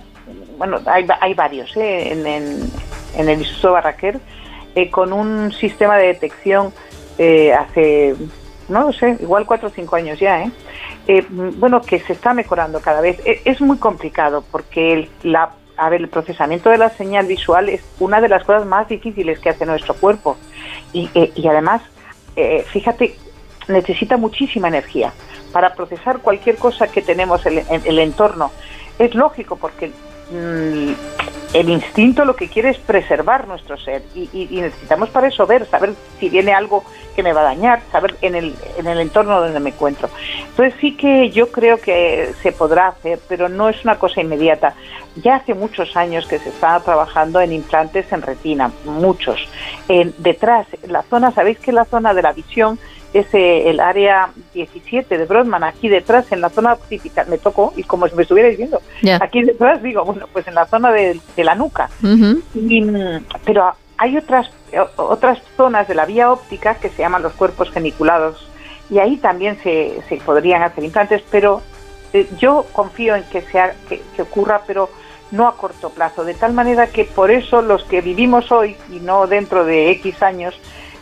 bueno, 0.59 0.81
hay, 0.86 1.07
hay 1.20 1.35
varios 1.35 1.75
en, 1.77 2.27
en, 2.27 2.70
el 3.17 3.39
Instituto 3.39 3.75
Barraquer, 3.75 4.19
eh, 4.75 4.91
con 4.91 5.12
un 5.12 5.53
sistema 5.53 5.97
de 5.99 6.09
detección 6.09 6.73
hace, 7.57 8.17
no 8.69 8.89
lo 8.89 8.93
sé, 8.93 9.19
igual 9.20 9.47
cuatro 9.47 9.69
o 9.69 9.70
cinco 9.70 9.94
años 9.94 10.19
ya, 10.19 10.43
¿eh? 10.43 10.51
Eh, 11.07 11.24
bueno, 11.28 11.83
que 11.83 12.00
se 12.00 12.15
está 12.15 12.33
mejorando 12.33 12.81
cada 12.81 13.00
vez. 13.00 13.20
E, 13.24 13.42
es, 13.44 13.60
muy 13.60 13.76
complicado 13.76 14.42
porque 14.50 14.92
el, 15.23 16.08
procesamiento 16.08 16.70
de 16.70 16.78
la 16.78 16.91
señal 16.91 17.26
visual 17.26 17.68
es 17.68 17.83
una 18.00 18.20
de 18.20 18.28
las 18.28 18.44
cosas 18.44 18.65
más 18.66 18.89
difíciles 18.89 19.39
que 19.39 19.50
hace 19.50 19.66
nuestro 19.66 19.94
cuerpo. 19.94 20.36
Y, 20.92 21.10
eh, 21.15 21.33
y 21.34 21.47
además, 21.47 21.83
eh, 22.36 22.65
fíjate, 22.68 23.16
necesita 23.68 24.16
muchísima 24.16 24.68
energía 24.68 25.12
para 25.52 25.74
procesar 25.74 26.18
cualquier 26.18 26.57
cosa 26.57 26.89
que 26.89 27.02
tenemos 27.02 27.44
en, 27.47 27.62
el 27.68 27.99
entorno. 27.99 28.50
Es 28.99 29.15
lógico 29.15 29.57
porque 29.57 29.89
mm, 30.31 30.92
el 31.55 31.68
instinto 31.68 32.24
lo 32.24 32.34
que 32.34 32.49
quiere 32.49 32.70
es 32.70 32.78
preservar 32.78 33.47
nuestro 33.47 33.76
ser 33.78 34.02
y, 34.15 34.49
necesitamos 34.50 35.08
para 35.10 35.28
eso 35.28 35.47
ver, 35.47 35.66
saber 35.66 35.94
si 36.18 36.28
viene 36.28 36.52
algo 36.52 36.84
que 37.15 37.23
me 37.23 37.33
va 37.33 37.42
a 37.42 37.44
dañar, 37.44 37.81
saber 37.92 38.16
en 38.23 38.34
el, 38.34 38.57
en 38.76 38.89
el 38.89 38.99
entorno 38.99 39.41
donde 39.41 39.60
me 39.60 39.70
encuentro. 39.70 40.10
Entonces 40.49 40.74
sí 40.81 40.97
que 40.97 41.31
yo 41.31 41.52
creo 41.52 41.81
que 41.81 42.33
se 42.42 42.50
podrá 42.50 42.89
hacer, 42.89 43.20
pero 43.28 43.49
no 43.49 43.68
es 43.68 43.84
una 43.84 44.00
cosa 44.00 44.20
inmediata. 44.20 44.74
Ya 45.15 45.36
hace 45.36 45.55
muchos 45.55 45.97
años 45.97 46.26
que 46.26 46.41
se 46.41 46.49
está 46.49 46.81
trabajando 46.81 47.41
en 47.41 47.52
implantes 47.52 48.10
en 48.12 48.23
retina, 48.23 48.73
muchos. 48.84 49.49
Detrás, 50.18 50.66
la 50.89 51.02
zona, 51.02 51.31
sabéis 51.31 51.60
que 51.60 51.70
la 51.70 51.84
zona 51.84 52.15
de 52.15 52.23
la 52.23 52.33
visión 52.33 52.81
es 53.15 53.33
eh, 53.33 53.70
el 53.70 53.78
área 53.78 54.31
17 54.52 55.17
de 55.17 55.25
Brodmann, 55.25 55.62
aquí 55.62 55.89
detrás, 55.89 56.31
en 56.33 56.41
la 56.41 56.51
zona 56.51 56.73
occipital, 56.73 57.28
me 57.28 57.39
tocó, 57.39 57.73
y 57.76 57.84
como 57.84 58.09
si 58.09 58.15
me 58.17 58.23
estuvierais 58.23 58.59
viendo, 58.59 58.83
aquí 59.20 59.43
detrás 59.43 59.81
digo, 59.83 60.05
bueno, 60.05 60.26
pues 60.33 60.47
en 60.49 60.57
la 60.57 60.67
zona 60.67 60.91
de, 60.91 61.20
la 61.36 61.55
nuca. 61.55 61.89
pero 63.44 63.73
hay 63.97 64.17
otras, 64.17 64.51
otras 64.97 65.39
zonas 65.57 65.86
de 65.86 65.94
la 65.94 66.07
vía 66.07 66.33
óptica 66.33 66.75
que 66.75 66.89
se 66.89 67.02
llaman 67.02 67.23
los 67.23 67.33
cuerpos 67.34 67.70
geniculados, 67.70 68.49
y 68.91 68.99
ahí 68.99 69.17
también 69.17 69.59
se, 69.62 70.02
se 70.09 70.17
podrían 70.17 70.65
hacer 70.65 70.83
implantes, 70.83 71.23
pero 71.31 71.62
eh, 72.12 72.28
yo 72.36 72.67
confío 72.73 73.15
en 73.15 73.23
que, 73.25 73.43
sea, 73.43 73.75
que, 73.89 74.02
que 74.17 74.23
ocurra, 74.23 74.62
pero 74.67 74.91
no 75.31 75.47
a 75.47 75.57
corto 75.57 75.91
plazo, 75.91 76.25
de 76.25 76.34
tal 76.34 76.52
manera 76.52 76.89
que 76.89 77.05
por 77.05 77.31
eso 77.31 77.62
los 77.62 77.84
que 77.84 78.01
vivimos 78.01 78.51
hoy 78.51 78.76
y 78.93 78.99
no 78.99 79.28
dentro 79.28 79.65
de 79.65 79.93
X 79.93 80.20
años, 80.20 80.55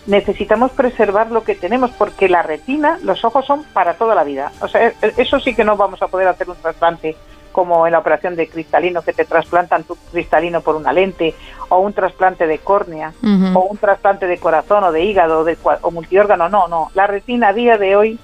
necesitamos 0.06 0.72
preservar 0.72 1.30
lo 1.30 1.44
que 1.44 1.54
tenemos 1.54 1.90
porque 1.92 2.28
la 2.28 2.42
retina, 2.42 2.98
los 3.02 3.24
ojos 3.24 3.46
son 3.46 3.64
para 3.72 3.94
toda 3.94 4.14
la 4.14 4.24
vida. 4.24 4.52
O 4.60 4.68
sea, 4.68 4.88
e, 4.88 4.94
eso 5.16 5.38
sí 5.40 5.54
que 5.54 5.64
no 5.64 5.76
vamos 5.76 6.02
a 6.02 6.08
poder 6.08 6.28
hacer 6.28 6.48
un 6.50 6.56
trasplante 6.56 7.16
como 7.52 7.86
en 7.86 7.92
la 7.92 7.98
operación 7.98 8.34
de 8.34 8.48
cristalino, 8.48 9.02
que 9.02 9.12
te 9.12 9.26
trasplantan 9.26 9.84
tu 9.84 9.94
cristalino 10.10 10.62
por 10.62 10.74
una 10.74 10.92
lente, 10.92 11.34
o 11.68 11.80
un 11.80 11.92
trasplante 11.92 12.46
de 12.46 12.58
córnea, 12.58 13.12
o 13.54 13.60
un 13.60 13.76
trasplante 13.76 14.26
de 14.26 14.38
corazón 14.38 14.84
o 14.84 14.92
de 14.92 15.04
hígado 15.04 15.44
de, 15.44 15.58
o 15.82 15.90
multiórgano. 15.90 16.48
No, 16.48 16.66
no. 16.66 16.90
La 16.94 17.06
retina 17.06 17.48
a 17.48 17.52
día 17.52 17.76
de 17.76 17.94
hoy 17.94 18.18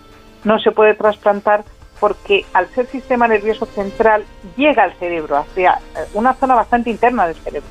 no 0.45 0.59
se 0.59 0.73
puede 0.73 0.95
trasplantar 0.95 1.65
porque 2.01 2.47
al 2.55 2.69
ser 2.69 2.87
sistema 2.87 3.29
nervioso 3.29 3.67
central 3.67 4.25
llega 4.57 4.85
al 4.85 4.95
cerebro, 4.95 5.37
hacia 5.37 5.79
una 6.15 6.33
zona 6.35 6.55
bastante 6.55 6.91
interna 6.91 7.27
del 7.27 7.37
cerebro. 7.37 7.69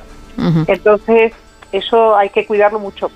Entonces, 0.67 1.33
eso 1.71 2.15
hay 2.15 2.29
que 2.29 2.45
cuidarlo 2.45 2.79
mucho. 2.79 3.09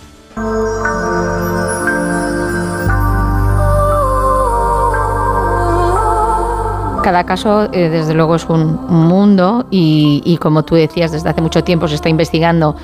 Cada 7.03 7.25
caso, 7.25 7.67
eh, 7.73 7.89
desde 7.89 8.13
luego, 8.13 8.35
es 8.35 8.45
un 8.45 8.85
mundo 8.87 9.65
y, 9.71 10.37
como 10.39 10.63
tú 10.63 10.75
decías, 10.75 11.11
desde 11.11 11.29
hace 11.29 11.41
mucho 11.41 11.63
tiempo 11.63 11.87
se 11.87 11.95
está 11.95 12.09
investigando 12.09 12.75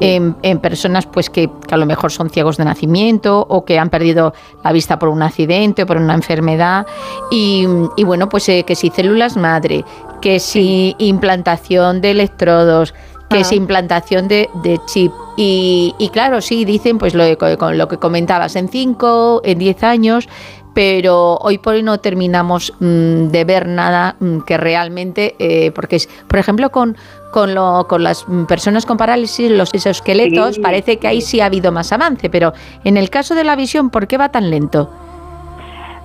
en, 0.00 0.34
personas 0.60 1.06
pues 1.06 1.30
que, 1.30 1.50
a 1.70 1.76
lo 1.76 1.86
mejor 1.86 2.10
son 2.10 2.30
ciegos 2.30 2.56
de 2.56 2.64
nacimiento 2.64 3.46
o 3.48 3.64
que 3.64 3.78
han 3.78 3.90
perdido 3.90 4.34
la 4.64 4.72
vista 4.72 4.98
por 4.98 5.08
un 5.08 5.22
accidente 5.22 5.82
o 5.82 5.86
por 5.86 5.98
una 5.98 6.14
enfermedad. 6.14 6.86
Y, 7.30 7.66
bueno, 8.04 8.28
pues 8.28 8.48
eh, 8.48 8.64
que 8.66 8.74
si 8.74 8.90
células 8.90 9.36
madre, 9.36 9.84
que 10.20 10.40
si 10.40 10.96
implantación 10.98 12.00
de 12.00 12.12
electrodos, 12.12 12.94
que 13.28 13.40
es 13.40 13.52
implantación 13.52 14.28
de, 14.28 14.48
chip. 14.86 15.12
Y, 15.36 16.10
claro, 16.12 16.40
sí, 16.40 16.64
dicen 16.64 16.98
pues 16.98 17.14
lo, 17.14 17.24
con 17.58 17.78
lo 17.78 17.88
que 17.88 17.98
comentabas, 17.98 18.56
en 18.56 18.68
5, 18.68 19.42
en 19.44 19.58
10 19.58 19.82
años, 19.82 20.28
pero 20.76 21.36
hoy 21.40 21.56
por 21.56 21.74
hoy 21.74 21.82
no 21.82 22.00
terminamos 22.00 22.72
mm, 22.80 23.28
de 23.28 23.44
ver 23.44 23.66
nada 23.66 24.16
mm, 24.20 24.40
que 24.40 24.58
realmente, 24.58 25.34
eh, 25.38 25.70
porque 25.72 25.96
es, 25.96 26.08
por 26.28 26.38
ejemplo, 26.38 26.70
con, 26.70 26.98
con, 27.32 27.54
lo, 27.54 27.86
con 27.88 28.02
las 28.02 28.26
personas 28.46 28.84
con 28.84 28.98
parálisis, 28.98 29.50
los 29.50 29.72
exoesqueletos, 29.72 30.58
parece 30.58 30.98
que 30.98 31.08
ahí 31.08 31.22
sí 31.22 31.40
ha 31.40 31.46
habido 31.46 31.72
más 31.72 31.92
avance, 31.92 32.28
pero 32.28 32.52
en 32.84 32.98
el 32.98 33.08
caso 33.08 33.34
de 33.34 33.44
la 33.44 33.56
visión, 33.56 33.88
¿por 33.88 34.06
qué 34.06 34.18
va 34.18 34.30
tan 34.30 34.50
lento? 34.50 34.90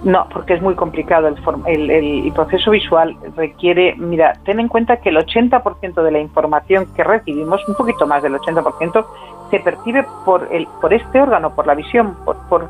No, 0.03 0.27
porque 0.33 0.55
es 0.55 0.61
muy 0.61 0.73
complicado. 0.73 1.27
El, 1.67 1.91
el, 1.91 2.31
proceso 2.33 2.71
visual 2.71 3.15
requiere, 3.35 3.95
mira, 3.97 4.33
ten 4.45 4.59
en 4.59 4.67
cuenta 4.67 4.97
que 4.97 5.09
el 5.09 5.17
80% 5.17 6.01
de 6.01 6.11
la 6.11 6.19
información 6.19 6.87
que 6.95 7.03
recibimos, 7.03 7.67
un 7.67 7.75
poquito 7.75 8.07
más 8.07 8.23
del 8.23 8.33
80%, 8.33 9.05
se 9.51 9.59
percibe 9.59 10.05
por, 10.25 10.47
el, 10.51 10.67
por 10.79 10.93
este 10.93 11.21
órgano, 11.21 11.53
por 11.53 11.67
la 11.67 11.75
visión, 11.75 12.15
por, 12.25 12.37
por, 12.49 12.69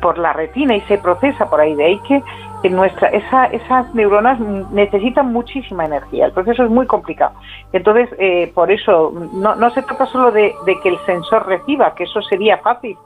por 0.00 0.18
la 0.18 0.32
retina 0.32 0.74
y 0.74 0.80
se 0.82 0.98
procesa 0.98 1.48
por 1.48 1.60
ahí. 1.60 1.76
De 1.76 1.84
ahí 1.84 2.00
que 2.00 2.20
en 2.64 2.74
nuestra, 2.74 3.08
esa, 3.10 3.46
esas 3.46 3.94
neuronas 3.94 4.40
necesitan 4.72 5.32
muchísima 5.32 5.84
energía. 5.84 6.26
El 6.26 6.32
proceso 6.32 6.64
es 6.64 6.70
muy 6.70 6.86
complicado. 6.86 7.34
Entonces, 7.72 8.08
eh, 8.18 8.50
por 8.52 8.72
eso, 8.72 9.12
no, 9.34 9.54
no 9.54 9.70
se 9.70 9.82
trata 9.82 10.06
solo 10.06 10.32
de, 10.32 10.52
de 10.66 10.80
que 10.80 10.88
el 10.88 10.98
sensor 11.06 11.46
reciba, 11.46 11.94
que 11.94 12.04
eso 12.04 12.20
sería 12.22 12.58
fácil 12.58 12.96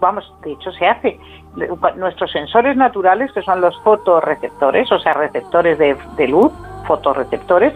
vamos, 0.00 0.32
de 0.42 0.52
hecho 0.52 0.70
se 0.72 0.86
hace. 0.86 1.18
Nuestros 1.96 2.30
sensores 2.32 2.76
naturales, 2.76 3.32
que 3.32 3.42
son 3.42 3.60
los 3.60 3.74
fotorreceptores, 3.82 4.92
o 4.92 4.98
sea, 4.98 5.14
receptores 5.14 5.78
de, 5.78 6.28
luz, 6.28 6.52
fotorreceptores, 6.86 7.72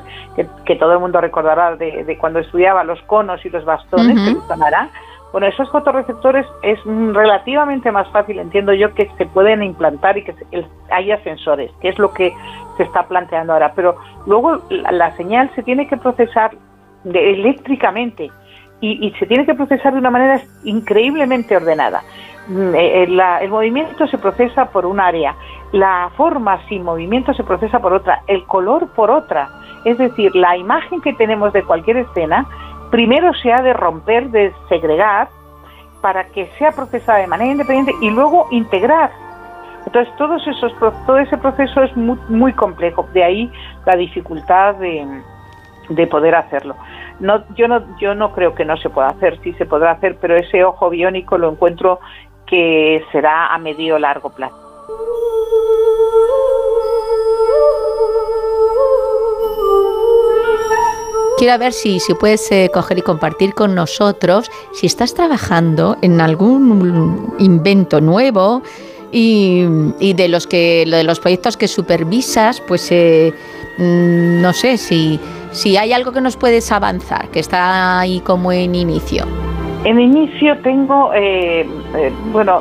que, 0.65 0.77
todo 0.77 0.93
el 0.93 0.99
mundo 0.99 1.21
recordará 1.21 1.77
de, 1.77 2.17
cuando 2.21 2.41
estudiaba 2.41 2.85
los 2.85 3.01
conos 3.03 3.45
y 3.45 3.51
los 3.51 3.65
bastones, 3.65 4.19
que 4.19 4.35
les 4.35 4.45
sonará. 4.45 4.91
Bueno, 5.33 5.47
esos 5.47 5.71
fotorreceptores 5.71 6.45
es 6.63 6.79
relativamente 6.85 7.93
más 7.93 8.09
fácil, 8.09 8.39
entiendo 8.41 8.73
yo, 8.73 8.93
que 8.95 9.09
se 9.17 9.27
pueden 9.27 9.63
implantar 9.63 10.19
y 10.19 10.25
que 10.25 10.35
haya 10.91 11.23
sensores, 11.23 11.71
que 11.81 11.89
es 11.89 11.99
lo 11.99 12.13
que 12.13 12.35
se 12.77 12.83
está 12.83 13.05
planteando 13.05 13.53
ahora. 13.53 13.73
Pero 13.75 13.97
luego 14.27 14.61
la, 14.69 15.17
señal 15.17 15.51
se 15.55 15.63
tiene 15.63 15.87
que 15.87 15.97
procesar 15.97 16.51
eléctricamente 17.05 18.31
y, 18.81 19.07
y 19.07 19.13
se 19.19 19.27
tiene 19.27 19.47
que 19.47 19.55
procesar 19.55 19.93
de 19.93 20.01
una 20.01 20.11
manera 20.11 20.41
increíblemente 20.65 21.57
ordenada. 21.57 22.03
Mm, 22.51 22.75
eh, 22.75 23.05
eh, 23.05 23.39
el 23.43 23.49
movimiento 23.49 24.09
se 24.09 24.19
procesa 24.19 24.67
por 24.73 24.85
un 24.85 24.99
área, 24.99 25.37
la 25.71 26.11
forma 26.17 26.61
sin 26.69 26.83
movimiento 26.83 27.33
se 27.33 27.45
procesa 27.45 27.79
por 27.79 27.93
otra, 27.93 28.23
el 28.27 28.45
color 28.45 28.89
por 28.89 29.09
otra. 29.09 29.49
Es 29.85 29.97
decir, 29.99 30.35
la 30.35 30.57
imagen 30.57 31.01
que 31.01 31.13
tenemos 31.13 31.53
de 31.53 31.63
cualquier 31.63 31.99
escena 31.99 32.45
primero 32.91 33.33
se 33.35 33.53
ha 33.53 33.63
de 33.63 33.73
romper, 33.73 34.31
de 34.31 34.53
segregar, 34.69 35.29
para 36.01 36.25
que 36.25 36.47
sea 36.59 36.73
procesada 36.73 37.21
de 37.21 37.29
manera 37.29 37.53
independiente 37.53 37.95
y 38.01 38.11
luego 38.11 38.49
integrar. 38.51 39.13
Entonces, 39.87 40.13
todos 40.17 40.45
esos, 40.49 40.75
todo 41.07 41.19
ese 41.19 41.39
proceso 41.39 41.85
es 41.85 41.97
muy, 41.97 42.19
muy 42.29 42.53
complejo. 42.53 43.07
De 43.13 43.23
ahí 43.23 43.53
la 43.87 43.95
dificultad 43.95 44.75
de, 44.77 45.23
de 45.89 46.07
poder 46.09 46.35
hacerlo. 46.35 46.75
No, 47.21 47.45
yo 47.55 47.69
no, 47.69 47.97
yo 47.99 48.15
no 48.15 48.33
creo 48.33 48.55
que 48.55 48.65
no 48.65 48.77
se 48.79 48.89
pueda 48.89 49.09
hacer, 49.09 49.39
sí 49.43 49.53
se 49.55 49.67
podrá 49.67 49.93
hacer, 49.93 50.17
pero 50.21 50.37
ese 50.37 50.65
ojo 50.65 50.89
biónico 50.89 51.37
lo 51.37 51.51
encuentro 51.51 52.01
que 52.51 53.05
será 53.13 53.55
a 53.55 53.59
medio 53.59 53.99
largo 53.99 54.29
plazo. 54.31 54.57
Quiero 61.39 61.59
ver 61.59 61.73
si, 61.73 62.01
si 62.01 62.13
puedes 62.13 62.53
eh, 62.53 62.71
coger 62.71 62.99
y 62.99 63.03
compartir 63.03 63.55
con 63.55 63.75
nosotros 63.75 64.51
si 64.75 64.87
estás 64.87 65.15
trabajando 65.15 65.97
en 66.03 66.21
algún 66.21 67.35
invento 67.39 68.03
nuevo 68.03 68.63
y, 69.11 69.65
y 69.99 70.13
de 70.13 70.29
los 70.29 70.47
que 70.47 70.85
de 70.87 71.03
los 71.03 71.19
proyectos 71.19 71.57
que 71.57 71.67
supervisas, 71.67 72.61
pues 72.61 72.93
eh, 72.93 73.33
mm, 73.79 74.43
no 74.43 74.53
sé 74.53 74.77
si, 74.77 75.19
si 75.51 75.79
hay 75.79 75.95
algo 75.95 76.13
que 76.13 76.21
nos 76.21 76.37
puedes 76.37 76.71
avanzar, 76.73 77.31
que 77.31 77.41
está 77.41 78.01
ahí 78.01 78.21
como 78.21 78.53
en 78.53 78.75
inicio. 78.75 79.25
En 79.83 79.99
inicio 79.99 80.59
tengo, 80.59 81.11
eh, 81.15 81.63
eh, 81.97 82.13
bueno, 82.33 82.61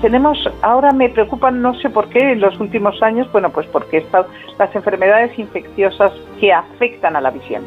tenemos, 0.00 0.38
ahora 0.62 0.92
me 0.92 1.08
preocupan, 1.08 1.60
no 1.60 1.74
sé 1.74 1.90
por 1.90 2.08
qué, 2.08 2.32
en 2.32 2.40
los 2.40 2.60
últimos 2.60 3.02
años, 3.02 3.30
bueno, 3.32 3.50
pues 3.50 3.66
porque 3.66 3.96
está, 3.98 4.24
las 4.56 4.72
enfermedades 4.76 5.36
infecciosas 5.36 6.12
que 6.38 6.52
afectan 6.52 7.16
a 7.16 7.20
la 7.20 7.30
visión. 7.32 7.64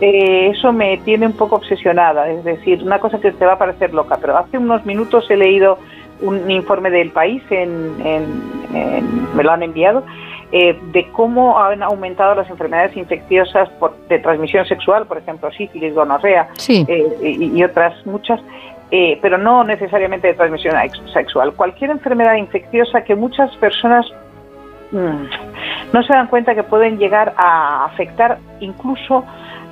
Eh, 0.00 0.50
eso 0.54 0.72
me 0.72 0.98
tiene 0.98 1.26
un 1.26 1.32
poco 1.32 1.56
obsesionada, 1.56 2.28
es 2.30 2.44
decir, 2.44 2.84
una 2.84 3.00
cosa 3.00 3.18
que 3.20 3.32
te 3.32 3.44
va 3.44 3.54
a 3.54 3.58
parecer 3.58 3.92
loca, 3.92 4.16
pero 4.20 4.38
hace 4.38 4.58
unos 4.58 4.86
minutos 4.86 5.28
he 5.28 5.36
leído 5.36 5.78
un 6.22 6.48
informe 6.50 6.90
del 6.90 7.10
país, 7.10 7.42
en, 7.50 7.96
en- 8.04 8.76
en- 8.76 9.36
me 9.36 9.42
lo 9.42 9.50
han 9.50 9.64
enviado, 9.64 10.04
eh, 10.52 10.78
de 10.92 11.08
cómo 11.12 11.58
han 11.60 11.82
aumentado 11.82 12.34
las 12.34 12.50
enfermedades 12.50 12.96
infecciosas 12.96 13.68
por- 13.78 13.96
de 14.08 14.18
transmisión 14.18 14.64
sexual, 14.66 15.06
por 15.06 15.18
ejemplo, 15.18 15.50
sífilis, 15.52 15.94
gonorrea 15.94 16.48
Sí. 16.56 16.84
eh, 16.88 17.16
y, 17.22 17.56
y 17.58 17.62
otras 17.64 18.04
muchas, 18.06 18.40
eh, 18.90 19.18
pero 19.22 19.38
no 19.38 19.62
necesariamente 19.62 20.26
de 20.28 20.34
transmisión 20.34 20.76
ex- 20.78 21.00
sexual. 21.12 21.52
Cualquier 21.54 21.90
enfermedad 21.90 22.34
infecciosa 22.34 23.04
que 23.04 23.14
muchas 23.14 23.54
personas 23.58 24.04
mm, 24.90 25.24
no 25.92 26.02
se 26.02 26.12
dan 26.12 26.26
cuenta 26.26 26.54
que 26.56 26.64
pueden 26.64 26.98
llegar 26.98 27.32
a 27.36 27.84
afectar 27.84 28.38
incluso 28.58 29.24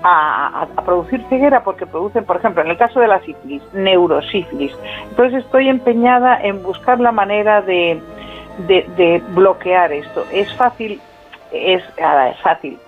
a 0.05 0.65
producir 0.85 1.21
ceguera 1.29 1.65
porque 1.65 1.85
producen, 1.85 2.25
por 2.25 2.37
ejemplo, 2.37 2.63
en 2.63 2.69
el 2.71 2.77
caso 2.77 3.01
de 3.01 3.09
la 3.09 3.19
sífilis, 3.23 3.63
neurosífilis. 3.75 4.73
Entonces 5.11 5.43
estoy 5.45 5.69
empeñada 5.69 6.39
en 6.41 6.63
buscar 6.63 7.01
la 7.01 7.11
manera 7.11 7.63
de, 7.63 8.01
de, 8.67 8.87
de 8.97 9.23
bloquear 9.29 9.93
esto. 9.93 10.27
Es 10.33 10.53
fácil, 10.55 11.01
es, 11.53 11.83
ah, 12.03 12.31
es 12.31 12.41
fácil. 12.41 12.79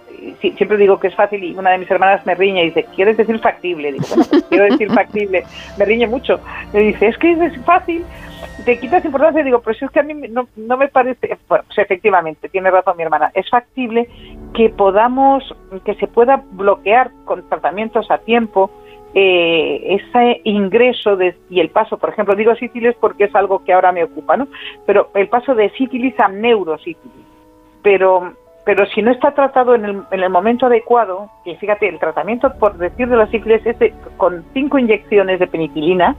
Siempre 0.40 0.76
digo 0.76 1.00
que 1.00 1.08
es 1.08 1.14
fácil 1.14 1.42
y 1.42 1.56
una 1.56 1.70
de 1.70 1.78
mis 1.78 1.90
hermanas 1.90 2.26
me 2.26 2.34
riñe 2.34 2.62
y 2.62 2.66
dice, 2.66 2.86
¿quieres 2.94 3.16
decir 3.16 3.38
factible? 3.38 3.92
Digo, 3.92 4.04
bueno, 4.08 4.24
pues 4.28 4.44
quiero 4.44 4.64
decir 4.64 4.92
factible. 4.92 5.44
Me 5.78 5.86
riñe 5.86 6.06
mucho. 6.06 6.40
Me 6.74 6.80
dice, 6.80 7.06
es 7.06 7.16
que 7.16 7.32
es 7.32 7.64
fácil 7.64 8.04
te 8.64 8.78
quitas 8.78 9.04
importancia, 9.04 9.42
digo, 9.42 9.60
pero 9.60 9.78
si 9.78 9.84
es 9.84 9.90
que 9.90 10.00
a 10.00 10.02
mí 10.02 10.14
no, 10.14 10.48
no 10.56 10.76
me 10.76 10.88
parece, 10.88 11.38
bueno, 11.48 11.64
pues 11.66 11.78
efectivamente, 11.78 12.48
tiene 12.48 12.70
razón 12.70 12.96
mi 12.96 13.02
hermana, 13.02 13.30
es 13.34 13.48
factible 13.48 14.08
que 14.54 14.68
podamos, 14.70 15.54
que 15.84 15.94
se 15.94 16.06
pueda 16.06 16.42
bloquear 16.52 17.10
con 17.24 17.48
tratamientos 17.48 18.10
a 18.10 18.18
tiempo 18.18 18.70
eh, 19.14 19.98
ese 20.00 20.40
ingreso 20.44 21.16
de, 21.16 21.34
y 21.50 21.60
el 21.60 21.70
paso, 21.70 21.98
por 21.98 22.10
ejemplo, 22.10 22.34
digo 22.34 22.54
sífilis 22.54 22.94
porque 23.00 23.24
es 23.24 23.34
algo 23.34 23.64
que 23.64 23.72
ahora 23.72 23.92
me 23.92 24.04
ocupa, 24.04 24.36
¿no? 24.36 24.46
Pero 24.86 25.10
el 25.14 25.28
paso 25.28 25.54
de 25.54 25.70
sífilis 25.70 26.18
a 26.20 26.28
neurosífilis. 26.28 27.26
Pero 27.82 28.32
pero 28.62 28.84
si 28.86 29.00
no 29.02 29.10
está 29.10 29.32
tratado 29.34 29.74
en 29.74 29.84
el, 29.86 30.02
en 30.10 30.20
el 30.20 30.28
momento 30.30 30.66
adecuado, 30.66 31.30
que 31.44 31.56
fíjate, 31.56 31.88
el 31.88 31.98
tratamiento, 31.98 32.52
por 32.58 32.76
decir 32.76 33.08
de 33.08 33.16
la 33.16 33.26
sífilis, 33.28 33.64
es 33.66 33.78
de- 33.78 33.94
con 34.18 34.44
cinco 34.52 34.78
inyecciones 34.78 35.40
de 35.40 35.46
penicilina, 35.46 36.14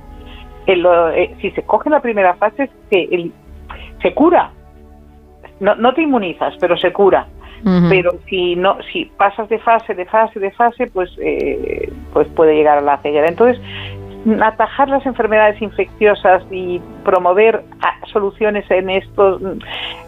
el, 0.65 0.85
eh, 1.13 1.35
si 1.39 1.51
se 1.51 1.61
coge 1.63 1.89
la 1.89 2.01
primera 2.01 2.33
fase, 2.33 2.69
se, 2.89 3.29
se 4.01 4.13
cura. 4.15 4.51
No, 5.59 5.75
no 5.75 5.93
te 5.93 6.01
inmunizas, 6.01 6.55
pero 6.59 6.75
se 6.77 6.91
cura. 6.91 7.27
Pero 7.90 8.11
si 8.27 8.56
no, 8.56 8.77
si 8.91 9.06
pasas 9.06 9.48
de 9.49 9.59
fase, 9.59 9.93
de 9.93 10.06
fase, 10.06 10.40
de 10.40 10.51
fase, 10.51 10.88
pues, 10.88 11.09
eh, 11.19 11.91
pues 12.14 12.27
puede 12.30 12.56
llegar 12.56 12.80
a 12.80 12.81
la 12.81 12.98
ceguera. 12.98 13.27
Entonces, 13.27 13.61
atajar 14.41 14.90
las 14.90 15.06
enfermedades 15.06 15.61
infecciosas 15.61 16.43
y 16.51 16.80
promover 17.03 17.64
ah, 17.81 17.95
soluciones 18.11 18.69
en 18.69 18.90
esto 18.90 19.40
mm, 19.40 19.45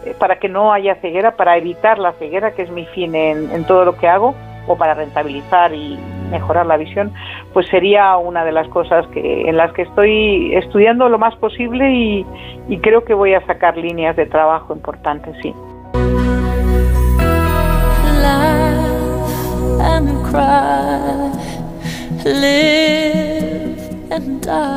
eh, 0.06 0.14
para 0.18 0.38
que 0.38 0.48
no 0.48 0.72
haya 0.72 0.96
ceguera, 0.96 1.36
para 1.36 1.56
evitar 1.56 1.98
la 1.98 2.12
ceguera, 2.12 2.52
que 2.52 2.62
es 2.62 2.70
mi 2.70 2.86
fin 2.86 3.14
en, 3.14 3.50
en 3.50 3.64
todo 3.64 3.84
lo 3.84 3.96
que 3.96 4.08
hago, 4.08 4.34
o 4.66 4.76
para 4.76 4.94
rentabilizar 4.94 5.74
y 5.74 5.98
mejorar 6.30 6.66
la 6.66 6.76
visión, 6.76 7.12
pues 7.52 7.66
sería 7.68 8.16
una 8.16 8.44
de 8.44 8.52
las 8.52 8.66
cosas 8.68 9.06
que 9.08 9.48
en 9.48 9.56
las 9.56 9.72
que 9.72 9.82
estoy 9.82 10.54
estudiando 10.54 11.08
lo 11.08 11.18
más 11.18 11.36
posible 11.36 11.92
y 11.92 12.78
creo 12.78 13.04
que 13.04 13.14
voy 13.14 13.34
a 13.34 13.44
sacar 13.46 13.76
líneas 13.76 14.16
de 14.16 14.26
trabajo 14.26 14.74
importantes, 14.74 15.36
sí. 15.42 15.54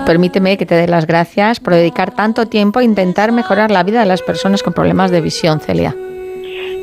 Permíteme 0.05 0.57
que 0.57 0.65
te 0.65 0.75
dé 0.75 0.87
las 0.87 1.05
gracias 1.05 1.59
por 1.59 1.73
dedicar 1.73 2.11
tanto 2.11 2.45
tiempo 2.47 2.79
a 2.79 2.83
intentar 2.83 3.31
mejorar 3.31 3.71
la 3.71 3.83
vida 3.83 3.99
de 3.99 4.05
las 4.05 4.21
personas 4.21 4.63
con 4.63 4.73
problemas 4.73 5.11
de 5.11 5.21
visión, 5.21 5.59
Celia. 5.59 5.93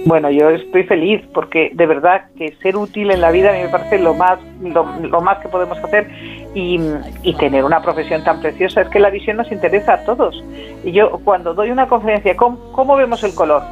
Bueno, 0.06 0.30
yo 0.30 0.50
estoy 0.50 0.84
feliz 0.84 1.22
porque 1.32 1.70
de 1.72 1.86
verdad 1.86 2.26
que 2.36 2.54
ser 2.62 2.76
útil 2.76 3.10
en 3.10 3.22
la 3.22 3.30
vida 3.30 3.50
a 3.50 3.52
mí 3.54 3.62
me 3.62 3.68
parece 3.68 3.98
lo 3.98 4.12
más, 4.12 4.38
lo, 4.62 4.84
lo 5.00 5.20
más 5.22 5.38
que 5.38 5.48
podemos 5.48 5.78
hacer 5.78 6.10
y, 6.54 6.78
y 7.22 7.34
tener 7.36 7.64
una 7.64 7.80
profesión 7.80 8.22
tan 8.22 8.40
preciosa. 8.40 8.82
Es 8.82 8.88
que 8.88 9.00
la 9.00 9.08
visión 9.08 9.38
nos 9.38 9.50
interesa 9.50 9.94
a 9.94 10.04
todos. 10.04 10.44
Y 10.84 10.92
yo 10.92 11.18
cuando 11.24 11.54
doy 11.54 11.70
una 11.70 11.88
conferencia, 11.88 12.36
¿cómo, 12.36 12.72
cómo 12.72 12.96
vemos 12.96 13.24
el 13.24 13.34
color? 13.34 13.62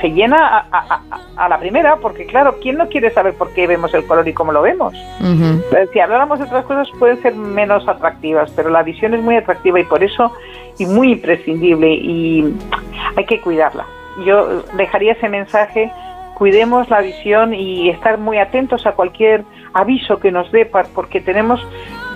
Se 0.00 0.08
llena 0.10 0.66
a, 0.70 1.00
a- 1.36 1.48
la 1.48 1.58
primera 1.58 1.96
porque 1.96 2.26
claro, 2.26 2.56
¿quién 2.62 2.76
no 2.76 2.88
quiere 2.88 3.10
saber 3.10 3.34
por 3.34 3.52
qué 3.54 3.66
vemos 3.66 3.92
el 3.94 4.06
color 4.06 4.26
y 4.28 4.32
cómo 4.34 4.52
lo 4.52 4.62
vemos? 4.62 4.92
Eh, 5.74 5.88
Si 5.92 5.98
habláramos 6.00 6.38
de 6.38 6.44
otras 6.44 6.64
cosas 6.66 6.88
pueden 6.98 7.20
ser 7.22 7.34
menos 7.34 7.88
atractivas, 7.88 8.50
pero 8.54 8.68
la 8.70 8.82
visión 8.82 9.14
es 9.14 9.22
muy 9.22 9.36
atractiva 9.36 9.80
y 9.80 9.84
por 9.84 10.04
eso 10.04 10.32
y 10.78 10.86
muy 10.86 11.12
imprescindible 11.12 11.88
y 11.94 12.54
hay 13.16 13.24
que 13.24 13.40
cuidarla. 13.40 13.84
Yo 14.24 14.62
dejaría 14.74 15.12
ese 15.12 15.28
mensaje, 15.28 15.90
cuidemos 16.34 16.88
la 16.90 17.00
visión 17.00 17.54
y 17.54 17.88
estar 17.90 18.18
muy 18.18 18.38
atentos 18.38 18.86
a 18.86 18.92
cualquier 18.92 19.44
aviso 19.72 20.18
que 20.18 20.30
nos 20.30 20.50
dé, 20.52 20.66
porque 20.66 21.20
tenemos 21.20 21.60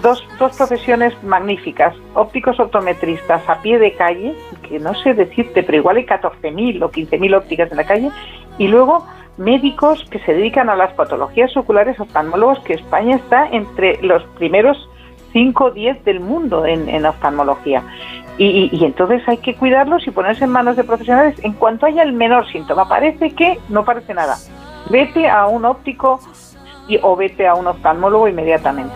dos, 0.02 0.26
dos 0.38 0.56
profesiones 0.56 1.14
magníficas, 1.22 1.94
ópticos 2.14 2.58
optometristas 2.60 3.48
a 3.48 3.56
pie 3.62 3.78
de 3.78 3.92
calle, 3.92 4.34
que 4.68 4.78
no 4.78 4.94
sé 4.94 5.14
decirte, 5.14 5.62
pero 5.62 5.78
igual 5.78 5.96
hay 5.96 6.06
14.000 6.06 6.82
o 6.82 6.90
15.000 6.90 7.36
ópticas 7.36 7.70
en 7.70 7.76
la 7.76 7.84
calle, 7.84 8.10
y 8.58 8.68
luego 8.68 9.06
médicos 9.36 10.04
que 10.10 10.18
se 10.20 10.32
dedican 10.34 10.68
a 10.70 10.76
las 10.76 10.92
patologías 10.94 11.56
oculares, 11.56 11.98
oftalmólogos, 12.00 12.60
que 12.60 12.74
España 12.74 13.16
está 13.16 13.48
entre 13.50 14.00
los 14.02 14.22
primeros 14.38 14.88
5 15.32 15.64
o 15.64 15.70
10 15.72 16.04
del 16.04 16.20
mundo 16.20 16.64
en, 16.66 17.04
oftalmología. 17.04 17.82
Y, 18.38 18.46
y- 18.46 18.68
y 18.76 18.84
entonces 18.84 19.22
hay 19.28 19.38
que 19.38 19.54
cuidarlos 19.56 20.06
y 20.06 20.10
ponerse 20.12 20.44
en 20.44 20.50
manos 20.50 20.76
de 20.76 20.84
profesionales 20.84 21.34
en 21.42 21.52
cuanto 21.54 21.86
haya 21.86 22.02
el 22.02 22.12
menor 22.12 22.46
síntoma. 22.50 22.88
Parece 22.88 23.30
que 23.32 23.58
no 23.68 23.84
parece 23.84 24.14
nada. 24.14 24.36
Vete 24.90 25.28
a 25.28 25.46
un 25.46 25.64
óptico 25.64 26.20
y, 26.88 26.98
o 27.02 27.16
vete 27.16 27.46
a 27.48 27.54
un 27.54 27.66
oftalmólogo 27.66 28.28
inmediatamente. 28.28 28.92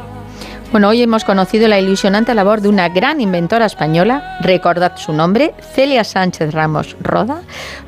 Bueno, 0.71 0.89
hoy 0.89 1.03
hemos 1.03 1.25
conocido 1.25 1.67
la 1.67 1.81
ilusionante 1.81 2.35
labor 2.35 2.61
de 2.61 2.69
una 2.69 2.91
gran 2.91 3.23
inventora 3.23 3.65
española, 3.65 4.37
recordad 4.43 4.97
su 4.97 5.15
nombre, 5.15 5.55
Celia 5.75 6.05
Sánchez 6.05 6.53
Ramos 6.53 6.95
Roda, 7.01 7.41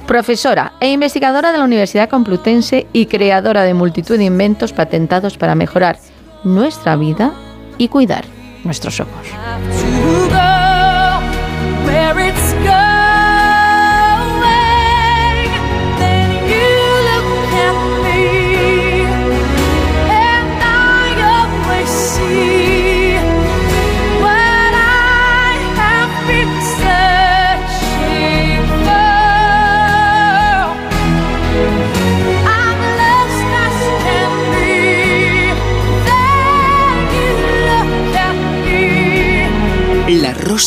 profesora 0.06 0.72
e 0.80 0.90
investigadora 0.90 1.52
de 1.52 1.58
la 1.58 1.64
Universidad 1.64 2.08
Complutense 2.08 2.86
y 2.94 3.04
creadora 3.04 3.64
de 3.64 3.74
multitud 3.74 4.16
de 4.16 4.24
inventos 4.24 4.72
patentados 4.72 5.36
para 5.36 5.54
mejorar 5.54 5.98
nuestra 6.42 6.96
vida 6.96 7.34
y 7.76 7.88
cuidar 7.88 8.24
nuestros 8.64 8.98
ojos. 9.00 9.26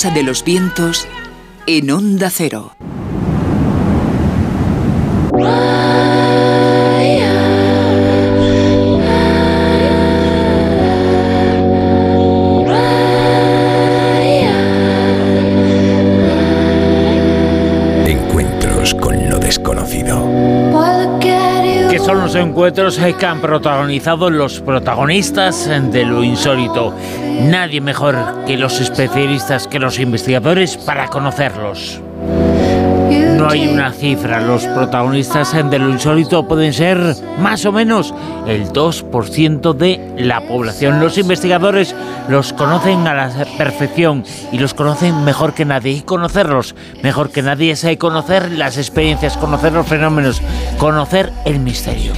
De 0.02 0.24
los 0.24 0.44
vientos 0.44 1.08
en 1.68 1.92
Onda 1.92 2.32
Cero. 2.32 2.76
Los 22.34 22.48
encuentros 22.48 22.98
que 22.98 23.26
han 23.28 23.42
protagonizado 23.42 24.32
los 24.32 24.60
protagonistas 24.60 25.70
de 25.92 26.04
lo 26.04 26.24
insólito. 26.24 26.92
Nadie 27.42 27.80
mejor 27.80 28.16
que 28.48 28.58
los 28.58 28.82
especialistas, 28.82 29.68
que 29.68 29.78
los 29.78 30.00
investigadores 30.00 30.76
para 30.78 31.10
conocerlos. 31.10 32.02
No 33.44 33.50
hay 33.50 33.68
una 33.68 33.92
cifra, 33.92 34.40
los 34.40 34.66
protagonistas 34.68 35.54
de 35.70 35.78
lo 35.78 35.90
insólito 35.90 36.48
pueden 36.48 36.72
ser 36.72 36.98
más 37.40 37.66
o 37.66 37.74
menos 37.74 38.14
el 38.48 38.70
2% 38.70 39.74
de 39.74 40.16
la 40.18 40.48
población. 40.48 41.02
Los 41.02 41.18
investigadores 41.18 41.94
los 42.30 42.54
conocen 42.54 43.06
a 43.06 43.14
la 43.14 43.46
perfección 43.58 44.24
y 44.54 44.60
los 44.60 44.74
conocen 44.74 45.26
mejor 45.26 45.54
que 45.54 45.66
nadie. 45.66 45.92
Y 45.92 46.02
conocerlos 46.04 46.74
mejor 47.02 47.32
que 47.32 47.42
nadie 47.42 47.72
es 47.72 47.84
eh, 47.84 47.98
conocer 47.98 48.50
las 48.50 48.78
experiencias, 48.78 49.36
conocer 49.36 49.74
los 49.74 49.88
fenómenos, 49.88 50.42
conocer 50.78 51.34
el 51.44 51.60
misterio. 51.60 52.14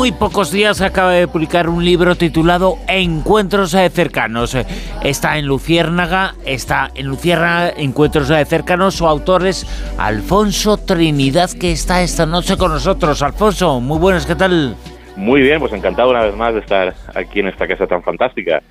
Muy 0.00 0.12
pocos 0.12 0.50
días 0.50 0.80
acaba 0.80 1.12
de 1.12 1.28
publicar 1.28 1.68
un 1.68 1.84
libro 1.84 2.14
titulado 2.14 2.78
Encuentros 2.88 3.72
cercanos. 3.72 4.56
Está 5.04 5.36
en 5.36 5.44
Luciérnaga, 5.44 6.36
está 6.46 6.90
en 6.94 7.04
Luciérnaga, 7.04 7.68
Encuentros 7.76 8.28
cercanos. 8.48 8.94
Su 8.94 9.06
autor 9.06 9.46
es 9.46 9.66
Alfonso 9.98 10.78
Trinidad, 10.78 11.50
que 11.50 11.72
está 11.72 12.00
esta 12.00 12.24
noche 12.24 12.56
con 12.56 12.72
nosotros. 12.72 13.20
Alfonso, 13.20 13.78
muy 13.80 13.98
buenas, 13.98 14.24
¿qué 14.24 14.34
tal? 14.34 14.74
Muy 15.16 15.42
bien, 15.42 15.60
pues 15.60 15.74
encantado 15.74 16.08
una 16.08 16.24
vez 16.24 16.34
más 16.34 16.54
de 16.54 16.60
estar 16.60 16.94
aquí 17.14 17.40
en 17.40 17.48
esta 17.48 17.68
casa 17.68 17.86
tan 17.86 18.02
fantástica. 18.02 18.62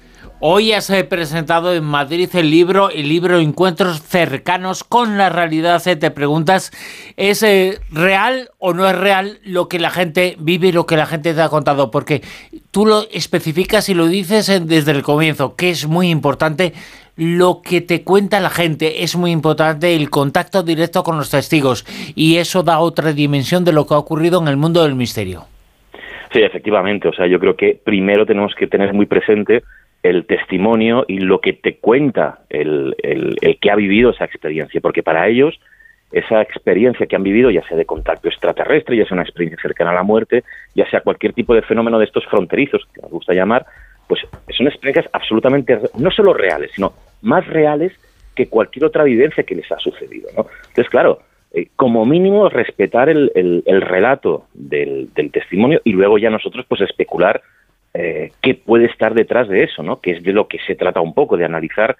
Hoy 0.42 0.72
has 0.72 0.90
presentado 1.09 1.74
en 1.74 1.84
Madrid 1.84 2.30
el 2.34 2.50
libro, 2.50 2.90
el 2.90 3.09
libro 3.09 3.40
Encuentros 3.40 4.01
cercanos 4.01 4.85
con 4.85 5.18
la 5.18 5.30
realidad. 5.30 5.85
eh, 5.85 5.98
Te 5.98 6.11
preguntas, 6.11 6.72
¿es 7.18 7.43
eh, 7.43 7.80
real 7.92 8.50
o 8.58 8.74
no 8.74 8.88
es 8.90 8.98
real 8.98 9.40
lo 9.43 9.68
que 9.68 9.80
la 9.80 9.90
gente 9.90 10.38
vive 10.40 10.69
y 10.69 10.72
lo 10.72 10.85
que 10.85 10.95
la 10.95 11.08
gente 11.08 11.34
te 11.34 11.42
ha 11.42 11.50
contado? 11.50 11.92
Porque 11.92 12.22
tú 12.72 12.85
lo 12.85 13.03
especificas 13.11 13.90
y 13.90 13.93
lo 13.95 14.08
dices 14.08 14.48
eh, 14.48 14.61
desde 14.61 14.92
el 14.93 15.03
comienzo, 15.03 15.58
que 15.58 15.72
es 15.72 15.88
muy 15.88 16.09
importante 16.09 16.72
lo 17.18 17.61
que 17.61 17.82
te 17.82 18.06
cuenta 18.06 18.40
la 18.40 18.50
gente. 18.50 19.03
Es 19.03 19.18
muy 19.18 19.32
importante 19.32 19.93
el 19.93 20.09
contacto 20.09 20.64
directo 20.64 21.03
con 21.03 21.18
los 21.18 21.30
testigos 21.30 21.85
y 22.16 22.38
eso 22.38 22.64
da 22.64 22.80
otra 22.80 23.11
dimensión 23.11 23.66
de 23.66 23.74
lo 23.74 23.85
que 23.85 23.93
ha 23.93 23.98
ocurrido 23.98 24.42
en 24.42 24.48
el 24.48 24.56
mundo 24.56 24.84
del 24.84 24.95
misterio. 24.95 25.48
Sí, 26.32 26.40
efectivamente. 26.40 27.09
O 27.09 27.14
sea, 27.14 27.27
yo 27.27 27.42
creo 27.42 27.58
que 27.58 27.77
primero 27.84 28.26
tenemos 28.26 28.56
que 28.56 28.68
tener 28.68 28.93
muy 28.93 29.06
presente 29.06 29.64
el 30.03 30.26
testimonio 30.26 31.06
y 31.08 31.19
lo 31.19 31.42
que 31.42 31.53
te 31.53 31.78
cuenta 31.78 32.40
el, 32.50 32.95
el, 33.03 33.58
que 33.60 33.72
ha 33.72 33.76
vivido 33.76 34.11
esa 34.11 34.26
experiencia, 34.26 34.80
porque 34.82 35.03
para 35.03 35.28
ellos 35.28 35.60
esa 36.11 36.42
experiencia 36.42 37.06
que 37.06 37.16
han 37.16 37.24
vivido, 37.24 37.52
ya 37.52 37.61
sea 37.68 37.78
de 37.78 37.86
contacto 37.86 38.30
extraterrestre, 38.30 38.98
ya 38.98 39.06
sea 39.06 39.16
una 39.16 39.24
experiencia 39.24 39.61
cercana 39.61 39.92
a 39.92 39.95
la 39.95 40.03
muerte, 40.03 40.44
ya 40.74 40.90
sea 40.90 41.02
cualquier 41.02 41.34
tipo 41.34 41.53
de 41.53 41.61
fenómeno 41.61 42.00
de 42.00 42.06
estos 42.06 42.26
fronterizos, 42.26 42.88
que 42.94 43.02
nos 43.02 43.11
gusta 43.11 43.34
llamar, 43.34 43.66
pues 44.08 44.22
son 44.58 44.68
experiencias 44.68 45.08
absolutamente, 45.14 45.78
no 46.00 46.10
solo 46.10 46.34
reales, 46.34 46.72
sino 46.74 46.94
más 47.22 47.45
reales 47.45 47.94
que 48.34 48.48
cualquier 48.48 48.86
otra 48.86 49.03
vivencia 49.03 49.44
que 49.44 49.53
les 49.53 49.72
ha 49.72 49.78
sucedido. 49.78 50.30
¿no? 50.36 50.48
Entonces, 50.69 50.90
claro, 50.90 51.19
eh, 51.52 51.68
como 51.76 52.06
mínimo 52.06 52.48
respetar 52.48 53.10
el, 53.10 53.32
el, 53.36 53.64
el 53.66 53.82
relato 53.82 54.45
del, 54.53 55.14
del, 55.14 55.32
testimonio 55.32 55.82
y 55.84 55.94
luego 55.94 56.18
ya 56.18 56.30
nosotros 56.30 56.66
pues 56.68 56.82
especular 56.82 57.42
eh, 57.93 58.32
qué 58.42 58.56
puede 58.56 58.85
estar 58.85 59.14
detrás 59.14 59.48
de 59.48 59.64
eso, 59.64 59.84
¿no? 59.84 60.00
que 60.00 60.11
es 60.11 60.24
de 60.24 60.34
lo 60.34 60.48
que 60.48 60.59
se 60.68 60.76
trata 60.76 61.01
un 61.01 61.14
poco, 61.14 61.38
de 61.38 61.45
analizar 61.45 61.98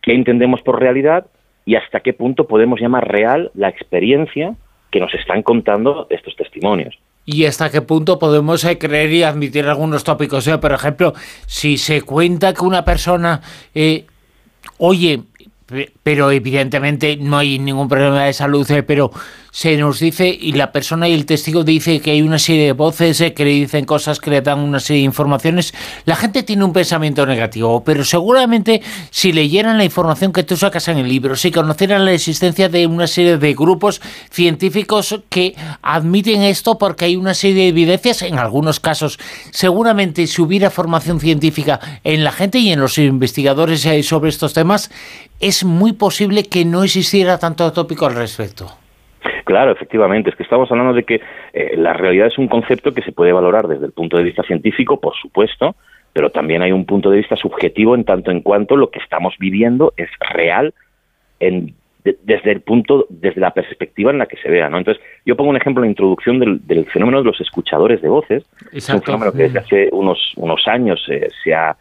qué 0.00 0.12
entendemos 0.12 0.62
por 0.62 0.80
realidad 0.80 1.26
y 1.64 1.76
hasta 1.76 2.00
qué 2.00 2.12
punto 2.12 2.46
podemos 2.46 2.80
llamar 2.80 3.08
real 3.08 3.50
la 3.54 3.68
experiencia 3.68 4.54
que 4.90 5.00
nos 5.00 5.14
están 5.14 5.42
contando 5.42 6.06
estos 6.10 6.36
testimonios. 6.36 6.98
¿Y 7.24 7.44
hasta 7.46 7.70
qué 7.70 7.82
punto 7.82 8.18
podemos 8.18 8.64
eh, 8.64 8.78
creer 8.78 9.12
y 9.12 9.22
admitir 9.22 9.66
algunos 9.66 10.02
tópicos? 10.02 10.46
Eh, 10.48 10.58
por 10.58 10.72
ejemplo, 10.72 11.14
si 11.46 11.78
se 11.78 12.02
cuenta 12.02 12.52
que 12.52 12.64
una 12.64 12.84
persona, 12.84 13.40
eh, 13.74 14.06
oye, 14.78 15.22
pero 16.02 16.30
evidentemente 16.30 17.16
no 17.16 17.38
hay 17.38 17.58
ningún 17.58 17.88
problema 17.88 18.24
de 18.24 18.32
salud, 18.32 18.66
pero 18.86 19.10
se 19.52 19.76
nos 19.76 20.00
dice 20.00 20.28
y 20.28 20.52
la 20.52 20.72
persona 20.72 21.06
y 21.08 21.12
el 21.12 21.26
testigo 21.26 21.62
dice 21.62 22.00
que 22.00 22.12
hay 22.12 22.22
una 22.22 22.38
serie 22.38 22.64
de 22.64 22.72
voces 22.72 23.20
eh, 23.20 23.34
que 23.34 23.44
le 23.44 23.50
dicen 23.50 23.84
cosas, 23.84 24.18
que 24.18 24.30
le 24.30 24.40
dan 24.40 24.58
una 24.60 24.80
serie 24.80 25.02
de 25.02 25.06
informaciones, 25.06 25.74
la 26.06 26.16
gente 26.16 26.42
tiene 26.42 26.64
un 26.64 26.72
pensamiento 26.72 27.26
negativo, 27.26 27.84
pero 27.84 28.02
seguramente 28.02 28.80
si 29.10 29.30
leyeran 29.30 29.76
la 29.76 29.84
información 29.84 30.32
que 30.32 30.42
tú 30.42 30.56
sacas 30.56 30.88
en 30.88 30.96
el 30.96 31.06
libro, 31.06 31.36
si 31.36 31.50
conocieran 31.50 32.06
la 32.06 32.12
existencia 32.12 32.70
de 32.70 32.86
una 32.86 33.06
serie 33.06 33.36
de 33.36 33.52
grupos 33.52 34.00
científicos 34.30 35.20
que 35.28 35.54
admiten 35.82 36.40
esto 36.40 36.78
porque 36.78 37.04
hay 37.04 37.16
una 37.16 37.34
serie 37.34 37.64
de 37.64 37.68
evidencias, 37.68 38.22
en 38.22 38.38
algunos 38.38 38.80
casos, 38.80 39.18
seguramente 39.50 40.26
si 40.26 40.40
hubiera 40.40 40.70
formación 40.70 41.20
científica 41.20 42.00
en 42.04 42.24
la 42.24 42.32
gente 42.32 42.58
y 42.58 42.72
en 42.72 42.80
los 42.80 42.96
investigadores 42.96 43.84
eh, 43.84 44.02
sobre 44.02 44.30
estos 44.30 44.54
temas, 44.54 44.90
es 45.40 45.62
muy 45.62 45.92
posible 45.92 46.44
que 46.44 46.64
no 46.64 46.84
existiera 46.84 47.36
tanto 47.36 47.70
tópico 47.72 48.06
al 48.06 48.14
respecto. 48.14 48.81
Claro, 49.44 49.72
efectivamente. 49.72 50.30
Es 50.30 50.36
que 50.36 50.42
estamos 50.42 50.70
hablando 50.70 50.94
de 50.94 51.04
que 51.04 51.20
eh, 51.52 51.76
la 51.76 51.92
realidad 51.92 52.28
es 52.28 52.38
un 52.38 52.48
concepto 52.48 52.92
que 52.92 53.02
se 53.02 53.12
puede 53.12 53.32
valorar 53.32 53.68
desde 53.68 53.86
el 53.86 53.92
punto 53.92 54.16
de 54.16 54.24
vista 54.24 54.42
científico, 54.42 55.00
por 55.00 55.14
supuesto, 55.16 55.76
pero 56.12 56.30
también 56.30 56.62
hay 56.62 56.72
un 56.72 56.84
punto 56.84 57.10
de 57.10 57.18
vista 57.18 57.36
subjetivo 57.36 57.94
en 57.94 58.04
tanto 58.04 58.30
en 58.30 58.40
cuanto 58.40 58.76
lo 58.76 58.90
que 58.90 58.98
estamos 58.98 59.34
viviendo 59.38 59.94
es 59.96 60.10
real 60.32 60.74
en, 61.40 61.74
de, 62.04 62.16
desde 62.22 62.52
el 62.52 62.60
punto, 62.60 63.06
desde 63.08 63.40
la 63.40 63.52
perspectiva 63.52 64.10
en 64.10 64.18
la 64.18 64.26
que 64.26 64.36
se 64.36 64.50
vea, 64.50 64.68
¿no? 64.68 64.78
Entonces, 64.78 65.02
yo 65.24 65.36
pongo 65.36 65.50
un 65.50 65.56
ejemplo 65.56 65.82
en 65.82 65.88
la 65.88 65.92
introducción 65.92 66.38
del, 66.38 66.66
del 66.66 66.86
fenómeno 66.86 67.18
de 67.18 67.24
los 67.24 67.40
escuchadores 67.40 68.02
de 68.02 68.08
voces. 68.08 68.44
Es 68.72 68.88
un 68.90 69.02
fenómeno 69.02 69.32
que 69.32 69.44
desde 69.44 69.58
hace 69.58 69.88
unos, 69.92 70.32
unos 70.36 70.66
años 70.68 71.04
eh, 71.08 71.28
se 71.42 71.54
ha 71.54 71.76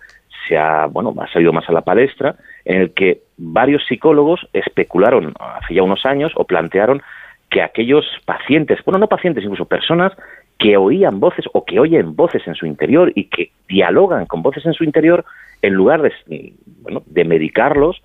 se 0.47 0.57
ha, 0.57 0.87
bueno, 0.87 1.13
ha 1.19 1.31
salido 1.31 1.53
más 1.53 1.67
a 1.69 1.73
la 1.73 1.81
palestra, 1.81 2.35
en 2.65 2.81
el 2.81 2.93
que 2.93 3.21
varios 3.37 3.85
psicólogos 3.85 4.47
especularon 4.53 5.33
hace 5.39 5.75
ya 5.75 5.83
unos 5.83 6.05
años 6.05 6.31
o 6.35 6.45
plantearon 6.45 7.01
que 7.51 7.61
aquellos 7.61 8.05
pacientes, 8.25 8.79
bueno, 8.83 8.97
no 8.97 9.07
pacientes, 9.07 9.43
incluso 9.43 9.65
personas 9.65 10.13
que 10.57 10.77
oían 10.77 11.19
voces 11.19 11.45
o 11.53 11.65
que 11.65 11.79
oyen 11.79 12.15
voces 12.15 12.47
en 12.47 12.55
su 12.55 12.65
interior 12.65 13.11
y 13.13 13.25
que 13.25 13.51
dialogan 13.67 14.25
con 14.25 14.41
voces 14.41 14.65
en 14.65 14.73
su 14.73 14.83
interior, 14.83 15.25
en 15.61 15.73
lugar 15.73 16.01
de, 16.01 16.11
bueno, 16.81 17.03
de 17.05 17.23
medicarlos, 17.25 18.01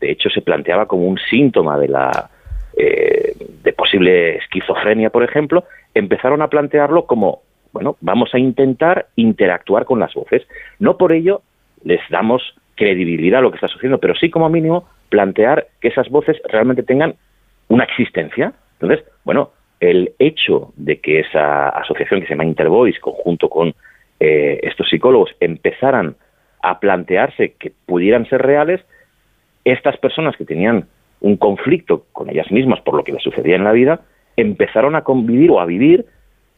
de 0.00 0.10
hecho 0.10 0.28
se 0.30 0.42
planteaba 0.42 0.86
como 0.86 1.06
un 1.06 1.18
síntoma 1.30 1.78
de 1.78 1.88
la 1.88 2.30
eh, 2.76 3.34
de 3.64 3.72
posible 3.72 4.36
esquizofrenia, 4.36 5.10
por 5.10 5.24
ejemplo, 5.24 5.64
empezaron 5.94 6.42
a 6.42 6.48
plantearlo 6.48 7.06
como, 7.06 7.42
bueno, 7.72 7.96
vamos 8.00 8.34
a 8.34 8.38
intentar 8.38 9.06
interactuar 9.16 9.84
con 9.84 9.98
las 9.98 10.14
voces. 10.14 10.46
No 10.78 10.96
por 10.96 11.12
ello 11.12 11.42
les 11.84 12.00
damos 12.10 12.54
credibilidad 12.76 13.40
a 13.40 13.42
lo 13.42 13.50
que 13.50 13.56
está 13.56 13.68
sucediendo, 13.68 13.98
pero 13.98 14.14
sí 14.14 14.30
como 14.30 14.48
mínimo 14.48 14.88
plantear 15.08 15.66
que 15.80 15.88
esas 15.88 16.08
voces 16.08 16.36
realmente 16.48 16.82
tengan 16.82 17.16
una 17.68 17.84
existencia. 17.84 18.52
Entonces, 18.80 19.04
bueno, 19.24 19.50
el 19.80 20.12
hecho 20.18 20.72
de 20.76 21.00
que 21.00 21.20
esa 21.20 21.68
asociación 21.68 22.20
que 22.20 22.26
se 22.26 22.34
llama 22.34 22.44
Intervoice, 22.44 23.00
conjunto 23.00 23.48
con 23.48 23.74
eh, 24.20 24.60
estos 24.62 24.88
psicólogos, 24.88 25.30
empezaran 25.40 26.16
a 26.62 26.80
plantearse 26.80 27.54
que 27.58 27.72
pudieran 27.86 28.28
ser 28.28 28.42
reales, 28.42 28.80
estas 29.64 29.96
personas 29.98 30.36
que 30.36 30.44
tenían 30.44 30.86
un 31.20 31.36
conflicto 31.36 32.04
con 32.12 32.30
ellas 32.30 32.50
mismas 32.50 32.80
por 32.80 32.94
lo 32.94 33.04
que 33.04 33.12
les 33.12 33.22
sucedía 33.22 33.56
en 33.56 33.64
la 33.64 33.72
vida, 33.72 34.00
empezaron 34.36 34.94
a 34.94 35.02
convivir 35.02 35.50
o 35.50 35.60
a 35.60 35.66
vivir 35.66 36.06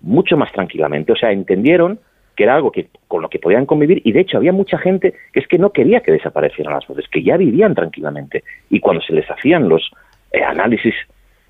mucho 0.00 0.36
más 0.36 0.52
tranquilamente. 0.52 1.12
O 1.12 1.16
sea, 1.16 1.32
entendieron 1.32 1.98
que 2.36 2.44
era 2.44 2.54
algo 2.54 2.70
que, 2.72 2.88
con 3.08 3.22
lo 3.22 3.28
que 3.28 3.38
podían 3.38 3.66
convivir 3.66 4.00
y 4.04 4.12
de 4.12 4.20
hecho 4.20 4.38
había 4.38 4.52
mucha 4.52 4.78
gente 4.78 5.14
que 5.32 5.40
es 5.40 5.48
que 5.48 5.58
no 5.58 5.70
quería 5.70 6.00
que 6.00 6.12
desaparecieran 6.12 6.74
las 6.74 6.86
voces, 6.86 7.06
que 7.08 7.22
ya 7.22 7.36
vivían 7.36 7.74
tranquilamente 7.74 8.44
y 8.70 8.80
cuando 8.80 9.02
se 9.02 9.12
les 9.12 9.30
hacían 9.30 9.68
los 9.68 9.90
eh, 10.32 10.42
análisis 10.42 10.94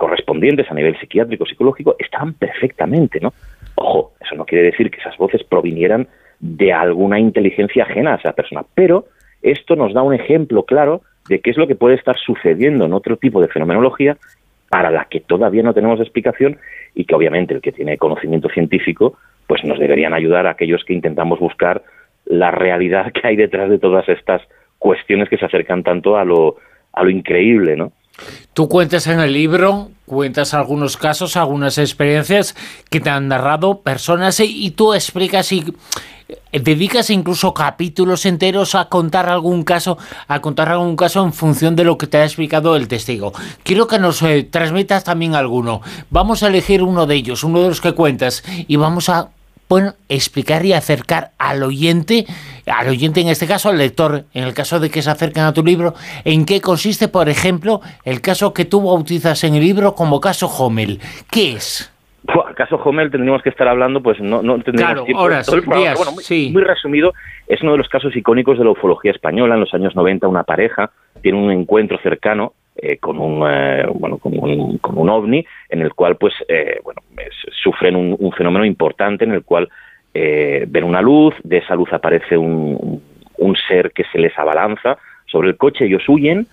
correspondientes 0.00 0.70
a 0.70 0.74
nivel 0.74 0.98
psiquiátrico, 0.98 1.44
psicológico, 1.44 1.94
estaban 1.98 2.32
perfectamente, 2.32 3.20
¿no? 3.20 3.34
Ojo, 3.74 4.14
eso 4.18 4.34
no 4.34 4.46
quiere 4.46 4.64
decir 4.64 4.90
que 4.90 4.98
esas 4.98 5.14
voces 5.18 5.44
provinieran 5.44 6.08
de 6.38 6.72
alguna 6.72 7.20
inteligencia 7.20 7.84
ajena 7.84 8.14
a 8.14 8.16
esa 8.16 8.32
persona, 8.32 8.64
pero 8.74 9.04
esto 9.42 9.76
nos 9.76 9.92
da 9.92 10.02
un 10.02 10.14
ejemplo 10.14 10.62
claro 10.62 11.02
de 11.28 11.40
qué 11.40 11.50
es 11.50 11.58
lo 11.58 11.66
que 11.66 11.74
puede 11.74 11.96
estar 11.96 12.16
sucediendo 12.16 12.86
en 12.86 12.94
otro 12.94 13.18
tipo 13.18 13.42
de 13.42 13.48
fenomenología 13.48 14.16
para 14.70 14.90
la 14.90 15.04
que 15.04 15.20
todavía 15.20 15.62
no 15.62 15.74
tenemos 15.74 16.00
explicación 16.00 16.56
y 16.94 17.04
que 17.04 17.14
obviamente 17.14 17.52
el 17.52 17.60
que 17.60 17.72
tiene 17.72 17.98
conocimiento 17.98 18.48
científico 18.48 19.18
pues 19.46 19.62
nos 19.64 19.78
deberían 19.78 20.14
ayudar 20.14 20.46
a 20.46 20.52
aquellos 20.52 20.82
que 20.86 20.94
intentamos 20.94 21.38
buscar 21.40 21.82
la 22.24 22.50
realidad 22.50 23.12
que 23.12 23.26
hay 23.28 23.36
detrás 23.36 23.68
de 23.68 23.78
todas 23.78 24.08
estas 24.08 24.40
cuestiones 24.78 25.28
que 25.28 25.36
se 25.36 25.44
acercan 25.44 25.82
tanto 25.82 26.16
a 26.16 26.24
lo, 26.24 26.56
a 26.94 27.04
lo 27.04 27.10
increíble, 27.10 27.76
¿no? 27.76 27.92
Tú 28.52 28.68
cuentas 28.68 29.06
en 29.06 29.20
el 29.20 29.32
libro, 29.32 29.90
cuentas 30.06 30.54
algunos 30.54 30.96
casos, 30.96 31.36
algunas 31.36 31.78
experiencias 31.78 32.54
que 32.90 33.00
te 33.00 33.10
han 33.10 33.28
narrado 33.28 33.80
personas 33.80 34.40
y 34.40 34.70
tú 34.72 34.94
explicas 34.94 35.52
y 35.52 35.64
dedicas 36.52 37.10
incluso 37.10 37.54
capítulos 37.54 38.26
enteros 38.26 38.74
a 38.74 38.88
contar 38.88 39.28
algún 39.28 39.62
caso, 39.62 39.98
a 40.28 40.40
contar 40.40 40.68
algún 40.68 40.96
caso 40.96 41.24
en 41.24 41.32
función 41.32 41.76
de 41.76 41.84
lo 41.84 41.98
que 41.98 42.06
te 42.06 42.18
ha 42.18 42.24
explicado 42.24 42.76
el 42.76 42.88
testigo. 42.88 43.32
Quiero 43.62 43.86
que 43.86 43.98
nos 43.98 44.22
eh, 44.22 44.46
transmitas 44.50 45.04
también 45.04 45.34
alguno. 45.34 45.80
Vamos 46.10 46.42
a 46.42 46.48
elegir 46.48 46.82
uno 46.82 47.06
de 47.06 47.14
ellos, 47.14 47.44
uno 47.44 47.62
de 47.62 47.68
los 47.68 47.80
que 47.80 47.92
cuentas, 47.92 48.42
y 48.66 48.76
vamos 48.76 49.08
a 49.08 49.30
bueno, 49.70 49.92
explicar 50.08 50.66
y 50.66 50.72
acercar 50.72 51.30
al 51.38 51.62
oyente, 51.62 52.26
al 52.66 52.88
oyente 52.88 53.20
en 53.20 53.28
este 53.28 53.46
caso, 53.46 53.68
al 53.68 53.78
lector, 53.78 54.24
en 54.34 54.42
el 54.42 54.52
caso 54.52 54.80
de 54.80 54.90
que 54.90 55.00
se 55.00 55.10
acerquen 55.10 55.44
a 55.44 55.54
tu 55.54 55.64
libro, 55.64 55.94
en 56.24 56.44
qué 56.44 56.60
consiste, 56.60 57.06
por 57.06 57.28
ejemplo, 57.28 57.80
el 58.04 58.20
caso 58.20 58.52
que 58.52 58.64
tú 58.64 58.82
bautizas 58.82 59.44
en 59.44 59.54
el 59.54 59.60
libro 59.60 59.94
como 59.94 60.20
caso 60.20 60.48
Hommel. 60.48 60.98
¿Qué 61.30 61.52
es? 61.52 61.90
el 62.26 62.54
caso 62.56 62.76
Hommel 62.76 63.12
tendríamos 63.12 63.42
que 63.42 63.50
estar 63.50 63.68
hablando, 63.68 64.02
pues 64.02 64.20
no, 64.20 64.42
no 64.42 64.58
tendríamos 64.58 65.04
tiempo. 65.04 65.22
Horas, 65.22 65.48
bueno, 65.48 66.12
muy, 66.12 66.50
muy 66.50 66.62
resumido, 66.64 67.12
es 67.46 67.62
uno 67.62 67.72
de 67.72 67.78
los 67.78 67.88
casos 67.88 68.14
icónicos 68.16 68.58
de 68.58 68.64
la 68.64 68.70
ufología 68.70 69.12
española. 69.12 69.54
En 69.54 69.60
los 69.60 69.72
años 69.72 69.94
90, 69.94 70.26
una 70.26 70.42
pareja 70.42 70.90
tiene 71.22 71.38
un 71.38 71.52
encuentro 71.52 71.96
cercano 72.02 72.54
eh, 72.82 72.96
con 72.96 73.18
un 73.18 73.46
eh, 73.46 73.84
bueno 73.92 74.16
con 74.16 74.32
un, 74.38 74.78
con 74.78 74.96
un 74.96 75.10
ovni 75.10 75.44
en 75.68 75.82
el 75.82 75.92
cual 75.92 76.16
pues 76.16 76.32
eh, 76.48 76.80
bueno 76.82 77.02
sufren 77.62 77.94
un, 77.94 78.32
fenómeno 78.32 78.64
importante 78.64 79.24
en 79.24 79.32
el 79.32 79.44
cual 79.44 79.68
ven 80.14 80.84
una 80.84 81.02
luz 81.02 81.34
de 81.44 81.58
esa 81.58 81.74
luz 81.74 81.92
aparece 81.92 82.38
un, 82.38 83.02
un, 83.36 83.56
ser 83.68 83.92
que 83.92 84.04
se 84.10 84.18
les 84.18 84.36
abalanza 84.38 84.96
sobre 85.26 85.50
el 85.50 85.58
coche 85.58 85.84
ellos 85.84 86.08
huyen 86.08 86.46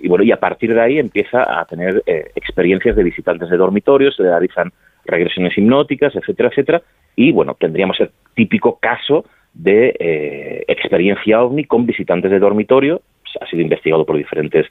y 0.00 0.06
bueno 0.06 0.22
y 0.22 0.30
a 0.30 0.38
partir 0.38 0.72
de 0.72 0.80
ahí 0.80 0.98
empieza 1.00 1.60
a 1.60 1.64
tener 1.64 2.00
experiencias 2.36 2.94
de 2.94 3.02
visitantes 3.02 3.50
de 3.50 3.56
dormitorios 3.56 4.14
se 4.14 4.22
realizan 4.22 4.72
regresiones 5.04 5.58
hipnóticas 5.58 6.14
etcétera 6.14 6.48
etcétera 6.50 6.82
y 7.16 7.32
bueno 7.32 7.56
tendríamos 7.58 7.98
el 7.98 8.10
típico 8.36 8.78
caso 8.78 9.24
de 9.52 10.64
experiencia 10.68 11.42
ovni 11.42 11.64
con 11.64 11.86
visitantes 11.86 12.30
de 12.30 12.38
dormitorio 12.38 13.02
ha 13.40 13.46
sido 13.46 13.62
investigado 13.62 14.04
por 14.04 14.16
diferentes 14.16 14.66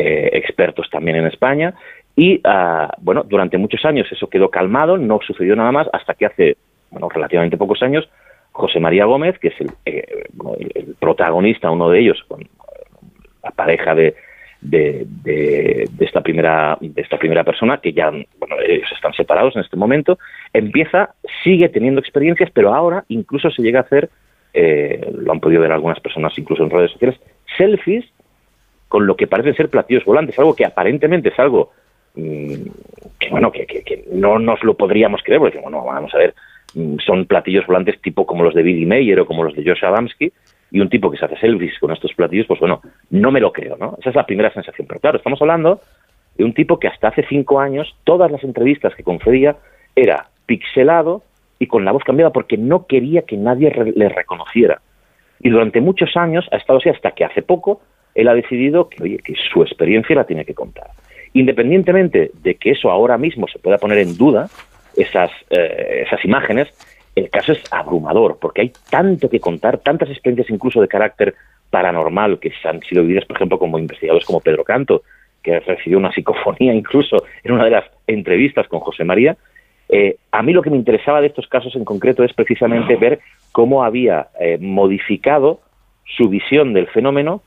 eh, 0.00 0.30
expertos 0.32 0.88
también 0.90 1.18
en 1.18 1.26
España. 1.26 1.74
Y 2.16 2.40
ah, 2.44 2.90
bueno, 3.02 3.22
durante 3.22 3.58
muchos 3.58 3.84
años 3.84 4.06
eso 4.10 4.28
quedó 4.28 4.48
calmado, 4.48 4.96
no 4.96 5.20
sucedió 5.26 5.54
nada 5.56 5.72
más 5.72 5.88
hasta 5.92 6.14
que 6.14 6.26
hace 6.26 6.56
bueno, 6.90 7.08
relativamente 7.10 7.58
pocos 7.58 7.82
años 7.82 8.08
José 8.52 8.80
María 8.80 9.04
Gómez, 9.04 9.38
que 9.38 9.48
es 9.48 9.60
el, 9.60 9.70
eh, 9.84 10.24
protagonista, 10.98 11.70
uno 11.70 11.90
de 11.90 12.00
ellos, 12.00 12.24
la 13.42 13.50
pareja 13.50 13.94
de, 13.94 14.16
de, 14.62 15.06
de, 15.22 15.88
esta 16.00 16.22
primera 16.22 16.78
de 16.80 17.00
esta 17.00 17.18
primera 17.18 17.44
persona 17.44 17.78
que 17.78 17.92
ya 17.92 18.10
bueno 18.10 18.56
ellos 18.66 18.90
están 18.92 19.12
separados 19.14 19.56
en 19.56 19.62
este 19.62 19.76
momento 19.76 20.18
empieza 20.52 21.14
sigue 21.42 21.70
teniendo 21.70 22.00
experiencias 22.00 22.50
pero 22.52 22.74
ahora 22.74 23.04
incluso 23.08 23.50
se 23.50 23.62
llega 23.62 23.80
a 23.80 23.84
hacer 23.84 24.10
eh, 24.52 25.10
lo 25.14 25.32
han 25.32 25.40
podido 25.40 25.62
ver 25.62 25.72
algunas 25.72 25.98
personas 26.00 26.36
incluso 26.36 26.62
en 26.62 26.70
redes 26.70 26.90
sociales 26.90 27.18
selfies 27.56 28.04
con 28.90 29.06
lo 29.06 29.14
que 29.14 29.28
parecen 29.28 29.54
ser 29.54 29.70
platillos 29.70 30.04
volantes, 30.04 30.36
algo 30.36 30.56
que 30.56 30.64
aparentemente 30.64 31.28
es 31.28 31.38
algo 31.38 31.70
mm, 32.16 32.54
que, 33.20 33.30
bueno, 33.30 33.52
que, 33.52 34.04
no 34.10 34.40
nos 34.40 34.64
lo 34.64 34.74
podríamos 34.74 35.22
creer, 35.22 35.38
porque, 35.38 35.60
bueno, 35.60 35.84
vamos 35.84 36.12
a 36.12 36.18
ver, 36.18 36.34
mm, 36.74 36.96
son 36.98 37.24
platillos 37.24 37.64
volantes 37.68 38.02
tipo 38.02 38.26
como 38.26 38.42
los 38.42 38.52
de 38.52 38.64
Billy 38.64 38.86
Mayer 38.86 39.20
o 39.20 39.26
como 39.26 39.44
los 39.44 39.54
de 39.54 39.62
Josh 39.64 39.84
Adamski, 39.84 40.32
y 40.72 40.80
un 40.80 40.88
tipo 40.88 41.08
que 41.08 41.18
se 41.18 41.24
hace 41.24 41.36
selfies 41.36 41.78
con 41.78 41.92
estos 41.92 42.12
platillos, 42.14 42.48
pues 42.48 42.58
bueno, 42.58 42.82
no 43.10 43.30
me 43.30 43.38
lo 43.38 43.52
creo, 43.52 43.76
¿no? 43.76 43.96
Esa 44.00 44.10
es 44.10 44.16
la 44.16 44.26
primera 44.26 44.52
sensación. 44.52 44.88
Pero 44.88 44.98
claro, 44.98 45.18
estamos 45.18 45.40
hablando 45.40 45.80
de 46.36 46.42
un 46.42 46.52
tipo 46.52 46.80
que 46.80 46.88
hasta 46.88 47.08
hace 47.08 47.24
cinco 47.28 47.60
años, 47.60 47.94
todas 48.02 48.28
las 48.32 48.42
entrevistas 48.42 48.92
que 48.96 49.04
concedía 49.04 49.54
era 49.94 50.26
pixelado 50.46 51.22
y 51.60 51.68
con 51.68 51.84
la 51.84 51.92
voz 51.92 52.02
cambiada 52.02 52.32
porque 52.32 52.56
no 52.56 52.86
quería 52.86 53.22
que 53.22 53.36
nadie 53.36 53.70
le 53.94 54.08
reconociera. 54.08 54.80
Y 55.38 55.50
durante 55.50 55.80
muchos 55.80 56.16
años 56.16 56.48
ha 56.50 56.56
estado 56.56 56.80
así 56.80 56.88
hasta 56.88 57.12
que 57.12 57.24
hace 57.24 57.42
poco 57.42 57.82
él 58.14 58.28
ha 58.28 58.34
decidido 58.34 58.88
que, 58.88 59.02
oye, 59.02 59.18
que 59.18 59.34
su 59.52 59.62
experiencia 59.62 60.16
la 60.16 60.24
tiene 60.24 60.44
que 60.44 60.54
contar. 60.54 60.90
Independientemente 61.32 62.30
de 62.42 62.54
que 62.56 62.70
eso 62.70 62.90
ahora 62.90 63.16
mismo 63.18 63.46
se 63.48 63.58
pueda 63.58 63.78
poner 63.78 63.98
en 63.98 64.16
duda, 64.16 64.48
esas, 64.96 65.30
eh, 65.50 66.04
esas 66.06 66.24
imágenes, 66.24 66.68
el 67.14 67.30
caso 67.30 67.52
es 67.52 67.62
abrumador, 67.70 68.38
porque 68.40 68.62
hay 68.62 68.72
tanto 68.90 69.28
que 69.28 69.40
contar, 69.40 69.78
tantas 69.78 70.10
experiencias 70.10 70.50
incluso 70.50 70.80
de 70.80 70.88
carácter 70.88 71.34
paranormal 71.70 72.38
que 72.40 72.52
han 72.64 72.80
sido 72.82 73.02
vividas, 73.02 73.24
por 73.24 73.36
ejemplo, 73.36 73.58
como 73.58 73.78
investigadores 73.78 74.26
como 74.26 74.40
Pedro 74.40 74.64
Canto, 74.64 75.02
que 75.42 75.60
recibió 75.60 75.98
una 75.98 76.12
psicofonía 76.12 76.74
incluso 76.74 77.24
en 77.44 77.52
una 77.52 77.64
de 77.64 77.70
las 77.70 77.84
entrevistas 78.06 78.68
con 78.68 78.80
José 78.80 79.04
María. 79.04 79.36
Eh, 79.88 80.16
a 80.30 80.42
mí 80.42 80.52
lo 80.52 80.62
que 80.62 80.70
me 80.70 80.76
interesaba 80.76 81.20
de 81.20 81.28
estos 81.28 81.46
casos 81.48 81.74
en 81.76 81.84
concreto 81.84 82.22
es 82.22 82.32
precisamente 82.32 82.96
ver 82.96 83.20
cómo 83.52 83.82
había 83.82 84.28
eh, 84.38 84.58
modificado 84.60 85.60
su 86.16 86.28
visión 86.28 86.72
del 86.74 86.88
fenómeno 86.88 87.42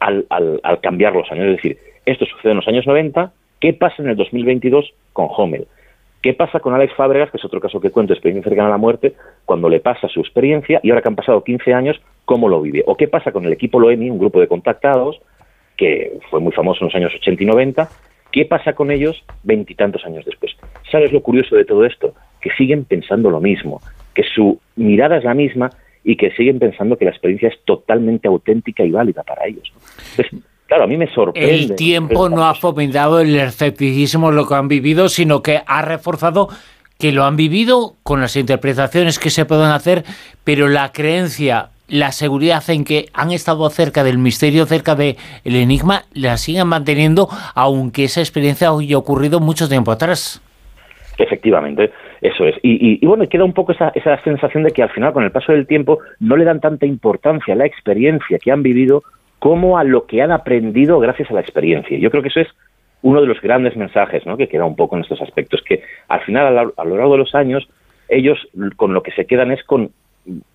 al, 0.00 0.26
al, 0.30 0.80
cambiar 0.80 1.14
los 1.14 1.30
años. 1.30 1.46
Es 1.46 1.56
decir, 1.56 1.78
esto 2.06 2.26
sucede 2.26 2.52
en 2.52 2.56
los 2.56 2.68
años 2.68 2.86
90, 2.86 3.32
¿qué 3.60 3.72
pasa 3.72 4.02
en 4.02 4.08
el 4.08 4.16
2022 4.16 4.92
con 5.12 5.28
Hommel? 5.30 5.66
¿Qué 6.22 6.34
pasa 6.34 6.60
con 6.60 6.74
Alex 6.74 6.94
Fábregas, 6.94 7.30
que 7.30 7.38
es 7.38 7.44
otro 7.44 7.60
caso 7.60 7.80
que 7.80 7.90
cuento, 7.90 8.12
experiencia 8.12 8.50
cercana 8.50 8.68
a 8.68 8.72
la 8.72 8.76
muerte, 8.76 9.14
cuando 9.46 9.68
le 9.68 9.80
pasa 9.80 10.08
su 10.08 10.20
experiencia 10.20 10.80
y 10.82 10.90
ahora 10.90 11.00
que 11.00 11.08
han 11.08 11.16
pasado 11.16 11.42
15 11.42 11.72
años, 11.72 12.00
cómo 12.26 12.48
lo 12.48 12.60
vive? 12.60 12.82
¿O 12.86 12.96
qué 12.96 13.08
pasa 13.08 13.32
con 13.32 13.44
el 13.46 13.52
equipo 13.52 13.80
Loemi, 13.80 14.10
un 14.10 14.18
grupo 14.18 14.40
de 14.40 14.48
contactados, 14.48 15.20
que 15.76 16.18
fue 16.28 16.40
muy 16.40 16.52
famoso 16.52 16.80
en 16.80 16.88
los 16.88 16.94
años 16.94 17.14
80 17.14 17.42
y 17.42 17.46
90? 17.46 17.88
¿Qué 18.32 18.44
pasa 18.44 18.74
con 18.74 18.90
ellos 18.90 19.24
veintitantos 19.42 20.04
años 20.04 20.24
después? 20.24 20.52
¿Sabes 20.90 21.10
lo 21.10 21.22
curioso 21.22 21.56
de 21.56 21.64
todo 21.64 21.84
esto? 21.86 22.14
Que 22.40 22.50
siguen 22.50 22.84
pensando 22.84 23.30
lo 23.30 23.40
mismo, 23.40 23.80
que 24.14 24.22
su 24.22 24.60
mirada 24.76 25.16
es 25.16 25.24
la 25.24 25.34
misma 25.34 25.70
y 26.04 26.16
que 26.16 26.30
siguen 26.32 26.58
pensando 26.58 26.96
que 26.96 27.04
la 27.04 27.10
experiencia 27.10 27.48
es 27.48 27.58
totalmente 27.64 28.28
auténtica 28.28 28.84
y 28.84 28.90
válida 28.90 29.22
para 29.22 29.46
ellos. 29.46 29.72
claro, 30.66 30.84
a 30.84 30.86
mí 30.86 30.96
me 30.96 31.12
sorprende. 31.12 31.50
El 31.50 31.76
tiempo 31.76 32.28
no 32.28 32.44
ha 32.44 32.54
fomentado 32.54 33.20
el 33.20 33.36
escepticismo 33.36 34.30
lo 34.30 34.46
que 34.46 34.54
han 34.54 34.68
vivido, 34.68 35.08
sino 35.08 35.42
que 35.42 35.60
ha 35.66 35.82
reforzado 35.82 36.48
que 36.98 37.12
lo 37.12 37.24
han 37.24 37.36
vivido 37.36 37.94
con 38.02 38.20
las 38.20 38.36
interpretaciones 38.36 39.18
que 39.18 39.30
se 39.30 39.46
pueden 39.46 39.70
hacer, 39.70 40.04
pero 40.44 40.68
la 40.68 40.92
creencia, 40.92 41.70
la 41.88 42.12
seguridad 42.12 42.62
en 42.68 42.84
que 42.84 43.06
han 43.14 43.32
estado 43.32 43.68
cerca 43.70 44.04
del 44.04 44.18
misterio, 44.18 44.66
cerca 44.66 44.94
del 44.94 45.16
enigma, 45.44 46.04
la 46.12 46.36
siguen 46.36 46.68
manteniendo, 46.68 47.28
aunque 47.54 48.04
esa 48.04 48.20
experiencia 48.20 48.70
haya 48.70 48.98
ocurrido 48.98 49.40
mucho 49.40 49.68
tiempo 49.68 49.90
atrás. 49.90 50.42
Efectivamente. 51.16 51.90
Eso 52.20 52.44
es. 52.44 52.56
Y, 52.62 53.04
bueno, 53.06 53.26
queda 53.28 53.44
un 53.44 53.54
poco 53.54 53.72
esa, 53.72 53.92
esa 53.94 54.22
sensación 54.22 54.62
de 54.62 54.72
que 54.72 54.82
al 54.82 54.90
final, 54.90 55.12
con 55.12 55.24
el 55.24 55.32
paso 55.32 55.52
del 55.52 55.66
tiempo, 55.66 56.00
no 56.18 56.36
le 56.36 56.44
dan 56.44 56.60
tanta 56.60 56.84
importancia 56.84 57.54
a 57.54 57.56
la 57.56 57.66
experiencia 57.66 58.38
que 58.38 58.52
han 58.52 58.62
vivido 58.62 59.02
como 59.38 59.78
a 59.78 59.84
lo 59.84 60.06
que 60.06 60.20
han 60.20 60.30
aprendido 60.30 61.00
gracias 61.00 61.30
a 61.30 61.34
la 61.34 61.40
experiencia. 61.40 61.98
Yo 61.98 62.10
creo 62.10 62.22
que 62.22 62.28
eso 62.28 62.40
es 62.40 62.48
uno 63.02 63.22
de 63.22 63.26
los 63.26 63.40
grandes 63.40 63.74
mensajes 63.76 64.26
¿no? 64.26 64.36
que 64.36 64.48
queda 64.48 64.66
un 64.66 64.76
poco 64.76 64.96
en 64.96 65.02
estos 65.02 65.22
aspectos, 65.22 65.62
que 65.66 65.82
al 66.08 66.20
final, 66.20 66.58
a 66.76 66.84
lo, 66.84 66.96
largo 66.96 67.12
de 67.12 67.18
los 67.18 67.34
años, 67.34 67.66
ellos 68.08 68.38
con 68.76 68.92
lo 68.92 69.02
que 69.02 69.12
se 69.12 69.24
quedan 69.24 69.50
es 69.50 69.64
con 69.64 69.90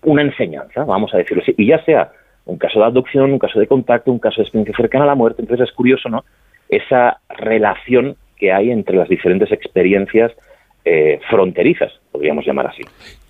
una 0.02 0.22
enseñanza, 0.22 0.84
vamos 0.84 1.12
a 1.12 1.18
decirlo 1.18 1.42
así, 1.42 1.52
y 1.58 1.66
ya 1.66 1.84
sea 1.84 2.12
un 2.44 2.58
caso 2.58 2.78
de 2.78 2.84
adopción, 2.84 3.32
un 3.32 3.40
caso 3.40 3.58
de 3.58 3.66
contacto, 3.66 4.12
un 4.12 4.20
caso 4.20 4.36
de 4.36 4.42
experiencia 4.42 4.76
cercana 4.76 5.02
a 5.02 5.08
la 5.08 5.14
muerte, 5.16 5.42
entonces 5.42 5.68
es 5.68 5.74
curioso, 5.74 6.08
¿no? 6.08 6.24
Esa 6.68 7.18
relación 7.28 8.16
que 8.36 8.52
hay 8.52 8.70
entre 8.70 8.96
las 8.96 9.08
diferentes 9.08 9.50
experiencias 9.50 10.30
eh, 10.88 11.18
fronterizas, 11.28 11.92
podríamos 12.12 12.46
llamar 12.46 12.68
así. 12.68 12.82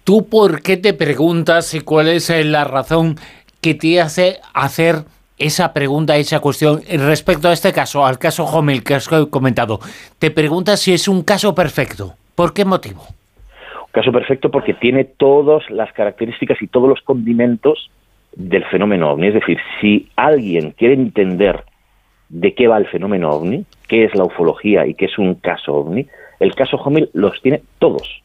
¿Tú 0.04 0.28
por 0.28 0.60
qué 0.60 0.76
te 0.76 0.92
preguntas 0.92 1.72
y 1.72 1.80
cuál 1.80 2.08
es 2.08 2.28
eh, 2.28 2.44
la 2.44 2.64
razón 2.64 3.16
que 3.62 3.74
te 3.74 3.98
hace 3.98 4.36
hacer 4.52 4.96
esa 5.38 5.72
pregunta, 5.72 6.18
esa 6.18 6.40
cuestión 6.40 6.82
respecto 6.86 7.48
a 7.48 7.54
este 7.54 7.72
caso, 7.72 8.04
al 8.04 8.18
caso 8.18 8.44
Homel 8.44 8.84
que 8.84 8.94
has 8.94 9.08
comentado? 9.30 9.80
Te 10.18 10.30
preguntas 10.30 10.80
si 10.80 10.92
es 10.92 11.08
un 11.08 11.22
caso 11.22 11.54
perfecto. 11.54 12.12
¿Por 12.34 12.52
qué 12.52 12.66
motivo? 12.66 13.00
Un 13.80 13.90
caso 13.90 14.12
perfecto 14.12 14.50
porque 14.50 14.74
tiene 14.74 15.04
todas 15.04 15.62
las 15.70 15.90
características 15.94 16.60
y 16.60 16.66
todos 16.66 16.90
los 16.90 17.00
condimentos 17.00 17.90
del 18.34 18.66
fenómeno 18.66 19.12
ovni. 19.12 19.28
Es 19.28 19.34
decir, 19.34 19.58
si 19.80 20.10
alguien 20.14 20.72
quiere 20.72 20.92
entender 20.92 21.64
de 22.28 22.52
qué 22.52 22.68
va 22.68 22.76
el 22.76 22.86
fenómeno 22.86 23.30
ovni, 23.30 23.64
qué 23.88 24.04
es 24.04 24.14
la 24.14 24.24
ufología 24.24 24.86
y 24.86 24.92
qué 24.92 25.06
es 25.06 25.16
un 25.16 25.36
caso 25.36 25.72
ovni, 25.74 26.06
el 26.40 26.54
caso 26.54 26.76
Homel 26.76 27.10
los 27.12 27.40
tiene 27.42 27.62
todos, 27.78 28.22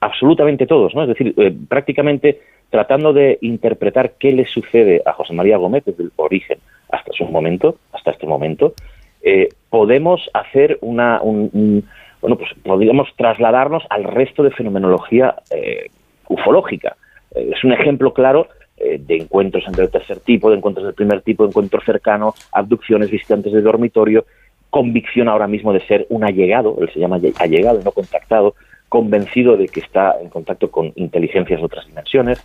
absolutamente 0.00 0.66
todos, 0.66 0.94
¿no? 0.94 1.02
Es 1.02 1.08
decir, 1.08 1.34
eh, 1.36 1.54
prácticamente 1.68 2.40
tratando 2.70 3.12
de 3.12 3.38
interpretar 3.40 4.14
qué 4.18 4.32
le 4.32 4.46
sucede 4.46 5.02
a 5.06 5.12
José 5.12 5.32
María 5.32 5.58
Gómez 5.58 5.84
desde 5.84 6.04
el 6.04 6.12
origen 6.16 6.58
hasta 6.90 7.12
su 7.12 7.24
momento, 7.24 7.76
hasta 7.92 8.10
este 8.10 8.26
momento, 8.26 8.74
eh, 9.22 9.48
podemos 9.70 10.28
hacer 10.34 10.78
una, 10.82 11.20
bueno, 11.22 12.36
pues 12.36 12.50
podríamos 12.62 13.08
trasladarnos 13.16 13.82
al 13.88 14.04
resto 14.04 14.42
de 14.42 14.50
fenomenología 14.50 15.36
eh, 15.50 15.86
ufológica. 16.28 16.96
eh, 17.34 17.50
es 17.54 17.64
un 17.64 17.72
ejemplo 17.72 18.12
claro 18.12 18.48
de 18.76 19.16
encuentros 19.16 19.64
entre 19.68 19.84
el 19.84 19.90
tercer 19.90 20.18
tipo, 20.18 20.50
de 20.50 20.56
encuentros 20.56 20.84
del 20.84 20.94
primer 20.94 21.22
tipo, 21.22 21.44
de 21.44 21.50
encuentro 21.50 21.80
cercano, 21.86 22.34
abducciones, 22.52 23.08
visitantes 23.08 23.52
de 23.52 23.62
dormitorio, 23.62 24.26
convicción 24.74 25.28
ahora 25.28 25.46
mismo 25.46 25.72
de 25.72 25.78
ser 25.86 26.04
un 26.08 26.24
allegado, 26.24 26.76
él 26.80 26.90
se 26.92 26.98
llama 26.98 27.20
allegado, 27.38 27.80
no 27.84 27.92
contactado, 27.92 28.56
convencido 28.88 29.56
de 29.56 29.68
que 29.68 29.78
está 29.78 30.16
en 30.20 30.28
contacto 30.28 30.68
con 30.68 30.92
inteligencias 30.96 31.60
de 31.60 31.64
otras 31.64 31.86
dimensiones. 31.86 32.42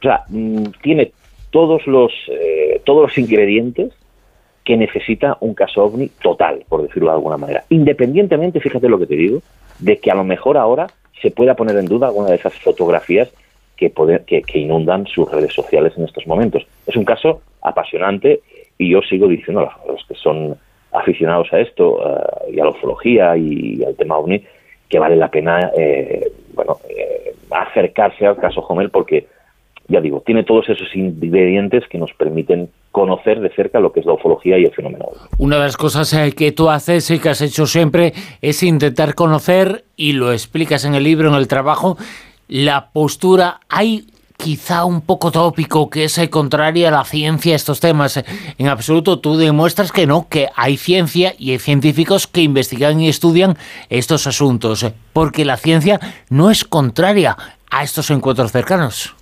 O 0.00 0.02
sea, 0.02 0.22
mm, 0.30 0.68
tiene 0.82 1.12
todos 1.50 1.86
los, 1.86 2.14
eh, 2.30 2.80
todos 2.84 3.02
los 3.02 3.18
ingredientes 3.18 3.92
que 4.64 4.78
necesita 4.78 5.36
un 5.40 5.52
caso 5.52 5.84
ovni 5.84 6.08
total, 6.22 6.64
por 6.66 6.80
decirlo 6.80 7.10
de 7.10 7.16
alguna 7.16 7.36
manera. 7.36 7.64
Independientemente, 7.68 8.58
fíjate 8.58 8.88
lo 8.88 8.98
que 8.98 9.06
te 9.06 9.16
digo, 9.16 9.42
de 9.78 9.98
que 9.98 10.10
a 10.10 10.14
lo 10.14 10.24
mejor 10.24 10.56
ahora 10.56 10.86
se 11.20 11.30
pueda 11.30 11.56
poner 11.56 11.76
en 11.76 11.84
duda 11.84 12.06
alguna 12.06 12.30
de 12.30 12.36
esas 12.36 12.54
fotografías 12.54 13.30
que, 13.76 13.92
que, 14.26 14.58
inundan 14.58 15.06
sus 15.06 15.30
redes 15.30 15.52
sociales 15.52 15.92
en 15.98 16.04
estos 16.04 16.26
momentos. 16.26 16.66
Es 16.86 16.96
un 16.96 17.04
caso 17.04 17.42
apasionante 17.60 18.40
y 18.78 18.92
yo 18.92 19.02
sigo 19.02 19.28
diciendo 19.28 19.60
a 19.60 19.92
los 19.92 20.02
que 20.06 20.14
son 20.14 20.56
aficionados 20.98 21.52
a 21.52 21.60
esto 21.60 21.98
eh, 22.00 22.52
y 22.54 22.60
a 22.60 22.64
la 22.64 22.70
ufología 22.70 23.36
y, 23.36 23.82
al 23.84 23.94
tema 23.96 24.18
ovni 24.18 24.42
que 24.88 24.98
vale 24.98 25.16
la 25.16 25.28
pena 25.28 25.70
eh, 25.76 26.30
bueno 26.54 26.78
eh, 26.88 27.34
acercarse 27.50 28.26
al 28.26 28.36
caso 28.36 28.60
Homel 28.60 28.90
porque 28.90 29.26
ya 29.88 30.00
digo, 30.00 30.22
tiene 30.24 30.42
todos 30.42 30.68
esos 30.68 30.94
ingredientes 30.94 31.84
que 31.88 31.98
nos 31.98 32.12
permiten 32.14 32.70
conocer 32.90 33.40
de 33.40 33.50
cerca 33.50 33.78
lo 33.78 33.92
que 33.92 34.00
es 34.00 34.06
la 34.06 34.14
ufología 34.14 34.58
y 34.58 34.64
el 34.64 34.72
fenómeno. 34.72 35.06
Una 35.38 35.56
de 35.56 35.62
las 35.62 35.76
cosas 35.76 36.12
eh, 36.12 36.32
que 36.36 36.52
tú 36.52 36.70
haces 36.70 37.10
y 37.10 37.20
que 37.20 37.28
has 37.28 37.40
hecho 37.40 37.66
siempre 37.66 38.12
es 38.40 38.62
intentar 38.62 39.14
conocer, 39.14 39.84
y 39.96 40.12
lo 40.12 40.32
explicas 40.32 40.84
en 40.84 40.94
el 40.94 41.04
libro, 41.04 41.28
en 41.28 41.34
el 41.36 41.46
trabajo, 41.46 41.96
la 42.48 42.90
postura. 42.92 43.60
Hay 43.68 44.06
quizá 44.36 44.84
un 44.84 45.00
poco 45.00 45.30
tópico, 45.30 45.90
que 45.90 46.04
es 46.04 46.28
contraria 46.30 46.88
a 46.88 46.92
la 46.92 47.04
ciencia 47.04 47.54
estos 47.54 47.80
temas. 47.80 48.22
En 48.58 48.68
absoluto, 48.68 49.18
tú 49.18 49.36
demuestras 49.36 49.92
que 49.92 50.06
no, 50.06 50.26
que 50.28 50.48
hay 50.56 50.76
ciencia 50.76 51.32
y 51.38 51.52
hay 51.52 51.58
científicos 51.58 52.26
que 52.26 52.42
investigan 52.42 53.00
y 53.00 53.08
estudian 53.08 53.54
estos 53.90 54.26
asuntos, 54.26 54.92
porque 55.12 55.44
la 55.44 55.56
ciencia 55.56 55.98
no 56.30 56.50
es 56.50 56.64
contraria 56.64 57.36
a 57.70 57.82
estos 57.82 58.10
encuentros 58.10 58.52
cercanos 58.52 59.16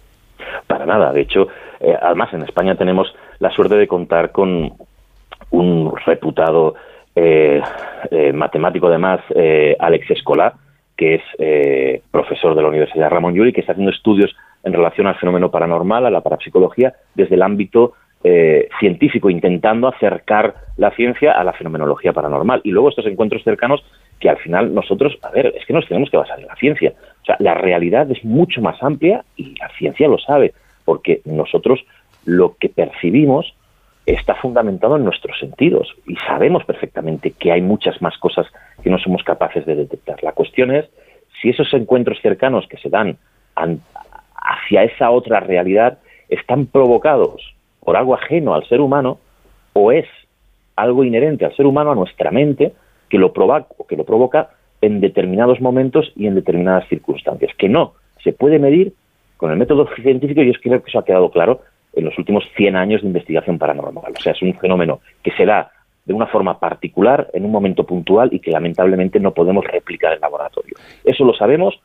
para 0.67 0.87
nada. 0.87 1.13
De 1.13 1.23
hecho, 1.23 1.49
eh, 1.81 1.97
además 2.01 2.33
en 2.33 2.43
España 2.43 2.75
tenemos 2.75 3.15
la 3.39 3.51
suerte 3.51 3.77
de 3.77 3.87
contar 3.87 4.33
con 4.33 4.73
un 5.51 5.95
reputado 6.05 6.75
eh, 7.15 7.63
eh, 8.11 8.33
matemático, 8.33 8.89
además, 8.89 9.21
Alex 9.79 10.11
Escolar, 10.11 10.55
que 10.97 11.17
es 11.17 12.03
profesor 12.11 12.55
de 12.55 12.63
la 12.63 12.69
Universidad 12.69 13.11
Ramón 13.11 13.35
Llull 13.35 13.53
que 13.53 13.61
está 13.61 13.73
haciendo 13.73 13.93
estudios 13.93 14.35
en 14.65 14.73
relación 14.73 15.07
al 15.07 15.17
fenómeno 15.17 15.51
paranormal, 15.51 16.07
a 16.07 16.11
la 16.11 16.23
parapsicología, 16.23 16.95
desde 17.15 17.35
el 17.35 17.43
ámbito 17.43 17.93
científico, 18.81 19.29
intentando 19.29 19.87
acercar 19.87 20.55
la 20.79 20.91
ciencia 20.93 21.33
a 21.33 21.45
la 21.45 21.53
fenomenología 21.53 22.15
paranormal. 22.15 22.63
Y 22.65 22.71
luego 22.71 22.89
estos 22.89 23.05
encuentros 23.05 23.45
cercanos 23.45 23.85
que 24.19 24.31
al 24.31 24.39
final 24.39 24.75
nosotros, 24.75 25.19
a 25.23 25.31
ver, 25.31 25.53
es 25.55 25.67
que 25.67 25.75
nos 25.75 25.87
tenemos 25.87 26.09
que 26.09 26.17
basar 26.17 26.41
en 26.41 26.47
la 26.47 26.57
ciencia. 26.57 26.95
O 27.21 27.25
sea, 27.27 27.37
la 27.39 27.53
realidad 27.53 28.11
es 28.11 28.25
mucho 28.25 28.63
más 28.63 28.83
amplia 28.83 29.25
y 29.37 29.55
la 29.59 29.69
ciencia 29.77 30.09
lo 30.09 30.19
sabe, 30.19 30.55
porque 30.87 31.21
nosotros 31.27 31.85
lo 32.25 32.57
que 32.57 32.71
percibimos 32.71 33.55
está 34.07 34.35
fundamentado 34.37 34.97
en 34.97 35.05
nuestros 35.05 35.39
sentidos 35.39 35.95
y 36.07 36.17
sabemos 36.17 36.65
perfectamente 36.65 37.33
que 37.33 37.53
hay 37.53 37.61
muchas 37.61 38.01
más 38.01 38.17
cosas 38.17 38.47
que 38.83 38.89
no 38.89 38.99
somos 38.99 39.23
capaces 39.23 39.67
de 39.67 39.75
detectar. 39.75 40.23
La 40.23 40.33
cuestión 40.33 40.75
es 40.75 40.87
si 41.43 41.51
esos 41.51 41.73
encuentros 41.75 42.19
cercanos 42.23 42.67
que 42.69 42.79
se 42.79 42.89
dan 42.89 43.19
hacia 44.45 44.85
esa 44.85 45.11
otra 45.11 45.41
realidad 45.41 45.99
están 46.29 46.67
provocados 46.67 47.55
por 47.81 47.97
algo 47.97 48.15
ajeno 48.15 48.55
al 48.55 48.67
ser 48.69 48.81
humano 48.81 49.19
o 49.73 49.91
es 49.91 50.07
algo 50.77 51.05
inherente 51.05 51.45
al 51.45 51.57
ser 51.57 51.67
humano, 51.67 51.93
a 51.93 51.95
nuestra 51.95 52.31
mente, 52.31 52.73
que 53.09 53.19
lo 53.19 53.33
provoca, 53.33 53.67
que 53.89 53.97
lo 53.97 54.05
provoca 54.05 54.51
en 54.81 55.01
determinados 55.01 55.61
momentos 55.61 56.13
y 56.17 56.27
en 56.27 56.35
determinadas 56.35 56.89
circunstancias, 56.89 57.53
que 57.57 57.69
no 57.69 57.95
se 58.23 58.33
puede 58.33 58.59
medir 58.59 58.93
con 59.37 59.51
el 59.51 59.57
método 59.57 59.89
científico 59.95 60.43
y 60.43 60.51
es 60.51 60.59
creo 60.59 60.83
que 60.83 60.91
eso 60.91 60.99
ha 60.99 61.05
quedado 61.05 61.31
claro 61.31 61.61
en 61.93 62.05
los 62.05 62.19
últimos 62.19 62.45
100 62.57 62.77
años 62.77 63.03
de 63.03 63.09
investigación 63.09 63.59
paranormal. 63.59 64.13
O 64.17 64.21
sea, 64.21 64.33
es 64.33 64.43
un 64.43 64.55
fenómeno 64.55 65.01
que 65.23 65.31
se 65.33 65.47
da 65.47 65.71
de 66.05 66.13
una 66.13 66.27
forma 66.27 66.59
particular, 66.59 67.31
en 67.33 67.45
un 67.45 67.51
momento 67.51 67.85
puntual 67.85 68.29
y 68.33 68.41
que 68.41 68.51
lamentablemente 68.51 69.21
no 69.21 69.33
podemos 69.33 69.65
replicar 69.65 70.13
en 70.13 70.21
laboratorio. 70.21 70.75
Eso 71.03 71.25
lo 71.25 71.35
sabemos 71.35 71.81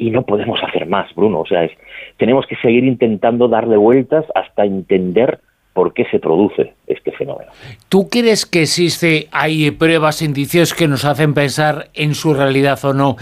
y 0.00 0.10
no 0.10 0.22
podemos 0.22 0.58
hacer 0.66 0.86
más, 0.86 1.14
Bruno. 1.14 1.40
O 1.40 1.46
sea, 1.46 1.62
es, 1.62 1.72
tenemos 2.16 2.46
que 2.46 2.56
seguir 2.56 2.84
intentando 2.84 3.48
darle 3.48 3.76
vueltas 3.76 4.24
hasta 4.34 4.64
entender 4.64 5.40
por 5.74 5.92
qué 5.92 6.06
se 6.10 6.18
produce 6.18 6.72
este 6.86 7.12
fenómeno. 7.12 7.52
¿Tú 7.90 8.08
crees 8.08 8.46
que 8.46 8.62
existe, 8.62 9.28
hay 9.30 9.70
pruebas, 9.70 10.22
indicios 10.22 10.72
que 10.72 10.88
nos 10.88 11.04
hacen 11.04 11.34
pensar 11.34 11.90
en 11.92 12.14
su 12.14 12.32
realidad 12.32 12.82
o 12.84 12.94
no? 12.94 13.16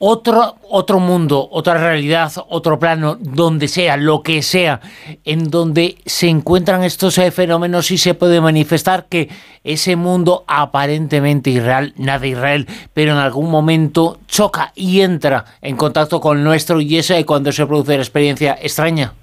Otro, 0.00 0.54
otro 0.70 1.00
mundo, 1.00 1.48
otra 1.50 1.74
realidad, 1.74 2.30
otro 2.48 2.78
plano, 2.78 3.16
donde 3.18 3.66
sea, 3.66 3.96
lo 3.96 4.22
que 4.22 4.42
sea, 4.42 4.80
en 5.24 5.50
donde 5.50 5.96
se 6.06 6.28
encuentran 6.28 6.84
estos 6.84 7.18
eh, 7.18 7.32
fenómenos 7.32 7.90
y 7.90 7.98
se 7.98 8.14
puede 8.14 8.40
manifestar 8.40 9.06
que 9.08 9.28
ese 9.64 9.96
mundo 9.96 10.44
aparentemente 10.46 11.50
irreal, 11.50 11.94
nada 11.96 12.26
irreal, 12.28 12.66
pero 12.94 13.10
en 13.10 13.18
algún 13.18 13.50
momento 13.50 14.18
choca 14.28 14.72
y 14.76 15.00
entra 15.00 15.44
en 15.62 15.76
contacto 15.76 16.20
con 16.20 16.44
nuestro 16.44 16.80
y 16.80 16.96
esa 16.96 17.18
es 17.18 17.24
cuando 17.24 17.50
se 17.50 17.66
produce 17.66 17.96
la 17.96 18.02
experiencia 18.02 18.56
extraña. 18.62 19.14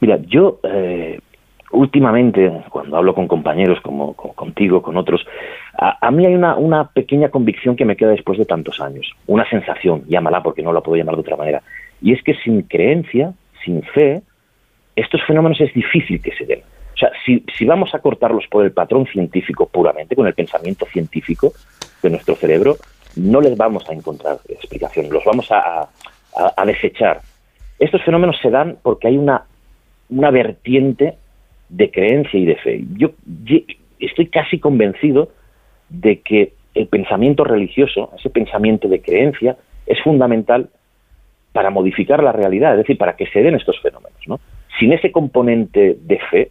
Mira, 0.00 0.18
yo 0.26 0.58
eh, 0.64 1.20
últimamente, 1.72 2.50
cuando 2.70 2.96
hablo 2.96 3.14
con 3.14 3.26
compañeros 3.26 3.80
como, 3.80 4.14
contigo, 4.14 4.82
con 4.82 4.96
otros, 4.96 5.26
a, 5.74 6.10
mí 6.10 6.26
hay 6.26 6.34
una, 6.34 6.90
pequeña 6.92 7.30
convicción 7.30 7.76
que 7.76 7.84
me 7.84 7.96
queda 7.96 8.10
después 8.10 8.38
de 8.38 8.44
tantos 8.44 8.80
años, 8.80 9.10
una 9.26 9.48
sensación, 9.48 10.04
llámala 10.06 10.42
porque 10.42 10.62
no 10.62 10.72
la 10.72 10.80
puedo 10.80 10.96
llamar 10.96 11.14
de 11.16 11.22
otra 11.22 11.36
manera, 11.36 11.62
y 12.00 12.12
es 12.12 12.22
que 12.22 12.34
sin 12.34 12.62
creencia, 12.62 13.32
sin 13.64 13.82
fe, 13.82 14.22
estos 14.94 15.22
fenómenos 15.26 15.60
es 15.60 15.72
difícil 15.72 16.20
que 16.20 16.32
se 16.32 16.44
den. 16.44 16.60
O 16.94 16.96
sea, 16.96 17.10
si, 17.24 17.44
si 17.56 17.64
vamos 17.64 17.94
a 17.94 18.00
cortarlos 18.00 18.46
por 18.48 18.64
el 18.64 18.72
patrón 18.72 19.06
científico 19.06 19.66
puramente, 19.66 20.14
con 20.14 20.26
el 20.26 20.34
pensamiento 20.34 20.84
científico 20.86 21.52
de 22.02 22.10
nuestro 22.10 22.34
cerebro, 22.34 22.76
no 23.16 23.40
les 23.40 23.56
vamos 23.56 23.88
a 23.88 23.94
encontrar 23.94 24.38
explicación, 24.48 25.08
los 25.10 25.24
vamos 25.24 25.50
a, 25.50 25.88
a 26.56 26.64
desechar. 26.66 27.20
Estos 27.78 28.02
fenómenos 28.04 28.38
se 28.40 28.50
dan 28.50 28.76
porque 28.82 29.08
hay 29.08 29.16
una, 29.16 29.44
una 30.10 30.30
vertiente 30.30 31.16
de 31.72 31.90
creencia 31.90 32.38
y 32.38 32.44
de 32.44 32.56
fe. 32.56 32.84
Yo, 32.96 33.10
estoy 33.98 34.26
casi 34.26 34.58
convencido 34.58 35.30
de 35.88 36.20
que 36.20 36.52
el 36.74 36.86
pensamiento 36.86 37.44
religioso, 37.44 38.10
ese 38.18 38.30
pensamiento 38.30 38.88
de 38.88 39.00
creencia, 39.00 39.56
es 39.86 40.00
fundamental 40.02 40.68
para 41.52 41.70
modificar 41.70 42.22
la 42.22 42.32
realidad, 42.32 42.72
es 42.72 42.78
decir, 42.78 42.98
para 42.98 43.16
que 43.16 43.26
se 43.26 43.42
den 43.42 43.54
estos 43.54 43.80
fenómenos. 43.80 44.20
¿no? 44.26 44.40
Sin 44.78 44.92
ese 44.92 45.10
componente 45.12 45.96
de 46.00 46.18
fe, 46.30 46.50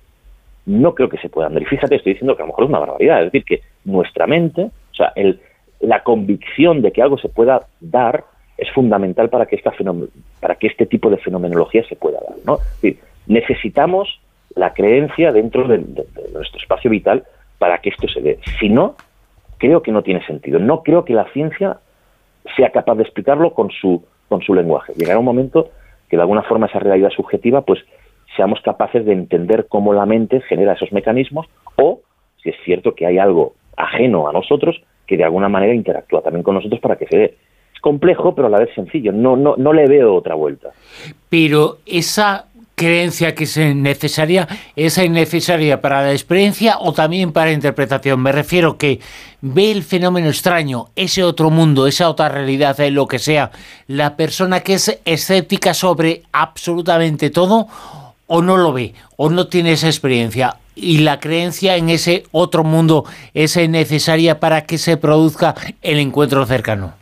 no 0.65 0.93
creo 0.95 1.09
que 1.09 1.17
se 1.17 1.29
puedan 1.29 1.53
dar. 1.53 1.63
Y 1.63 1.65
fíjate, 1.65 1.95
estoy 1.95 2.13
diciendo 2.13 2.35
que 2.35 2.43
a 2.43 2.45
lo 2.45 2.51
mejor 2.51 2.65
es 2.65 2.69
una 2.69 2.79
barbaridad, 2.79 3.19
es 3.19 3.31
decir, 3.31 3.45
que 3.45 3.61
nuestra 3.85 4.27
mente, 4.27 4.63
o 4.63 4.95
sea, 4.95 5.11
el, 5.15 5.39
la 5.79 6.03
convicción 6.03 6.81
de 6.81 6.91
que 6.91 7.01
algo 7.01 7.17
se 7.17 7.29
pueda 7.29 7.67
dar 7.79 8.25
es 8.57 8.69
fundamental 8.71 9.29
para 9.29 9.45
que, 9.47 9.55
esta 9.55 9.71
para 10.39 10.55
que 10.55 10.67
este 10.67 10.85
tipo 10.85 11.09
de 11.09 11.17
fenomenología 11.17 11.83
se 11.87 11.95
pueda 11.95 12.19
dar. 12.27 12.37
¿no? 12.45 12.55
Es 12.55 12.81
decir, 12.81 12.99
necesitamos 13.27 14.19
la 14.55 14.73
creencia 14.73 15.31
dentro 15.31 15.67
de, 15.67 15.79
nuestro 16.33 16.59
espacio 16.59 16.89
vital 16.89 17.23
para 17.57 17.79
que 17.79 17.89
esto 17.89 18.07
se 18.07 18.21
dé. 18.21 18.39
Si 18.59 18.69
no, 18.69 18.95
creo 19.57 19.81
que 19.81 19.91
no 19.91 20.01
tiene 20.01 20.25
sentido. 20.25 20.59
No 20.59 20.83
creo 20.83 21.05
que 21.05 21.13
la 21.13 21.31
ciencia 21.31 21.77
sea 22.55 22.71
capaz 22.71 22.95
de 22.95 23.03
explicarlo 23.03 23.53
con 23.53 23.69
su, 23.71 24.03
con 24.27 24.41
su 24.41 24.53
lenguaje. 24.53 24.93
Llegará 24.95 25.19
un 25.19 25.25
momento 25.25 25.69
que 26.09 26.17
de 26.17 26.23
alguna 26.23 26.43
forma 26.43 26.67
esa 26.67 26.79
realidad 26.79 27.11
subjetiva, 27.11 27.61
pues 27.61 27.79
seamos 28.35 28.59
capaces 28.61 29.05
de 29.05 29.13
entender 29.13 29.67
cómo 29.67 29.93
la 29.93 30.05
mente 30.05 30.41
genera 30.41 30.73
esos 30.73 30.91
mecanismos 30.91 31.47
o 31.75 32.01
si 32.41 32.49
es 32.49 32.55
cierto 32.65 32.95
que 32.95 33.05
hay 33.05 33.17
algo 33.17 33.53
ajeno 33.77 34.27
a 34.27 34.33
nosotros 34.33 34.81
que 35.05 35.17
de 35.17 35.23
alguna 35.23 35.49
manera 35.49 35.73
interactúa 35.73 36.21
también 36.21 36.43
con 36.43 36.55
nosotros 36.55 36.79
para 36.79 36.95
que 36.95 37.05
se 37.07 37.17
dé. 37.17 37.37
Es 37.73 37.81
complejo, 37.81 38.33
pero 38.33 38.47
a 38.47 38.49
la 38.49 38.59
vez 38.59 38.73
sencillo. 38.73 39.11
No, 39.11 39.35
no, 39.35 39.55
no 39.57 39.73
le 39.73 39.85
veo 39.87 40.15
otra 40.15 40.35
vuelta. 40.35 40.71
Pero 41.29 41.77
esa 41.85 42.45
creencia 42.81 43.35
que 43.35 43.43
es 43.43 43.57
necesaria, 43.57 44.47
es 44.75 44.97
necesaria 44.97 45.81
para 45.81 46.01
la 46.01 46.13
experiencia 46.13 46.77
o 46.79 46.93
también 46.93 47.31
para 47.31 47.51
la 47.51 47.53
interpretación. 47.53 48.19
Me 48.19 48.31
refiero 48.31 48.79
que 48.79 48.99
ve 49.41 49.69
el 49.69 49.83
fenómeno 49.83 50.29
extraño, 50.29 50.89
ese 50.95 51.23
otro 51.23 51.51
mundo, 51.51 51.85
esa 51.85 52.09
otra 52.09 52.29
realidad, 52.29 52.79
eh, 52.79 52.89
lo 52.89 53.07
que 53.07 53.19
sea, 53.19 53.51
la 53.85 54.15
persona 54.15 54.61
que 54.61 54.73
es 54.73 54.99
escéptica 55.05 55.75
sobre 55.75 56.23
absolutamente 56.31 57.29
todo 57.29 57.67
o 58.25 58.41
no 58.41 58.57
lo 58.57 58.73
ve 58.73 58.95
o 59.15 59.29
no 59.29 59.45
tiene 59.45 59.73
esa 59.73 59.85
experiencia 59.85 60.57
y 60.73 60.99
la 60.99 61.19
creencia 61.19 61.75
en 61.75 61.91
ese 61.91 62.23
otro 62.31 62.63
mundo 62.63 63.05
es 63.35 63.57
necesaria 63.69 64.39
para 64.39 64.65
que 64.65 64.79
se 64.79 64.97
produzca 64.97 65.53
el 65.83 65.99
encuentro 65.99 66.47
cercano. 66.47 67.00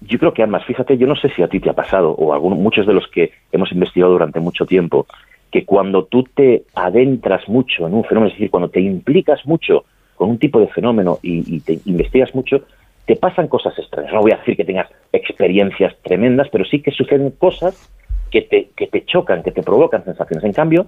Yo 0.00 0.18
creo 0.18 0.32
que 0.32 0.42
además, 0.42 0.64
fíjate, 0.64 0.96
yo 0.96 1.06
no 1.06 1.16
sé 1.16 1.28
si 1.30 1.42
a 1.42 1.48
ti 1.48 1.60
te 1.60 1.70
ha 1.70 1.74
pasado, 1.74 2.10
o 2.10 2.32
algunos, 2.32 2.58
muchos 2.58 2.86
de 2.86 2.94
los 2.94 3.06
que 3.08 3.32
hemos 3.52 3.70
investigado 3.72 4.12
durante 4.12 4.40
mucho 4.40 4.66
tiempo, 4.66 5.06
que 5.50 5.64
cuando 5.64 6.04
tú 6.04 6.24
te 6.24 6.64
adentras 6.74 7.48
mucho 7.48 7.86
en 7.86 7.94
un 7.94 8.04
fenómeno, 8.04 8.28
es 8.28 8.34
decir, 8.34 8.50
cuando 8.50 8.68
te 8.68 8.80
implicas 8.80 9.44
mucho 9.46 9.84
con 10.16 10.30
un 10.30 10.38
tipo 10.38 10.60
de 10.60 10.68
fenómeno 10.68 11.18
y, 11.22 11.56
y 11.56 11.60
te 11.60 11.80
investigas 11.86 12.34
mucho, 12.34 12.62
te 13.06 13.16
pasan 13.16 13.48
cosas 13.48 13.76
extrañas. 13.78 14.12
No 14.12 14.20
voy 14.20 14.32
a 14.32 14.36
decir 14.36 14.56
que 14.56 14.64
tengas 14.64 14.88
experiencias 15.12 15.96
tremendas, 16.02 16.48
pero 16.52 16.64
sí 16.64 16.80
que 16.80 16.92
suceden 16.92 17.30
cosas 17.32 17.90
que 18.30 18.42
te, 18.42 18.68
que 18.76 18.86
te 18.86 19.04
chocan, 19.04 19.42
que 19.42 19.50
te 19.50 19.62
provocan 19.62 20.04
sensaciones. 20.04 20.44
En 20.44 20.52
cambio, 20.52 20.86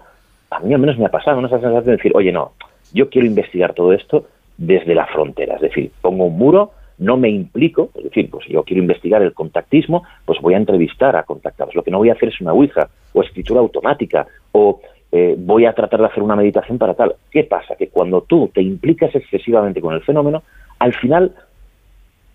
a 0.50 0.60
mí 0.60 0.72
al 0.72 0.80
menos 0.80 0.98
me 0.98 1.06
ha 1.06 1.10
pasado 1.10 1.40
¿no? 1.40 1.48
esa 1.48 1.58
sensación 1.58 1.84
de 1.84 1.92
decir, 1.96 2.12
oye, 2.14 2.32
no, 2.32 2.52
yo 2.92 3.10
quiero 3.10 3.26
investigar 3.26 3.74
todo 3.74 3.92
esto 3.92 4.26
desde 4.56 4.94
la 4.94 5.06
frontera. 5.06 5.56
Es 5.56 5.62
decir, 5.62 5.90
pongo 6.00 6.26
un 6.26 6.38
muro, 6.38 6.72
no 7.02 7.16
me 7.16 7.28
implico, 7.28 7.90
es 7.96 8.04
decir, 8.04 8.30
pues 8.30 8.46
yo 8.46 8.62
quiero 8.62 8.82
investigar 8.82 9.22
el 9.22 9.34
contactismo, 9.34 10.04
pues 10.24 10.40
voy 10.40 10.54
a 10.54 10.58
entrevistar 10.58 11.16
a 11.16 11.24
contactados. 11.24 11.74
Lo 11.74 11.82
que 11.82 11.90
no 11.90 11.98
voy 11.98 12.10
a 12.10 12.12
hacer 12.12 12.28
es 12.28 12.40
una 12.40 12.52
ouija 12.52 12.88
o 13.12 13.22
escritura 13.22 13.60
automática 13.60 14.26
o 14.52 14.80
eh, 15.10 15.34
voy 15.36 15.66
a 15.66 15.72
tratar 15.72 16.00
de 16.00 16.06
hacer 16.06 16.22
una 16.22 16.36
meditación 16.36 16.78
para 16.78 16.94
tal. 16.94 17.16
¿Qué 17.30 17.44
pasa? 17.44 17.74
Que 17.76 17.88
cuando 17.88 18.22
tú 18.22 18.50
te 18.54 18.62
implicas 18.62 19.14
excesivamente 19.14 19.80
con 19.80 19.94
el 19.94 20.02
fenómeno, 20.02 20.42
al 20.78 20.94
final 20.94 21.32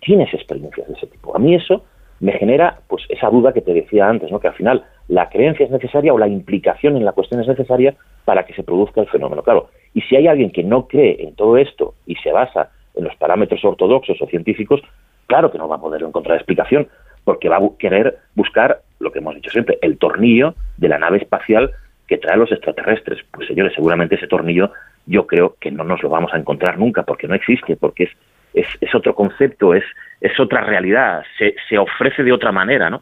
tienes 0.00 0.32
experiencias 0.34 0.86
de 0.86 0.94
ese 0.94 1.06
tipo. 1.06 1.34
A 1.34 1.38
mí 1.38 1.54
eso 1.54 1.82
me 2.20 2.32
genera 2.32 2.80
pues 2.88 3.04
esa 3.08 3.30
duda 3.30 3.52
que 3.52 3.62
te 3.62 3.72
decía 3.72 4.08
antes, 4.08 4.30
¿no? 4.30 4.38
que 4.38 4.48
al 4.48 4.54
final 4.54 4.84
la 5.08 5.28
creencia 5.30 5.64
es 5.64 5.72
necesaria 5.72 6.12
o 6.12 6.18
la 6.18 6.28
implicación 6.28 6.96
en 6.96 7.04
la 7.04 7.12
cuestión 7.12 7.40
es 7.40 7.48
necesaria 7.48 7.94
para 8.24 8.44
que 8.44 8.54
se 8.54 8.62
produzca 8.62 9.00
el 9.00 9.08
fenómeno. 9.08 9.42
Claro, 9.42 9.70
y 9.94 10.02
si 10.02 10.16
hay 10.16 10.26
alguien 10.26 10.50
que 10.50 10.62
no 10.62 10.86
cree 10.86 11.22
en 11.22 11.34
todo 11.34 11.56
esto 11.56 11.94
y 12.06 12.16
se 12.16 12.32
basa 12.32 12.70
en 12.98 13.04
los 13.04 13.16
parámetros 13.16 13.64
ortodoxos 13.64 14.20
o 14.20 14.26
científicos, 14.26 14.82
claro 15.26 15.50
que 15.50 15.58
no 15.58 15.68
va 15.68 15.76
a 15.76 15.80
poder 15.80 16.02
encontrar 16.02 16.36
explicación, 16.36 16.88
porque 17.24 17.48
va 17.48 17.56
a 17.56 17.68
querer 17.78 18.18
buscar 18.34 18.80
lo 19.00 19.12
que 19.12 19.20
hemos 19.20 19.34
dicho 19.34 19.50
siempre, 19.50 19.78
el 19.80 19.96
tornillo 19.96 20.54
de 20.76 20.88
la 20.88 20.98
nave 20.98 21.18
espacial 21.18 21.70
que 22.06 22.18
trae 22.18 22.36
los 22.36 22.52
extraterrestres. 22.52 23.24
Pues 23.32 23.48
señores, 23.48 23.72
seguramente 23.74 24.16
ese 24.16 24.26
tornillo 24.26 24.72
yo 25.06 25.26
creo 25.26 25.56
que 25.60 25.70
no 25.70 25.84
nos 25.84 26.02
lo 26.02 26.10
vamos 26.10 26.32
a 26.34 26.38
encontrar 26.38 26.78
nunca, 26.78 27.02
porque 27.04 27.28
no 27.28 27.34
existe, 27.34 27.76
porque 27.76 28.04
es 28.04 28.10
es, 28.54 28.94
otro 28.94 29.14
concepto, 29.14 29.74
es, 29.74 29.84
es 30.20 30.38
otra 30.40 30.62
realidad, 30.62 31.24
se, 31.38 31.54
se 31.68 31.78
ofrece 31.78 32.22
de 32.22 32.32
otra 32.32 32.52
manera, 32.52 32.90
¿no? 32.90 33.00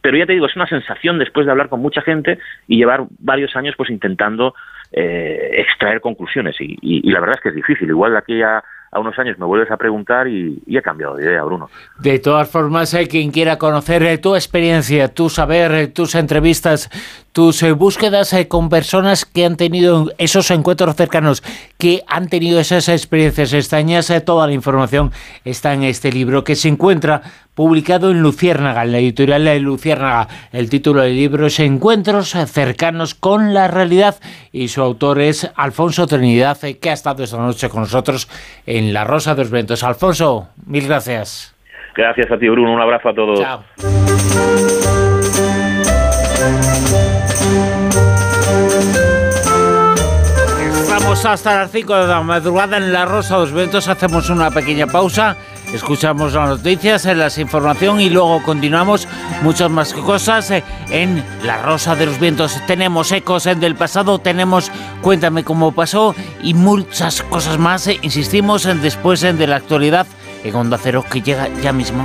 Pero 0.00 0.18
ya 0.18 0.26
te 0.26 0.34
digo, 0.34 0.46
es 0.46 0.56
una 0.56 0.66
sensación 0.66 1.18
después 1.18 1.46
de 1.46 1.52
hablar 1.52 1.68
con 1.68 1.80
mucha 1.80 2.02
gente 2.02 2.38
y 2.68 2.76
llevar 2.76 3.04
varios 3.18 3.56
años 3.56 3.74
pues 3.76 3.88
intentando 3.88 4.54
eh, 4.92 5.50
extraer 5.52 6.00
conclusiones 6.00 6.56
y, 6.60 6.76
y, 6.82 7.10
la 7.10 7.20
verdad 7.20 7.36
es 7.36 7.42
que 7.42 7.48
es 7.48 7.54
difícil. 7.54 7.88
Igual 7.88 8.12
de 8.12 8.18
aquí 8.18 8.42
a, 8.42 8.62
a 8.94 9.00
unos 9.00 9.18
años 9.18 9.36
me 9.38 9.44
vuelves 9.44 9.70
a 9.72 9.76
preguntar 9.76 10.28
y, 10.28 10.62
he 10.66 10.80
cambiado 10.80 11.16
de 11.16 11.24
idea, 11.24 11.42
Bruno. 11.42 11.68
De 11.98 12.20
todas 12.20 12.48
formas, 12.48 12.94
hay 12.94 13.08
quien 13.08 13.32
quiera 13.32 13.58
conocer 13.58 14.04
eh, 14.04 14.18
tu 14.18 14.36
experiencia, 14.36 15.12
tu 15.12 15.28
saber, 15.28 15.72
eh, 15.72 15.86
tus 15.88 16.14
entrevistas, 16.14 16.88
tus 17.34 17.62
eh, 17.64 17.72
búsquedas 17.72 18.34
con 18.48 18.68
personas 18.68 19.24
que 19.24 19.44
han 19.44 19.56
tenido 19.56 20.12
esos 20.18 20.52
encuentros 20.52 20.94
cercanos, 20.94 21.42
que 21.78 22.04
han 22.06 22.28
tenido 22.28 22.60
esas 22.60 22.88
experiencias 22.88 23.52
extrañas, 23.52 24.12
toda 24.24 24.46
la 24.46 24.52
información 24.52 25.10
está 25.44 25.74
en 25.74 25.82
este 25.82 26.12
libro 26.12 26.44
que 26.44 26.54
se 26.54 26.68
encuentra 26.68 27.22
publicado 27.54 28.12
en 28.12 28.22
Luciérnaga, 28.22 28.84
en 28.84 28.92
la 28.92 28.98
editorial 28.98 29.44
de 29.44 29.58
Luciérnaga. 29.58 30.28
El 30.52 30.70
título 30.70 31.02
del 31.02 31.16
libro 31.16 31.46
es 31.46 31.58
Encuentros 31.58 32.30
cercanos 32.30 33.16
con 33.16 33.52
la 33.52 33.66
realidad 33.66 34.14
y 34.52 34.68
su 34.68 34.80
autor 34.80 35.20
es 35.20 35.50
Alfonso 35.56 36.06
Trinidad, 36.06 36.58
que 36.80 36.90
ha 36.90 36.92
estado 36.92 37.24
esta 37.24 37.38
noche 37.38 37.68
con 37.68 37.80
nosotros 37.80 38.28
en 38.64 38.92
La 38.92 39.02
Rosa 39.02 39.34
de 39.34 39.42
los 39.42 39.50
Ventos. 39.50 39.82
Alfonso, 39.82 40.50
mil 40.66 40.86
gracias. 40.86 41.52
Gracias 41.96 42.30
a 42.30 42.38
ti, 42.38 42.48
Bruno. 42.48 42.72
Un 42.72 42.80
abrazo 42.80 43.08
a 43.08 43.14
todos. 43.14 43.40
Chao. 43.40 43.64
Hasta 51.22 51.56
las 51.56 51.70
5 51.70 51.94
de 51.94 52.06
la 52.06 52.22
madrugada 52.22 52.76
en 52.76 52.92
La 52.92 53.04
Rosa 53.06 53.34
de 53.34 53.40
los 53.40 53.52
Ventos. 53.52 53.88
Hacemos 53.88 54.28
una 54.30 54.50
pequeña 54.50 54.86
pausa 54.86 55.36
Escuchamos 55.74 56.34
las 56.34 56.48
noticias, 56.48 57.04
en 57.06 57.18
las 57.18 57.36
información 57.38 58.00
y 58.00 58.08
luego 58.08 58.40
continuamos 58.44 59.08
muchas 59.42 59.70
más 59.70 59.92
cosas 59.92 60.50
eh, 60.52 60.62
en 60.90 61.24
La 61.42 61.62
Rosa 61.62 61.96
de 61.96 62.06
los 62.06 62.20
Vientos. 62.20 62.60
Tenemos 62.68 63.10
ecos 63.10 63.46
en 63.46 63.58
del 63.58 63.74
pasado, 63.74 64.20
tenemos 64.20 64.70
Cuéntame 65.02 65.42
cómo 65.42 65.72
pasó 65.72 66.14
y 66.42 66.54
muchas 66.54 67.22
cosas 67.22 67.58
más. 67.58 67.88
Eh, 67.88 67.98
insistimos 68.02 68.66
en 68.66 68.82
después 68.82 69.22
de 69.22 69.46
la 69.46 69.56
actualidad 69.56 70.06
en 70.44 70.54
Onda 70.54 70.78
Cero 70.80 71.04
que 71.10 71.22
llega 71.22 71.48
ya 71.60 71.72
mismo. 71.72 72.04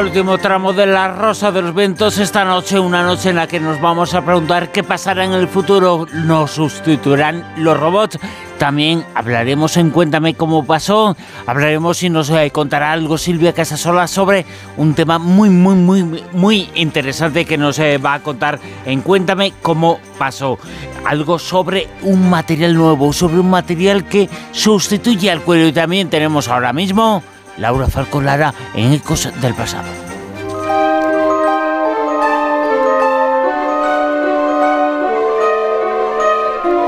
El 0.00 0.06
último 0.06 0.36
tramo 0.36 0.74
de 0.74 0.84
La 0.84 1.08
Rosa 1.08 1.50
de 1.50 1.62
los 1.62 1.74
Vientos 1.74 2.18
esta 2.18 2.44
noche, 2.44 2.78
una 2.78 3.02
noche 3.02 3.30
en 3.30 3.36
la 3.36 3.46
que 3.46 3.58
nos 3.58 3.80
vamos 3.80 4.12
a 4.12 4.22
preguntar 4.22 4.70
qué 4.70 4.82
pasará 4.82 5.24
en 5.24 5.32
el 5.32 5.48
futuro. 5.48 6.06
¿Nos 6.12 6.50
sustituirán 6.50 7.54
los 7.56 7.80
robots? 7.80 8.18
También 8.58 9.04
hablaremos 9.14 9.76
en 9.78 9.88
Cuéntame 9.88 10.34
cómo 10.34 10.66
pasó, 10.66 11.16
hablaremos 11.46 12.02
y 12.02 12.10
nos 12.10 12.28
eh, 12.28 12.50
contará 12.50 12.92
algo 12.92 13.16
Silvia 13.16 13.54
Casasola 13.54 14.06
sobre 14.06 14.44
un 14.76 14.94
tema 14.94 15.18
muy, 15.18 15.48
muy, 15.48 15.76
muy, 15.76 16.22
muy 16.32 16.68
interesante 16.74 17.46
que 17.46 17.56
nos 17.56 17.78
eh, 17.78 17.96
va 17.96 18.14
a 18.14 18.22
contar 18.22 18.60
en 18.84 19.00
Cuéntame 19.00 19.54
cómo 19.62 19.98
pasó. 20.18 20.58
Algo 21.06 21.38
sobre 21.38 21.88
un 22.02 22.28
material 22.28 22.74
nuevo, 22.74 23.14
sobre 23.14 23.40
un 23.40 23.48
material 23.48 24.04
que 24.04 24.28
sustituye 24.52 25.30
al 25.30 25.40
cuero. 25.40 25.66
Y 25.66 25.72
también 25.72 26.10
tenemos 26.10 26.48
ahora 26.48 26.74
mismo 26.74 27.22
Laura 27.56 27.88
Falcolara 27.88 28.54
en 28.74 28.92
Ecos 28.92 29.28
del 29.40 29.54
Pasado. 29.54 29.88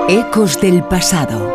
Ecos 0.09 0.59
del 0.59 0.83
pasado. 0.85 1.55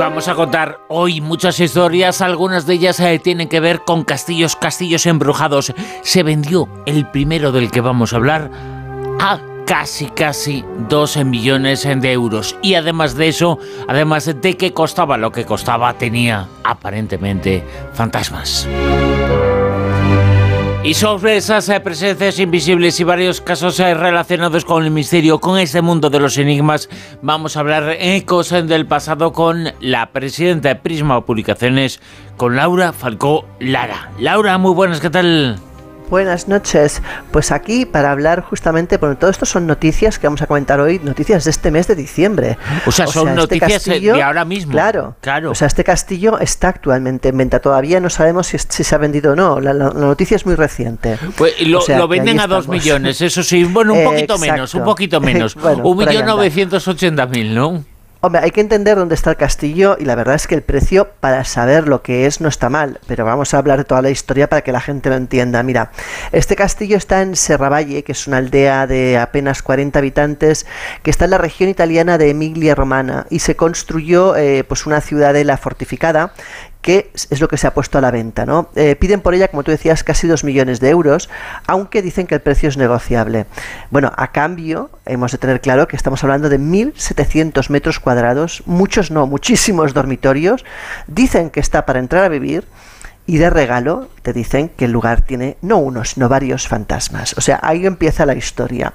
Vamos 0.00 0.26
a 0.26 0.34
contar 0.34 0.80
hoy 0.88 1.20
muchas 1.20 1.60
historias, 1.60 2.20
algunas 2.20 2.66
de 2.66 2.74
ellas 2.74 2.98
eh, 2.98 3.20
tienen 3.20 3.48
que 3.48 3.60
ver 3.60 3.82
con 3.84 4.02
castillos, 4.02 4.56
castillos 4.56 5.06
embrujados. 5.06 5.72
Se 6.02 6.24
vendió 6.24 6.68
el 6.84 7.08
primero 7.08 7.52
del 7.52 7.70
que 7.70 7.80
vamos 7.80 8.12
a 8.12 8.16
hablar 8.16 8.50
a 9.20 9.38
casi, 9.72 10.08
casi 10.08 10.62
12 10.90 11.24
millones 11.24 11.84
de 11.84 12.12
euros. 12.12 12.56
Y 12.60 12.74
además 12.74 13.14
de 13.16 13.28
eso, 13.28 13.58
además 13.88 14.26
de 14.26 14.54
que 14.58 14.74
costaba 14.74 15.16
lo 15.16 15.32
que 15.32 15.46
costaba, 15.46 15.94
tenía 15.94 16.46
aparentemente 16.62 17.64
fantasmas. 17.94 18.68
Y 20.84 20.92
sobre 20.92 21.38
esas 21.38 21.70
eh, 21.70 21.80
presencias 21.80 22.38
invisibles 22.38 23.00
y 23.00 23.04
varios 23.04 23.40
casos 23.40 23.80
eh, 23.80 23.94
relacionados 23.94 24.66
con 24.66 24.84
el 24.84 24.90
misterio, 24.90 25.40
con 25.40 25.58
este 25.58 25.80
mundo 25.80 26.10
de 26.10 26.20
los 26.20 26.36
enigmas, 26.36 26.90
vamos 27.22 27.56
a 27.56 27.60
hablar 27.60 27.96
en 27.98 28.20
cosas 28.22 28.68
del 28.68 28.84
pasado 28.84 29.32
con 29.32 29.72
la 29.80 30.12
presidenta 30.12 30.68
de 30.68 30.76
Prisma 30.76 31.24
Publicaciones, 31.24 31.98
con 32.36 32.56
Laura 32.56 32.92
Falcó 32.92 33.46
Lara. 33.58 34.10
Laura, 34.18 34.58
muy 34.58 34.74
buenas, 34.74 35.00
¿qué 35.00 35.08
tal? 35.08 35.58
Buenas 36.12 36.46
noches. 36.46 37.00
Pues 37.30 37.52
aquí 37.52 37.86
para 37.86 38.10
hablar 38.10 38.42
justamente, 38.42 38.98
bueno, 38.98 39.16
todo 39.16 39.30
esto 39.30 39.46
son 39.46 39.66
noticias 39.66 40.18
que 40.18 40.26
vamos 40.26 40.42
a 40.42 40.46
comentar 40.46 40.78
hoy, 40.78 41.00
noticias 41.02 41.44
de 41.44 41.50
este 41.50 41.70
mes 41.70 41.86
de 41.86 41.94
diciembre. 41.94 42.58
O 42.84 42.92
sea, 42.92 43.06
son 43.06 43.28
este 43.28 43.40
noticias 43.40 43.84
de 43.86 44.22
ahora 44.22 44.44
mismo. 44.44 44.72
Claro, 44.72 45.16
claro. 45.22 45.52
O 45.52 45.54
sea, 45.54 45.68
este 45.68 45.84
castillo 45.84 46.38
está 46.38 46.68
actualmente 46.68 47.30
en 47.30 47.38
venta. 47.38 47.60
Todavía 47.60 47.98
no 47.98 48.10
sabemos 48.10 48.48
si, 48.48 48.58
se 48.58 48.94
ha 48.94 48.98
vendido 48.98 49.32
o 49.32 49.36
no. 49.36 49.58
La, 49.58 49.72
noticia 49.72 50.36
es 50.36 50.44
muy 50.44 50.54
reciente. 50.54 51.16
Pues 51.38 51.54
lo, 51.66 52.06
venden 52.06 52.40
a 52.40 52.46
dos 52.46 52.68
millones, 52.68 53.22
eso 53.22 53.42
sí. 53.42 53.64
Bueno, 53.64 53.94
un 53.94 54.04
poquito 54.04 54.36
menos, 54.36 54.74
un 54.74 54.84
poquito 54.84 55.18
menos. 55.18 55.56
un 55.82 55.96
millón 55.96 56.26
novecientos 56.26 56.86
ochenta 56.88 57.24
mil, 57.24 57.54
¿no? 57.54 57.84
Hombre, 58.24 58.40
hay 58.44 58.52
que 58.52 58.60
entender 58.60 58.96
dónde 58.96 59.16
está 59.16 59.30
el 59.30 59.36
castillo 59.36 59.96
y 59.98 60.04
la 60.04 60.14
verdad 60.14 60.36
es 60.36 60.46
que 60.46 60.54
el 60.54 60.62
precio 60.62 61.10
para 61.18 61.42
saber 61.42 61.88
lo 61.88 62.02
que 62.02 62.26
es 62.26 62.40
no 62.40 62.48
está 62.48 62.68
mal, 62.68 63.00
pero 63.08 63.24
vamos 63.24 63.52
a 63.52 63.58
hablar 63.58 63.78
de 63.78 63.84
toda 63.84 64.00
la 64.00 64.10
historia 64.10 64.48
para 64.48 64.62
que 64.62 64.70
la 64.70 64.80
gente 64.80 65.08
lo 65.08 65.16
entienda. 65.16 65.60
Mira, 65.64 65.90
este 66.30 66.54
castillo 66.54 66.96
está 66.96 67.22
en 67.22 67.34
Serravalle, 67.34 68.04
que 68.04 68.12
es 68.12 68.28
una 68.28 68.36
aldea 68.36 68.86
de 68.86 69.18
apenas 69.18 69.60
40 69.62 69.98
habitantes 69.98 70.66
que 71.02 71.10
está 71.10 71.24
en 71.24 71.32
la 71.32 71.38
región 71.38 71.68
italiana 71.68 72.16
de 72.16 72.30
Emilia 72.30 72.76
Romana 72.76 73.26
y 73.28 73.40
se 73.40 73.56
construyó 73.56 74.36
eh, 74.36 74.62
pues 74.62 74.86
una 74.86 75.00
ciudadela 75.00 75.56
fortificada 75.56 76.32
que 76.82 77.10
es 77.14 77.40
lo 77.40 77.48
que 77.48 77.56
se 77.56 77.66
ha 77.66 77.74
puesto 77.74 77.96
a 77.96 78.00
la 78.00 78.10
venta. 78.10 78.44
¿no? 78.44 78.68
Eh, 78.74 78.96
piden 78.96 79.20
por 79.20 79.34
ella, 79.34 79.48
como 79.48 79.62
tú 79.62 79.70
decías, 79.70 80.04
casi 80.04 80.26
2 80.26 80.44
millones 80.44 80.80
de 80.80 80.90
euros, 80.90 81.30
aunque 81.66 82.02
dicen 82.02 82.26
que 82.26 82.34
el 82.34 82.40
precio 82.40 82.68
es 82.68 82.76
negociable. 82.76 83.46
Bueno, 83.90 84.12
a 84.16 84.32
cambio, 84.32 84.90
hemos 85.06 85.32
de 85.32 85.38
tener 85.38 85.60
claro 85.60 85.88
que 85.88 85.96
estamos 85.96 86.22
hablando 86.24 86.48
de 86.48 86.58
1.700 86.58 87.70
metros 87.70 88.00
cuadrados, 88.00 88.62
muchos 88.66 89.10
no, 89.10 89.26
muchísimos 89.26 89.94
dormitorios. 89.94 90.64
Dicen 91.06 91.50
que 91.50 91.60
está 91.60 91.86
para 91.86 92.00
entrar 92.00 92.24
a 92.24 92.28
vivir 92.28 92.64
y 93.26 93.38
de 93.38 93.50
regalo 93.50 94.08
te 94.22 94.32
dicen 94.32 94.68
que 94.68 94.86
el 94.86 94.92
lugar 94.92 95.22
tiene 95.22 95.56
no 95.62 95.78
uno, 95.78 96.04
sino 96.04 96.28
varios 96.28 96.66
fantasmas. 96.66 97.34
O 97.38 97.40
sea, 97.40 97.60
ahí 97.62 97.86
empieza 97.86 98.26
la 98.26 98.34
historia. 98.34 98.94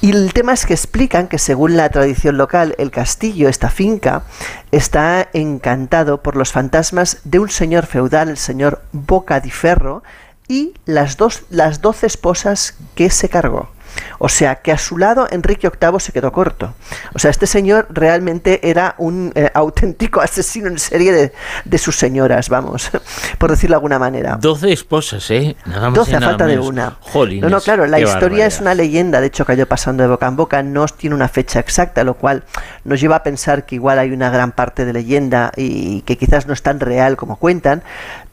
Y 0.00 0.12
el 0.12 0.32
tema 0.32 0.52
es 0.52 0.66
que 0.66 0.72
explican 0.72 1.28
que 1.28 1.38
según 1.38 1.76
la 1.76 1.88
tradición 1.90 2.38
local, 2.38 2.74
el 2.78 2.90
castillo, 2.90 3.48
esta 3.48 3.68
finca, 3.68 4.22
está 4.70 5.28
encantado 5.32 6.22
por 6.22 6.36
los 6.36 6.52
fantasmas 6.52 7.18
de 7.24 7.38
un 7.38 7.50
señor 7.50 7.86
feudal, 7.86 8.28
el 8.28 8.38
señor 8.38 8.82
Boca 8.92 9.40
di 9.40 9.50
Ferro, 9.50 10.02
y 10.48 10.74
las, 10.84 11.16
dos, 11.16 11.44
las 11.50 11.80
doce 11.80 12.06
esposas 12.06 12.76
que 12.94 13.10
se 13.10 13.28
cargó. 13.28 13.70
O 14.18 14.28
sea 14.28 14.56
que 14.56 14.72
a 14.72 14.78
su 14.78 14.98
lado 14.98 15.26
Enrique 15.30 15.68
VIII 15.68 16.00
se 16.00 16.12
quedó 16.12 16.32
corto. 16.32 16.74
O 17.14 17.18
sea, 17.18 17.30
este 17.30 17.46
señor 17.46 17.86
realmente 17.90 18.68
era 18.68 18.94
un 18.98 19.32
eh, 19.34 19.50
auténtico 19.54 20.20
asesino 20.20 20.68
en 20.68 20.78
serie 20.78 21.32
de, 21.64 21.78
sus 21.78 21.96
señoras, 21.96 22.48
vamos, 22.48 22.90
por 23.38 23.50
decirlo 23.50 23.74
de 23.74 23.76
alguna 23.76 23.98
manera. 23.98 24.36
Doce 24.36 24.72
esposas, 24.72 25.30
¿eh? 25.30 25.56
Nada 25.66 25.90
más 25.90 26.12
a 26.12 26.20
falta 26.20 26.46
de 26.46 26.58
una. 26.58 26.98
no, 27.14 27.48
no, 27.48 27.60
claro, 27.60 27.86
la 27.86 28.00
historia 28.00 28.46
es 28.46 28.60
una 28.60 28.74
leyenda, 28.74 29.20
de 29.20 29.28
hecho 29.28 29.44
cayó 29.44 29.66
pasando 29.66 30.02
de 30.02 30.08
boca 30.08 30.26
en 30.26 30.36
boca, 30.36 30.62
no 30.62 30.84
tiene 30.86 31.16
una 31.16 31.28
fecha 31.28 31.60
exacta, 31.60 32.04
lo 32.04 32.14
cual 32.14 32.44
nos 32.84 33.00
lleva 33.00 33.16
a 33.16 33.22
pensar 33.22 33.64
que 33.64 33.76
igual 33.76 33.98
hay 33.98 34.10
una 34.10 34.30
gran 34.30 34.52
parte 34.52 34.84
de 34.84 34.92
leyenda 34.92 35.52
y 35.56 36.02
que 36.02 36.16
quizás 36.16 36.46
no 36.46 36.52
es 36.52 36.62
tan 36.62 36.80
real 36.80 37.16
como 37.16 37.36
cuentan, 37.36 37.82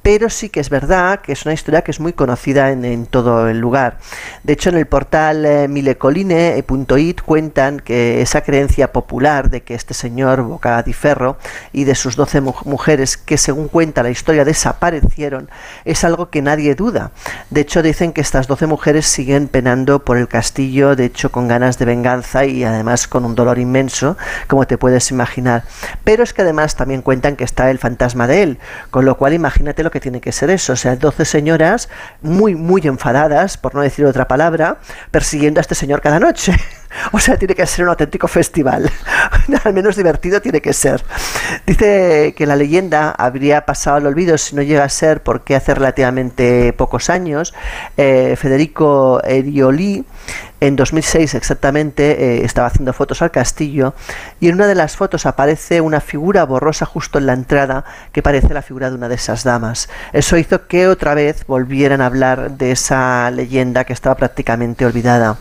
pero 0.07 0.29
sí 0.29 0.47
que 0.47 0.61
es 0.61 0.69
verdad 0.69 1.19
que 1.19 1.33
es 1.33 1.45
una 1.45 1.53
historia 1.53 1.81
que 1.81 1.91
es 1.91 1.99
muy 1.99 2.13
conocida 2.13 2.71
en, 2.71 3.07
todo 3.07 3.49
el 3.49 3.59
lugar. 3.59 3.97
De 4.41 4.53
hecho, 4.53 4.69
en 4.69 4.77
el 4.77 4.85
portal 4.85 5.45
eh, 5.45 5.67
milecoline.it 5.67 7.19
cuentan 7.25 7.81
que 7.81 8.21
esa 8.21 8.39
creencia 8.39 8.93
popular 8.93 9.49
de 9.49 9.63
que 9.63 9.73
este 9.73 9.93
señor 9.93 10.43
Boca 10.43 10.81
di 10.81 10.93
Ferro 10.93 11.37
y 11.73 11.83
de 11.83 11.93
sus 11.93 12.15
doce 12.15 12.39
mujeres 12.39 13.17
que 13.17 13.37
según 13.37 13.67
cuenta 13.67 14.01
la 14.01 14.09
historia 14.09 14.45
desaparecieron 14.45 15.49
es 15.83 16.05
algo 16.05 16.29
que 16.29 16.41
nadie 16.41 16.73
duda. 16.73 17.11
De 17.49 17.59
hecho, 17.59 17.83
dicen 17.83 18.13
que 18.13 18.21
estas 18.21 18.47
doce 18.47 18.65
mujeres 18.65 19.07
siguen 19.07 19.49
penando 19.49 20.05
por 20.05 20.17
el 20.17 20.29
castillo, 20.29 20.95
de 20.95 21.03
hecho 21.03 21.33
con 21.33 21.49
ganas 21.49 21.79
de 21.79 21.85
venganza 21.85 22.45
y 22.45 22.63
además 22.63 23.09
con 23.09 23.25
un 23.25 23.35
dolor 23.35 23.59
inmenso, 23.59 24.15
como 24.47 24.65
te 24.67 24.77
puedes 24.77 25.11
imaginar. 25.11 25.65
Pero 26.05 26.23
es 26.23 26.31
que 26.31 26.43
además 26.43 26.77
también 26.77 27.01
cuentan 27.01 27.35
que 27.35 27.43
está 27.43 27.69
el 27.69 27.77
fantasma 27.77 28.25
de 28.25 28.43
él, 28.43 28.59
con 28.89 29.03
lo 29.03 29.17
cual 29.17 29.33
imagínate 29.33 29.83
lo 29.83 29.91
que 29.91 29.96
tiene 29.99 30.21
que 30.21 30.31
ser 30.31 30.49
eso. 30.49 30.73
O 30.73 30.75
sea, 30.75 30.95
12 30.95 31.25
señoras 31.25 31.89
muy, 32.21 32.55
muy 32.55 32.81
enfadadas, 32.85 33.57
por 33.57 33.75
no 33.75 33.81
decir 33.81 34.05
otra 34.05 34.27
palabra, 34.27 34.77
persiguiendo 35.11 35.59
a 35.59 35.61
este 35.61 35.75
señor 35.75 36.01
cada 36.01 36.19
noche. 36.19 36.53
O 37.11 37.19
sea, 37.19 37.37
tiene 37.37 37.55
que 37.55 37.65
ser 37.65 37.83
un 37.83 37.89
auténtico 37.89 38.27
festival. 38.27 38.89
Al 39.63 39.73
menos 39.73 39.95
divertido 39.95 40.41
tiene 40.41 40.61
que 40.61 40.73
ser. 40.73 41.03
Dice 41.65 42.33
que 42.35 42.45
la 42.45 42.55
leyenda 42.55 43.11
habría 43.11 43.65
pasado 43.65 43.97
al 43.97 44.07
olvido 44.07 44.37
si 44.37 44.55
no 44.55 44.61
llega 44.61 44.83
a 44.83 44.89
ser 44.89 45.21
porque 45.23 45.55
hace 45.55 45.73
relativamente 45.73 46.73
pocos 46.73 47.09
años 47.09 47.53
eh, 47.95 48.35
Federico 48.37 49.21
Erioli 49.23 50.05
en 50.59 50.75
2006 50.75 51.35
exactamente 51.35 52.37
eh, 52.39 52.45
estaba 52.45 52.67
haciendo 52.67 52.93
fotos 52.93 53.21
al 53.21 53.31
castillo 53.31 53.93
y 54.39 54.49
en 54.49 54.55
una 54.55 54.67
de 54.67 54.75
las 54.75 54.95
fotos 54.95 55.25
aparece 55.25 55.81
una 55.81 56.01
figura 56.01 56.43
borrosa 56.45 56.85
justo 56.85 57.19
en 57.19 57.27
la 57.27 57.33
entrada 57.33 57.85
que 58.11 58.23
parece 58.23 58.53
la 58.53 58.61
figura 58.61 58.89
de 58.89 58.95
una 58.95 59.09
de 59.09 59.15
esas 59.15 59.43
damas. 59.43 59.89
Eso 60.13 60.37
hizo 60.37 60.67
que 60.67 60.87
otra 60.87 61.13
vez 61.13 61.45
volvieran 61.47 62.01
a 62.01 62.07
hablar 62.07 62.51
de 62.51 62.71
esa 62.71 63.29
leyenda 63.31 63.83
que 63.83 63.93
estaba 63.93 64.15
prácticamente 64.15 64.85
olvidada. 64.85 65.37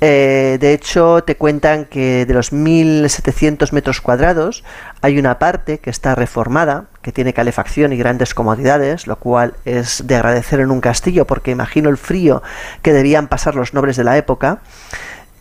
Eh, 0.00 0.58
de 0.60 0.72
hecho, 0.72 1.22
te 1.24 1.36
cuentan 1.36 1.86
que 1.86 2.26
de 2.26 2.34
los 2.34 2.52
1.700 2.52 3.72
metros 3.72 4.00
cuadrados 4.00 4.64
hay 5.00 5.18
una 5.18 5.38
parte 5.38 5.78
que 5.78 5.90
está 5.90 6.14
reformada, 6.14 6.86
que 7.00 7.12
tiene 7.12 7.32
calefacción 7.32 7.92
y 7.92 7.96
grandes 7.96 8.34
comodidades, 8.34 9.06
lo 9.06 9.16
cual 9.16 9.54
es 9.64 10.06
de 10.06 10.16
agradecer 10.16 10.60
en 10.60 10.70
un 10.70 10.80
castillo 10.80 11.26
porque 11.26 11.52
imagino 11.52 11.88
el 11.88 11.96
frío 11.96 12.42
que 12.82 12.92
debían 12.92 13.28
pasar 13.28 13.54
los 13.54 13.72
nobles 13.72 13.96
de 13.96 14.04
la 14.04 14.16
época. 14.16 14.60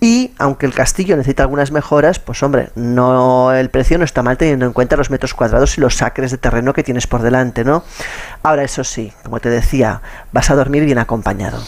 Y 0.04 0.32
aunque 0.38 0.66
el 0.66 0.74
castillo 0.74 1.16
necesita 1.16 1.44
algunas 1.44 1.72
mejoras, 1.72 2.20
pues 2.20 2.44
hombre, 2.44 2.72
no 2.76 3.54
el 3.54 3.70
precio 3.70 3.98
no 3.98 4.04
está 4.04 4.22
mal 4.22 4.36
teniendo 4.36 4.66
en 4.66 4.74
cuenta 4.74 4.98
los 4.98 5.10
metros 5.10 5.34
cuadrados 5.34 5.78
y 5.78 5.82
los 5.82 6.02
acres 6.02 6.30
de 6.30 6.38
terreno 6.38 6.74
que 6.74 6.84
tienes 6.84 7.08
por 7.08 7.22
delante, 7.22 7.64
¿no? 7.64 7.86
Ahora 8.44 8.66
eso 8.66 8.84
sí, 8.84 9.14
como 9.24 9.40
te 9.40 9.50
decía, 9.50 10.02
vas 10.34 10.50
a 10.50 10.56
dormir 10.56 10.84
bien 10.84 10.98
acompañado. 10.98 11.64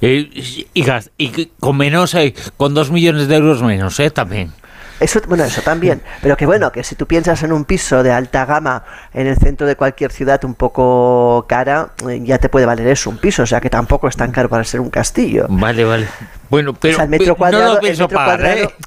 Eh, 0.00 0.30
y, 0.74 1.48
con 1.58 1.76
menos, 1.76 2.14
eh, 2.14 2.34
con 2.56 2.72
dos 2.72 2.92
millones 2.92 3.26
de 3.26 3.34
euros 3.34 3.64
menos, 3.64 3.98
¿eh? 3.98 4.10
También. 4.10 4.52
Eso, 5.00 5.20
bueno, 5.26 5.42
eso 5.42 5.60
también. 5.62 6.02
Pero 6.22 6.36
que 6.36 6.46
bueno, 6.46 6.70
que 6.70 6.84
si 6.84 6.94
tú 6.94 7.08
piensas 7.08 7.42
en 7.42 7.52
un 7.52 7.64
piso 7.64 8.04
de 8.04 8.12
alta 8.12 8.44
gama 8.44 8.84
en 9.12 9.26
el 9.26 9.36
centro 9.36 9.66
de 9.66 9.74
cualquier 9.74 10.12
ciudad 10.12 10.44
un 10.44 10.54
poco 10.54 11.46
cara, 11.48 11.90
eh, 12.08 12.20
ya 12.22 12.38
te 12.38 12.48
puede 12.48 12.64
valer 12.64 12.86
eso, 12.86 13.10
un 13.10 13.18
piso. 13.18 13.42
O 13.42 13.46
sea 13.46 13.60
que 13.60 13.70
tampoco 13.70 14.06
es 14.06 14.16
tan 14.16 14.30
caro 14.30 14.48
para 14.48 14.62
ser 14.62 14.78
un 14.78 14.90
castillo. 14.90 15.46
Vale, 15.48 15.84
vale. 15.84 16.06
Bueno, 16.52 16.74
pero, 16.74 17.02
el 17.02 17.08
metro 17.08 17.34
cuadrado, 17.34 17.80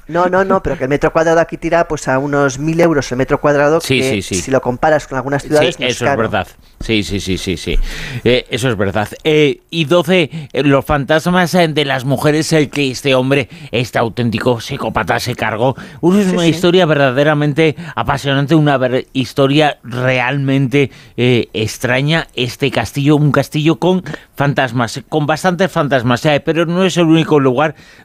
no, 0.06 0.28
no, 0.28 0.44
no, 0.44 0.62
pero 0.62 0.78
que 0.78 0.84
el 0.84 0.88
metro 0.88 1.12
cuadrado 1.12 1.40
aquí 1.40 1.56
tira 1.56 1.88
pues 1.88 2.06
a 2.06 2.16
unos 2.20 2.60
mil 2.60 2.80
euros 2.80 3.10
el 3.10 3.18
metro 3.18 3.40
cuadrado. 3.40 3.80
Sí, 3.80 4.04
sí, 4.04 4.22
sí. 4.22 4.36
Si 4.36 4.52
lo 4.52 4.60
comparas 4.60 5.08
con 5.08 5.18
algunas 5.18 5.42
ciudades, 5.42 5.74
sí, 5.74 5.82
eso 5.82 6.06
es, 6.06 6.16
verdad. 6.16 6.46
Sí, 6.78 7.02
sí, 7.02 7.18
sí, 7.18 7.36
sí, 7.38 7.56
sí. 7.56 7.76
Eh, 8.22 8.46
eso 8.50 8.68
es 8.68 8.76
verdad. 8.76 9.08
Eh, 9.24 9.62
y 9.68 9.84
12, 9.86 10.30
eh, 10.52 10.62
los 10.62 10.84
fantasmas 10.84 11.50
de 11.50 11.84
las 11.84 12.04
mujeres, 12.04 12.52
el 12.52 12.70
que 12.70 12.88
este 12.88 13.16
hombre, 13.16 13.48
este 13.72 13.98
auténtico 13.98 14.60
psicópata 14.60 15.18
se 15.18 15.34
cargó. 15.34 15.74
es 15.76 16.32
una 16.32 16.46
historia 16.46 16.86
verdaderamente 16.86 17.74
apasionante, 17.96 18.54
una 18.54 18.78
historia 19.12 19.80
realmente 19.82 20.92
extraña. 21.16 22.28
Este 22.36 22.70
castillo, 22.70 23.16
un 23.16 23.32
castillo 23.32 23.80
con 23.80 24.04
fantasmas, 24.36 25.02
con 25.08 25.26
bastantes 25.26 25.72
fantasmas, 25.72 26.22
pero 26.44 26.64
no 26.64 26.84
es 26.84 26.96
el 26.96 27.06
único 27.06 27.40
lugar 27.40 27.55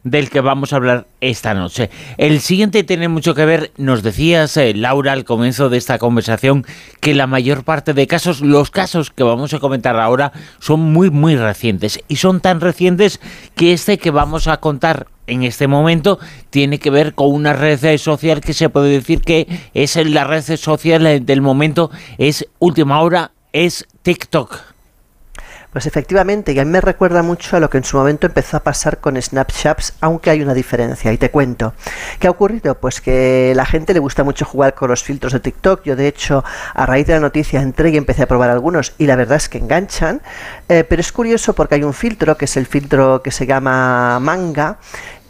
del 0.03 0.30
que 0.30 0.41
vamos 0.41 0.73
a 0.73 0.77
hablar 0.77 1.07
esta 1.19 1.53
noche. 1.53 1.89
El 2.17 2.39
siguiente 2.39 2.83
tiene 2.83 3.07
mucho 3.07 3.35
que 3.35 3.45
ver, 3.45 3.71
nos 3.77 4.03
decías, 4.03 4.55
eh, 4.57 4.73
Laura, 4.73 5.11
al 5.11 5.25
comienzo 5.25 5.69
de 5.69 5.77
esta 5.77 5.97
conversación, 5.97 6.65
que 6.99 7.13
la 7.13 7.27
mayor 7.27 7.63
parte 7.63 7.93
de 7.93 8.07
casos, 8.07 8.41
los 8.41 8.71
casos 8.71 9.11
que 9.11 9.23
vamos 9.23 9.53
a 9.53 9.59
comentar 9.59 9.99
ahora, 9.99 10.31
son 10.59 10.80
muy, 10.93 11.09
muy 11.09 11.35
recientes. 11.35 11.99
Y 12.07 12.17
son 12.17 12.39
tan 12.39 12.61
recientes 12.61 13.19
que 13.55 13.73
este 13.73 13.97
que 13.97 14.11
vamos 14.11 14.47
a 14.47 14.57
contar 14.57 15.07
en 15.27 15.43
este 15.43 15.67
momento 15.67 16.19
tiene 16.49 16.80
que 16.80 16.89
ver 16.89 17.13
con 17.13 17.31
una 17.31 17.53
red 17.53 17.97
social 17.97 18.41
que 18.41 18.53
se 18.53 18.69
puede 18.69 18.89
decir 18.89 19.21
que 19.21 19.47
es 19.73 19.95
la 19.95 20.23
red 20.25 20.43
social 20.57 21.25
del 21.25 21.41
momento, 21.41 21.91
es 22.17 22.47
última 22.59 23.01
hora, 23.01 23.31
es 23.53 23.88
TikTok. 24.01 24.70
Pues 25.72 25.85
efectivamente, 25.85 26.51
y 26.51 26.59
a 26.59 26.66
mí 26.66 26.72
me 26.72 26.82
recuerda 26.82 27.24
mucho 27.24 27.56
a 27.56 27.61
lo 27.61 27.69
que 27.69 27.77
en 27.77 27.85
su 27.85 27.95
momento 27.95 28.27
empezó 28.27 28.58
a 28.58 28.59
pasar 28.59 28.98
con 28.98 29.19
Snapchats, 29.22 29.93
aunque 30.01 30.30
hay 30.30 30.41
una 30.41 30.53
diferencia, 30.53 31.14
y 31.14 31.17
te 31.17 31.32
cuento. 31.32 31.74
¿Qué 32.19 32.27
ha 32.27 32.32
ocurrido? 32.32 32.75
Pues 32.75 33.00
que 33.00 33.53
la 33.56 33.66
gente 33.66 33.93
le 33.93 34.00
gusta 34.00 34.25
mucho 34.25 34.43
jugar 34.43 34.74
con 34.74 34.90
los 34.90 35.01
filtros 35.01 35.32
de 35.32 35.40
TikTok. 35.40 35.83
Yo, 35.85 35.95
de 35.95 36.09
hecho, 36.09 36.43
a 36.74 36.85
raíz 36.85 37.08
de 37.08 37.14
la 37.14 37.22
noticia 37.22 37.61
entré 37.61 37.90
y 37.91 37.95
empecé 37.95 38.24
a 38.24 38.27
probar 38.27 38.50
algunos, 38.50 38.93
y 38.98 39.06
la 39.06 39.16
verdad 39.16 39.38
es 39.38 39.48
que 39.48 39.59
enganchan. 39.59 40.22
Eh, 40.67 40.83
pero 40.83 41.00
es 41.00 41.14
curioso 41.14 41.53
porque 41.53 41.75
hay 41.75 41.83
un 41.83 41.93
filtro, 41.93 42.35
que 42.35 42.45
es 42.45 42.58
el 42.58 42.66
filtro 42.66 43.22
que 43.22 43.32
se 43.32 43.45
llama 43.45 44.19
manga, 44.19 44.77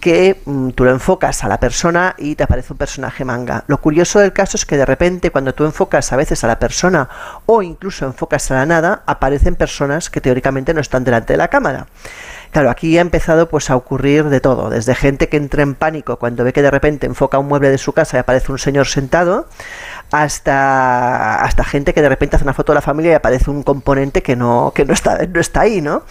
que 0.01 0.41
mm, 0.43 0.71
tú 0.71 0.83
lo 0.83 0.91
enfocas 0.91 1.45
a 1.45 1.47
la 1.47 1.59
persona 1.59 2.15
y 2.17 2.35
te 2.35 2.43
aparece 2.43 2.73
un 2.73 2.77
personaje 2.77 3.23
manga. 3.23 3.63
Lo 3.67 3.80
curioso 3.80 4.19
del 4.19 4.33
caso 4.33 4.57
es 4.57 4.65
que 4.65 4.75
de 4.75 4.85
repente 4.85 5.31
cuando 5.31 5.53
tú 5.53 5.63
enfocas 5.63 6.11
a 6.11 6.17
veces 6.17 6.43
a 6.43 6.47
la 6.47 6.59
persona 6.59 7.07
o 7.45 7.61
incluso 7.61 8.05
enfocas 8.05 8.51
a 8.51 8.55
la 8.55 8.65
nada, 8.65 9.03
aparecen 9.05 9.55
personas 9.55 10.09
que 10.09 10.19
teóricamente 10.19 10.73
no 10.73 10.81
están 10.81 11.05
delante 11.05 11.33
de 11.33 11.38
la 11.38 11.47
cámara. 11.47 11.88
Claro, 12.51 12.69
aquí 12.69 12.97
ha 12.97 13.01
empezado 13.01 13.47
pues 13.47 13.69
a 13.69 13.77
ocurrir 13.77 14.25
de 14.25 14.41
todo, 14.41 14.69
desde 14.69 14.93
gente 14.93 15.30
que 15.30 15.38
entra 15.38 15.63
en 15.63 15.73
pánico 15.73 16.19
cuando 16.19 16.43
ve 16.43 16.51
que 16.51 16.61
de 16.61 16.69
repente 16.69 17.07
enfoca 17.07 17.39
un 17.39 17.47
mueble 17.47 17.69
de 17.69 17.77
su 17.77 17.93
casa 17.93 18.17
y 18.17 18.19
aparece 18.19 18.51
un 18.51 18.57
señor 18.57 18.88
sentado, 18.88 19.47
hasta, 20.11 21.41
hasta 21.41 21.64
gente 21.64 21.93
que 21.93 22.01
de 22.01 22.09
repente 22.09 22.35
hace 22.35 22.43
una 22.43 22.53
foto 22.53 22.73
de 22.73 22.75
la 22.75 22.81
familia 22.81 23.11
y 23.14 23.15
aparece 23.15 23.49
un 23.49 23.64
componente 23.64 24.22
que 24.22 24.35
no, 24.35 24.72
que 24.75 24.85
no, 24.85 24.93
está, 24.93 25.19
no 25.25 25.40
está 25.40 25.61
ahí, 25.61 25.81
¿no? 25.81 26.03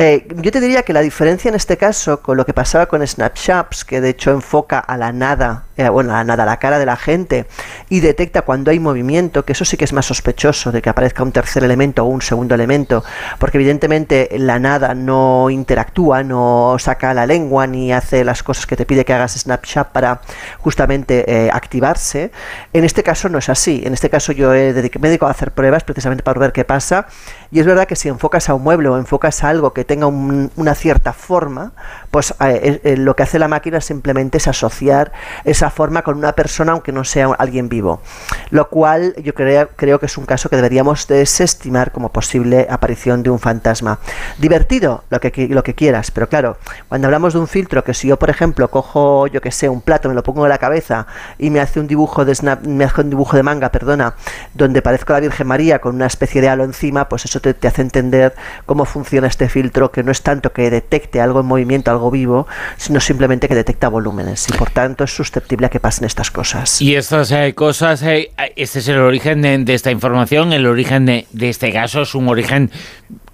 Eh, 0.00 0.28
yo 0.36 0.52
te 0.52 0.60
diría 0.60 0.84
que 0.84 0.92
la 0.92 1.00
diferencia 1.00 1.48
en 1.48 1.56
este 1.56 1.76
caso 1.76 2.22
con 2.22 2.36
lo 2.36 2.46
que 2.46 2.54
pasaba 2.54 2.86
con 2.86 3.04
Snapshots, 3.04 3.84
que 3.84 4.00
de 4.00 4.10
hecho 4.10 4.30
enfoca 4.30 4.78
a 4.78 4.96
la 4.96 5.10
nada, 5.10 5.64
eh, 5.76 5.88
bueno, 5.88 6.12
a 6.14 6.18
la 6.18 6.24
nada, 6.24 6.44
la 6.46 6.58
cara 6.58 6.78
de 6.78 6.86
la 6.86 6.94
gente 6.94 7.46
y 7.88 7.98
detecta 7.98 8.42
cuando 8.42 8.70
hay 8.70 8.78
movimiento, 8.78 9.44
que 9.44 9.54
eso 9.54 9.64
sí 9.64 9.76
que 9.76 9.84
es 9.84 9.92
más 9.92 10.06
sospechoso 10.06 10.70
de 10.70 10.82
que 10.82 10.88
aparezca 10.88 11.24
un 11.24 11.32
tercer 11.32 11.64
elemento 11.64 12.04
o 12.04 12.06
un 12.06 12.22
segundo 12.22 12.54
elemento, 12.54 13.02
porque 13.40 13.58
evidentemente 13.58 14.28
la 14.38 14.60
nada 14.60 14.94
no 14.94 15.50
interactúa, 15.50 16.22
no 16.22 16.76
saca 16.78 17.12
la 17.12 17.26
lengua 17.26 17.66
ni 17.66 17.92
hace 17.92 18.22
las 18.22 18.44
cosas 18.44 18.66
que 18.66 18.76
te 18.76 18.86
pide 18.86 19.04
que 19.04 19.14
hagas 19.14 19.36
Snapchat 19.36 19.88
para 19.88 20.20
justamente 20.58 21.24
eh, 21.26 21.50
activarse. 21.52 22.30
En 22.72 22.84
este 22.84 23.02
caso 23.02 23.27
no 23.28 23.38
es 23.38 23.48
así. 23.48 23.82
En 23.84 23.92
este 23.94 24.10
caso 24.10 24.32
yo 24.32 24.54
he 24.54 24.74
dedic- 24.74 24.98
me 24.98 25.08
dedico 25.08 25.26
a 25.26 25.30
hacer 25.30 25.52
pruebas 25.52 25.84
precisamente 25.84 26.22
para 26.22 26.38
ver 26.40 26.52
qué 26.52 26.64
pasa. 26.64 27.06
Y 27.50 27.60
es 27.60 27.66
verdad 27.66 27.86
que 27.86 27.96
si 27.96 28.08
enfocas 28.08 28.48
a 28.48 28.54
un 28.54 28.62
mueble 28.62 28.88
o 28.88 28.98
enfocas 28.98 29.42
a 29.44 29.48
algo 29.48 29.72
que 29.72 29.84
tenga 29.84 30.06
un- 30.06 30.50
una 30.56 30.74
cierta 30.74 31.12
forma, 31.12 31.72
pues 32.10 32.34
eh, 32.40 32.80
eh, 32.84 32.96
lo 32.96 33.14
que 33.16 33.22
hace 33.22 33.38
la 33.38 33.48
máquina 33.48 33.80
simplemente 33.80 34.38
es 34.38 34.48
asociar 34.48 35.12
esa 35.44 35.70
forma 35.70 36.02
con 36.02 36.16
una 36.18 36.32
persona 36.32 36.72
aunque 36.72 36.92
no 36.92 37.04
sea 37.04 37.28
alguien 37.38 37.68
vivo. 37.68 38.00
Lo 38.50 38.68
cual 38.68 39.14
yo 39.22 39.34
creo, 39.34 39.68
creo 39.76 39.98
que 39.98 40.06
es 40.06 40.16
un 40.18 40.26
caso 40.26 40.48
que 40.48 40.56
deberíamos 40.56 41.06
desestimar 41.08 41.92
como 41.92 42.10
posible 42.12 42.66
aparición 42.70 43.22
de 43.22 43.30
un 43.30 43.38
fantasma. 43.38 43.98
Divertido, 44.38 45.04
lo 45.10 45.20
que, 45.20 45.48
lo 45.48 45.62
que 45.62 45.74
quieras, 45.74 46.10
pero 46.10 46.28
claro, 46.28 46.56
cuando 46.88 47.06
hablamos 47.06 47.32
de 47.34 47.40
un 47.40 47.48
filtro 47.48 47.82
que 47.84 47.94
si 47.94 48.08
yo, 48.08 48.18
por 48.18 48.30
ejemplo, 48.30 48.68
cojo, 48.70 49.26
yo 49.26 49.40
que 49.40 49.50
sé, 49.50 49.68
un 49.68 49.80
plato, 49.80 50.08
me 50.08 50.14
lo 50.14 50.22
pongo 50.22 50.44
en 50.44 50.50
la 50.50 50.58
cabeza 50.58 51.06
y 51.38 51.50
me 51.50 51.60
hace 51.60 51.80
un 51.80 51.86
dibujo 51.86 52.24
de 52.24 52.32
snap- 52.32 52.60
me 52.62 52.84
hace 52.84 53.00
un 53.00 53.10
dibujo 53.10 53.17
de 53.36 53.42
manga, 53.42 53.70
perdona, 53.70 54.14
donde 54.54 54.82
parezco 54.82 55.12
la 55.12 55.20
Virgen 55.20 55.46
María 55.46 55.80
con 55.80 55.94
una 55.94 56.06
especie 56.06 56.40
de 56.40 56.48
halo 56.48 56.64
encima, 56.64 57.08
pues 57.08 57.24
eso 57.24 57.40
te, 57.40 57.54
hace 57.66 57.82
entender 57.82 58.34
cómo 58.66 58.84
funciona 58.84 59.26
este 59.26 59.48
filtro, 59.48 59.90
que 59.90 60.02
no 60.02 60.12
es 60.12 60.22
tanto 60.22 60.52
que 60.52 60.70
detecte 60.70 61.20
algo 61.20 61.40
en 61.40 61.46
movimiento, 61.46 61.90
algo 61.90 62.10
vivo, 62.10 62.46
sino 62.76 63.00
simplemente 63.00 63.48
que 63.48 63.54
detecta 63.54 63.88
volúmenes 63.88 64.48
y 64.48 64.52
por 64.52 64.70
tanto 64.70 65.04
es 65.04 65.14
susceptible 65.14 65.66
a 65.66 65.70
que 65.70 65.80
pasen 65.80 66.04
estas 66.04 66.30
cosas. 66.30 66.80
Y 66.80 66.96
estas 66.96 67.30
eh, 67.32 67.54
cosas, 67.54 68.02
eh, 68.02 68.30
este 68.56 68.78
es 68.78 68.88
el 68.88 68.98
origen 68.98 69.42
de, 69.42 69.74
esta 69.74 69.90
información, 69.90 70.52
el 70.52 70.66
origen 70.66 71.06
de 71.06 71.26
este 71.48 71.72
caso 71.72 72.02
es 72.02 72.14
un 72.14 72.28
origen 72.28 72.70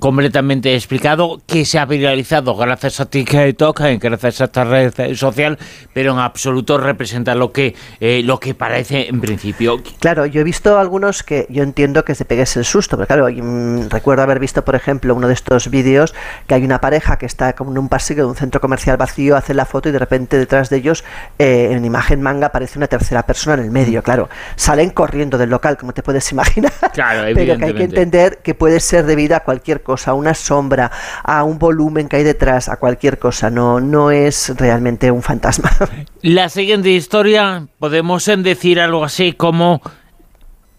completamente 0.05 0.75
explicado 0.75 1.41
que 1.47 1.65
se 1.65 1.79
ha 1.79 1.87
viralizado 1.87 2.55
gracias 2.57 3.01
a 3.01 3.07
TikTok, 3.07 3.81
gracias 3.99 4.43
a 4.43 4.45
esta 4.45 4.63
red 4.63 4.93
social, 5.17 5.59
pero 5.95 6.13
en 6.13 6.19
absoluto 6.19 6.77
representa 6.77 7.35
lo 7.35 7.53
que 7.53 7.75
eh, 8.01 8.21
lo 8.23 8.39
que 8.39 8.53
parece 8.53 9.09
en 9.09 9.23
principio. 9.23 9.83
Claro, 10.01 10.27
yo 10.27 10.43
he 10.43 10.45
visto 10.45 10.79
algunos 10.79 11.23
que 11.23 11.47
yo 11.49 11.63
entiendo 11.63 12.05
que 12.05 12.15
se 12.15 12.27
pegues 12.27 12.55
el 12.59 12.67
susto, 12.67 12.99
pero 12.99 13.07
claro, 13.07 13.29
mm, 13.31 13.89
recuerdo 13.89 14.25
haber 14.25 14.41
visto, 14.41 14.63
por 14.63 14.75
ejemplo, 14.75 15.15
uno 15.15 15.27
de 15.27 15.33
estos 15.33 15.71
vídeos 15.71 16.13
que 16.47 16.55
hay 16.55 16.65
una 16.65 16.83
pareja 16.83 17.17
que 17.17 17.25
está 17.25 17.55
como 17.55 17.71
en 17.71 17.79
un 17.79 17.89
pasillo 17.89 18.25
de 18.25 18.29
un 18.29 18.37
centro 18.37 18.61
comercial 18.61 18.99
vacío, 18.99 19.39
hace 19.39 19.55
la 19.55 19.65
foto 19.65 19.89
y 19.89 19.93
de 19.93 20.01
repente 20.01 20.37
detrás 20.37 20.69
de 20.69 20.77
ellos, 20.77 21.03
eh, 21.39 21.71
en 21.73 21.83
imagen 21.83 22.21
manga, 22.21 22.49
aparece 22.49 22.79
una 22.79 22.89
tercera 22.89 23.25
persona 23.25 23.55
en 23.55 23.61
el 23.61 23.71
medio. 23.71 24.03
Claro, 24.03 24.29
salen 24.57 24.91
corriendo 24.91 25.39
del 25.39 25.49
local, 25.49 25.79
como 25.79 25.95
te 25.95 26.03
puedes 26.03 26.31
imaginar. 26.31 26.75
Claro, 26.93 27.23
pero 27.35 27.57
que 27.57 27.65
hay 27.65 27.75
que 27.75 27.85
entender 27.85 28.41
que 28.43 28.55
puede 28.55 28.81
ser 28.81 29.07
debido 29.07 29.35
a 29.35 29.41
cualquier 29.41 29.83
cosa, 29.83 29.94
a 30.09 30.15
una 30.15 30.35
sombra, 30.35 30.91
a 31.23 31.45
un 31.45 31.59
volumen 31.59 32.09
que 32.09 32.17
hay 32.17 32.25
detrás, 32.25 32.69
a 32.69 32.77
cualquier 32.77 33.19
cosa. 33.19 33.51
No, 33.51 33.81
no 33.81 34.11
es 34.11 34.53
realmente 34.57 35.11
un 35.11 35.23
fantasma. 35.23 35.71
La 36.23 36.49
siguiente 36.49 36.91
historia 36.91 37.67
podemos 37.79 38.25
decir 38.39 38.81
algo 38.81 39.05
así 39.05 39.33
como 39.33 39.81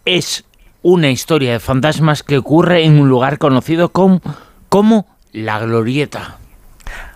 es 0.06 0.46
una 0.82 1.10
historia 1.10 1.54
de 1.54 1.60
fantasmas 1.60 2.22
que 2.22 2.38
ocurre 2.38 2.84
en 2.84 3.00
un 3.00 3.10
lugar 3.10 3.40
conocido 3.40 3.90
como, 3.90 4.22
como 4.70 5.08
la 5.32 5.60
Glorieta. 5.60 6.38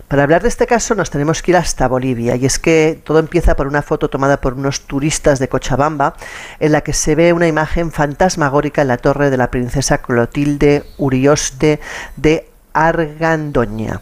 Para 0.09 0.23
hablar 0.23 0.41
de 0.41 0.47
este 0.47 0.65
caso 0.65 0.95
nos 0.95 1.11
tenemos 1.11 1.43
que 1.43 1.51
ir 1.51 1.57
hasta 1.57 1.87
Bolivia 1.87 2.35
y 2.35 2.43
es 2.47 2.57
que 2.57 2.99
todo 3.03 3.19
empieza 3.19 3.55
por 3.55 3.67
una 3.67 3.83
foto 3.83 4.09
tomada 4.09 4.41
por 4.41 4.55
unos 4.55 4.81
turistas 4.81 5.37
de 5.37 5.49
Cochabamba 5.49 6.15
en 6.59 6.71
la 6.71 6.81
que 6.81 6.93
se 6.93 7.13
ve 7.13 7.31
una 7.31 7.47
imagen 7.47 7.91
fantasmagórica 7.91 8.81
en 8.81 8.87
la 8.87 8.97
torre 8.97 9.29
de 9.29 9.37
la 9.37 9.51
princesa 9.51 9.99
Clotilde 9.99 10.83
Urioste 10.97 11.79
de 12.17 12.48
Argandoña. 12.79 13.99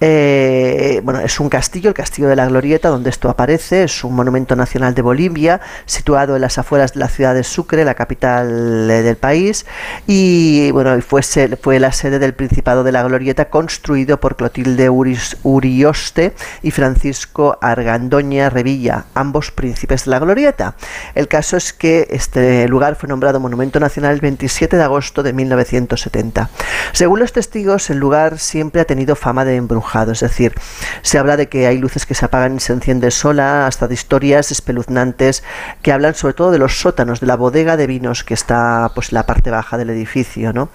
Eh, 0.00 1.00
bueno, 1.04 1.20
es 1.20 1.38
un 1.38 1.48
castillo, 1.48 1.90
el 1.90 1.94
castillo 1.94 2.28
de 2.28 2.34
la 2.34 2.46
Glorieta, 2.46 2.88
donde 2.88 3.08
esto 3.08 3.30
aparece, 3.30 3.84
es 3.84 4.02
un 4.02 4.14
monumento 4.16 4.56
nacional 4.56 4.94
de 4.94 5.02
Bolivia, 5.02 5.60
situado 5.84 6.34
en 6.34 6.42
las 6.42 6.58
afueras 6.58 6.94
de 6.94 7.00
la 7.00 7.08
ciudad 7.08 7.34
de 7.34 7.44
Sucre, 7.44 7.84
la 7.84 7.94
capital 7.94 8.90
eh, 8.90 9.02
del 9.02 9.16
país, 9.16 9.64
y 10.08 10.72
bueno, 10.72 11.00
fue, 11.02 11.22
fue 11.22 11.78
la 11.78 11.92
sede 11.92 12.18
del 12.18 12.34
Principado 12.34 12.82
de 12.82 12.90
la 12.90 13.04
Glorieta, 13.04 13.48
construido 13.48 14.18
por 14.18 14.34
Clotilde 14.34 14.90
Urioste 14.90 16.34
y 16.62 16.72
Francisco 16.72 17.58
Argandoña 17.62 18.50
Revilla, 18.50 19.04
ambos 19.14 19.52
príncipes 19.52 20.04
de 20.04 20.10
la 20.10 20.18
Glorieta. 20.18 20.74
El 21.14 21.28
caso 21.28 21.56
es 21.56 21.72
que 21.72 22.08
este 22.10 22.66
lugar 22.66 22.96
fue 22.96 23.08
nombrado 23.08 23.38
Monumento 23.38 23.78
Nacional 23.78 24.14
el 24.14 24.20
27 24.20 24.76
de 24.76 24.82
agosto 24.82 25.22
de 25.22 25.32
1970. 25.32 26.50
Según 26.92 27.20
los 27.20 27.32
testigos, 27.32 27.88
el 27.90 27.98
lugar 27.98 28.15
siempre 28.38 28.80
ha 28.80 28.84
tenido 28.84 29.16
fama 29.16 29.44
de 29.44 29.56
embrujado, 29.56 30.12
es 30.12 30.20
decir, 30.20 30.54
se 31.02 31.18
habla 31.18 31.36
de 31.36 31.48
que 31.48 31.66
hay 31.66 31.78
luces 31.78 32.06
que 32.06 32.14
se 32.14 32.24
apagan 32.24 32.56
y 32.56 32.60
se 32.60 32.72
encienden 32.72 33.10
sola, 33.10 33.66
hasta 33.66 33.88
de 33.88 33.94
historias 33.94 34.50
espeluznantes 34.50 35.42
que 35.82 35.92
hablan 35.92 36.14
sobre 36.14 36.34
todo 36.34 36.50
de 36.50 36.58
los 36.58 36.80
sótanos, 36.80 37.20
de 37.20 37.26
la 37.26 37.36
bodega 37.36 37.76
de 37.76 37.86
vinos 37.86 38.24
que 38.24 38.34
está 38.34 38.90
pues 38.94 39.10
en 39.12 39.16
la 39.16 39.26
parte 39.26 39.50
baja 39.50 39.78
del 39.78 39.90
edificio, 39.90 40.52
¿no? 40.52 40.68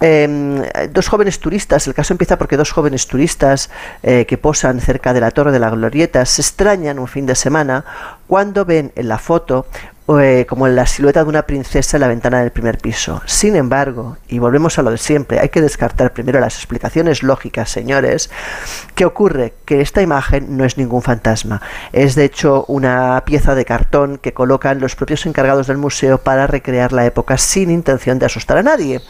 Eh, 0.00 0.88
dos 0.92 1.08
jóvenes 1.08 1.40
turistas, 1.40 1.86
el 1.86 1.94
caso 1.94 2.14
empieza 2.14 2.38
porque 2.38 2.56
dos 2.56 2.72
jóvenes 2.72 3.06
turistas 3.06 3.70
eh, 4.02 4.26
que 4.26 4.38
posan 4.38 4.80
cerca 4.80 5.12
de 5.12 5.20
la 5.20 5.30
Torre 5.30 5.52
de 5.52 5.58
la 5.58 5.70
Glorieta 5.70 6.24
se 6.24 6.42
extrañan 6.42 6.98
un 6.98 7.08
fin 7.08 7.26
de 7.26 7.34
semana 7.34 7.84
cuando 8.26 8.64
ven 8.64 8.92
en 8.96 9.08
la 9.08 9.18
foto 9.18 9.66
eh, 10.08 10.46
como 10.48 10.68
la 10.68 10.86
silueta 10.86 11.24
de 11.24 11.28
una 11.28 11.42
princesa 11.42 11.96
en 11.96 12.02
la 12.02 12.08
ventana 12.08 12.40
del 12.40 12.52
primer 12.52 12.78
piso. 12.78 13.20
Sin 13.26 13.56
embargo, 13.56 14.18
y 14.28 14.38
volvemos 14.38 14.78
a 14.78 14.82
lo 14.82 14.92
de 14.92 14.98
siempre, 14.98 15.40
hay 15.40 15.48
que 15.48 15.60
descartar 15.60 16.12
primero 16.12 16.38
las 16.38 16.56
explicaciones 16.56 17.24
lógicas, 17.24 17.70
señores. 17.70 18.30
¿Qué 18.94 19.04
ocurre? 19.04 19.54
Que 19.64 19.80
esta 19.80 20.02
imagen 20.02 20.56
no 20.56 20.64
es 20.64 20.78
ningún 20.78 21.02
fantasma. 21.02 21.60
Es 21.92 22.14
de 22.14 22.24
hecho 22.24 22.64
una 22.68 23.22
pieza 23.26 23.54
de 23.54 23.64
cartón 23.64 24.18
que 24.18 24.32
colocan 24.32 24.80
los 24.80 24.94
propios 24.94 25.26
encargados 25.26 25.66
del 25.66 25.78
museo 25.78 26.18
para 26.18 26.46
recrear 26.46 26.92
la 26.92 27.04
época 27.04 27.36
sin 27.36 27.70
intención 27.70 28.18
de 28.18 28.26
asustar 28.26 28.58
a 28.58 28.62
nadie. 28.62 29.00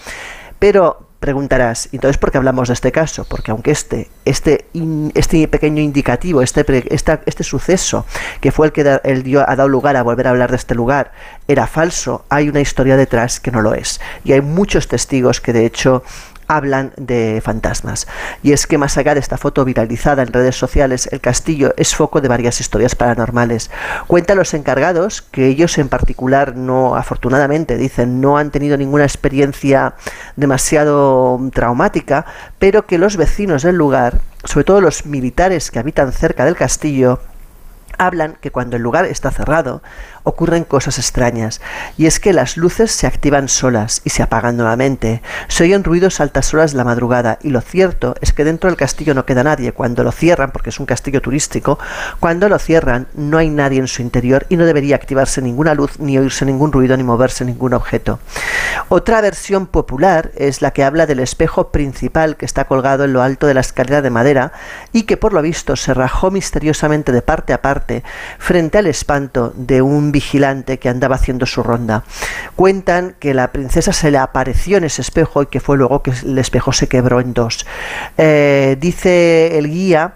Pero 0.58 1.05
preguntarás, 1.20 1.88
entonces 1.92 2.18
por 2.18 2.30
qué 2.30 2.38
hablamos 2.38 2.68
de 2.68 2.74
este 2.74 2.92
caso? 2.92 3.24
Porque 3.28 3.50
aunque 3.50 3.70
este, 3.70 4.08
este, 4.24 4.66
este 5.14 5.48
pequeño 5.48 5.80
indicativo, 5.82 6.42
este, 6.42 6.64
esta- 6.94 7.20
este 7.26 7.42
suceso, 7.42 8.04
que 8.40 8.52
fue 8.52 8.66
el 8.66 8.72
que 8.72 8.84
da- 8.84 9.00
el 9.02 9.22
dio, 9.22 9.40
ha 9.48 9.56
dado 9.56 9.68
lugar 9.68 9.96
a 9.96 10.02
volver 10.02 10.26
a 10.26 10.30
hablar 10.30 10.50
de 10.50 10.56
este 10.56 10.74
lugar, 10.74 11.12
era 11.48 11.66
falso, 11.66 12.24
hay 12.28 12.48
una 12.48 12.60
historia 12.60 12.96
detrás 12.96 13.40
que 13.40 13.50
no 13.50 13.62
lo 13.62 13.74
es. 13.74 14.00
Y 14.24 14.32
hay 14.32 14.40
muchos 14.42 14.88
testigos 14.88 15.40
que 15.40 15.52
de 15.52 15.64
hecho 15.66 16.02
hablan 16.48 16.92
de 16.96 17.40
fantasmas. 17.44 18.06
Y 18.42 18.52
es 18.52 18.66
que 18.66 18.78
más 18.78 18.96
allá 18.96 19.14
de 19.14 19.20
esta 19.20 19.38
foto 19.38 19.64
viralizada 19.64 20.22
en 20.22 20.32
redes 20.32 20.56
sociales, 20.56 21.08
el 21.12 21.20
castillo 21.20 21.74
es 21.76 21.94
foco 21.94 22.20
de 22.20 22.28
varias 22.28 22.60
historias 22.60 22.94
paranormales. 22.94 23.70
Cuentan 24.06 24.38
los 24.38 24.54
encargados 24.54 25.22
que 25.22 25.46
ellos 25.46 25.78
en 25.78 25.88
particular 25.88 26.56
no, 26.56 26.96
afortunadamente, 26.96 27.76
dicen, 27.76 28.20
no 28.20 28.38
han 28.38 28.50
tenido 28.50 28.76
ninguna 28.76 29.04
experiencia 29.04 29.94
demasiado 30.36 31.40
traumática, 31.52 32.26
pero 32.58 32.86
que 32.86 32.98
los 32.98 33.16
vecinos 33.16 33.62
del 33.62 33.76
lugar, 33.76 34.20
sobre 34.44 34.64
todo 34.64 34.80
los 34.80 35.06
militares 35.06 35.70
que 35.70 35.78
habitan 35.78 36.12
cerca 36.12 36.44
del 36.44 36.56
castillo, 36.56 37.20
hablan 37.98 38.36
que 38.40 38.50
cuando 38.50 38.76
el 38.76 38.82
lugar 38.82 39.06
está 39.06 39.30
cerrado 39.30 39.82
ocurren 40.26 40.64
cosas 40.64 40.98
extrañas, 40.98 41.60
y 41.96 42.06
es 42.06 42.18
que 42.18 42.32
las 42.32 42.56
luces 42.56 42.90
se 42.90 43.06
activan 43.06 43.48
solas 43.48 44.02
y 44.04 44.10
se 44.10 44.24
apagan 44.24 44.56
nuevamente, 44.56 45.22
se 45.46 45.62
oyen 45.62 45.84
ruidos 45.84 46.18
a 46.18 46.24
altas 46.24 46.52
horas 46.52 46.72
de 46.72 46.78
la 46.78 46.84
madrugada, 46.84 47.38
y 47.42 47.50
lo 47.50 47.60
cierto 47.60 48.16
es 48.20 48.32
que 48.32 48.44
dentro 48.44 48.68
del 48.68 48.76
castillo 48.76 49.14
no 49.14 49.24
queda 49.24 49.44
nadie, 49.44 49.70
cuando 49.70 50.02
lo 50.02 50.10
cierran, 50.10 50.50
porque 50.50 50.70
es 50.70 50.80
un 50.80 50.86
castillo 50.86 51.22
turístico, 51.22 51.78
cuando 52.18 52.48
lo 52.48 52.58
cierran 52.58 53.06
no 53.14 53.38
hay 53.38 53.50
nadie 53.50 53.78
en 53.78 53.86
su 53.86 54.02
interior 54.02 54.46
y 54.48 54.56
no 54.56 54.64
debería 54.64 54.96
activarse 54.96 55.40
ninguna 55.40 55.74
luz, 55.74 56.00
ni 56.00 56.18
oírse 56.18 56.44
ningún 56.44 56.72
ruido, 56.72 56.96
ni 56.96 57.04
moverse 57.04 57.44
ningún 57.44 57.74
objeto. 57.74 58.18
Otra 58.88 59.20
versión 59.20 59.68
popular 59.68 60.32
es 60.34 60.60
la 60.60 60.72
que 60.72 60.82
habla 60.82 61.06
del 61.06 61.20
espejo 61.20 61.68
principal 61.68 62.36
que 62.36 62.46
está 62.46 62.64
colgado 62.64 63.04
en 63.04 63.12
lo 63.12 63.22
alto 63.22 63.46
de 63.46 63.54
la 63.54 63.60
escalera 63.60 64.02
de 64.02 64.10
madera 64.10 64.52
y 64.92 65.04
que 65.04 65.16
por 65.16 65.32
lo 65.32 65.40
visto 65.40 65.76
se 65.76 65.94
rajó 65.94 66.32
misteriosamente 66.32 67.12
de 67.12 67.22
parte 67.22 67.52
a 67.52 67.62
parte 67.62 68.02
frente 68.38 68.78
al 68.78 68.86
espanto 68.88 69.52
de 69.56 69.82
un 69.82 70.15
vigilante 70.16 70.78
que 70.78 70.88
andaba 70.88 71.16
haciendo 71.16 71.44
su 71.44 71.62
ronda. 71.62 72.02
Cuentan 72.54 73.16
que 73.20 73.34
la 73.34 73.52
princesa 73.52 73.92
se 73.92 74.10
le 74.10 74.16
apareció 74.16 74.78
en 74.78 74.84
ese 74.84 75.02
espejo 75.02 75.42
y 75.42 75.46
que 75.46 75.60
fue 75.60 75.76
luego 75.76 76.02
que 76.02 76.10
el 76.10 76.38
espejo 76.38 76.72
se 76.72 76.88
quebró 76.88 77.20
en 77.20 77.34
dos. 77.34 77.66
Eh, 78.16 78.78
dice 78.80 79.58
el 79.58 79.68
guía 79.68 80.14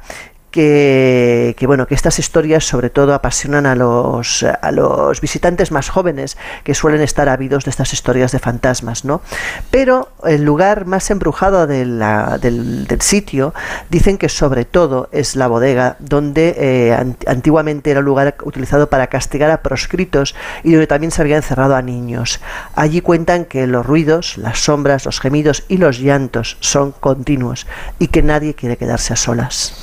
que, 0.50 1.54
bueno 1.66 1.86
que 1.86 1.94
estas 1.94 2.18
historias 2.18 2.64
sobre 2.64 2.90
todo 2.90 3.14
apasionan 3.14 3.66
a 3.66 3.74
los 3.74 4.42
a 4.42 4.72
los 4.72 5.20
visitantes 5.20 5.70
más 5.70 5.88
jóvenes 5.88 6.36
que 6.64 6.74
suelen 6.74 7.00
estar 7.00 7.28
ávidos 7.28 7.64
de 7.64 7.70
estas 7.70 7.92
historias 7.92 8.32
de 8.32 8.38
fantasmas 8.38 9.04
no 9.04 9.22
pero 9.70 10.08
el 10.24 10.44
lugar 10.44 10.86
más 10.86 11.10
embrujado 11.10 11.66
del, 11.66 11.98
del, 12.40 13.00
sitio 13.00 13.54
dicen 13.88 14.18
que 14.18 14.28
sobre 14.28 14.64
todo 14.64 15.08
es 15.12 15.36
la 15.36 15.46
bodega 15.46 15.96
donde 15.98 16.54
eh, 16.58 17.14
antiguamente 17.26 17.90
era 17.90 18.00
un 18.00 18.06
lugar 18.06 18.36
utilizado 18.42 18.88
para 18.88 19.06
castigar 19.06 19.50
a 19.50 19.62
proscritos 19.62 20.34
y 20.62 20.72
donde 20.72 20.86
también 20.86 21.10
se 21.10 21.22
había 21.22 21.36
encerrado 21.36 21.76
a 21.76 21.82
niños. 21.82 22.40
Allí 22.74 23.00
cuentan 23.00 23.44
que 23.44 23.66
los 23.66 23.86
ruidos 23.86 24.36
las 24.36 24.58
sombras 24.58 25.06
los 25.06 25.20
gemidos 25.20 25.64
y 25.68 25.78
los 25.78 25.98
llantos 25.98 26.56
son 26.60 26.92
continuos 26.92 27.66
y 27.98 28.08
que 28.08 28.22
nadie 28.22 28.54
quiere 28.54 28.76
quedarse 28.76 29.12
a 29.12 29.16
solas 29.16 29.74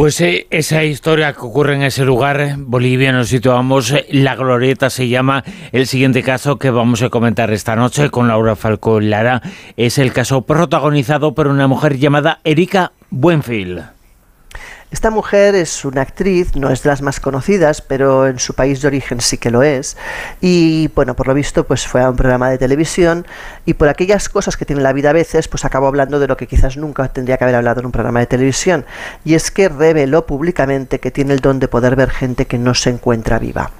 Pues 0.00 0.18
eh, 0.22 0.46
esa 0.48 0.82
historia 0.82 1.34
que 1.34 1.40
ocurre 1.40 1.74
en 1.74 1.82
ese 1.82 2.06
lugar, 2.06 2.54
Bolivia, 2.56 3.12
nos 3.12 3.28
situamos, 3.28 3.92
eh, 3.92 4.06
La 4.08 4.34
Glorieta 4.34 4.88
se 4.88 5.10
llama, 5.10 5.44
el 5.72 5.86
siguiente 5.86 6.22
caso 6.22 6.58
que 6.58 6.70
vamos 6.70 7.02
a 7.02 7.10
comentar 7.10 7.52
esta 7.52 7.76
noche 7.76 8.08
con 8.08 8.26
Laura 8.26 8.56
Falcón 8.56 9.10
Lara, 9.10 9.42
es 9.76 9.98
el 9.98 10.14
caso 10.14 10.40
protagonizado 10.40 11.34
por 11.34 11.48
una 11.48 11.66
mujer 11.66 11.98
llamada 11.98 12.40
Erika 12.44 12.92
Buenfield. 13.10 13.99
Esta 14.90 15.10
mujer 15.10 15.54
es 15.54 15.84
una 15.84 16.02
actriz, 16.02 16.56
no 16.56 16.68
es 16.68 16.82
de 16.82 16.88
las 16.88 17.00
más 17.00 17.20
conocidas, 17.20 17.80
pero 17.80 18.26
en 18.26 18.40
su 18.40 18.54
país 18.54 18.82
de 18.82 18.88
origen 18.88 19.20
sí 19.20 19.38
que 19.38 19.50
lo 19.50 19.62
es. 19.62 19.96
Y 20.40 20.88
bueno, 20.96 21.14
por 21.14 21.28
lo 21.28 21.34
visto, 21.34 21.64
pues 21.64 21.86
fue 21.86 22.02
a 22.02 22.10
un 22.10 22.16
programa 22.16 22.50
de 22.50 22.58
televisión 22.58 23.24
y 23.64 23.74
por 23.74 23.88
aquellas 23.88 24.28
cosas 24.28 24.56
que 24.56 24.64
tiene 24.64 24.82
la 24.82 24.92
vida 24.92 25.10
a 25.10 25.12
veces, 25.12 25.46
pues 25.46 25.64
acabó 25.64 25.86
hablando 25.86 26.18
de 26.18 26.26
lo 26.26 26.36
que 26.36 26.48
quizás 26.48 26.76
nunca 26.76 27.06
tendría 27.06 27.36
que 27.36 27.44
haber 27.44 27.54
hablado 27.54 27.78
en 27.78 27.86
un 27.86 27.92
programa 27.92 28.18
de 28.18 28.26
televisión. 28.26 28.84
Y 29.24 29.34
es 29.34 29.52
que 29.52 29.68
reveló 29.68 30.26
públicamente 30.26 30.98
que 30.98 31.12
tiene 31.12 31.34
el 31.34 31.40
don 31.40 31.60
de 31.60 31.68
poder 31.68 31.94
ver 31.94 32.10
gente 32.10 32.46
que 32.46 32.58
no 32.58 32.74
se 32.74 32.90
encuentra 32.90 33.38
viva. 33.38 33.70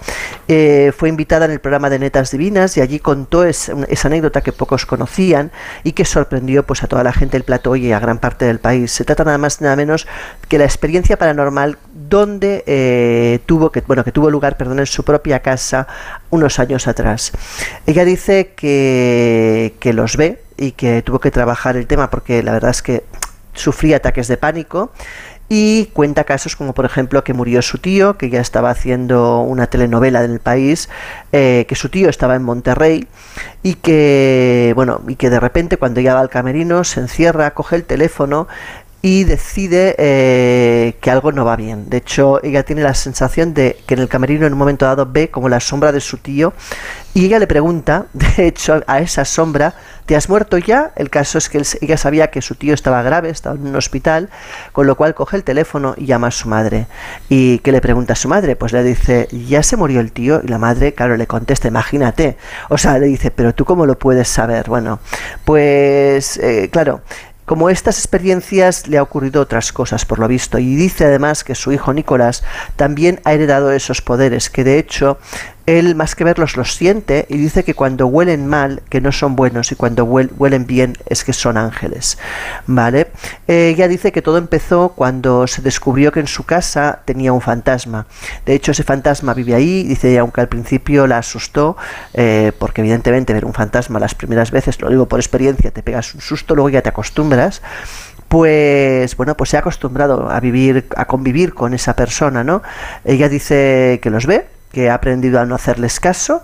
Eh, 0.46 0.92
fue 0.96 1.08
invitada 1.08 1.46
en 1.46 1.50
el 1.50 1.58
programa 1.58 1.90
de 1.90 1.98
Netas 1.98 2.30
Divinas 2.30 2.76
y 2.76 2.82
allí 2.82 3.00
contó 3.00 3.42
esa 3.44 3.74
anécdota 4.04 4.42
que 4.42 4.52
pocos 4.52 4.86
conocían 4.86 5.50
y 5.82 5.90
que 5.90 6.04
sorprendió 6.04 6.64
pues 6.64 6.84
a 6.84 6.86
toda 6.86 7.02
la 7.02 7.12
gente 7.12 7.32
del 7.32 7.42
plató 7.42 7.74
y 7.74 7.90
a 7.90 7.98
gran 7.98 8.18
parte 8.18 8.44
del 8.44 8.60
país. 8.60 8.92
Se 8.92 9.04
trata 9.04 9.24
nada 9.24 9.38
más 9.38 9.60
nada 9.60 9.74
menos 9.74 10.06
que 10.48 10.58
la 10.58 10.64
experiencia 10.64 10.99
paranormal 11.16 11.78
donde 11.92 12.64
eh, 12.66 13.40
tuvo 13.46 13.70
que 13.70 13.80
bueno 13.82 14.04
que 14.04 14.12
tuvo 14.12 14.30
lugar 14.30 14.56
perdón 14.56 14.80
en 14.80 14.86
su 14.86 15.04
propia 15.04 15.40
casa 15.40 15.86
unos 16.30 16.58
años 16.58 16.86
atrás 16.86 17.32
ella 17.86 18.04
dice 18.04 18.52
que, 18.56 19.74
que 19.80 19.92
los 19.92 20.16
ve 20.16 20.42
y 20.56 20.72
que 20.72 21.02
tuvo 21.02 21.18
que 21.20 21.30
trabajar 21.30 21.76
el 21.76 21.86
tema 21.86 22.10
porque 22.10 22.42
la 22.42 22.52
verdad 22.52 22.70
es 22.70 22.82
que 22.82 23.04
sufría 23.54 23.96
ataques 23.96 24.28
de 24.28 24.36
pánico 24.36 24.92
y 25.52 25.86
cuenta 25.86 26.22
casos 26.22 26.54
como 26.54 26.74
por 26.74 26.84
ejemplo 26.84 27.24
que 27.24 27.34
murió 27.34 27.60
su 27.60 27.78
tío, 27.78 28.16
que 28.16 28.30
ya 28.30 28.40
estaba 28.40 28.70
haciendo 28.70 29.40
una 29.40 29.66
telenovela 29.66 30.22
en 30.22 30.30
el 30.30 30.38
país, 30.38 30.88
eh, 31.32 31.66
que 31.68 31.74
su 31.74 31.88
tío 31.88 32.08
estaba 32.08 32.36
en 32.36 32.44
Monterrey 32.44 33.08
y 33.64 33.74
que 33.74 34.72
bueno 34.76 35.02
y 35.08 35.16
que 35.16 35.28
de 35.28 35.40
repente 35.40 35.76
cuando 35.76 35.98
ella 35.98 36.14
va 36.14 36.20
al 36.20 36.30
camerino 36.30 36.84
se 36.84 37.00
encierra, 37.00 37.50
coge 37.52 37.74
el 37.74 37.84
teléfono 37.84 38.46
y 39.02 39.24
decide 39.24 39.94
eh, 39.98 40.96
que 41.00 41.10
algo 41.10 41.32
no 41.32 41.44
va 41.44 41.56
bien. 41.56 41.88
De 41.88 41.98
hecho, 41.98 42.42
ella 42.44 42.64
tiene 42.64 42.82
la 42.82 42.94
sensación 42.94 43.54
de 43.54 43.78
que 43.86 43.94
en 43.94 44.00
el 44.00 44.08
camerino 44.08 44.46
en 44.46 44.52
un 44.52 44.58
momento 44.58 44.84
dado 44.84 45.06
ve 45.06 45.30
como 45.30 45.48
la 45.48 45.60
sombra 45.60 45.90
de 45.90 46.00
su 46.00 46.18
tío 46.18 46.52
y 47.12 47.24
ella 47.24 47.38
le 47.38 47.46
pregunta, 47.46 48.06
de 48.12 48.46
hecho, 48.46 48.82
a 48.86 49.00
esa 49.00 49.24
sombra, 49.24 49.74
¿te 50.06 50.16
has 50.16 50.28
muerto 50.28 50.58
ya? 50.58 50.92
El 50.96 51.08
caso 51.08 51.38
es 51.38 51.48
que 51.48 51.62
ella 51.80 51.96
sabía 51.96 52.30
que 52.30 52.42
su 52.42 52.54
tío 52.54 52.74
estaba 52.74 53.02
grave, 53.02 53.30
estaba 53.30 53.56
en 53.56 53.66
un 53.66 53.76
hospital, 53.76 54.28
con 54.72 54.86
lo 54.86 54.96
cual 54.96 55.14
coge 55.14 55.36
el 55.36 55.44
teléfono 55.44 55.94
y 55.96 56.06
llama 56.06 56.28
a 56.28 56.30
su 56.30 56.48
madre. 56.48 56.86
¿Y 57.28 57.58
qué 57.60 57.72
le 57.72 57.80
pregunta 57.80 58.12
a 58.12 58.16
su 58.16 58.28
madre? 58.28 58.54
Pues 58.54 58.72
le 58.72 58.84
dice, 58.84 59.28
¿ya 59.32 59.62
se 59.62 59.76
murió 59.76 60.00
el 60.00 60.12
tío? 60.12 60.40
Y 60.44 60.48
la 60.48 60.58
madre, 60.58 60.92
claro, 60.92 61.16
le 61.16 61.26
contesta, 61.26 61.68
imagínate. 61.68 62.36
O 62.68 62.76
sea, 62.76 62.98
le 62.98 63.06
dice, 63.06 63.30
¿pero 63.30 63.54
tú 63.54 63.64
cómo 63.64 63.86
lo 63.86 63.98
puedes 63.98 64.28
saber? 64.28 64.68
Bueno, 64.68 65.00
pues, 65.44 66.36
eh, 66.36 66.68
claro, 66.70 67.02
como 67.50 67.68
estas 67.68 67.98
experiencias 67.98 68.86
le 68.86 68.96
ha 68.96 69.02
ocurrido 69.02 69.42
otras 69.42 69.72
cosas, 69.72 70.04
por 70.04 70.20
lo 70.20 70.28
visto, 70.28 70.60
y 70.60 70.76
dice 70.76 71.06
además 71.06 71.42
que 71.42 71.56
su 71.56 71.72
hijo 71.72 71.92
Nicolás 71.92 72.44
también 72.76 73.20
ha 73.24 73.32
heredado 73.32 73.72
esos 73.72 74.02
poderes, 74.02 74.50
que 74.50 74.62
de 74.62 74.78
hecho 74.78 75.18
él 75.78 75.94
más 75.94 76.14
que 76.14 76.24
verlos 76.24 76.56
los 76.56 76.74
siente 76.74 77.26
y 77.28 77.36
dice 77.36 77.64
que 77.64 77.74
cuando 77.74 78.06
huelen 78.06 78.46
mal, 78.46 78.82
que 78.88 79.00
no 79.00 79.12
son 79.12 79.36
buenos 79.36 79.72
y 79.72 79.76
cuando 79.76 80.04
huelen 80.04 80.66
bien 80.66 80.96
es 81.06 81.24
que 81.24 81.32
son 81.32 81.56
ángeles. 81.56 82.18
¿Vale? 82.66 83.08
ella 83.46 83.88
dice 83.88 84.12
que 84.12 84.22
todo 84.22 84.38
empezó 84.38 84.90
cuando 84.90 85.46
se 85.46 85.62
descubrió 85.62 86.12
que 86.12 86.20
en 86.20 86.26
su 86.26 86.44
casa 86.44 87.00
tenía 87.04 87.32
un 87.32 87.40
fantasma. 87.40 88.06
De 88.46 88.54
hecho, 88.54 88.72
ese 88.72 88.84
fantasma 88.84 89.34
vive 89.34 89.54
ahí, 89.54 89.82
dice, 89.84 90.18
aunque 90.18 90.40
al 90.40 90.48
principio 90.48 91.06
la 91.06 91.18
asustó, 91.18 91.76
eh, 92.14 92.52
porque 92.58 92.80
evidentemente 92.80 93.32
ver 93.32 93.44
un 93.44 93.54
fantasma 93.54 93.98
las 93.98 94.14
primeras 94.14 94.50
veces, 94.50 94.80
lo 94.80 94.88
digo 94.88 95.06
por 95.06 95.18
experiencia, 95.18 95.70
te 95.70 95.82
pegas 95.82 96.14
un 96.14 96.20
susto, 96.20 96.54
luego 96.54 96.68
ya 96.68 96.82
te 96.82 96.88
acostumbras 96.88 97.62
pues 98.28 99.16
bueno, 99.16 99.36
pues 99.36 99.50
se 99.50 99.56
ha 99.56 99.60
acostumbrado 99.60 100.30
a 100.30 100.38
vivir, 100.38 100.86
a 100.94 101.06
convivir 101.06 101.52
con 101.52 101.74
esa 101.74 101.96
persona, 101.96 102.44
¿no? 102.44 102.62
Ella 103.04 103.28
dice 103.28 103.98
que 104.00 104.08
los 104.08 104.24
ve, 104.24 104.46
que 104.72 104.90
ha 104.90 104.94
aprendido 104.94 105.40
a 105.40 105.46
no 105.46 105.54
hacerles 105.54 106.00
caso, 106.00 106.42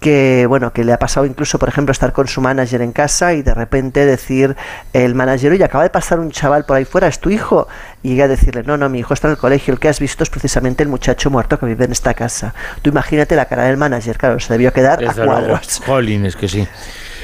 que 0.00 0.46
bueno, 0.46 0.72
que 0.72 0.84
le 0.84 0.92
ha 0.92 0.98
pasado 0.98 1.26
incluso, 1.26 1.58
por 1.58 1.68
ejemplo, 1.68 1.92
estar 1.92 2.12
con 2.12 2.28
su 2.28 2.40
manager 2.40 2.82
en 2.82 2.92
casa 2.92 3.34
y 3.34 3.42
de 3.42 3.52
repente 3.54 4.06
decir 4.06 4.56
el 4.92 5.14
manager, 5.14 5.52
oye, 5.52 5.64
acaba 5.64 5.84
de 5.84 5.90
pasar 5.90 6.20
un 6.20 6.30
chaval 6.30 6.64
por 6.64 6.76
ahí 6.76 6.84
fuera, 6.84 7.08
es 7.08 7.18
tu 7.18 7.30
hijo, 7.30 7.66
y 8.02 8.14
ella 8.14 8.28
decirle, 8.28 8.62
no, 8.62 8.76
no, 8.76 8.88
mi 8.88 9.00
hijo 9.00 9.14
está 9.14 9.28
en 9.28 9.32
el 9.32 9.38
colegio, 9.38 9.74
el 9.74 9.80
que 9.80 9.88
has 9.88 9.98
visto 9.98 10.22
es 10.22 10.30
precisamente 10.30 10.82
el 10.82 10.88
muchacho 10.88 11.30
muerto 11.30 11.58
que 11.58 11.66
vive 11.66 11.84
en 11.84 11.92
esta 11.92 12.14
casa. 12.14 12.54
Tú 12.82 12.90
imagínate 12.90 13.34
la 13.34 13.46
cara 13.46 13.64
del 13.64 13.76
manager, 13.76 14.16
claro, 14.16 14.38
se 14.38 14.52
debió 14.52 14.72
quedar 14.72 15.04
a 15.04 15.12
cuadros. 15.12 15.82
Jolín, 15.84 16.24
es 16.26 16.36
que 16.36 16.48
sí. 16.48 16.66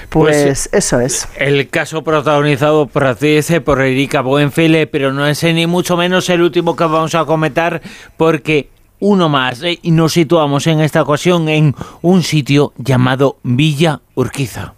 Pues, 0.09 0.45
pues, 0.45 0.69
eso 0.73 1.01
es. 1.01 1.29
El 1.37 1.69
caso 1.71 2.05
protagonizado 2.05 2.87
por 2.87 3.17
por 3.65 3.83
Erika 3.83 4.21
Buenfile, 4.21 4.87
pero 4.87 5.13
no 5.13 5.27
es 5.27 5.43
ni 5.43 5.67
mucho 5.67 5.97
menos 5.97 6.29
el 6.29 6.43
último 6.43 6.77
que 6.77 6.85
vamos 6.85 7.15
a 7.15 7.25
comentar, 7.25 7.81
porque 8.17 8.69
uno 9.01 9.29
más 9.29 9.63
eh, 9.63 9.79
y 9.83 9.91
nos 9.91 10.13
situamos 10.13 10.67
en 10.67 10.81
esta 10.81 11.03
ocasión 11.03 11.49
en 11.49 11.75
un 12.03 12.23
sitio 12.23 12.73
llamado 12.79 13.39
Villa 13.43 14.01
Urquiza. 14.15 14.75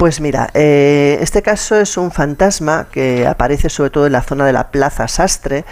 Pues 0.00 0.22
mira, 0.22 0.48
eh, 0.54 1.18
este 1.20 1.42
caso 1.42 1.76
es 1.76 1.98
un 1.98 2.10
fantasma 2.10 2.88
que 2.90 3.26
aparece 3.26 3.68
sobre 3.68 3.90
todo 3.90 4.06
en 4.06 4.12
la 4.12 4.22
zona 4.22 4.46
de 4.46 4.54
la 4.54 4.70
Plaza 4.70 5.06
Sastre 5.08 5.66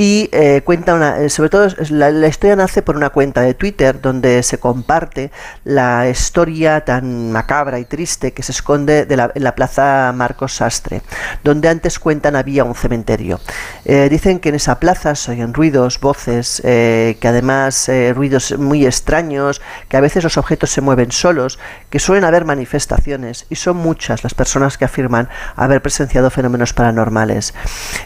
y 0.00 0.30
eh, 0.32 0.62
cuenta 0.64 0.94
una, 0.94 1.20
eh, 1.20 1.28
sobre 1.28 1.50
todo 1.50 1.68
la, 1.90 2.26
historia 2.26 2.56
nace 2.56 2.80
por 2.80 2.96
una 2.96 3.10
cuenta 3.10 3.42
de 3.42 3.52
Twitter 3.52 4.00
donde 4.00 4.42
se 4.42 4.56
comparte 4.56 5.30
la 5.64 6.08
historia 6.08 6.86
tan 6.86 7.30
macabra 7.30 7.78
y 7.78 7.84
triste 7.84 8.32
que 8.32 8.42
se 8.42 8.52
esconde 8.52 9.06
en 9.10 9.44
la 9.44 9.54
Plaza 9.54 10.10
Marcos 10.16 10.54
Sastre, 10.54 11.02
donde 11.44 11.68
antes 11.68 11.98
cuentan 11.98 12.34
había 12.34 12.64
un 12.64 12.74
cementerio. 12.74 13.40
dicen 13.84 14.38
que 14.38 14.48
en 14.48 14.54
esa 14.54 14.80
plaza 14.80 15.14
se 15.14 15.32
oyen 15.32 15.52
ruidos, 15.52 16.00
voces, 16.00 16.62
que 16.62 17.18
además 17.22 17.90
ruidos 18.14 18.56
muy 18.58 18.86
extraños, 18.86 19.60
que 19.88 19.98
a 19.98 20.00
veces 20.00 20.24
los 20.24 20.38
objetos 20.38 20.70
se 20.70 20.80
mueven 20.80 21.12
solos, 21.12 21.58
que 21.90 21.98
suelen 21.98 22.24
haber 22.24 22.46
manifestaciones 22.46 23.44
y 23.50 23.56
son 23.56 23.76
muchas 23.76 24.22
las 24.22 24.32
personas 24.32 24.78
que 24.78 24.86
afirman 24.86 25.28
haber 25.56 25.82
presenciado 25.82 26.30
fenómenos 26.30 26.72
paranormales. 26.72 27.52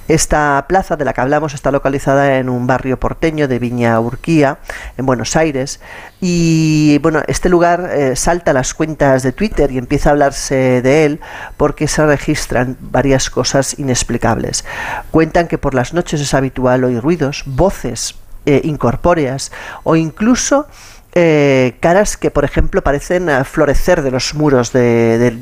Esta 0.08 0.64
plaza 0.66 0.96
de 0.96 1.04
la 1.04 1.12
que 1.12 1.20
hablamos 1.20 1.54
está 1.54 1.70
localizada 1.84 2.38
en 2.38 2.48
un 2.48 2.66
barrio 2.66 2.98
porteño 2.98 3.46
de 3.46 3.58
Viña 3.58 4.00
Urquía, 4.00 4.56
en 4.96 5.04
Buenos 5.04 5.36
Aires, 5.36 5.80
y 6.18 6.96
bueno, 7.02 7.22
este 7.28 7.50
lugar 7.50 7.90
eh, 7.92 8.16
salta 8.16 8.54
las 8.54 8.72
cuentas 8.72 9.22
de 9.22 9.32
Twitter 9.32 9.70
y 9.70 9.76
empieza 9.76 10.08
a 10.08 10.12
hablarse 10.12 10.80
de 10.80 11.04
él 11.04 11.20
porque 11.58 11.86
se 11.86 12.06
registran 12.06 12.78
varias 12.80 13.28
cosas 13.28 13.78
inexplicables. 13.78 14.64
Cuentan 15.10 15.46
que 15.46 15.58
por 15.58 15.74
las 15.74 15.92
noches 15.92 16.22
es 16.22 16.32
habitual 16.32 16.84
oír 16.84 17.02
ruidos, 17.02 17.42
voces 17.44 18.14
eh, 18.46 18.62
incorpóreas 18.64 19.52
o 19.82 19.94
incluso 19.94 20.66
eh, 21.16 21.76
caras 21.78 22.16
que, 22.16 22.32
por 22.32 22.44
ejemplo, 22.44 22.82
parecen 22.82 23.28
eh, 23.28 23.44
florecer 23.44 24.02
de 24.02 24.10
los 24.10 24.34
muros 24.34 24.72
de, 24.72 25.40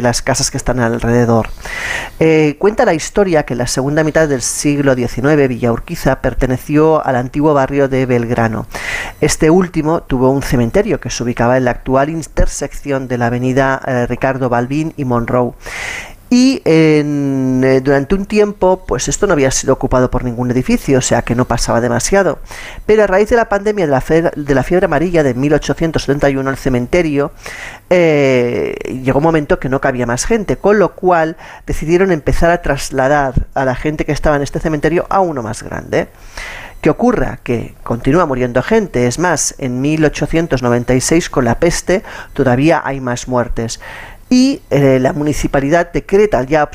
las, 0.00 0.22
casas 0.22 0.50
que 0.50 0.56
están 0.56 0.80
alrededor. 0.80 1.48
Eh, 2.18 2.56
cuenta 2.58 2.86
la 2.86 2.94
historia 2.94 3.44
que 3.44 3.52
en 3.52 3.58
la 3.58 3.66
segunda 3.66 4.02
mitad 4.02 4.28
del 4.28 4.40
siglo 4.40 4.94
XIX 4.94 5.46
Villa 5.46 5.72
Urquiza 5.72 6.22
perteneció 6.22 7.04
al 7.04 7.16
antiguo 7.16 7.52
barrio 7.52 7.88
de 7.88 8.06
Belgrano. 8.06 8.66
Este 9.20 9.50
último 9.50 10.02
tuvo 10.02 10.30
un 10.30 10.42
cementerio 10.42 11.00
que 11.00 11.10
se 11.10 11.22
ubicaba 11.22 11.58
en 11.58 11.66
la 11.66 11.72
actual 11.72 12.08
intersección 12.08 13.08
de 13.08 13.18
la 13.18 13.26
avenida 13.26 14.06
Ricardo 14.08 14.48
Balbín 14.48 14.94
y 14.96 15.04
Monroe 15.04 15.52
y 16.30 16.60
eh, 16.64 17.80
durante 17.82 18.14
un 18.14 18.26
tiempo 18.26 18.84
pues 18.86 19.08
esto 19.08 19.26
no 19.26 19.32
había 19.32 19.50
sido 19.50 19.72
ocupado 19.72 20.10
por 20.10 20.24
ningún 20.24 20.50
edificio, 20.50 20.98
o 20.98 21.02
sea 21.02 21.22
que 21.22 21.34
no 21.34 21.46
pasaba 21.46 21.80
demasiado. 21.80 22.38
Pero 22.86 23.04
a 23.04 23.06
raíz 23.06 23.30
de 23.30 23.36
la 23.36 23.48
pandemia 23.48 23.86
de 23.86 23.92
la, 23.92 24.32
de 24.34 24.54
la 24.54 24.62
fiebre 24.62 24.86
amarilla 24.86 25.22
de 25.22 25.34
1871 25.34 26.50
el 26.50 26.56
cementerio 26.56 27.32
eh, 27.90 28.76
llegó 29.02 29.18
un 29.18 29.24
momento 29.24 29.58
que 29.58 29.68
no 29.68 29.80
cabía 29.80 30.06
más 30.06 30.26
gente, 30.26 30.56
con 30.56 30.78
lo 30.78 30.94
cual 30.94 31.36
decidieron 31.66 32.12
empezar 32.12 32.50
a 32.50 32.62
trasladar 32.62 33.46
a 33.54 33.64
la 33.64 33.74
gente 33.74 34.04
que 34.04 34.12
estaba 34.12 34.36
en 34.36 34.42
este 34.42 34.60
cementerio 34.60 35.06
a 35.08 35.20
uno 35.20 35.42
más 35.42 35.62
grande. 35.62 36.08
¿Qué 36.80 36.90
ocurra? 36.90 37.40
Que 37.42 37.74
continúa 37.82 38.24
muriendo 38.26 38.62
gente. 38.62 39.08
Es 39.08 39.18
más, 39.18 39.56
en 39.58 39.80
1896 39.80 41.28
con 41.28 41.44
la 41.44 41.58
peste 41.58 42.04
todavía 42.34 42.80
hay 42.84 43.00
más 43.00 43.26
muertes 43.26 43.80
y 44.30 44.60
eh, 44.70 44.98
la 45.00 45.12
municipalidad 45.12 45.90
decreta 45.92 46.42
ya 46.42 46.70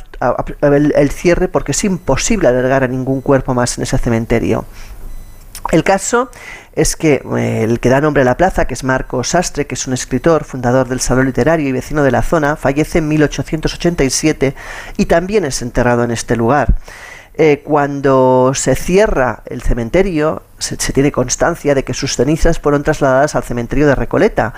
el, 0.62 1.12
cierre 1.12 1.48
porque 1.48 1.72
es 1.72 1.84
imposible 1.84 2.48
albergar 2.48 2.84
a 2.84 2.88
ningún 2.88 3.22
cuerpo 3.22 3.54
más 3.54 3.78
en 3.78 3.84
ese 3.84 3.98
cementerio. 3.98 4.66
El 5.72 5.84
caso 5.84 6.30
es 6.74 6.96
que 6.96 7.22
eh, 7.38 7.64
el 7.64 7.80
que 7.80 7.90
da 7.90 8.02
nombre 8.02 8.24
a 8.24 8.26
la 8.26 8.38
plaza, 8.38 8.66
que 8.66 8.74
es 8.74 8.84
Marco 8.84 9.24
Sastre, 9.24 9.68
que 9.68 9.76
es 9.76 9.88
un 9.88 9.94
escritor, 9.94 10.44
fundador 10.44 10.88
del 10.90 11.00
Salón 11.00 11.28
Literario 11.28 11.70
y 11.70 11.72
vecino 11.72 12.04
de 12.04 12.12
la 12.12 12.22
zona, 12.22 12.56
fallece 12.56 12.98
en 12.98 13.08
1887 13.08 14.56
y 14.98 15.06
también 15.06 15.46
es 15.46 15.62
enterrado 15.62 16.04
en 16.04 16.12
este 16.12 16.36
lugar. 16.36 16.76
Eh, 17.36 17.62
cuando 17.64 18.52
se 18.56 18.76
cierra 18.76 19.42
el 19.46 19.62
cementerio, 19.62 20.44
se, 20.58 20.76
se 20.80 20.94
tiene 20.94 21.12
constancia 21.12 21.74
de 21.74 21.84
que 21.84 21.94
sus 21.94 22.16
cenizas 22.16 22.60
fueron 22.60 22.84
trasladadas 22.84 23.36
al 23.36 23.44
cementerio 23.44 23.88
de 23.88 23.96
Recoleta, 23.96 24.54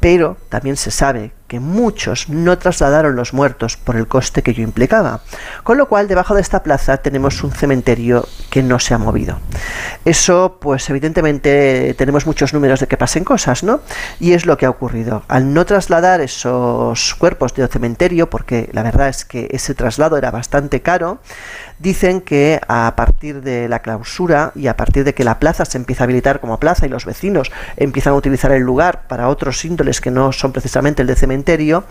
pero 0.00 0.36
también 0.48 0.76
se 0.76 0.90
sabe 0.90 1.32
que 1.52 1.60
muchos 1.60 2.30
no 2.30 2.56
trasladaron 2.56 3.14
los 3.14 3.34
muertos 3.34 3.76
por 3.76 3.96
el 3.96 4.08
coste 4.08 4.42
que 4.42 4.52
ello 4.52 4.62
implicaba. 4.62 5.20
Con 5.64 5.76
lo 5.76 5.86
cual, 5.86 6.08
debajo 6.08 6.34
de 6.34 6.40
esta 6.40 6.62
plaza 6.62 6.96
tenemos 6.96 7.44
un 7.44 7.52
cementerio 7.52 8.26
que 8.48 8.62
no 8.62 8.78
se 8.78 8.94
ha 8.94 8.98
movido. 8.98 9.38
Eso, 10.06 10.56
pues 10.58 10.88
evidentemente 10.88 11.94
tenemos 11.98 12.24
muchos 12.24 12.54
números 12.54 12.80
de 12.80 12.86
que 12.86 12.96
pasen 12.96 13.22
cosas, 13.22 13.64
¿no? 13.64 13.80
Y 14.18 14.32
es 14.32 14.46
lo 14.46 14.56
que 14.56 14.64
ha 14.64 14.70
ocurrido. 14.70 15.24
Al 15.28 15.52
no 15.52 15.66
trasladar 15.66 16.22
esos 16.22 17.14
cuerpos 17.16 17.52
del 17.52 17.68
cementerio, 17.68 18.30
porque 18.30 18.70
la 18.72 18.82
verdad 18.82 19.10
es 19.10 19.26
que 19.26 19.48
ese 19.50 19.74
traslado 19.74 20.16
era 20.16 20.30
bastante 20.30 20.80
caro, 20.80 21.18
dicen 21.82 22.20
que 22.20 22.60
a 22.68 22.94
partir 22.96 23.42
de 23.42 23.68
la 23.68 23.80
clausura 23.80 24.52
y 24.54 24.68
a 24.68 24.76
partir 24.76 25.02
de 25.02 25.14
que 25.14 25.24
la 25.24 25.40
plaza 25.40 25.64
se 25.64 25.76
empieza 25.76 26.04
a 26.04 26.06
habilitar 26.06 26.38
como 26.40 26.60
plaza 26.60 26.86
y 26.86 26.88
los 26.88 27.04
vecinos 27.04 27.50
empiezan 27.76 28.12
a 28.12 28.16
utilizar 28.16 28.52
el 28.52 28.62
lugar 28.62 29.08
para 29.08 29.28
otros 29.28 29.64
índoles 29.64 30.00
que 30.00 30.12
no 30.12 30.30
son 30.30 30.52
precisamente 30.52 31.02
el 31.02 31.08
de 31.08 31.16
cementerio, 31.16 31.84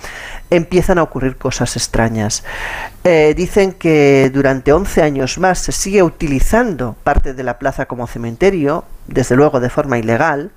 empiezan 0.50 0.98
a 0.98 1.04
ocurrir 1.04 1.36
cosas 1.36 1.76
extrañas. 1.76 2.46
Eh, 3.04 3.34
dicen 3.36 3.74
que 3.74 4.32
durante 4.34 4.72
11 4.72 5.02
años 5.02 5.38
más 5.38 5.60
se 5.60 5.74
sigue 5.74 6.02
utilizando 6.02 6.96
parte 7.04 7.34
de 7.34 7.44
la 7.44 7.60
plaza 7.60 7.86
como 7.86 8.08
cementerio, 8.08 8.86
desde 9.08 9.36
luego 9.36 9.60
de 9.60 9.70
forma 9.70 9.98
ilegal, 9.98 10.52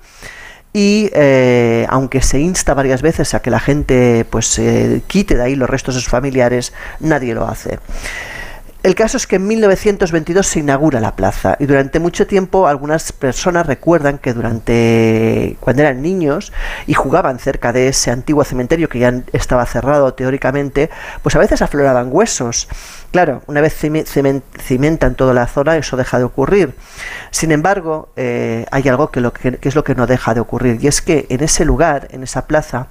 y 0.71 1.09
eh, 1.13 1.85
aunque 1.89 2.21
se 2.21 2.39
insta 2.39 2.73
varias 2.73 3.01
veces 3.01 3.33
a 3.33 3.41
que 3.41 3.49
la 3.49 3.59
gente 3.59 4.25
pues 4.29 4.61
quite 5.07 5.35
de 5.35 5.43
ahí 5.43 5.55
los 5.55 5.69
restos 5.69 5.95
de 5.95 6.01
sus 6.01 6.09
familiares, 6.09 6.73
nadie 6.99 7.33
lo 7.33 7.47
hace. 7.47 7.79
El 8.85 8.93
caso 8.93 9.17
es 9.17 9.25
que 9.25 9.37
en 9.37 9.47
1922 9.47 10.45
se 10.45 10.59
inaugura 10.59 10.99
la 10.99 11.15
plaza 11.15 11.57
y 11.59 11.65
durante 11.65 11.99
mucho 11.99 12.27
tiempo 12.27 12.67
algunas 12.67 13.11
personas 13.13 13.65
recuerdan 13.65 14.19
que 14.19 14.31
durante 14.31 15.57
cuando 15.59 15.81
eran 15.81 16.03
niños 16.03 16.53
y 16.85 16.93
jugaban 16.93 17.39
cerca 17.39 17.73
de 17.73 17.87
ese 17.87 18.11
antiguo 18.11 18.43
cementerio 18.43 18.87
que 18.87 18.99
ya 18.99 19.23
estaba 19.33 19.65
cerrado 19.65 20.13
teóricamente, 20.13 20.91
pues 21.23 21.35
a 21.35 21.39
veces 21.39 21.63
afloraban 21.63 22.09
huesos. 22.11 22.67
Claro, 23.09 23.41
una 23.47 23.59
vez 23.59 23.75
cimentan 23.75 25.15
toda 25.15 25.33
la 25.33 25.47
zona, 25.47 25.77
eso 25.77 25.97
deja 25.97 26.19
de 26.19 26.25
ocurrir. 26.25 26.75
Sin 27.31 27.51
embargo, 27.51 28.09
eh, 28.15 28.67
hay 28.69 28.87
algo 28.87 29.09
que, 29.09 29.19
lo 29.19 29.33
que, 29.33 29.57
que 29.57 29.67
es 29.67 29.73
lo 29.73 29.83
que 29.83 29.95
no 29.95 30.05
deja 30.05 30.35
de 30.35 30.41
ocurrir, 30.41 30.77
y 30.79 30.85
es 30.85 31.01
que 31.01 31.25
en 31.29 31.41
ese 31.41 31.65
lugar, 31.65 32.07
en 32.11 32.21
esa 32.21 32.45
plaza, 32.45 32.89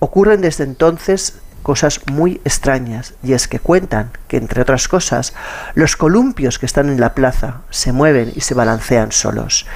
ocurren 0.00 0.40
desde 0.40 0.64
entonces 0.64 1.38
cosas 1.66 2.00
muy 2.06 2.40
extrañas, 2.44 3.14
y 3.24 3.32
es 3.32 3.48
que 3.48 3.58
cuentan 3.58 4.12
que, 4.28 4.36
entre 4.36 4.62
otras 4.62 4.86
cosas, 4.86 5.34
los 5.74 5.96
columpios 5.96 6.60
que 6.60 6.66
están 6.66 6.88
en 6.88 7.00
la 7.00 7.12
plaza 7.12 7.62
se 7.70 7.90
mueven 7.90 8.32
y 8.36 8.42
se 8.42 8.54
balancean 8.54 9.10
solos. 9.10 9.66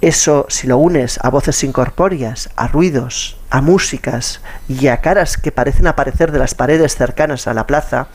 Eso, 0.00 0.46
si 0.48 0.66
lo 0.66 0.76
unes 0.78 1.20
a 1.22 1.28
voces 1.28 1.62
incorpóreas, 1.62 2.50
a 2.56 2.66
ruidos, 2.66 3.38
a 3.48 3.60
músicas 3.60 4.40
y 4.68 4.88
a 4.88 5.02
caras 5.02 5.36
que 5.36 5.52
parecen 5.52 5.86
aparecer 5.86 6.32
de 6.32 6.40
las 6.40 6.56
paredes 6.56 6.96
cercanas 6.96 7.46
a 7.46 7.54
la 7.54 7.64
plaza, 7.64 8.08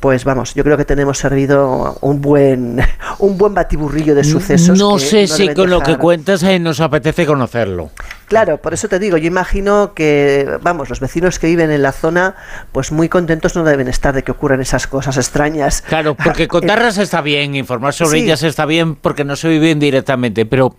pues 0.00 0.24
vamos, 0.24 0.54
yo 0.54 0.64
creo 0.64 0.76
que 0.76 0.84
tenemos 0.84 1.18
servido 1.18 1.96
un 2.00 2.20
buen 2.20 2.80
un 3.18 3.38
buen 3.38 3.54
batiburrillo 3.54 4.14
de 4.14 4.24
sucesos. 4.24 4.78
No 4.78 4.98
sé 4.98 5.26
si 5.26 5.52
con 5.54 5.70
lo 5.70 5.80
que 5.80 5.96
cuentas 5.96 6.42
eh, 6.42 6.58
nos 6.58 6.80
apetece 6.80 7.26
conocerlo. 7.26 7.90
Claro, 8.26 8.58
por 8.58 8.74
eso 8.74 8.88
te 8.88 8.98
digo, 8.98 9.16
yo 9.18 9.26
imagino 9.26 9.92
que, 9.94 10.58
vamos, 10.62 10.88
los 10.88 10.98
vecinos 10.98 11.38
que 11.38 11.46
viven 11.46 11.70
en 11.70 11.82
la 11.82 11.92
zona, 11.92 12.34
pues 12.72 12.90
muy 12.90 13.08
contentos 13.08 13.54
no 13.54 13.64
deben 13.64 13.86
estar 13.86 14.14
de 14.14 14.22
que 14.22 14.32
ocurran 14.32 14.60
esas 14.60 14.86
cosas 14.86 15.16
extrañas. 15.16 15.82
Claro, 15.82 16.14
porque 16.14 16.48
contarlas 16.48 16.98
está 16.98 17.20
bien, 17.20 17.54
informar 17.54 17.92
sobre 17.92 18.20
ellas 18.20 18.42
está 18.42 18.66
bien 18.66 18.96
porque 18.96 19.24
no 19.24 19.36
se 19.36 19.48
viven 19.48 19.78
directamente, 19.78 20.46
pero 20.46 20.74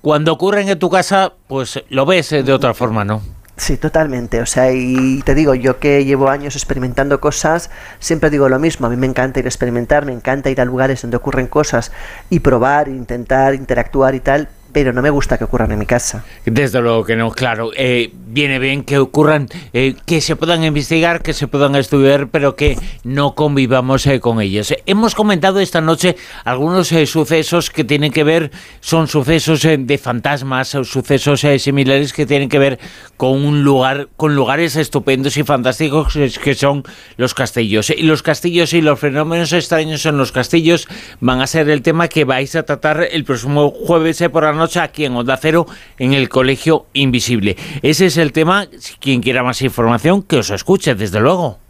cuando 0.00 0.32
ocurren 0.32 0.68
en 0.68 0.78
tu 0.78 0.88
casa, 0.88 1.32
pues 1.46 1.82
lo 1.90 2.06
ves 2.06 2.32
eh, 2.32 2.42
de 2.42 2.52
otra 2.52 2.74
forma, 2.74 3.04
¿no? 3.04 3.22
Sí, 3.58 3.78
totalmente. 3.78 4.42
O 4.42 4.46
sea, 4.46 4.70
y 4.72 5.22
te 5.22 5.34
digo, 5.34 5.54
yo 5.54 5.78
que 5.78 6.04
llevo 6.04 6.28
años 6.28 6.56
experimentando 6.56 7.20
cosas, 7.20 7.70
siempre 7.98 8.28
digo 8.28 8.50
lo 8.50 8.58
mismo. 8.58 8.86
A 8.86 8.90
mí 8.90 8.96
me 8.96 9.06
encanta 9.06 9.40
ir 9.40 9.46
a 9.46 9.48
experimentar, 9.48 10.04
me 10.04 10.12
encanta 10.12 10.50
ir 10.50 10.60
a 10.60 10.64
lugares 10.66 11.00
donde 11.00 11.16
ocurren 11.16 11.46
cosas 11.46 11.90
y 12.28 12.40
probar, 12.40 12.88
intentar 12.88 13.54
interactuar 13.54 14.14
y 14.14 14.20
tal, 14.20 14.48
pero 14.76 14.92
no 14.92 15.00
me 15.00 15.08
gusta 15.08 15.38
que 15.38 15.44
ocurran 15.44 15.72
en 15.72 15.78
mi 15.78 15.86
casa. 15.86 16.22
Desde 16.44 16.82
luego 16.82 17.02
que 17.02 17.16
no, 17.16 17.30
claro. 17.30 17.70
Eh, 17.74 18.10
viene 18.26 18.58
bien 18.58 18.84
que 18.84 18.98
ocurran, 18.98 19.48
eh, 19.72 19.94
que 20.04 20.20
se 20.20 20.36
puedan 20.36 20.62
investigar, 20.64 21.22
que 21.22 21.32
se 21.32 21.48
puedan 21.48 21.74
estudiar, 21.76 22.28
pero 22.28 22.56
que 22.56 22.76
no 23.02 23.34
convivamos 23.34 24.06
eh, 24.06 24.20
con 24.20 24.38
ellos. 24.42 24.74
Hemos 24.84 25.14
comentado 25.14 25.60
esta 25.60 25.80
noche 25.80 26.16
algunos 26.44 26.88
sucesos 26.88 27.70
que 27.70 27.84
tienen 27.84 28.12
que 28.12 28.22
ver, 28.22 28.50
son 28.80 29.08
sucesos 29.08 29.62
de 29.62 29.96
fantasmas, 29.96 30.74
o 30.74 30.84
sucesos 30.84 31.46
similares 31.56 32.12
que 32.12 32.26
tienen 32.26 32.50
que 32.50 32.58
ver 32.58 32.78
con 33.16 33.46
un 33.46 33.64
lugar, 33.64 34.08
con 34.18 34.36
lugares 34.36 34.76
estupendos 34.76 35.38
y 35.38 35.42
fantásticos 35.42 36.18
que 36.44 36.54
son 36.54 36.82
los 37.16 37.32
castillos. 37.32 37.88
Y 37.88 38.02
los 38.02 38.22
castillos 38.22 38.74
y 38.74 38.82
los 38.82 39.00
fenómenos 39.00 39.54
extraños 39.54 40.04
en 40.04 40.18
los 40.18 40.32
castillos 40.32 40.86
van 41.20 41.40
a 41.40 41.46
ser 41.46 41.70
el 41.70 41.80
tema 41.80 42.08
que 42.08 42.26
vais 42.26 42.54
a 42.56 42.64
tratar 42.64 43.08
el 43.10 43.24
próximo 43.24 43.70
jueves 43.70 44.22
por 44.30 44.42
la 44.42 44.52
noche 44.52 44.65
aquí 44.74 45.04
en 45.04 45.14
Onda 45.14 45.36
Cero, 45.36 45.66
en 45.98 46.12
el 46.12 46.28
Colegio 46.28 46.86
Invisible. 46.94 47.56
Ese 47.82 48.06
es 48.06 48.16
el 48.16 48.32
tema. 48.32 48.66
Quien 48.98 49.22
quiera 49.22 49.44
más 49.44 49.62
información, 49.62 50.22
que 50.22 50.38
os 50.38 50.50
escuche, 50.50 50.96
desde 50.96 51.20
luego. 51.20 51.65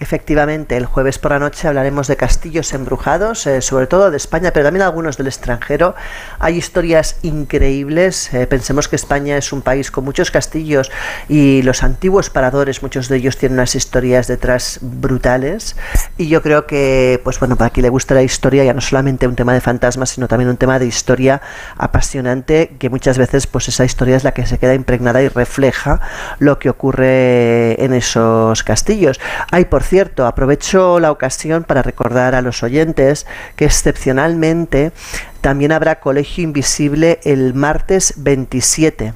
Efectivamente, 0.00 0.76
el 0.76 0.86
jueves 0.86 1.20
por 1.20 1.30
la 1.30 1.38
noche 1.38 1.68
hablaremos 1.68 2.08
de 2.08 2.16
castillos 2.16 2.72
embrujados, 2.72 3.46
eh, 3.46 3.62
sobre 3.62 3.86
todo 3.86 4.10
de 4.10 4.16
España, 4.16 4.50
pero 4.52 4.64
también 4.64 4.82
algunos 4.82 5.16
del 5.16 5.28
extranjero. 5.28 5.94
Hay 6.40 6.56
historias 6.56 7.16
increíbles. 7.22 8.34
Eh, 8.34 8.48
pensemos 8.48 8.88
que 8.88 8.96
España 8.96 9.36
es 9.36 9.52
un 9.52 9.62
país 9.62 9.92
con 9.92 10.04
muchos 10.04 10.32
castillos 10.32 10.90
y 11.28 11.62
los 11.62 11.84
antiguos 11.84 12.28
paradores, 12.28 12.82
muchos 12.82 13.08
de 13.08 13.18
ellos 13.18 13.36
tienen 13.36 13.56
unas 13.56 13.76
historias 13.76 14.26
detrás 14.26 14.80
brutales. 14.82 15.76
Y 16.18 16.26
yo 16.26 16.42
creo 16.42 16.66
que, 16.66 17.20
pues 17.22 17.38
bueno, 17.38 17.54
para 17.54 17.70
quien 17.70 17.82
le 17.84 17.90
gusta 17.90 18.14
la 18.14 18.24
historia, 18.24 18.64
ya 18.64 18.74
no 18.74 18.80
solamente 18.80 19.28
un 19.28 19.36
tema 19.36 19.54
de 19.54 19.60
fantasmas, 19.60 20.10
sino 20.10 20.26
también 20.26 20.50
un 20.50 20.56
tema 20.56 20.80
de 20.80 20.86
historia 20.86 21.40
apasionante, 21.76 22.72
que 22.80 22.90
muchas 22.90 23.16
veces, 23.16 23.46
pues 23.46 23.68
esa 23.68 23.84
historia 23.84 24.16
es 24.16 24.24
la 24.24 24.32
que 24.32 24.44
se 24.44 24.58
queda 24.58 24.74
impregnada 24.74 25.22
y 25.22 25.28
refleja 25.28 26.00
lo 26.40 26.58
que 26.58 26.68
ocurre 26.68 27.80
en 27.82 27.94
esos 27.94 28.64
castillos. 28.64 29.20
Hay, 29.52 29.66
por 29.66 29.83
cierto, 29.84 30.26
aprovecho 30.26 31.00
la 31.00 31.10
ocasión 31.10 31.64
para 31.64 31.82
recordar 31.82 32.34
a 32.34 32.42
los 32.42 32.62
oyentes 32.62 33.26
que 33.56 33.64
excepcionalmente 33.64 34.92
también 35.40 35.72
habrá 35.72 36.00
Colegio 36.00 36.44
Invisible 36.44 37.20
el 37.24 37.54
martes 37.54 38.14
27. 38.16 39.14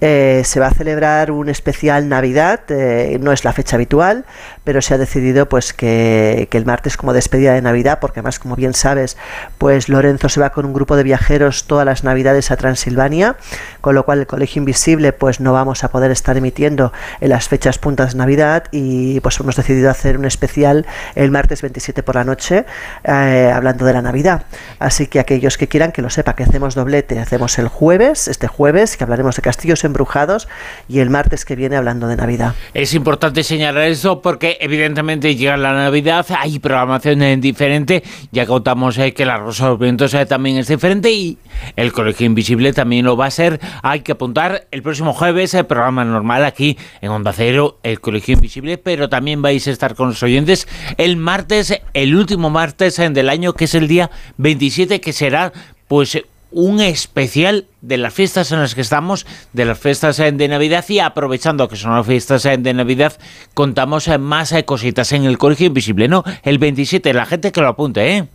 Eh, 0.00 0.42
se 0.44 0.60
va 0.60 0.68
a 0.68 0.70
celebrar 0.70 1.32
un 1.32 1.48
especial 1.48 2.08
Navidad, 2.08 2.60
eh, 2.68 3.18
no 3.20 3.32
es 3.32 3.44
la 3.44 3.52
fecha 3.52 3.74
habitual, 3.74 4.24
pero 4.62 4.80
se 4.80 4.94
ha 4.94 4.98
decidido 4.98 5.48
pues 5.48 5.72
que, 5.72 6.48
el 6.52 6.64
martes 6.66 6.96
como 6.96 7.12
despedida 7.12 7.54
de 7.54 7.62
Navidad, 7.62 7.98
porque 8.00 8.20
además 8.20 8.38
como 8.38 8.54
bien 8.54 8.74
sabes, 8.74 9.16
pues 9.58 9.88
Lorenzo 9.88 10.28
se 10.28 10.40
va 10.40 10.50
con 10.50 10.66
un 10.66 10.72
grupo 10.72 10.96
de 10.96 11.02
viajeros 11.02 11.64
todas 11.64 11.84
las 11.84 12.04
Navidades 12.04 12.50
a 12.50 12.56
Transilvania, 12.56 13.36
con 13.80 13.94
lo 13.94 14.04
cual 14.04 14.20
el 14.20 14.26
Colegio 14.26 14.60
Invisible 14.60 15.12
pues 15.12 15.40
no 15.40 15.52
vamos 15.52 15.82
a 15.82 15.88
poder 15.88 16.10
estar 16.10 16.36
emitiendo 16.36 16.92
en 17.20 17.30
las 17.30 17.48
fechas 17.48 17.78
puntas 17.78 18.12
de 18.12 18.18
Navidad 18.18 18.64
y 18.70 19.20
pues 19.20 19.38
hemos 19.40 19.56
decidido 19.56 19.90
hacer 19.90 20.16
un 20.16 20.24
especial 20.24 20.86
el 21.16 21.30
martes 21.30 21.62
27 21.62 22.02
por 22.02 22.14
la 22.14 22.24
noche 22.24 22.66
eh, 23.04 23.52
hablando 23.52 23.84
de 23.84 23.92
la 23.92 24.02
Navidad. 24.02 24.42
Así 24.78 25.08
que 25.08 25.18
aquellos 25.18 25.58
que 25.58 25.66
quieran 25.66 25.90
que 25.90 26.02
lo 26.02 26.10
sepa 26.10 26.34
que 26.34 26.44
hacemos 26.44 26.74
doblete, 26.74 27.18
hacemos 27.18 27.58
el 27.58 27.68
jueves, 27.68 28.28
este 28.28 28.46
jueves, 28.46 28.96
que 28.96 29.04
hablaremos 29.04 29.36
de 29.36 29.42
castillos 29.42 29.84
embrujados 29.88 30.48
y 30.88 31.00
el 31.00 31.10
martes 31.10 31.44
que 31.44 31.56
viene 31.56 31.76
hablando 31.76 32.06
de 32.06 32.16
Navidad. 32.16 32.54
Es 32.74 32.94
importante 32.94 33.42
señalar 33.42 33.84
eso 33.84 34.22
porque 34.22 34.56
evidentemente 34.60 35.34
llega 35.34 35.56
la 35.56 35.72
Navidad, 35.72 36.24
hay 36.38 36.58
programación 36.58 37.40
diferente, 37.40 38.02
ya 38.30 38.46
contamos 38.46 38.96
eh, 38.98 39.12
que 39.12 39.24
la 39.24 39.38
Rosa 39.38 39.74
de 39.74 39.92
los 39.92 40.14
eh, 40.14 40.26
también 40.26 40.56
es 40.58 40.68
diferente 40.68 41.10
y 41.10 41.38
el 41.76 41.92
Colegio 41.92 42.26
Invisible 42.26 42.72
también 42.72 43.04
lo 43.04 43.16
va 43.16 43.26
a 43.26 43.30
ser. 43.30 43.60
Hay 43.82 44.00
que 44.00 44.12
apuntar 44.12 44.66
el 44.70 44.82
próximo 44.82 45.12
jueves 45.12 45.54
el 45.54 45.66
programa 45.66 46.04
normal 46.04 46.44
aquí 46.44 46.78
en 47.00 47.10
Onda 47.10 47.32
Cero, 47.32 47.78
el 47.82 48.00
Colegio 48.00 48.34
Invisible, 48.34 48.78
pero 48.78 49.08
también 49.08 49.42
vais 49.42 49.66
a 49.66 49.70
estar 49.70 49.94
con 49.94 50.08
los 50.08 50.22
oyentes 50.22 50.68
el 50.96 51.16
martes, 51.16 51.80
el 51.94 52.14
último 52.14 52.50
martes 52.50 52.98
eh, 52.98 53.08
del 53.10 53.28
año, 53.28 53.54
que 53.54 53.64
es 53.64 53.74
el 53.74 53.88
día 53.88 54.10
27, 54.36 55.00
que 55.00 55.12
será 55.12 55.52
pues 55.86 56.18
un 56.50 56.80
especial 56.80 57.66
de 57.82 57.98
las 57.98 58.14
fiestas 58.14 58.52
en 58.52 58.60
las 58.60 58.74
que 58.74 58.80
estamos, 58.80 59.26
de 59.52 59.64
las 59.64 59.78
fiestas 59.78 60.16
de 60.16 60.48
Navidad 60.48 60.84
y 60.88 60.98
aprovechando 60.98 61.68
que 61.68 61.76
son 61.76 61.94
las 61.94 62.06
fiestas 62.06 62.42
de 62.42 62.74
Navidad, 62.74 63.18
contamos 63.54 64.08
más 64.18 64.54
cositas 64.64 65.12
en 65.12 65.24
el 65.24 65.38
Colegio 65.38 65.66
Invisible, 65.66 66.08
¿no? 66.08 66.24
El 66.42 66.58
27, 66.58 67.12
la 67.12 67.26
gente 67.26 67.52
que 67.52 67.60
lo 67.60 67.68
apunte, 67.68 68.16
¿eh? 68.16 68.28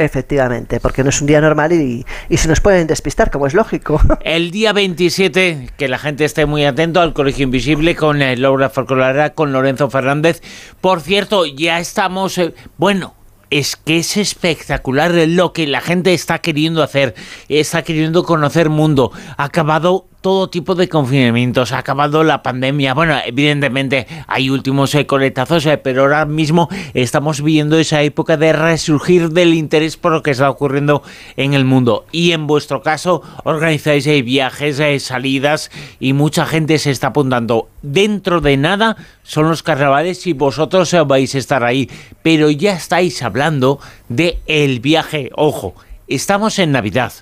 Efectivamente, 0.00 0.80
porque 0.80 1.02
no 1.02 1.10
es 1.10 1.20
un 1.20 1.26
día 1.26 1.42
normal 1.42 1.72
y, 1.72 2.06
se 2.34 2.48
nos 2.48 2.62
pueden 2.62 2.86
despistar, 2.86 3.30
como 3.30 3.46
es 3.46 3.52
lógico. 3.52 4.00
El 4.24 4.50
día 4.50 4.72
27, 4.72 5.70
que 5.76 5.88
la 5.88 5.98
gente 5.98 6.24
esté 6.24 6.46
muy 6.46 6.64
atento 6.64 7.02
al 7.02 7.12
Colegio 7.12 7.44
Invisible 7.44 7.94
con 7.94 8.22
eh, 8.22 8.34
Laura 8.36 8.70
Folclorera, 8.70 9.34
con 9.34 9.52
Lorenzo 9.52 9.90
Fernández. 9.90 10.40
Por 10.80 11.02
cierto, 11.02 11.44
ya 11.44 11.80
estamos, 11.80 12.38
eh, 12.38 12.54
bueno, 12.78 13.14
es 13.50 13.76
que 13.76 13.98
es 13.98 14.16
espectacular 14.16 15.12
lo 15.12 15.52
que 15.52 15.66
la 15.66 15.80
gente 15.80 16.14
está 16.14 16.38
queriendo 16.38 16.82
hacer, 16.82 17.14
está 17.48 17.82
queriendo 17.82 18.24
conocer 18.24 18.70
mundo. 18.70 19.12
Ha 19.36 19.44
acabado 19.44 20.06
todo 20.20 20.50
tipo 20.50 20.74
de 20.74 20.88
confinamientos, 20.88 21.72
ha 21.72 21.78
acabado 21.78 22.22
la 22.24 22.42
pandemia. 22.42 22.94
Bueno, 22.94 23.16
evidentemente 23.24 24.06
hay 24.26 24.50
últimos 24.50 24.94
eh, 24.94 25.06
coletazos, 25.06 25.64
eh, 25.66 25.78
pero 25.78 26.02
ahora 26.02 26.26
mismo 26.26 26.68
estamos 26.94 27.42
viviendo 27.42 27.78
esa 27.78 28.02
época 28.02 28.36
de 28.36 28.52
resurgir 28.52 29.30
del 29.30 29.54
interés 29.54 29.96
por 29.96 30.12
lo 30.12 30.22
que 30.22 30.32
está 30.32 30.50
ocurriendo 30.50 31.02
en 31.36 31.54
el 31.54 31.64
mundo. 31.64 32.04
Y 32.12 32.32
en 32.32 32.46
vuestro 32.46 32.82
caso, 32.82 33.22
organizáis 33.44 34.06
eh, 34.06 34.22
viajes, 34.22 34.80
salidas 35.02 35.70
y 35.98 36.12
mucha 36.12 36.44
gente 36.44 36.78
se 36.78 36.90
está 36.90 37.08
apuntando. 37.08 37.68
Dentro 37.82 38.40
de 38.40 38.56
nada 38.56 38.96
son 39.22 39.48
los 39.48 39.62
carnavales 39.62 40.26
y 40.26 40.34
vosotros 40.34 40.94
vais 41.06 41.34
a 41.34 41.38
estar 41.38 41.64
ahí, 41.64 41.90
pero 42.22 42.50
ya 42.50 42.72
estáis 42.72 43.22
hablando 43.22 43.80
de 44.08 44.38
el 44.46 44.80
viaje. 44.80 45.30
Ojo, 45.34 45.74
estamos 46.08 46.58
en 46.58 46.72
Navidad 46.72 47.12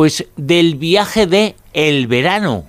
pues 0.00 0.24
del 0.36 0.76
viaje 0.76 1.26
de 1.26 1.56
el 1.72 2.06
verano. 2.06 2.66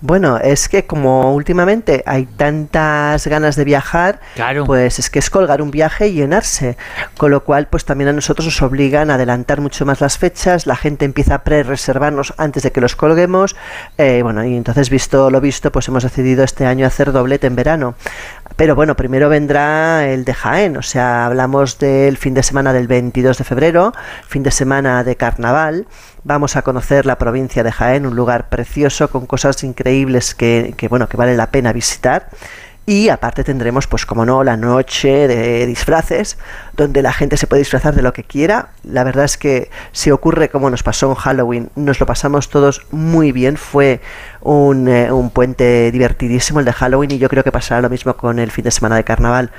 Bueno, 0.00 0.38
es 0.38 0.68
que 0.68 0.86
como 0.86 1.34
últimamente 1.34 2.04
hay 2.06 2.26
tantas 2.26 3.26
ganas 3.26 3.56
de 3.56 3.64
viajar, 3.64 4.20
pues 4.64 5.00
es 5.00 5.10
que 5.10 5.18
es 5.18 5.28
colgar 5.28 5.60
un 5.60 5.72
viaje 5.72 6.06
y 6.06 6.12
llenarse. 6.12 6.76
Con 7.16 7.32
lo 7.32 7.42
cual, 7.42 7.66
pues 7.66 7.84
también 7.84 8.08
a 8.08 8.12
nosotros 8.12 8.46
nos 8.46 8.62
obligan 8.62 9.10
a 9.10 9.14
adelantar 9.14 9.60
mucho 9.60 9.84
más 9.84 10.00
las 10.00 10.16
fechas, 10.16 10.68
la 10.68 10.76
gente 10.76 11.04
empieza 11.04 11.34
a 11.34 11.42
pre-reservarnos 11.42 12.32
antes 12.36 12.62
de 12.62 12.70
que 12.70 12.80
los 12.80 12.94
colguemos. 12.94 13.56
Eh, 13.96 14.20
bueno, 14.22 14.44
y 14.44 14.56
entonces, 14.56 14.88
visto 14.88 15.30
lo 15.30 15.40
visto, 15.40 15.72
pues 15.72 15.88
hemos 15.88 16.04
decidido 16.04 16.44
este 16.44 16.64
año 16.64 16.86
hacer 16.86 17.10
doblete 17.10 17.48
en 17.48 17.56
verano. 17.56 17.96
Pero 18.54 18.76
bueno, 18.76 18.94
primero 18.94 19.28
vendrá 19.28 20.08
el 20.08 20.24
de 20.24 20.34
Jaén, 20.34 20.76
o 20.76 20.82
sea, 20.82 21.26
hablamos 21.26 21.80
del 21.80 22.16
fin 22.16 22.34
de 22.34 22.44
semana 22.44 22.72
del 22.72 22.86
22 22.86 23.38
de 23.38 23.44
febrero, 23.44 23.92
fin 24.28 24.44
de 24.44 24.52
semana 24.52 25.02
de 25.02 25.16
carnaval. 25.16 25.86
Vamos 26.28 26.56
a 26.56 26.62
conocer 26.62 27.06
la 27.06 27.16
provincia 27.16 27.64
de 27.64 27.72
Jaén, 27.72 28.04
un 28.04 28.14
lugar 28.14 28.50
precioso 28.50 29.08
con 29.08 29.24
cosas 29.24 29.64
increíbles 29.64 30.34
que, 30.34 30.74
bueno, 30.90 31.08
que 31.08 31.16
vale 31.16 31.34
la 31.34 31.46
pena 31.46 31.72
visitar. 31.72 32.28
Y 32.88 33.10
aparte 33.10 33.44
tendremos, 33.44 33.86
pues 33.86 34.06
como 34.06 34.24
no, 34.24 34.42
la 34.42 34.56
noche 34.56 35.28
de 35.28 35.66
disfraces, 35.66 36.38
donde 36.74 37.02
la 37.02 37.12
gente 37.12 37.36
se 37.36 37.46
puede 37.46 37.60
disfrazar 37.60 37.94
de 37.94 38.00
lo 38.00 38.14
que 38.14 38.24
quiera. 38.24 38.70
La 38.82 39.04
verdad 39.04 39.26
es 39.26 39.36
que 39.36 39.70
si 39.92 40.10
ocurre 40.10 40.48
como 40.48 40.70
nos 40.70 40.82
pasó 40.82 41.10
en 41.10 41.14
Halloween, 41.14 41.70
nos 41.76 42.00
lo 42.00 42.06
pasamos 42.06 42.48
todos 42.48 42.86
muy 42.90 43.30
bien. 43.30 43.58
Fue 43.58 44.00
un, 44.40 44.88
eh, 44.88 45.12
un 45.12 45.28
puente 45.28 45.92
divertidísimo 45.92 46.60
el 46.60 46.64
de 46.64 46.72
Halloween 46.72 47.10
y 47.10 47.18
yo 47.18 47.28
creo 47.28 47.44
que 47.44 47.52
pasará 47.52 47.82
lo 47.82 47.90
mismo 47.90 48.16
con 48.16 48.38
el 48.38 48.50
fin 48.50 48.64
de 48.64 48.70
semana 48.70 48.96
de 48.96 49.04
carnaval. 49.04 49.50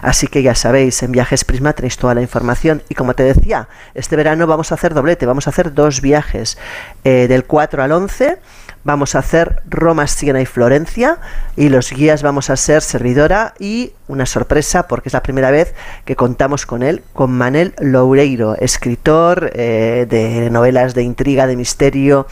Así 0.00 0.26
que 0.26 0.42
ya 0.42 0.54
sabéis, 0.54 1.02
en 1.02 1.12
Viajes 1.12 1.44
Prisma 1.44 1.74
tenéis 1.74 1.98
toda 1.98 2.14
la 2.14 2.22
información. 2.22 2.82
Y 2.88 2.94
como 2.94 3.12
te 3.12 3.24
decía, 3.24 3.68
este 3.92 4.16
verano 4.16 4.46
vamos 4.46 4.72
a 4.72 4.76
hacer 4.76 4.94
doblete, 4.94 5.26
vamos 5.26 5.46
a 5.46 5.50
hacer 5.50 5.74
dos 5.74 6.00
viajes, 6.00 6.56
eh, 7.04 7.26
del 7.28 7.44
4 7.44 7.82
al 7.82 7.92
11 7.92 8.38
vamos 8.84 9.14
a 9.14 9.20
hacer 9.20 9.62
Roma, 9.68 10.06
Siena 10.06 10.40
y 10.40 10.46
Florencia 10.46 11.18
y 11.56 11.68
los 11.68 11.90
guías 11.90 12.22
vamos 12.22 12.50
a 12.50 12.56
ser 12.56 12.82
Servidora 12.82 13.54
y 13.58 13.92
una 14.10 14.26
sorpresa 14.26 14.86
porque 14.88 15.08
es 15.08 15.12
la 15.12 15.22
primera 15.22 15.50
vez 15.50 15.74
que 16.04 16.16
contamos 16.16 16.66
con 16.66 16.82
él, 16.82 17.02
con 17.12 17.32
Manel 17.32 17.74
Loureiro, 17.80 18.56
escritor 18.56 19.52
eh, 19.54 20.06
de 20.08 20.50
novelas 20.50 20.94
de 20.94 21.02
intriga, 21.02 21.46
de 21.46 21.56
misterio, 21.56 22.26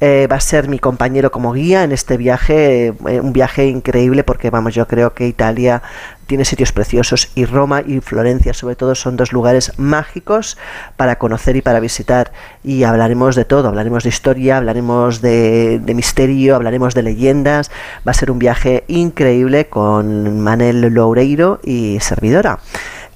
eh, 0.00 0.28
va 0.30 0.36
a 0.36 0.40
ser 0.40 0.68
mi 0.68 0.78
compañero 0.78 1.32
como 1.32 1.52
guía 1.52 1.82
en 1.82 1.90
este 1.90 2.16
viaje, 2.16 2.86
eh, 2.86 3.20
un 3.20 3.32
viaje 3.32 3.66
increíble 3.66 4.22
porque 4.22 4.48
vamos, 4.48 4.74
yo 4.74 4.86
creo 4.86 5.12
que 5.12 5.26
Italia 5.26 5.82
tiene 6.28 6.44
sitios 6.44 6.72
preciosos 6.72 7.32
y 7.34 7.46
Roma 7.46 7.82
y 7.84 8.00
Florencia 8.00 8.52
sobre 8.52 8.76
todo 8.76 8.94
son 8.94 9.16
dos 9.16 9.32
lugares 9.32 9.72
mágicos 9.78 10.58
para 10.96 11.18
conocer 11.18 11.56
y 11.56 11.62
para 11.62 11.80
visitar. 11.80 12.32
Y 12.62 12.84
hablaremos 12.84 13.34
de 13.34 13.44
todo, 13.44 13.68
hablaremos 13.68 14.04
de 14.04 14.10
historia, 14.10 14.58
hablaremos 14.58 15.20
de, 15.20 15.80
de 15.82 15.94
misterio, 15.94 16.54
hablaremos 16.54 16.94
de 16.94 17.02
leyendas, 17.02 17.70
va 18.06 18.12
a 18.12 18.14
ser 18.14 18.30
un 18.30 18.38
viaje 18.38 18.84
increíble 18.86 19.66
con 19.66 20.40
Manel 20.40 20.80
Loureiro 20.82 21.17
y 21.22 21.98
servidora. 22.00 22.58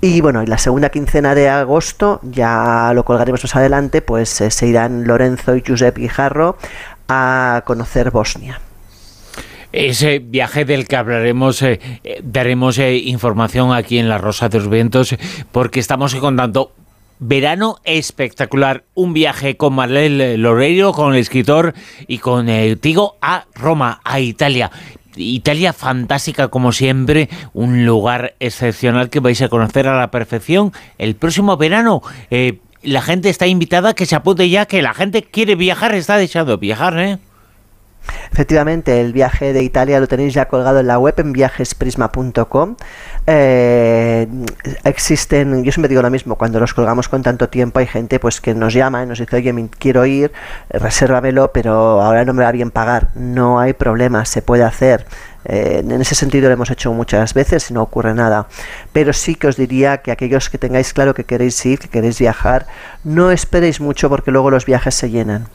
Y 0.04 0.20
bueno, 0.20 0.42
en 0.42 0.50
la 0.50 0.58
segunda 0.58 0.90
quincena 0.90 1.36
de 1.36 1.48
agosto, 1.48 2.18
ya 2.24 2.90
lo 2.92 3.04
colgaremos 3.04 3.44
más 3.44 3.54
adelante, 3.54 4.02
pues 4.02 4.40
eh, 4.40 4.50
se 4.50 4.66
irán 4.66 5.06
Lorenzo 5.06 5.54
y 5.54 5.62
Giuseppe 5.62 6.00
Guijarro 6.00 6.56
a 7.08 7.62
conocer 7.64 8.10
Bosnia. 8.10 8.60
Ese 9.70 10.18
viaje 10.18 10.64
del 10.64 10.88
que 10.88 10.96
hablaremos, 10.96 11.62
eh, 11.62 11.78
eh, 12.02 12.20
daremos 12.24 12.78
información 12.78 13.72
aquí 13.72 13.98
en 13.98 14.08
La 14.08 14.18
Rosa 14.18 14.48
de 14.48 14.58
los 14.58 14.68
Vientos, 14.68 15.14
porque 15.52 15.78
estamos 15.78 16.16
contando 16.16 16.72
verano 17.20 17.76
espectacular. 17.84 18.82
Un 18.94 19.14
viaje 19.14 19.56
con 19.56 19.74
Marlene 19.74 20.36
Loreiro, 20.36 20.92
con 20.92 21.14
el 21.14 21.20
escritor 21.20 21.74
y 22.08 22.18
con 22.18 22.48
Tigo 22.80 23.18
a 23.22 23.44
Roma, 23.54 24.00
a 24.02 24.18
Italia. 24.18 24.72
Italia 25.16 25.72
fantástica 25.72 26.48
como 26.48 26.72
siempre, 26.72 27.28
un 27.52 27.84
lugar 27.84 28.34
excepcional 28.40 29.10
que 29.10 29.20
vais 29.20 29.40
a 29.42 29.48
conocer 29.48 29.88
a 29.88 29.98
la 29.98 30.10
perfección 30.10 30.72
el 30.98 31.14
próximo 31.16 31.56
verano. 31.56 32.02
Eh, 32.30 32.58
la 32.82 33.02
gente 33.02 33.28
está 33.28 33.46
invitada 33.46 33.94
que 33.94 34.06
se 34.06 34.16
apunte 34.16 34.48
ya, 34.48 34.66
que 34.66 34.82
la 34.82 34.94
gente 34.94 35.22
quiere 35.22 35.54
viajar, 35.54 35.94
está 35.94 36.16
deseando 36.16 36.58
viajar, 36.58 36.98
¿eh? 36.98 37.18
Efectivamente, 38.32 39.00
el 39.00 39.12
viaje 39.12 39.52
de 39.52 39.62
Italia 39.62 40.00
lo 40.00 40.08
tenéis 40.08 40.34
ya 40.34 40.46
colgado 40.48 40.80
en 40.80 40.86
la 40.86 40.98
web 40.98 41.14
en 41.18 41.32
viajesprisma.com. 41.32 42.76
Eh, 43.26 44.26
existen, 44.84 45.62
yo 45.62 45.72
siempre 45.72 45.88
digo 45.88 46.02
lo 46.02 46.10
mismo, 46.10 46.36
cuando 46.36 46.58
los 46.58 46.74
colgamos 46.74 47.08
con 47.08 47.22
tanto 47.22 47.48
tiempo 47.48 47.78
hay 47.78 47.86
gente 47.86 48.18
pues 48.18 48.40
que 48.40 48.54
nos 48.54 48.74
llama 48.74 49.02
y 49.02 49.06
nos 49.06 49.18
dice, 49.18 49.36
oye, 49.36 49.68
quiero 49.78 50.06
ir, 50.06 50.32
resérvamelo, 50.70 51.52
pero 51.52 52.00
ahora 52.00 52.24
no 52.24 52.32
me 52.32 52.42
va 52.44 52.52
bien 52.52 52.70
pagar. 52.70 53.08
No 53.14 53.60
hay 53.60 53.72
problema, 53.74 54.24
se 54.24 54.42
puede 54.42 54.64
hacer. 54.64 55.06
Eh, 55.44 55.80
en 55.84 56.00
ese 56.00 56.14
sentido 56.14 56.48
lo 56.48 56.54
hemos 56.54 56.70
hecho 56.70 56.92
muchas 56.92 57.34
veces 57.34 57.70
y 57.70 57.74
no 57.74 57.82
ocurre 57.82 58.14
nada. 58.14 58.46
Pero 58.92 59.12
sí 59.12 59.34
que 59.34 59.48
os 59.48 59.56
diría 59.56 59.98
que 59.98 60.12
aquellos 60.12 60.50
que 60.50 60.58
tengáis 60.58 60.92
claro 60.92 61.14
que 61.14 61.24
queréis 61.24 61.64
ir, 61.66 61.78
que 61.78 61.88
queréis 61.88 62.18
viajar, 62.18 62.66
no 63.04 63.30
esperéis 63.30 63.80
mucho 63.80 64.08
porque 64.08 64.30
luego 64.30 64.50
los 64.50 64.66
viajes 64.66 64.94
se 64.94 65.10
llenan. 65.10 65.48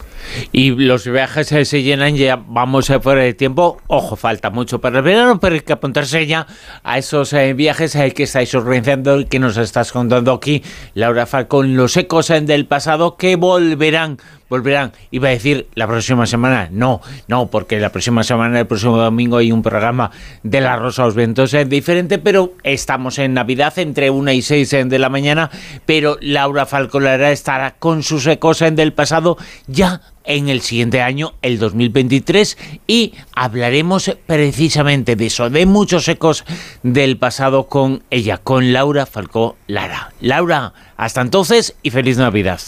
Y 0.52 0.72
los 0.72 1.08
viajes 1.08 1.48
se 1.48 1.84
llenan, 1.84 2.16
ya 2.16 2.36
vamos 2.36 2.90
a 2.90 3.00
fuera 3.00 3.22
de 3.22 3.34
tiempo. 3.34 3.78
Ojo, 3.88 4.16
falta 4.16 4.50
mucho 4.50 4.80
para 4.80 5.00
el 5.00 5.04
verano, 5.04 5.40
pero 5.40 5.56
hay 5.56 5.62
que 5.62 5.74
apuntarse 5.74 6.26
ya 6.26 6.48
a 6.84 6.98
esos 6.98 7.34
eh, 7.34 7.54
viajes 7.54 7.96
eh, 7.96 8.12
que 8.12 8.24
estáis 8.24 8.54
organizando 8.56 9.20
y 9.20 9.26
que 9.26 9.40
nos 9.40 9.58
estás 9.58 9.92
contando 9.92 10.34
aquí, 10.34 10.64
Laura 10.94 11.26
Falcón, 11.26 11.76
los 11.76 11.96
ecos 11.98 12.28
del 12.28 12.66
pasado 12.66 13.16
que 13.16 13.36
volverán 13.36 14.18
volverán. 14.50 14.94
Iba 15.12 15.30
a 15.30 15.32
decir 15.32 15.68
la 15.76 15.88
próxima 15.88 16.26
semana. 16.26 16.70
No, 16.72 17.02
no, 17.28 17.48
porque 17.48 17.80
la 17.80 17.92
próxima 17.92 18.24
semana, 18.24 18.60
el 18.60 18.68
próximo 18.68 18.98
domingo, 18.98 19.38
hay 19.38 19.52
un 19.52 19.62
programa 19.62 20.12
de 20.44 20.62
la 20.62 20.76
Rosa 20.76 21.06
los 21.06 21.54
es 21.54 21.70
diferente, 21.70 22.18
pero 22.18 22.54
estamos 22.64 23.20
en 23.20 23.34
Navidad 23.34 23.78
entre 23.80 24.10
1 24.10 24.32
y 24.32 24.42
6 24.42 24.70
de 24.90 25.00
la 25.00 25.10
mañana. 25.10 25.50
Pero 25.86 26.18
Laura 26.22 26.66
Falcolara 26.66 27.32
estará 27.32 27.72
con 27.72 28.04
sus 28.04 28.26
ecos 28.28 28.60
del 28.60 28.94
pasado 28.94 29.38
ya 29.68 30.02
en 30.24 30.50
el 30.50 30.62
siguiente 30.62 31.02
año, 31.02 31.34
el 31.42 31.58
2023, 31.58 32.58
y 32.86 33.14
hablaremos 33.34 34.12
precisamente 34.26 35.16
de 35.16 35.28
eso, 35.28 35.50
de 35.50 35.66
muchos 35.66 36.08
ecos 36.08 36.44
del 36.84 37.18
pasado 37.18 37.68
con 37.68 38.04
ella, 38.10 38.38
con 38.38 38.74
Laura 38.74 39.06
Falcó 39.06 39.56
Lara. 39.68 40.12
Laura, 40.20 40.74
hasta 40.98 41.22
entonces 41.22 41.76
y 41.82 41.92
feliz 41.92 42.18
Navidad. 42.18 42.60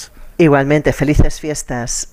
Igualmente, 0.41 0.93
felices 0.93 1.41
fiestas. 1.41 2.07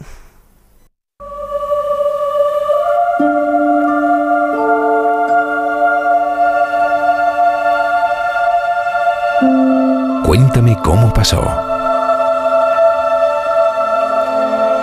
Cuéntame 10.25 10.77
cómo 10.83 11.13
pasó. 11.15 11.76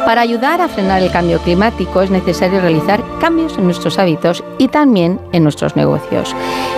Para 0.06 0.22
ayudar 0.22 0.60
a 0.60 0.68
frenar 0.68 1.02
el 1.02 1.12
cambio 1.12 1.40
climático 1.40 2.02
es 2.02 2.12
necesario 2.12 2.60
realizar 2.60 3.02
cambios 3.22 3.58
en 3.58 3.64
nuestros 3.64 3.98
hábitos 3.98 4.44
y 4.58 4.68
también 4.68 5.20
en 5.32 5.44
nuestros 5.44 5.78
negocios. 5.78 6.36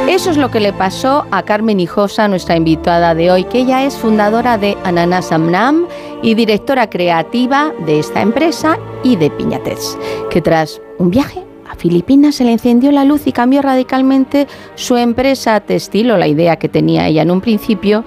Eso 0.08 0.30
es 0.30 0.38
lo 0.38 0.52
que 0.52 0.60
le 0.60 0.74
pasó 0.74 1.26
a 1.32 1.42
Carmen 1.42 1.80
Hijosa, 1.80 2.28
nuestra 2.28 2.56
invitada 2.56 3.16
de 3.16 3.32
hoy, 3.32 3.44
que 3.46 3.60
ella 3.60 3.84
es 3.84 3.96
fundadora 3.96 4.60
de 4.60 4.78
Ananas 4.84 5.32
Amnam 5.32 5.88
y 6.22 6.36
directora 6.36 6.90
creativa 6.90 7.74
de 7.88 8.00
esta 8.00 8.22
empresa 8.22 8.78
y 9.04 9.16
de 9.16 9.32
Piñates, 9.32 9.98
que 10.30 10.42
tras 10.42 10.80
un 11.00 11.10
viaje 11.10 11.46
Filipinas 11.76 12.36
se 12.36 12.44
le 12.44 12.52
encendió 12.52 12.92
la 12.92 13.06
luz 13.06 13.28
y 13.28 13.32
cambió 13.32 13.62
radicalmente 13.62 14.48
su 14.76 14.98
empresa 14.98 15.60
textil 15.60 16.12
o 16.12 16.18
la 16.18 16.28
idea 16.28 16.56
que 16.58 16.70
tenía 16.70 17.08
ella 17.08 17.22
en 17.22 17.32
un 17.32 17.42
principio, 17.42 18.04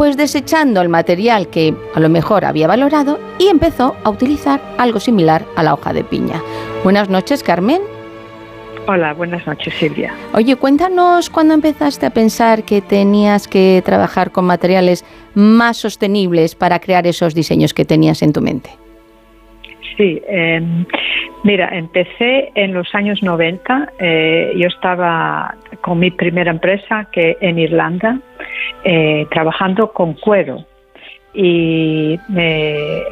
pues 0.00 0.16
desechando 0.16 0.80
el 0.80 0.88
material 0.88 1.50
que 1.50 1.74
a 1.94 2.00
lo 2.00 2.08
mejor 2.08 2.46
había 2.46 2.66
valorado 2.66 3.20
y 3.38 3.48
empezó 3.48 3.94
a 4.02 4.08
utilizar 4.08 4.58
algo 4.78 4.98
similar 4.98 5.42
a 5.56 5.62
la 5.62 5.74
hoja 5.74 5.92
de 5.92 6.04
piña. 6.04 6.40
Buenas 6.82 7.10
noches, 7.10 7.42
Carmen. 7.42 7.82
Hola, 8.86 9.12
buenas 9.12 9.46
noches, 9.46 9.74
Silvia. 9.74 10.14
Oye, 10.32 10.56
cuéntanos 10.56 11.28
cuándo 11.28 11.52
empezaste 11.52 12.06
a 12.06 12.10
pensar 12.14 12.62
que 12.62 12.80
tenías 12.80 13.46
que 13.46 13.82
trabajar 13.84 14.30
con 14.30 14.46
materiales 14.46 15.04
más 15.34 15.76
sostenibles 15.76 16.54
para 16.54 16.78
crear 16.78 17.06
esos 17.06 17.34
diseños 17.34 17.74
que 17.74 17.84
tenías 17.84 18.22
en 18.22 18.32
tu 18.32 18.40
mente. 18.40 18.70
Sí, 19.98 20.22
em, 20.28 20.86
mira, 21.44 21.76
empecé 21.76 22.52
en 22.54 22.72
los 22.72 22.88
años 22.94 23.22
90. 23.22 23.92
eh, 23.98 24.54
yo 24.56 24.66
estaba 24.66 25.56
con 25.82 25.98
mi 25.98 26.10
primera 26.10 26.50
empresa 26.50 27.06
que 27.12 27.36
en 27.42 27.58
Irlanda, 27.58 28.18
eh, 28.84 29.26
trabajando 29.30 29.92
con 29.92 30.14
cuero. 30.14 30.64
Y 31.32 32.18
me, 32.28 33.04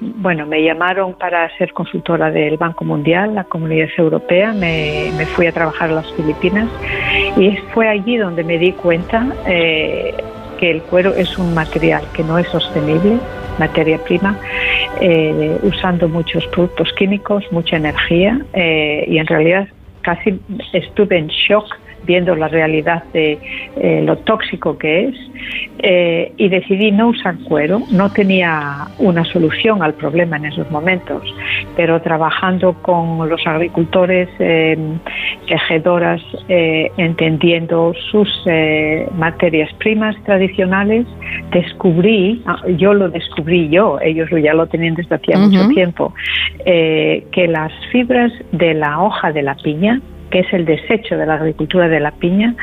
bueno, 0.00 0.46
me 0.46 0.62
llamaron 0.62 1.14
para 1.14 1.48
ser 1.58 1.72
consultora 1.72 2.30
del 2.30 2.56
Banco 2.56 2.84
Mundial, 2.84 3.34
la 3.34 3.44
Comunidad 3.44 3.88
Europea. 3.96 4.52
Me, 4.52 5.10
fui 5.34 5.46
a 5.46 5.52
trabajar 5.52 5.90
a 5.90 5.94
las 5.94 6.12
Filipinas 6.12 6.68
y 7.36 7.56
fue 7.74 7.88
allí 7.88 8.16
donde 8.16 8.44
me 8.44 8.56
di 8.58 8.72
cuenta 8.72 9.26
eh, 9.46 10.14
que 10.60 10.70
el 10.70 10.82
cuero 10.82 11.12
es 11.14 11.36
un 11.38 11.54
material 11.54 12.04
que 12.12 12.22
no 12.22 12.38
es 12.38 12.46
sostenible, 12.48 13.18
materia 13.58 13.98
prima, 13.98 14.38
eh, 15.00 15.58
usando 15.62 16.08
muchos 16.08 16.46
productos 16.48 16.92
químicos, 16.92 17.44
mucha 17.50 17.76
energía 17.76 18.40
y 18.54 19.18
en 19.18 19.26
realidad 19.26 19.66
casi 20.02 20.40
estuve 20.72 21.18
en 21.18 21.28
shock 21.28 21.66
viendo 22.06 22.34
la 22.34 22.48
realidad 22.48 23.04
de 23.12 23.38
eh, 23.76 24.02
lo 24.04 24.18
tóxico 24.18 24.78
que 24.78 25.08
es 25.08 25.14
eh, 25.80 26.32
y 26.36 26.48
decidí 26.48 26.90
no 26.90 27.08
usar 27.08 27.36
cuero. 27.44 27.82
No 27.92 28.10
tenía 28.10 28.88
una 28.98 29.24
solución 29.24 29.82
al 29.82 29.94
problema 29.94 30.36
en 30.36 30.46
esos 30.46 30.68
momentos, 30.70 31.22
pero 31.76 32.02
trabajando 32.02 32.74
con 32.82 33.28
los 33.28 33.46
agricultores, 33.46 34.28
eh, 34.40 34.76
tejedoras, 35.46 36.20
eh, 36.48 36.90
entendiendo 36.96 37.92
sus 38.10 38.28
materias 39.16 39.72
primas 39.74 40.16
tradicionales, 40.24 41.06
descubrí, 41.52 42.42
ah, 42.46 42.60
yo 42.76 42.94
lo 42.94 43.08
descubrí 43.08 43.68
yo, 43.68 43.98
ellos 44.00 44.28
ya 44.42 44.54
lo 44.54 44.66
tenían 44.66 44.94
desde 44.94 45.14
hacía 45.14 45.38
mucho 45.38 45.68
tiempo, 45.68 46.14
que 46.64 47.46
las 47.48 47.72
fibras 47.92 48.32
de 48.52 48.74
la 48.74 49.00
hoja 49.00 49.32
de 49.32 49.42
la 49.42 49.54
piña 49.54 50.00
que 50.30 50.40
es 50.40 50.52
el 50.52 50.64
desecho 50.64 51.16
de 51.16 51.26
la 51.26 51.34
agricultura 51.34 51.88
de 51.88 52.00
la 52.00 52.12
piña, 52.12 52.54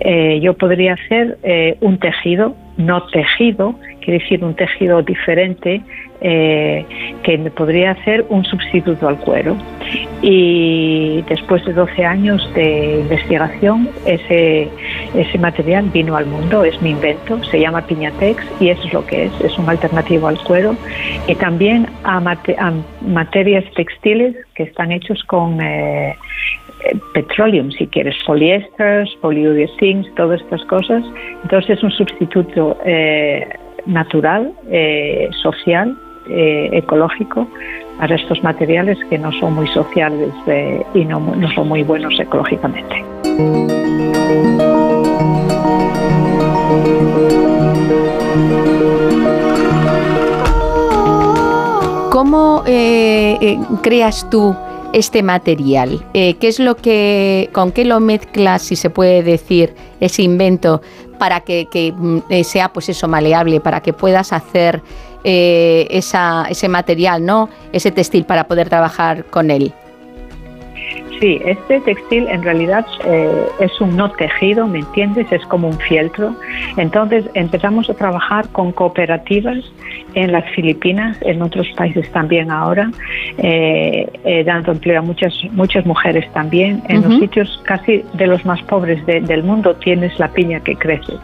eh, 0.00 0.40
yo 0.40 0.54
podría 0.54 0.94
hacer 0.94 1.38
eh, 1.42 1.76
un 1.80 1.98
tejido, 1.98 2.54
no 2.76 3.06
tejido, 3.06 3.74
quiere 4.00 4.20
decir 4.20 4.44
un 4.44 4.54
tejido 4.54 5.02
diferente, 5.02 5.82
eh, 6.24 6.86
que 7.24 7.36
podría 7.50 7.90
hacer 7.90 8.24
un 8.28 8.44
sustituto 8.44 9.08
al 9.08 9.18
cuero. 9.18 9.56
Y 10.22 11.22
después 11.28 11.64
de 11.64 11.72
12 11.72 12.04
años 12.04 12.48
de 12.54 13.00
investigación, 13.00 13.88
ese, 14.06 14.68
ese 15.16 15.38
material 15.38 15.90
vino 15.92 16.16
al 16.16 16.26
mundo, 16.26 16.62
es 16.62 16.80
mi 16.80 16.90
invento, 16.90 17.42
se 17.44 17.58
llama 17.58 17.84
Piñatex 17.86 18.40
y 18.60 18.68
eso 18.68 18.86
es 18.86 18.92
lo 18.92 19.04
que 19.04 19.24
es, 19.24 19.40
es 19.40 19.58
un 19.58 19.68
alternativo 19.68 20.28
al 20.28 20.38
cuero 20.44 20.76
y 21.26 21.34
también 21.34 21.88
a 22.04 22.20
materias 23.00 23.64
textiles 23.74 24.36
que 24.54 24.62
están 24.62 24.92
hechos 24.92 25.24
con 25.24 25.60
eh, 25.60 26.16
eh, 26.84 26.98
petroleum, 27.14 27.70
si 27.70 27.86
quieres, 27.86 28.16
poliésteres, 28.24 29.10
polyurethanes, 29.20 30.12
todas 30.14 30.40
estas 30.40 30.64
cosas. 30.64 31.04
Entonces 31.42 31.78
es 31.78 31.82
un 31.82 31.90
sustituto 31.90 32.76
eh, 32.84 33.48
natural, 33.86 34.52
eh, 34.70 35.28
social, 35.42 35.96
ecológico 36.24 37.48
para 37.98 38.14
estos 38.14 38.40
materiales 38.44 38.96
que 39.10 39.18
no 39.18 39.32
son 39.32 39.54
muy 39.54 39.66
sociales 39.66 40.30
y 40.94 41.04
no, 41.04 41.18
no 41.18 41.50
son 41.50 41.66
muy 41.66 41.82
buenos 41.82 42.14
ecológicamente. 42.20 43.04
¿Cómo 52.12 52.62
creas 53.82 54.30
tú 54.30 54.56
este 54.92 55.22
material? 55.22 56.04
Eh, 56.14 56.34
¿Qué 56.34 56.48
es 56.48 56.58
lo 56.58 56.76
que, 56.76 57.48
con 57.52 57.72
qué 57.72 57.84
lo 57.84 58.00
mezclas, 58.00 58.62
si 58.62 58.76
se 58.76 58.90
puede 58.90 59.22
decir, 59.22 59.74
ese 60.00 60.22
invento 60.22 60.82
para 61.18 61.40
que, 61.40 61.66
que, 61.70 61.92
mm, 61.92 62.18
eh, 62.28 62.44
sea, 62.44 62.72
pues 62.72 62.88
eso, 62.88 63.08
maleable, 63.08 63.60
para 63.60 63.80
que 63.80 63.92
puedas 63.92 64.32
hacer 64.32 64.82
eh, 65.24 65.86
esa, 65.90 66.46
ese 66.48 66.68
material, 66.68 67.24
no, 67.24 67.48
ese 67.72 67.90
textil 67.90 68.24
para 68.24 68.44
poder 68.44 68.68
trabajar 68.68 69.24
con 69.26 69.50
él? 69.50 69.72
Sí, 71.20 71.40
este 71.44 71.78
textil 71.82 72.26
en 72.26 72.42
realidad 72.42 72.84
es 73.60 73.80
un 73.80 73.96
no 73.96 74.10
tejido, 74.10 74.66
¿me 74.66 74.80
entiendes? 74.80 75.30
Es 75.30 75.46
como 75.46 75.68
un 75.68 75.78
fieltro. 75.78 76.34
Entonces 76.76 77.24
empezamos 77.34 77.88
a 77.88 77.94
trabajar 77.94 78.48
con 78.48 78.72
cooperativas 78.72 79.58
en 80.14 80.32
las 80.32 80.44
Filipinas, 80.54 81.16
en 81.22 81.40
otros 81.42 81.66
países 81.76 82.10
también 82.12 82.50
ahora, 82.50 82.90
eh, 83.38 84.06
eh, 84.24 84.44
dando 84.44 84.72
empleo 84.72 84.98
a 84.98 85.02
muchas, 85.02 85.34
muchas 85.52 85.84
mujeres 85.86 86.30
también. 86.32 86.82
En 86.88 87.02
los 87.02 87.12
Ujú. 87.12 87.20
sitios 87.20 87.60
casi 87.64 88.04
de 88.14 88.26
los 88.26 88.44
más 88.44 88.60
pobres 88.62 89.04
de- 89.06 89.20
del 89.20 89.42
mundo 89.42 89.74
tienes 89.76 90.18
la 90.18 90.28
piña 90.28 90.60
que 90.60 90.76
crece. 90.76 91.14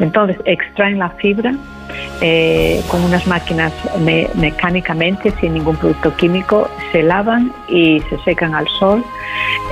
Entonces 0.00 0.36
extraen 0.44 0.98
la 0.98 1.10
fibra 1.10 1.54
eh, 2.20 2.82
con 2.90 3.02
unas 3.02 3.26
máquinas 3.26 3.72
me- 4.04 4.28
mecánicamente, 4.34 5.30
sin 5.40 5.54
ningún 5.54 5.76
producto 5.76 6.14
químico, 6.16 6.68
se 6.92 7.02
lavan 7.02 7.50
y 7.68 8.00
se 8.10 8.18
secan 8.24 8.54
al 8.54 8.66
sol. 8.78 9.02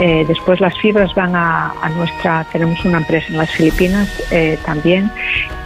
Eh, 0.00 0.24
después 0.26 0.60
las 0.60 0.76
fibras 0.78 1.14
van 1.14 1.34
a, 1.36 1.72
a 1.82 1.88
nuestra, 1.90 2.44
tenemos 2.52 2.82
una 2.84 2.98
empresa 2.98 3.26
en 3.30 3.38
las 3.38 3.50
Filipinas 3.50 4.08
eh, 4.32 4.58
también 4.64 5.10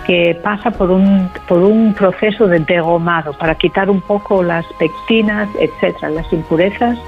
que 0.06 0.36
pasa 0.42 0.70
por 0.72 0.90
un, 0.90 1.28
por 1.46 1.58
un 1.62 1.94
proceso 1.94 2.48
de 2.48 2.56
degomado 3.00 3.32
para 3.32 3.54
quitar 3.54 3.88
un 3.90 4.00
poco 4.00 4.42
las 4.42 4.66
pectinas, 4.78 5.48
etcétera, 5.58 6.10
las 6.10 6.32
impurezas, 6.32 6.98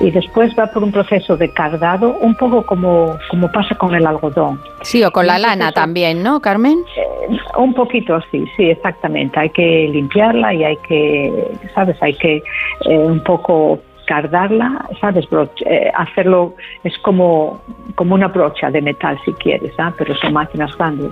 y 0.00 0.10
después 0.10 0.52
va 0.58 0.66
por 0.66 0.82
un 0.82 0.92
proceso 0.92 1.36
de 1.36 1.50
cardado, 1.50 2.16
un 2.20 2.34
poco 2.34 2.64
como, 2.64 3.16
como 3.30 3.50
pasa 3.52 3.74
con 3.76 3.94
el 3.94 4.06
algodón. 4.06 4.60
Sí, 4.82 5.02
o 5.04 5.10
con 5.10 5.26
la 5.26 5.38
lana 5.38 5.72
también, 5.72 6.22
¿no, 6.22 6.40
Carmen? 6.40 6.78
eh, 6.96 7.36
un 7.58 7.74
poquito 7.74 8.14
así, 8.14 8.44
sí, 8.56 8.70
exactamente. 8.70 9.38
Hay 9.38 9.50
que 9.50 9.88
limpiarla 9.90 10.54
y 10.54 10.64
hay 10.64 10.76
que, 10.88 11.32
¿sabes? 11.74 11.96
Hay 12.00 12.14
que 12.14 12.36
eh, 12.36 12.98
un 12.98 13.22
poco 13.22 13.80
cardarla, 14.06 14.86
¿sabes? 15.00 15.26
Eh, 15.66 15.90
hacerlo 15.94 16.54
es 16.84 16.96
como, 16.98 17.60
como 17.94 18.14
una 18.14 18.28
brocha 18.28 18.70
de 18.70 18.80
metal 18.80 19.18
si 19.24 19.32
quieres, 19.34 19.72
¿ah? 19.78 19.92
pero 19.98 20.14
son 20.16 20.32
máquinas 20.32 20.76
grandes. 20.78 21.10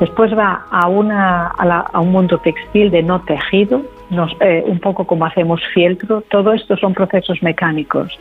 Después 0.00 0.36
va 0.36 0.66
a, 0.70 0.86
una, 0.88 1.48
a, 1.48 1.64
la- 1.66 1.86
a 1.92 2.00
un 2.00 2.12
mundo 2.12 2.38
textil 2.38 2.90
de 2.90 3.02
no 3.02 3.20
tejido, 3.22 3.82
nos- 4.10 4.36
eh, 4.40 4.62
un 4.66 4.78
poco 4.78 5.04
como 5.06 5.24
hacemos 5.26 5.60
fieltro, 5.74 6.22
todo 6.30 6.52
esto 6.52 6.76
son 6.76 6.94
procesos 6.94 7.42
mecánicos. 7.42 8.16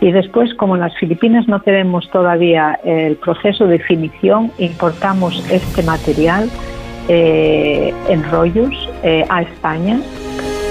Y 0.00 0.12
después, 0.12 0.54
como 0.54 0.74
en 0.76 0.82
las 0.82 0.96
Filipinas 0.96 1.48
no 1.48 1.60
tenemos 1.60 2.08
todavía 2.10 2.78
el 2.84 3.16
proceso 3.16 3.66
de 3.66 3.78
finición, 3.80 4.52
importamos 4.58 5.44
este 5.50 5.82
material 5.82 6.48
eh, 7.08 7.92
en 8.08 8.30
rollos 8.30 8.88
eh, 9.02 9.24
a 9.28 9.42
España 9.42 9.98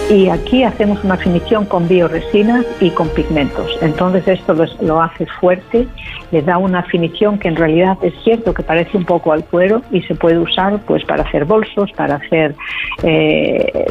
y 0.09 0.29
aquí 0.29 0.63
hacemos 0.63 1.03
una 1.03 1.17
finición 1.17 1.65
con 1.65 1.87
bioresinas 1.87 2.65
y 2.79 2.89
con 2.91 3.09
pigmentos. 3.09 3.77
Entonces 3.81 4.27
esto 4.27 4.53
lo, 4.53 4.65
lo 4.81 5.01
hace 5.01 5.25
fuerte, 5.25 5.87
le 6.31 6.41
da 6.41 6.57
una 6.57 6.83
finición 6.83 7.39
que 7.39 7.47
en 7.47 7.55
realidad 7.55 7.97
es 8.01 8.13
cierto 8.23 8.53
que 8.53 8.63
parece 8.63 8.97
un 8.97 9.05
poco 9.05 9.31
al 9.31 9.45
cuero 9.45 9.81
y 9.91 10.01
se 10.01 10.15
puede 10.15 10.37
usar 10.37 10.79
pues 10.85 11.03
para 11.05 11.23
hacer 11.23 11.45
bolsos, 11.45 11.91
para 11.93 12.15
hacer 12.15 12.55
eh, 13.03 13.85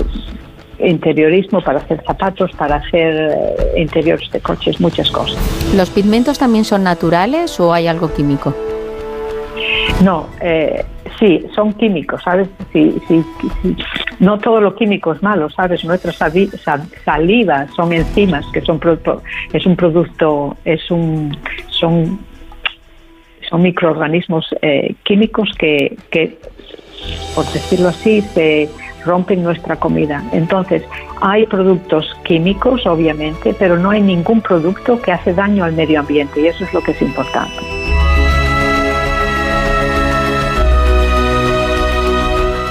interiorismo, 0.79 1.61
para 1.63 1.79
hacer 1.79 2.03
zapatos, 2.05 2.51
para 2.53 2.77
hacer 2.77 3.15
eh, 3.15 3.81
interiores 3.81 4.31
de 4.31 4.41
coches, 4.41 4.81
muchas 4.81 5.11
cosas. 5.11 5.39
¿Los 5.75 5.91
pigmentos 5.91 6.39
también 6.39 6.65
son 6.65 6.83
naturales 6.83 7.59
o 7.61 7.73
hay 7.73 7.87
algo 7.87 8.13
químico? 8.13 8.55
No, 10.03 10.27
eh, 10.41 10.85
sí, 11.23 11.47
son 11.55 11.73
químicos, 11.75 12.21
¿sabes? 12.25 12.49
Sí, 12.73 12.97
sí. 13.07 13.25
No 14.19 14.39
todo 14.39 14.61
lo 14.61 14.75
químico 14.75 15.13
es 15.13 15.23
malo, 15.23 15.49
¿sabes? 15.51 15.85
Nuestra 15.85 16.13
saliva 16.13 17.67
son 17.77 17.93
enzimas, 17.93 18.45
que 18.53 18.61
son 18.61 18.81
producto, 18.81 19.23
es 19.53 19.65
un 19.65 19.77
producto, 19.77 20.57
es 20.65 20.91
un, 20.91 21.37
son, 21.69 22.19
son 23.49 23.63
microorganismos 23.63 24.53
eh, 24.63 24.97
químicos 25.05 25.49
que, 25.59 25.97
que, 26.11 26.39
por 27.37 27.45
decirlo 27.53 27.89
así, 27.89 28.21
se 28.21 28.69
rompen 29.05 29.45
nuestra 29.45 29.77
comida. 29.77 30.25
Entonces, 30.33 30.83
hay 31.21 31.47
productos 31.47 32.13
químicos, 32.25 32.85
obviamente, 32.85 33.55
pero 33.57 33.79
no 33.79 33.91
hay 33.91 34.01
ningún 34.01 34.41
producto 34.41 35.01
que 35.01 35.13
hace 35.13 35.35
daño 35.35 35.63
al 35.65 35.73
medio 35.73 36.01
ambiente 36.01 36.41
y 36.41 36.47
eso 36.47 36.65
es 36.65 36.75
lo 36.75 36.81
que 36.81 36.93
es 36.93 37.03
importante. 37.03 37.82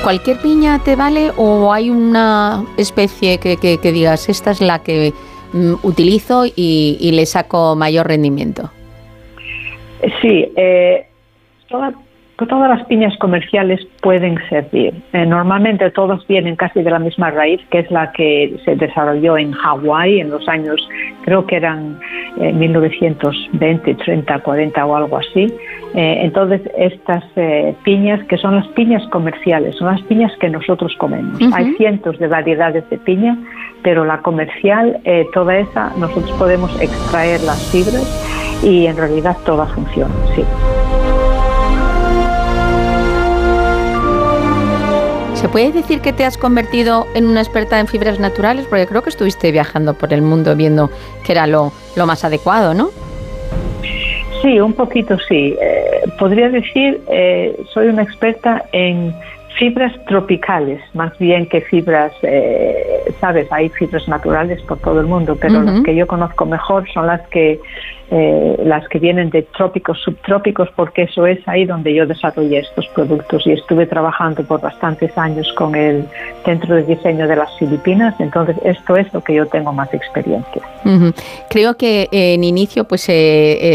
¿Cualquier 0.04 0.40
piña 0.40 0.80
te 0.84 0.96
vale 0.96 1.32
o 1.38 1.72
hay 1.72 1.90
una 1.92 2.66
especie 2.78 3.38
que, 3.38 3.78
digas, 3.92 4.30
esta 4.30 4.52
es 4.52 4.60
la 4.62 4.80
que 4.80 5.14
mm, 5.54 5.74
utilizo 5.84 6.46
y, 6.46 6.98
y 7.00 7.12
le 7.12 7.26
saco 7.28 7.76
mayor 7.76 8.08
rendimiento? 8.08 8.72
Sí, 10.22 10.52
eh, 10.56 11.06
toda- 11.70 11.94
todas 12.48 12.70
las 12.70 12.86
piñas 12.88 13.16
comerciales 13.18 13.86
pueden 14.02 14.38
servir. 14.50 14.94
Eh, 15.14 15.26
normalmente 15.26 15.90
todas 15.92 16.26
vienen 16.28 16.56
casi 16.56 16.82
de 16.82 16.90
la 16.90 17.00
misma 17.00 17.32
raíz, 17.32 17.62
que 17.70 17.80
es 17.80 17.92
la 17.92 18.12
que 18.12 18.58
se 18.66 18.76
desarrolló 18.76 19.38
en 19.38 19.52
Hawái 19.52 20.20
en 20.20 20.30
los 20.30 20.48
años, 20.48 20.88
creo 21.24 21.46
que 21.46 21.58
eran 21.58 22.00
eh, 22.40 22.54
1920, 22.54 23.96
30, 23.96 24.40
40 24.40 24.86
o 24.86 24.96
algo 24.96 25.18
así. 25.18 25.54
Eh, 25.94 26.22
entonces, 26.24 26.62
estas 26.78 27.24
eh, 27.36 27.76
piñas, 27.84 28.26
que 28.28 28.38
son 28.38 28.56
las 28.56 28.68
piñas 28.70 29.06
comerciales, 29.10 29.76
son 29.76 29.88
las 29.88 30.02
piñas 30.04 30.32
que 30.40 30.50
nosotros 30.50 30.96
comemos. 30.98 31.42
Ujú. 31.42 31.52
Hay 31.54 31.74
cientos 31.74 32.18
de 32.20 32.28
variedades 32.28 32.90
de 32.90 32.98
piña, 32.98 33.38
pero 33.84 34.06
la 34.06 34.20
comercial, 34.20 35.00
toda 35.34 35.58
esa, 35.58 35.92
nosotros 35.98 36.32
podemos 36.38 36.80
extraer 36.80 37.42
las 37.42 37.72
fibras 37.72 38.62
y 38.64 38.86
en 38.86 38.96
realidad 38.96 39.36
todas 39.44 39.72
funcionan, 39.74 40.16
sí. 40.36 40.44
¿Se 45.42 45.50
puede 45.50 45.72
decir 45.72 46.02
que 46.02 46.14
te 46.14 46.24
has 46.24 46.38
convertido 46.38 47.08
en 47.16 47.26
una 47.26 47.42
experta 47.42 47.80
en 47.80 47.88
fibras 47.88 48.20
naturales? 48.20 48.68
Porque 48.68 48.86
creo 48.86 49.02
que 49.02 49.10
estuviste 49.10 49.52
viajando 49.52 49.96
por 49.96 50.14
el 50.14 50.22
mundo 50.22 50.56
viendo 50.56 50.92
que 51.26 51.32
era 51.32 51.48
lo, 51.48 51.72
lo 51.96 52.06
más 52.06 52.24
adecuado, 52.24 52.76
¿no? 52.76 52.92
Sí, 54.44 54.60
un 54.60 54.74
poquito 54.74 55.18
sí. 55.28 55.56
Eh, 55.60 56.04
podría 56.20 56.48
decir, 56.50 57.02
eh, 57.10 57.60
soy 57.74 57.88
una 57.88 58.04
experta 58.04 58.66
en 58.72 59.16
fibras 59.58 59.94
tropicales, 60.06 60.80
más 60.94 61.18
bien 61.18 61.48
que 61.48 61.62
fibras, 61.62 62.14
eh, 62.22 63.12
sabes, 63.20 63.52
hay 63.52 63.70
fibras 63.70 64.08
naturales 64.08 64.62
por 64.62 64.78
todo 64.78 65.02
el 65.02 65.08
mundo, 65.08 65.36
pero 65.42 65.58
Ujú. 65.58 65.66
las 65.66 65.84
que 65.84 65.96
yo 65.96 66.06
conozco 66.06 66.46
mejor 66.46 66.88
son 66.94 67.08
las 67.08 67.22
que 67.30 67.60
eh, 68.14 68.58
las 68.66 68.88
que 68.90 69.00
vienen 69.00 69.30
de 69.30 69.44
trópicos, 69.44 69.98
subtrópicos, 70.02 70.70
porque 70.76 71.04
eso 71.04 71.26
es 71.26 71.40
ahí 71.48 71.66
donde 71.66 71.94
yo 71.94 72.06
desarrollé 72.06 72.60
estos 72.60 72.86
productos 72.90 73.48
y 73.48 73.54
estuve 73.54 73.86
trabajando 73.86 74.44
por 74.44 74.60
bastantes 74.60 75.18
años 75.18 75.52
con 75.54 75.76
el 75.76 76.06
Centro 76.44 76.76
de 76.76 76.84
Diseño 76.84 77.26
de 77.26 77.38
las 77.38 77.58
Filipinas, 77.58 78.14
entonces 78.20 78.58
esto 78.66 78.98
es 78.98 79.14
lo 79.14 79.24
que 79.24 79.36
yo 79.36 79.46
tengo 79.46 79.72
más 79.72 79.94
experiencia. 79.94 80.62
Creo 81.50 81.78
que 81.78 82.10
eh, 82.12 82.34
en 82.34 82.44
inicio 82.44 82.84
pues, 82.84 83.08
eh, 83.08 83.14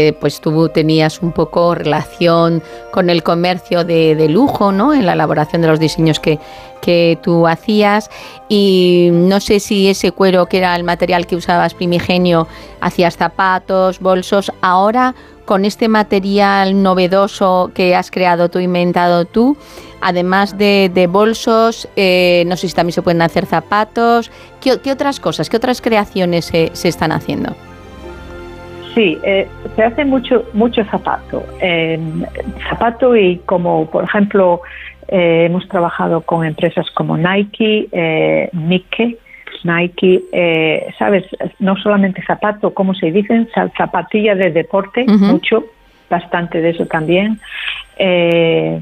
eh, 0.07 0.13
pues 0.19 0.39
tú 0.39 0.69
tenías 0.69 1.21
un 1.23 1.31
poco 1.31 1.73
relación 1.73 2.61
con 2.91 3.09
el 3.09 3.23
comercio 3.23 3.83
de, 3.83 4.15
de 4.15 4.29
lujo, 4.29 4.71
¿no? 4.71 4.93
En 4.93 5.05
la 5.05 5.13
elaboración 5.13 5.63
de 5.63 5.67
los 5.67 5.79
diseños 5.79 6.19
que, 6.19 6.37
que 6.81 7.17
tú 7.21 7.47
hacías 7.47 8.09
y 8.49 9.09
no 9.11 9.39
sé 9.39 9.59
si 9.59 9.89
ese 9.89 10.11
cuero 10.11 10.45
que 10.45 10.57
era 10.59 10.75
el 10.75 10.83
material 10.83 11.27
que 11.27 11.35
usabas 11.35 11.73
primigenio 11.73 12.47
hacías 12.81 13.17
zapatos, 13.17 13.99
bolsos, 13.99 14.51
ahora 14.61 15.15
con 15.45 15.63
este 15.63 15.87
material 15.87 16.83
novedoso 16.83 17.71
que 17.73 17.95
has 17.95 18.11
creado 18.11 18.49
tú, 18.49 18.59
inventado 18.59 19.23
tú, 19.23 19.57
además 20.01 20.57
de, 20.57 20.91
de 20.93 21.07
bolsos, 21.07 21.87
eh, 21.95 22.43
no 22.47 22.57
sé 22.57 22.67
si 22.67 22.75
también 22.75 22.93
se 22.93 23.01
pueden 23.01 23.21
hacer 23.21 23.45
zapatos. 23.45 24.29
¿Qué, 24.59 24.91
otras 24.91 25.21
cosas, 25.21 25.49
qué 25.49 25.55
otras 25.55 25.81
creaciones 25.81 26.45
se, 26.45 26.69
se 26.73 26.89
están 26.89 27.13
haciendo? 27.13 27.55
Sí, 28.93 29.17
eh, 29.23 29.47
se 29.75 29.83
hace 29.83 30.03
mucho 30.05 30.43
mucho 30.53 30.83
zapato. 30.85 31.43
Eh, 31.61 31.99
zapato 32.67 33.15
y 33.15 33.37
como, 33.45 33.89
por 33.89 34.03
ejemplo, 34.03 34.61
eh, 35.07 35.45
hemos 35.45 35.67
trabajado 35.69 36.21
con 36.21 36.45
empresas 36.45 36.89
como 36.91 37.17
Nike, 37.17 37.87
eh, 37.91 38.49
Nike, 38.53 39.17
Nike, 39.63 40.23
eh, 40.31 40.87
¿sabes? 40.99 41.25
No 41.59 41.75
solamente 41.77 42.21
zapato, 42.23 42.73
como 42.73 42.93
se 42.93 43.11
dicen, 43.11 43.47
Za- 43.53 43.71
zapatilla 43.77 44.35
de 44.35 44.51
deporte, 44.51 45.05
mucho, 45.31 45.63
bastante 46.09 46.61
de 46.61 46.69
eso 46.71 46.85
también. 46.85 47.39
Eh, 47.97 48.81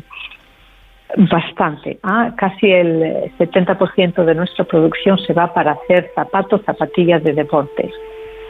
Bastante. 1.17 1.99
Ah, 2.03 2.33
casi 2.35 2.69
el 2.71 3.01
eh, 3.03 3.31
70% 3.37 4.25
de 4.25 4.35
nuestra 4.35 4.65
producción 4.65 5.17
se 5.19 5.33
va 5.33 5.53
para 5.53 5.73
hacer 5.73 6.11
zapatos, 6.15 6.61
zapatillas 6.65 7.23
de 7.23 7.33
deporte. 7.33 7.89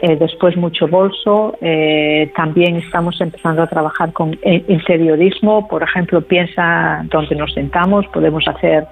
Eh, 0.02 0.16
después 0.16 0.56
mucho 0.56 0.86
bolso. 0.88 1.56
eh, 1.60 2.30
también 2.36 2.76
estamos 2.76 3.20
empezando 3.20 3.62
a 3.62 3.66
trabajar 3.66 4.12
con 4.12 4.36
interiorismo. 4.42 5.66
Por 5.68 5.82
ejemplo, 5.82 6.20
piensa 6.20 7.02
donde 7.10 7.34
nos 7.34 7.52
sentamos. 7.54 8.06
Podemos 8.08 8.46
hacer 8.46 8.86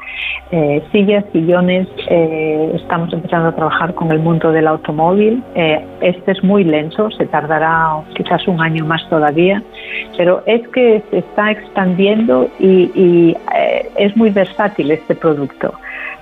eh, 0.50 0.82
sillas, 0.92 1.24
sillones. 1.32 1.86
eh, 2.08 2.72
estamos 2.74 3.12
empezando 3.12 3.48
a 3.48 3.54
trabajar 3.54 3.94
con 3.94 4.10
el 4.12 4.18
mundo 4.18 4.50
del 4.50 4.66
automóvil. 4.66 5.42
Este 6.00 6.32
es 6.32 6.42
muy 6.42 6.64
lento. 6.64 7.10
Se 7.10 7.26
tardará 7.26 8.02
quizás 8.14 8.46
un 8.48 8.60
año 8.60 8.84
más 8.86 9.06
todavía. 9.08 9.62
Pero 10.16 10.42
es 10.46 10.66
que 10.68 11.02
se 11.10 11.18
está 11.18 11.50
expandiendo 11.50 12.48
y, 12.58 13.36
es 13.96 14.16
muy 14.16 14.30
versátil 14.30 14.90
este 14.90 15.14
producto. 15.14 15.74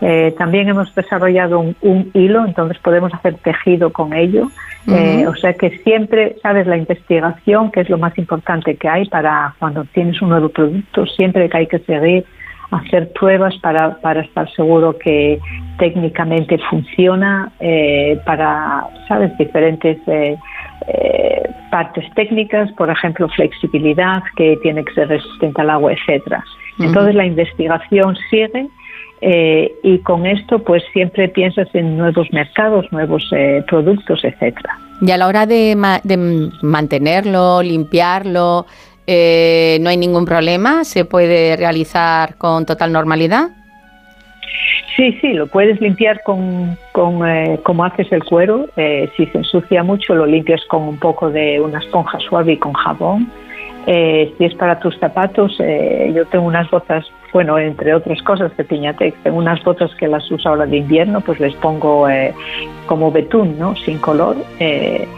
Eh, 0.04 0.34
también 0.36 0.68
hemos 0.68 0.92
desarrollado 0.94 1.60
un, 1.60 1.76
un 1.80 2.10
hilo, 2.12 2.44
entonces 2.44 2.76
podemos 2.78 3.14
hacer 3.14 3.34
tejido 3.34 3.92
con 3.92 4.12
ello. 4.12 4.48
Eh, 4.88 5.24
o 5.28 5.34
sea 5.36 5.52
que 5.52 5.78
siempre, 5.84 6.36
sabes, 6.42 6.66
la 6.66 6.76
investigación, 6.76 7.70
que 7.70 7.82
es 7.82 7.88
lo 7.88 7.98
más 7.98 8.18
importante 8.18 8.74
que 8.74 8.88
hay 8.88 9.08
para 9.08 9.54
cuando 9.60 9.84
tienes 9.84 10.20
un 10.20 10.30
nuevo 10.30 10.48
producto, 10.48 11.06
siempre 11.06 11.48
que 11.48 11.56
hay 11.56 11.66
que 11.68 11.78
seguir, 11.80 12.24
hacer 12.72 13.12
pruebas 13.12 13.54
para, 13.58 14.00
para 14.00 14.22
estar 14.22 14.50
seguro 14.54 14.98
que 14.98 15.38
técnicamente 15.78 16.58
funciona, 16.68 17.52
eh, 17.60 18.18
para, 18.26 18.86
sabes, 19.06 19.36
diferentes 19.38 19.98
eh, 20.08 20.36
partes 21.70 22.04
técnicas, 22.14 22.72
por 22.72 22.90
ejemplo, 22.90 23.28
flexibilidad, 23.28 24.22
que 24.36 24.58
tiene 24.62 24.84
que 24.84 24.94
ser 24.94 25.08
resistente 25.08 25.60
al 25.60 25.70
agua, 25.70 25.92
etcétera. 25.92 26.42
Entonces 26.80 27.14
la 27.14 27.26
investigación 27.26 28.16
sigue 28.30 28.66
eh, 29.22 29.72
y 29.82 29.98
con 30.00 30.26
esto 30.26 30.58
pues 30.58 30.82
siempre 30.92 31.28
piensas 31.28 31.68
en 31.74 31.96
nuevos 31.96 32.30
mercados, 32.32 32.86
nuevos 32.92 33.26
eh, 33.34 33.62
productos, 33.68 34.22
etcétera. 34.24 34.76
Y 35.00 35.10
a 35.10 35.16
la 35.16 35.26
hora 35.28 35.46
de, 35.46 35.74
ma- 35.76 36.00
de 36.04 36.50
mantenerlo, 36.62 37.62
limpiarlo, 37.62 38.66
eh, 39.06 39.78
no 39.80 39.90
hay 39.90 39.96
ningún 39.96 40.24
problema, 40.24 40.84
se 40.84 41.04
puede 41.04 41.56
realizar 41.56 42.36
con 42.36 42.66
total 42.66 42.92
normalidad. 42.92 43.48
Sí, 44.96 45.16
sí, 45.20 45.32
lo 45.32 45.46
puedes 45.46 45.80
limpiar 45.80 46.20
con, 46.22 46.76
con 46.92 47.26
eh, 47.26 47.58
como 47.62 47.84
haces 47.84 48.12
el 48.12 48.22
cuero. 48.24 48.66
eh, 48.76 49.08
si 49.16 49.26
se 49.26 49.38
ensucia 49.38 49.82
mucho, 49.82 50.14
lo 50.14 50.26
limpias 50.26 50.60
con 50.68 50.82
un 50.82 50.98
poco 50.98 51.30
de 51.30 51.60
una 51.60 51.78
esponja 51.78 52.18
suave 52.20 52.52
y 52.52 52.56
con 52.58 52.72
jabón. 52.74 53.30
Eh, 53.86 54.32
si 54.36 54.44
es 54.44 54.54
para 54.54 54.78
tus 54.78 54.96
zapatos, 54.98 55.56
eh, 55.60 56.12
yo 56.14 56.26
tengo 56.26 56.44
unas 56.44 56.70
botas, 56.70 57.04
bueno, 57.32 57.58
entre 57.58 57.94
otras 57.94 58.20
cosas 58.22 58.54
de 58.56 58.64
Piñatex, 58.64 59.16
tengo 59.22 59.38
unas 59.38 59.62
botas 59.64 59.94
que 59.94 60.06
las 60.06 60.30
uso 60.30 60.48
ahora 60.48 60.66
de 60.66 60.76
invierno, 60.78 61.20
pues 61.20 61.40
les 61.40 61.54
pongo 61.56 62.08
eh, 62.08 62.34
como 62.86 63.10
betún, 63.10 63.58
¿no? 63.58 63.74
Sin 63.76 63.98
color. 63.98 64.36
Eh, 64.58 65.08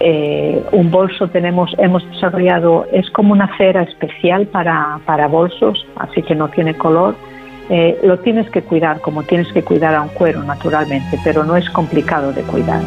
eh, 0.00 0.62
un 0.72 0.90
bolso 0.90 1.28
tenemos, 1.28 1.74
hemos 1.78 2.08
desarrollado, 2.10 2.86
es 2.92 3.08
como 3.10 3.32
una 3.32 3.56
cera 3.56 3.82
especial 3.82 4.46
para, 4.48 4.98
para 5.06 5.26
bolsos, 5.26 5.86
así 5.96 6.22
que 6.22 6.34
no 6.34 6.48
tiene 6.48 6.74
color. 6.74 7.14
Lo 8.02 8.18
tienes 8.18 8.50
que 8.50 8.60
cuidar 8.60 9.00
como 9.00 9.22
tienes 9.22 9.50
que 9.50 9.62
cuidar 9.62 9.94
a 9.94 10.02
un 10.02 10.10
cuero 10.10 10.42
naturalmente, 10.42 11.18
pero 11.24 11.44
no 11.44 11.56
es 11.56 11.70
complicado 11.70 12.30
de 12.30 12.42
cuidar. 12.42 12.82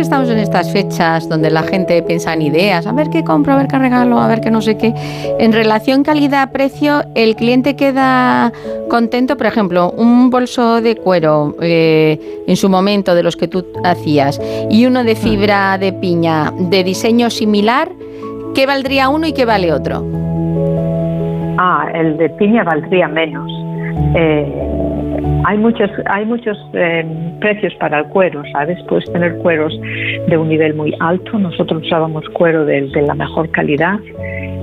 Estamos 0.00 0.30
en 0.30 0.38
estas 0.38 0.72
fechas 0.72 1.28
donde 1.28 1.50
la 1.50 1.62
gente 1.62 2.02
piensa 2.02 2.32
en 2.32 2.42
ideas, 2.42 2.86
a 2.86 2.92
ver 2.92 3.10
qué 3.10 3.22
compro, 3.22 3.52
a 3.52 3.56
ver 3.56 3.68
qué 3.68 3.78
regalo, 3.78 4.18
a 4.18 4.26
ver 4.28 4.40
qué 4.40 4.50
no 4.50 4.62
sé 4.62 4.76
qué, 4.76 4.94
en 5.38 5.52
relación 5.52 6.02
calidad-precio, 6.02 7.02
el 7.14 7.36
cliente 7.36 7.76
queda 7.76 8.52
contento, 8.88 9.36
por 9.36 9.46
ejemplo, 9.46 9.92
un 9.96 10.30
bolso 10.30 10.80
de 10.80 10.96
cuero 10.96 11.54
eh, 11.60 12.42
en 12.46 12.56
su 12.56 12.68
momento 12.68 13.14
de 13.14 13.22
los 13.22 13.36
que 13.36 13.48
tú 13.48 13.66
hacías 13.84 14.40
y 14.70 14.86
uno 14.86 15.04
de 15.04 15.14
fibra 15.14 15.78
de 15.78 15.92
piña 15.92 16.52
de 16.58 16.82
diseño 16.82 17.30
similar, 17.30 17.90
¿qué 18.54 18.66
valdría 18.66 19.08
uno 19.08 19.26
y 19.26 19.32
qué 19.32 19.44
vale 19.44 19.72
otro? 19.72 20.04
Ah, 21.58 21.88
el 21.94 22.16
de 22.16 22.30
piña 22.30 22.64
valdría 22.64 23.06
menos. 23.06 23.50
Eh, 24.14 24.89
hay 25.44 25.58
muchos, 25.58 25.90
hay 26.06 26.24
muchos 26.24 26.56
eh, 26.74 27.04
precios 27.40 27.74
para 27.74 28.00
el 28.00 28.04
cuero, 28.06 28.42
¿sabes? 28.52 28.78
Puedes 28.88 29.10
tener 29.12 29.36
cueros 29.38 29.72
de 30.28 30.36
un 30.36 30.48
nivel 30.48 30.74
muy 30.74 30.94
alto. 31.00 31.38
Nosotros 31.38 31.82
usábamos 31.84 32.28
cuero 32.30 32.64
de, 32.64 32.82
de 32.82 33.02
la 33.02 33.14
mejor 33.14 33.50
calidad, 33.50 33.98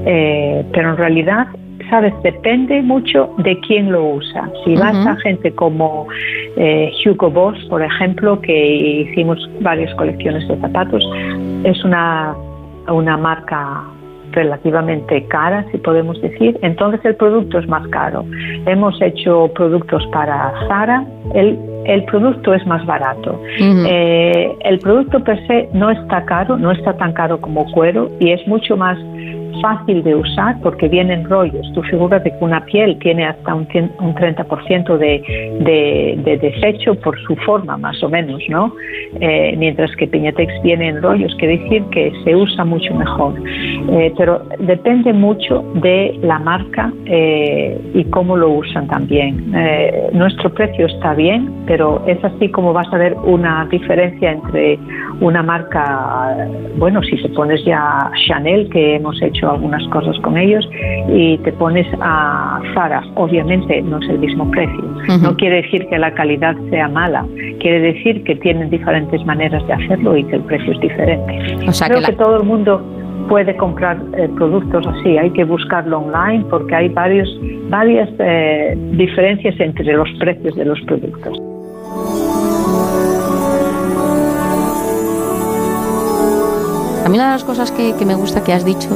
eh, 0.05 0.65
pero 0.73 0.91
en 0.91 0.97
realidad, 0.97 1.47
¿sabes? 1.89 2.13
Depende 2.23 2.81
mucho 2.81 3.33
de 3.39 3.59
quién 3.61 3.91
lo 3.91 4.15
usa. 4.15 4.49
Si 4.65 4.75
vas 4.75 4.95
a 5.05 5.15
gente 5.17 5.51
como 5.51 6.07
eh, 6.57 6.91
Hugo 7.05 7.29
Boss, 7.29 7.57
por 7.69 7.81
ejemplo, 7.81 8.39
que 8.41 8.75
hicimos 9.07 9.37
varias 9.61 9.93
colecciones 9.95 10.47
de 10.47 10.57
zapatos, 10.57 11.03
es 11.63 11.83
una, 11.83 12.35
una 12.87 13.17
marca 13.17 13.83
relativamente 14.37 15.25
cara, 15.27 15.65
si 15.71 15.77
podemos 15.79 16.21
decir, 16.21 16.59
entonces 16.61 17.03
el 17.03 17.15
producto 17.15 17.57
es 17.57 17.67
más 17.67 17.87
caro. 17.87 18.23
Hemos 18.67 19.01
hecho 19.01 19.51
productos 19.55 20.05
para 20.13 20.53
Zara, 20.67 21.03
el 21.33 22.03
producto 22.03 22.53
es 22.53 22.65
más 22.67 22.85
barato. 22.85 23.41
Eh, 23.59 24.55
el 24.59 24.79
producto 24.79 25.23
per 25.23 25.39
se 25.47 25.69
no 25.73 25.89
está 25.89 26.23
caro, 26.25 26.57
no 26.57 26.71
está 26.71 26.93
tan 26.93 27.13
caro 27.13 27.39
como 27.41 27.65
cuero 27.71 28.09
y 28.19 28.31
es 28.31 28.45
mucho 28.47 28.77
más 28.77 28.97
fácil 29.61 30.03
de 30.03 30.15
usar 30.15 30.55
porque 30.61 30.87
vienen 30.87 31.25
rollos. 31.29 31.65
Tú 31.73 31.81
figúrate 31.83 32.31
que 32.31 32.43
una 32.43 32.63
piel 32.65 32.97
tiene 32.99 33.25
hasta 33.25 33.53
un, 33.55 33.67
cien- 33.67 33.91
un 33.99 34.13
30% 34.15 34.97
de, 34.97 35.21
de, 35.61 36.19
de 36.23 36.37
desecho 36.37 36.95
por 36.95 37.19
su 37.21 37.35
forma, 37.37 37.77
más 37.77 38.01
o 38.03 38.09
menos, 38.09 38.41
¿no? 38.49 38.73
Eh, 39.19 39.55
mientras 39.57 39.95
que 39.95 40.07
Piñatex 40.07 40.51
viene 40.63 40.89
en 40.89 41.01
rollos, 41.01 41.33
quiere 41.37 41.57
decir 41.59 41.83
que 41.91 42.11
se 42.23 42.35
usa 42.35 42.63
mucho 42.65 42.93
mejor. 42.95 43.33
Eh, 43.91 44.13
pero 44.17 44.43
depende 44.59 45.13
mucho 45.13 45.63
de 45.75 46.17
la 46.21 46.39
marca 46.39 46.91
eh, 47.05 47.79
y 47.93 48.03
cómo 48.05 48.35
lo 48.37 48.49
usan 48.49 48.87
también. 48.87 49.53
Eh, 49.55 50.09
nuestro 50.13 50.53
precio 50.53 50.85
está 50.87 51.13
bien, 51.13 51.51
pero 51.65 52.03
es 52.07 52.23
así 52.23 52.49
como 52.49 52.73
vas 52.73 52.91
a 52.93 52.97
ver 52.97 53.15
una 53.23 53.65
diferencia 53.69 54.31
entre 54.31 54.77
una 55.21 55.41
marca, 55.43 56.47
bueno, 56.77 57.01
si 57.03 57.15
te 57.21 57.29
pones 57.29 57.63
ya 57.65 58.11
Chanel, 58.27 58.69
que 58.69 58.95
hemos 58.95 59.19
hecho 59.21 59.46
algunas 59.51 59.85
cosas 59.89 60.17
con 60.19 60.37
ellos, 60.37 60.67
y 61.09 61.37
te 61.39 61.51
pones 61.53 61.87
a 62.01 62.59
Zara, 62.73 63.03
obviamente 63.15 63.81
no 63.81 63.99
es 63.99 64.09
el 64.09 64.19
mismo 64.19 64.49
precio. 64.51 64.83
No 65.21 65.35
quiere 65.37 65.61
decir 65.63 65.87
que 65.87 65.97
la 65.97 66.13
calidad 66.13 66.55
sea 66.69 66.87
mala, 66.89 67.25
quiere 67.59 67.79
decir 67.79 68.23
que 68.23 68.35
tienen 68.35 68.69
diferentes 68.69 69.25
maneras 69.25 69.65
de 69.67 69.73
hacerlo 69.73 70.17
y 70.17 70.23
que 70.25 70.35
el 70.37 70.41
precio 70.43 70.73
es 70.73 70.79
diferente. 70.81 71.67
O 71.67 71.71
sea, 71.71 71.87
Creo 71.87 71.99
que 72.01 72.05
que, 72.07 72.11
la- 72.13 72.17
todo 72.17 72.37
el 72.37 72.43
mundo 72.43 72.81
puede 73.29 73.55
comprar 73.57 73.97
eh, 74.17 74.29
productos 74.37 74.87
así, 74.87 75.17
hay 75.17 75.29
que 75.31 75.43
buscarlo 75.43 75.99
online 75.99 76.45
porque 76.49 76.73
hay 76.75 76.89
varios, 76.89 77.27
varias 77.69 78.09
eh, 78.19 78.77
diferencias 78.93 79.59
entre 79.59 79.93
los 79.93 80.07
precios 80.19 80.55
de 80.55 80.63
los 80.65 80.79
productos. 80.81 81.37
A 87.05 87.09
mí 87.09 87.15
una 87.15 87.27
de 87.27 87.31
las 87.33 87.43
cosas 87.43 87.71
que, 87.71 87.95
que 87.97 88.05
me 88.05 88.15
gusta 88.15 88.43
que 88.43 88.51
has 88.53 88.65
dicho, 88.65 88.89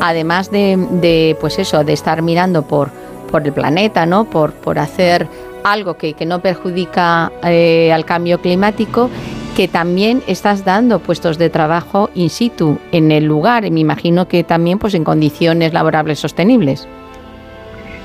además 0.00 0.50
de, 0.50 0.76
de, 0.92 1.36
pues 1.40 1.58
eso, 1.58 1.84
de 1.84 1.92
estar 1.92 2.22
mirando 2.22 2.62
por, 2.62 2.90
por 3.30 3.46
el 3.46 3.52
planeta, 3.52 4.06
¿no? 4.06 4.24
Por, 4.24 4.52
por 4.52 4.78
hacer 4.78 5.26
algo 5.62 5.94
que, 5.94 6.14
que 6.14 6.26
no 6.26 6.40
perjudica 6.40 7.30
eh, 7.44 7.92
al 7.92 8.04
cambio 8.04 8.40
climático, 8.40 9.10
que 9.56 9.68
también 9.68 10.22
estás 10.26 10.64
dando 10.64 11.00
puestos 11.00 11.36
de 11.36 11.50
trabajo 11.50 12.08
in 12.14 12.30
situ 12.30 12.78
en 12.92 13.12
el 13.12 13.24
lugar, 13.24 13.64
y 13.64 13.70
me 13.70 13.80
imagino 13.80 14.26
que 14.26 14.42
también 14.42 14.78
pues 14.78 14.94
en 14.94 15.04
condiciones 15.04 15.72
laborables 15.72 16.18
sostenibles. 16.18 16.88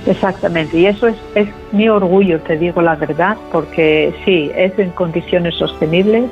Exactamente, 0.06 0.78
y 0.78 0.86
eso 0.86 1.08
es, 1.08 1.16
es 1.34 1.48
mi 1.72 1.90
orgullo, 1.90 2.40
te 2.42 2.58
digo 2.58 2.82
la 2.82 2.96
verdad, 2.96 3.38
porque 3.52 4.14
sí, 4.24 4.52
es 4.56 4.78
en 4.78 4.92
condiciones 4.92 5.56
sostenibles. 5.56 6.26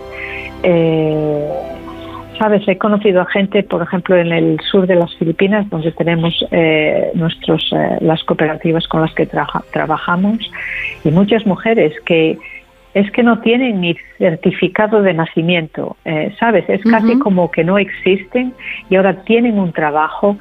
Eh, 0.61 1.49
Sabes, 2.39 2.67
he 2.67 2.77
conocido 2.77 3.21
a 3.21 3.25
gente, 3.25 3.63
por 3.63 3.81
ejemplo, 3.81 4.17
en 4.17 4.31
el 4.31 4.59
sur 4.59 4.85
de 4.87 4.95
las 4.95 5.15
Filipinas, 5.17 5.69
donde 5.69 5.91
tenemos 5.91 6.45
eh, 6.51 7.11
nuestros, 7.13 7.71
eh, 7.71 7.97
las 8.01 8.23
cooperativas 8.23 8.87
con 8.87 9.01
las 9.01 9.13
que 9.13 9.25
traja- 9.25 9.63
trabajamos, 9.71 10.39
y 11.03 11.11
muchas 11.11 11.45
mujeres 11.45 11.93
que 12.05 12.37
es 12.93 13.09
que 13.11 13.23
no 13.23 13.39
tienen 13.39 13.81
ni 13.81 13.95
certificado 14.19 15.01
de 15.01 15.13
nacimiento, 15.15 15.97
eh, 16.05 16.31
¿sabes? 16.39 16.65
Es 16.69 16.81
casi 16.83 17.17
como 17.17 17.49
que 17.49 17.63
no 17.63 17.79
existen 17.79 18.53
y 18.89 18.95
ahora 18.97 19.23
tienen 19.23 19.57
un 19.57 19.71
trabajo 19.71 20.37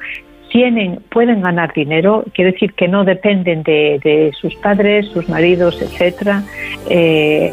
tienen, 0.49 0.99
pueden 1.09 1.41
ganar 1.41 1.73
dinero, 1.73 2.23
quiere 2.31 2.51
decir 2.51 2.73
que 2.73 2.87
no 2.87 3.05
dependen 3.05 3.63
de, 3.63 3.99
de 4.03 4.31
sus 4.39 4.53
padres, 4.53 5.07
sus 5.07 5.27
maridos, 5.27 5.81
etcétera. 5.81 6.43
Eh, 6.91 7.51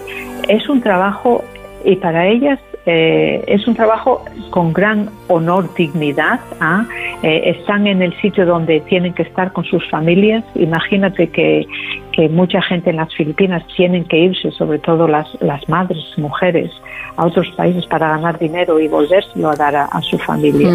es 0.49 0.69
un 0.69 0.83
trabajo 0.83 1.43
y 1.83 1.97
para 1.97 2.27
ellas 2.27 2.59
eh, 2.87 3.45
es 3.47 3.67
un 3.69 3.75
trabajo 3.75 4.25
con 4.51 4.73
gran 4.73 5.11
honor, 5.29 5.73
dignidad. 5.75 6.41
¿ah? 6.61 6.87
Eh, 7.23 7.55
están 7.59 7.87
en 7.87 8.03
el 8.03 8.19
sitio 8.21 8.47
donde 8.47 8.81
tienen 8.81 9.13
que 9.15 9.23
estar 9.23 9.53
con 9.53 9.65
sus 9.65 9.89
familias. 9.91 10.45
Imagínate 10.55 11.29
que, 11.29 11.67
que 12.13 12.29
mucha 12.29 12.63
gente 12.63 12.91
en 12.91 12.97
las 12.97 13.15
Filipinas 13.15 13.63
tienen 13.77 14.05
que 14.05 14.19
irse, 14.19 14.51
sobre 14.53 14.79
todo 14.79 15.07
las, 15.07 15.29
las 15.41 15.69
madres, 15.69 16.05
mujeres, 16.17 16.71
a 17.17 17.27
otros 17.27 17.49
países 17.57 17.85
para 17.87 18.11
ganar 18.11 18.39
dinero 18.39 18.81
y 18.81 18.89
volvérselo 18.89 19.51
a 19.51 19.57
dar 19.57 19.77
a, 19.77 19.85
a 19.85 20.01
su 20.01 20.19
familia. 20.19 20.71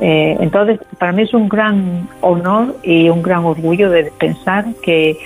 Eh, 0.00 0.36
entonces, 0.40 0.78
para 0.98 1.12
mí 1.12 1.22
es 1.22 1.32
un 1.32 1.48
gran 1.48 2.08
honor 2.20 2.76
y 2.82 3.08
un 3.08 3.22
gran 3.22 3.44
orgullo 3.44 3.90
de 3.90 4.12
pensar 4.18 4.66
que 4.82 5.16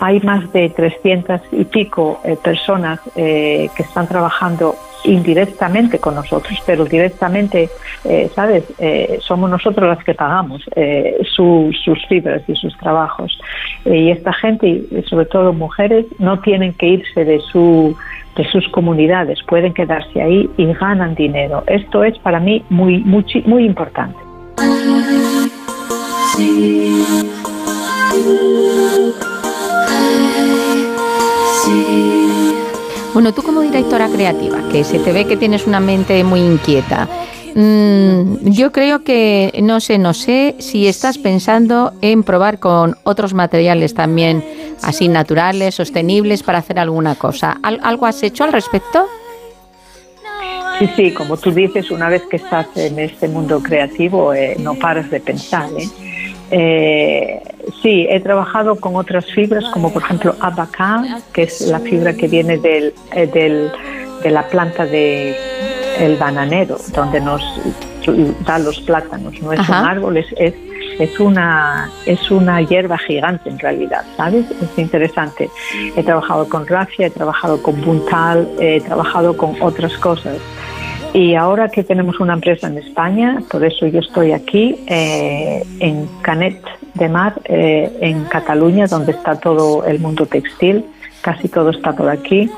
hay 0.00 0.20
más 0.20 0.50
de 0.52 0.70
300 0.70 1.40
y 1.52 1.64
pico 1.64 2.20
eh, 2.24 2.36
personas 2.42 3.00
eh, 3.16 3.68
que 3.76 3.82
están 3.82 4.08
trabajando 4.08 4.74
indirectamente 5.04 5.98
con 5.98 6.14
nosotros, 6.14 6.58
pero 6.66 6.84
directamente, 6.84 7.68
eh, 8.04 8.30
¿sabes? 8.34 8.64
Eh, 8.78 9.18
somos 9.20 9.48
nosotros 9.50 9.88
las 9.88 10.02
que 10.04 10.14
pagamos 10.14 10.62
eh, 10.76 11.16
su- 11.34 11.70
sus 11.84 11.98
fibras 12.06 12.42
y 12.48 12.54
sus 12.54 12.76
trabajos. 12.78 13.38
Y 13.84 14.10
esta 14.10 14.32
gente, 14.32 14.82
sobre 15.08 15.26
todo 15.26 15.52
mujeres, 15.52 16.06
no 16.18 16.40
tienen 16.40 16.72
que 16.74 16.86
irse 16.88 17.24
de 17.24 17.40
su 17.40 17.96
de 18.36 18.44
sus 18.48 18.66
comunidades, 18.68 19.40
pueden 19.42 19.74
quedarse 19.74 20.22
ahí 20.22 20.48
y 20.56 20.64
ganan 20.74 21.16
dinero. 21.16 21.64
Esto 21.66 22.04
es 22.04 22.16
para 22.20 22.38
mí 22.38 22.62
muy, 22.70 22.98
muy, 23.00 23.24
muy 23.44 23.64
importante. 23.64 24.16
Bueno, 33.12 33.32
tú 33.34 33.42
como 33.42 33.60
directora 33.60 34.08
creativa, 34.08 34.58
que 34.70 34.84
se 34.84 34.98
te 35.00 35.12
ve 35.12 35.26
que 35.26 35.36
tienes 35.36 35.66
una 35.66 35.80
mente 35.80 36.22
muy 36.22 36.40
inquieta, 36.40 37.08
mm, 37.56 38.50
yo 38.50 38.70
creo 38.70 39.02
que 39.02 39.52
no 39.62 39.80
sé, 39.80 39.98
no 39.98 40.14
sé 40.14 40.54
si 40.60 40.86
estás 40.86 41.18
pensando 41.18 41.92
en 42.02 42.22
probar 42.22 42.60
con 42.60 42.96
otros 43.02 43.34
materiales 43.34 43.94
también 43.94 44.44
así 44.82 45.08
naturales, 45.08 45.74
sostenibles 45.74 46.42
para 46.44 46.58
hacer 46.58 46.78
alguna 46.78 47.16
cosa. 47.16 47.58
¿Al- 47.62 47.80
¿Algo 47.82 48.06
has 48.06 48.22
hecho 48.22 48.44
al 48.44 48.52
respecto? 48.52 49.04
Sí, 50.78 50.88
sí, 50.96 51.10
como 51.12 51.36
tú 51.36 51.50
dices, 51.50 51.90
una 51.90 52.08
vez 52.08 52.22
que 52.30 52.36
estás 52.36 52.68
en 52.76 52.98
este 53.00 53.28
mundo 53.28 53.60
creativo, 53.62 54.32
eh, 54.32 54.56
no 54.58 54.74
paras 54.76 55.10
de 55.10 55.20
pensar. 55.20 55.68
¿eh? 55.76 55.86
Eh, 56.50 57.40
sí, 57.82 58.06
he 58.10 58.20
trabajado 58.20 58.76
con 58.76 58.96
otras 58.96 59.24
fibras, 59.26 59.64
como 59.72 59.92
por 59.92 60.02
ejemplo 60.02 60.34
abaca, 60.40 61.20
que 61.32 61.44
es 61.44 61.60
la 61.62 61.78
fibra 61.80 62.12
que 62.14 62.28
viene 62.28 62.58
del, 62.58 62.92
eh, 63.14 63.26
del- 63.26 63.70
de 64.22 64.30
la 64.30 64.42
planta 64.48 64.84
de 64.84 65.34
el 65.98 66.16
bananero, 66.16 66.76
donde 66.94 67.20
nos 67.20 67.42
da 68.46 68.58
los 68.58 68.80
plátanos. 68.80 69.40
No 69.40 69.52
es 69.52 69.60
Ajá. 69.60 69.80
un 69.82 69.86
árbol, 69.88 70.16
es, 70.16 70.26
es, 70.38 70.54
es 70.98 71.18
una, 71.20 71.90
es 72.06 72.30
una 72.30 72.60
hierba 72.60 72.98
gigante 72.98 73.48
en 73.48 73.58
realidad, 73.58 74.02
¿sabes? 74.16 74.44
Es 74.50 74.78
interesante. 74.78 75.48
He 75.96 76.02
trabajado 76.02 76.48
con 76.48 76.66
rafia, 76.66 77.06
he 77.06 77.10
trabajado 77.10 77.62
con 77.62 77.80
buntal, 77.82 78.48
he 78.58 78.80
trabajado 78.80 79.36
con 79.36 79.54
otras 79.60 79.96
cosas. 79.98 80.36
Y 81.12 81.34
ahora 81.34 81.68
que 81.68 81.82
tenemos 81.82 82.20
una 82.20 82.34
empresa 82.34 82.68
en 82.68 82.78
España, 82.78 83.42
por 83.50 83.64
eso 83.64 83.86
yo 83.86 83.98
estoy 83.98 84.32
aquí, 84.32 84.76
eh, 84.86 85.62
en 85.80 86.06
Canet 86.22 86.62
de 86.94 87.08
Mar, 87.08 87.34
eh, 87.46 87.90
en 88.00 88.24
Cataluña, 88.24 88.86
donde 88.86 89.12
está 89.12 89.34
todo 89.40 89.84
el 89.84 89.98
mundo 89.98 90.26
textil, 90.26 90.84
casi 91.20 91.48
todo 91.48 91.70
está 91.70 91.92
por 91.96 92.08
aquí. 92.08 92.48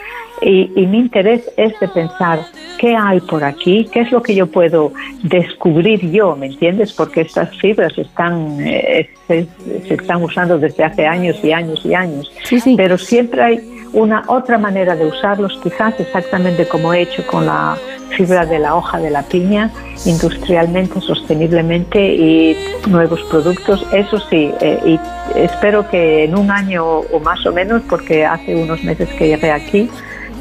Y, 0.42 0.70
y 0.74 0.86
mi 0.86 0.98
interés 0.98 1.50
es 1.56 1.78
de 1.81 1.89
pensar 1.89 2.40
qué 2.78 2.94
hay 2.97 3.20
por 3.20 3.42
aquí, 3.44 3.89
qué 3.92 4.00
es 4.00 4.12
lo 4.12 4.22
que 4.22 4.34
yo 4.34 4.47
puedo 4.48 4.92
descubrir 5.22 6.10
yo, 6.10 6.36
¿me 6.36 6.47
entiendes? 6.47 6.92
Porque 6.92 7.22
estas 7.22 7.56
fibras 7.58 7.97
están, 7.97 8.58
eh, 8.60 9.08
se, 9.28 9.47
se 9.86 9.94
están 9.94 10.22
usando 10.22 10.58
desde 10.58 10.84
hace 10.84 11.06
años 11.06 11.39
y 11.42 11.52
años 11.52 11.81
y 11.86 11.94
años. 11.94 12.31
Pero 12.76 12.98
siempre 12.98 13.42
hay 13.42 13.72
una 13.92 14.24
otra 14.26 14.58
manera 14.58 14.96
de 14.96 15.06
usarlos, 15.06 15.58
quizás 15.62 15.94
exactamente 15.98 16.66
como 16.66 16.94
he 16.94 17.02
hecho 17.02 17.26
con 17.26 17.46
la 17.46 17.76
fibra 18.16 18.46
de 18.46 18.58
la 18.58 18.74
hoja 18.74 18.98
de 18.98 19.10
la 19.10 19.22
piña, 19.22 19.70
industrialmente, 20.04 21.00
sosteniblemente 21.00 22.14
y 22.14 22.56
nuevos 22.88 23.20
productos. 23.30 23.86
Eso 23.92 24.18
sí, 24.30 24.50
eh, 24.60 24.80
y 24.84 25.00
espero 25.38 25.88
que 25.88 26.24
en 26.24 26.36
un 26.36 26.50
año 26.50 26.84
o 26.84 27.20
más 27.20 27.44
o 27.46 27.52
menos, 27.52 27.82
porque 27.88 28.24
hace 28.24 28.54
unos 28.54 28.82
meses 28.82 29.08
que 29.10 29.28
llegué 29.28 29.50
aquí, 29.50 29.90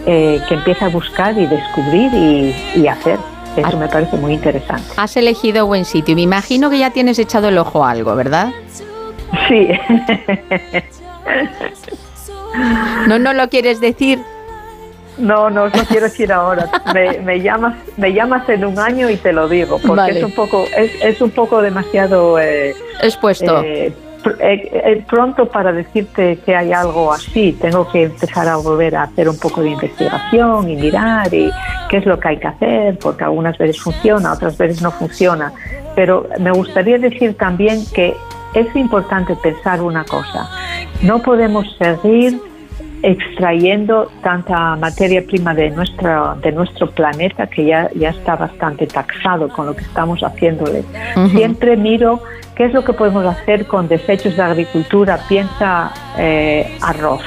eh, 0.05 0.41
que 0.47 0.55
empiece 0.55 0.85
a 0.85 0.89
buscar 0.89 1.38
y 1.38 1.45
descubrir 1.45 2.13
y, 2.13 2.55
y 2.75 2.88
hacer. 2.88 3.19
Eso 3.55 3.77
me 3.77 3.89
parece 3.89 4.15
muy 4.15 4.33
interesante. 4.33 4.83
Has 4.95 5.17
elegido 5.17 5.67
buen 5.67 5.83
sitio. 5.83 6.15
Me 6.15 6.21
imagino 6.21 6.69
que 6.69 6.80
ya 6.80 6.91
tienes 6.91 7.19
echado 7.19 7.49
el 7.49 7.57
ojo 7.57 7.83
a 7.83 7.91
algo, 7.91 8.15
¿verdad? 8.15 8.49
Sí. 9.49 9.67
No, 13.07 13.19
no 13.19 13.33
lo 13.33 13.49
quieres 13.49 13.80
decir. 13.81 14.19
No, 15.17 15.49
no, 15.49 15.65
no 15.67 15.83
quiero 15.88 16.03
decir 16.05 16.31
ahora. 16.31 16.67
Me, 16.93 17.19
me 17.19 17.41
llamas, 17.41 17.75
me 17.97 18.13
llamas 18.13 18.47
en 18.49 18.65
un 18.65 18.80
año 18.80 19.09
y 19.09 19.17
te 19.17 19.33
lo 19.33 19.47
digo, 19.47 19.77
porque 19.80 19.95
Vale. 19.95 20.19
es 20.19 20.23
un 20.25 20.31
poco, 20.33 20.65
es, 20.75 20.91
es 21.03 21.21
un 21.21 21.30
poco 21.31 21.61
demasiado 21.61 22.39
eh, 22.39 22.73
expuesto. 23.03 23.61
eh, 23.61 23.93
pr- 24.23 24.38
eh, 24.39 24.71
eh, 24.73 25.05
pronto 25.07 25.45
para 25.47 25.71
decirte 25.73 26.39
que 26.45 26.55
hay 26.55 26.71
algo 26.71 27.11
así. 27.11 27.51
Tengo 27.61 27.88
que 27.91 28.03
empezar 28.03 28.47
a 28.47 28.55
volver 28.55 28.95
a 28.95 29.03
hacer 29.03 29.27
un 29.30 29.38
poco 29.38 29.61
de 29.61 29.69
investigación 29.71 30.69
y 30.69 30.75
mirar 30.77 31.31
y 31.33 31.51
qué 31.89 31.97
es 31.97 32.05
lo 32.05 32.17
que 32.19 32.30
hay 32.30 32.38
que 32.38 32.47
hacer, 32.47 32.97
porque 32.97 33.23
algunas 33.25 33.57
veces 33.57 33.80
funciona, 33.81 34.33
otras 34.33 34.57
veces 34.57 34.81
no 34.81 34.91
funciona. 34.91 35.51
Pero 35.93 36.27
me 36.39 36.51
gustaría 36.51 36.97
decir 36.97 37.35
también 37.38 37.83
que 37.93 38.15
es 38.53 38.75
importante 38.75 39.35
pensar 39.35 39.81
una 39.81 40.03
cosa. 40.03 40.49
No 41.01 41.21
podemos 41.21 41.65
seguir 41.77 42.39
extrayendo 43.03 44.11
tanta 44.21 44.75
materia 44.75 45.23
prima 45.25 45.53
de 45.55 45.71
nuestra 45.71 46.35
de 46.41 46.51
nuestro 46.51 46.91
planeta 46.91 47.47
que 47.47 47.65
ya 47.65 47.89
ya 47.95 48.09
está 48.09 48.35
bastante 48.35 48.85
taxado 48.85 49.49
con 49.49 49.65
lo 49.65 49.75
que 49.75 49.81
estamos 49.81 50.21
haciéndole. 50.21 50.83
Siempre 51.31 51.77
miro 51.77 52.21
qué 52.55 52.65
es 52.65 52.73
lo 52.73 52.83
que 52.83 52.93
podemos 52.93 53.25
hacer 53.25 53.65
con 53.65 53.88
desechos 53.88 54.35
de 54.35 54.43
agricultura. 54.43 55.19
Piensa 55.27 55.91
eh, 56.17 56.77
arroz, 56.81 57.23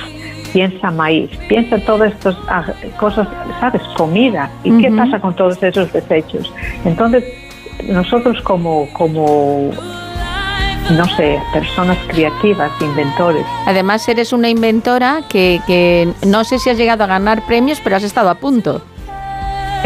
piensa 0.52 0.92
maíz, 0.92 1.30
piensa 1.48 1.78
todas 1.78 2.12
estas 2.12 2.36
ah, 2.48 2.64
cosas, 3.00 3.26
sabes, 3.58 3.82
comida. 3.96 4.50
¿Y 4.62 4.80
qué 4.80 4.88
Ujú. 4.88 4.96
pasa 4.96 5.18
con 5.18 5.34
todos 5.34 5.60
esos 5.60 5.92
desechos? 5.92 6.52
Entonces 6.84 7.24
nosotros 7.88 8.40
como 8.42 8.88
como 8.92 9.72
no 10.90 11.06
sé, 11.16 11.40
personas 11.52 11.98
creativas, 12.08 12.70
inventores, 12.80 13.44
Además, 13.66 14.06
eres 14.08 14.32
una 14.32 14.48
inventora 14.48 15.22
que, 15.28 15.60
que 15.66 16.08
no 16.26 16.44
sé 16.44 16.58
si 16.58 16.70
has 16.70 16.76
llegado 16.76 17.04
a 17.04 17.06
ganar 17.06 17.44
premios, 17.46 17.80
pero 17.82 17.96
has 17.96 18.02
estado 18.02 18.28
a 18.28 18.34
punto. 18.34 18.82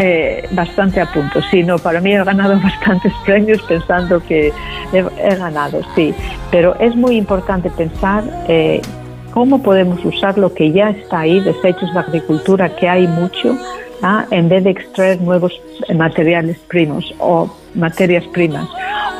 Eh, 0.01 0.47
bastante 0.51 1.01
a 1.01 1.05
punto, 1.11 1.41
sí, 1.51 1.61
no, 1.61 1.77
para 1.77 1.99
mí 1.99 2.13
he 2.13 2.23
ganado 2.23 2.57
bastantes 2.63 3.11
premios 3.25 3.61
pensando 3.63 4.21
que 4.23 4.53
he, 4.93 4.97
he 4.97 5.35
ganado, 5.35 5.81
sí, 5.93 6.13
pero 6.51 6.73
es 6.79 6.95
muy 6.95 7.17
importante 7.17 7.69
pensar 7.69 8.23
eh, 8.47 8.81
cómo 9.31 9.61
podemos 9.61 10.03
usar 10.05 10.37
lo 10.37 10.53
que 10.53 10.71
ya 10.71 10.91
está 10.91 11.21
ahí, 11.21 11.41
desechos 11.41 11.93
de 11.93 11.99
agricultura, 11.99 12.75
que 12.75 12.87
hay 12.87 13.07
mucho, 13.07 13.57
¿ah? 14.01 14.25
en 14.31 14.47
vez 14.47 14.63
de 14.63 14.71
extraer 14.71 15.19
nuevos 15.21 15.51
materiales 15.93 16.57
primos 16.67 17.13
o 17.19 17.53
materias 17.75 18.23
primas, 18.33 18.69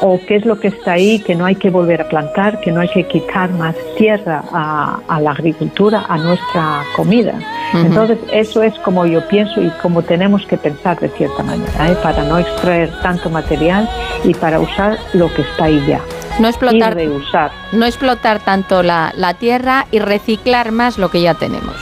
o 0.02 0.19
qué 0.28 0.38
es 0.38 0.45
lo 0.45 0.60
que 0.60 0.69
está 0.69 0.94
ahí 0.94 1.19
que 1.19 1.36
no 1.36 1.45
hay 1.45 1.56
que 1.56 1.69
volver 1.69 2.02
a 2.02 2.08
plantar, 2.10 2.60
que 2.61 2.72
no 2.72 2.82
hay 2.82 2.90
que 2.90 3.06
quitar 3.08 3.50
más 3.52 3.76
tierra 3.98 4.44
a, 4.53 5.00
a 5.08 5.19
la 5.22 5.32
agricultura, 5.32 6.06
a 6.08 6.18
nuestra 6.18 6.84
comida. 6.95 7.34
Entonces, 7.74 8.18
eso 8.32 8.64
es 8.64 8.74
como 8.80 9.06
yo 9.06 9.28
pienso 9.28 9.61
y 9.61 9.69
como 9.82 10.02
tenemos 10.02 10.45
que 10.45 10.58
pensar 10.58 11.00
de 11.00 11.10
cierta 11.10 11.44
manera, 11.44 11.90
¿eh? 11.92 11.98
para 12.02 12.24
no 12.24 12.38
extraer 12.40 12.90
tanto 13.02 13.30
material 13.30 13.90
y 14.24 14.34
para 14.34 14.60
usar 14.60 14.98
lo 15.14 15.32
que 15.34 15.42
está 15.44 15.66
ahí 15.66 15.84
ya. 15.88 16.02
No 16.40 16.48
explotar, 16.48 16.94
Y 16.94 16.95
reusar. 17.08 17.52
no 17.74 17.86
explotar 17.86 18.40
tanto 18.40 18.82
la, 18.82 19.11
la 19.16 19.34
tierra 19.34 19.86
y 19.92 20.00
reciclar 20.00 20.72
más 20.72 20.98
lo 20.98 21.10
que 21.10 21.22
ya 21.22 21.34
tenemos. 21.34 21.76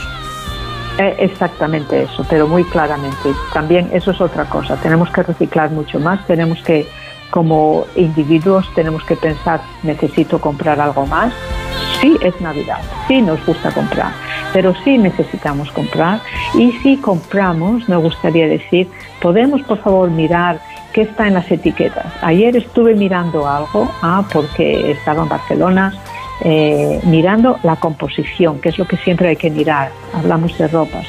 Eh, 0.98 1.14
exactamente 1.20 2.02
eso, 2.02 2.26
pero 2.28 2.48
muy 2.48 2.64
claramente. 2.64 3.30
También 3.54 3.88
eso 3.92 4.10
es 4.10 4.20
otra 4.20 4.46
cosa. 4.46 4.74
Tenemos 4.76 5.08
que 5.10 5.22
reciclar 5.22 5.70
mucho 5.70 6.00
más. 6.00 6.26
Tenemos 6.26 6.60
que, 6.62 6.88
como 7.30 7.84
individuos, 7.96 8.68
tenemos 8.74 9.04
que 9.04 9.16
pensar, 9.16 9.60
necesito 9.82 10.40
comprar 10.40 10.80
algo 10.80 11.06
más. 11.06 11.32
Sí, 12.00 12.16
es 12.22 12.40
Navidad. 12.40 12.80
Sí, 13.06 13.20
nos 13.20 13.44
gusta 13.44 13.70
comprar. 13.72 14.12
Pero 14.52 14.74
sí 14.84 14.98
necesitamos 14.98 15.70
comprar. 15.72 16.20
Y 16.54 16.72
si 16.82 16.96
compramos, 16.96 17.88
me 17.88 17.96
gustaría 17.96 18.46
decir, 18.46 18.88
podemos 19.20 19.62
por 19.62 19.78
favor 19.78 20.10
mirar 20.10 20.60
qué 20.92 21.02
está 21.02 21.26
en 21.26 21.34
las 21.34 21.50
etiquetas. 21.50 22.06
Ayer 22.22 22.56
estuve 22.56 22.94
mirando 22.94 23.48
algo, 23.48 23.90
ah, 24.02 24.24
porque 24.32 24.92
estaba 24.92 25.22
en 25.24 25.28
Barcelona, 25.28 25.92
eh, 26.44 27.00
mirando 27.04 27.58
la 27.62 27.76
composición, 27.76 28.60
que 28.60 28.68
es 28.68 28.78
lo 28.78 28.86
que 28.86 28.96
siempre 28.98 29.28
hay 29.28 29.36
que 29.36 29.50
mirar. 29.50 29.90
Hablamos 30.14 30.56
de 30.56 30.68
ropas. 30.68 31.06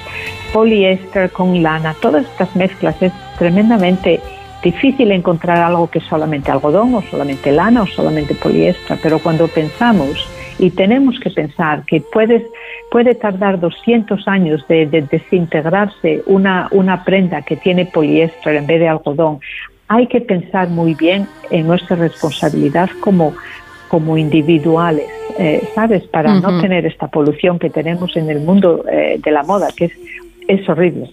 Poliéster 0.51 1.31
con 1.31 1.61
lana, 1.61 1.95
todas 2.01 2.25
estas 2.25 2.56
mezclas 2.56 2.95
es 3.01 3.14
tremendamente 3.38 4.19
difícil 4.64 5.12
encontrar 5.12 5.58
algo 5.58 5.90
que 5.90 6.00
es 6.00 6.06
solamente 6.06 6.52
algodón 6.52 6.96
o 6.96 7.02
solamente 7.04 7.52
lana 7.52 7.84
o 7.84 7.88
solamente 7.88 8.36
poliéster, 8.36 8.98
pero 9.02 9.20
cuando 9.20 9.48
pensamos 9.48 10.30
y 10.58 10.72
tenemos 10.72 11.20
que 11.20 11.30
pensar 11.30 11.84
que 11.86 12.02
puedes, 12.02 12.44
puede 12.92 13.16
tardar 13.16 13.60
200 13.60 14.28
años 14.28 14.66
de, 14.68 14.86
de 14.86 15.02
desintegrarse 15.04 16.24
una, 16.26 16.68
una 16.72 17.04
prenda 17.04 17.42
que 17.42 17.56
tiene 17.56 17.86
poliéster 17.86 18.56
en 18.56 18.68
vez 18.68 18.80
de 18.80 18.90
algodón, 18.90 19.40
hay 19.88 20.08
que 20.08 20.22
pensar 20.22 20.70
muy 20.70 20.94
bien 20.94 21.28
en 21.50 21.68
nuestra 21.68 21.96
responsabilidad 21.96 22.90
como, 23.00 23.34
como 23.88 24.18
individuales, 24.18 25.08
eh, 25.38 25.68
¿sabes? 25.74 26.04
Para 26.04 26.36
no 26.36 26.50
Ujú. 26.50 26.62
tener 26.62 26.86
esta 26.86 27.08
polución 27.08 27.58
que 27.58 27.70
tenemos 27.70 28.16
en 28.16 28.30
el 28.30 28.40
mundo 28.42 28.86
eh, 28.92 29.20
de 29.24 29.32
la 29.32 29.44
moda, 29.44 29.70
que 29.76 29.86
es, 29.86 29.94
es 30.48 30.70
horrible. 30.70 31.10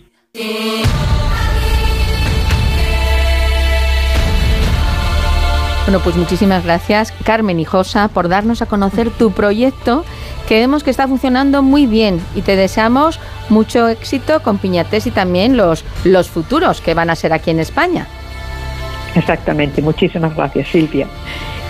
Bueno, 5.87 6.01
pues 6.01 6.17
muchísimas 6.17 6.65
gracias, 6.65 7.13
Carmen 7.23 7.61
y 7.61 7.65
Josa, 7.65 8.09
por 8.09 8.29
darnos 8.29 8.61
a 8.61 8.67
conocer 8.67 9.09
tu 9.11 9.31
proyecto, 9.31 10.05
que 10.49 10.59
vemos 10.59 10.83
que 10.83 10.91
está 10.91 11.07
funcionando 11.07 11.63
muy 11.63 11.87
bien 11.87 12.21
y 12.35 12.43
te 12.43 12.57
deseamos 12.57 13.21
mucho 13.51 13.87
éxito 13.87 14.43
con 14.43 14.59
Piñatés 14.59 15.07
y 15.07 15.13
también 15.13 15.57
los, 15.57 15.85
los 16.03 16.29
futuros 16.29 16.81
que 16.81 16.95
van 16.95 17.09
a 17.09 17.15
ser 17.15 17.33
aquí 17.33 17.53
en 17.53 17.61
España. 17.61 18.09
Exactamente. 19.17 19.83
Muchísimas 19.83 20.37
gracias, 20.37 20.69
Silvia. 20.69 21.09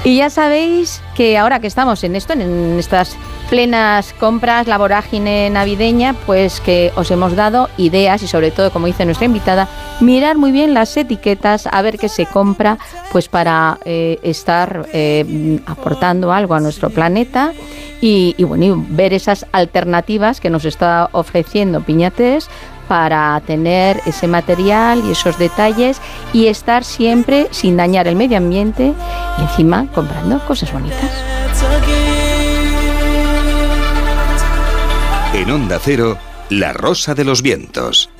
Y 0.05 0.19
ya 0.19 0.31
sabéis 0.31 1.03
que 1.17 1.37
ahora 1.37 1.59
que 1.59 1.67
estamos 1.67 2.05
en 2.05 2.15
esto, 2.15 2.33
en 2.33 2.79
estas 2.79 3.17
plenas 3.51 4.13
compras, 4.13 4.69
la 4.69 4.79
vorágine 4.79 5.51
navideña, 5.51 6.15
pues 6.27 6.61
que 6.61 6.93
os 6.95 7.11
hemos 7.11 7.35
dado 7.35 7.69
ideas 7.77 8.23
y 8.23 8.29
sobre 8.29 8.53
todo, 8.53 8.71
como 8.71 8.87
dice 8.87 9.05
nuestra 9.05 9.27
invitada, 9.27 9.69
mirar 10.01 10.37
muy 10.37 10.53
bien 10.53 10.75
las 10.75 10.97
etiquetas, 10.97 11.67
a 11.67 11.83
ver 11.83 11.99
qué 11.99 12.09
se 12.09 12.27
compra, 12.27 12.79
pues 13.11 13.29
para 13.29 13.79
eh, 13.85 14.21
estar 14.23 14.89
eh, 14.93 15.59
aportando 15.67 16.33
algo 16.33 16.55
a 16.55 16.61
nuestro 16.61 16.91
planeta 16.91 17.53
y, 18.01 18.37
bueno, 18.45 18.65
y 18.65 18.73
ver 18.91 19.13
esas 19.13 19.47
alternativas 19.51 20.41
que 20.41 20.51
nos 20.51 20.65
está 20.65 21.09
ofreciendo 21.13 21.81
Piñates 21.81 22.49
para 22.89 23.41
tener 23.47 24.01
ese 24.07 24.27
material 24.27 25.03
y 25.05 25.13
esos 25.13 25.39
detalles 25.39 26.01
y 26.33 26.47
estar 26.47 26.85
siempre 26.85 27.49
sin 27.51 27.77
dañar 27.77 28.09
el 28.09 28.17
medio 28.17 28.39
ambiente 28.39 28.93
y 29.39 29.43
encima 29.43 29.87
comprando 29.95 30.39
cosas 30.47 30.73
bonitas. 30.73 31.11
En 35.35 35.51
Onda 35.51 35.79
Cero, 35.83 36.17
La 36.49 36.73
Rosa 36.73 37.15
de 37.15 37.25
los 37.25 37.43
Vientos. 37.43 38.11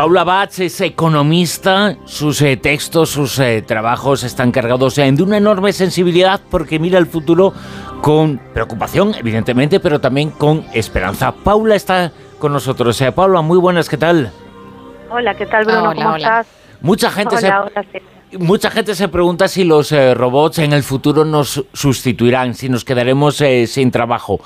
Paula 0.00 0.24
Batz 0.24 0.60
es 0.60 0.80
economista, 0.80 1.94
sus 2.06 2.40
eh, 2.40 2.56
textos, 2.56 3.10
sus 3.10 3.38
eh, 3.38 3.60
trabajos 3.60 4.22
están 4.22 4.50
cargados 4.50 4.96
eh, 4.96 5.12
de 5.12 5.22
una 5.22 5.36
enorme 5.36 5.74
sensibilidad 5.74 6.40
porque 6.50 6.78
mira 6.78 6.98
el 6.98 7.06
futuro 7.06 7.52
con 8.00 8.38
preocupación, 8.54 9.14
evidentemente, 9.14 9.78
pero 9.78 10.00
también 10.00 10.30
con 10.30 10.64
esperanza. 10.72 11.32
Paula 11.32 11.74
está 11.74 12.12
con 12.38 12.50
nosotros. 12.50 12.98
Eh, 13.02 13.12
Paula, 13.12 13.42
muy 13.42 13.58
buenas, 13.58 13.90
¿qué 13.90 13.98
tal? 13.98 14.32
Hola, 15.10 15.34
¿qué 15.34 15.44
tal, 15.44 15.66
Bruno? 15.66 15.90
Hola, 15.90 15.94
¿Cómo 15.94 16.14
hola. 16.14 16.16
estás? 16.16 16.46
Mucha 16.80 17.10
gente 17.10 17.36
se... 17.36 17.48
Hola, 17.48 17.64
hola, 17.64 17.84
sí. 17.92 17.98
Mucha 18.38 18.70
gente 18.70 18.94
se 18.94 19.08
pregunta 19.08 19.48
si 19.48 19.64
los 19.64 19.90
eh, 19.90 20.14
robots 20.14 20.60
en 20.60 20.72
el 20.72 20.84
futuro 20.84 21.24
nos 21.24 21.66
sustituirán, 21.72 22.54
si 22.54 22.68
nos 22.68 22.84
quedaremos 22.84 23.40
eh, 23.40 23.66
sin 23.66 23.90
trabajo. 23.90 24.38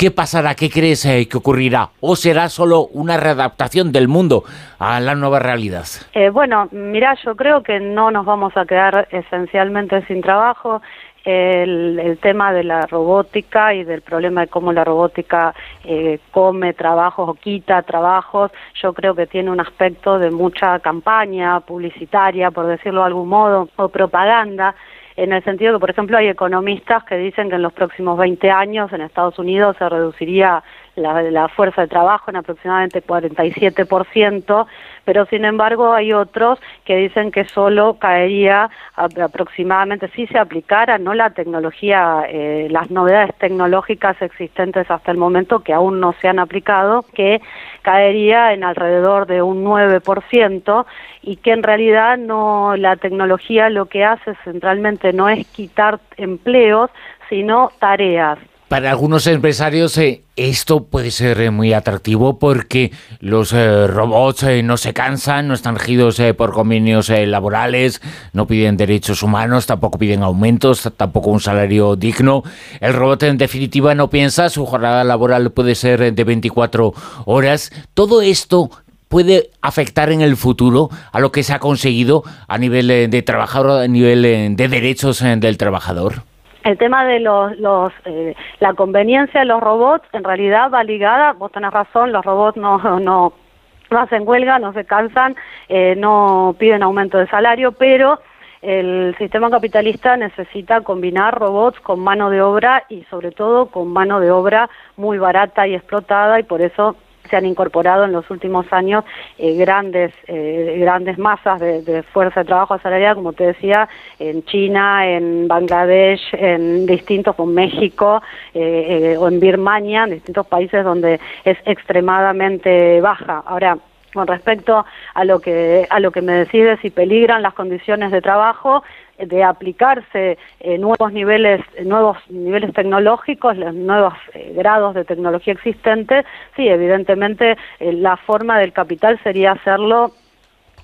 ¿Qué 0.00 0.10
pasará? 0.10 0.54
¿Qué 0.54 0.70
crees 0.70 1.04
eh, 1.04 1.28
que 1.28 1.36
ocurrirá? 1.36 1.90
¿O 2.00 2.16
será 2.16 2.48
solo 2.48 2.86
una 2.86 3.18
readaptación 3.18 3.92
del 3.92 4.08
mundo 4.08 4.44
a 4.78 4.98
la 4.98 5.14
nueva 5.14 5.40
realidad? 5.40 5.84
Eh, 6.14 6.30
bueno, 6.30 6.68
mira, 6.70 7.14
yo 7.22 7.36
creo 7.36 7.62
que 7.62 7.80
no 7.80 8.10
nos 8.10 8.24
vamos 8.24 8.56
a 8.56 8.64
quedar 8.64 9.08
esencialmente 9.10 10.02
sin 10.06 10.22
trabajo. 10.22 10.80
El, 11.24 11.98
el 11.98 12.18
tema 12.18 12.52
de 12.52 12.64
la 12.64 12.86
robótica 12.86 13.74
y 13.74 13.84
del 13.84 14.00
problema 14.00 14.40
de 14.40 14.46
cómo 14.48 14.72
la 14.72 14.84
robótica 14.84 15.54
eh, 15.84 16.18
come 16.30 16.72
trabajos 16.72 17.28
o 17.28 17.34
quita 17.34 17.82
trabajos, 17.82 18.50
yo 18.74 18.94
creo 18.94 19.14
que 19.14 19.26
tiene 19.26 19.50
un 19.50 19.60
aspecto 19.60 20.18
de 20.18 20.30
mucha 20.30 20.78
campaña 20.78 21.60
publicitaria, 21.60 22.50
por 22.50 22.66
decirlo 22.66 23.00
de 23.00 23.06
algún 23.08 23.28
modo, 23.28 23.68
o 23.76 23.88
propaganda, 23.88 24.74
en 25.16 25.32
el 25.32 25.44
sentido 25.44 25.74
que, 25.74 25.80
por 25.80 25.90
ejemplo, 25.90 26.16
hay 26.16 26.28
economistas 26.28 27.04
que 27.04 27.16
dicen 27.16 27.50
que 27.50 27.56
en 27.56 27.62
los 27.62 27.74
próximos 27.74 28.16
20 28.16 28.50
años 28.50 28.90
en 28.92 29.02
Estados 29.02 29.38
Unidos 29.38 29.76
se 29.78 29.86
reduciría 29.86 30.62
la, 30.96 31.22
la 31.22 31.48
fuerza 31.48 31.82
de 31.82 31.88
trabajo 31.88 32.30
en 32.30 32.36
aproximadamente 32.36 33.02
47%, 33.02 34.66
pero 35.04 35.26
sin 35.26 35.44
embargo 35.44 35.92
hay 35.92 36.12
otros 36.12 36.60
que 36.84 36.96
dicen 36.96 37.30
que 37.30 37.44
solo 37.44 37.94
caería 37.98 38.70
aproximadamente 38.94 40.08
si 40.08 40.26
se 40.26 40.38
aplicara 40.38 40.98
no 40.98 41.14
la 41.14 41.30
tecnología, 41.30 42.24
eh, 42.28 42.68
las 42.70 42.90
novedades 42.90 43.34
tecnológicas 43.38 44.20
existentes 44.22 44.90
hasta 44.90 45.10
el 45.10 45.18
momento 45.18 45.60
que 45.60 45.72
aún 45.72 46.00
no 46.00 46.14
se 46.20 46.28
han 46.28 46.38
aplicado, 46.38 47.04
que 47.14 47.40
caería 47.82 48.52
en 48.52 48.64
alrededor 48.64 49.26
de 49.26 49.42
un 49.42 49.64
9% 49.64 50.86
y 51.22 51.36
que 51.36 51.52
en 51.52 51.62
realidad 51.62 52.18
no 52.18 52.76
la 52.76 52.96
tecnología 52.96 53.70
lo 53.70 53.86
que 53.86 54.04
hace 54.04 54.34
centralmente 54.44 55.12
no 55.12 55.28
es 55.28 55.46
quitar 55.48 56.00
empleos, 56.16 56.90
sino 57.28 57.70
tareas. 57.78 58.38
Para 58.70 58.92
algunos 58.92 59.26
empresarios 59.26 59.98
eh, 59.98 60.22
esto 60.36 60.84
puede 60.84 61.10
ser 61.10 61.40
eh, 61.40 61.50
muy 61.50 61.72
atractivo 61.72 62.38
porque 62.38 62.92
los 63.18 63.52
eh, 63.52 63.88
robots 63.88 64.46
no 64.62 64.76
se 64.76 64.94
cansan, 64.94 65.48
no 65.48 65.54
están 65.54 65.74
regidos 65.74 66.22
por 66.36 66.52
convenios 66.52 67.08
laborales, 67.08 68.00
no 68.32 68.46
piden 68.46 68.76
derechos 68.76 69.24
humanos, 69.24 69.66
tampoco 69.66 69.98
piden 69.98 70.22
aumentos, 70.22 70.88
tampoco 70.96 71.30
un 71.30 71.40
salario 71.40 71.96
digno. 71.96 72.44
El 72.78 72.94
robot 72.94 73.24
en 73.24 73.38
definitiva 73.38 73.96
no 73.96 74.08
piensa, 74.08 74.48
su 74.48 74.64
jornada 74.66 75.02
laboral 75.02 75.50
puede 75.50 75.74
ser 75.74 76.14
de 76.14 76.22
24 76.24 76.94
horas. 77.24 77.72
Todo 77.94 78.22
esto 78.22 78.70
puede 79.08 79.50
afectar 79.62 80.12
en 80.12 80.20
el 80.20 80.36
futuro 80.36 80.90
a 81.10 81.18
lo 81.18 81.32
que 81.32 81.42
se 81.42 81.52
ha 81.52 81.58
conseguido 81.58 82.22
a 82.46 82.56
nivel 82.56 82.86
de 82.86 83.22
trabajador, 83.22 83.82
a 83.82 83.88
nivel 83.88 84.22
de 84.22 84.68
derechos 84.68 85.24
del 85.40 85.58
trabajador 85.58 86.29
el 86.64 86.78
tema 86.78 87.04
de 87.04 87.20
los, 87.20 87.58
los 87.58 87.92
eh, 88.04 88.34
la 88.58 88.74
conveniencia 88.74 89.40
de 89.40 89.46
los 89.46 89.60
robots 89.60 90.06
en 90.12 90.24
realidad 90.24 90.70
va 90.70 90.84
ligada, 90.84 91.32
vos 91.32 91.52
tenés 91.52 91.72
razón, 91.72 92.12
los 92.12 92.24
robots 92.24 92.56
no, 92.56 92.78
no, 93.00 93.32
no 93.90 93.98
hacen 93.98 94.26
huelga, 94.26 94.58
no 94.58 94.72
se 94.72 94.84
cansan, 94.84 95.36
eh, 95.68 95.94
no 95.96 96.54
piden 96.58 96.82
aumento 96.82 97.18
de 97.18 97.26
salario, 97.28 97.72
pero 97.72 98.20
el 98.62 99.14
sistema 99.16 99.48
capitalista 99.48 100.16
necesita 100.18 100.82
combinar 100.82 101.38
robots 101.38 101.80
con 101.80 102.00
mano 102.00 102.28
de 102.28 102.42
obra 102.42 102.84
y 102.90 103.04
sobre 103.04 103.30
todo 103.30 103.66
con 103.66 103.88
mano 103.88 104.20
de 104.20 104.30
obra 104.30 104.68
muy 104.96 105.16
barata 105.16 105.66
y 105.66 105.74
explotada 105.74 106.38
y 106.38 106.42
por 106.42 106.60
eso 106.60 106.96
se 107.28 107.36
han 107.36 107.46
incorporado 107.46 108.04
en 108.04 108.12
los 108.12 108.30
últimos 108.30 108.72
años 108.72 109.04
eh, 109.38 109.54
grandes 109.54 110.12
eh, 110.26 110.78
grandes 110.80 111.18
masas 111.18 111.60
de, 111.60 112.02
fuerza 112.12 112.40
de 112.40 112.46
trabajo 112.46 112.74
asalariada, 112.74 113.14
como 113.14 113.32
te 113.32 113.44
decía, 113.44 113.88
en 114.18 114.44
China, 114.44 115.08
en 115.08 115.48
Bangladesh, 115.48 116.22
en 116.32 116.86
distintos, 116.86 117.36
con 117.36 117.54
México 117.54 118.22
eh, 118.54 119.16
o 119.18 119.28
en 119.28 119.40
Birmania, 119.40 120.04
en 120.04 120.10
distintos 120.10 120.46
países 120.46 120.84
donde 120.84 121.20
es 121.44 121.58
extremadamente 121.64 123.00
baja. 123.00 123.42
Ahora, 123.46 123.78
con 124.12 124.26
respecto 124.26 124.84
a 125.14 125.24
lo 125.24 125.40
que 125.40 125.86
a 125.88 126.00
lo 126.00 126.10
que 126.10 126.22
me 126.22 126.32
decides 126.32 126.80
si 126.80 126.90
peligran 126.90 127.42
las 127.42 127.54
condiciones 127.54 128.10
de 128.10 128.20
trabajo 128.20 128.82
de 129.26 129.44
aplicarse 129.44 130.38
eh, 130.60 130.78
nuevos 130.78 131.12
niveles 131.12 131.60
nuevos 131.84 132.18
niveles 132.28 132.72
tecnológicos 132.72 133.56
los 133.56 133.74
nuevos 133.74 134.14
eh, 134.34 134.52
grados 134.54 134.94
de 134.94 135.04
tecnología 135.04 135.52
existente 135.54 136.24
sí 136.56 136.68
evidentemente 136.68 137.56
eh, 137.78 137.92
la 137.92 138.16
forma 138.16 138.58
del 138.58 138.72
capital 138.72 139.20
sería 139.22 139.52
hacerlo 139.52 140.12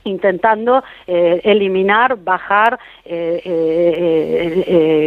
intentando 0.05 0.85
eliminar, 1.09 2.17
bajar 2.17 2.79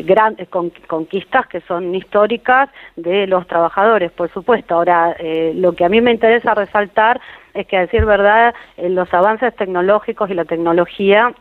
grandes 0.04 0.50
conquistas 0.50 1.48
que 1.48 1.62
son 1.62 1.96
históricas 1.96 2.70
de 2.98 3.26
los 3.26 3.48
trabajadores, 3.48 4.12
por 4.12 4.30
supuesto. 4.30 4.76
Ahora, 4.76 5.16
lo 5.54 5.72
que 5.72 5.86
a 5.86 5.90
mí 5.90 6.02
me 6.02 6.12
interesa 6.12 6.54
resaltar 6.54 7.22
es 7.54 7.66
que, 7.68 7.78
a 7.78 7.82
decir 7.82 8.04
verdad, 8.04 8.54
los 8.76 9.14
avances 9.14 9.56
tecnológicos 9.56 10.30
y 10.32 10.34
la 10.34 10.44
tecnología 10.44 11.34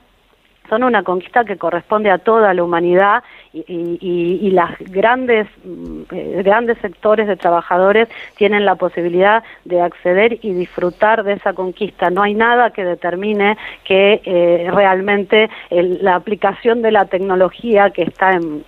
son 0.68 0.84
una 0.84 1.02
conquista 1.02 1.44
que 1.44 1.56
corresponde 1.56 2.10
a 2.10 2.18
toda 2.18 2.55
la 2.55 2.62
humanidad 2.62 3.22
y, 3.52 3.98
y, 4.00 4.50
las 4.50 4.78
grandes 4.78 5.47
mm, 5.64 6.02
eh, 6.12 6.42
grandes 6.44 6.78
sectores 6.78 7.26
de 7.26 7.36
trabajadores 7.36 8.08
tienen 8.36 8.64
la 8.64 8.74
posibilidad 8.74 9.42
de 9.64 9.80
acceder 9.80 10.38
y 10.42 10.52
disfrutar 10.52 11.24
de 11.24 11.34
esa 11.34 11.52
conquista. 11.52 12.10
No 12.10 12.22
hay 12.22 12.34
nada 12.34 12.70
que 12.70 12.84
determine 12.84 13.56
que 13.84 14.20
eh, 14.24 14.70
realmente 14.72 15.50
la 15.70 16.14
aplicación 16.14 16.82
de 16.82 16.92
la 16.92 17.06
tecnología 17.06 17.90
que 17.90 18.02
está 18.02 18.34
en 18.34 18.64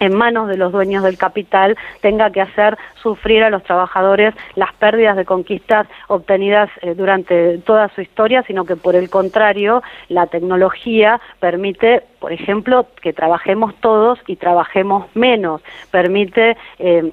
en 0.00 0.14
manos 0.14 0.48
de 0.48 0.56
los 0.56 0.72
dueños 0.72 1.04
del 1.04 1.16
capital 1.16 1.76
tenga 2.00 2.30
que 2.30 2.40
hacer 2.40 2.76
sufrir 3.02 3.44
a 3.44 3.50
los 3.50 3.62
trabajadores 3.62 4.34
las 4.56 4.72
pérdidas 4.74 5.16
de 5.16 5.24
conquistas 5.24 5.86
obtenidas 6.08 6.70
eh, 6.82 6.94
durante 6.94 7.58
toda 7.58 7.88
su 7.94 8.00
historia, 8.00 8.42
sino 8.42 8.64
que 8.64 8.76
por 8.76 8.96
el 8.96 9.08
contrario, 9.10 9.82
la 10.08 10.26
tecnología 10.26 11.20
permite, 11.38 12.02
por 12.18 12.32
ejemplo, 12.32 12.86
que 13.00 13.12
trabajemos 13.12 13.74
todos 13.76 14.18
y 14.26 14.36
trabajemos 14.36 15.06
menos, 15.14 15.62
permite 15.90 16.56
eh, 16.78 17.12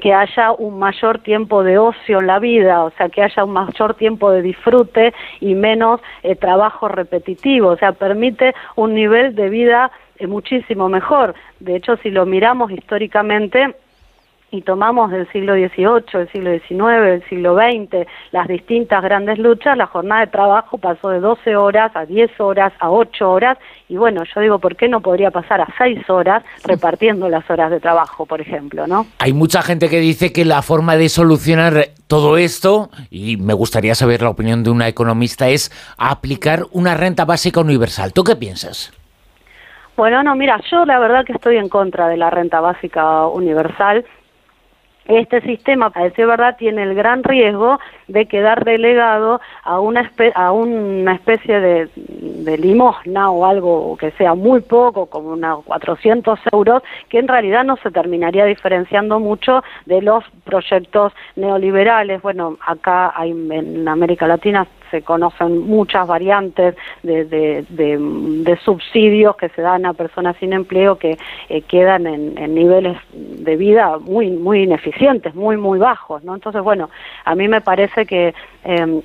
que 0.00 0.12
haya 0.12 0.52
un 0.52 0.78
mayor 0.78 1.20
tiempo 1.20 1.62
de 1.62 1.78
ocio 1.78 2.20
en 2.20 2.26
la 2.26 2.38
vida, 2.38 2.84
o 2.84 2.90
sea, 2.90 3.08
que 3.08 3.22
haya 3.22 3.44
un 3.44 3.52
mayor 3.52 3.94
tiempo 3.94 4.30
de 4.30 4.42
disfrute 4.42 5.14
y 5.40 5.54
menos 5.54 6.00
eh, 6.22 6.36
trabajo 6.36 6.88
repetitivo, 6.88 7.68
o 7.68 7.76
sea, 7.76 7.92
permite 7.92 8.54
un 8.74 8.94
nivel 8.94 9.34
de 9.34 9.48
vida 9.48 9.90
muchísimo 10.26 10.88
mejor. 10.88 11.34
De 11.60 11.76
hecho, 11.76 11.96
si 11.98 12.10
lo 12.10 12.26
miramos 12.26 12.70
históricamente, 12.70 13.74
y 14.50 14.62
tomamos 14.62 15.10
del 15.10 15.30
siglo 15.32 15.54
XVIII, 15.54 16.04
del 16.12 16.32
siglo 16.32 16.50
XIX, 16.52 17.02
del 17.02 17.28
siglo 17.28 17.56
XX, 17.56 18.06
las 18.30 18.46
distintas 18.48 19.02
grandes 19.02 19.38
luchas, 19.38 19.76
la 19.76 19.86
jornada 19.86 20.22
de 20.22 20.26
trabajo 20.28 20.78
pasó 20.78 21.10
de 21.10 21.20
12 21.20 21.56
horas 21.56 21.90
a 21.94 22.06
10 22.06 22.40
horas, 22.40 22.72
a 22.78 22.90
8 22.90 23.30
horas, 23.30 23.58
y 23.88 23.96
bueno, 23.96 24.22
yo 24.34 24.40
digo, 24.40 24.58
¿por 24.58 24.76
qué 24.76 24.88
no 24.88 25.00
podría 25.00 25.30
pasar 25.30 25.60
a 25.60 25.68
6 25.76 26.08
horas 26.08 26.44
repartiendo 26.64 27.28
las 27.28 27.48
horas 27.50 27.70
de 27.70 27.80
trabajo, 27.80 28.24
por 28.26 28.40
ejemplo, 28.40 28.86
no? 28.86 29.06
Hay 29.18 29.32
mucha 29.32 29.62
gente 29.62 29.88
que 29.88 30.00
dice 30.00 30.32
que 30.32 30.44
la 30.44 30.62
forma 30.62 30.96
de 30.96 31.08
solucionar 31.08 31.88
todo 32.06 32.36
esto, 32.38 32.90
y 33.10 33.36
me 33.36 33.54
gustaría 33.54 33.94
saber 33.94 34.22
la 34.22 34.30
opinión 34.30 34.62
de 34.62 34.70
una 34.70 34.86
economista, 34.88 35.48
es 35.48 35.72
aplicar 35.98 36.64
una 36.70 36.94
renta 36.94 37.24
básica 37.24 37.60
universal. 37.60 38.12
¿Tú 38.12 38.22
qué 38.22 38.36
piensas? 38.36 38.92
Bueno, 39.96 40.22
no, 40.22 40.34
mira, 40.34 40.60
yo 40.70 40.84
la 40.84 40.98
verdad 40.98 41.24
que 41.24 41.32
estoy 41.32 41.56
en 41.56 41.70
contra 41.70 42.06
de 42.08 42.18
la 42.18 42.28
renta 42.28 42.60
básica 42.60 43.26
universal. 43.28 44.04
Este 45.06 45.40
sistema, 45.40 45.90
a 45.94 46.02
decir 46.02 46.26
verdad, 46.26 46.56
tiene 46.58 46.82
el 46.82 46.94
gran 46.94 47.22
riesgo 47.22 47.78
de 48.08 48.26
quedar 48.26 48.64
delegado 48.64 49.40
a 49.62 49.80
una, 49.80 50.10
a 50.34 50.52
una 50.52 51.14
especie 51.14 51.60
de, 51.60 51.88
de, 51.94 52.58
limosna 52.58 53.30
o 53.30 53.46
algo 53.46 53.96
que 53.96 54.10
sea 54.12 54.34
muy 54.34 54.60
poco, 54.60 55.06
como 55.06 55.30
unos 55.30 55.64
400 55.64 56.40
euros, 56.52 56.82
que 57.08 57.18
en 57.18 57.28
realidad 57.28 57.64
no 57.64 57.76
se 57.76 57.90
terminaría 57.90 58.44
diferenciando 58.44 59.20
mucho 59.20 59.62
de 59.86 60.02
los 60.02 60.24
proyectos 60.44 61.14
neoliberales. 61.36 62.20
Bueno, 62.20 62.58
acá 62.66 63.12
hay, 63.14 63.30
en 63.30 63.88
América 63.88 64.26
Latina 64.26 64.66
se 64.90 65.02
conocen 65.02 65.66
muchas 65.66 66.06
variantes 66.06 66.74
de, 67.02 67.24
de, 67.24 68.56
subsidios 68.64 69.36
que 69.36 69.48
se 69.50 69.62
dan 69.62 69.86
a 69.86 69.92
personas 69.92 70.36
sin 70.38 70.52
empleo 70.52 70.96
que 70.96 71.18
eh, 71.48 71.62
quedan 71.62 72.06
en, 72.06 72.54
niveles 72.54 72.96
de 73.12 73.56
vida 73.56 73.98
muy 73.98 74.30
muy 74.30 74.62
ineficientes, 74.62 75.34
muy 75.34 75.56
muy 75.56 75.78
bajos, 75.78 76.24
¿no? 76.24 76.34
Entonces, 76.34 76.62
bueno, 76.62 76.90
a 77.24 77.34
mí 77.34 77.48
me 77.48 77.60
parece 77.60 78.06
que 78.06 78.34
eh, 78.64 79.02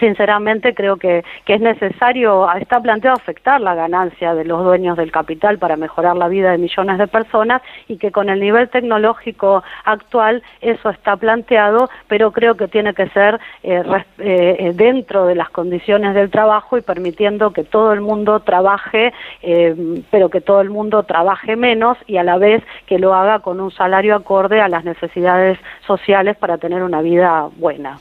sinceramente 0.00 0.74
creo 0.74 0.96
que, 0.96 1.24
es 1.46 1.60
necesario, 1.60 2.48
está 2.54 2.80
planteado 2.80 3.16
afectar 3.16 3.60
la 3.60 3.74
ganancia 3.74 4.34
de 4.34 4.44
los 4.44 4.62
dueños 4.62 4.96
del 4.96 5.10
capital 5.10 5.58
para 5.58 5.76
mejorar 5.76 6.16
la 6.16 6.28
vida 6.28 6.52
de 6.52 6.58
millones 6.58 6.96
de 6.98 7.08
personas 7.08 7.60
y 7.88 7.96
que 7.96 8.12
con 8.12 8.28
el 8.28 8.38
nivel 8.38 8.68
tecnológico 8.68 9.64
actual 9.84 10.42
eso 10.60 10.90
está 10.90 11.16
planteado, 11.16 11.90
pero 12.06 12.30
creo 12.30 12.56
que 12.56 12.68
tiene 12.68 12.94
que 12.94 13.08
ser 13.08 13.40
eh, 13.64 13.82
eh, 14.18 14.72
dentro 14.74 15.26
de 15.26 15.34
las 15.34 15.50
condiciones 15.50 16.14
del 16.14 16.30
trabajo 16.30 16.78
y 16.78 16.82
permitiendo 16.82 17.50
que 17.52 17.64
todo 17.64 17.92
el 17.92 18.00
mundo 18.00 18.40
trabaje, 18.40 19.12
eh, 19.42 20.02
pero 20.10 20.28
que 20.28 20.40
todo 20.40 20.60
el 20.60 20.70
mundo 20.70 21.02
trabaje 21.02 21.56
menos 21.56 21.98
y 22.06 22.16
a 22.16 22.22
la 22.22 22.38
vez 22.38 22.62
que 22.86 22.98
lo 22.98 23.14
haga 23.14 23.40
con 23.40 23.60
un 23.60 23.72
salario 23.72 24.14
acorde 24.14 24.60
a 24.60 24.68
las 24.68 24.84
necesidades 24.84 25.58
sociales 25.86 26.36
para 26.36 26.58
tener 26.58 26.82
una 26.82 27.02
vida 27.02 27.48
buena. 27.56 27.98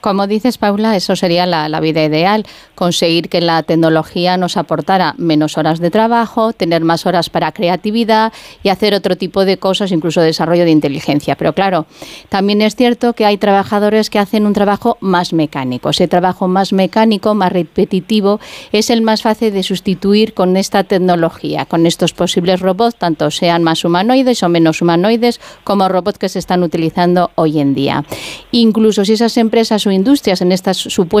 Como 0.00 0.26
dices, 0.26 0.58
Paula, 0.58 0.94
eso 0.94 1.16
sería 1.16 1.31
la, 1.46 1.80
vida 1.80 2.04
ideal, 2.04 2.44
conseguir 2.74 3.28
que 3.28 3.40
la 3.40 3.62
tecnología 3.62 4.36
nos 4.36 4.56
aportara 4.56 5.14
menos 5.18 5.58
horas 5.58 5.78
de 5.78 5.90
trabajo, 5.90 6.52
tener 6.52 6.82
más 6.82 7.06
horas 7.06 7.30
para 7.30 7.52
creatividad 7.52 8.32
y 8.62 8.68
hacer 8.68 8.94
otro 8.94 9.16
tipo 9.16 9.44
de 9.44 9.56
cosas, 9.56 9.92
incluso 9.92 10.20
desarrollo 10.20 10.64
de 10.64 10.70
inteligencia. 10.70 11.36
Pero 11.36 11.54
claro, 11.54 11.86
también 12.28 12.62
es 12.62 12.76
cierto 12.76 13.12
que 13.14 13.24
hay 13.24 13.38
trabajadores 13.38 14.10
que 14.10 14.18
hacen 14.18 14.46
un 14.46 14.52
trabajo 14.52 14.98
más 15.00 15.32
mecánico. 15.32 15.90
Ese 15.90 16.08
trabajo 16.08 16.48
más 16.48 16.72
mecánico, 16.72 17.34
más 17.34 17.52
repetitivo, 17.52 18.40
es 18.72 18.90
el 18.90 19.02
más 19.02 19.22
fácil 19.22 19.52
de 19.52 19.62
sustituir 19.62 20.34
con 20.34 20.56
esta 20.56 20.84
tecnología, 20.84 21.66
con 21.66 21.86
estos 21.86 22.12
posibles 22.12 22.60
robots, 22.60 22.96
tanto 22.96 23.30
sean 23.30 23.62
más 23.62 23.84
humanoides 23.84 24.42
o 24.42 24.48
menos 24.48 24.82
humanoides, 24.82 25.40
como 25.64 25.88
robots 25.88 26.18
que 26.18 26.28
se 26.28 26.38
están 26.38 26.62
utilizando 26.62 27.30
hoy 27.34 27.58
en 27.60 27.74
día. 27.74 28.04
Incluso 28.50 29.04
si 29.04 29.12
esas 29.14 29.36
empresas 29.36 29.86
o 29.86 29.90
industrias 29.90 30.40
en 30.40 30.52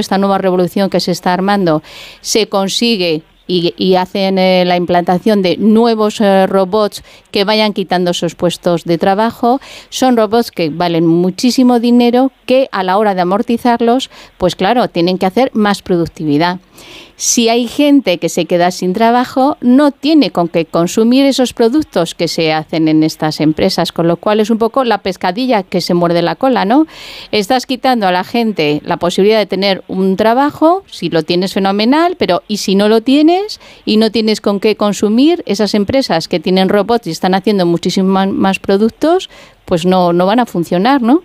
esta 0.02 0.18
nueva 0.18 0.36
revolución 0.36 0.90
que 0.90 1.00
se 1.00 1.12
está 1.12 1.32
armando 1.32 1.82
se 2.20 2.48
consigue 2.48 3.22
y, 3.46 3.96
hacen 3.96 4.38
eh, 4.38 4.64
la 4.64 4.76
implantación 4.76 5.42
de 5.42 5.56
nuevos 5.56 6.20
eh, 6.20 6.46
robots 6.46 7.02
que 7.30 7.44
vayan 7.44 7.72
quitando 7.72 8.14
sus 8.14 8.34
puestos 8.34 8.84
de 8.84 8.98
trabajo. 8.98 9.60
Son 9.90 10.16
robots 10.16 10.50
que 10.50 10.70
valen 10.70 11.06
muchísimo 11.06 11.80
dinero 11.80 12.32
que 12.46 12.68
a 12.72 12.82
la 12.82 12.96
hora 12.98 13.14
de 13.14 13.20
amortizarlos, 13.20 14.10
pues 14.38 14.56
claro, 14.56 14.88
tienen 14.88 15.18
que 15.18 15.26
hacer 15.26 15.50
más 15.54 15.82
productividad 15.82 16.60
si 17.16 17.48
hay 17.48 17.68
gente 17.68 18.18
que 18.18 18.28
se 18.28 18.46
queda 18.46 18.70
sin 18.70 18.92
trabajo, 18.94 19.56
no 19.60 19.92
tiene 19.92 20.30
con 20.30 20.48
qué 20.48 20.64
consumir 20.64 21.24
esos 21.24 21.52
productos 21.52 22.14
que 22.14 22.26
se 22.26 22.52
hacen 22.52 22.88
en 22.88 23.02
estas 23.02 23.40
empresas, 23.40 23.92
con 23.92 24.08
lo 24.08 24.16
cual 24.16 24.40
es 24.40 24.50
un 24.50 24.58
poco 24.58 24.82
la 24.82 24.98
pescadilla 24.98 25.62
que 25.62 25.80
se 25.80 25.94
muerde 25.94 26.22
la 26.22 26.34
cola, 26.34 26.64
¿no? 26.64 26.86
Estás 27.30 27.66
quitando 27.66 28.06
a 28.06 28.12
la 28.12 28.24
gente 28.24 28.80
la 28.84 28.96
posibilidad 28.96 29.38
de 29.38 29.46
tener 29.46 29.84
un 29.88 30.16
trabajo, 30.16 30.82
si 30.90 31.10
lo 31.10 31.22
tienes 31.22 31.52
fenomenal, 31.52 32.16
pero 32.18 32.42
¿y 32.48 32.56
si 32.56 32.74
no 32.74 32.88
lo 32.88 33.02
tienes 33.02 33.60
y 33.84 33.98
no 33.98 34.10
tienes 34.10 34.40
con 34.40 34.58
qué 34.58 34.76
consumir 34.76 35.42
esas 35.46 35.74
empresas 35.74 36.28
que 36.28 36.40
tienen 36.40 36.68
robots 36.68 37.06
y 37.06 37.10
están 37.10 37.34
haciendo 37.34 37.66
muchísimos 37.66 38.28
más 38.28 38.58
productos, 38.58 39.30
pues 39.64 39.86
no, 39.86 40.12
no 40.12 40.26
van 40.26 40.40
a 40.40 40.46
funcionar, 40.46 41.02
¿no? 41.02 41.22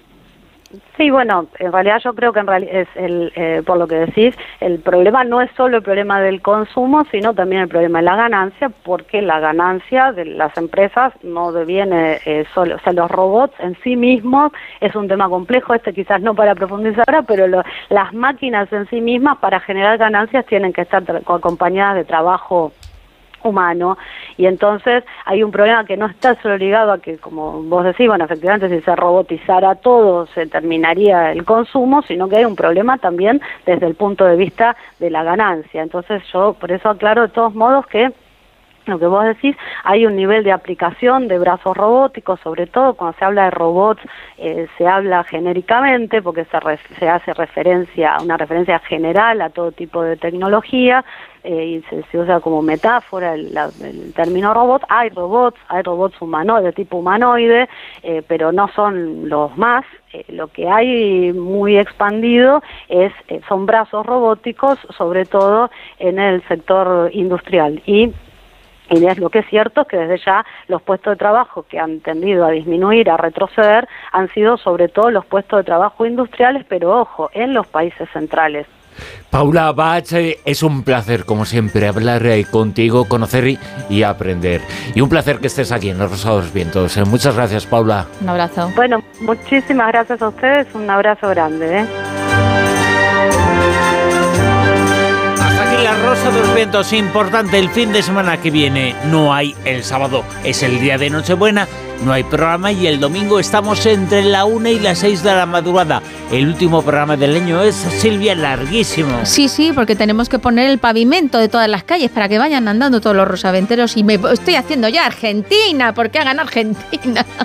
Sí, 0.98 1.12
bueno, 1.12 1.46
en 1.60 1.72
realidad 1.72 2.00
yo 2.04 2.14
creo 2.14 2.34
que 2.34 2.40
en 2.40 2.48
realidad 2.48 2.76
es 2.76 2.88
el, 2.96 3.32
eh, 3.36 3.62
por 3.64 3.78
lo 3.78 3.88
que 3.88 3.96
decís, 3.98 4.36
el 4.60 4.80
problema 4.80 5.24
no 5.24 5.42
es 5.42 5.52
solo 5.56 5.78
el 5.78 5.84
problema 5.84 6.20
del 6.20 6.42
consumo, 6.42 7.06
sino 7.12 7.36
también 7.36 7.62
el 7.62 7.68
problema 7.68 8.00
de 8.00 8.06
la 8.06 8.16
ganancia, 8.16 8.72
porque 8.84 9.22
la 9.22 9.40
ganancia 9.40 10.12
de 10.12 10.26
las 10.26 10.58
empresas 10.58 11.14
no 11.22 11.52
deviene 11.52 12.20
eh, 12.26 12.46
solo, 12.52 12.78
o 12.78 12.80
sea, 12.80 12.94
los 12.94 13.12
robots 13.12 13.54
en 13.60 13.78
sí 13.84 13.96
mismos 13.96 14.52
es 14.82 14.96
un 14.96 15.08
tema 15.08 15.30
complejo, 15.30 15.76
este 15.76 15.94
quizás 15.94 16.20
no 16.20 16.34
para 16.34 16.56
profundizar 16.56 17.04
ahora, 17.08 17.22
pero 17.22 17.46
las 17.90 18.14
máquinas 18.16 18.74
en 18.74 18.90
sí 18.90 19.00
mismas 19.00 19.38
para 19.38 19.60
generar 19.60 20.00
ganancias 20.00 20.48
tienen 20.48 20.74
que 20.74 20.82
estar 20.82 21.04
acompañadas 21.28 21.96
de 21.98 22.06
trabajo 22.06 22.72
humano. 23.48 23.98
Y 24.38 24.46
entonces 24.46 25.04
hay 25.26 25.44
un 25.44 25.52
problema 25.52 25.86
que 25.86 25.98
no 25.98 26.08
está 26.08 26.36
solo 26.42 26.58
ligado 26.58 26.92
a 26.92 27.00
que 27.00 27.18
como 27.18 27.64
vos 27.64 27.84
decís 27.84 28.08
bueno 28.08 28.26
efectivamente 28.26 28.70
si 28.70 28.82
se 28.82 28.96
robotizara 28.96 29.76
todo 29.76 30.28
se 30.28 30.48
terminaría 30.48 31.32
el 31.32 31.44
consumo 31.46 32.02
sino 32.02 32.28
que 32.28 32.38
hay 32.38 32.46
un 32.46 32.56
problema 32.56 32.98
también 32.98 33.42
desde 33.66 33.88
el 33.88 33.96
punto 33.96 34.26
de 34.26 34.36
vista 34.36 34.76
de 35.00 35.10
la 35.10 35.24
ganancia. 35.24 35.82
Entonces 35.82 36.24
yo 36.32 36.54
por 36.54 36.72
eso 36.72 36.90
aclaro 36.90 37.24
de 37.24 37.30
todos 37.30 37.54
modos 37.56 37.86
que 37.88 38.12
lo 38.88 39.00
que 39.00 39.08
vos 39.08 39.26
decís, 39.26 39.56
hay 39.84 40.06
un 40.06 40.16
nivel 40.16 40.44
de 40.44 40.52
aplicación 40.52 41.28
de 41.28 41.40
brazos 41.40 41.76
robóticos, 41.76 42.40
sobre 42.42 42.68
todo 42.68 42.94
cuando 42.94 43.18
se 43.18 43.26
habla 43.26 43.46
de 43.46 43.52
robots, 43.52 44.02
eh, 44.38 44.68
se 44.78 44.88
habla 44.88 45.24
genéricamente 45.24 46.22
porque 46.22 46.46
se, 46.46 46.60
se 47.00 47.10
hace 47.10 47.34
referencia, 47.34 48.18
una 48.22 48.38
referencia 48.38 48.80
general 48.80 49.42
a 49.42 49.50
todo 49.50 49.72
tipo 49.72 50.02
de 50.02 50.18
tecnología, 50.18 51.04
eh, 51.44 51.82
y 51.90 52.04
se, 52.12 52.20
usa 52.20 52.42
como 52.42 52.62
metáfora 52.62 53.34
el, 53.34 53.54
término 54.16 54.54
robot. 54.54 54.84
Hay 54.90 55.10
robots, 55.10 55.58
hay 55.70 55.82
robots 55.82 56.22
humanoides, 56.22 56.66
de 56.66 56.74
tipo 56.74 56.98
humanoide, 56.98 57.70
eh, 58.04 58.22
pero 58.28 58.52
no 58.52 58.68
son 58.70 59.30
los 59.30 59.58
más. 59.58 59.86
lo 60.30 60.48
que 60.48 60.68
hay 60.68 61.32
muy 61.32 61.78
expandido 61.78 62.62
es 62.90 63.14
son 63.48 63.66
brazos 63.66 64.06
robóticos, 64.06 64.78
sobre 64.98 65.26
todo 65.26 65.70
en 66.00 66.20
el 66.20 66.46
sector 66.48 67.10
industrial. 67.14 67.82
Y 67.86 68.12
y 68.90 69.06
es 69.06 69.18
lo 69.18 69.30
que 69.30 69.40
es 69.40 69.48
cierto 69.48 69.82
es 69.82 69.88
que 69.88 69.98
desde 69.98 70.24
ya 70.26 70.46
los 70.68 70.82
puestos 70.82 71.14
de 71.14 71.18
trabajo 71.18 71.64
que 71.64 71.80
han 71.80 72.00
tendido 72.00 72.46
a 72.46 72.52
disminuir, 72.52 73.10
a 73.10 73.18
retroceder, 73.18 73.88
han 74.12 74.30
sido 74.30 74.58
sobre 74.58 74.88
todo 74.88 75.12
los 75.12 75.26
puestos 75.26 75.60
de 75.60 75.64
trabajo 75.64 76.06
industriales, 76.06 76.66
pero 76.68 77.00
ojo, 77.00 77.30
en 77.34 77.54
los 77.54 77.68
países 77.68 78.10
centrales. 78.12 78.68
Paula 79.30 79.72
Bach, 79.74 80.12
eh, 80.14 80.40
es 80.46 80.64
un 80.64 80.84
placer, 80.84 81.26
como 81.26 81.46
siempre, 81.46 81.88
hablar 81.88 82.26
eh, 82.26 82.46
contigo, 82.50 83.08
conocer 83.08 83.58
y, 83.90 84.04
aprender. 84.04 84.62
Y 84.96 85.02
un 85.02 85.10
placer 85.10 85.40
que 85.40 85.48
estés 85.48 85.72
aquí 85.72 85.90
en 85.90 86.00
Los 86.00 86.10
Rosados 86.10 86.52
Vientos. 86.54 86.98
Eh, 86.98 87.04
muchas 87.06 87.36
gracias, 87.36 87.66
Paula. 87.66 88.08
Un 88.22 88.30
abrazo. 88.30 88.72
Bueno, 88.76 89.04
muchísimas 89.22 89.90
gracias 89.90 90.22
a 90.22 90.30
ustedes. 90.30 90.74
Un 90.74 90.90
abrazo 90.90 91.30
grande. 91.30 91.86
La 95.84 95.96
Rosa 95.96 96.32
de 96.32 96.40
los 96.40 96.56
Vientos, 96.56 96.92
importante 96.92 97.60
el 97.60 97.70
fin 97.70 97.94
de 97.94 98.02
semana 98.02 98.42
que 98.42 98.50
viene. 98.50 98.96
No 99.12 99.34
hay 99.34 99.56
el 99.64 99.84
sábado, 99.84 100.24
es 100.44 100.64
el 100.64 100.80
día 100.80 100.98
de 100.98 101.12
Nochebuena, 101.12 101.68
no 102.04 102.14
hay 102.14 102.24
programa 102.24 102.72
y 102.72 102.88
el 102.88 103.00
domingo 103.00 103.40
estamos 103.40 103.86
entre 103.86 104.24
la 104.24 104.46
1 104.46 104.70
y 104.70 104.80
las 104.80 105.00
6 105.00 105.22
de 105.22 105.36
la 105.36 105.46
madrugada. 105.46 106.02
El 106.32 106.48
último 106.48 106.82
programa 106.82 107.16
del 107.16 107.36
año 107.36 107.62
es 107.62 107.76
Silvia 107.76 108.34
larguísimo. 108.34 109.24
Sí, 109.24 109.50
sí, 109.50 109.72
porque 109.72 109.96
tenemos 109.96 110.30
que 110.30 110.40
poner 110.40 110.68
el 110.70 110.80
pavimento 110.80 111.38
de 111.38 111.48
todas 111.48 111.70
las 111.70 111.84
calles 111.84 112.10
para 112.10 112.28
que 112.28 112.40
vayan 112.40 112.68
andando 112.68 113.00
todos 113.00 113.16
los 113.16 113.28
rosaventeros 113.28 113.98
y 113.98 114.04
me 114.04 114.16
estoy 114.16 114.56
haciendo 114.56 114.90
ya 114.90 115.06
Argentina, 115.06 115.94
porque 115.94 116.18
hagan 116.18 116.40
Argentina. 116.40 117.24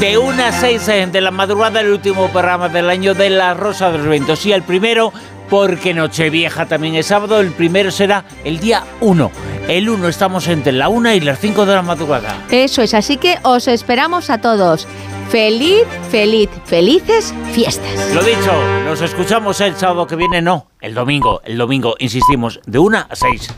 De 0.00 0.18
1 0.18 0.42
a 0.42 0.50
6 0.50 1.12
de 1.12 1.20
la 1.20 1.30
madrugada, 1.30 1.80
el 1.80 1.92
último 1.92 2.26
programa 2.28 2.68
del 2.68 2.90
año 2.90 3.14
de 3.14 3.30
La 3.30 3.54
Rosa 3.54 3.92
de 3.92 3.98
los 3.98 4.08
Vientos. 4.08 4.44
Y 4.44 4.50
el 4.50 4.64
primero 4.64 5.12
porque 5.48 5.94
Nochevieja 5.94 6.66
también 6.66 6.94
es 6.94 7.06
sábado. 7.06 7.40
El 7.40 7.52
primero 7.52 7.90
será 7.90 8.24
el 8.44 8.58
día 8.58 8.84
1. 9.00 9.30
El 9.68 9.88
1 9.88 10.08
estamos 10.08 10.48
entre 10.48 10.72
la 10.72 10.88
1 10.88 11.14
y 11.14 11.20
las 11.20 11.38
5 11.38 11.66
de 11.66 11.74
la 11.74 11.82
madrugada. 11.82 12.44
Eso 12.50 12.82
es, 12.82 12.94
así 12.94 13.16
que 13.16 13.38
os 13.42 13.68
esperamos 13.68 14.30
a 14.30 14.40
todos. 14.40 14.86
Feliz, 15.30 15.84
feliz, 16.10 16.50
felices 16.64 17.34
fiestas. 17.52 18.14
Lo 18.14 18.22
dicho, 18.22 18.52
nos 18.84 19.00
escuchamos 19.00 19.60
el 19.60 19.74
sábado 19.74 20.06
que 20.06 20.16
viene, 20.16 20.42
no, 20.42 20.68
el 20.80 20.94
domingo, 20.94 21.40
el 21.44 21.56
domingo, 21.56 21.94
insistimos, 21.98 22.60
de 22.66 22.78
1 22.78 22.98
a 22.98 23.16
6. 23.16 23.48